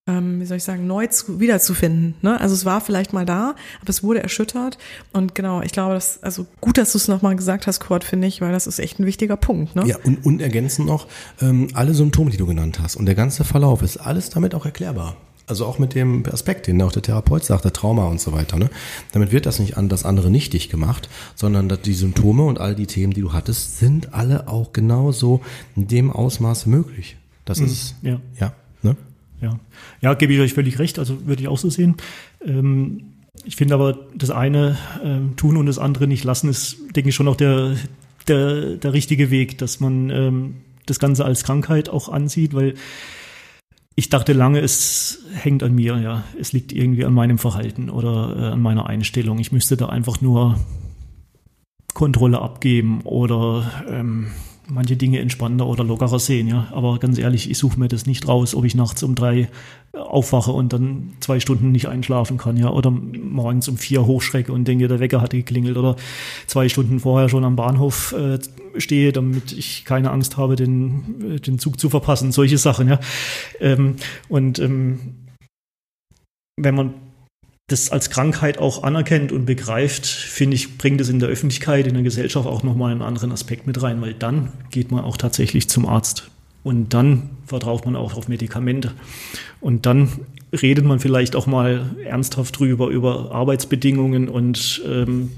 ähm, 0.07 0.41
wie 0.41 0.45
soll 0.45 0.59
ich 0.59 0.65
sagen, 0.65 0.87
neu 0.87 1.07
zu, 1.07 1.41
wiederzufinden. 1.41 2.15
Ne? 2.21 2.39
Also 2.39 2.55
es 2.55 2.65
war 2.65 2.81
vielleicht 2.81 3.13
mal 3.13 3.25
da, 3.25 3.55
aber 3.81 3.89
es 3.89 4.03
wurde 4.03 4.23
erschüttert. 4.23 4.77
Und 5.13 5.35
genau, 5.35 5.63
ich 5.63 5.73
glaube, 5.73 5.95
das, 5.95 6.23
also 6.23 6.47
gut, 6.61 6.77
dass 6.77 6.93
du 6.93 6.99
es 6.99 7.09
nochmal 7.09 7.37
gesagt 7.37 7.67
hast, 7.67 7.81
Kurt, 7.81 8.05
finde 8.05 8.29
ich, 8.29 8.41
weil 8.41 8.53
das 8.53 8.67
ist 8.67 8.79
echt 8.79 8.99
ein 9.01 9.07
wichtiger 9.07 9.37
Punkt. 9.37 9.75
Ne? 9.75 9.87
Ja, 9.87 9.97
und, 10.05 10.25
und 10.27 10.43
ergänzend 10.43 10.87
noch, 10.87 11.09
ähm, 11.41 11.69
alle 11.73 11.95
Symptome, 11.95 12.31
die 12.31 12.37
du 12.37 12.47
genannt 12.47 12.81
hast 12.83 12.97
und 12.97 13.07
der 13.07 13.15
ganze 13.15 13.45
Verlauf 13.45 13.83
ist 13.83 13.97
alles 13.97 14.29
damit 14.29 14.55
auch 14.55 14.67
erklärbar. 14.67 15.17
Also 15.47 15.67
auch 15.67 15.79
mit 15.79 15.95
dem 15.95 16.25
Aspekt, 16.31 16.67
den 16.67 16.81
auch 16.81 16.93
der 16.93 17.03
Therapeut 17.03 17.45
sagt, 17.45 17.65
der 17.65 17.73
Trauma 17.73 18.07
und 18.07 18.19
so 18.19 18.33
weiter. 18.33 18.59
Ne? 18.59 18.71
Damit 19.13 19.31
wird 19.31 19.45
das 19.45 19.59
nicht 19.59 19.77
an 19.77 19.91
das 19.91 20.05
andere 20.05 20.31
nichtig 20.31 20.71
gemacht, 20.71 21.11
sondern 21.35 21.69
dass 21.69 21.83
die 21.83 21.93
Symptome 21.93 22.45
und 22.45 22.59
all 22.61 22.75
die 22.75 22.87
Themen, 22.87 23.13
die 23.13 23.21
du 23.21 23.33
hattest, 23.35 23.79
sind 23.79 24.15
alle 24.15 24.49
auch 24.49 24.73
genauso 24.73 25.43
in 25.77 25.87
dem 25.87 26.11
Ausmaß 26.11 26.65
möglich. 26.65 27.17
Das 27.45 27.61
mhm. 27.61 27.67
ist, 27.67 27.95
ja. 28.03 28.21
ja? 28.41 28.55
Ja, 29.45 29.61
ja 30.01 30.15
gebe 30.15 30.33
ich 30.33 30.41
euch 30.41 30.55
völlig 30.55 30.79
recht, 30.79 30.99
also 30.99 31.27
würde 31.27 31.43
ich 31.43 31.49
auch 31.49 31.59
so 31.59 31.71
sehen. 31.71 31.97
Ähm, 32.45 33.13
ich 33.45 33.57
finde 33.57 33.75
aber, 33.75 33.99
das 34.15 34.31
eine 34.31 34.79
ähm, 35.03 35.37
tun 35.37 35.57
und 35.57 35.67
das 35.67 35.79
andere 35.79 36.07
nicht 36.07 36.25
lassen, 36.25 36.49
ist, 36.49 36.79
denke 36.97 37.11
ich, 37.11 37.15
schon 37.15 37.29
auch 37.29 37.37
der, 37.37 37.77
der, 38.29 38.77
der 38.77 38.93
richtige 38.93 39.31
Weg, 39.31 39.59
dass 39.59 39.81
man 39.81 40.11
ähm, 40.11 40.55
das 40.87 40.99
Ganze 40.99 41.25
als 41.25 41.45
Krankheit 41.45 41.89
auch 41.89 42.09
ansieht, 42.09 42.55
weil 42.55 42.75
ich 43.97 44.09
dachte 44.09 44.33
lange, 44.33 44.61
es 44.61 45.21
hängt 45.33 45.63
an 45.63 45.75
mir, 45.75 45.99
ja. 45.99 46.25
Es 46.39 46.53
liegt 46.53 46.73
irgendwie 46.73 47.05
an 47.05 47.15
meinem 47.15 47.39
Verhalten 47.39 47.91
oder 47.91 48.37
äh, 48.37 48.53
an 48.53 48.63
meiner 48.63 48.87
Einstellung. 48.87 49.39
Ich 49.39 49.53
müsste 49.53 49.77
da 49.77 49.87
einfach 49.87 50.21
nur 50.21 50.59
Kontrolle 51.93 52.41
abgeben 52.41 53.03
oder 53.03 53.71
ähm, 53.89 54.29
manche 54.69 54.97
Dinge 54.97 55.21
entspannter 55.21 55.67
oder 55.67 55.85
lockerer 55.85 56.19
sehen, 56.19 56.49
ja. 56.49 56.69
Aber 56.73 56.99
ganz 56.99 57.19
ehrlich, 57.19 57.51
ich 57.51 57.59
suche 57.59 57.79
mir 57.79 57.89
das 57.89 58.07
nicht 58.07 58.27
raus, 58.29 58.55
ob 58.55 58.65
ich 58.65 58.75
nachts 58.75 59.03
um 59.03 59.15
drei 59.15 59.49
aufwache 59.93 60.51
und 60.51 60.73
dann 60.73 61.13
zwei 61.21 61.39
Stunden 61.41 61.71
nicht 61.73 61.89
einschlafen 61.89 62.37
kann, 62.37 62.57
ja. 62.57 62.71
Oder 62.71 62.91
morgens 62.91 63.69
um 63.69 63.77
vier 63.77 64.07
hochschrecke 64.07 64.53
und 64.53 64.67
denke, 64.67 64.89
der 64.89 65.01
Wecker 65.01 65.21
hat 65.21 65.31
geklingelt 65.31 65.77
oder 65.77 65.97
zwei 66.47 66.69
Stunden 66.69 67.01
vorher 67.01 67.29
schon 67.29 67.45
am 67.45 67.57
Bahnhof 67.57 68.13
äh, 68.13 68.39
stehe, 68.79 69.13
damit 69.13 69.53
ich 69.53 69.85
keine 69.85 70.11
Angst 70.11 70.37
habe, 70.37 70.57
den, 70.57 71.41
den 71.47 71.59
Zug 71.59 71.79
zu 71.79 71.89
verpassen. 71.89 72.33
Solche 72.33 72.59
Sachen, 72.59 72.89
ja. 72.89 73.01
Ähm, 73.61 73.97
und 74.29 74.59
ähm, 74.59 74.99
wenn 76.57 76.75
man 76.75 76.95
das 77.67 77.91
als 77.91 78.11
Krankheit 78.11 78.59
auch 78.59 78.83
anerkennt 78.83 79.33
und 79.33 79.47
begreift, 79.47 80.07
finde 80.07 80.55
ich, 80.55 80.77
bringt 80.77 81.01
es 81.01 81.09
in 81.09 81.19
der 81.19 81.31
Öffentlichkeit, 81.31 81.87
in 81.87 81.95
der 81.95 82.03
Gesellschaft 82.03 82.47
auch 82.47 82.63
nochmal 82.63 82.93
einen 82.93 83.03
anderen 83.03 83.33
Aspekt 83.33 83.67
mit 83.67 83.83
rein, 83.83 84.03
weil 84.03 84.13
dann 84.13 84.53
geht 84.71 84.91
man 84.91 85.03
auch 85.05 85.17
tatsächlich 85.17 85.69
zum 85.69 85.87
Arzt. 85.87 86.31
Und 86.63 86.95
dann 86.95 87.31
vertraut 87.47 87.85
man 87.85 87.97
auch 87.97 88.15
auf 88.17 88.29
Medikamente. 88.29 88.93
Und 89.61 89.87
dann 89.87 90.09
redet 90.53 90.85
man 90.85 90.99
vielleicht 90.99 91.37
auch 91.37 91.47
mal 91.47 91.91
ernsthaft 92.05 92.59
drüber, 92.59 92.89
über 92.89 93.33
Arbeitsbedingungen 93.33 94.29
und 94.29 94.83
ähm, 94.87 95.31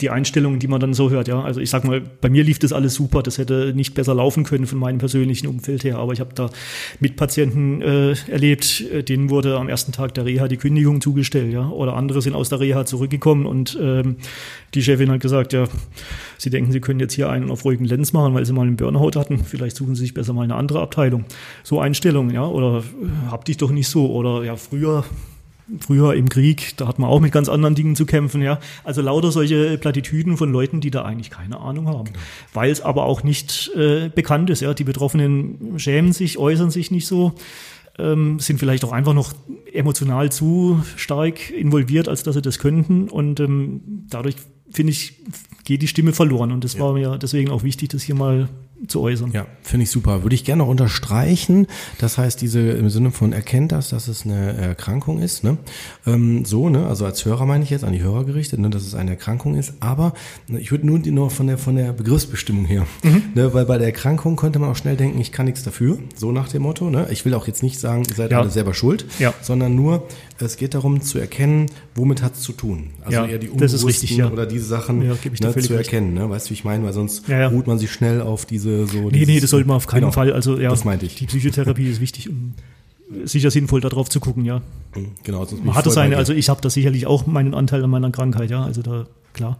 die 0.00 0.10
Einstellungen, 0.10 0.58
die 0.58 0.68
man 0.68 0.80
dann 0.80 0.94
so 0.94 1.10
hört. 1.10 1.28
Ja, 1.28 1.42
also 1.42 1.60
ich 1.60 1.70
sag 1.70 1.84
mal, 1.84 2.00
bei 2.00 2.28
mir 2.28 2.44
lief 2.44 2.58
das 2.58 2.72
alles 2.72 2.94
super. 2.94 3.22
Das 3.22 3.38
hätte 3.38 3.72
nicht 3.74 3.94
besser 3.94 4.14
laufen 4.14 4.44
können 4.44 4.66
von 4.66 4.78
meinem 4.78 4.98
persönlichen 4.98 5.46
Umfeld 5.46 5.84
her. 5.84 5.98
Aber 5.98 6.12
ich 6.12 6.20
habe 6.20 6.34
da 6.34 6.50
Mitpatienten 7.00 7.82
äh, 7.82 8.14
erlebt, 8.28 8.80
äh, 8.92 9.02
denen 9.02 9.30
wurde 9.30 9.58
am 9.58 9.68
ersten 9.68 9.92
Tag 9.92 10.14
der 10.14 10.24
Reha 10.24 10.48
die 10.48 10.56
Kündigung 10.56 11.00
zugestellt. 11.00 11.52
Ja, 11.52 11.68
oder 11.68 11.94
andere 11.96 12.22
sind 12.22 12.34
aus 12.34 12.48
der 12.48 12.60
Reha 12.60 12.84
zurückgekommen 12.84 13.46
und 13.46 13.78
ähm, 13.80 14.16
die 14.74 14.82
Chefin 14.82 15.10
hat 15.10 15.20
gesagt, 15.20 15.52
ja, 15.52 15.64
sie 16.38 16.50
denken, 16.50 16.72
sie 16.72 16.80
können 16.80 17.00
jetzt 17.00 17.14
hier 17.14 17.28
einen 17.28 17.50
auf 17.50 17.64
ruhigen 17.64 17.84
Lenz 17.84 18.12
machen, 18.12 18.34
weil 18.34 18.46
sie 18.46 18.52
mal 18.52 18.66
einen 18.66 18.76
Burnout 18.76 19.18
hatten. 19.18 19.38
Vielleicht 19.38 19.76
suchen 19.76 19.94
sie 19.94 20.02
sich 20.02 20.14
besser 20.14 20.32
mal 20.32 20.42
eine 20.42 20.54
andere 20.54 20.80
Abteilung. 20.80 21.24
So 21.62 21.80
Einstellungen, 21.80 22.34
ja, 22.34 22.46
oder 22.46 22.78
äh, 22.78 23.30
hab 23.30 23.44
dich 23.44 23.56
doch 23.56 23.70
nicht 23.70 23.88
so. 23.88 24.10
Oder 24.10 24.44
ja, 24.44 24.56
früher 24.56 25.04
früher 25.78 26.14
im 26.14 26.28
Krieg, 26.28 26.74
da 26.76 26.88
hat 26.88 26.98
man 26.98 27.08
auch 27.08 27.20
mit 27.20 27.32
ganz 27.32 27.48
anderen 27.48 27.74
Dingen 27.74 27.96
zu 27.96 28.06
kämpfen, 28.06 28.42
ja. 28.42 28.58
Also 28.84 29.02
lauter 29.02 29.30
solche 29.30 29.78
Plattitüden 29.78 30.36
von 30.36 30.50
Leuten, 30.50 30.80
die 30.80 30.90
da 30.90 31.02
eigentlich 31.04 31.30
keine 31.30 31.60
Ahnung 31.60 31.88
haben. 31.88 32.06
Genau. 32.06 32.18
Weil 32.52 32.70
es 32.70 32.80
aber 32.80 33.04
auch 33.04 33.22
nicht 33.22 33.70
äh, 33.76 34.08
bekannt 34.08 34.50
ist, 34.50 34.60
ja. 34.60 34.74
Die 34.74 34.84
Betroffenen 34.84 35.78
schämen 35.78 36.12
sich, 36.12 36.38
äußern 36.38 36.70
sich 36.70 36.90
nicht 36.90 37.06
so, 37.06 37.34
ähm, 37.98 38.38
sind 38.40 38.58
vielleicht 38.58 38.84
auch 38.84 38.92
einfach 38.92 39.14
noch 39.14 39.32
emotional 39.72 40.32
zu 40.32 40.82
stark 40.96 41.50
involviert, 41.50 42.08
als 42.08 42.22
dass 42.22 42.34
sie 42.34 42.42
das 42.42 42.58
könnten. 42.58 43.08
Und 43.08 43.40
ähm, 43.40 44.06
dadurch, 44.08 44.36
finde 44.70 44.92
ich, 44.92 45.14
geht 45.64 45.82
die 45.82 45.88
Stimme 45.88 46.12
verloren. 46.12 46.52
Und 46.52 46.64
das 46.64 46.74
ja. 46.74 46.80
war 46.80 46.94
mir 46.94 47.18
deswegen 47.18 47.50
auch 47.50 47.62
wichtig, 47.62 47.90
das 47.90 48.02
hier 48.02 48.14
mal 48.14 48.48
zu 48.86 49.00
äußern. 49.00 49.32
Ja, 49.32 49.46
finde 49.62 49.84
ich 49.84 49.90
super. 49.90 50.22
Würde 50.22 50.34
ich 50.34 50.44
gerne 50.44 50.62
noch 50.62 50.68
unterstreichen. 50.68 51.66
Das 51.98 52.18
heißt, 52.18 52.40
diese 52.40 52.60
im 52.60 52.88
Sinne 52.90 53.10
von 53.10 53.32
erkennt 53.32 53.72
das, 53.72 53.90
dass 53.90 54.08
es 54.08 54.24
eine 54.24 54.54
Erkrankung 54.56 55.20
ist. 55.20 55.44
Ne? 55.44 55.58
Ähm, 56.06 56.44
so, 56.44 56.68
ne? 56.68 56.86
Also 56.86 57.04
als 57.04 57.24
Hörer 57.24 57.46
meine 57.46 57.64
ich 57.64 57.70
jetzt 57.70 57.84
an 57.84 57.92
die 57.92 58.02
Hörer 58.02 58.24
gerichtet, 58.24 58.58
ne? 58.58 58.70
dass 58.70 58.86
es 58.86 58.94
eine 58.94 59.10
Erkrankung 59.10 59.56
ist. 59.56 59.74
Aber 59.80 60.14
ne, 60.48 60.60
ich 60.60 60.70
würde 60.70 60.86
nur, 60.86 60.98
nur 60.98 61.30
von 61.30 61.46
der 61.46 61.58
von 61.58 61.76
der 61.76 61.92
Begriffsbestimmung 61.92 62.64
her, 62.64 62.86
mhm. 63.02 63.22
ne? 63.34 63.52
weil 63.52 63.66
bei 63.66 63.78
der 63.78 63.88
Erkrankung 63.88 64.36
könnte 64.36 64.58
man 64.58 64.70
auch 64.70 64.76
schnell 64.76 64.96
denken, 64.96 65.20
ich 65.20 65.32
kann 65.32 65.46
nichts 65.46 65.62
dafür. 65.62 65.98
So 66.14 66.32
nach 66.32 66.48
dem 66.48 66.62
Motto. 66.62 66.90
Ne? 66.90 67.06
Ich 67.10 67.24
will 67.24 67.34
auch 67.34 67.46
jetzt 67.46 67.62
nicht 67.62 67.78
sagen, 67.78 68.04
ihr 68.08 68.14
seid 68.14 68.30
ja. 68.30 68.40
alle 68.40 68.50
selber 68.50 68.74
schuld, 68.74 69.06
ja. 69.18 69.34
sondern 69.42 69.74
nur 69.74 70.06
es 70.40 70.56
geht 70.56 70.74
darum 70.74 71.00
zu 71.00 71.18
erkennen, 71.18 71.66
womit 71.94 72.22
hat 72.22 72.34
es 72.34 72.40
zu 72.40 72.52
tun. 72.52 72.90
Also 73.02 73.18
ja, 73.18 73.26
eher 73.26 73.38
die 73.38 73.48
unbewussten 73.48 73.86
richtig, 73.86 74.16
ja. 74.16 74.30
oder 74.30 74.46
diese 74.46 74.64
Sachen 74.64 75.02
ja, 75.02 75.14
ne, 75.14 75.56
zu 75.56 75.74
erkennen. 75.74 76.14
Ne? 76.14 76.28
Weißt 76.30 76.46
du, 76.46 76.50
wie 76.50 76.54
ich 76.54 76.64
meine? 76.64 76.84
Weil 76.84 76.92
sonst 76.92 77.28
ruht 77.28 77.66
man 77.66 77.78
sich 77.78 77.90
schnell 77.92 78.20
auf 78.20 78.46
diese 78.46 78.86
so. 78.86 79.10
Nee, 79.10 79.24
nee, 79.26 79.40
das 79.40 79.50
sollte 79.50 79.68
man 79.68 79.76
auf 79.76 79.86
keinen 79.86 80.00
genau, 80.00 80.12
Fall. 80.12 80.32
Also 80.32 80.58
ja, 80.58 80.70
das 80.70 80.84
meinte 80.84 81.06
ich. 81.06 81.16
Die 81.16 81.26
Psychotherapie 81.26 81.88
ist 81.88 82.00
wichtig 82.00 82.28
und 82.28 82.54
sicher 83.24 83.50
sinnvoll, 83.50 83.80
darauf 83.80 84.08
zu 84.08 84.20
gucken, 84.20 84.44
ja. 84.44 84.62
Mhm, 84.94 85.12
genau. 85.22 85.46
Man 85.64 85.74
hat 85.74 85.86
das 85.86 85.94
seine, 85.94 86.16
also 86.16 86.32
ich 86.32 86.48
habe 86.48 86.60
da 86.60 86.70
sicherlich 86.70 87.06
auch 87.06 87.26
meinen 87.26 87.54
Anteil 87.54 87.82
an 87.82 87.90
meiner 87.90 88.10
Krankheit, 88.10 88.50
ja. 88.50 88.64
Also 88.64 88.82
da, 88.82 89.06
klar. 89.32 89.58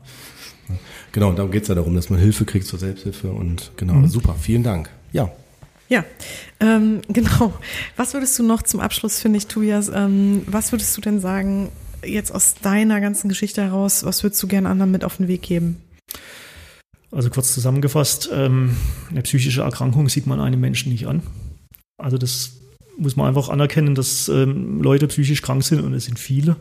Genau, 1.12 1.32
darum 1.32 1.50
geht 1.50 1.62
es 1.62 1.68
ja 1.68 1.74
darum, 1.74 1.94
dass 1.94 2.10
man 2.10 2.20
Hilfe 2.20 2.44
kriegt 2.44 2.66
zur 2.66 2.78
Selbsthilfe 2.78 3.30
und 3.30 3.72
genau, 3.76 3.94
mhm. 3.94 4.06
super, 4.06 4.36
vielen 4.38 4.62
Dank. 4.62 4.88
Ja. 5.12 5.32
Ja, 5.90 6.04
ähm, 6.60 7.02
genau. 7.08 7.52
Was 7.96 8.14
würdest 8.14 8.38
du 8.38 8.44
noch 8.44 8.62
zum 8.62 8.78
Abschluss, 8.78 9.18
finde 9.20 9.38
ich, 9.38 9.48
Tobias, 9.48 9.90
ähm, 9.92 10.42
was 10.46 10.72
würdest 10.72 10.96
du 10.96 11.00
denn 11.00 11.20
sagen, 11.20 11.70
jetzt 12.04 12.32
aus 12.32 12.54
deiner 12.54 13.00
ganzen 13.00 13.28
Geschichte 13.28 13.60
heraus, 13.60 14.04
was 14.04 14.22
würdest 14.22 14.40
du 14.42 14.46
gerne 14.46 14.68
anderen 14.68 14.92
mit 14.92 15.04
auf 15.04 15.16
den 15.16 15.26
Weg 15.26 15.42
geben? 15.42 15.82
Also 17.10 17.28
kurz 17.28 17.52
zusammengefasst, 17.52 18.30
ähm, 18.32 18.76
eine 19.10 19.22
psychische 19.22 19.62
Erkrankung 19.62 20.08
sieht 20.08 20.28
man 20.28 20.40
einem 20.40 20.60
Menschen 20.60 20.92
nicht 20.92 21.08
an. 21.08 21.22
Also 21.98 22.18
das 22.18 22.52
muss 23.00 23.16
man 23.16 23.26
einfach 23.26 23.48
anerkennen, 23.48 23.94
dass 23.94 24.28
ähm, 24.28 24.82
Leute 24.82 25.08
psychisch 25.08 25.42
krank 25.42 25.64
sind 25.64 25.80
und 25.80 25.94
es 25.94 26.04
sind 26.04 26.18
viele. 26.18 26.56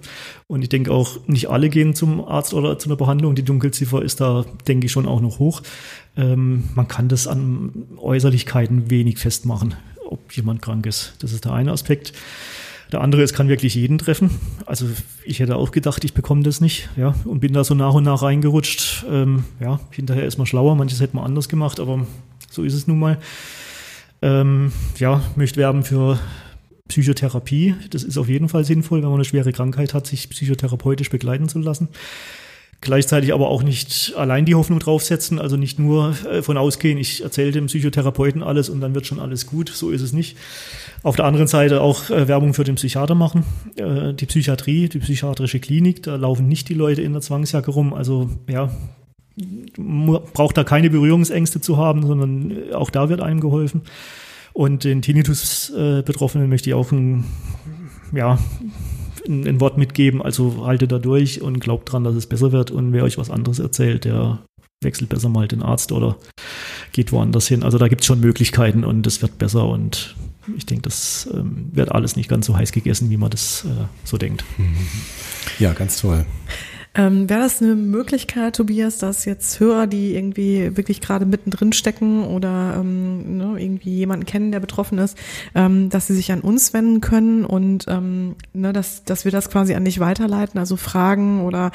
Und 0.47 0.61
ich 0.61 0.69
denke 0.69 0.91
auch, 0.91 1.27
nicht 1.27 1.49
alle 1.49 1.69
gehen 1.69 1.93
zum 1.93 2.23
Arzt 2.25 2.53
oder 2.53 2.79
zu 2.79 2.89
einer 2.89 2.95
Behandlung. 2.95 3.35
Die 3.35 3.43
Dunkelziffer 3.43 4.01
ist 4.01 4.21
da, 4.21 4.45
denke 4.67 4.85
ich, 4.85 4.91
schon 4.91 5.05
auch 5.05 5.21
noch 5.21 5.39
hoch. 5.39 5.61
Ähm, 6.19 6.65
man 6.75 6.87
kann 6.87 7.07
das 7.07 7.27
an 7.27 7.71
Äußerlichkeiten 7.97 8.89
wenig 8.89 9.17
festmachen, 9.17 9.75
ob 10.05 10.31
jemand 10.33 10.61
krank 10.61 10.85
ist. 10.85 11.13
Das 11.19 11.31
ist 11.31 11.45
der 11.45 11.53
eine 11.53 11.71
Aspekt. 11.71 12.13
Der 12.91 13.01
andere, 13.01 13.21
es 13.21 13.33
kann 13.33 13.47
wirklich 13.47 13.75
jeden 13.75 13.99
treffen. 13.99 14.31
Also 14.65 14.87
ich 15.23 15.39
hätte 15.39 15.55
auch 15.55 15.71
gedacht, 15.71 16.03
ich 16.03 16.13
bekomme 16.13 16.43
das 16.43 16.59
nicht, 16.59 16.89
ja, 16.97 17.13
und 17.23 17.39
bin 17.39 17.53
da 17.53 17.63
so 17.63 17.75
nach 17.75 17.93
und 17.93 18.03
nach 18.03 18.23
reingerutscht. 18.23 19.05
Ähm, 19.09 19.45
ja, 19.59 19.79
hinterher 19.91 20.25
ist 20.25 20.37
man 20.37 20.47
schlauer, 20.47 20.75
manches 20.75 20.99
hätte 20.99 21.15
man 21.15 21.25
anders 21.25 21.49
gemacht, 21.49 21.79
aber 21.79 22.05
so 22.49 22.63
ist 22.63 22.73
es 22.73 22.87
nun 22.87 22.99
mal. 22.99 23.19
Ähm, 24.21 24.73
ja, 24.97 25.21
möchte 25.35 25.57
werben 25.57 25.83
für 25.83 26.19
Psychotherapie. 26.89 27.75
Das 27.91 28.03
ist 28.03 28.17
auf 28.17 28.27
jeden 28.27 28.49
Fall 28.49 28.65
sinnvoll, 28.65 29.01
wenn 29.01 29.09
man 29.09 29.19
eine 29.19 29.25
schwere 29.25 29.53
Krankheit 29.53 29.93
hat, 29.93 30.07
sich 30.07 30.27
psychotherapeutisch 30.29 31.11
begleiten 31.11 31.47
zu 31.47 31.59
lassen. 31.59 31.87
Gleichzeitig 32.81 33.33
aber 33.33 33.49
auch 33.49 33.61
nicht 33.61 34.13
allein 34.15 34.45
die 34.45 34.55
Hoffnung 34.55 34.79
draufsetzen, 34.79 35.37
also 35.37 35.57
nicht 35.57 35.79
nur 35.79 36.15
äh, 36.31 36.41
von 36.41 36.57
ausgehen, 36.57 36.97
ich 36.97 37.21
erzähle 37.21 37.51
dem 37.51 37.65
Psychotherapeuten 37.65 38.41
alles 38.41 38.69
und 38.69 38.79
dann 38.79 38.95
wird 38.95 39.05
schon 39.05 39.19
alles 39.19 39.45
gut. 39.47 39.69
So 39.69 39.89
ist 39.89 40.01
es 40.01 40.13
nicht. 40.13 40.37
Auf 41.03 41.17
der 41.17 41.25
anderen 41.25 41.47
Seite 41.47 41.81
auch 41.81 42.09
äh, 42.09 42.29
Werbung 42.29 42.53
für 42.53 42.63
den 42.63 42.75
Psychiater 42.75 43.15
machen. 43.15 43.43
Äh, 43.75 44.13
die 44.13 44.25
Psychiatrie, 44.25 44.87
die 44.87 44.99
psychiatrische 44.99 45.59
Klinik, 45.59 46.03
da 46.03 46.15
laufen 46.15 46.47
nicht 46.47 46.69
die 46.69 46.73
Leute 46.73 47.01
in 47.01 47.11
der 47.11 47.21
Zwangsjacke 47.21 47.69
rum. 47.69 47.93
Also 47.93 48.29
ja, 48.47 48.71
braucht 50.33 50.57
da 50.57 50.63
keine 50.63 50.89
Berührungsängste 50.89 51.59
zu 51.59 51.75
haben, 51.75 52.07
sondern 52.07 52.73
auch 52.73 52.91
da 52.91 53.09
wird 53.09 53.19
einem 53.19 53.41
geholfen. 53.41 53.81
Und 54.53 54.85
den 54.85 55.01
Tinnitus-Betroffenen 55.01 56.49
möchte 56.49 56.69
ich 56.69 56.73
auch 56.73 56.91
ein, 56.91 57.25
ja, 58.13 58.39
ein, 59.27 59.47
ein, 59.47 59.59
Wort 59.59 59.77
mitgeben. 59.77 60.21
Also 60.21 60.65
haltet 60.65 60.91
da 60.91 60.99
durch 60.99 61.41
und 61.41 61.59
glaubt 61.59 61.91
dran, 61.91 62.03
dass 62.03 62.15
es 62.15 62.27
besser 62.27 62.51
wird. 62.51 62.71
Und 62.71 62.93
wer 62.93 63.03
euch 63.03 63.17
was 63.17 63.29
anderes 63.29 63.59
erzählt, 63.59 64.05
der 64.05 64.39
wechselt 64.81 65.09
besser 65.09 65.29
mal 65.29 65.47
den 65.47 65.61
Arzt 65.61 65.91
oder 65.91 66.17
geht 66.91 67.11
woanders 67.11 67.47
hin. 67.47 67.63
Also 67.63 67.77
da 67.77 67.87
gibt 67.87 68.01
es 68.01 68.07
schon 68.07 68.19
Möglichkeiten 68.19 68.83
und 68.83 69.05
es 69.07 69.21
wird 69.21 69.37
besser 69.37 69.67
und 69.67 70.15
ich 70.57 70.65
denke, 70.65 70.83
das 70.83 71.29
ähm, 71.33 71.69
wird 71.73 71.91
alles 71.91 72.15
nicht 72.15 72.29
ganz 72.29 72.45
so 72.45 72.55
heiß 72.55 72.71
gegessen, 72.71 73.09
wie 73.09 73.17
man 73.17 73.29
das 73.29 73.65
äh, 73.65 73.85
so 74.03 74.17
denkt. 74.17 74.43
Ja, 75.59 75.73
ganz 75.73 75.99
toll. 75.99 76.25
Ähm, 76.95 77.29
Wäre 77.29 77.41
das 77.41 77.61
eine 77.61 77.75
Möglichkeit, 77.75 78.55
Tobias, 78.55 78.97
dass 78.97 79.25
jetzt 79.25 79.59
Hörer, 79.59 79.85
die 79.85 80.15
irgendwie 80.15 80.75
wirklich 80.75 81.01
gerade 81.01 81.25
mittendrin 81.25 81.71
stecken 81.71 82.23
oder 82.25 82.77
ähm, 82.79 83.37
ne, 83.37 83.55
irgendwie 83.57 83.95
jemanden 83.95 84.25
kennen, 84.25 84.51
der 84.51 84.59
betroffen 84.59 84.97
ist, 84.97 85.17
ähm, 85.53 85.89
dass 85.89 86.07
sie 86.07 86.15
sich 86.15 86.31
an 86.31 86.41
uns 86.41 86.73
wenden 86.73 86.99
können 86.99 87.45
und 87.45 87.85
ähm, 87.87 88.35
ne, 88.53 88.73
dass, 88.73 89.03
dass 89.03 89.23
wir 89.23 89.31
das 89.31 89.51
quasi 89.51 89.75
an 89.75 89.85
dich 89.85 89.99
weiterleiten, 89.99 90.59
also 90.59 90.77
Fragen 90.77 91.43
oder 91.43 91.71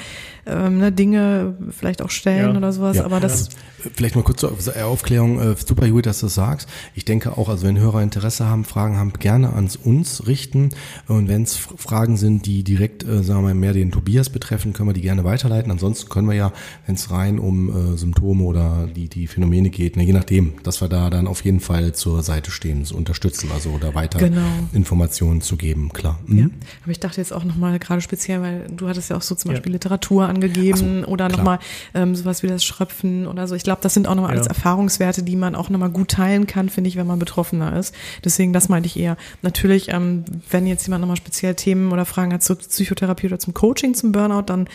ähm, 0.46 0.78
ne, 0.78 0.90
Dinge 0.90 1.54
vielleicht 1.70 2.02
auch 2.02 2.10
stellen 2.10 2.52
ja. 2.52 2.56
oder 2.56 2.72
sowas. 2.72 2.96
Ja. 2.96 3.04
Aber 3.04 3.20
das 3.20 3.50
vielleicht 3.92 4.16
mal 4.16 4.22
kurz 4.22 4.40
zur 4.40 4.52
Aufklärung. 4.84 5.40
Äh, 5.40 5.56
super 5.56 5.88
gut, 5.88 6.06
dass 6.06 6.20
du 6.20 6.26
das 6.26 6.34
sagst. 6.34 6.68
Ich 6.94 7.04
denke 7.04 7.36
auch, 7.36 7.48
also 7.48 7.66
wenn 7.66 7.78
Hörer 7.78 8.02
Interesse 8.02 8.46
haben, 8.46 8.64
Fragen 8.64 8.96
haben, 8.96 9.12
gerne 9.12 9.52
ans 9.52 9.76
uns 9.76 10.26
richten. 10.26 10.70
Und 11.06 11.28
wenn 11.28 11.42
es 11.42 11.56
Fragen 11.56 12.16
sind, 12.16 12.46
die 12.46 12.64
direkt, 12.64 13.04
äh, 13.04 13.22
sagen 13.22 13.40
wir 13.40 13.48
mal, 13.48 13.54
mehr 13.54 13.72
den 13.72 13.90
Tobias 13.90 14.30
betreffen, 14.30 14.72
können 14.72 14.88
wir 14.88 14.94
die 14.94 15.02
gerne 15.04 15.24
weiterleiten. 15.24 15.70
Ansonsten 15.70 16.08
können 16.08 16.28
wir 16.28 16.34
ja, 16.34 16.52
wenn 16.86 16.96
es 16.96 17.10
rein 17.10 17.38
um 17.38 17.94
äh, 17.94 17.96
Symptome 17.96 18.44
oder 18.44 18.88
die, 18.94 19.08
die 19.08 19.26
Phänomene 19.26 19.70
geht, 19.70 19.96
ne, 19.96 20.04
je 20.04 20.12
nachdem, 20.12 20.54
dass 20.62 20.80
wir 20.80 20.88
da 20.88 21.10
dann 21.10 21.26
auf 21.26 21.44
jeden 21.44 21.60
Fall 21.60 21.94
zur 21.94 22.22
Seite 22.22 22.50
stehen, 22.50 22.84
zu 22.84 22.96
unterstützen, 22.96 23.50
also 23.52 23.70
oder 23.70 23.94
weiter 23.94 24.18
genau. 24.18 24.40
Informationen 24.72 25.40
zu 25.40 25.56
geben, 25.56 25.90
klar. 25.92 26.18
Mhm. 26.26 26.38
Ja. 26.38 26.46
Aber 26.82 26.92
ich 26.92 27.00
dachte 27.00 27.20
jetzt 27.20 27.32
auch 27.32 27.44
nochmal 27.44 27.78
gerade 27.78 28.00
speziell, 28.00 28.42
weil 28.42 28.66
du 28.74 28.88
hattest 28.88 29.10
ja 29.10 29.16
auch 29.16 29.22
so 29.22 29.34
zum 29.34 29.50
Beispiel 29.50 29.72
ja. 29.72 29.74
Literatur 29.74 30.28
angegeben 30.28 31.02
so, 31.04 31.08
oder 31.08 31.28
nochmal 31.28 31.58
ähm, 31.94 32.14
sowas 32.14 32.42
wie 32.42 32.48
das 32.48 32.64
Schröpfen 32.64 33.26
oder 33.26 33.46
so. 33.46 33.54
Ich 33.54 33.62
glaube, 33.62 33.80
das 33.82 33.94
sind 33.94 34.08
auch 34.08 34.14
nochmal 34.14 34.32
ja. 34.32 34.36
alles 34.36 34.46
Erfahrungswerte, 34.46 35.22
die 35.22 35.36
man 35.36 35.54
auch 35.54 35.70
nochmal 35.70 35.90
gut 35.90 36.10
teilen 36.10 36.46
kann, 36.46 36.68
finde 36.68 36.88
ich, 36.88 36.96
wenn 36.96 37.06
man 37.06 37.18
Betroffener 37.18 37.78
ist. 37.78 37.94
Deswegen, 38.24 38.52
das 38.52 38.68
meinte 38.68 38.86
ich 38.86 38.98
eher. 38.98 39.16
Natürlich, 39.42 39.88
ähm, 39.90 40.24
wenn 40.50 40.66
jetzt 40.66 40.86
jemand 40.86 41.02
nochmal 41.02 41.16
speziell 41.16 41.54
Themen 41.54 41.92
oder 41.92 42.04
Fragen 42.04 42.32
hat 42.32 42.42
zur 42.42 42.56
Psychotherapie 42.56 43.26
oder 43.26 43.38
zum 43.38 43.54
Coaching, 43.54 43.94
zum 43.94 44.12
Burnout, 44.12 44.42
dann 44.46 44.68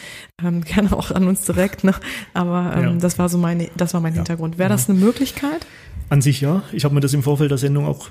ähm, 0.43 0.61
gerne 0.65 0.93
auch 0.93 1.11
an 1.11 1.27
uns 1.27 1.45
direkt. 1.45 1.83
Ne? 1.83 1.93
Aber 2.33 2.73
ähm, 2.75 2.83
ja. 2.83 2.93
das 2.95 3.19
war 3.19 3.29
so 3.29 3.37
meine, 3.37 3.69
das 3.77 3.93
war 3.93 4.01
mein 4.01 4.13
ja. 4.13 4.17
Hintergrund. 4.17 4.57
Wäre 4.57 4.69
das 4.69 4.89
eine 4.89 4.99
Möglichkeit? 4.99 5.65
An 6.09 6.23
sich 6.23 6.41
ja. 6.41 6.63
Ich 6.71 6.85
habe 6.85 6.95
mir 6.95 7.01
das 7.01 7.13
im 7.13 7.21
Vorfeld 7.21 7.51
der 7.51 7.59
Sendung 7.59 7.85
auch 7.85 8.09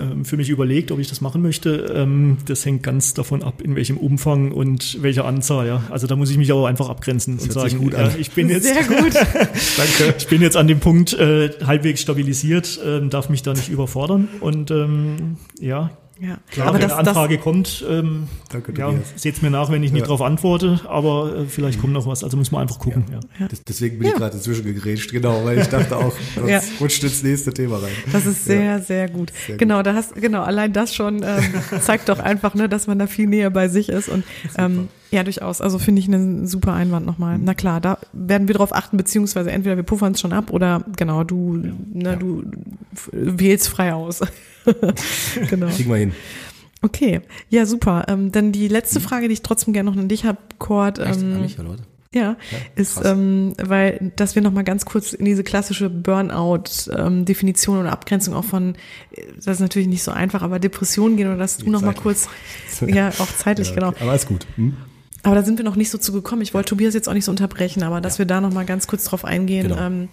ähm, 0.00 0.24
für 0.24 0.36
mich 0.36 0.48
überlegt, 0.48 0.90
ob 0.90 0.98
ich 0.98 1.08
das 1.08 1.20
machen 1.20 1.42
möchte. 1.42 1.92
Ähm, 1.94 2.38
das 2.46 2.66
hängt 2.66 2.82
ganz 2.82 3.14
davon 3.14 3.44
ab, 3.44 3.62
in 3.62 3.76
welchem 3.76 3.98
Umfang 3.98 4.50
und 4.50 5.00
welcher 5.00 5.26
Anzahl. 5.26 5.68
Ja. 5.68 5.84
Also 5.88 6.08
da 6.08 6.16
muss 6.16 6.28
ich 6.30 6.38
mich 6.38 6.52
auch 6.52 6.66
einfach 6.66 6.88
abgrenzen 6.88 7.36
das 7.36 7.44
und 7.44 7.52
sagen, 7.52 7.78
gut 7.78 7.94
äh, 7.94 8.16
ich 8.18 8.32
bin 8.32 8.48
jetzt, 8.48 8.64
Sehr 8.64 8.82
gut. 8.82 9.14
Danke. 9.76 10.14
ich 10.18 10.26
bin 10.26 10.42
jetzt 10.42 10.56
an 10.56 10.66
dem 10.66 10.80
Punkt 10.80 11.12
äh, 11.12 11.50
halbwegs 11.64 12.00
stabilisiert, 12.00 12.80
äh, 12.84 13.06
darf 13.08 13.28
mich 13.28 13.44
da 13.44 13.52
nicht 13.52 13.68
überfordern 13.68 14.28
und 14.40 14.72
ähm, 14.72 15.36
ja, 15.60 15.90
Ja. 16.18 16.38
Klar, 16.50 16.68
aber 16.68 16.74
wenn 16.78 16.88
das, 16.88 16.92
eine 16.96 17.08
Anfrage 17.08 17.34
das, 17.36 17.44
kommt, 17.44 17.84
ähm, 17.88 18.28
Danke, 18.50 18.72
ja, 18.78 18.86
Tobias. 18.86 19.02
seht's 19.16 19.42
mir 19.42 19.50
nach, 19.50 19.70
wenn 19.70 19.82
ich 19.82 19.92
nicht 19.92 20.00
Ja. 20.00 20.06
darauf 20.06 20.22
antworte, 20.22 20.80
aber 20.88 21.36
äh, 21.40 21.44
vielleicht 21.46 21.78
kommt 21.80 21.92
noch 21.92 22.06
was. 22.06 22.24
Also 22.24 22.36
müssen 22.38 22.54
wir 22.54 22.58
einfach 22.60 22.78
gucken. 22.78 23.04
Ja. 23.38 23.48
Das, 23.48 23.62
deswegen 23.64 23.98
bin 23.98 24.08
ich 24.08 24.14
gerade 24.14 24.34
inzwischen 24.36 24.64
gegrätscht, 24.64 25.10
genau, 25.12 25.44
weil 25.44 25.58
ich 25.58 25.66
dachte 25.66 25.94
auch, 25.96 26.14
das 26.36 26.48
Ja. 26.48 26.60
rutscht 26.80 27.02
ins 27.04 27.22
nächste 27.22 27.52
Thema 27.52 27.76
rein. 27.76 27.92
Das 28.12 28.24
ist 28.24 28.46
sehr, 28.46 28.80
sehr 28.80 29.08
gut. 29.10 29.30
Sehr 29.46 29.58
genau, 29.58 29.82
da 29.82 29.92
hast, 29.92 30.14
genau, 30.14 30.42
allein 30.42 30.72
das 30.72 30.94
schon 30.94 31.22
ähm, 31.22 31.44
zeigt 31.82 32.08
doch 32.08 32.18
einfach, 32.18 32.54
ne, 32.54 32.68
dass 32.68 32.86
man 32.86 32.98
da 32.98 33.06
viel 33.06 33.26
näher 33.26 33.50
bei 33.50 33.68
sich 33.68 33.90
ist 33.90 34.08
und 34.08 34.24
ähm, 34.56 34.88
ja, 35.10 35.22
durchaus. 35.22 35.60
Also 35.60 35.78
finde 35.78 36.00
ich 36.00 36.08
einen 36.08 36.46
super 36.46 36.72
Einwand 36.74 37.06
Mhm. 37.06 37.12
nochmal. 37.12 37.38
Na 37.38 37.54
klar, 37.54 37.80
da 37.80 37.98
werden 38.12 38.48
wir 38.48 38.54
drauf 38.54 38.74
achten, 38.74 38.96
beziehungsweise 38.96 39.50
entweder 39.52 39.76
wir 39.76 39.82
puffern 39.84 40.12
es 40.12 40.20
schon 40.20 40.32
ab 40.32 40.50
oder 40.52 40.84
genau, 40.96 41.22
du, 41.24 41.56
ne, 41.92 42.16
du 42.16 42.44
f- 42.92 43.10
wählst 43.12 43.68
frei 43.68 43.94
aus. 43.94 44.20
genau. 45.48 45.68
Kriegen 45.68 45.90
wir 45.90 45.96
hin. 45.96 46.12
Okay, 46.82 47.20
ja, 47.48 47.66
super. 47.66 48.04
Ähm, 48.08 48.32
dann 48.32 48.52
die 48.52 48.68
letzte 48.68 49.00
Frage, 49.00 49.28
die 49.28 49.32
ich 49.34 49.42
trotzdem 49.42 49.72
gerne 49.72 49.90
noch 49.90 49.96
an 49.98 50.08
dich 50.08 50.24
habe, 50.24 50.38
Cord. 50.58 50.98
Mhm. 50.98 51.04
Echt? 51.04 51.20
Ähm, 51.22 51.32
An 51.34 51.40
mich, 51.42 51.56
ja, 51.56 51.62
Leute? 51.62 51.82
ja, 52.14 52.36
ist, 52.76 53.00
ähm, 53.04 53.52
weil, 53.62 54.12
dass 54.16 54.34
wir 54.36 54.42
nochmal 54.42 54.64
ganz 54.64 54.84
kurz 54.86 55.12
in 55.12 55.24
diese 55.24 55.42
klassische 55.44 55.90
Burnout-Definition 55.90 57.78
oder 57.78 57.92
Abgrenzung 57.92 58.34
auch 58.34 58.44
von, 58.44 58.74
das 59.36 59.46
ist 59.46 59.60
natürlich 59.60 59.88
nicht 59.88 60.02
so 60.02 60.10
einfach, 60.12 60.42
aber 60.42 60.58
Depression 60.58 61.16
gehen 61.16 61.28
oder 61.28 61.36
dass 61.36 61.58
du 61.58 61.70
nochmal 61.70 61.94
kurz, 61.94 62.28
ja, 62.86 63.08
auch 63.08 63.28
zeitlich, 63.36 63.68
Ja, 63.70 63.74
genau. 63.74 63.88
okay. 63.88 63.98
Aber 64.02 64.14
ist 64.14 64.28
gut. 64.28 64.46
Hm? 64.56 64.76
Aber 65.22 65.34
da 65.34 65.42
sind 65.42 65.58
wir 65.58 65.64
noch 65.64 65.74
nicht 65.76 65.90
so 65.90 65.98
zu 65.98 66.12
gekommen. 66.12 66.42
Ich 66.42 66.54
wollte 66.54 66.68
Tobias 66.70 66.94
jetzt 66.94 67.08
auch 67.08 67.14
nicht 67.14 67.24
so 67.24 67.32
unterbrechen, 67.32 67.82
aber 67.82 68.00
dass 68.00 68.18
wir 68.18 68.26
da 68.26 68.40
nochmal 68.40 68.64
ganz 68.64 68.86
kurz 68.86 69.04
drauf 69.04 69.24
eingehen. 69.24 69.68
Genau. 69.68 69.80
Ähm, 69.80 70.08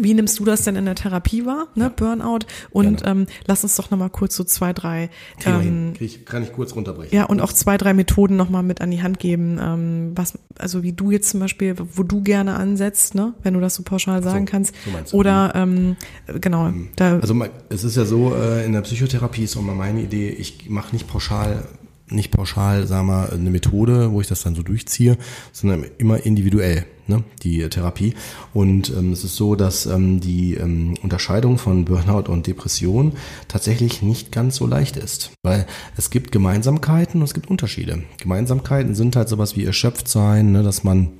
wie 0.00 0.12
nimmst 0.14 0.38
du 0.38 0.44
das 0.44 0.62
denn 0.62 0.76
in 0.76 0.84
der 0.84 0.94
Therapie 0.94 1.46
wahr, 1.46 1.68
ne, 1.74 1.90
Burnout? 1.94 2.40
Und 2.70 3.02
ähm, 3.06 3.26
lass 3.46 3.62
uns 3.62 3.76
doch 3.76 3.90
nochmal 3.90 4.10
kurz 4.10 4.36
so 4.36 4.44
zwei, 4.44 4.72
drei, 4.72 5.08
ähm, 5.46 5.94
ich, 6.00 6.24
kann 6.26 6.42
ich 6.42 6.52
kurz 6.52 6.74
runterbrechen. 6.74 7.16
ja, 7.16 7.24
und 7.24 7.40
auch 7.40 7.52
zwei, 7.52 7.78
drei 7.78 7.94
Methoden 7.94 8.36
nochmal 8.36 8.62
mit 8.62 8.80
an 8.80 8.90
die 8.90 9.02
Hand 9.02 9.18
geben, 9.18 9.58
ähm, 9.60 10.12
was, 10.14 10.34
also 10.58 10.82
wie 10.82 10.92
du 10.92 11.10
jetzt 11.10 11.30
zum 11.30 11.40
Beispiel, 11.40 11.74
wo 11.94 12.02
du 12.02 12.22
gerne 12.22 12.54
ansetzt, 12.54 13.14
ne, 13.14 13.34
wenn 13.42 13.54
du 13.54 13.60
das 13.60 13.74
so 13.74 13.82
pauschal 13.82 14.22
sagen 14.22 14.46
so, 14.46 14.50
kannst. 14.50 14.74
so. 15.04 15.16
Oder 15.16 15.52
ähm, 15.54 15.96
genau, 16.40 16.72
da 16.96 17.18
Also 17.18 17.34
mal- 17.34 17.50
es 17.70 17.84
ist 17.84 17.96
ja 17.96 18.04
so, 18.04 18.34
äh, 18.34 18.64
in 18.64 18.72
der 18.72 18.82
Psychotherapie 18.82 19.44
ist 19.44 19.56
auch 19.56 19.62
mal 19.62 19.74
meine 19.74 20.02
Idee, 20.02 20.28
ich 20.30 20.68
mache 20.68 20.92
nicht 20.94 21.08
pauschal, 21.08 21.64
nicht 22.10 22.30
pauschal, 22.30 22.86
sagen 22.86 23.06
wir 23.08 23.32
eine 23.32 23.50
Methode, 23.50 24.12
wo 24.12 24.20
ich 24.20 24.26
das 24.26 24.42
dann 24.42 24.54
so 24.54 24.62
durchziehe, 24.62 25.16
sondern 25.52 25.84
immer 25.98 26.24
individuell, 26.24 26.86
ne, 27.06 27.24
die 27.42 27.68
Therapie. 27.68 28.14
Und 28.54 28.90
ähm, 28.90 29.12
es 29.12 29.24
ist 29.24 29.36
so, 29.36 29.54
dass 29.54 29.86
ähm, 29.86 30.20
die 30.20 30.54
ähm, 30.54 30.94
Unterscheidung 31.02 31.58
von 31.58 31.84
Burnout 31.84 32.30
und 32.30 32.46
Depression 32.46 33.12
tatsächlich 33.48 34.02
nicht 34.02 34.32
ganz 34.32 34.56
so 34.56 34.66
leicht 34.66 34.96
ist. 34.96 35.30
Weil 35.42 35.66
es 35.96 36.10
gibt 36.10 36.32
Gemeinsamkeiten 36.32 37.20
und 37.20 37.24
es 37.24 37.34
gibt 37.34 37.50
Unterschiede. 37.50 38.02
Gemeinsamkeiten 38.18 38.94
sind 38.94 39.16
halt 39.16 39.28
sowas 39.28 39.56
wie 39.56 39.64
erschöpft 39.64 40.08
sein, 40.08 40.52
ne, 40.52 40.62
dass 40.62 40.84
man 40.84 41.10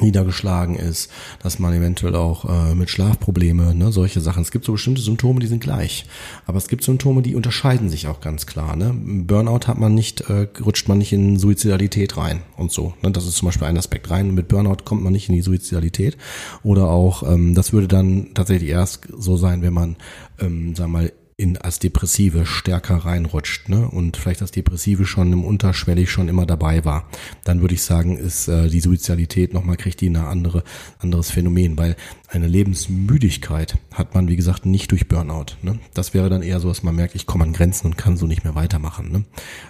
niedergeschlagen 0.00 0.76
ist, 0.76 1.10
dass 1.42 1.58
man 1.58 1.74
eventuell 1.74 2.14
auch 2.14 2.44
äh, 2.44 2.74
mit 2.74 2.90
Schlafprobleme, 2.90 3.74
ne, 3.74 3.92
solche 3.92 4.20
Sachen. 4.20 4.42
Es 4.42 4.50
gibt 4.50 4.64
so 4.64 4.72
bestimmte 4.72 5.02
Symptome, 5.02 5.40
die 5.40 5.46
sind 5.46 5.60
gleich. 5.60 6.06
Aber 6.46 6.58
es 6.58 6.68
gibt 6.68 6.84
Symptome, 6.84 7.22
die 7.22 7.34
unterscheiden 7.34 7.88
sich 7.88 8.06
auch 8.06 8.20
ganz 8.20 8.46
klar. 8.46 8.76
Ne? 8.76 8.94
Burnout 8.94 9.66
hat 9.66 9.78
man 9.78 9.94
nicht, 9.94 10.22
äh, 10.22 10.48
rutscht 10.64 10.88
man 10.88 10.98
nicht 10.98 11.12
in 11.12 11.38
Suizidalität 11.38 12.16
rein 12.16 12.42
und 12.56 12.72
so. 12.72 12.94
Ne? 13.02 13.10
Das 13.10 13.26
ist 13.26 13.36
zum 13.36 13.46
Beispiel 13.46 13.66
ein 13.66 13.78
Aspekt 13.78 14.10
rein. 14.10 14.34
Mit 14.34 14.48
Burnout 14.48 14.84
kommt 14.84 15.02
man 15.02 15.12
nicht 15.12 15.28
in 15.28 15.34
die 15.34 15.42
Suizidalität. 15.42 16.16
Oder 16.62 16.88
auch, 16.88 17.22
ähm, 17.22 17.54
das 17.54 17.72
würde 17.72 17.88
dann 17.88 18.28
tatsächlich 18.34 18.70
erst 18.70 19.08
so 19.16 19.36
sein, 19.36 19.62
wenn 19.62 19.72
man, 19.72 19.96
ähm, 20.40 20.74
sagen 20.74 20.92
wir 20.92 20.98
mal, 20.98 21.12
in 21.40 21.56
als 21.56 21.78
Depressive 21.78 22.46
stärker 22.46 22.96
reinrutscht, 22.96 23.68
ne? 23.68 23.88
Und 23.88 24.16
vielleicht 24.16 24.40
das 24.40 24.50
Depressive 24.50 25.06
schon 25.06 25.32
im 25.32 25.44
Unterschwellig 25.44 26.10
schon 26.10 26.28
immer 26.28 26.46
dabei 26.46 26.84
war, 26.84 27.08
dann 27.44 27.60
würde 27.60 27.74
ich 27.74 27.82
sagen, 27.82 28.16
ist 28.16 28.48
äh, 28.48 28.68
die 28.68 28.80
Suizidalität 28.80 29.54
nochmal 29.54 29.76
kriegt 29.76 30.00
die 30.00 30.08
eine 30.08 30.26
andere 30.26 30.64
anderes 30.98 31.30
Phänomen, 31.30 31.78
weil 31.78 31.94
eine 32.30 32.46
Lebensmüdigkeit 32.46 33.78
hat 33.94 34.14
man 34.14 34.28
wie 34.28 34.36
gesagt 34.36 34.66
nicht 34.66 34.90
durch 34.90 35.08
Burnout. 35.08 35.56
Ne? 35.62 35.78
Das 35.94 36.12
wäre 36.12 36.28
dann 36.28 36.42
eher 36.42 36.60
so, 36.60 36.68
dass 36.68 36.82
man 36.82 36.94
merkt, 36.94 37.14
ich 37.14 37.24
komme 37.24 37.44
an 37.44 37.52
Grenzen 37.52 37.86
und 37.86 37.96
kann 37.96 38.16
so 38.16 38.26
nicht 38.26 38.44
mehr 38.44 38.54
weitermachen. 38.54 39.10
Ne? 39.10 39.24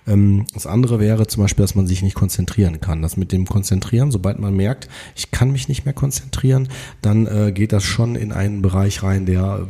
Ähm, 0.07 0.47
das 0.55 0.67
andere 0.67 0.99
wäre 0.99 1.27
zum 1.27 1.43
Beispiel, 1.45 1.63
dass 1.63 1.75
man 1.75 1.87
sich 1.87 2.03
nicht 2.03 2.15
konzentrieren 2.15 2.81
kann. 2.81 3.03
Das 3.03 3.17
mit 3.17 3.31
dem 3.31 3.47
Konzentrieren, 3.47 4.11
sobald 4.11 4.39
man 4.41 4.57
merkt, 4.57 4.89
ich 5.15 5.31
kann 5.31 5.53
mich 5.53 5.69
nicht 5.69 5.85
mehr 5.85 5.95
konzentrieren, 5.95 6.69
dann 7.01 7.27
äh, 7.27 7.53
geht 7.53 7.73
das 7.73 7.85
schon 7.85 8.17
in 8.17 8.33
einen 8.33 8.61
Bereich 8.63 9.03
rein, 9.03 9.27
der 9.27 9.69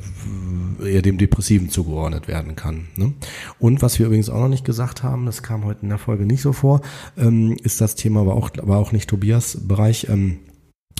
äh, 0.80 0.94
eher 0.94 1.02
dem 1.02 1.18
Depressiven 1.18 1.68
zugeordnet 1.88 2.28
werden 2.28 2.54
kann. 2.54 2.88
Ne? 2.96 3.14
Und 3.58 3.82
was 3.82 3.98
wir 3.98 4.06
übrigens 4.06 4.28
auch 4.28 4.40
noch 4.40 4.48
nicht 4.48 4.64
gesagt 4.64 5.02
haben, 5.02 5.26
das 5.26 5.42
kam 5.42 5.64
heute 5.64 5.82
in 5.82 5.88
der 5.88 5.98
Folge 5.98 6.26
nicht 6.26 6.42
so 6.42 6.52
vor, 6.52 6.80
ähm, 7.16 7.56
ist 7.62 7.80
das 7.80 7.94
Thema, 7.94 8.20
aber 8.20 8.34
auch, 8.34 8.50
war 8.62 8.78
auch 8.78 8.92
nicht 8.92 9.08
Tobias 9.08 9.58
Bereich, 9.66 10.08
ähm, 10.08 10.40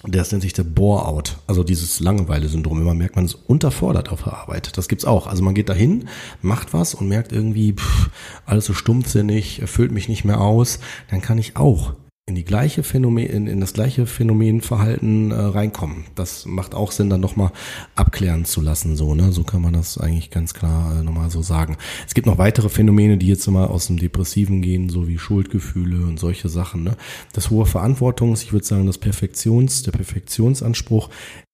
das 0.05 0.31
nennt 0.31 0.43
sich 0.43 0.53
der 0.53 0.63
Bore-out, 0.63 1.39
also 1.49 1.65
dieses 1.65 1.99
Langeweile-Syndrom. 1.99 2.81
Immer 2.81 2.95
merkt 2.95 3.17
man 3.17 3.25
es 3.25 3.35
unterfordert 3.35 4.11
auf 4.13 4.23
der 4.23 4.35
Arbeit. 4.35 4.79
Das 4.79 4.87
gibt's 4.87 5.05
auch. 5.05 5.27
Also 5.27 5.43
man 5.43 5.55
geht 5.55 5.69
dahin, 5.69 6.09
macht 6.41 6.73
was 6.73 6.95
und 6.95 7.09
merkt 7.09 7.33
irgendwie, 7.33 7.73
pff, 7.73 8.09
alles 8.47 8.67
so 8.67 8.75
stumpfsinnig, 8.75 9.61
erfüllt 9.61 9.91
mich 9.91 10.09
nicht 10.09 10.25
mehr 10.25 10.41
aus. 10.41 10.79
Dann 11.11 11.21
kann 11.21 11.37
ich 11.37 11.57
auch 11.57 11.95
in 12.29 12.35
die 12.35 12.45
gleiche 12.45 12.83
Phänomen, 12.83 13.27
in, 13.27 13.47
in 13.47 13.59
das 13.59 13.73
gleiche 13.73 14.05
Phänomenverhalten 14.05 15.31
äh, 15.31 15.35
reinkommen. 15.35 16.05
Das 16.15 16.45
macht 16.45 16.75
auch 16.75 16.93
Sinn, 16.93 17.09
dann 17.09 17.23
nochmal 17.23 17.53
abklären 17.95 18.45
zu 18.45 18.61
lassen, 18.61 18.97
so, 18.97 19.15
ne? 19.15 19.33
So 19.33 19.45
kann 19.45 19.63
man 19.63 19.73
das 19.73 19.97
eigentlich 19.97 20.31
ganz 20.31 20.53
klar 20.53 21.01
äh, 21.01 21.03
nochmal 21.03 21.31
so 21.31 21.41
sagen. 21.41 21.79
Es 22.07 22.13
gibt 22.13 22.27
noch 22.27 22.37
weitere 22.37 22.69
Phänomene, 22.69 23.17
die 23.17 23.29
jetzt 23.29 23.47
immer 23.47 23.71
aus 23.71 23.87
dem 23.87 23.99
Depressiven 23.99 24.61
gehen, 24.61 24.91
so 24.91 25.09
wie 25.09 25.19
Schuldgefühle 25.19 26.05
und 26.07 26.21
solche 26.21 26.51
Sachen, 26.51 26.85
ne? 26.85 26.97
Das 27.33 27.49
hohe 27.49 27.65
Verantwortungs, 27.65 28.43
ich 28.43 28.53
würde 28.53 28.67
sagen, 28.67 28.87
das 28.87 28.99
Perfektions, 28.99 29.83
der 29.85 29.93
Perfektionsanspruch 29.93 31.09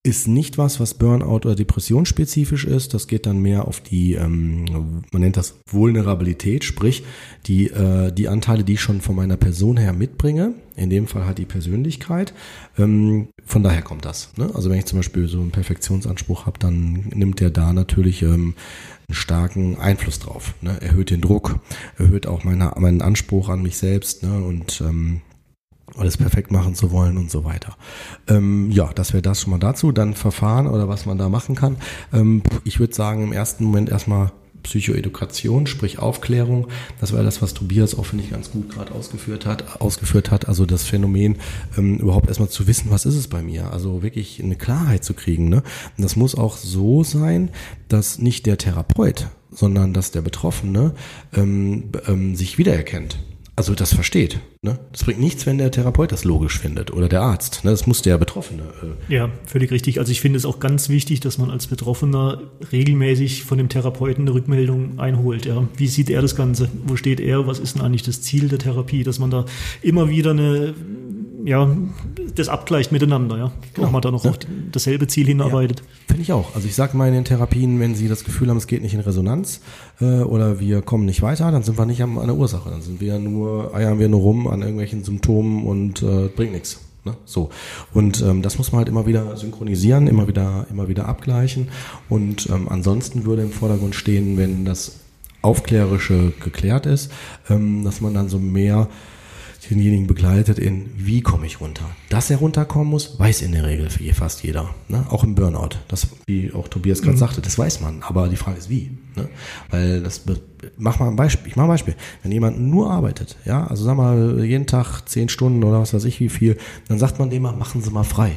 ist 0.06 0.28
nicht 0.28 0.59
was, 0.59 0.81
was 0.81 0.93
Burnout 0.94 1.47
oder 1.47 1.55
Depression 1.55 2.05
spezifisch 2.05 2.66
ist. 2.66 2.93
Das 2.93 3.06
geht 3.06 3.24
dann 3.24 3.39
mehr 3.39 3.66
auf 3.66 3.81
die, 3.81 4.12
ähm, 4.12 5.02
man 5.10 5.22
nennt 5.22 5.39
das 5.39 5.59
Vulnerabilität, 5.66 6.62
sprich 6.62 7.05
die, 7.47 7.70
äh, 7.70 8.12
die 8.12 8.28
Anteile, 8.28 8.64
die 8.64 8.74
ich 8.74 8.82
schon 8.82 9.01
von 9.01 9.16
meiner 9.16 9.39
Person 9.39 9.78
her 9.78 9.94
mitbringe. 9.94 10.52
In 10.76 10.90
dem 10.90 11.06
Fall 11.06 11.24
halt 11.24 11.39
die 11.39 11.47
Persönlichkeit. 11.47 12.35
Ähm, 12.76 13.28
von 13.47 13.62
daher 13.62 13.81
kommt 13.81 14.05
das. 14.05 14.36
Ne? 14.36 14.51
Also 14.55 14.68
wenn 14.68 14.78
ich 14.78 14.85
zum 14.85 14.98
Beispiel 14.98 15.26
so 15.26 15.40
einen 15.40 15.52
Perfektionsanspruch 15.52 16.44
habe, 16.44 16.59
dann 16.59 17.10
nimmt 17.14 17.40
der 17.40 17.48
da 17.48 17.72
natürlich 17.72 18.20
ähm, 18.20 18.55
einen 19.09 19.14
starken 19.14 19.78
Einfluss 19.78 20.18
drauf. 20.18 20.55
Ne? 20.60 20.78
Erhöht 20.82 21.09
den 21.09 21.22
Druck, 21.22 21.60
erhöht 21.97 22.26
auch 22.26 22.44
meine, 22.44 22.72
meinen 22.76 23.01
Anspruch 23.01 23.48
an 23.48 23.62
mich 23.62 23.78
selbst 23.78 24.22
ne? 24.22 24.44
und 24.44 24.82
ähm, 24.82 25.22
alles 25.96 26.16
perfekt 26.16 26.50
machen 26.50 26.74
zu 26.74 26.90
wollen 26.90 27.16
und 27.16 27.30
so 27.30 27.44
weiter. 27.44 27.76
Ähm, 28.28 28.70
ja, 28.70 28.92
das 28.94 29.12
wäre 29.12 29.22
das 29.22 29.40
schon 29.40 29.50
mal 29.50 29.58
dazu. 29.58 29.92
Dann 29.92 30.14
Verfahren 30.14 30.66
oder 30.66 30.88
was 30.88 31.06
man 31.06 31.18
da 31.18 31.28
machen 31.28 31.54
kann. 31.54 31.76
Ähm, 32.12 32.42
ich 32.64 32.80
würde 32.80 32.94
sagen, 32.94 33.22
im 33.22 33.32
ersten 33.32 33.64
Moment 33.64 33.90
erstmal 33.90 34.32
Psychoedukation, 34.64 35.66
sprich 35.68 36.00
Aufklärung. 36.00 36.66
Das 37.00 37.12
war 37.12 37.22
das, 37.22 37.40
was 37.40 37.54
Tobias 37.54 37.96
auch, 37.96 38.06
finde 38.06 38.24
ich, 38.24 38.30
ganz 38.30 38.50
gut 38.50 38.70
gerade 38.70 38.92
ausgeführt 38.92 39.46
hat, 39.46 39.80
ausgeführt 39.80 40.30
hat. 40.30 40.48
Also 40.48 40.66
das 40.66 40.82
Phänomen, 40.82 41.36
ähm, 41.78 41.98
überhaupt 41.98 42.28
erstmal 42.28 42.48
zu 42.48 42.66
wissen, 42.66 42.90
was 42.90 43.06
ist 43.06 43.14
es 43.14 43.28
bei 43.28 43.42
mir? 43.42 43.72
Also 43.72 44.02
wirklich 44.02 44.42
eine 44.42 44.56
Klarheit 44.56 45.04
zu 45.04 45.14
kriegen. 45.14 45.48
Ne? 45.48 45.62
Und 45.96 46.02
das 46.02 46.16
muss 46.16 46.34
auch 46.34 46.56
so 46.56 47.04
sein, 47.04 47.50
dass 47.88 48.18
nicht 48.18 48.46
der 48.46 48.58
Therapeut, 48.58 49.28
sondern 49.50 49.92
dass 49.92 50.10
der 50.10 50.22
Betroffene 50.22 50.94
ähm, 51.34 51.90
ähm, 52.08 52.34
sich 52.34 52.58
wiedererkennt 52.58 53.18
also 53.56 53.74
das 53.74 53.94
versteht. 53.94 54.40
Ne? 54.62 54.78
Das 54.90 55.05
bringt 55.05 55.20
nichts, 55.20 55.47
wenn 55.47 55.59
der 55.59 55.70
Therapeut 55.70 56.10
das 56.10 56.24
logisch 56.24 56.59
findet 56.59 56.93
oder 56.93 57.09
der 57.09 57.22
Arzt. 57.22 57.64
Ne? 57.64 57.70
Das 57.70 57.86
muss 57.86 58.02
der 58.02 58.18
Betroffene. 58.18 58.62
Äh, 59.09 59.14
Ja, 59.14 59.31
völlig 59.47 59.70
richtig. 59.70 60.01
Also 60.01 60.10
ich 60.10 60.20
finde 60.20 60.39
es 60.39 60.44
auch 60.44 60.59
ganz 60.59 60.89
wichtig, 60.89 61.20
dass 61.20 61.39
man 61.39 61.51
als 61.51 61.68
Betroffener 61.68 62.40
regelmäßig 62.72 63.44
von 63.44 63.59
dem 63.59 63.68
Therapeuten 63.68 64.24
eine 64.24 64.35
Rückmeldung 64.35 64.98
einholt. 64.98 65.47
Ja. 65.47 65.68
Wie 65.76 65.86
sieht 65.86 66.10
er 66.10 66.20
das 66.20 66.35
Ganze? 66.35 66.68
Wo 66.85 66.97
steht 66.97 67.20
er? 67.20 67.47
Was 67.47 67.60
ist 67.60 67.76
denn 67.76 67.82
eigentlich 67.82 68.02
das 68.02 68.22
Ziel 68.22 68.48
der 68.48 68.59
Therapie? 68.59 69.05
Dass 69.05 69.18
man 69.20 69.31
da 69.31 69.44
immer 69.82 70.09
wieder 70.09 70.32
eine, 70.32 70.74
ja, 71.44 71.68
das 72.34 72.48
abgleicht 72.48 72.90
miteinander, 72.90 73.36
ja. 73.36 73.52
Genau. 73.74 73.86
Ob 73.88 73.92
man 73.92 74.02
da 74.02 74.10
noch 74.10 74.24
Ja. 74.24 74.30
auf 74.30 74.38
dasselbe 74.72 75.06
Ziel 75.06 75.26
hinarbeitet. 75.26 75.82
Finde 76.08 76.22
ich 76.22 76.32
auch. 76.32 76.54
Also 76.54 76.66
ich 76.66 76.74
sage 76.74 76.96
mal 76.96 77.06
in 77.08 77.14
den 77.14 77.24
Therapien, 77.24 77.78
wenn 77.80 77.94
Sie 77.94 78.08
das 78.08 78.24
Gefühl 78.24 78.48
haben, 78.48 78.56
es 78.56 78.66
geht 78.66 78.82
nicht 78.82 78.94
in 78.94 79.00
Resonanz 79.00 79.60
äh, 80.00 80.20
oder 80.22 80.58
wir 80.58 80.80
kommen 80.82 81.04
nicht 81.04 81.22
weiter, 81.22 81.50
dann 81.52 81.62
sind 81.62 81.76
wir 81.78 81.86
nicht 81.86 82.02
an 82.02 82.14
der 82.14 82.34
Ursache. 82.34 82.70
Dann 82.70 82.82
sind 82.82 83.00
wir 83.00 83.18
nur, 83.18 83.74
eiern 83.74 83.98
wir 83.98 84.08
nur 84.08 84.20
rum 84.20 84.46
an 84.46 84.60
irgendwelchen 84.60 85.04
Symptomen 85.04 85.64
und 85.64 86.02
äh, 86.02 86.28
bringt 86.34 86.52
nichts. 86.52 86.80
Ne? 87.04 87.14
So. 87.26 87.50
Und 87.92 88.22
ähm, 88.22 88.40
das 88.40 88.56
muss 88.56 88.72
man 88.72 88.78
halt 88.78 88.88
immer 88.88 89.06
wieder 89.06 89.36
synchronisieren, 89.36 90.06
immer 90.06 90.26
wieder, 90.26 90.66
immer 90.70 90.88
wieder 90.88 91.06
abgleichen. 91.06 91.68
Und 92.08 92.48
ähm, 92.48 92.68
ansonsten 92.70 93.26
würde 93.26 93.42
im 93.42 93.50
Vordergrund 93.50 93.94
stehen, 93.94 94.38
wenn 94.38 94.64
das 94.64 95.00
Aufklärische 95.42 96.32
geklärt 96.42 96.86
ist, 96.86 97.12
ähm, 97.50 97.84
dass 97.84 98.00
man 98.00 98.14
dann 98.14 98.30
so 98.30 98.38
mehr 98.38 98.88
denjenigen 99.70 100.07
begleitet 100.07 100.59
in, 100.59 100.91
wie 100.97 101.20
komme 101.20 101.47
ich 101.47 101.61
runter. 101.61 101.85
Dass 102.09 102.31
er 102.31 102.39
runterkommen 102.39 102.89
muss, 102.89 103.19
weiß 103.19 103.43
in 103.43 103.53
der 103.53 103.65
Regel 103.65 103.91
für 103.91 104.15
fast 104.15 104.43
jeder. 104.43 104.74
Ne? 104.89 105.05
Auch 105.09 105.24
im 105.24 105.35
Burnout. 105.35 105.77
Das, 105.89 106.09
wie 106.27 106.53
auch 106.53 106.69
Tobias 106.69 107.03
gerade 107.03 107.15
mhm. 107.15 107.20
sagte, 107.20 107.41
das 107.41 107.59
weiß 107.59 107.81
man. 107.81 108.03
Aber 108.03 108.28
die 108.28 108.36
Frage 108.36 108.59
ist, 108.59 108.70
wie. 108.70 108.97
Ne? 109.16 109.28
Weil 109.70 110.03
das, 110.03 110.23
mach 110.77 110.99
mal 110.99 111.09
ein 111.09 111.16
Beispiel. 111.16 111.49
Ich 111.49 111.57
mach 111.57 111.65
ein 111.65 111.69
Beispiel. 111.69 111.97
Wenn 112.23 112.32
jemand 112.32 112.61
nur 112.61 112.91
arbeitet, 112.91 113.36
ja, 113.45 113.66
also 113.66 113.85
sag 113.85 113.97
mal, 113.97 114.45
jeden 114.45 114.66
Tag 114.66 115.03
zehn 115.09 115.28
Stunden 115.28 115.65
oder 115.65 115.81
was 115.81 115.95
weiß 115.95 116.05
ich 116.05 116.20
wie 116.20 116.28
viel, 116.28 116.57
dann 116.89 116.99
sagt 116.99 117.19
man 117.19 117.31
dem 117.31 117.43
mal, 117.43 117.53
machen 117.53 117.82
Sie 117.82 117.91
mal 117.91 118.05
frei. 118.05 118.32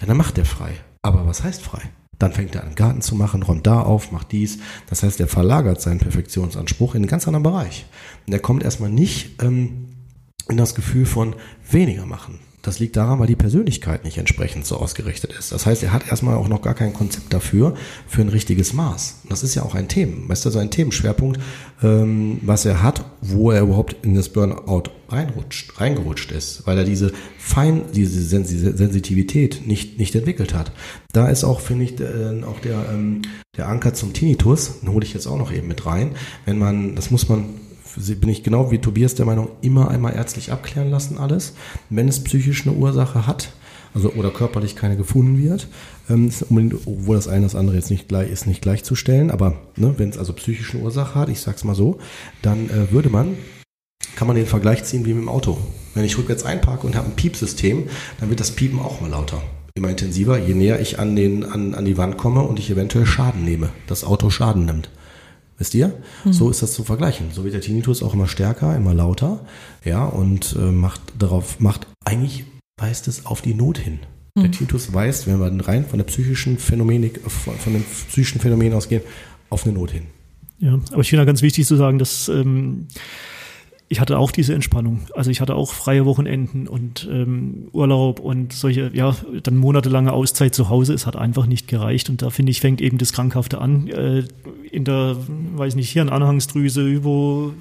Ja, 0.00 0.06
dann 0.06 0.16
macht 0.16 0.38
er 0.38 0.44
frei. 0.44 0.72
Aber 1.02 1.26
was 1.26 1.42
heißt 1.42 1.62
frei? 1.62 1.82
Dann 2.20 2.32
fängt 2.32 2.54
er 2.54 2.64
an, 2.64 2.74
Garten 2.74 3.00
zu 3.00 3.14
machen, 3.16 3.42
räumt 3.42 3.66
da 3.66 3.80
auf, 3.80 4.12
macht 4.12 4.30
dies. 4.32 4.58
Das 4.90 5.02
heißt, 5.02 5.20
er 5.20 5.26
verlagert 5.26 5.80
seinen 5.80 6.00
Perfektionsanspruch 6.00 6.94
in 6.94 7.02
einen 7.02 7.08
ganz 7.08 7.26
anderen 7.26 7.44
Bereich. 7.44 7.86
Und 8.26 8.34
er 8.34 8.40
kommt 8.40 8.62
erstmal 8.62 8.90
nicht 8.90 9.42
ähm, 9.42 9.86
in 10.50 10.56
das 10.56 10.74
Gefühl 10.74 11.06
von 11.06 11.34
weniger 11.70 12.06
machen. 12.06 12.40
Das 12.62 12.78
liegt 12.78 12.96
daran, 12.96 13.18
weil 13.18 13.26
die 13.26 13.36
Persönlichkeit 13.36 14.04
nicht 14.04 14.18
entsprechend 14.18 14.66
so 14.66 14.76
ausgerichtet 14.76 15.32
ist. 15.32 15.50
Das 15.50 15.64
heißt, 15.64 15.82
er 15.82 15.94
hat 15.94 16.08
erstmal 16.08 16.36
auch 16.36 16.48
noch 16.48 16.60
gar 16.60 16.74
kein 16.74 16.92
Konzept 16.92 17.32
dafür, 17.32 17.74
für 18.06 18.20
ein 18.20 18.28
richtiges 18.28 18.74
Maß. 18.74 19.20
Das 19.30 19.42
ist 19.42 19.54
ja 19.54 19.62
auch 19.62 19.74
ein 19.74 19.88
Thema, 19.88 20.28
weißt 20.28 20.44
du, 20.44 20.50
so 20.50 20.58
ein 20.58 20.70
Themenschwerpunkt, 20.70 21.40
ähm, 21.82 22.38
was 22.42 22.66
er 22.66 22.82
hat, 22.82 23.06
wo 23.22 23.50
er 23.50 23.62
überhaupt 23.62 23.96
in 24.04 24.14
das 24.14 24.28
Burnout 24.28 24.90
reinrutscht, 25.08 25.80
reingerutscht 25.80 26.32
ist, 26.32 26.66
weil 26.66 26.76
er 26.76 26.84
diese 26.84 27.12
Fein, 27.38 27.84
diese 27.94 28.22
Sensitivität 28.22 29.66
nicht, 29.66 29.98
nicht 29.98 30.14
entwickelt 30.14 30.52
hat. 30.52 30.72
Da 31.12 31.28
ist 31.28 31.44
auch, 31.44 31.60
finde 31.60 31.84
ich, 31.84 31.98
äh, 31.98 32.44
auch 32.44 32.60
der, 32.60 32.90
ähm, 32.92 33.22
der 33.56 33.68
Anker 33.68 33.94
zum 33.94 34.12
Tinnitus, 34.12 34.80
den 34.80 34.90
hole 34.90 35.04
ich 35.04 35.14
jetzt 35.14 35.26
auch 35.26 35.38
noch 35.38 35.50
eben 35.50 35.66
mit 35.66 35.86
rein. 35.86 36.10
Wenn 36.44 36.58
man, 36.58 36.94
das 36.94 37.10
muss 37.10 37.26
man 37.28 37.46
bin 37.96 38.28
ich 38.28 38.42
genau 38.42 38.70
wie 38.70 38.78
Tobias 38.78 39.14
der 39.14 39.26
Meinung, 39.26 39.48
immer 39.62 39.90
einmal 39.90 40.14
ärztlich 40.14 40.52
abklären 40.52 40.90
lassen 40.90 41.18
alles. 41.18 41.54
Wenn 41.88 42.08
es 42.08 42.22
psychisch 42.22 42.66
eine 42.66 42.76
Ursache 42.76 43.26
hat, 43.26 43.52
also 43.94 44.12
oder 44.12 44.30
körperlich 44.30 44.76
keine 44.76 44.96
gefunden 44.96 45.42
wird, 45.42 45.68
ähm, 46.08 46.30
obwohl 46.86 47.16
das 47.16 47.28
eine 47.28 47.44
das 47.44 47.54
andere 47.54 47.76
jetzt 47.76 47.90
nicht 47.90 48.08
gleich 48.08 48.30
ist, 48.30 48.46
nicht 48.46 48.62
gleichzustellen, 48.62 49.30
aber 49.30 49.54
ne, 49.76 49.94
wenn 49.96 50.10
es 50.10 50.18
also 50.18 50.32
psychische 50.32 50.78
Ursache 50.78 51.14
hat, 51.14 51.28
ich 51.28 51.40
sag's 51.40 51.64
mal 51.64 51.74
so, 51.74 51.98
dann 52.42 52.70
äh, 52.70 52.92
würde 52.92 53.10
man, 53.10 53.36
kann 54.16 54.28
man 54.28 54.36
den 54.36 54.46
Vergleich 54.46 54.84
ziehen 54.84 55.04
wie 55.04 55.14
mit 55.14 55.22
dem 55.22 55.28
Auto. 55.28 55.58
Wenn 55.94 56.04
ich 56.04 56.16
rückwärts 56.16 56.44
einparke 56.44 56.86
und 56.86 56.94
habe 56.94 57.08
ein 57.08 57.16
Piepsystem, 57.16 57.88
dann 58.20 58.28
wird 58.28 58.40
das 58.40 58.52
Piepen 58.52 58.78
auch 58.78 59.00
mal 59.00 59.10
lauter 59.10 59.42
immer 59.74 59.88
intensiver, 59.88 60.38
je 60.38 60.54
näher 60.54 60.80
ich 60.80 60.98
an, 60.98 61.16
den, 61.16 61.44
an, 61.44 61.74
an 61.74 61.84
die 61.84 61.96
Wand 61.96 62.18
komme 62.18 62.42
und 62.42 62.58
ich 62.58 62.70
eventuell 62.70 63.06
Schaden 63.06 63.44
nehme, 63.44 63.70
das 63.86 64.04
Auto 64.04 64.28
Schaden 64.28 64.66
nimmt. 64.66 64.90
Wisst 65.60 65.74
ihr? 65.74 65.92
Mhm. 66.24 66.32
So 66.32 66.48
ist 66.48 66.62
das 66.62 66.72
zu 66.72 66.84
vergleichen. 66.84 67.26
So 67.32 67.44
wird 67.44 67.52
der 67.52 67.60
Tinnitus 67.60 68.02
auch 68.02 68.14
immer 68.14 68.26
stärker, 68.26 68.74
immer 68.74 68.94
lauter, 68.94 69.44
ja, 69.84 70.06
und 70.06 70.56
äh, 70.58 70.72
macht 70.72 71.02
darauf, 71.18 71.60
macht 71.60 71.86
eigentlich 72.02 72.44
weist 72.78 73.08
es 73.08 73.26
auf 73.26 73.42
die 73.42 73.52
Not 73.52 73.76
hin. 73.76 73.98
Mhm. 74.34 74.40
Der 74.40 74.50
Tinnitus 74.52 74.94
weist, 74.94 75.26
wenn 75.26 75.38
wir 75.38 75.68
rein 75.68 75.84
von 75.84 75.98
der 75.98 76.06
psychischen 76.06 76.56
Phänomenik, 76.56 77.20
von, 77.26 77.54
von 77.56 77.74
den 77.74 77.84
psychischen 78.08 78.40
Phänomenen 78.40 78.72
ausgehen, 78.72 79.02
auf 79.50 79.66
eine 79.66 79.74
Not 79.74 79.90
hin. 79.90 80.04
Ja, 80.60 80.80
aber 80.92 81.02
ich 81.02 81.10
finde 81.10 81.22
da 81.22 81.26
ganz 81.26 81.42
wichtig 81.42 81.66
zu 81.66 81.76
sagen, 81.76 81.98
dass 81.98 82.28
ähm, 82.28 82.88
ich 83.92 83.98
hatte 83.98 84.18
auch 84.18 84.30
diese 84.30 84.54
Entspannung. 84.54 85.00
Also 85.16 85.32
ich 85.32 85.40
hatte 85.40 85.56
auch 85.56 85.72
freie 85.72 86.06
Wochenenden 86.06 86.68
und 86.68 87.08
ähm, 87.10 87.66
Urlaub 87.72 88.20
und 88.20 88.52
solche, 88.52 88.92
ja, 88.94 89.16
dann 89.42 89.56
monatelange 89.56 90.12
Auszeit 90.12 90.54
zu 90.54 90.68
Hause. 90.68 90.94
Es 90.94 91.06
hat 91.06 91.16
einfach 91.16 91.46
nicht 91.46 91.66
gereicht. 91.66 92.08
Und 92.08 92.22
da 92.22 92.30
finde 92.30 92.50
ich, 92.50 92.60
fängt 92.60 92.80
eben 92.80 92.98
das 92.98 93.12
Krankhafte 93.12 93.60
an. 93.60 93.88
Äh, 93.88 94.22
in 94.70 94.84
der, 94.84 95.16
weiß 95.56 95.74
nicht, 95.74 95.90
hier 95.90 96.04
Hirnanhangsdrüse, 96.04 96.86
über 96.86 97.52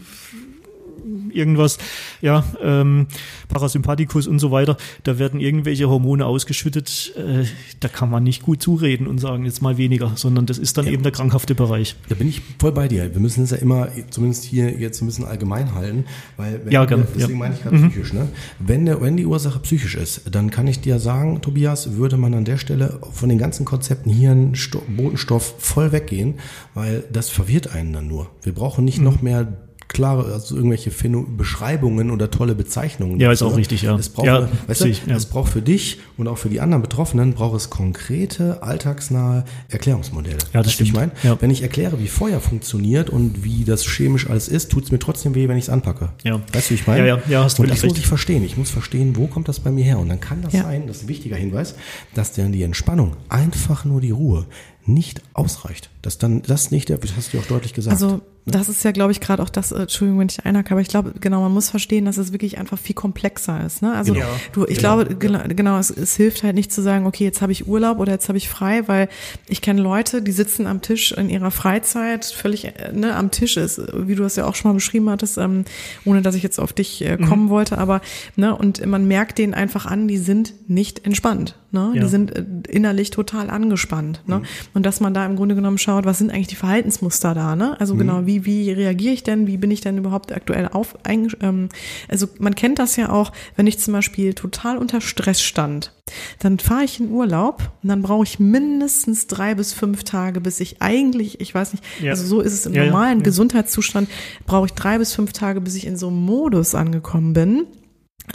irgendwas, 1.32 1.78
ja, 2.22 2.44
ähm, 2.62 3.08
Parasympathikus 3.48 4.28
und 4.28 4.40
so 4.40 4.52
weiter, 4.52 4.78
da 5.04 5.20
werden 5.20 5.40
irgendwelche 5.40 5.90
Hormone 5.90 6.26
ausgeschüttet, 6.26 7.14
äh, 7.18 7.46
da 7.80 7.88
kann 7.88 8.10
man 8.10 8.24
nicht 8.24 8.44
gut 8.44 8.62
zureden 8.62 9.08
und 9.08 9.20
sagen, 9.20 9.46
jetzt 9.46 9.62
mal 9.62 9.78
weniger, 9.78 10.12
sondern 10.16 10.46
das 10.46 10.58
ist 10.58 10.78
dann 10.78 10.86
ja. 10.86 10.92
eben 10.92 11.04
der 11.04 11.12
krankhafte 11.12 11.56
Bereich. 11.56 11.96
Da 12.10 12.16
bin 12.16 12.30
ich 12.30 12.42
voll 12.60 12.72
bei 12.72 12.88
dir. 12.88 13.14
Wir 13.14 13.22
müssen 13.22 13.44
es 13.44 13.52
ja 13.52 13.58
immer, 13.58 13.90
zumindest 14.10 14.44
hier 14.44 14.80
jetzt 14.80 15.02
ein 15.02 15.06
bisschen 15.06 15.26
allgemein 15.26 15.74
halten, 15.76 16.06
weil 16.38 16.62
wenn, 16.64 16.72
ja, 16.72 16.86
gern, 16.86 17.08
deswegen 17.16 17.34
ja. 17.34 17.38
meine 17.38 17.56
ich 17.56 17.62
gerade 17.62 17.76
mhm. 17.76 17.90
psychisch, 17.90 18.14
ne? 18.14 18.28
Wenn, 18.60 18.86
der, 18.86 19.02
wenn 19.02 19.18
die 19.18 19.26
Ursache 19.26 19.60
psychisch 19.60 19.96
ist, 19.96 20.24
dann 20.32 20.50
kann 20.50 20.68
ich 20.68 20.82
dir 20.82 21.00
sagen, 21.00 21.42
Tobias, 21.42 21.96
würde 21.96 22.18
man 22.18 22.34
an 22.34 22.46
der 22.46 22.58
Stelle 22.58 23.00
von 23.12 23.30
den 23.30 23.38
ganzen 23.38 23.66
Konzepten 23.66 24.12
hier 24.12 24.32
einen 24.32 24.56
Botenstoff 24.96 25.56
voll 25.58 25.92
weggehen, 25.92 26.36
weil 26.74 27.04
das 27.12 27.30
verwirrt 27.30 27.74
einen 27.74 27.94
dann 27.94 28.08
nur. 28.08 28.30
Wir 28.42 28.54
brauchen 28.54 28.86
nicht 28.86 29.00
mhm. 29.00 29.04
noch 29.06 29.22
mehr 29.22 29.69
klare, 29.90 30.32
also 30.32 30.56
irgendwelche 30.56 30.92
Phäno 30.92 31.24
Beschreibungen 31.24 32.12
oder 32.12 32.32
tolle 32.32 32.56
Bezeichnungen. 32.56 33.20
Ja, 33.20 33.32
ist 33.32 33.42
auch 33.42 33.58
richtig, 33.58 33.82
ja. 33.82 33.96
Es 33.96 34.10
braucht, 34.10 34.28
ja, 34.28 34.48
weißt 34.68 34.82
du, 34.82 34.86
ich, 34.86 35.06
ja. 35.06 35.16
es 35.16 35.26
braucht 35.26 35.52
für 35.52 35.62
dich 35.62 36.00
und 36.16 36.28
auch 36.28 36.38
für 36.38 36.50
die 36.50 36.62
anderen 36.62 36.82
Betroffenen 36.82 37.34
braucht 37.34 37.58
es 37.58 37.70
konkrete, 37.70 38.64
alltagsnahe 38.64 39.44
Erklärungsmodelle. 39.68 40.38
Ja, 40.54 40.60
das 40.62 40.68
weißt 40.68 40.74
stimmt. 40.76 40.90
Ich 40.90 40.96
meine, 40.96 41.12
ja. 41.24 41.42
wenn 41.42 41.50
ich 41.50 41.64
erkläre, 41.64 42.00
wie 42.00 42.08
Feuer 42.08 42.40
funktioniert 42.40 43.10
und 43.10 43.44
wie 43.44 43.66
das 43.66 43.84
chemisch 43.84 44.30
alles 44.30 44.48
ist, 44.48 44.72
tut 44.72 44.86
es 44.86 44.92
mir 44.92 45.00
trotzdem 45.00 45.34
weh, 45.34 45.48
wenn 45.48 45.58
ich 45.58 45.66
es 45.66 45.70
anpacke. 45.70 46.10
Ja. 46.24 46.40
Weißt 46.54 46.70
du, 46.70 46.72
wie 46.72 46.76
ich 46.76 46.88
meine? 46.88 47.08
Ja, 47.08 47.18
ja, 47.18 47.22
ja, 47.28 47.44
hast 47.44 47.58
du 47.58 47.64
Und 47.64 47.72
das 47.72 47.84
muss 47.84 47.98
ich 47.98 48.08
verstehen. 48.08 48.44
Ich 48.46 48.58
muss 48.58 48.70
verstehen, 48.70 49.16
wo 49.16 49.26
kommt 49.26 49.48
das 49.48 49.60
bei 49.60 49.72
mir 49.72 49.84
her? 49.84 49.98
Und 49.98 50.10
dann 50.10 50.20
kann 50.20 50.44
das 50.44 50.54
ja. 50.54 50.64
sein, 50.64 50.86
das 50.86 50.98
ist 50.98 51.04
ein 51.04 51.10
wichtiger 51.10 51.36
Hinweis, 51.36 51.76
dass 52.14 52.32
dann 52.34 52.52
die 52.52 52.62
Entspannung, 52.62 53.18
einfach 53.28 53.86
nur 53.86 54.02
die 54.02 54.12
Ruhe, 54.12 54.46
nicht 54.86 55.22
ausreicht. 55.34 55.90
Dass 56.02 56.18
dann 56.18 56.42
das 56.44 56.72
nicht, 56.72 56.90
das 56.90 57.00
hast 57.16 57.34
du 57.34 57.40
auch 57.40 57.46
deutlich 57.46 57.74
gesagt. 57.74 57.94
Also 57.94 58.22
das 58.50 58.70
ist 58.70 58.84
ja, 58.84 58.92
glaube 58.92 59.12
ich, 59.12 59.20
gerade 59.20 59.42
auch 59.42 59.50
das, 59.50 59.72
äh, 59.72 59.82
Entschuldigung, 59.82 60.20
wenn 60.20 60.28
ich 60.30 60.46
einhacke, 60.46 60.72
aber 60.72 60.82
ich 60.82 60.88
glaube, 60.88 61.14
genau, 61.20 61.42
man 61.42 61.52
muss 61.52 61.70
verstehen, 61.70 62.06
dass 62.06 62.18
es 62.18 62.32
wirklich 62.32 62.58
einfach 62.58 62.78
viel 62.78 62.96
komplexer 62.96 63.66
ist. 63.66 63.82
Ne? 63.82 63.94
Also 63.94 64.14
genau. 64.14 64.26
du, 64.54 64.66
ich 64.66 64.78
genau. 64.78 64.98
glaube, 64.98 65.16
genau, 65.16 65.40
genau 65.48 65.78
es, 65.78 65.90
es 65.90 66.16
hilft 66.16 66.44
halt 66.44 66.56
nicht 66.56 66.72
zu 66.72 66.82
sagen, 66.82 67.06
okay, 67.06 67.24
jetzt 67.24 67.42
habe 67.42 67.52
ich 67.52 67.68
Urlaub 67.68 68.00
oder 68.00 68.12
jetzt 68.12 68.28
habe 68.30 68.38
ich 68.38 68.50
frei, 68.50 68.88
weil 68.88 69.10
ich 69.48 69.62
kenne 69.62 69.82
Leute, 69.82 70.22
die 70.22 70.32
sitzen 70.32 70.68
am 70.68 70.82
Tisch 70.82 71.12
in 71.12 71.30
ihrer 71.30 71.52
Freizeit, 71.52 72.26
völlig 72.26 72.66
äh, 72.66 72.92
ne, 72.94 73.16
am 73.16 73.32
Tisch 73.32 73.58
ist, 73.58 73.82
wie 73.94 74.16
du 74.16 74.24
es 74.24 74.36
ja 74.36 74.46
auch 74.46 74.56
schon 74.56 74.72
mal 74.72 74.76
beschrieben 74.76 75.10
hattest, 75.10 75.38
ähm, 75.38 75.66
ohne 76.06 76.22
dass 76.22 76.36
ich 76.36 76.44
jetzt 76.44 76.60
auf 76.60 76.74
dich 76.74 77.04
äh, 77.04 77.18
kommen 77.18 77.46
mhm. 77.46 77.50
wollte, 77.50 77.78
aber 77.78 78.02
ne, 78.36 78.56
und 78.56 78.86
man 78.86 79.08
merkt 79.08 79.38
denen 79.38 79.54
einfach 79.54 79.86
an, 79.86 80.08
die 80.08 80.18
sind 80.18 80.54
nicht 80.68 81.06
entspannt. 81.06 81.56
Ne? 81.72 81.92
Ja. 81.94 82.02
Die 82.02 82.10
sind 82.10 82.36
äh, 82.36 82.44
innerlich 82.68 83.12
total 83.12 83.50
angespannt. 83.50 84.24
Ne? 84.26 84.40
Mhm. 84.40 84.44
Und 84.74 84.86
dass 84.86 85.00
man 85.00 85.14
da 85.14 85.26
im 85.26 85.36
Grunde 85.36 85.56
genommen 85.56 85.78
schaut, 85.78 86.06
was 86.06 86.18
sind 86.18 86.32
eigentlich 86.32 86.48
die 86.48 86.56
Verhaltensmuster 86.56 87.36
da? 87.36 87.56
Ne? 87.56 87.80
Also 87.80 87.94
mhm. 87.94 88.00
genau, 88.00 88.26
wie, 88.26 88.46
wie 88.46 88.72
reagiere 88.72 89.14
ich 89.14 89.24
denn? 89.24 89.46
Wie 89.46 89.58
bin 89.58 89.70
ich 89.70 89.82
denn 89.82 89.98
überhaupt 89.98 90.32
aktuell 90.32 90.68
auf? 90.68 90.98
Ähm, 91.06 91.70
also 92.08 92.28
man 92.40 92.56
kennt 92.56 92.80
das 92.80 92.96
ja 92.96 93.10
auch, 93.12 93.32
wenn 93.56 93.68
ich 93.68 93.80
zum 93.80 93.94
Beispiel 93.94 94.34
total 94.34 94.78
unter 94.78 95.00
Stress 95.00 95.42
stand, 95.42 95.94
dann 96.40 96.58
fahre 96.60 96.84
ich 96.84 97.00
in 97.00 97.12
Urlaub 97.12 97.72
und 97.84 97.90
dann 97.90 98.02
brauche 98.02 98.24
ich 98.24 98.40
mindestens 98.40 99.28
drei 99.28 99.56
bis 99.56 99.74
fünf 99.74 100.04
Tage, 100.04 100.42
bis 100.42 100.60
ich 100.60 100.82
eigentlich, 100.82 101.40
ich 101.40 101.54
weiß 101.54 101.74
nicht, 101.74 101.84
ja. 102.02 102.12
also 102.12 102.26
so 102.26 102.42
ist 102.42 102.54
es 102.54 102.66
im 102.66 102.74
ja, 102.74 102.86
normalen. 102.86 103.22
Gesundheitszustand, 103.22 104.10
brauche 104.46 104.66
ich 104.68 104.74
drei 104.74 104.98
bis 104.98 105.14
fünf 105.14 105.34
Tage, 105.34 105.62
bis 105.62 105.76
ich 105.76 105.86
in 105.86 105.98
so 105.98 106.08
einem 106.08 106.24
Modus 106.26 106.74
angekommen 106.74 107.34
bin, 107.34 107.66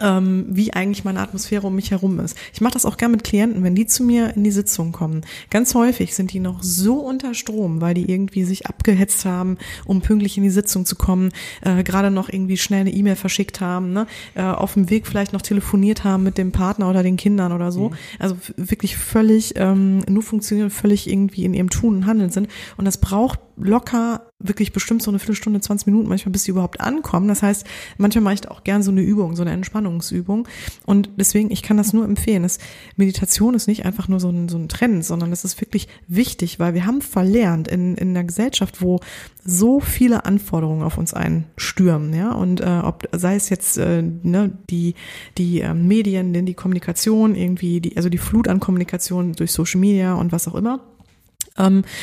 ähm, 0.00 0.46
wie 0.48 0.72
eigentlich 0.72 1.04
meine 1.04 1.20
Atmosphäre 1.20 1.66
um 1.66 1.74
mich 1.74 1.90
herum 1.90 2.20
ist. 2.20 2.36
Ich 2.52 2.60
mache 2.60 2.74
das 2.74 2.86
auch 2.86 2.96
gern 2.96 3.10
mit 3.10 3.24
Klienten, 3.24 3.62
wenn 3.62 3.74
die 3.74 3.86
zu 3.86 4.02
mir 4.02 4.34
in 4.36 4.44
die 4.44 4.50
Sitzung 4.50 4.92
kommen. 4.92 5.22
Ganz 5.50 5.74
häufig 5.74 6.14
sind 6.14 6.32
die 6.32 6.40
noch 6.40 6.62
so 6.62 7.00
unter 7.00 7.34
Strom, 7.34 7.80
weil 7.80 7.94
die 7.94 8.10
irgendwie 8.10 8.44
sich 8.44 8.66
abgehetzt 8.66 9.24
haben, 9.24 9.58
um 9.84 10.00
pünktlich 10.00 10.36
in 10.36 10.42
die 10.42 10.50
Sitzung 10.50 10.86
zu 10.86 10.96
kommen, 10.96 11.30
äh, 11.62 11.82
gerade 11.82 12.10
noch 12.10 12.28
irgendwie 12.28 12.56
schnell 12.56 12.80
eine 12.80 12.92
E-Mail 12.92 13.16
verschickt 13.16 13.60
haben, 13.60 13.92
ne? 13.92 14.06
äh, 14.34 14.42
auf 14.42 14.74
dem 14.74 14.90
Weg 14.90 15.06
vielleicht 15.06 15.32
noch 15.32 15.42
telefoniert 15.42 16.04
haben 16.04 16.22
mit 16.22 16.38
dem 16.38 16.52
Partner 16.52 16.90
oder 16.90 17.02
den 17.02 17.16
Kindern 17.16 17.52
oder 17.52 17.72
so. 17.72 17.90
Mhm. 17.90 17.94
Also 18.18 18.36
wirklich 18.56 18.96
völlig 18.96 19.54
ähm, 19.56 20.00
nur 20.08 20.22
funktionieren, 20.22 20.70
völlig 20.70 21.08
irgendwie 21.08 21.44
in 21.44 21.54
ihrem 21.54 21.70
Tun 21.70 21.96
und 21.96 22.06
Handeln 22.06 22.30
sind. 22.30 22.48
Und 22.76 22.84
das 22.84 22.98
braucht 22.98 23.40
locker 23.56 24.26
wirklich 24.46 24.72
bestimmt 24.72 25.02
so 25.02 25.10
eine 25.10 25.18
Viertelstunde, 25.18 25.60
20 25.60 25.86
Minuten 25.86 26.08
manchmal, 26.08 26.32
bis 26.32 26.44
sie 26.44 26.50
überhaupt 26.50 26.80
ankommen. 26.80 27.28
Das 27.28 27.42
heißt, 27.42 27.66
manchmal 27.98 28.24
mache 28.24 28.34
ich 28.34 28.48
auch 28.48 28.64
gern 28.64 28.82
so 28.82 28.90
eine 28.90 29.02
Übung, 29.02 29.34
so 29.36 29.42
eine 29.42 29.52
Entspannungsübung. 29.52 30.46
Und 30.86 31.10
deswegen, 31.16 31.50
ich 31.50 31.62
kann 31.62 31.76
das 31.76 31.92
nur 31.92 32.04
empfehlen. 32.04 32.42
Das 32.42 32.58
Meditation 32.96 33.54
ist 33.54 33.66
nicht 33.66 33.84
einfach 33.84 34.08
nur 34.08 34.20
so 34.20 34.28
ein, 34.28 34.48
so 34.48 34.58
ein 34.58 34.68
Trend, 34.68 35.04
sondern 35.04 35.32
es 35.32 35.44
ist 35.44 35.60
wirklich 35.60 35.88
wichtig, 36.06 36.58
weil 36.58 36.74
wir 36.74 36.86
haben 36.86 37.00
verlernt 37.00 37.68
in, 37.68 37.96
in 37.96 38.10
einer 38.10 38.24
Gesellschaft, 38.24 38.82
wo 38.82 39.00
so 39.44 39.80
viele 39.80 40.24
Anforderungen 40.24 40.82
auf 40.82 40.96
uns 40.98 41.12
einstürmen, 41.12 42.14
ja, 42.14 42.32
und 42.32 42.60
äh, 42.60 42.80
ob 42.82 43.08
sei 43.12 43.34
es 43.36 43.50
jetzt 43.50 43.76
äh, 43.76 44.02
ne, 44.02 44.52
die 44.70 44.94
die 45.36 45.60
äh, 45.60 45.74
Medien, 45.74 46.32
denn 46.32 46.46
die 46.46 46.54
Kommunikation 46.54 47.34
irgendwie, 47.34 47.80
die 47.80 47.96
also 47.96 48.08
die 48.08 48.18
Flut 48.18 48.48
an 48.48 48.60
Kommunikation 48.60 49.32
durch 49.34 49.52
Social 49.52 49.80
Media 49.80 50.14
und 50.14 50.32
was 50.32 50.48
auch 50.48 50.54
immer 50.54 50.80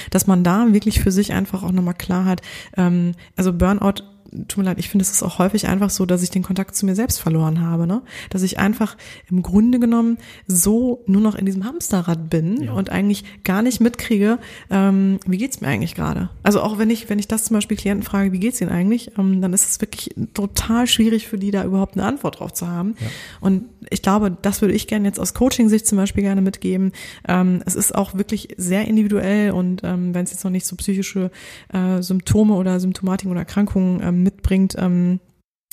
dass 0.10 0.28
man 0.28 0.44
da 0.44 0.74
wirklich 0.74 1.00
für 1.00 1.12
sich 1.12 1.34
einfach 1.34 1.64
auch 1.64 1.72
nochmal 1.72 1.94
klar 1.94 2.26
hat, 2.26 2.42
ähm, 2.78 3.14
also 3.36 3.54
Burnout 3.54 4.04
tut 4.48 4.58
mir 4.58 4.64
leid, 4.64 4.80
ich 4.80 4.90
finde 4.90 5.04
es 5.04 5.12
ist 5.12 5.24
auch 5.24 5.40
häufig 5.40 5.68
einfach 5.68 5.90
so, 5.90 6.06
dass 6.06 6.24
ich 6.24 6.30
den 6.30 6.44
Kontakt 6.44 6.76
zu 6.76 6.86
mir 6.86 6.96
selbst 6.96 7.20
verloren 7.20 7.62
habe, 7.62 7.86
ne? 7.86 8.02
Dass 8.30 8.44
ich 8.44 8.60
einfach 8.60 8.96
im 9.30 9.42
Grunde 9.42 9.80
genommen 9.80 10.18
so 10.48 11.04
nur 11.06 11.22
noch 11.22 11.36
in 11.36 11.46
diesem 11.46 11.66
Hamsterrad 11.66 12.30
bin 12.30 12.64
ja. 12.64 12.74
und 12.74 12.90
eigentlich 12.90 13.44
gar 13.44 13.62
nicht 13.62 13.82
mitkriege, 13.82 14.40
ähm, 14.70 15.20
wie 15.26 15.38
geht's 15.38 15.62
mir 15.62 15.68
eigentlich 15.68 15.96
gerade? 15.96 16.30
Also 16.44 16.62
auch 16.62 16.78
wenn 16.78 16.90
ich, 16.90 17.10
wenn 17.10 17.20
ich 17.20 17.28
das 17.28 17.44
zum 17.44 17.56
Beispiel 17.56 17.78
Klienten 17.78 18.04
frage, 18.04 18.32
wie 18.32 18.40
geht's 18.40 18.62
ihnen 18.62 18.72
eigentlich, 18.72 19.12
ähm, 19.18 19.42
dann 19.42 19.54
ist 19.54 19.70
es 19.70 19.82
wirklich 19.82 20.16
total 20.34 20.88
schwierig 20.88 21.28
für 21.28 21.38
die 21.38 21.52
da 21.52 21.66
überhaupt 21.66 21.96
eine 21.98 22.06
Antwort 22.06 22.40
drauf 22.40 22.54
zu 22.54 22.68
haben. 22.68 22.96
Ja. 23.00 23.08
Und 23.42 23.66
ich 23.90 24.02
glaube, 24.02 24.36
das 24.42 24.62
würde 24.62 24.74
ich 24.74 24.88
gerne 24.88 25.08
jetzt 25.08 25.20
aus 25.20 25.34
Coaching-Sicht 25.34 25.86
zum 25.86 25.98
Beispiel 25.98 26.24
gerne 26.24 26.42
mitgeben. 26.42 26.94
Ähm, 27.28 27.62
es 27.66 27.76
ist 27.76 27.94
auch 27.96 28.16
wirklich 28.16 28.50
sehr 28.58 28.88
individuell 28.88 29.52
und 29.52 29.82
ähm, 29.84 30.14
wenn 30.14 30.24
es 30.24 30.32
jetzt 30.32 30.44
noch 30.44 30.52
nicht 30.52 30.66
so 30.66 30.76
psychische 30.78 31.32
äh, 31.74 32.02
Symptome 32.02 32.54
oder 32.54 32.80
Symptomatiken 32.80 33.32
oder 33.32 33.42
Erkrankungen 33.42 34.02
ähm, 34.02 34.21
mitbringt, 34.24 34.76
ähm, 34.78 35.20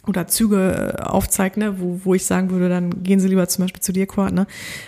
oder 0.07 0.27
Züge 0.27 0.97
äh, 0.99 1.03
aufzeigt, 1.03 1.57
ne, 1.57 1.81
wo, 1.81 2.01
wo 2.05 2.15
ich 2.15 2.25
sagen 2.25 2.51
würde, 2.51 2.69
dann 2.69 3.03
gehen 3.03 3.21
Sie 3.21 3.29
lieber 3.29 3.49
zum 3.49 3.65
Beispiel 3.65 3.83
zu 3.83 3.93
dir, 3.93 4.07
Quad, 4.07 4.33
ne? 4.33 4.47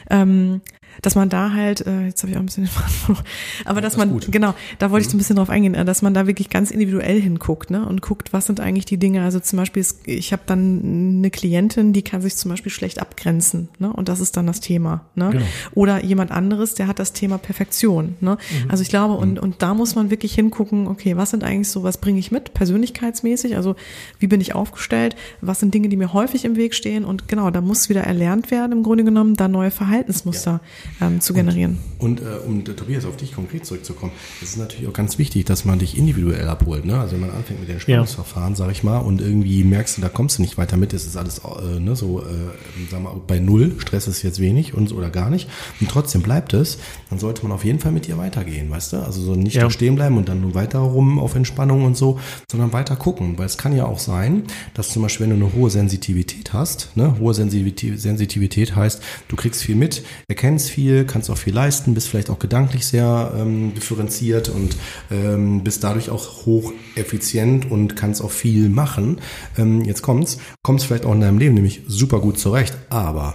Ähm, 0.09 0.63
dass 1.03 1.15
man 1.15 1.29
da 1.29 1.53
halt, 1.53 1.87
äh, 1.87 2.07
jetzt 2.07 2.23
habe 2.23 2.31
ich 2.31 2.37
auch 2.37 2.41
ein 2.41 2.47
bisschen 2.47 2.65
den 2.65 2.71
Faden 2.71 3.17
aber 3.65 3.81
dass 3.81 3.95
das 3.95 4.05
man, 4.05 4.21
genau, 4.31 4.55
da 4.79 4.91
wollte 4.91 5.03
ich 5.03 5.09
so 5.09 5.15
ein 5.15 5.17
mhm. 5.17 5.19
bisschen 5.19 5.37
drauf 5.37 5.51
eingehen, 5.51 5.75
äh, 5.75 5.85
dass 5.85 6.03
man 6.03 6.15
da 6.15 6.27
wirklich 6.27 6.51
ganz 6.51 6.71
individuell 6.71 7.21
hinguckt, 7.21 7.71
ne, 7.71 7.87
und 7.87 8.03
guckt, 8.03 8.33
was 8.33 8.47
sind 8.47 8.61
eigentlich 8.61 8.85
die 8.85 8.99
Dinge. 8.99 9.23
Also 9.25 9.41
zum 9.41 9.59
Beispiel, 9.59 9.85
ich 10.05 10.33
habe 10.33 10.43
dann 10.47 11.19
eine 11.19 11.31
Klientin, 11.31 11.93
die 11.93 12.03
kann 12.03 12.23
sich 12.23 12.37
zum 12.37 12.51
Beispiel 12.51 12.73
schlecht 12.73 13.01
abgrenzen, 13.01 13.69
ne, 13.79 13.93
und 13.93 14.09
das 14.09 14.21
ist 14.21 14.37
dann 14.37 14.47
das 14.47 14.61
Thema, 14.61 15.03
ne. 15.15 15.31
Genau. 15.31 15.45
Oder 15.75 16.05
jemand 16.05 16.31
anderes, 16.31 16.75
der 16.75 16.87
hat 16.87 16.99
das 16.99 17.13
Thema 17.13 17.39
Perfektion, 17.39 18.17
ne. 18.21 18.37
Mhm. 18.65 18.71
Also 18.71 18.83
ich 18.83 18.89
glaube, 18.89 19.15
und, 19.15 19.35
mhm. 19.35 19.39
und 19.39 19.63
da 19.63 19.75
muss 19.75 19.95
man 19.95 20.11
wirklich 20.11 20.35
hingucken, 20.35 20.87
okay, 20.87 21.17
was 21.17 21.31
sind 21.31 21.45
eigentlich 21.45 21.69
so, 21.69 21.83
was 21.83 21.99
bringe 21.99 22.19
ich 22.19 22.31
mit, 22.31 22.55
persönlichkeitsmäßig, 22.55 23.57
also 23.57 23.77
wie 24.19 24.27
bin 24.27 24.41
ich 24.41 24.55
aufgestellt, 24.55 25.17
was 25.41 25.61
sind 25.61 25.75
Dinge, 25.75 25.89
die 25.89 25.97
mir 25.97 26.13
häufig 26.13 26.45
im 26.45 26.57
Weg 26.57 26.75
stehen 26.75 27.05
und 27.05 27.29
genau, 27.29 27.51
da 27.51 27.61
muss 27.61 27.89
wieder 27.89 28.03
erlernt 28.03 28.51
werden, 28.51 28.73
im 28.73 28.83
Grunde 28.83 29.05
genommen, 29.05 29.35
da 29.35 29.49
neue 29.49 29.71
Verhaltensmuster 29.71 30.51
ja 30.51 30.61
ähm, 31.01 31.21
zu 31.21 31.35
generieren. 31.35 31.79
Und, 31.99 32.21
und 32.21 32.27
äh, 32.27 32.47
um 32.47 32.65
Tobias 32.65 33.05
auf 33.05 33.17
dich 33.17 33.35
konkret 33.35 33.67
zurückzukommen, 33.67 34.13
es 34.43 34.51
ist 34.51 34.59
natürlich 34.59 34.87
auch 34.89 34.93
ganz 34.93 35.19
wichtig, 35.19 35.45
dass 35.45 35.65
man 35.65 35.79
dich 35.79 35.97
individuell 35.97 36.49
abholt. 36.49 36.85
Ne? 36.85 36.99
Also 36.99 37.13
wenn 37.15 37.21
man 37.21 37.31
anfängt 37.31 37.61
mit 37.61 37.69
den 37.69 37.77
Entspannungsverfahren, 37.77 38.53
ja. 38.53 38.57
sage 38.57 38.73
ich 38.73 38.83
mal, 38.83 38.99
und 38.99 39.21
irgendwie 39.21 39.65
merkst 39.65 39.99
du, 39.99 40.03
da 40.03 40.09
kommst 40.09 40.39
du 40.39 40.43
nicht 40.43 40.59
weiter 40.59 40.77
mit, 40.77 40.93
es 40.93 41.07
ist 41.07 41.17
alles 41.17 41.39
äh, 41.39 41.81
ne, 41.81 41.97
so, 41.97 42.21
äh, 42.21 42.91
sagen 42.91 43.05
wir, 43.05 43.21
bei 43.27 43.39
null, 43.39 43.77
Stress 43.79 44.09
ist 44.09 44.23
jetzt 44.23 44.41
wenig 44.41 44.75
und 44.75 44.93
oder 44.93 45.11
gar 45.11 45.31
nicht, 45.31 45.49
und 45.81 45.91
trotzdem 45.91 46.23
bleibt 46.23 46.53
es, 46.55 46.79
dann 47.11 47.19
sollte 47.19 47.43
man 47.43 47.53
auf 47.53 47.65
jeden 47.65 47.79
Fall 47.79 47.93
mit 47.93 48.07
dir 48.07 48.19
weitergehen, 48.19 48.71
weißt 48.71 48.95
du? 48.95 48.97
Also 48.99 49.21
so 49.21 49.35
nicht 49.35 49.57
ja. 49.57 49.71
stehen 49.71 49.95
bleiben 49.95 50.17
und 50.17 50.29
dann 50.29 50.41
nur 50.41 50.55
weiter 50.55 50.79
rum 50.79 51.19
auf 51.19 51.35
Entspannung 51.35 51.85
und 51.85 51.97
so, 51.97 52.19
sondern 52.51 52.73
weiter 52.73 52.97
gucken, 52.97 53.39
weil 53.39 53.47
es 53.47 53.59
kann 53.59 53.77
ja 53.77 53.85
auch 53.87 53.99
sein, 53.99 54.45
dass 54.75 54.91
zum 54.91 55.03
Beispiel, 55.03 55.29
wenn 55.29 55.39
du 55.39 55.47
eine 55.47 55.55
hohe 55.55 55.71
Sensitivität 55.71 56.53
hast, 56.53 56.97
ne, 56.97 57.19
hohe 57.19 57.35
Sensitivität 57.35 58.77
heißt, 58.77 59.03
du 59.29 59.37
kriegst 59.37 59.63
viel 59.63 59.77
mit, 59.77 60.03
erkennst 60.29 60.70
viel, 60.71 61.05
kannst 61.05 61.31
auch 61.31 61.37
viel 61.37 61.55
leisten, 61.55 61.95
bist 61.95 62.09
vielleicht 62.09 62.31
auch 62.31 62.39
gedanklich 62.39 62.87
sehr 62.87 63.33
ähm, 63.37 63.75
differenziert 63.75 64.49
und 64.49 64.77
ähm, 65.11 65.63
bist 65.63 65.85
dadurch 65.85 66.11
auch 66.11 66.47
hoch 66.47 66.73
effizient 66.95 67.71
und 67.71 67.97
kannst 67.97 68.23
auch 68.23 68.31
viel 68.31 68.69
machen. 68.69 69.21
Ähm, 69.59 69.83
jetzt 69.83 70.03
kommt's, 70.03 70.39
kommst 70.63 70.87
vielleicht 70.87 71.05
auch 71.05 71.13
in 71.13 71.21
deinem 71.21 71.39
Leben 71.39 71.55
nämlich 71.55 71.83
super 71.87 72.21
gut 72.21 72.39
zurecht, 72.39 72.77
aber 72.89 73.35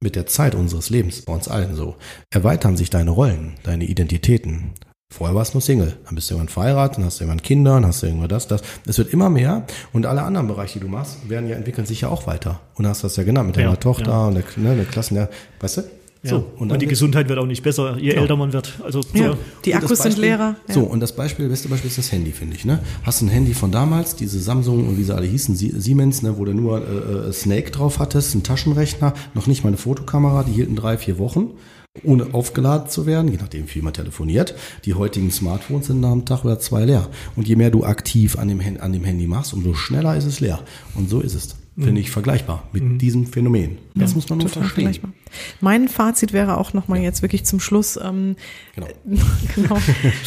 mit 0.00 0.16
der 0.16 0.26
Zeit 0.26 0.54
unseres 0.54 0.90
Lebens, 0.90 1.22
bei 1.22 1.32
uns 1.32 1.48
allen 1.48 1.74
so, 1.74 1.96
erweitern 2.30 2.76
sich 2.76 2.90
deine 2.90 3.10
Rollen, 3.10 3.54
deine 3.62 3.84
Identitäten. 3.84 4.74
Vorher 5.12 5.36
warst 5.36 5.54
du 5.54 5.58
nur 5.58 5.62
Single, 5.62 5.96
dann 6.04 6.14
bist 6.16 6.28
du 6.28 6.34
irgendwann 6.34 6.52
verheiratet, 6.52 6.98
dann 6.98 7.04
hast 7.04 7.20
du 7.20 7.24
irgendwann 7.24 7.42
Kinder, 7.42 7.74
dann 7.74 7.86
hast 7.86 8.02
du 8.02 8.06
irgendwann 8.06 8.28
das, 8.28 8.48
das. 8.48 8.62
Es 8.86 8.98
wird 8.98 9.12
immer 9.12 9.30
mehr 9.30 9.64
und 9.92 10.06
alle 10.06 10.22
anderen 10.22 10.48
Bereiche, 10.48 10.74
die 10.74 10.84
du 10.84 10.88
machst, 10.88 11.28
werden 11.28 11.48
ja 11.48 11.56
entwickeln 11.56 11.86
sich 11.86 12.00
ja 12.00 12.08
auch 12.08 12.26
weiter. 12.26 12.60
Und 12.74 12.86
hast 12.86 13.04
das 13.04 13.16
ja 13.16 13.22
genannt 13.22 13.46
mit 13.46 13.56
deiner 13.56 13.70
ja, 13.70 13.76
Tochter 13.76 14.10
ja. 14.10 14.26
und 14.26 14.34
der, 14.34 14.44
ne, 14.56 14.74
der 14.76 14.84
Klassen, 14.84 15.16
ja, 15.16 15.28
weißt 15.60 15.76
du? 15.78 15.82
Ja. 16.24 16.30
So, 16.30 16.46
und, 16.56 16.72
und 16.72 16.80
die 16.80 16.86
Gesundheit 16.86 17.28
wird 17.28 17.38
auch 17.38 17.46
nicht 17.46 17.62
besser, 17.62 17.98
je 17.98 18.10
genau. 18.10 18.22
älter 18.22 18.36
man 18.36 18.52
wird. 18.54 18.72
Also 18.82 19.02
ja, 19.12 19.32
so. 19.32 19.38
die 19.64 19.74
Akkus 19.74 19.90
Beispiel, 19.90 20.12
sind 20.12 20.20
leerer. 20.22 20.56
Ja. 20.66 20.74
So, 20.74 20.80
und 20.80 21.00
das 21.00 21.14
Beispiel, 21.14 21.48
beste 21.50 21.68
Beispiel 21.68 21.90
ist 21.90 21.98
das 21.98 22.10
Handy, 22.12 22.32
finde 22.32 22.56
ich. 22.56 22.64
Ne? 22.64 22.80
Hast 23.02 23.20
ein 23.20 23.28
Handy 23.28 23.52
von 23.52 23.70
damals, 23.70 24.16
diese 24.16 24.40
Samsung 24.40 24.88
und 24.88 24.96
wie 24.96 25.04
sie 25.04 25.14
alle 25.14 25.26
hießen, 25.26 25.54
Siemens, 25.54 26.22
ne, 26.22 26.38
wo 26.38 26.46
du 26.46 26.54
nur 26.54 26.78
äh, 26.78 27.28
äh, 27.28 27.32
Snake 27.32 27.70
drauf 27.70 27.98
hattest, 27.98 28.34
ein 28.34 28.42
Taschenrechner, 28.42 29.12
noch 29.34 29.46
nicht 29.46 29.64
mal 29.64 29.68
eine 29.68 29.76
Fotokamera, 29.76 30.44
die 30.44 30.52
hielten 30.52 30.76
drei, 30.76 30.96
vier 30.96 31.18
Wochen 31.18 31.50
ohne 32.02 32.34
aufgeladen 32.34 32.88
zu 32.88 33.06
werden, 33.06 33.30
je 33.30 33.36
nachdem, 33.36 33.66
wie 33.66 33.68
viel 33.68 33.82
man 33.82 33.92
telefoniert. 33.92 34.56
Die 34.84 34.94
heutigen 34.94 35.30
Smartphones 35.30 35.86
sind 35.86 36.00
nach 36.00 36.10
einem 36.10 36.24
Tag 36.24 36.44
oder 36.44 36.58
zwei 36.58 36.84
leer. 36.84 37.08
Und 37.36 37.46
je 37.46 37.54
mehr 37.54 37.70
du 37.70 37.84
aktiv 37.84 38.36
an 38.36 38.48
dem, 38.48 38.60
an 38.80 38.92
dem 38.92 39.04
Handy 39.04 39.28
machst, 39.28 39.54
umso 39.54 39.74
schneller 39.74 40.16
ist 40.16 40.24
es 40.24 40.40
leer. 40.40 40.58
Und 40.96 41.08
so 41.08 41.20
ist 41.20 41.34
es 41.34 41.54
finde 41.76 42.00
ich 42.00 42.10
vergleichbar 42.10 42.68
mit 42.72 42.84
mhm. 42.84 42.98
diesem 42.98 43.26
Phänomen. 43.26 43.78
Das 43.94 44.10
ja, 44.10 44.16
muss 44.16 44.28
man 44.28 44.38
nur 44.38 44.48
verstehen. 44.48 44.96
Mein 45.60 45.88
Fazit 45.88 46.32
wäre 46.32 46.56
auch 46.58 46.72
nochmal 46.72 46.98
ja. 46.98 47.04
jetzt 47.04 47.22
wirklich 47.22 47.44
zum 47.44 47.58
Schluss, 47.58 47.98
ähm, 48.02 48.36
genau. 48.74 48.88
genau. 49.54 49.78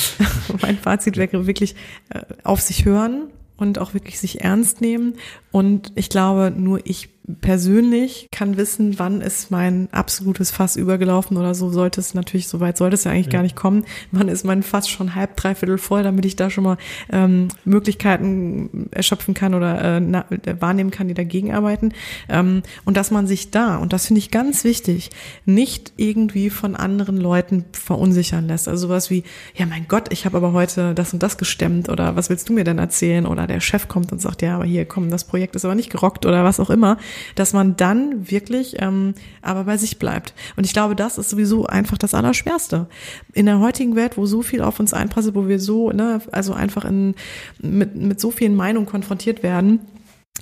mein 0.62 0.78
Fazit 0.78 1.16
wäre 1.16 1.48
wirklich 1.48 1.76
äh, 2.10 2.22
auf 2.44 2.60
sich 2.60 2.84
hören 2.84 3.30
und 3.56 3.80
auch 3.80 3.94
wirklich 3.94 4.20
sich 4.20 4.42
ernst 4.42 4.82
nehmen. 4.82 5.16
Und 5.52 5.92
ich 5.96 6.10
glaube, 6.10 6.54
nur 6.56 6.86
ich 6.86 7.10
persönlich 7.42 8.30
kann 8.32 8.56
wissen, 8.56 9.00
wann 9.00 9.20
ist 9.20 9.52
mein 9.52 9.90
absolutes 9.92 10.50
Fass 10.50 10.78
übergelaufen 10.78 11.36
oder 11.36 11.54
so 11.56 11.70
sollte 11.70 12.00
es 12.00 12.14
natürlich, 12.14 12.48
so 12.48 12.62
weit 12.62 12.78
sollte 12.78 12.96
es 12.96 13.04
ja 13.04 13.12
eigentlich 13.12 13.26
ja. 13.28 13.34
gar 13.34 13.42
nicht 13.42 13.56
kommen. 13.56 13.84
Wann 14.12 14.30
ist 14.30 14.46
mein 14.46 14.64
Fass 14.64 14.88
schon 14.88 15.14
halb, 15.14 15.36
dreiviertel 15.36 15.78
voll, 15.78 16.04
damit 16.04 16.26
ich 16.26 16.38
da 16.38 16.50
schon 16.50 16.64
mal 16.64 16.78
ähm, 17.12 17.50
Möglichkeiten 17.66 18.88
erschöpfen 18.92 19.34
kann 19.34 19.54
oder 19.54 19.98
äh, 19.98 20.00
na, 20.00 20.26
wahrnehmen 20.60 20.90
kann, 20.90 21.10
die 21.10 21.14
dagegen 21.14 21.54
arbeiten. 21.54 21.92
Ähm, 22.30 22.64
und 22.86 22.96
dass 22.96 23.12
man 23.12 23.28
sich 23.28 23.52
da, 23.52 23.76
und 23.76 23.92
das 23.92 24.08
finde 24.08 24.20
ich 24.20 24.32
ganz 24.32 24.64
wichtig, 24.64 25.10
nicht 25.46 25.94
irgendwie 25.98 26.50
von 26.50 26.78
anderen 26.78 27.18
Leuten 27.18 27.66
verunsichern 27.74 28.48
lässt. 28.48 28.70
Also 28.70 28.88
sowas 28.88 29.10
wie, 29.10 29.24
ja 29.54 29.66
mein 29.66 29.88
Gott, 29.90 30.14
ich 30.14 30.26
habe 30.26 30.38
aber 30.38 30.54
heute 30.54 30.94
das 30.94 31.12
und 31.12 31.22
das 31.22 31.38
gestemmt 31.38 31.90
oder 31.90 32.16
was 32.16 32.30
willst 32.30 32.48
du 32.48 32.54
mir 32.54 32.64
denn 32.64 32.80
erzählen? 32.80 33.26
Oder 33.26 33.48
der 33.48 33.60
Chef 33.60 33.90
kommt 33.90 34.14
und 34.14 34.22
sagt, 34.22 34.42
ja, 34.42 34.56
aber 34.56 34.66
hier, 34.66 34.86
komm, 34.86 35.10
das 35.10 35.26
Projekt 35.26 35.58
ist 35.58 35.66
aber 35.66 35.76
nicht 35.76 35.90
gerockt 35.90 36.26
oder 36.26 36.46
was 36.46 36.62
auch 36.62 36.70
immer 36.70 36.98
dass 37.36 37.54
man 37.54 37.76
dann 37.78 38.30
wirklich 38.30 38.76
ähm, 38.80 39.14
aber 39.42 39.66
bei 39.66 39.78
sich 39.78 40.00
bleibt. 40.00 40.34
Und 40.56 40.66
ich 40.66 40.74
glaube, 40.74 40.96
das 40.96 41.18
ist 41.18 41.30
sowieso 41.30 41.66
einfach 41.66 41.98
das 41.98 42.14
Allerschwerste. 42.14 42.88
In 43.34 43.46
der 43.46 43.60
heutigen 43.60 43.96
Welt, 43.96 44.18
wo 44.18 44.26
so 44.26 44.42
viel 44.42 44.62
auf 44.62 44.80
uns 44.80 44.94
einprasselt, 44.94 45.36
wo 45.36 45.48
wir 45.48 45.60
so, 45.60 45.92
ne, 45.92 46.22
also 46.32 46.54
einfach 46.54 46.86
in, 46.86 47.16
mit, 47.60 47.96
mit 47.96 48.20
so 48.20 48.32
vielen 48.32 48.56
Meinungen 48.56 48.88
konfrontiert 48.88 49.44
werden, 49.44 49.80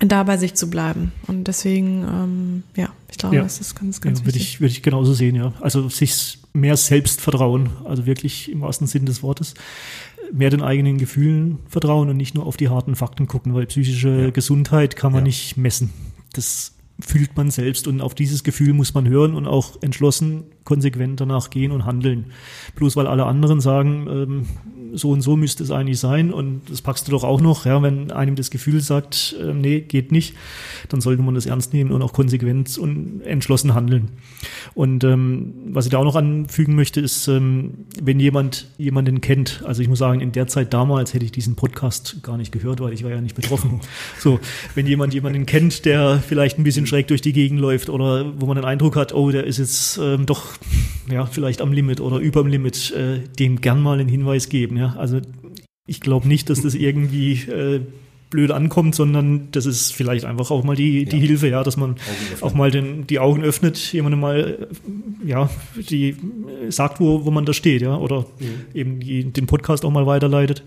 da 0.00 0.22
bei 0.24 0.36
sich 0.36 0.54
zu 0.54 0.68
bleiben. 0.68 1.12
Und 1.26 1.44
deswegen, 1.48 2.04
ähm, 2.04 2.62
ja, 2.76 2.90
ich 3.10 3.18
glaube, 3.18 3.36
ja. 3.36 3.42
das 3.42 3.60
ist 3.60 3.74
ganz, 3.74 4.00
ganz 4.00 4.20
ja, 4.20 4.26
würde 4.26 4.34
wichtig. 4.34 4.54
Ich, 4.54 4.60
würde 4.60 4.72
ich 4.72 4.82
genauso 4.82 5.14
sehen, 5.14 5.36
ja. 5.36 5.52
Also 5.60 5.88
sich 5.88 6.38
mehr 6.52 6.76
Selbstvertrauen, 6.76 7.70
also 7.84 8.06
wirklich 8.06 8.50
im 8.50 8.60
wahrsten 8.60 8.86
Sinn 8.86 9.06
des 9.06 9.22
Wortes, 9.22 9.54
mehr 10.32 10.50
den 10.50 10.62
eigenen 10.62 10.98
Gefühlen 10.98 11.58
vertrauen 11.68 12.10
und 12.10 12.16
nicht 12.16 12.34
nur 12.34 12.46
auf 12.46 12.56
die 12.56 12.68
harten 12.68 12.96
Fakten 12.96 13.26
gucken, 13.26 13.54
weil 13.54 13.66
psychische 13.66 14.24
ja. 14.24 14.30
Gesundheit 14.30 14.96
kann 14.96 15.12
man 15.12 15.22
nicht 15.22 15.56
messen. 15.56 15.90
Das 16.36 16.76
fühlt 17.00 17.36
man 17.36 17.50
selbst 17.50 17.86
und 17.86 18.00
auf 18.00 18.14
dieses 18.14 18.44
Gefühl 18.44 18.72
muss 18.72 18.94
man 18.94 19.08
hören 19.08 19.34
und 19.34 19.46
auch 19.46 19.82
entschlossen 19.82 20.44
konsequent 20.66 21.18
danach 21.20 21.48
gehen 21.48 21.72
und 21.72 21.86
handeln. 21.86 22.26
Bloß 22.74 22.96
weil 22.96 23.06
alle 23.06 23.24
anderen 23.24 23.62
sagen, 23.62 24.06
ähm, 24.10 24.46
so 24.92 25.10
und 25.10 25.20
so 25.20 25.36
müsste 25.36 25.62
es 25.62 25.70
eigentlich 25.70 25.98
sein 25.98 26.32
und 26.32 26.62
das 26.70 26.82
packst 26.82 27.06
du 27.06 27.12
doch 27.12 27.24
auch 27.24 27.40
noch, 27.40 27.66
ja, 27.66 27.82
wenn 27.82 28.10
einem 28.10 28.36
das 28.36 28.50
Gefühl 28.50 28.80
sagt, 28.80 29.36
äh, 29.40 29.52
nee, 29.52 29.80
geht 29.80 30.12
nicht, 30.12 30.34
dann 30.88 31.00
sollte 31.00 31.22
man 31.22 31.34
das 31.34 31.46
ernst 31.46 31.72
nehmen 31.72 31.92
und 31.92 32.02
auch 32.02 32.12
konsequent 32.12 32.78
und 32.78 33.22
entschlossen 33.22 33.74
handeln. 33.74 34.08
Und 34.74 35.04
ähm, 35.04 35.54
was 35.68 35.86
ich 35.86 35.90
da 35.90 35.98
auch 35.98 36.04
noch 36.04 36.16
anfügen 36.16 36.74
möchte, 36.74 37.00
ist, 37.00 37.28
ähm, 37.28 37.86
wenn 38.00 38.20
jemand 38.20 38.68
jemanden 38.78 39.20
kennt, 39.20 39.62
also 39.64 39.82
ich 39.82 39.88
muss 39.88 39.98
sagen, 39.98 40.20
in 40.20 40.32
der 40.32 40.46
Zeit 40.46 40.72
damals 40.72 41.14
hätte 41.14 41.24
ich 41.24 41.32
diesen 41.32 41.56
Podcast 41.56 42.22
gar 42.22 42.36
nicht 42.36 42.52
gehört, 42.52 42.80
weil 42.80 42.92
ich 42.92 43.04
war 43.04 43.10
ja 43.10 43.20
nicht 43.20 43.36
betroffen. 43.36 43.80
So, 44.18 44.40
wenn 44.74 44.86
jemand 44.86 45.14
jemanden 45.14 45.46
kennt, 45.46 45.84
der 45.84 46.20
vielleicht 46.26 46.58
ein 46.58 46.64
bisschen 46.64 46.86
schräg 46.86 47.06
durch 47.08 47.20
die 47.20 47.32
Gegend 47.32 47.60
läuft 47.60 47.88
oder 47.88 48.32
wo 48.40 48.46
man 48.46 48.56
den 48.56 48.64
Eindruck 48.64 48.96
hat, 48.96 49.14
oh, 49.14 49.30
der 49.30 49.44
ist 49.44 49.58
jetzt 49.58 49.98
ähm, 49.98 50.26
doch 50.26 50.55
ja 51.10 51.26
vielleicht 51.26 51.60
am 51.60 51.72
Limit 51.72 52.00
oder 52.00 52.18
über 52.18 52.42
dem 52.42 52.48
Limit, 52.48 52.92
äh, 52.92 53.20
dem 53.38 53.60
gern 53.60 53.80
mal 53.80 53.98
einen 53.98 54.08
Hinweis 54.08 54.48
geben. 54.48 54.76
Ja, 54.76 54.94
also 54.98 55.20
ich 55.86 56.00
glaube 56.00 56.28
nicht, 56.28 56.50
dass 56.50 56.62
das 56.62 56.74
irgendwie 56.74 57.32
äh, 57.32 57.80
blöd 58.30 58.50
ankommt, 58.50 58.94
sondern 58.94 59.48
das 59.52 59.66
ist 59.66 59.92
vielleicht 59.92 60.24
einfach 60.24 60.50
auch 60.50 60.64
mal 60.64 60.74
die, 60.74 61.04
die 61.04 61.16
ja. 61.16 61.22
Hilfe, 61.22 61.48
ja, 61.48 61.62
dass 61.62 61.76
man 61.76 61.96
auch 62.40 62.54
mal 62.54 62.70
den, 62.70 63.06
die 63.06 63.18
Augen 63.18 63.42
öffnet, 63.42 63.76
jemandem 63.92 64.20
mal, 64.20 64.68
ja, 65.24 65.48
die 65.76 66.16
sagt, 66.68 66.98
wo, 66.98 67.24
wo 67.24 67.30
man 67.30 67.44
da 67.44 67.52
steht, 67.52 67.82
ja, 67.82 67.96
oder 67.96 68.26
mhm. 68.40 68.46
eben 68.74 69.00
die, 69.00 69.24
den 69.24 69.46
Podcast 69.46 69.84
auch 69.84 69.92
mal 69.92 70.06
weiterleitet. 70.06 70.64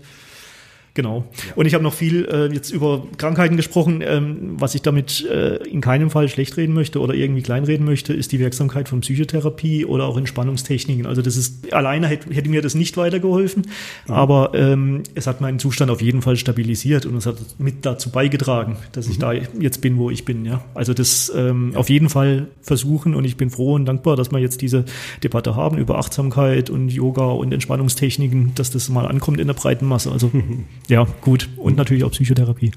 Genau. 0.94 1.24
Und 1.54 1.66
ich 1.66 1.74
habe 1.74 1.84
noch 1.84 1.94
viel 1.94 2.24
äh, 2.26 2.52
jetzt 2.52 2.70
über 2.70 3.06
Krankheiten 3.16 3.56
gesprochen. 3.56 4.02
Ähm, 4.04 4.56
was 4.58 4.74
ich 4.74 4.82
damit 4.82 5.24
äh, 5.24 5.56
in 5.68 5.80
keinem 5.80 6.10
Fall 6.10 6.28
schlecht 6.28 6.56
reden 6.56 6.74
möchte 6.74 7.00
oder 7.00 7.14
irgendwie 7.14 7.42
kleinreden 7.42 7.86
möchte, 7.86 8.12
ist 8.12 8.32
die 8.32 8.40
Wirksamkeit 8.40 8.88
von 8.88 9.00
Psychotherapie 9.00 9.84
oder 9.84 10.06
auch 10.06 10.16
Entspannungstechniken. 10.16 11.06
Also 11.06 11.22
das 11.22 11.36
ist 11.36 11.72
alleine 11.72 12.08
hätte, 12.08 12.34
hätte 12.34 12.48
mir 12.48 12.60
das 12.60 12.74
nicht 12.74 12.96
weitergeholfen, 12.96 13.66
mhm. 14.06 14.14
aber 14.14 14.50
ähm, 14.54 15.02
es 15.14 15.26
hat 15.26 15.40
meinen 15.40 15.58
Zustand 15.58 15.90
auf 15.90 16.02
jeden 16.02 16.22
Fall 16.22 16.36
stabilisiert 16.36 17.06
und 17.06 17.16
es 17.16 17.26
hat 17.26 17.36
mit 17.58 17.86
dazu 17.86 18.10
beigetragen, 18.10 18.76
dass 18.92 19.06
ich 19.06 19.18
mhm. 19.18 19.20
da 19.20 19.32
jetzt 19.32 19.80
bin, 19.80 19.96
wo 19.96 20.10
ich 20.10 20.24
bin. 20.24 20.44
Ja, 20.44 20.64
also 20.74 20.92
das 20.92 21.32
ähm, 21.34 21.70
ja. 21.72 21.78
auf 21.78 21.88
jeden 21.88 22.08
Fall 22.08 22.48
versuchen 22.62 23.14
und 23.14 23.24
ich 23.24 23.36
bin 23.36 23.50
froh 23.50 23.74
und 23.74 23.84
dankbar, 23.86 24.16
dass 24.16 24.32
wir 24.32 24.38
jetzt 24.38 24.60
diese 24.60 24.84
Debatte 25.22 25.54
haben 25.54 25.78
über 25.78 25.98
Achtsamkeit 25.98 26.68
und 26.68 26.88
Yoga 26.88 27.26
und 27.26 27.52
Entspannungstechniken, 27.52 28.52
dass 28.56 28.70
das 28.70 28.88
mal 28.88 29.06
ankommt 29.06 29.40
in 29.40 29.46
der 29.46 29.54
breiten 29.54 29.86
Masse. 29.86 30.10
Also 30.10 30.32
ja, 30.88 31.06
gut. 31.20 31.48
Und 31.56 31.76
natürlich 31.76 32.04
auch 32.04 32.10
Psychotherapie. 32.10 32.72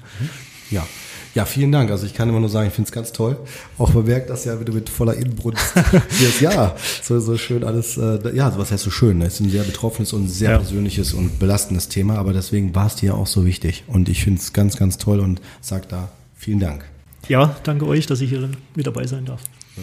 Ja. 0.70 0.86
Ja, 1.34 1.44
vielen 1.44 1.72
Dank. 1.72 1.90
Also 1.90 2.06
ich 2.06 2.14
kann 2.14 2.28
immer 2.28 2.38
nur 2.38 2.48
sagen, 2.48 2.68
ich 2.68 2.74
finde 2.74 2.86
es 2.86 2.92
ganz 2.92 3.10
toll. 3.10 3.36
Auch 3.76 3.90
bemerkt 3.90 4.30
das 4.30 4.44
ja, 4.44 4.60
wie 4.60 4.64
du 4.64 4.72
mit 4.72 4.88
voller 4.88 5.14
Inbrunst 5.14 5.74
wirst. 6.20 6.40
Ja, 6.40 6.76
so, 7.02 7.18
so 7.18 7.36
schön 7.36 7.64
alles, 7.64 7.96
äh, 7.96 8.36
ja, 8.36 8.56
was 8.56 8.70
heißt 8.70 8.84
so 8.84 8.90
schön? 8.90 9.20
Es 9.20 9.34
ist 9.34 9.40
ein 9.40 9.50
sehr 9.50 9.64
betroffenes 9.64 10.12
und 10.12 10.28
sehr 10.28 10.52
ja. 10.52 10.58
persönliches 10.58 11.12
und 11.12 11.40
belastendes 11.40 11.88
Thema, 11.88 12.18
aber 12.18 12.32
deswegen 12.32 12.74
war 12.76 12.86
es 12.86 12.94
dir 12.94 13.16
auch 13.16 13.26
so 13.26 13.44
wichtig. 13.44 13.82
Und 13.88 14.08
ich 14.08 14.22
finde 14.22 14.40
es 14.40 14.52
ganz, 14.52 14.76
ganz 14.76 14.96
toll 14.96 15.18
und 15.18 15.40
sag 15.60 15.88
da 15.88 16.08
vielen 16.36 16.60
Dank. 16.60 16.84
Ja, 17.28 17.56
danke 17.64 17.86
euch, 17.86 18.06
dass 18.06 18.20
ich 18.20 18.30
hier 18.30 18.48
mit 18.76 18.86
dabei 18.86 19.06
sein 19.06 19.24
darf. 19.24 19.40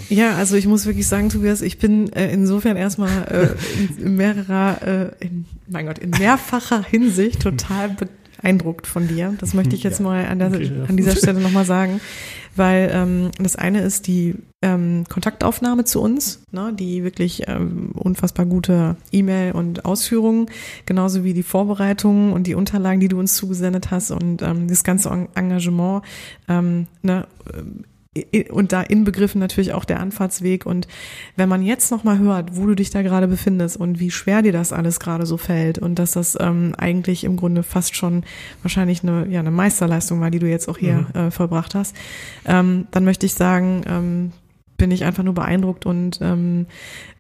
Ja, 0.09 0.35
also 0.35 0.55
ich 0.55 0.67
muss 0.67 0.85
wirklich 0.85 1.07
sagen, 1.07 1.29
Tobias, 1.29 1.61
ich 1.61 1.77
bin 1.77 2.11
äh, 2.13 2.31
insofern 2.31 2.77
erstmal 2.77 3.27
äh, 3.27 3.79
in, 3.79 4.05
in 4.05 4.15
mehrerer, 4.15 5.11
äh, 5.19 5.25
in, 5.25 5.45
mein 5.67 5.85
Gott, 5.85 5.99
in 5.99 6.11
mehrfacher 6.11 6.83
Hinsicht 6.83 7.41
total 7.41 7.95
beeindruckt 8.41 8.87
von 8.87 9.07
dir. 9.07 9.33
Das 9.39 9.53
möchte 9.53 9.75
ich 9.75 9.83
jetzt 9.83 9.99
ja. 9.99 10.05
mal 10.05 10.25
an, 10.25 10.39
der, 10.39 10.47
okay, 10.49 10.71
ja. 10.77 10.85
an 10.85 10.97
dieser 10.97 11.15
Stelle 11.15 11.39
nochmal 11.41 11.65
sagen. 11.65 11.99
Weil 12.55 12.91
ähm, 12.93 13.31
das 13.39 13.55
eine 13.55 13.81
ist 13.81 14.07
die 14.07 14.35
ähm, 14.61 15.05
Kontaktaufnahme 15.07 15.85
zu 15.85 16.01
uns, 16.01 16.43
ne, 16.51 16.73
die 16.77 17.01
wirklich 17.03 17.43
ähm, 17.47 17.91
unfassbar 17.93 18.45
gute 18.45 18.97
E-Mail 19.11 19.53
und 19.53 19.85
Ausführungen, 19.85 20.47
genauso 20.85 21.23
wie 21.23 21.33
die 21.33 21.43
Vorbereitungen 21.43 22.33
und 22.33 22.47
die 22.47 22.55
Unterlagen, 22.55 22.99
die 22.99 23.07
du 23.07 23.19
uns 23.19 23.35
zugesendet 23.35 23.89
hast 23.89 24.11
und 24.11 24.41
ähm, 24.41 24.67
das 24.67 24.83
ganze 24.83 25.09
Engagement 25.33 26.03
ähm, 26.49 26.87
ne, 27.03 27.25
und 28.49 28.73
da 28.73 28.81
inbegriffen 28.81 29.39
natürlich 29.39 29.73
auch 29.73 29.85
der 29.85 30.01
Anfahrtsweg. 30.01 30.65
Und 30.65 30.87
wenn 31.37 31.47
man 31.47 31.61
jetzt 31.61 31.91
nochmal 31.91 32.19
hört, 32.19 32.57
wo 32.57 32.65
du 32.65 32.75
dich 32.75 32.89
da 32.89 33.03
gerade 33.03 33.27
befindest 33.27 33.77
und 33.77 34.01
wie 34.01 34.11
schwer 34.11 34.41
dir 34.41 34.51
das 34.51 34.73
alles 34.73 34.99
gerade 34.99 35.25
so 35.25 35.37
fällt 35.37 35.79
und 35.79 35.97
dass 35.97 36.11
das 36.11 36.37
ähm, 36.39 36.75
eigentlich 36.77 37.23
im 37.23 37.37
Grunde 37.37 37.63
fast 37.63 37.95
schon 37.95 38.23
wahrscheinlich 38.63 39.03
eine, 39.03 39.27
ja, 39.29 39.39
eine 39.39 39.51
Meisterleistung 39.51 40.19
war, 40.19 40.29
die 40.29 40.39
du 40.39 40.49
jetzt 40.49 40.67
auch 40.67 40.77
hier 40.77 41.07
mhm. 41.13 41.19
äh, 41.19 41.31
vollbracht 41.31 41.73
hast, 41.73 41.95
ähm, 42.45 42.87
dann 42.91 43.05
möchte 43.05 43.25
ich 43.25 43.33
sagen, 43.33 43.83
ähm, 43.87 44.31
bin 44.75 44.91
ich 44.91 45.05
einfach 45.05 45.23
nur 45.23 45.35
beeindruckt 45.35 45.85
und 45.85 46.19
ähm, 46.21 46.65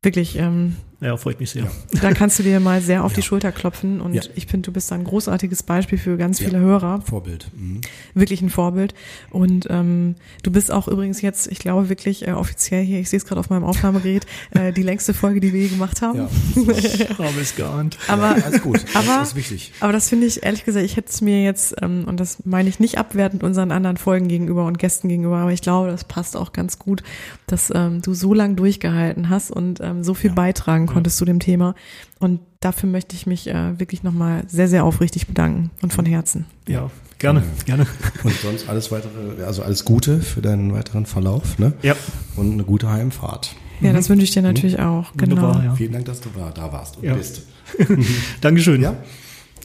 wirklich 0.01 0.37
ähm, 0.39 0.75
ja, 1.01 1.17
freut 1.17 1.39
mich 1.39 1.49
sehr. 1.49 1.65
Da 1.99 2.13
kannst 2.13 2.37
du 2.37 2.43
dir 2.43 2.59
mal 2.59 2.79
sehr 2.79 3.03
auf 3.03 3.13
ja. 3.13 3.15
die 3.15 3.21
Schulter 3.23 3.51
klopfen 3.51 4.01
und 4.01 4.13
ja. 4.13 4.21
ich 4.35 4.45
finde, 4.45 4.67
du 4.67 4.71
bist 4.71 4.91
ein 4.91 5.03
großartiges 5.03 5.63
Beispiel 5.63 5.97
für 5.97 6.15
ganz 6.15 6.37
viele 6.37 6.53
ja. 6.53 6.59
Hörer. 6.59 7.01
Vorbild. 7.01 7.47
Mhm. 7.57 7.81
Wirklich 8.13 8.43
ein 8.43 8.51
Vorbild. 8.51 8.93
Und 9.31 9.65
ähm, 9.71 10.13
du 10.43 10.51
bist 10.51 10.71
auch 10.71 10.87
übrigens 10.87 11.19
jetzt, 11.23 11.51
ich 11.51 11.57
glaube 11.57 11.89
wirklich 11.89 12.27
äh, 12.27 12.33
offiziell 12.33 12.85
hier, 12.85 12.99
ich 12.99 13.09
sehe 13.09 13.17
es 13.17 13.25
gerade 13.25 13.39
auf 13.39 13.49
meinem 13.49 13.63
Aufnahmegerät, 13.63 14.27
äh, 14.51 14.71
die 14.71 14.83
längste 14.83 15.15
Folge, 15.15 15.39
die 15.39 15.53
wir 15.53 15.61
je 15.61 15.69
gemacht 15.69 16.03
haben. 16.03 16.19
Ja, 16.19 16.29
habe 17.17 17.41
es 17.41 17.55
geahnt. 17.55 17.97
Aber, 18.07 18.37
ja, 18.37 18.45
alles 18.45 18.61
gut. 18.61 18.85
Aber, 18.93 19.07
das 19.07 19.29
ist 19.29 19.35
wichtig. 19.35 19.71
Aber 19.79 19.93
das 19.93 20.07
finde 20.07 20.27
ich, 20.27 20.43
ehrlich 20.43 20.65
gesagt, 20.65 20.85
ich 20.85 20.97
hätte 20.97 21.09
es 21.09 21.21
mir 21.21 21.43
jetzt, 21.43 21.73
ähm, 21.81 22.03
und 22.05 22.19
das 22.19 22.45
meine 22.45 22.69
ich 22.69 22.79
nicht 22.79 22.99
abwertend 22.99 23.43
unseren 23.43 23.71
anderen 23.71 23.97
Folgen 23.97 24.27
gegenüber 24.27 24.67
und 24.67 24.77
Gästen 24.77 25.09
gegenüber, 25.09 25.37
aber 25.37 25.51
ich 25.51 25.63
glaube, 25.63 25.89
das 25.89 26.03
passt 26.03 26.37
auch 26.37 26.53
ganz 26.53 26.77
gut, 26.77 27.01
dass 27.47 27.71
ähm, 27.73 28.03
du 28.03 28.13
so 28.13 28.35
lange 28.35 28.53
durchgehalten 28.53 29.29
hast 29.29 29.49
und 29.49 29.79
ähm, 29.81 30.03
so 30.03 30.13
viel 30.13 30.29
beitragen 30.29 30.90
konntest 30.93 31.17
zu 31.17 31.25
dem 31.25 31.39
Thema. 31.39 31.75
Und 32.19 32.39
dafür 32.59 32.89
möchte 32.89 33.15
ich 33.15 33.25
mich 33.25 33.47
äh, 33.47 33.79
wirklich 33.79 34.03
nochmal 34.03 34.43
sehr, 34.47 34.67
sehr 34.67 34.83
aufrichtig 34.83 35.27
bedanken 35.27 35.71
und 35.81 35.93
von 35.93 36.05
Herzen. 36.05 36.45
Ja, 36.67 36.89
gerne, 37.19 37.43
gerne. 37.65 37.87
Und 38.23 38.33
sonst 38.33 38.69
alles 38.69 38.91
weitere, 38.91 39.43
also 39.45 39.63
alles 39.63 39.85
Gute 39.85 40.21
für 40.21 40.41
deinen 40.41 40.73
weiteren 40.73 41.05
Verlauf, 41.05 41.59
ne? 41.59 41.73
Ja. 41.81 41.95
Und 42.35 42.53
eine 42.53 42.63
gute 42.63 42.89
Heimfahrt. 42.89 43.55
Ja, 43.81 43.93
das 43.93 44.09
wünsche 44.09 44.23
ich 44.23 44.31
dir 44.31 44.43
natürlich 44.43 44.77
mhm. 44.77 44.83
auch. 44.83 45.11
Genau. 45.17 45.53
Ja. 45.53 45.75
Vielen 45.75 45.93
Dank, 45.93 46.05
dass 46.05 46.21
du 46.21 46.29
da 46.35 46.71
warst 46.71 46.97
und 46.97 47.03
ja. 47.03 47.15
bist. 47.15 47.43
Dankeschön. 48.41 48.81
Ja. 48.81 48.95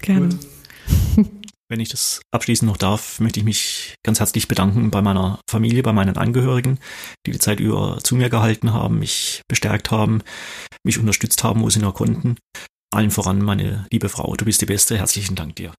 Gerne. 0.00 0.28
Gut. 0.28 1.26
Wenn 1.68 1.80
ich 1.80 1.88
das 1.88 2.20
abschließend 2.30 2.70
noch 2.70 2.76
darf, 2.76 3.18
möchte 3.18 3.40
ich 3.40 3.44
mich 3.44 3.96
ganz 4.04 4.20
herzlich 4.20 4.46
bedanken 4.46 4.92
bei 4.92 5.02
meiner 5.02 5.40
Familie, 5.50 5.82
bei 5.82 5.92
meinen 5.92 6.16
Angehörigen, 6.16 6.78
die 7.26 7.32
die 7.32 7.40
Zeit 7.40 7.58
über 7.58 7.98
zu 8.04 8.14
mir 8.14 8.30
gehalten 8.30 8.72
haben, 8.72 9.00
mich 9.00 9.42
bestärkt 9.48 9.90
haben, 9.90 10.22
mich 10.84 10.98
unterstützt 10.98 11.42
haben, 11.42 11.62
wo 11.62 11.70
sie 11.70 11.80
nur 11.80 11.92
konnten. 11.92 12.36
Allen 12.94 13.10
voran 13.10 13.42
meine 13.42 13.84
liebe 13.90 14.08
Frau, 14.08 14.36
du 14.36 14.44
bist 14.44 14.60
die 14.60 14.66
Beste. 14.66 14.96
Herzlichen 14.96 15.34
Dank 15.34 15.56
dir. 15.56 15.72